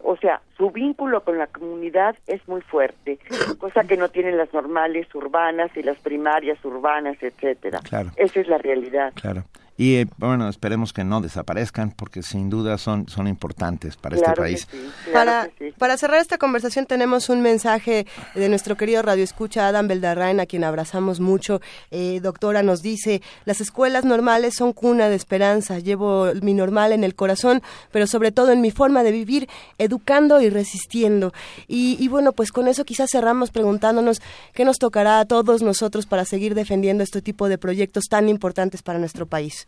o 0.03 0.17
sea, 0.17 0.43
su 0.57 0.71
vínculo 0.71 1.23
con 1.25 1.39
la 1.39 1.47
comunidad 1.47 2.17
es 2.27 2.47
muy 2.49 2.61
fuerte, 2.63 3.19
cosa 3.59 3.85
que 3.85 3.97
no 3.97 4.09
tienen 4.09 4.37
las 4.37 4.53
normales 4.53 5.13
urbanas 5.15 5.71
y 5.77 5.83
las 5.83 5.99
primarias 5.99 6.63
urbanas, 6.65 7.17
etcétera. 7.21 7.81
Claro. 7.81 8.11
Esa 8.17 8.41
es 8.41 8.49
la 8.49 8.59
realidad. 8.59 9.13
Claro. 9.15 9.45
Y 9.77 9.97
eh, 9.97 10.07
bueno, 10.19 10.49
esperemos 10.49 10.93
que 10.93 11.03
no 11.03 11.21
desaparezcan 11.21 11.91
porque 11.91 12.23
sin 12.23 12.49
duda 12.49 12.79
son, 12.79 13.09
son 13.09 13.27
importantes 13.27 13.97
para 13.97 14.15
este 14.15 14.31
país. 14.33 14.69
para, 15.13 15.51
para 15.79 15.97
cerrar 15.97 16.21
esta 16.21 16.39
conversación 16.39 16.87
tenemos 16.87 17.29
un 17.29 17.43
mensaje 17.43 18.07
de 18.37 18.49
nuestro 18.49 18.77
querido 18.77 19.03
radio 19.03 19.25
escucha 19.25 19.67
Adam 19.67 19.89
Beldarrain, 19.89 20.39
a 20.39 20.47
quien 20.47 20.63
abrazamos 20.63 21.19
mucho. 21.19 21.61
Eh, 21.91 22.21
doctora 22.23 22.63
nos 22.63 22.83
dice, 22.83 23.21
las 23.47 23.61
escuelas 23.61 24.05
normales 24.05 24.55
son 24.55 24.73
cuna 24.73 25.09
de 25.09 25.17
esperanza. 25.17 25.81
Llevo 25.81 26.33
mi 26.41 26.55
normal 26.55 26.93
en 26.93 27.03
el 27.03 27.17
corazón, 27.17 27.61
pero 27.91 28.07
sobre 28.07 28.31
todo 28.31 28.53
en 28.53 28.61
mi 28.61 28.71
forma 28.71 29.03
de 29.03 29.11
vivir, 29.11 29.49
educando 29.79 30.41
y 30.41 30.44
resistiendo. 30.51 31.33
Y, 31.69 31.97
y 31.99 32.09
bueno, 32.09 32.33
pues 32.33 32.53
con 32.53 32.69
eso 32.69 32.85
quizás 32.85 33.11
cerramos 33.11 33.51
preguntándonos 33.51 34.21
qué 34.53 34.65
nos 34.65 34.79
tocará 34.79 35.21
a 35.21 35.25
todos 35.25 35.63
nosotros 35.63 36.07
para 36.07 36.25
seguir 36.25 36.55
defendiendo 36.55 37.03
este 37.03 37.23
tipo 37.23 37.49
de 37.49 37.59
proyectos 37.59 38.05
tan 38.09 38.29
importantes 38.29 38.83
para 38.83 38.99
nuestro 38.99 39.27
país. 39.27 39.67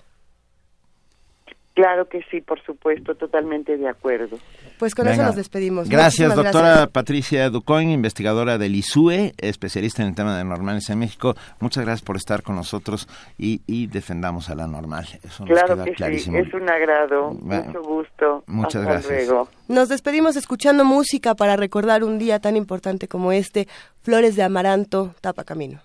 Claro 1.76 2.08
que 2.08 2.22
sí, 2.30 2.40
por 2.40 2.58
supuesto, 2.62 3.14
totalmente 3.16 3.76
de 3.76 3.86
acuerdo. 3.86 4.38
Pues 4.78 4.94
con 4.94 5.08
eso 5.08 5.22
nos 5.22 5.36
despedimos. 5.36 5.90
Gracias, 5.90 6.34
doctora 6.34 6.86
Patricia 6.86 7.50
Ducoin, 7.50 7.90
investigadora 7.90 8.56
del 8.56 8.74
ISUE, 8.74 9.34
especialista 9.36 10.00
en 10.00 10.08
el 10.08 10.14
tema 10.14 10.38
de 10.38 10.44
normales 10.44 10.88
en 10.88 11.00
México. 11.00 11.34
Muchas 11.60 11.84
gracias 11.84 12.02
por 12.02 12.16
estar 12.16 12.42
con 12.42 12.56
nosotros 12.56 13.06
y, 13.36 13.86
defendamos 13.88 14.48
a 14.48 14.54
la 14.54 14.66
normal. 14.66 15.04
Eso 15.22 15.44
claro 15.44 15.84
que 15.84 16.18
sí, 16.18 16.30
es 16.34 16.54
un 16.54 16.70
agrado, 16.70 17.32
mucho 17.32 17.82
gusto. 17.82 18.42
Muchas 18.46 18.82
gracias. 18.82 19.30
Nos 19.68 19.90
despedimos 19.90 20.36
escuchando 20.36 20.82
música 20.86 21.34
para 21.34 21.56
recordar 21.56 22.04
un 22.04 22.18
día 22.18 22.40
tan 22.40 22.56
importante 22.56 23.06
como 23.06 23.32
este, 23.32 23.68
Flores 24.00 24.34
de 24.34 24.44
Amaranto, 24.44 25.14
Tapa 25.20 25.44
Camino. 25.44 25.82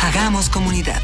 Hagamos 0.00 0.48
comunidad. 0.48 1.02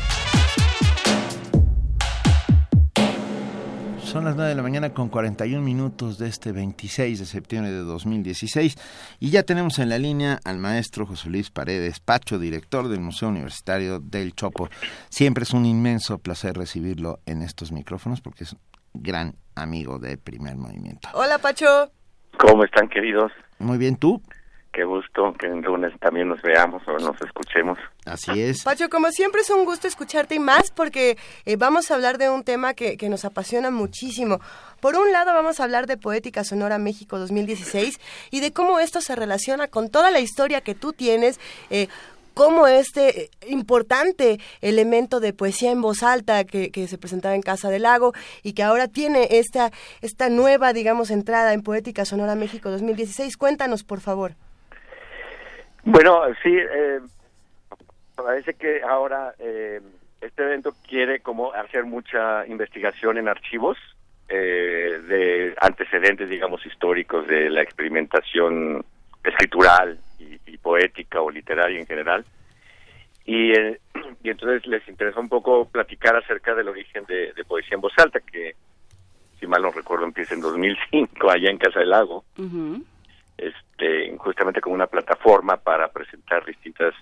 Son 4.03 4.25
las 4.25 4.35
9 4.35 4.49
de 4.49 4.57
la 4.57 4.63
mañana 4.63 4.95
con 4.95 5.11
41 5.11 5.63
minutos 5.63 6.17
de 6.19 6.29
este 6.29 6.53
26 6.53 7.19
de 7.19 7.27
septiembre 7.27 7.71
de 7.71 7.83
2016 7.83 8.79
y 9.21 9.31
ya 9.31 9.43
tenemos 9.43 9.79
en 9.79 9.91
la 9.91 9.99
línea 9.99 10.41
al 10.45 10.59
maestro 10.59 11.05
José 11.05 11.29
Luis 11.29 11.51
Paredes 11.51 12.01
Pacho, 12.01 12.39
director 12.39 12.89
del 12.89 13.01
Museo 13.01 13.29
Universitario 13.29 14.01
del 14.01 14.35
Chopo. 14.35 14.71
Siempre 15.11 15.45
es 15.45 15.53
un 15.53 15.67
inmenso 15.67 16.19
placer 16.19 16.57
recibirlo 16.57 17.21
en 17.27 17.43
estos 17.43 17.71
micrófonos 17.71 18.23
porque 18.23 18.45
es 18.45 18.55
un 18.55 18.61
gran 18.95 19.35
amigo 19.55 19.99
de 19.99 20.17
Primer 20.17 20.57
Movimiento. 20.57 21.11
Hola 21.13 21.39
Pacho. 21.39 21.93
¿Cómo 22.39 22.65
están 22.65 22.89
queridos? 22.89 23.31
Muy 23.59 23.77
bien, 23.77 23.97
¿tú? 23.97 24.23
Qué 24.73 24.85
gusto 24.85 25.35
que 25.37 25.47
en 25.47 25.63
lunes 25.63 25.93
también 25.99 26.29
nos 26.29 26.41
veamos 26.43 26.83
o 26.87 26.93
nos 26.99 27.21
escuchemos. 27.21 27.77
Así 28.05 28.41
es. 28.41 28.63
Pacho, 28.63 28.89
como 28.89 29.11
siempre 29.11 29.41
es 29.41 29.51
un 29.51 29.65
gusto 29.65 29.89
escucharte 29.89 30.37
y 30.37 30.39
más 30.39 30.71
porque 30.71 31.19
eh, 31.45 31.57
vamos 31.57 31.91
a 31.91 31.95
hablar 31.97 32.19
de 32.19 32.31
un 32.31 32.45
tema 32.45 32.75
que, 32.75 32.97
que, 32.97 33.09
nos 33.09 33.25
apasiona 33.25 33.73
muchísimo. 33.73 34.41
Por 34.81 34.95
un 34.95 35.11
lado 35.11 35.35
vamos 35.35 35.59
a 35.59 35.65
hablar 35.65 35.89
de 35.89 35.97
Poética 35.97 36.45
Sonora 36.45 36.79
México 36.79 37.19
2016 37.19 37.99
y 38.31 38.41
de 38.41 38.53
cómo 38.53 38.79
esto 38.79 39.01
se 39.01 39.17
relaciona 39.17 39.67
con 39.67 39.91
toda 39.91 40.13
la 40.13 40.21
historia 40.21 40.61
que 40.61 40.77
tú 40.77 40.93
tienes. 40.93 41.41
Eh, 41.71 41.89
cómo 42.35 42.69
este 42.69 43.31
importante 43.49 44.39
elemento 44.61 45.19
de 45.19 45.33
poesía 45.33 45.73
en 45.73 45.83
voz 45.83 46.05
alta 46.05 46.45
que, 46.45 46.71
que, 46.71 46.87
se 46.87 46.97
presentaba 46.97 47.35
en 47.35 47.43
Casa 47.43 47.71
del 47.71 47.83
Lago 47.83 48.15
y 48.45 48.53
que 48.53 48.63
ahora 48.63 48.87
tiene 48.87 49.27
esta, 49.33 49.73
esta 50.01 50.29
nueva, 50.29 50.73
digamos, 50.73 51.11
entrada 51.11 51.53
en 51.55 51.63
Poética 51.63 52.05
Sonora 52.05 52.37
México 52.37 52.71
2016. 52.71 53.37
Cuéntanos, 53.37 53.83
por 53.83 54.01
favor. 54.01 54.37
Bueno, 55.85 56.23
sí, 56.43 56.57
eh, 56.57 57.01
parece 58.15 58.55
que 58.55 58.83
ahora 58.83 59.35
eh, 59.39 59.81
este 60.21 60.43
evento 60.43 60.75
quiere 60.87 61.21
como 61.21 61.53
hacer 61.53 61.85
mucha 61.85 62.47
investigación 62.47 63.19
en 63.19 63.29
archivos 63.29 63.79
eh, 64.29 65.01
de 65.09 65.55
antecedentes, 65.61 66.29
digamos, 66.29 66.65
históricos 66.67 67.27
de 67.27 67.51
la 67.51 67.63
experimentación 67.63 68.85
escritural 69.25 69.99
y, 70.19 70.39
poética 70.59 71.23
o 71.23 71.31
literaria 71.31 71.81
en 71.81 71.87
general. 71.87 72.25
Y, 73.25 73.53
y, 74.23 74.29
entonces 74.31 74.67
les 74.67 74.87
interesó 74.89 75.21
un 75.21 75.29
poco 75.29 75.65
platicar 75.67 76.17
acerca 76.17 76.55
del 76.55 76.69
origen 76.69 77.05
de, 77.07 77.33
poesía 77.49 77.77
en 77.77 77.81
voz 77.81 77.95
alta, 77.97 78.21
que 78.21 78.55
si 79.39 79.47
mal 79.47 79.63
no 79.63 79.71
recuerdo 79.71 80.05
empieza 80.05 80.35
en 80.35 80.43
2005 80.43 81.31
allá 81.31 81.51
en 81.51 81.59
Casa 81.59 81.81
del 81.81 81.91
Lago 81.91 82.25
este, 83.41 84.17
justamente 84.19 84.61
como 84.61 84.75
una 84.75 84.87
plataforma 84.87 85.57
para 85.57 85.89
presentar 85.89 86.45
distintas 86.45 86.95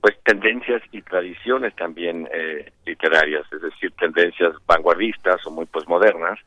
pues 0.00 0.16
tendencias 0.22 0.82
y 0.92 1.02
tradiciones 1.02 1.74
también 1.74 2.28
eh, 2.32 2.70
literarias, 2.84 3.44
es 3.52 3.62
decir, 3.62 3.92
tendencias 3.98 4.52
vanguardistas 4.66 5.44
o 5.46 5.50
muy 5.50 5.66
posmodernas, 5.66 6.38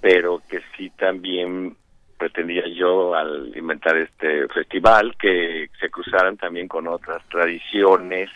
pero 0.00 0.42
que 0.48 0.60
sí 0.76 0.90
también 0.90 1.76
pretendía 2.18 2.62
yo 2.68 3.14
al 3.14 3.50
inventar 3.56 3.96
este 3.96 4.46
festival 4.48 5.16
que 5.18 5.70
se 5.80 5.90
cruzaran 5.90 6.36
también 6.36 6.68
con 6.68 6.86
otras 6.86 7.26
tradiciones, 7.28 8.30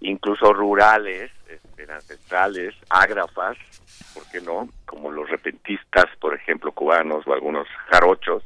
incluso 0.00 0.52
rurales, 0.52 1.30
este, 1.48 1.92
ancestrales, 1.92 2.74
ágrafas, 2.88 3.56
¿por 4.14 4.22
qué 4.30 4.40
no? 4.40 4.68
Como 4.84 5.10
los 5.10 5.28
repentistas, 5.28 6.06
por 6.20 6.34
ejemplo, 6.34 6.70
cubanos 6.72 7.26
o 7.26 7.34
algunos 7.34 7.66
jarochos, 7.90 8.44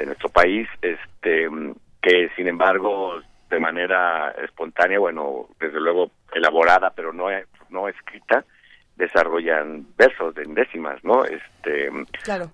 de 0.00 0.06
nuestro 0.06 0.30
país, 0.30 0.66
este, 0.80 1.48
que 2.00 2.30
sin 2.34 2.48
embargo 2.48 3.20
de 3.50 3.60
manera 3.60 4.34
espontánea, 4.42 4.98
bueno, 4.98 5.48
desde 5.60 5.78
luego 5.78 6.10
elaborada, 6.32 6.90
pero 6.90 7.12
no, 7.12 7.26
no 7.68 7.88
escrita, 7.88 8.44
desarrollan 8.96 9.86
versos 9.98 10.34
de 10.34 10.44
décimas, 10.46 11.04
¿no? 11.04 11.24
Este, 11.24 11.90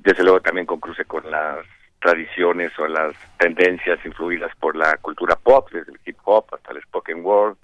desde 0.00 0.25
luego 0.25 0.41
también 0.41 0.66
con 0.66 0.81
cruce 0.81 1.05
con 1.05 1.31
las 1.31 1.65
tradiciones 2.00 2.76
o 2.78 2.89
las 2.89 3.15
tendencias 3.39 4.05
influidas 4.05 4.55
por 4.57 4.75
la 4.75 4.97
cultura 4.97 5.36
pop, 5.36 5.68
desde 5.70 5.92
el 5.92 6.00
hip 6.05 6.18
hop 6.25 6.47
hasta 6.52 6.73
el 6.73 6.83
spoken 6.83 7.25
word, 7.25 7.57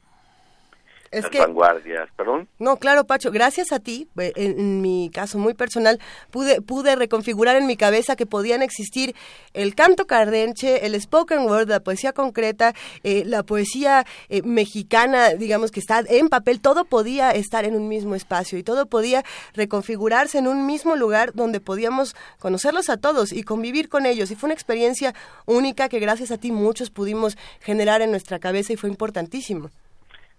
es 1.13 1.27
que, 1.27 1.39
vanguardias, 1.39 2.09
perdón. 2.17 2.49
No, 2.59 2.79
claro, 2.79 3.05
Pacho, 3.05 3.31
gracias 3.31 3.71
a 3.71 3.81
ti, 3.81 4.09
eh, 4.17 4.33
en, 4.35 4.81
mi 4.81 5.11
caso 5.13 5.39
muy 5.39 5.53
personal, 5.53 6.01
pude, 6.31 6.63
pude 6.63 6.97
reconfigurar 6.97 7.55
en 7.57 7.67
mi 7.67 7.77
cabeza 7.77 8.17
que 8.17 8.25
podían 8.25 8.63
existir 8.63 9.15
el 9.53 9.75
canto 9.75 10.07
cardenche, 10.07 10.87
el 10.87 10.99
spoken 10.99 11.41
word, 11.41 11.69
la 11.69 11.81
poesía 11.81 12.13
concreta, 12.15 12.75
eh, 13.05 13.25
la 13.27 13.43
poesía 13.43 14.07
eh, 14.31 14.41
mexicana, 14.43 15.35
digamos 15.35 15.71
que 15.71 15.81
está 15.81 16.03
en 16.09 16.31
papel, 16.31 16.61
todo 16.61 16.87
podía 16.87 17.31
estar 17.33 17.67
en 17.67 17.77
un 17.77 17.89
mismo 17.89 18.15
espacio 18.15 18.59
y 18.59 18.63
todo 18.63 18.87
podía 18.87 19.23
reconfigurarse 19.53 20.39
en 20.39 20.49
un 20.49 20.65
mismo 20.65 20.97
lugar 20.97 21.35
donde 21.35 21.61
podíamos 21.61 22.17
conocerlos 22.39 22.89
a 22.89 22.97
todos 22.97 23.33
y 23.33 23.43
convivir 23.43 23.91
con 23.91 24.07
ellos. 24.07 24.31
Y 24.31 24.35
fue 24.35 24.47
una 24.47 24.55
experiencia 24.55 25.15
única 25.45 25.91
que 25.91 26.01
gracias 26.01 26.31
a 26.31 26.39
ti 26.39 26.53
muchos 26.53 26.89
pudimos 26.89 27.37
generar 27.61 28.01
en 28.01 28.11
nuestra 28.11 28.39
cabeza 28.39 28.73
y 28.73 28.77
fue 28.77 28.89
importantísimo 28.89 29.71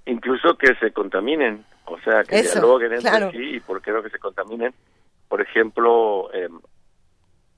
incluso 0.05 0.57
que 0.57 0.75
se 0.75 0.91
contaminen, 0.91 1.65
o 1.85 1.99
sea, 1.99 2.23
que 2.23 2.41
dialoguen 2.41 2.93
entre 2.93 3.31
sí 3.31 3.55
y 3.55 3.59
por 3.59 3.81
qué 3.81 3.91
no 3.91 4.03
que 4.03 4.09
se 4.09 4.19
contaminen. 4.19 4.73
Por 5.27 5.41
ejemplo, 5.41 6.29
eh, 6.33 6.49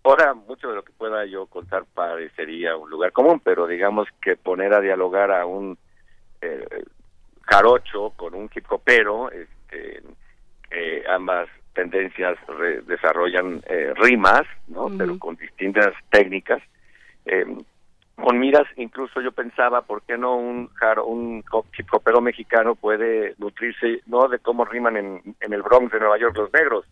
ahora 0.03 0.33
mucho 0.33 0.69
de 0.69 0.75
lo 0.75 0.83
que 0.83 0.93
pueda 0.93 1.25
yo 1.25 1.47
contar 1.47 1.83
parecería 1.93 2.77
un 2.77 2.89
lugar 2.89 3.11
común, 3.11 3.41
pero 3.43 3.67
digamos 3.67 4.07
que 4.21 4.35
poner 4.35 4.73
a 4.73 4.81
dialogar 4.81 5.31
a 5.31 5.45
un 5.45 5.77
eh, 6.41 6.83
jarocho 7.41 8.11
con 8.15 8.33
un 8.33 8.49
hip 8.53 8.65
hopero, 8.69 9.29
este, 9.31 10.03
ambas 11.09 11.47
tendencias 11.75 12.37
desarrollan 12.87 13.61
eh, 13.67 13.93
rimas, 13.95 14.43
¿no? 14.67 14.87
Pero 14.97 15.19
con 15.19 15.35
distintas 15.35 15.93
técnicas. 16.09 16.61
Eh, 17.25 17.45
con 18.15 18.39
miras, 18.39 18.65
incluso 18.77 19.19
yo 19.21 19.31
pensaba, 19.31 19.81
¿por 19.81 20.01
qué 20.03 20.17
no 20.17 20.35
un 20.37 20.69
un 21.05 21.43
hip 21.77 21.87
mexicano 22.21 22.75
puede 22.75 23.35
nutrirse 23.37 24.01
no 24.07 24.27
de 24.29 24.39
cómo 24.39 24.63
riman 24.63 24.97
en, 24.97 25.35
el 25.39 25.61
Bronx 25.61 25.91
de 25.91 25.99
Nueva 25.99 26.17
York 26.17 26.37
los 26.37 26.53
negros, 26.53 26.85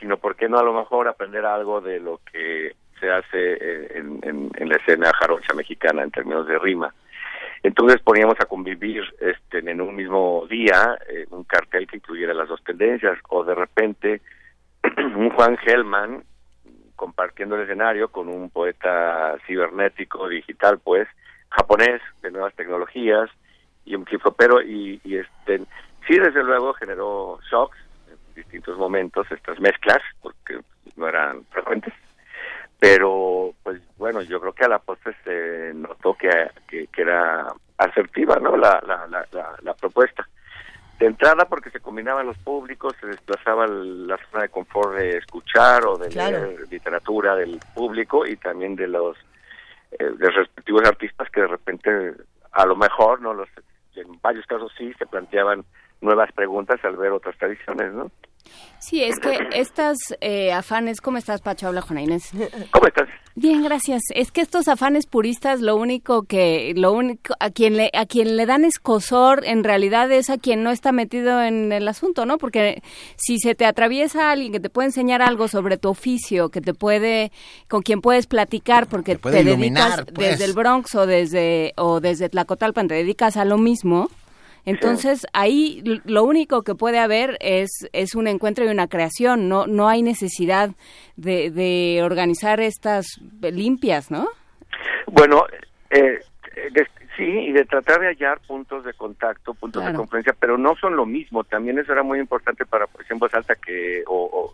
sino 0.00 0.16
por 0.16 0.36
qué 0.36 0.48
no 0.48 0.58
a 0.58 0.62
lo 0.62 0.72
mejor 0.72 1.08
aprender 1.08 1.44
algo 1.44 1.80
de 1.80 2.00
lo 2.00 2.20
que 2.30 2.74
se 2.98 3.10
hace 3.10 3.28
eh, 3.32 3.88
en, 3.96 4.68
la 4.68 4.76
escena 4.76 5.12
jarocha 5.18 5.54
mexicana 5.54 6.02
en 6.02 6.10
términos 6.10 6.46
de 6.46 6.58
rima. 6.58 6.92
Entonces 7.62 8.00
poníamos 8.00 8.36
a 8.40 8.46
convivir 8.46 9.02
este, 9.20 9.58
en 9.58 9.80
un 9.80 9.94
mismo 9.94 10.46
día 10.48 10.98
eh, 11.08 11.26
un 11.30 11.44
cartel 11.44 11.86
que 11.86 11.96
incluyera 11.96 12.32
las 12.32 12.48
dos 12.48 12.62
tendencias, 12.64 13.18
o 13.28 13.44
de 13.44 13.54
repente 13.54 14.22
un 14.96 15.30
Juan 15.30 15.58
Hellman 15.66 16.22
compartiendo 16.98 17.54
el 17.54 17.62
escenario 17.62 18.08
con 18.08 18.28
un 18.28 18.50
poeta 18.50 19.38
cibernético, 19.46 20.28
digital, 20.28 20.80
pues, 20.80 21.06
japonés, 21.48 22.02
de 22.22 22.32
nuevas 22.32 22.52
tecnologías, 22.54 23.30
y 23.84 23.94
un 23.94 24.04
pero 24.36 24.60
y, 24.60 25.00
y 25.04 25.16
este, 25.16 25.60
sí, 26.06 26.18
desde 26.18 26.42
luego 26.42 26.74
generó 26.74 27.38
shocks 27.48 27.78
en 28.10 28.34
distintos 28.34 28.76
momentos, 28.76 29.30
estas 29.30 29.60
mezclas, 29.60 30.02
porque 30.20 30.60
no 30.96 31.08
eran 31.08 31.44
frecuentes, 31.44 31.94
pero 32.80 33.54
pues 33.62 33.80
bueno, 33.96 34.20
yo 34.22 34.40
creo 34.40 34.52
que 34.52 34.64
a 34.64 34.68
la 34.68 34.80
postre 34.80 35.14
se 35.22 35.72
notó 35.74 36.14
que, 36.14 36.28
que, 36.66 36.88
era 37.00 37.46
asertiva, 37.78 38.36
¿no? 38.40 38.56
La, 38.56 38.82
la, 38.84 39.06
la, 39.06 39.56
la, 39.62 39.74
propuesta. 39.74 40.28
De 40.98 41.06
entrada 41.06 41.44
porque 41.44 41.70
se 41.70 41.80
combinaban 41.80 42.26
los 42.26 42.38
públicos, 42.38 42.94
se 43.00 43.06
desplazaba 43.06 43.66
la 43.68 44.18
zona 44.30 44.42
de 44.42 44.48
confort 44.48 44.96
de 44.96 45.18
escuchar 45.18 45.86
o 45.86 45.96
de 45.96 46.10
leer 46.10 46.64
literatura 46.70 47.36
del 47.36 47.60
público 47.72 48.26
y 48.26 48.36
también 48.36 48.74
de 48.74 48.88
los 48.88 49.16
eh, 49.92 50.04
de 50.04 50.30
respectivos 50.30 50.82
artistas 50.84 51.30
que 51.30 51.42
de 51.42 51.46
repente 51.46 52.14
a 52.52 52.66
lo 52.66 52.74
mejor 52.74 53.20
no 53.20 53.32
los 53.32 53.48
en 53.94 54.20
varios 54.20 54.46
casos 54.46 54.72
sí 54.76 54.92
se 54.98 55.06
planteaban 55.06 55.64
nuevas 56.00 56.32
preguntas 56.32 56.78
al 56.84 56.96
ver 56.96 57.12
otras 57.12 57.36
tradiciones, 57.38 57.92
¿no? 57.92 58.10
Sí, 58.78 59.02
es 59.02 59.18
que 59.18 59.36
estas 59.52 59.98
eh, 60.20 60.52
afanes, 60.52 61.00
¿cómo 61.00 61.18
estás, 61.18 61.40
Pacho? 61.40 61.66
Habla 61.66 61.82
Juana 61.82 62.02
Inés. 62.02 62.30
¿Cómo 62.70 62.86
estás? 62.86 63.08
Bien, 63.34 63.62
gracias. 63.62 64.02
Es 64.14 64.32
que 64.32 64.40
estos 64.40 64.66
afanes 64.66 65.06
puristas, 65.06 65.60
lo 65.60 65.76
único 65.76 66.22
que, 66.22 66.72
lo 66.76 66.92
único, 66.92 67.34
a 67.38 67.50
quien 67.50 67.76
le, 67.76 67.90
a 67.92 68.06
quien 68.06 68.36
le 68.36 68.46
dan 68.46 68.64
escosor, 68.64 69.44
en 69.44 69.62
realidad 69.62 70.10
es 70.10 70.28
a 70.28 70.38
quien 70.38 70.64
no 70.64 70.70
está 70.70 70.90
metido 70.90 71.40
en 71.42 71.70
el 71.70 71.86
asunto, 71.86 72.26
¿no? 72.26 72.38
Porque 72.38 72.82
si 73.16 73.38
se 73.38 73.54
te 73.54 73.64
atraviesa 73.64 74.32
alguien 74.32 74.52
que 74.52 74.60
te 74.60 74.70
puede 74.70 74.86
enseñar 74.88 75.22
algo 75.22 75.46
sobre 75.46 75.76
tu 75.76 75.88
oficio, 75.88 76.48
que 76.48 76.60
te 76.60 76.74
puede, 76.74 77.30
con 77.68 77.82
quien 77.82 78.00
puedes 78.00 78.26
platicar, 78.26 78.88
porque 78.88 79.16
te, 79.16 79.44
dedicas 79.44 80.04
pues. 80.14 80.30
desde 80.30 80.44
el 80.44 80.52
Bronx 80.52 80.94
o 80.96 81.06
desde, 81.06 81.74
o 81.76 82.00
desde 82.00 82.28
Tlacotalpan, 82.28 82.88
te 82.88 82.94
dedicas 82.94 83.36
a 83.36 83.44
lo 83.44 83.58
mismo 83.58 84.08
entonces, 84.68 85.26
ahí 85.32 85.82
lo 86.04 86.24
único 86.24 86.62
que 86.62 86.74
puede 86.74 86.98
haber 86.98 87.38
es, 87.40 87.88
es 87.92 88.14
un 88.14 88.26
encuentro 88.26 88.64
y 88.64 88.68
una 88.68 88.86
creación, 88.86 89.48
no, 89.48 89.66
no 89.66 89.88
hay 89.88 90.02
necesidad 90.02 90.70
de, 91.16 91.50
de 91.50 92.02
organizar 92.02 92.60
estas 92.60 93.06
limpias, 93.40 94.10
¿no? 94.10 94.28
Bueno, 95.06 95.44
eh, 95.90 96.18
sí, 97.16 97.24
y 97.24 97.52
de 97.52 97.64
tratar 97.64 98.00
de 98.00 98.08
hallar 98.08 98.40
puntos 98.46 98.84
de 98.84 98.92
contacto, 98.94 99.54
puntos 99.54 99.84
de 99.84 99.94
conferencia, 99.94 100.34
pero 100.38 100.58
no 100.58 100.76
son 100.76 100.96
lo 100.96 101.06
mismo. 101.06 101.44
También 101.44 101.78
eso 101.78 101.92
era 101.92 102.02
muy 102.02 102.18
importante 102.18 102.66
para, 102.66 102.86
por 102.86 103.02
ejemplo, 103.02 103.28
Salta, 103.28 103.54
que, 103.56 104.02
o, 104.06 104.52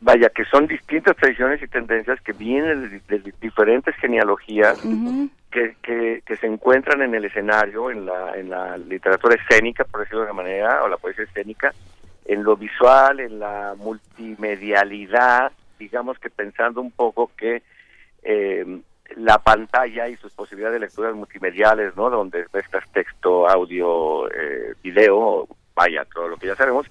vaya, 0.00 0.28
que 0.30 0.44
son 0.44 0.66
distintas 0.66 1.16
tradiciones 1.16 1.62
y 1.62 1.68
tendencias 1.68 2.20
que 2.20 2.32
vienen 2.32 3.02
de, 3.08 3.32
diferentes 3.40 3.94
genealogías 3.96 4.80
que, 5.50 5.74
que, 5.82 6.36
se 6.36 6.46
encuentran 6.46 7.02
en 7.02 7.14
el 7.14 7.24
escenario, 7.24 7.90
en 7.90 8.06
la, 8.06 8.36
en 8.36 8.50
la 8.50 8.76
literatura 8.76 9.34
escénica, 9.34 9.84
por 9.84 10.00
decirlo 10.00 10.20
de 10.20 10.26
una 10.26 10.42
manera, 10.42 10.84
o 10.84 10.88
la 10.88 10.96
poesía 10.96 11.24
escénica, 11.24 11.72
en 12.26 12.44
lo 12.44 12.56
visual, 12.56 13.20
en 13.20 13.38
la 13.38 13.74
multimedialidad, 13.76 15.50
digamos 15.78 16.18
que 16.18 16.30
pensando 16.30 16.80
un 16.80 16.90
poco 16.90 17.30
que 17.36 17.62
eh, 18.22 18.80
la 19.16 19.38
pantalla 19.38 20.08
y 20.08 20.16
sus 20.16 20.32
posibilidades 20.32 20.80
de 20.80 20.86
lecturas 20.86 21.14
multimediales, 21.14 21.96
¿no? 21.96 22.10
Donde 22.10 22.46
estás 22.52 22.84
texto, 22.92 23.48
audio, 23.48 24.30
eh, 24.30 24.74
video, 24.82 25.48
vaya, 25.74 26.04
todo 26.12 26.28
lo 26.28 26.36
que 26.36 26.48
ya 26.48 26.56
sabemos, 26.56 26.86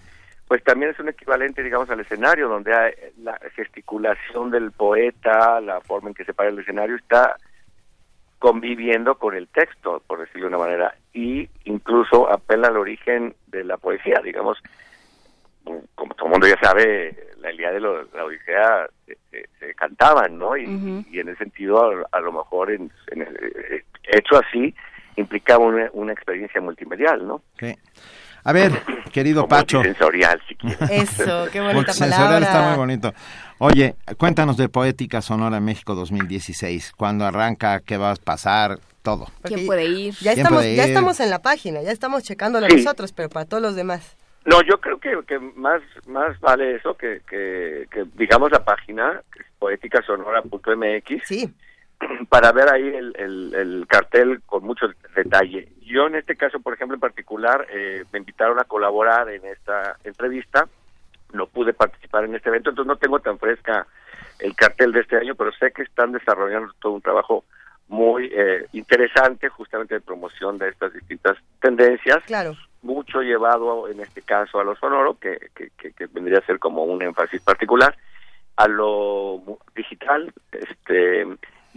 pues 0.48 0.64
también 0.64 0.92
es 0.92 1.00
un 1.00 1.10
equivalente, 1.10 1.62
digamos, 1.62 1.90
al 1.90 2.00
escenario, 2.00 2.48
donde 2.48 2.74
hay 2.74 2.94
la 3.22 3.38
gesticulación 3.56 4.50
del 4.50 4.72
poeta, 4.72 5.60
la 5.60 5.82
forma 5.82 6.10
en 6.10 6.16
que 6.16 6.24
se 6.24 6.34
para 6.34 6.50
el 6.50 6.60
escenario, 6.60 6.96
está 6.96 7.36
conviviendo 8.40 9.16
con 9.16 9.36
el 9.36 9.48
texto, 9.50 10.02
por 10.08 10.20
decirlo 10.20 10.48
de 10.48 10.56
una 10.56 10.66
manera, 10.66 10.96
y 11.14 11.50
incluso 11.66 12.32
apela 12.32 12.70
al 12.70 12.78
origen 12.78 13.36
de 13.48 13.64
la 13.66 13.78
poesía, 13.78 14.22
digamos, 14.24 14.58
como 15.96 16.14
todo 16.14 16.28
el 16.28 16.32
mundo 16.32 16.48
ya 16.48 16.58
sabe, 16.62 17.28
la 17.40 17.52
idea 17.52 17.72
de 17.72 17.82
la 17.82 18.24
Odisea 18.24 18.88
se, 19.06 19.76
cantaban, 19.76 20.38
¿no? 20.38 20.56
Y, 20.56 20.64
en 20.64 21.30
ese 21.30 21.38
sentido, 21.40 22.06
a, 22.10 22.20
lo 22.22 22.32
mejor, 22.32 22.72
en, 22.72 22.90
eh, 23.12 23.84
hecho 24.04 24.38
así, 24.38 24.74
implicaba 25.18 25.66
una, 25.66 25.90
una 25.94 26.14
experiencia 26.14 26.62
multimedial, 26.62 27.28
¿no? 27.28 27.42
Sí. 27.60 27.76
A 28.48 28.54
ver, 28.54 28.72
querido 29.12 29.46
Pacho. 29.46 29.84
Sensorial, 29.84 30.42
si 30.48 30.56
Eso, 30.90 31.50
qué 31.52 31.60
bonita 31.60 31.92
palabra. 32.00 32.46
está 32.46 32.70
muy 32.70 32.78
bonito. 32.78 33.14
Oye, 33.58 33.96
cuéntanos 34.16 34.56
de 34.56 34.70
Poética 34.70 35.22
Sonora 35.22 35.60
México 35.60 35.96
2016. 35.96 36.94
¿Cuándo 36.96 37.26
arranca? 37.26 37.82
¿Qué 37.82 37.98
va 37.98 38.12
a 38.12 38.16
pasar? 38.16 38.80
Todo. 39.02 39.28
¿Quién 39.44 39.66
puede 39.66 39.84
ir? 39.88 40.14
Ya 40.22 40.32
estamos, 40.32 40.64
ya 40.64 40.86
estamos 40.86 41.20
en 41.20 41.30
la 41.30 41.42
página, 41.42 41.82
ya 41.82 41.92
estamos 41.92 42.24
checándolo 42.24 42.70
nosotros, 42.70 43.12
pero 43.12 43.28
para 43.28 43.46
todos 43.46 43.62
los 43.62 43.76
demás. 43.76 44.16
No, 44.46 44.62
yo 44.62 44.80
creo 44.80 44.98
que, 44.98 45.12
que 45.28 45.40
más, 45.40 45.82
más 46.08 46.40
vale 46.40 46.76
eso 46.76 46.96
que, 46.96 47.20
que, 47.30 47.86
que 47.92 48.06
digamos 48.16 48.50
la 48.50 48.64
página, 48.64 49.22
poéticasonora.mx. 49.60 51.28
Sí 51.28 51.54
para 52.30 52.52
ver 52.52 52.70
ahí 52.70 52.88
el, 52.88 53.16
el, 53.56 53.86
cartel 53.88 54.42
con 54.46 54.64
mucho 54.64 54.88
detalle. 55.16 55.70
Yo 55.82 56.08
en 56.08 56.16
este 56.16 56.36
caso, 56.36 56.60
por 56.60 56.74
ejemplo, 56.74 56.96
en 56.96 57.02
particular, 57.02 57.66
eh, 57.72 58.04
me 58.12 58.20
invitaron 58.20 58.60
a 58.60 58.66
colaborar 58.66 59.30
en 59.30 59.46
esta 59.46 59.98
entrevista, 60.04 60.68
no 61.34 61.48
pude 61.48 61.74
participar 61.74 62.26
en 62.26 62.36
este 62.36 62.50
evento, 62.50 62.70
entonces 62.70 62.88
no 62.88 62.98
tengo 62.98 63.20
tan 63.20 63.40
fresca 63.40 63.88
el 64.40 64.56
cartel 64.56 64.92
de 64.92 65.02
este 65.02 65.18
año, 65.18 65.36
pero 65.36 65.52
sé 65.54 65.72
que 65.72 65.82
están 65.84 66.12
desarrollando 66.12 66.72
todo 66.80 66.94
un 66.94 67.02
trabajo 67.02 67.44
muy 67.88 68.30
eh, 68.34 68.68
interesante 68.74 69.50
justamente 69.50 69.96
de 69.96 70.02
promoción 70.02 70.58
de 70.58 70.70
estas 70.70 70.94
distintas 70.94 71.38
tendencias. 71.62 72.24
Claro. 72.26 72.56
Mucho 72.82 73.22
llevado 73.22 73.88
en 73.88 74.02
este 74.02 74.22
caso 74.22 74.60
a 74.60 74.64
lo 74.64 74.76
sonoro, 74.76 75.18
que, 75.18 75.50
que, 75.56 75.72
que 75.92 76.06
vendría 76.08 76.40
a 76.40 76.46
ser 76.46 76.60
como 76.60 76.84
un 76.84 77.02
énfasis 77.02 77.42
particular, 77.42 77.98
a 78.58 78.68
lo 78.68 79.42
digital, 79.76 80.32
este 80.52 81.26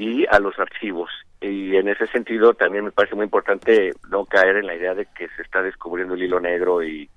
y 0.01 0.25
a 0.31 0.39
los 0.39 0.59
archivos. 0.59 1.11
Y 1.43 1.77
en 1.77 1.89
ese 1.89 2.07
sentido 2.07 2.55
también 2.55 2.85
me 2.85 2.91
parece 2.91 3.15
muy 3.15 3.25
importante 3.25 3.93
no 4.09 4.25
caer 4.25 4.57
en 4.57 4.67
la 4.67 4.75
idea 4.75 4.95
de 4.95 5.05
que 5.05 5.29
se 5.37 5.43
está 5.43 5.62
descubriendo 5.62 6.15
el 6.15 6.23
hilo 6.23 6.41
negro 6.41 6.83
y, 6.83 7.09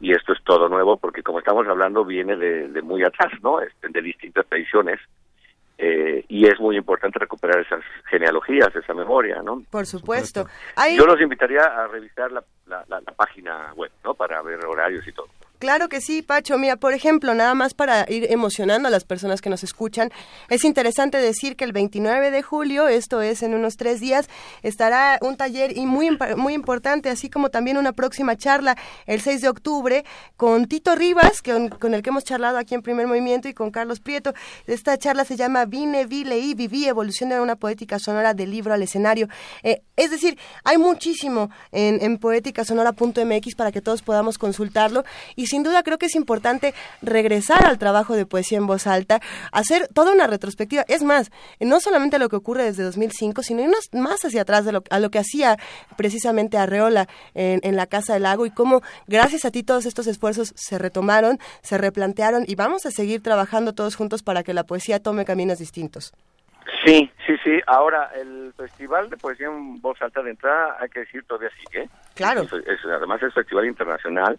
y 0.00 0.12
esto 0.12 0.32
es 0.32 0.42
todo 0.42 0.66
nuevo, 0.70 0.96
porque 0.96 1.22
como 1.22 1.40
estamos 1.40 1.68
hablando 1.68 2.02
viene 2.02 2.36
de, 2.36 2.68
de 2.68 2.80
muy 2.80 3.04
atrás, 3.04 3.30
¿no? 3.42 3.60
Este, 3.60 3.88
de 3.90 4.00
distintas 4.00 4.46
tradiciones. 4.46 4.98
Eh, 5.76 6.24
y 6.28 6.46
es 6.46 6.58
muy 6.60 6.76
importante 6.76 7.18
recuperar 7.18 7.60
esas 7.60 7.82
genealogías, 8.10 8.74
esa 8.74 8.94
memoria, 8.94 9.42
¿no? 9.42 9.62
Por 9.70 9.84
supuesto. 9.84 10.46
Yo 10.96 11.06
los 11.06 11.20
invitaría 11.20 11.62
a 11.62 11.88
revisar 11.88 12.32
la, 12.32 12.42
la, 12.70 13.00
página 13.16 13.72
web, 13.74 13.90
¿no? 14.04 14.14
Para 14.14 14.40
ver 14.42 14.64
horarios 14.64 15.06
y 15.06 15.12
todo. 15.12 15.28
Claro 15.58 15.90
que 15.90 16.00
sí, 16.00 16.22
Pacho. 16.22 16.56
Mira, 16.56 16.76
por 16.76 16.94
ejemplo, 16.94 17.34
nada 17.34 17.54
más 17.54 17.74
para 17.74 18.10
ir 18.10 18.32
emocionando 18.32 18.88
a 18.88 18.90
las 18.90 19.04
personas 19.04 19.42
que 19.42 19.50
nos 19.50 19.62
escuchan, 19.62 20.10
es 20.48 20.64
interesante 20.64 21.18
decir 21.18 21.54
que 21.54 21.64
el 21.64 21.72
29 21.72 22.30
de 22.30 22.42
julio, 22.42 22.88
esto 22.88 23.20
es 23.20 23.42
en 23.42 23.52
unos 23.52 23.76
tres 23.76 24.00
días, 24.00 24.30
estará 24.62 25.18
un 25.20 25.36
taller 25.36 25.76
y 25.76 25.84
muy, 25.84 26.16
muy 26.38 26.54
importante, 26.54 27.10
así 27.10 27.28
como 27.28 27.50
también 27.50 27.76
una 27.76 27.92
próxima 27.92 28.36
charla 28.36 28.74
el 29.04 29.20
6 29.20 29.42
de 29.42 29.48
octubre 29.50 30.04
con 30.38 30.64
Tito 30.64 30.94
Rivas, 30.94 31.42
con, 31.42 31.68
con 31.68 31.92
el 31.92 32.02
que 32.02 32.08
hemos 32.08 32.24
charlado 32.24 32.56
aquí 32.56 32.74
en 32.74 32.80
Primer 32.80 33.06
Movimiento, 33.06 33.46
y 33.46 33.52
con 33.52 33.70
Carlos 33.70 34.00
Prieto. 34.00 34.32
Esta 34.66 34.96
charla 34.96 35.26
se 35.26 35.36
llama 35.36 35.66
Vine, 35.66 36.06
Vi, 36.06 36.24
Leí, 36.24 36.54
Viví, 36.54 36.86
Evolución 36.86 37.28
de 37.28 37.38
una 37.38 37.56
poética 37.56 37.98
sonora 37.98 38.32
del 38.32 38.50
libro 38.50 38.72
al 38.72 38.82
escenario. 38.82 39.28
Eh, 39.62 39.82
es 39.96 40.10
decir, 40.10 40.38
hay 40.64 40.78
muchísimo 40.78 41.50
en, 41.70 42.02
en 42.02 42.18
poéticasonora.mx 42.60 43.54
para 43.54 43.72
que 43.72 43.80
todos 43.80 44.02
podamos 44.02 44.38
consultarlo 44.38 45.04
y 45.36 45.46
sin 45.46 45.62
duda 45.62 45.82
creo 45.82 45.98
que 45.98 46.06
es 46.06 46.14
importante 46.14 46.74
regresar 47.02 47.64
al 47.66 47.78
trabajo 47.78 48.14
de 48.14 48.26
poesía 48.26 48.58
en 48.58 48.66
voz 48.66 48.86
alta, 48.86 49.20
hacer 49.52 49.88
toda 49.88 50.12
una 50.12 50.26
retrospectiva. 50.26 50.84
Es 50.88 51.02
más, 51.02 51.30
no 51.58 51.80
solamente 51.80 52.18
lo 52.18 52.28
que 52.28 52.36
ocurre 52.36 52.64
desde 52.64 52.82
2005, 52.82 53.42
sino 53.42 53.62
irnos 53.62 53.88
más 53.92 54.24
hacia 54.24 54.42
atrás 54.42 54.64
de 54.64 54.72
lo, 54.72 54.82
a 54.90 54.98
lo 54.98 55.10
que 55.10 55.18
hacía 55.18 55.56
precisamente 55.96 56.58
Arreola 56.58 57.08
en, 57.34 57.60
en 57.62 57.76
la 57.76 57.86
Casa 57.86 58.14
del 58.14 58.24
Lago 58.24 58.46
y 58.46 58.50
cómo 58.50 58.82
gracias 59.06 59.44
a 59.44 59.50
ti 59.50 59.62
todos 59.62 59.86
estos 59.86 60.06
esfuerzos 60.06 60.52
se 60.56 60.78
retomaron, 60.78 61.38
se 61.62 61.78
replantearon 61.78 62.44
y 62.46 62.54
vamos 62.54 62.86
a 62.86 62.90
seguir 62.90 63.22
trabajando 63.22 63.74
todos 63.74 63.96
juntos 63.96 64.22
para 64.22 64.42
que 64.42 64.54
la 64.54 64.64
poesía 64.64 65.02
tome 65.02 65.24
caminos 65.24 65.58
distintos. 65.58 66.12
Sí, 66.84 67.10
sí, 67.26 67.36
sí. 67.44 67.60
Ahora, 67.66 68.10
el 68.14 68.52
Festival 68.56 69.10
de 69.10 69.16
Poesía 69.16 69.48
en 69.48 69.80
Voz 69.80 70.00
Alta 70.00 70.22
de 70.22 70.30
entrada, 70.30 70.76
hay 70.80 70.88
que 70.88 71.00
decir, 71.00 71.24
todavía 71.24 71.50
sigue. 71.58 71.88
Claro. 72.20 72.46
además 72.84 73.22
es 73.22 73.32
festival 73.32 73.66
internacional 73.66 74.38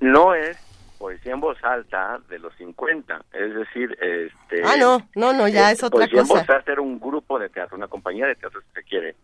no 0.00 0.34
es 0.34 0.56
poesía 0.98 1.32
en 1.32 1.40
voz 1.40 1.56
alta 1.64 2.20
de 2.28 2.38
los 2.38 2.54
50, 2.56 3.24
es 3.32 3.54
decir, 3.54 3.96
este... 4.02 4.62
Ah, 4.64 4.76
no, 4.78 5.08
no, 5.14 5.32
no, 5.32 5.48
ya 5.48 5.70
es 5.70 5.82
otra 5.82 6.00
poesía 6.00 6.20
cosa. 6.20 6.34
en 6.34 6.40
voz 6.40 6.50
alta 6.50 6.72
era 6.72 6.82
un 6.82 7.00
grupo 7.00 7.38
de 7.38 7.48
teatro, 7.48 7.76
una 7.76 7.88
compañía 7.88 8.26
de 8.26 8.34
teatro, 8.34 8.60
si 8.60 8.72
se 8.74 8.82
quiere, 8.82 9.16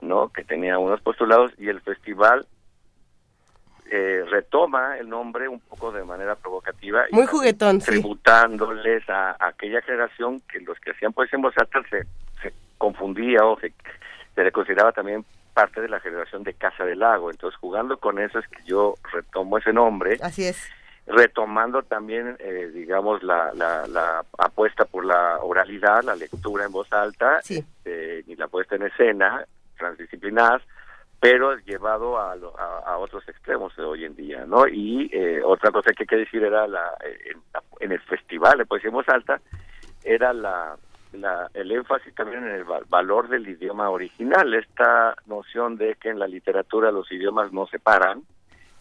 ¿no? 0.00 0.30
Que 0.30 0.42
tenía 0.42 0.78
unos 0.78 1.00
postulados 1.00 1.52
y 1.58 1.68
el 1.68 1.80
festival 1.80 2.44
eh, 3.88 4.24
retoma 4.30 4.98
el 4.98 5.08
nombre 5.08 5.46
un 5.46 5.60
poco 5.60 5.92
de 5.92 6.02
manera 6.02 6.34
provocativa. 6.34 7.04
Muy 7.12 7.26
juguetón, 7.26 7.78
Tributándoles 7.78 9.08
a, 9.08 9.36
aquella 9.38 9.80
generación 9.82 10.40
que 10.50 10.58
los 10.60 10.78
que 10.80 10.90
hacían 10.90 11.12
poesía 11.12 11.36
en 11.36 11.42
voz 11.42 11.54
alta 11.56 11.82
se, 11.88 12.04
se 12.42 12.52
confundía 12.78 13.44
o 13.44 13.60
se, 13.60 13.72
se 14.34 14.42
le 14.42 14.50
consideraba 14.50 14.90
también 14.90 15.24
parte 15.52 15.80
de 15.80 15.88
la 15.88 16.00
generación 16.00 16.42
de 16.42 16.54
Casa 16.54 16.84
del 16.84 17.00
Lago. 17.00 17.30
Entonces, 17.30 17.58
jugando 17.60 17.96
con 17.98 18.18
eso 18.18 18.38
es 18.38 18.48
que 18.48 18.62
yo 18.64 18.94
retomo 19.12 19.58
ese 19.58 19.72
nombre. 19.72 20.18
Así 20.22 20.44
es. 20.44 20.70
Retomando 21.06 21.82
también, 21.82 22.36
eh, 22.38 22.70
digamos, 22.72 23.22
la, 23.22 23.52
la, 23.54 24.24
apuesta 24.38 24.84
por 24.84 25.04
la 25.04 25.38
oralidad, 25.42 26.04
la 26.04 26.14
lectura 26.14 26.64
en 26.64 26.72
voz 26.72 26.92
alta 26.92 27.40
este, 27.40 28.24
y 28.26 28.36
la 28.36 28.46
puesta 28.46 28.76
en 28.76 28.84
escena, 28.84 29.44
transdisciplinadas, 29.76 30.62
pero 31.18 31.56
llevado 31.58 32.18
a, 32.18 32.34
a, 32.86 32.98
otros 32.98 33.28
extremos 33.28 33.74
de 33.76 33.82
hoy 33.82 34.04
en 34.04 34.14
día, 34.14 34.44
¿no? 34.46 34.66
Y 34.68 35.10
eh, 35.12 35.40
otra 35.44 35.70
cosa 35.70 35.92
que 35.92 36.04
hay 36.04 36.06
que 36.06 36.16
decir 36.16 36.42
era 36.42 36.66
la, 36.66 36.96
en, 37.80 37.92
el 37.92 38.00
festival 38.00 38.58
de 38.58 38.66
poesía 38.66 38.88
en 38.88 38.94
voz 38.94 39.08
alta, 39.08 39.40
era 40.04 40.32
la, 40.32 40.76
la, 41.12 41.50
el 41.54 41.70
énfasis 41.70 42.14
también 42.14 42.44
en 42.44 42.54
el 42.54 42.64
valor 42.88 43.28
del 43.28 43.48
idioma 43.48 43.90
original, 43.90 44.52
esta 44.54 45.14
noción 45.26 45.76
de 45.76 45.96
que 45.96 46.10
en 46.10 46.18
la 46.18 46.26
literatura 46.26 46.90
los 46.90 47.10
idiomas 47.12 47.52
no 47.52 47.66
se 47.66 47.78
paran, 47.78 48.22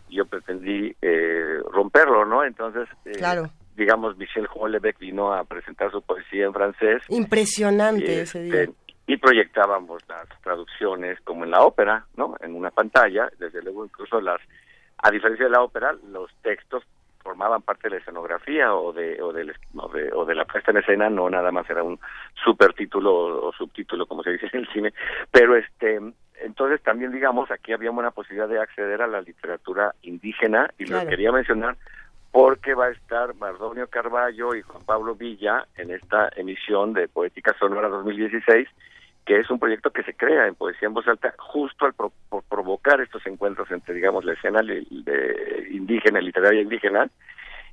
yo 0.09 0.25
pretendí 0.25 0.95
eh, 1.01 1.59
romperlo, 1.71 2.25
¿no? 2.25 2.43
Entonces, 2.43 2.87
eh, 3.05 3.47
digamos, 3.75 4.17
Michel 4.17 4.47
Houellebecq 4.47 4.99
vino 4.99 5.33
a 5.33 5.43
presentar 5.45 5.91
su 5.91 6.01
poesía 6.01 6.45
en 6.45 6.53
francés. 6.53 7.03
Impresionante 7.09 8.21
ese 8.21 8.43
día. 8.43 8.61
Este, 8.63 8.75
y 9.07 9.17
proyectábamos 9.17 10.01
las 10.07 10.27
traducciones 10.41 11.19
como 11.21 11.43
en 11.43 11.51
la 11.51 11.63
ópera, 11.63 12.05
¿no? 12.15 12.35
En 12.41 12.55
una 12.55 12.71
pantalla, 12.71 13.29
desde 13.39 13.61
luego 13.61 13.85
incluso 13.85 14.21
las, 14.21 14.39
a 14.97 15.11
diferencia 15.11 15.45
de 15.45 15.51
la 15.51 15.61
ópera, 15.61 15.93
los 16.11 16.31
textos 16.41 16.83
formaban 17.21 17.61
parte 17.61 17.87
de 17.87 17.95
la 17.95 18.01
escenografía 18.01 18.73
o 18.73 18.93
de 18.93 19.21
o 19.21 19.31
de, 19.31 19.53
o 20.13 20.25
de, 20.25 20.35
la 20.35 20.45
puesta 20.45 20.71
en 20.71 20.77
escena, 20.77 21.09
no 21.09 21.29
nada 21.29 21.51
más 21.51 21.69
era 21.69 21.83
un 21.83 21.99
supertítulo 22.43 23.47
o, 23.47 23.53
subtítulo 23.53 24.05
como 24.05 24.23
se 24.23 24.31
dice 24.31 24.49
en 24.51 24.59
el 24.61 24.67
cine, 24.69 24.93
pero 25.31 25.55
este 25.55 25.99
entonces 26.43 26.81
también 26.81 27.11
digamos 27.11 27.51
aquí 27.51 27.73
había 27.73 27.91
una 27.91 28.11
posibilidad 28.11 28.47
de 28.47 28.59
acceder 28.59 29.01
a 29.01 29.07
la 29.07 29.21
literatura 29.21 29.93
indígena 30.01 30.69
y 30.77 30.85
lo 30.85 31.05
quería 31.05 31.31
mencionar 31.31 31.77
porque 32.31 32.73
va 32.73 32.85
a 32.85 32.91
estar 32.91 33.35
Mardonio 33.35 33.87
Carballo 33.87 34.55
y 34.55 34.61
Juan 34.61 34.83
Pablo 34.85 35.15
Villa 35.15 35.67
en 35.77 35.91
esta 35.91 36.29
emisión 36.35 36.93
de 36.93 37.07
Poética 37.07 37.53
Sonora 37.59 37.89
2016 37.89 38.67
que 39.25 39.39
es 39.39 39.49
un 39.49 39.59
proyecto 39.59 39.91
que 39.91 40.03
se 40.03 40.13
crea 40.13 40.47
en 40.47 40.55
Poesía 40.55 40.87
en 40.87 40.93
Voz 40.93 41.07
Alta 41.07 41.33
justo 41.37 41.85
al 41.85 41.93
por 41.93 42.11
provocar 42.49 43.01
estos 43.01 43.25
encuentros 43.27 43.69
entre, 43.71 43.93
digamos, 43.93 44.25
la 44.25 44.33
escena 44.33 44.61
de 44.61 44.85
indígena, 45.71 46.19
literaria 46.19 46.61
indígena, 46.61 47.09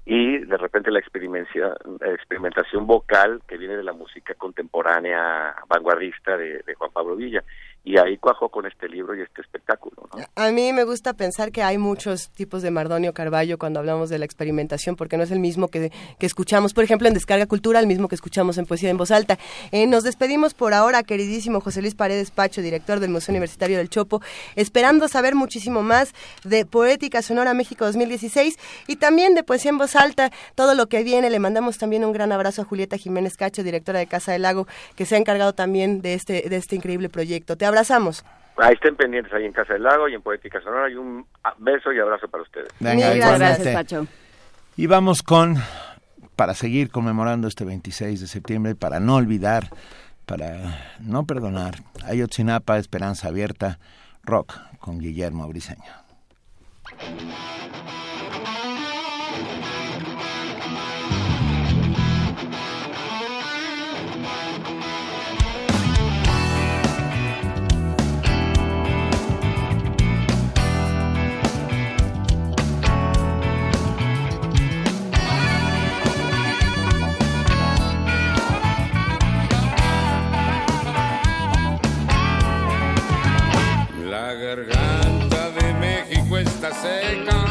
y 0.04 0.38
de 0.38 0.56
repente 0.56 0.90
la 0.90 1.00
experimentación 1.00 2.86
vocal 2.86 3.42
que 3.46 3.58
viene 3.58 3.76
de 3.76 3.82
la 3.82 3.92
música 3.92 4.34
contemporánea 4.34 5.54
vanguardista 5.68 6.36
de 6.36 6.74
Juan 6.76 6.90
Pablo 6.92 7.16
Villa 7.16 7.44
y 7.84 7.96
ahí 7.98 8.18
cuajó 8.18 8.48
con 8.48 8.66
este 8.66 8.88
libro 8.88 9.16
y 9.16 9.22
este 9.22 9.40
espectáculo. 9.40 10.08
A 10.34 10.50
mí 10.50 10.72
me 10.72 10.84
gusta 10.84 11.14
pensar 11.14 11.52
que 11.52 11.62
hay 11.62 11.78
muchos 11.78 12.28
tipos 12.30 12.62
de 12.62 12.70
Mardonio 12.70 13.14
Carballo 13.14 13.58
cuando 13.58 13.80
hablamos 13.80 14.10
de 14.10 14.18
la 14.18 14.24
experimentación, 14.24 14.96
porque 14.96 15.16
no 15.16 15.22
es 15.22 15.30
el 15.30 15.38
mismo 15.38 15.68
que, 15.68 15.90
que 16.18 16.26
escuchamos, 16.26 16.74
por 16.74 16.84
ejemplo, 16.84 17.08
en 17.08 17.14
Descarga 17.14 17.46
Cultura, 17.46 17.80
el 17.80 17.86
mismo 17.86 18.08
que 18.08 18.14
escuchamos 18.14 18.58
en 18.58 18.66
Poesía 18.66 18.90
en 18.90 18.98
Voz 18.98 19.10
Alta. 19.10 19.38
Eh, 19.72 19.86
nos 19.86 20.04
despedimos 20.04 20.54
por 20.54 20.74
ahora, 20.74 21.02
queridísimo 21.02 21.60
José 21.60 21.80
Luis 21.80 21.94
Paredes 21.94 22.30
Pacho, 22.30 22.60
director 22.60 23.00
del 23.00 23.10
Museo 23.10 23.32
Universitario 23.32 23.78
del 23.78 23.88
Chopo, 23.88 24.20
esperando 24.56 25.08
saber 25.08 25.34
muchísimo 25.34 25.82
más 25.82 26.14
de 26.44 26.66
Poética 26.66 27.22
Sonora 27.22 27.54
México 27.54 27.84
2016 27.84 28.58
y 28.86 28.96
también 28.96 29.34
de 29.34 29.44
Poesía 29.44 29.70
en 29.70 29.78
Voz 29.78 29.96
Alta, 29.96 30.30
todo 30.54 30.74
lo 30.74 30.88
que 30.88 31.02
viene. 31.02 31.30
Le 31.30 31.38
mandamos 31.38 31.78
también 31.78 32.04
un 32.04 32.12
gran 32.12 32.32
abrazo 32.32 32.62
a 32.62 32.64
Julieta 32.64 32.96
Jiménez 32.96 33.36
Cacho, 33.36 33.62
directora 33.62 33.98
de 33.98 34.06
Casa 34.06 34.32
del 34.32 34.42
Lago, 34.42 34.66
que 34.94 35.06
se 35.06 35.14
ha 35.14 35.18
encargado 35.18 35.54
también 35.54 36.02
de 36.02 36.14
este, 36.14 36.48
de 36.48 36.56
este 36.56 36.76
increíble 36.76 37.08
proyecto. 37.08 37.56
Te 37.56 37.64
abrazamos. 37.68 38.24
Ahí 38.56 38.74
estén 38.74 38.96
pendientes 38.96 39.32
ahí 39.32 39.44
en 39.44 39.52
Casa 39.52 39.74
del 39.74 39.84
Lago 39.84 40.08
y 40.08 40.14
en 40.14 40.22
Poética 40.22 40.60
Sonora 40.60 40.90
y 40.90 40.96
un 40.96 41.24
beso 41.58 41.92
y 41.92 42.00
abrazo 42.00 42.26
para 42.28 42.42
ustedes. 42.42 42.68
Venga, 42.80 43.14
gracias, 43.14 43.68
Pacho. 43.68 44.06
Y 44.76 44.86
vamos 44.86 45.22
con, 45.22 45.56
para 46.34 46.54
seguir 46.54 46.90
conmemorando 46.90 47.46
este 47.46 47.64
26 47.64 48.20
de 48.20 48.26
septiembre, 48.26 48.74
para 48.74 48.98
no 48.98 49.14
olvidar, 49.14 49.70
para 50.26 50.96
no 51.00 51.24
perdonar, 51.24 51.76
Ayotzinapa, 52.04 52.78
Esperanza 52.78 53.28
Abierta, 53.28 53.78
Rock, 54.24 54.54
con 54.80 54.98
Guillermo 54.98 55.46
Briseño. 55.48 55.92
Garganta 84.34 85.50
de 85.50 85.72
México 85.74 86.38
está 86.38 86.70
seca. 86.72 87.48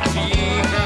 Convoquen, 0.00 0.62
nos 0.72 0.85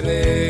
43. 0.00 0.47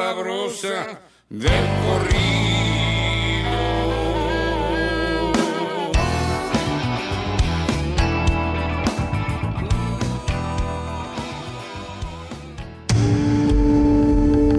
Sabrosa 0.00 0.98
del 1.28 1.64
corrido. 1.84 2.30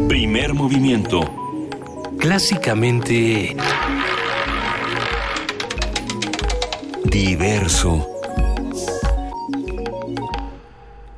Primer 0.07 0.53
movimiento. 0.53 1.21
Clásicamente 2.19 3.55
Diverso. 7.03 8.10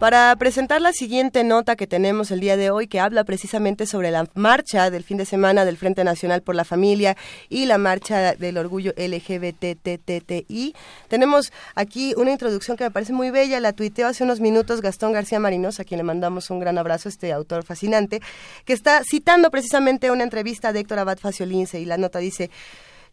Para 0.03 0.35
presentar 0.35 0.81
la 0.81 0.91
siguiente 0.91 1.45
nota 1.45 1.77
que 1.77 1.87
tenemos 1.87 2.29
el 2.29 2.41
día 2.41 2.57
de 2.57 2.71
hoy, 2.71 2.87
que 2.87 2.99
habla 2.99 3.23
precisamente 3.23 3.85
sobre 3.85 4.11
la 4.11 4.27
marcha 4.33 4.89
del 4.89 5.05
fin 5.05 5.15
de 5.15 5.23
semana 5.23 5.63
del 5.63 5.77
Frente 5.77 6.03
Nacional 6.03 6.41
por 6.41 6.55
la 6.55 6.65
Familia 6.65 7.15
y 7.47 7.67
la 7.67 7.77
marcha 7.77 8.35
del 8.35 8.57
orgullo 8.57 8.91
LGBTTTI, 8.97 10.75
tenemos 11.07 11.53
aquí 11.75 12.13
una 12.17 12.31
introducción 12.31 12.75
que 12.75 12.83
me 12.83 12.91
parece 12.91 13.13
muy 13.13 13.29
bella, 13.29 13.61
la 13.61 13.71
tuiteó 13.71 14.07
hace 14.07 14.25
unos 14.25 14.41
minutos 14.41 14.81
Gastón 14.81 15.13
García 15.13 15.39
Marinos, 15.39 15.79
a 15.79 15.85
quien 15.85 15.99
le 15.99 16.03
mandamos 16.03 16.49
un 16.49 16.59
gran 16.59 16.77
abrazo, 16.77 17.07
este 17.07 17.31
autor 17.31 17.63
fascinante, 17.63 18.19
que 18.65 18.73
está 18.73 19.03
citando 19.09 19.51
precisamente 19.51 20.11
una 20.11 20.25
entrevista 20.25 20.73
de 20.73 20.81
Héctor 20.81 20.99
Abad 20.99 21.17
Faciolince 21.17 21.79
y 21.79 21.85
la 21.85 21.95
nota 21.95 22.19
dice... 22.19 22.49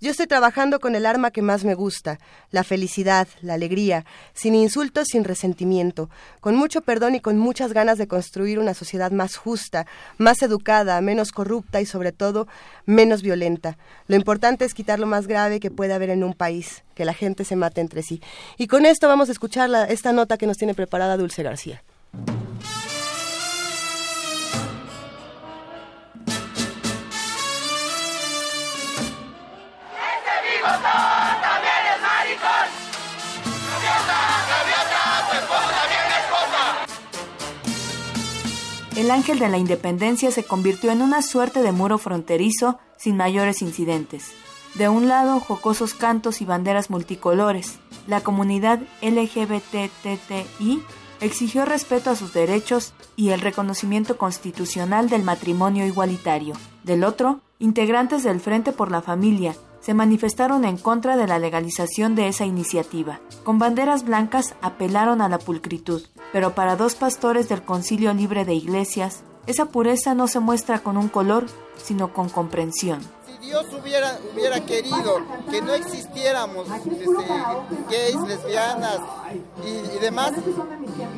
Yo 0.02 0.10
estoy 0.10 0.26
trabajando 0.26 0.80
con 0.80 0.94
el 0.94 1.04
arma 1.04 1.30
que 1.30 1.42
más 1.42 1.62
me 1.62 1.74
gusta, 1.74 2.18
la 2.50 2.64
felicidad, 2.64 3.28
la 3.42 3.52
alegría, 3.52 4.06
sin 4.32 4.54
insultos, 4.54 5.08
sin 5.08 5.24
resentimiento, 5.24 6.08
con 6.40 6.56
mucho 6.56 6.80
perdón 6.80 7.16
y 7.16 7.20
con 7.20 7.36
muchas 7.36 7.74
ganas 7.74 7.98
de 7.98 8.08
construir 8.08 8.58
una 8.58 8.72
sociedad 8.72 9.10
más 9.10 9.36
justa, 9.36 9.86
más 10.16 10.40
educada, 10.40 10.98
menos 11.02 11.32
corrupta 11.32 11.82
y 11.82 11.86
sobre 11.86 12.12
todo 12.12 12.48
menos 12.86 13.20
violenta. 13.20 13.76
Lo 14.06 14.16
importante 14.16 14.64
es 14.64 14.72
quitar 14.72 14.98
lo 14.98 15.06
más 15.06 15.26
grave 15.26 15.60
que 15.60 15.70
puede 15.70 15.92
haber 15.92 16.08
en 16.08 16.24
un 16.24 16.32
país, 16.32 16.82
que 16.94 17.04
la 17.04 17.12
gente 17.12 17.44
se 17.44 17.56
mate 17.56 17.82
entre 17.82 18.02
sí. 18.02 18.22
Y 18.56 18.68
con 18.68 18.86
esto 18.86 19.06
vamos 19.06 19.28
a 19.28 19.32
escuchar 19.32 19.68
la- 19.68 19.84
esta 19.84 20.12
nota 20.12 20.38
que 20.38 20.46
nos 20.46 20.56
tiene 20.56 20.72
preparada 20.72 21.18
Dulce 21.18 21.42
García. 21.42 21.82
El 39.00 39.10
ángel 39.10 39.38
de 39.38 39.48
la 39.48 39.56
independencia 39.56 40.30
se 40.30 40.44
convirtió 40.44 40.90
en 40.90 41.00
una 41.00 41.22
suerte 41.22 41.62
de 41.62 41.72
muro 41.72 41.96
fronterizo 41.96 42.78
sin 42.98 43.16
mayores 43.16 43.62
incidentes. 43.62 44.32
De 44.74 44.90
un 44.90 45.08
lado, 45.08 45.40
jocosos 45.40 45.94
cantos 45.94 46.42
y 46.42 46.44
banderas 46.44 46.90
multicolores. 46.90 47.78
La 48.06 48.20
comunidad 48.20 48.80
LGBTTI 49.00 50.82
exigió 51.22 51.64
respeto 51.64 52.10
a 52.10 52.14
sus 52.14 52.34
derechos 52.34 52.92
y 53.16 53.30
el 53.30 53.40
reconocimiento 53.40 54.18
constitucional 54.18 55.08
del 55.08 55.22
matrimonio 55.22 55.86
igualitario. 55.86 56.52
Del 56.84 57.04
otro, 57.04 57.40
integrantes 57.58 58.22
del 58.22 58.38
Frente 58.38 58.70
por 58.70 58.90
la 58.90 59.00
Familia 59.00 59.54
se 59.80 59.94
manifestaron 59.94 60.64
en 60.64 60.76
contra 60.76 61.16
de 61.16 61.26
la 61.26 61.38
legalización 61.38 62.14
de 62.14 62.28
esa 62.28 62.44
iniciativa. 62.44 63.20
Con 63.44 63.58
banderas 63.58 64.04
blancas 64.04 64.54
apelaron 64.60 65.22
a 65.22 65.28
la 65.28 65.38
pulcritud, 65.38 66.02
pero 66.32 66.54
para 66.54 66.76
dos 66.76 66.94
pastores 66.94 67.48
del 67.48 67.62
Concilio 67.62 68.12
Libre 68.12 68.44
de 68.44 68.54
Iglesias, 68.54 69.22
esa 69.46 69.66
pureza 69.66 70.14
no 70.14 70.28
se 70.28 70.38
muestra 70.38 70.80
con 70.80 70.96
un 70.96 71.08
color, 71.08 71.46
sino 71.82 72.12
con 72.12 72.28
comprensión. 72.28 73.00
Si 73.26 73.46
Dios 73.46 73.66
hubiera, 73.72 74.18
hubiera 74.32 74.60
querido 74.60 75.16
que 75.50 75.62
no 75.62 75.72
existiéramos 75.72 76.68
este, 76.68 77.06
gays, 77.90 78.20
lesbianas 78.28 79.00
y, 79.64 79.96
y 79.96 79.98
demás, 79.98 80.32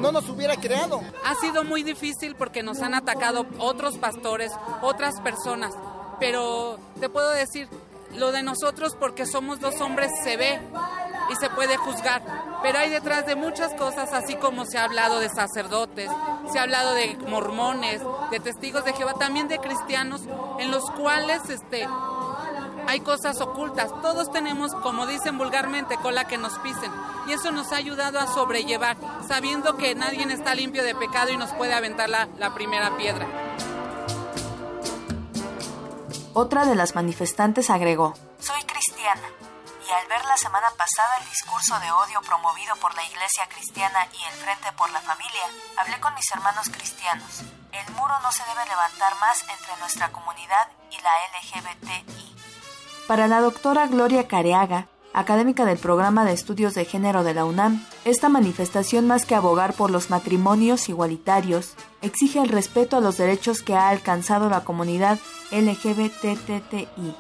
no 0.01 0.13
nos 0.13 0.29
hubiera 0.29 0.57
creado. 0.57 1.01
Ha 1.25 1.35
sido 1.35 1.65
muy 1.65 1.83
difícil 1.83 2.37
porque 2.37 2.63
nos 2.63 2.81
han 2.81 2.95
atacado 2.95 3.45
otros 3.59 3.99
pastores, 3.99 4.53
otras 4.83 5.21
personas, 5.21 5.75
pero 6.21 6.79
te 7.01 7.09
puedo 7.09 7.33
decir, 7.33 7.69
lo 8.17 8.33
de 8.33 8.43
nosotros 8.43 8.97
porque 8.99 9.27
somos 9.27 9.61
dos 9.61 9.81
hombres 9.81 10.11
se 10.23 10.37
ve 10.37 10.61
y 11.31 11.37
se 11.37 11.49
puede 11.51 11.77
juzgar, 11.77 12.23
pero 12.63 12.79
hay 12.79 12.91
detrás 12.91 13.27
de 13.27 13.37
muchas 13.37 13.73
cosas, 13.75 14.13
así 14.13 14.37
como 14.37 14.65
se 14.65 14.79
ha 14.79 14.85
hablado 14.85 15.21
de 15.21 15.29
sacerdotes, 15.29 16.11
se 16.51 16.59
ha 16.59 16.63
hablado 16.63 16.95
de 16.95 17.17
mormones, 17.29 18.03
de 18.31 18.41
testigos 18.41 18.85
de 18.85 18.93
Jehová, 18.93 19.15
también 19.15 19.49
de 19.49 19.59
cristianos, 19.59 20.23
en 20.59 20.71
los 20.71 20.85
cuales 20.91 21.49
este, 21.49 21.89
hay 22.87 23.01
cosas 23.01 23.41
ocultas. 23.41 23.91
Todos 24.03 24.31
tenemos, 24.33 24.75
como 24.75 25.07
dicen 25.07 25.39
vulgarmente, 25.39 25.97
cola 25.97 26.25
que 26.25 26.39
nos 26.39 26.59
pisen. 26.59 26.91
Y 27.27 27.33
eso 27.33 27.51
nos 27.53 27.73
ha 27.73 27.77
ayudado 27.77 28.19
a 28.19 28.27
sobrellevar, 28.27 28.97
sabiendo 29.27 29.77
que 29.77 29.95
nadie 29.95 30.23
está 30.33 30.55
limpio 30.55 30.85
de 30.85 30.95
pecado 30.95 31.31
y 31.31 31.37
nos 31.37 31.53
puede 31.53 31.73
aventar 31.73 32.09
la, 32.09 32.29
la 32.39 32.53
primera 32.55 32.97
piedra. 32.97 33.27
Otra 36.35 36.65
de 36.65 36.75
las 36.75 36.95
manifestantes 36.95 37.69
agregó, 37.69 38.15
Soy 38.41 38.63
cristiana, 38.63 39.29
y 39.87 39.93
al 39.93 40.07
ver 40.09 40.25
la 40.25 40.37
semana 40.39 40.69
pasada 40.79 41.19
el 41.21 41.29
discurso 41.29 41.79
de 41.79 41.91
odio 41.91 42.23
promovido 42.23 42.75
por 42.77 42.95
la 42.95 43.05
Iglesia 43.05 43.47
Cristiana 43.51 44.09
y 44.13 44.25
el 44.25 44.33
Frente 44.41 44.73
por 44.79 44.91
la 44.93 45.01
Familia, 45.01 45.45
hablé 45.77 46.01
con 46.01 46.15
mis 46.15 46.31
hermanos 46.31 46.71
cristianos. 46.71 47.43
El 47.73 47.95
muro 47.95 48.15
no 48.23 48.33
se 48.33 48.45
debe 48.45 48.65
levantar 48.65 49.15
más 49.21 49.43
entre 49.43 49.77
nuestra 49.79 50.11
comunidad 50.11 50.69
y 50.91 50.97
la 51.03 51.13
LGBTI. 51.37 52.37
Para 53.07 53.27
la 53.29 53.41
doctora 53.41 53.87
Gloria 53.87 54.27
Careaga, 54.27 54.87
académica 55.13 55.65
del 55.65 55.79
programa 55.79 56.25
de 56.25 56.33
estudios 56.33 56.75
de 56.75 56.85
género 56.85 57.25
de 57.25 57.35
la 57.35 57.45
UNAM, 57.45 57.85
esta 58.05 58.29
manifestación 58.29 59.07
más 59.07 59.27
que 59.27 59.35
abogar 59.35 59.75
por 59.75 59.91
los 59.91 60.11
matrimonios 60.11 60.89
igualitarios, 60.89 61.75
exige 62.01 62.41
el 62.41 62.49
respeto 62.49 62.97
a 62.97 63.01
los 63.01 63.17
derechos 63.17 63.63
que 63.63 63.75
ha 63.75 63.89
alcanzado 63.89 64.49
la 64.49 64.65
comunidad 64.65 65.19
LGBTTI. 65.51 67.15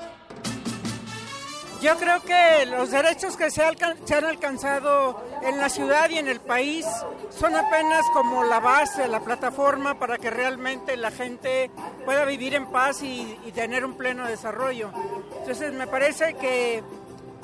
Yo 1.82 1.96
creo 1.96 2.22
que 2.22 2.64
los 2.66 2.92
derechos 2.92 3.36
que 3.36 3.50
se, 3.50 3.64
han 3.64 4.24
alcanzado 4.24 5.20
en 5.42 5.58
la 5.58 5.68
ciudad 5.68 6.08
y 6.10 6.18
en 6.18 6.28
el 6.28 6.40
país 6.40 6.86
son 7.30 7.56
apenas 7.56 8.02
como 8.12 8.44
la 8.44 8.60
base, 8.60 9.08
la 9.08 9.18
plataforma 9.18 9.98
para 9.98 10.16
que 10.16 10.30
realmente 10.30 10.96
la 10.96 11.10
gente 11.10 11.72
pueda 12.04 12.24
vivir 12.24 12.54
en 12.54 12.70
paz 12.70 13.02
y, 13.02 13.36
y 13.44 13.50
tener 13.50 13.84
un 13.84 13.94
pleno 13.94 14.28
desarrollo. 14.28 14.92
Entonces 15.40 15.72
me 15.72 15.88
parece 15.88 16.34
que, 16.34 16.84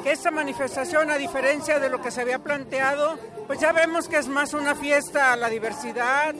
que 0.02 0.12
esta 0.12 0.30
manifestación, 0.30 1.10
a 1.10 1.16
diferencia 1.16 1.78
de 1.78 1.90
lo 1.90 2.00
que 2.00 2.10
se 2.10 2.20
había 2.20 2.38
planteado, 2.38 3.18
pues 3.46 3.58
ya 3.60 3.72
vemos 3.72 4.08
que 4.08 4.18
es 4.18 4.28
más 4.28 4.54
una 4.54 4.74
fiesta 4.74 5.32
a 5.32 5.36
la 5.36 5.48
diversidad, 5.48 6.34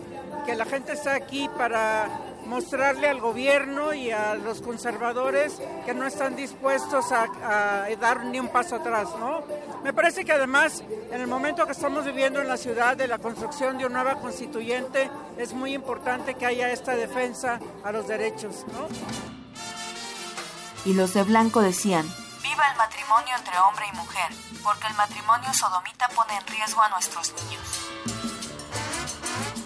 que 0.46 0.54
la 0.54 0.64
gente 0.64 0.92
está 0.92 1.14
aquí 1.14 1.48
para 1.56 2.08
mostrarle 2.46 3.08
al 3.08 3.20
gobierno 3.20 3.92
y 3.92 4.10
a 4.10 4.34
los 4.34 4.62
conservadores 4.62 5.60
que 5.84 5.92
no 5.92 6.06
están 6.06 6.34
dispuestos 6.34 7.12
a, 7.12 7.86
dar 8.00 8.24
ni 8.24 8.40
un 8.40 8.48
paso 8.48 8.76
atrás, 8.76 9.08
¿no? 9.18 9.42
Me 9.84 9.92
parece 9.92 10.24
que 10.24 10.32
además, 10.32 10.82
en 11.12 11.20
el 11.20 11.26
momento 11.26 11.66
que 11.66 11.72
estamos 11.72 12.04
viviendo 12.04 12.40
en 12.40 12.48
la 12.48 12.56
ciudad 12.56 12.96
de 12.96 13.06
la 13.06 13.18
construcción 13.18 13.76
de 13.76 13.84
una 13.84 14.02
nueva 14.02 14.20
constituyente, 14.20 15.10
es 15.36 15.52
muy 15.52 15.74
importante 15.74 16.34
que 16.34 16.46
haya 16.46 16.72
esta 16.72 16.96
defensa 16.96 17.60
a 17.84 17.92
los 17.92 18.08
derechos, 18.08 18.64
¿no? 18.72 18.88
Y 20.84 20.94
los 20.94 21.12
de 21.12 21.22
blanco 21.24 21.60
decían, 21.60 22.06
Viva 22.48 22.64
el 22.70 22.78
matrimonio 22.78 23.34
entre 23.36 23.58
hombre 23.58 23.84
y 23.92 23.96
mujer, 23.96 24.32
porque 24.62 24.86
el 24.86 24.94
matrimonio 24.94 25.52
sodomita 25.52 26.08
pone 26.08 26.34
en 26.34 26.46
riesgo 26.46 26.80
a 26.80 26.88
nuestros 26.88 27.34
niños. 27.34 27.62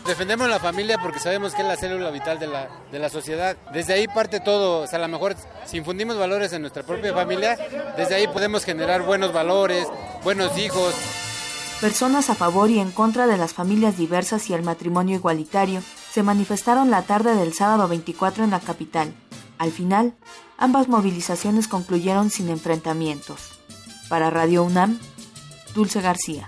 Defendemos 0.05 0.49
la 0.49 0.59
familia 0.59 0.99
porque 0.99 1.21
sabemos 1.21 1.55
que 1.55 1.63
es 1.63 1.69
la 1.69 1.77
célula 1.77 2.11
vital 2.11 2.41
de 2.41 2.49
la, 2.49 2.69
de 2.91 2.99
la 2.99 3.09
sociedad. 3.09 3.57
Desde 3.73 3.93
ahí 3.95 4.09
parte 4.09 4.41
todo. 4.41 4.81
O 4.81 4.87
sea, 4.89 4.99
a 4.99 5.03
lo 5.03 5.07
mejor 5.07 5.37
si 5.65 5.77
infundimos 5.77 6.19
valores 6.19 6.53
en 6.55 6.63
nuestra 6.63 6.83
propia 6.83 7.15
familia, 7.15 7.57
desde 7.97 8.17
ahí 8.17 8.27
podemos 8.27 8.65
generar 8.65 9.03
buenos 9.03 9.33
valores, 9.33 9.87
buenos 10.25 10.59
hijos. 10.59 10.93
Personas 11.81 12.31
a 12.31 12.35
favor 12.35 12.69
y 12.69 12.81
en 12.81 12.91
contra 12.91 13.29
de 13.29 13.37
las 13.37 13.55
familias 13.55 13.97
diversas 13.97 14.51
y 14.51 14.55
el 14.55 14.63
matrimonio 14.63 15.15
igualitario 15.15 15.83
se 16.11 16.25
manifestaron 16.25 16.91
la 16.91 17.03
tarde 17.03 17.37
del 17.37 17.55
sábado 17.55 17.87
24 17.87 18.43
en 18.43 18.51
la 18.51 18.61
capital. 18.61 19.15
Al 19.59 19.71
final, 19.71 20.15
ambas 20.63 20.87
movilizaciones 20.87 21.67
concluyeron 21.67 22.31
sin 22.31 22.49
enfrentamientos. 22.49 23.59
Para 24.09 24.31
Radio 24.31 24.63
UNAM, 24.63 24.99
Dulce 25.75 26.01
García. 26.01 26.47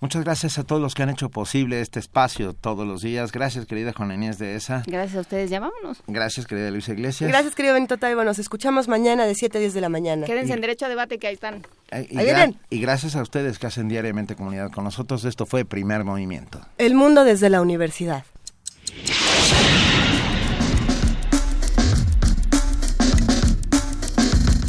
Muchas 0.00 0.24
gracias 0.24 0.58
a 0.58 0.64
todos 0.64 0.80
los 0.80 0.94
que 0.94 1.02
han 1.02 1.10
hecho 1.10 1.28
posible 1.30 1.80
este 1.80 1.98
espacio 1.98 2.52
todos 2.54 2.86
los 2.86 3.02
días. 3.02 3.32
Gracias, 3.32 3.66
querida 3.66 3.92
Juan 3.92 4.12
Inés 4.12 4.38
de 4.38 4.54
esa. 4.54 4.82
Gracias 4.86 5.16
a 5.16 5.20
ustedes, 5.20 5.50
ya 5.50 5.60
vámonos. 5.60 6.02
Gracias, 6.06 6.46
querida 6.46 6.70
Luisa 6.70 6.92
Iglesias. 6.92 7.28
Gracias, 7.28 7.54
querido 7.54 7.74
Benito 7.74 7.98
Taibo. 7.98 8.24
Nos 8.24 8.38
escuchamos 8.38 8.88
mañana 8.88 9.26
de 9.26 9.34
7 9.34 9.58
a 9.58 9.60
10 9.60 9.74
de 9.74 9.80
la 9.82 9.88
mañana. 9.90 10.26
Quédense 10.26 10.54
en 10.54 10.60
derecho 10.62 10.86
a 10.86 10.88
debate 10.88 11.18
que 11.18 11.26
ahí 11.26 11.34
están. 11.34 11.66
Y, 12.10 12.76
y 12.76 12.80
gracias 12.80 13.14
a 13.16 13.22
ustedes 13.22 13.58
que 13.58 13.66
hacen 13.66 13.88
diariamente 13.88 14.36
comunidad 14.36 14.70
con 14.70 14.84
nosotros. 14.84 15.24
Esto 15.24 15.44
fue 15.44 15.64
Primer 15.64 16.04
Movimiento. 16.04 16.60
El 16.78 16.94
mundo 16.94 17.24
desde 17.24 17.50
la 17.50 17.60
universidad. 17.60 18.24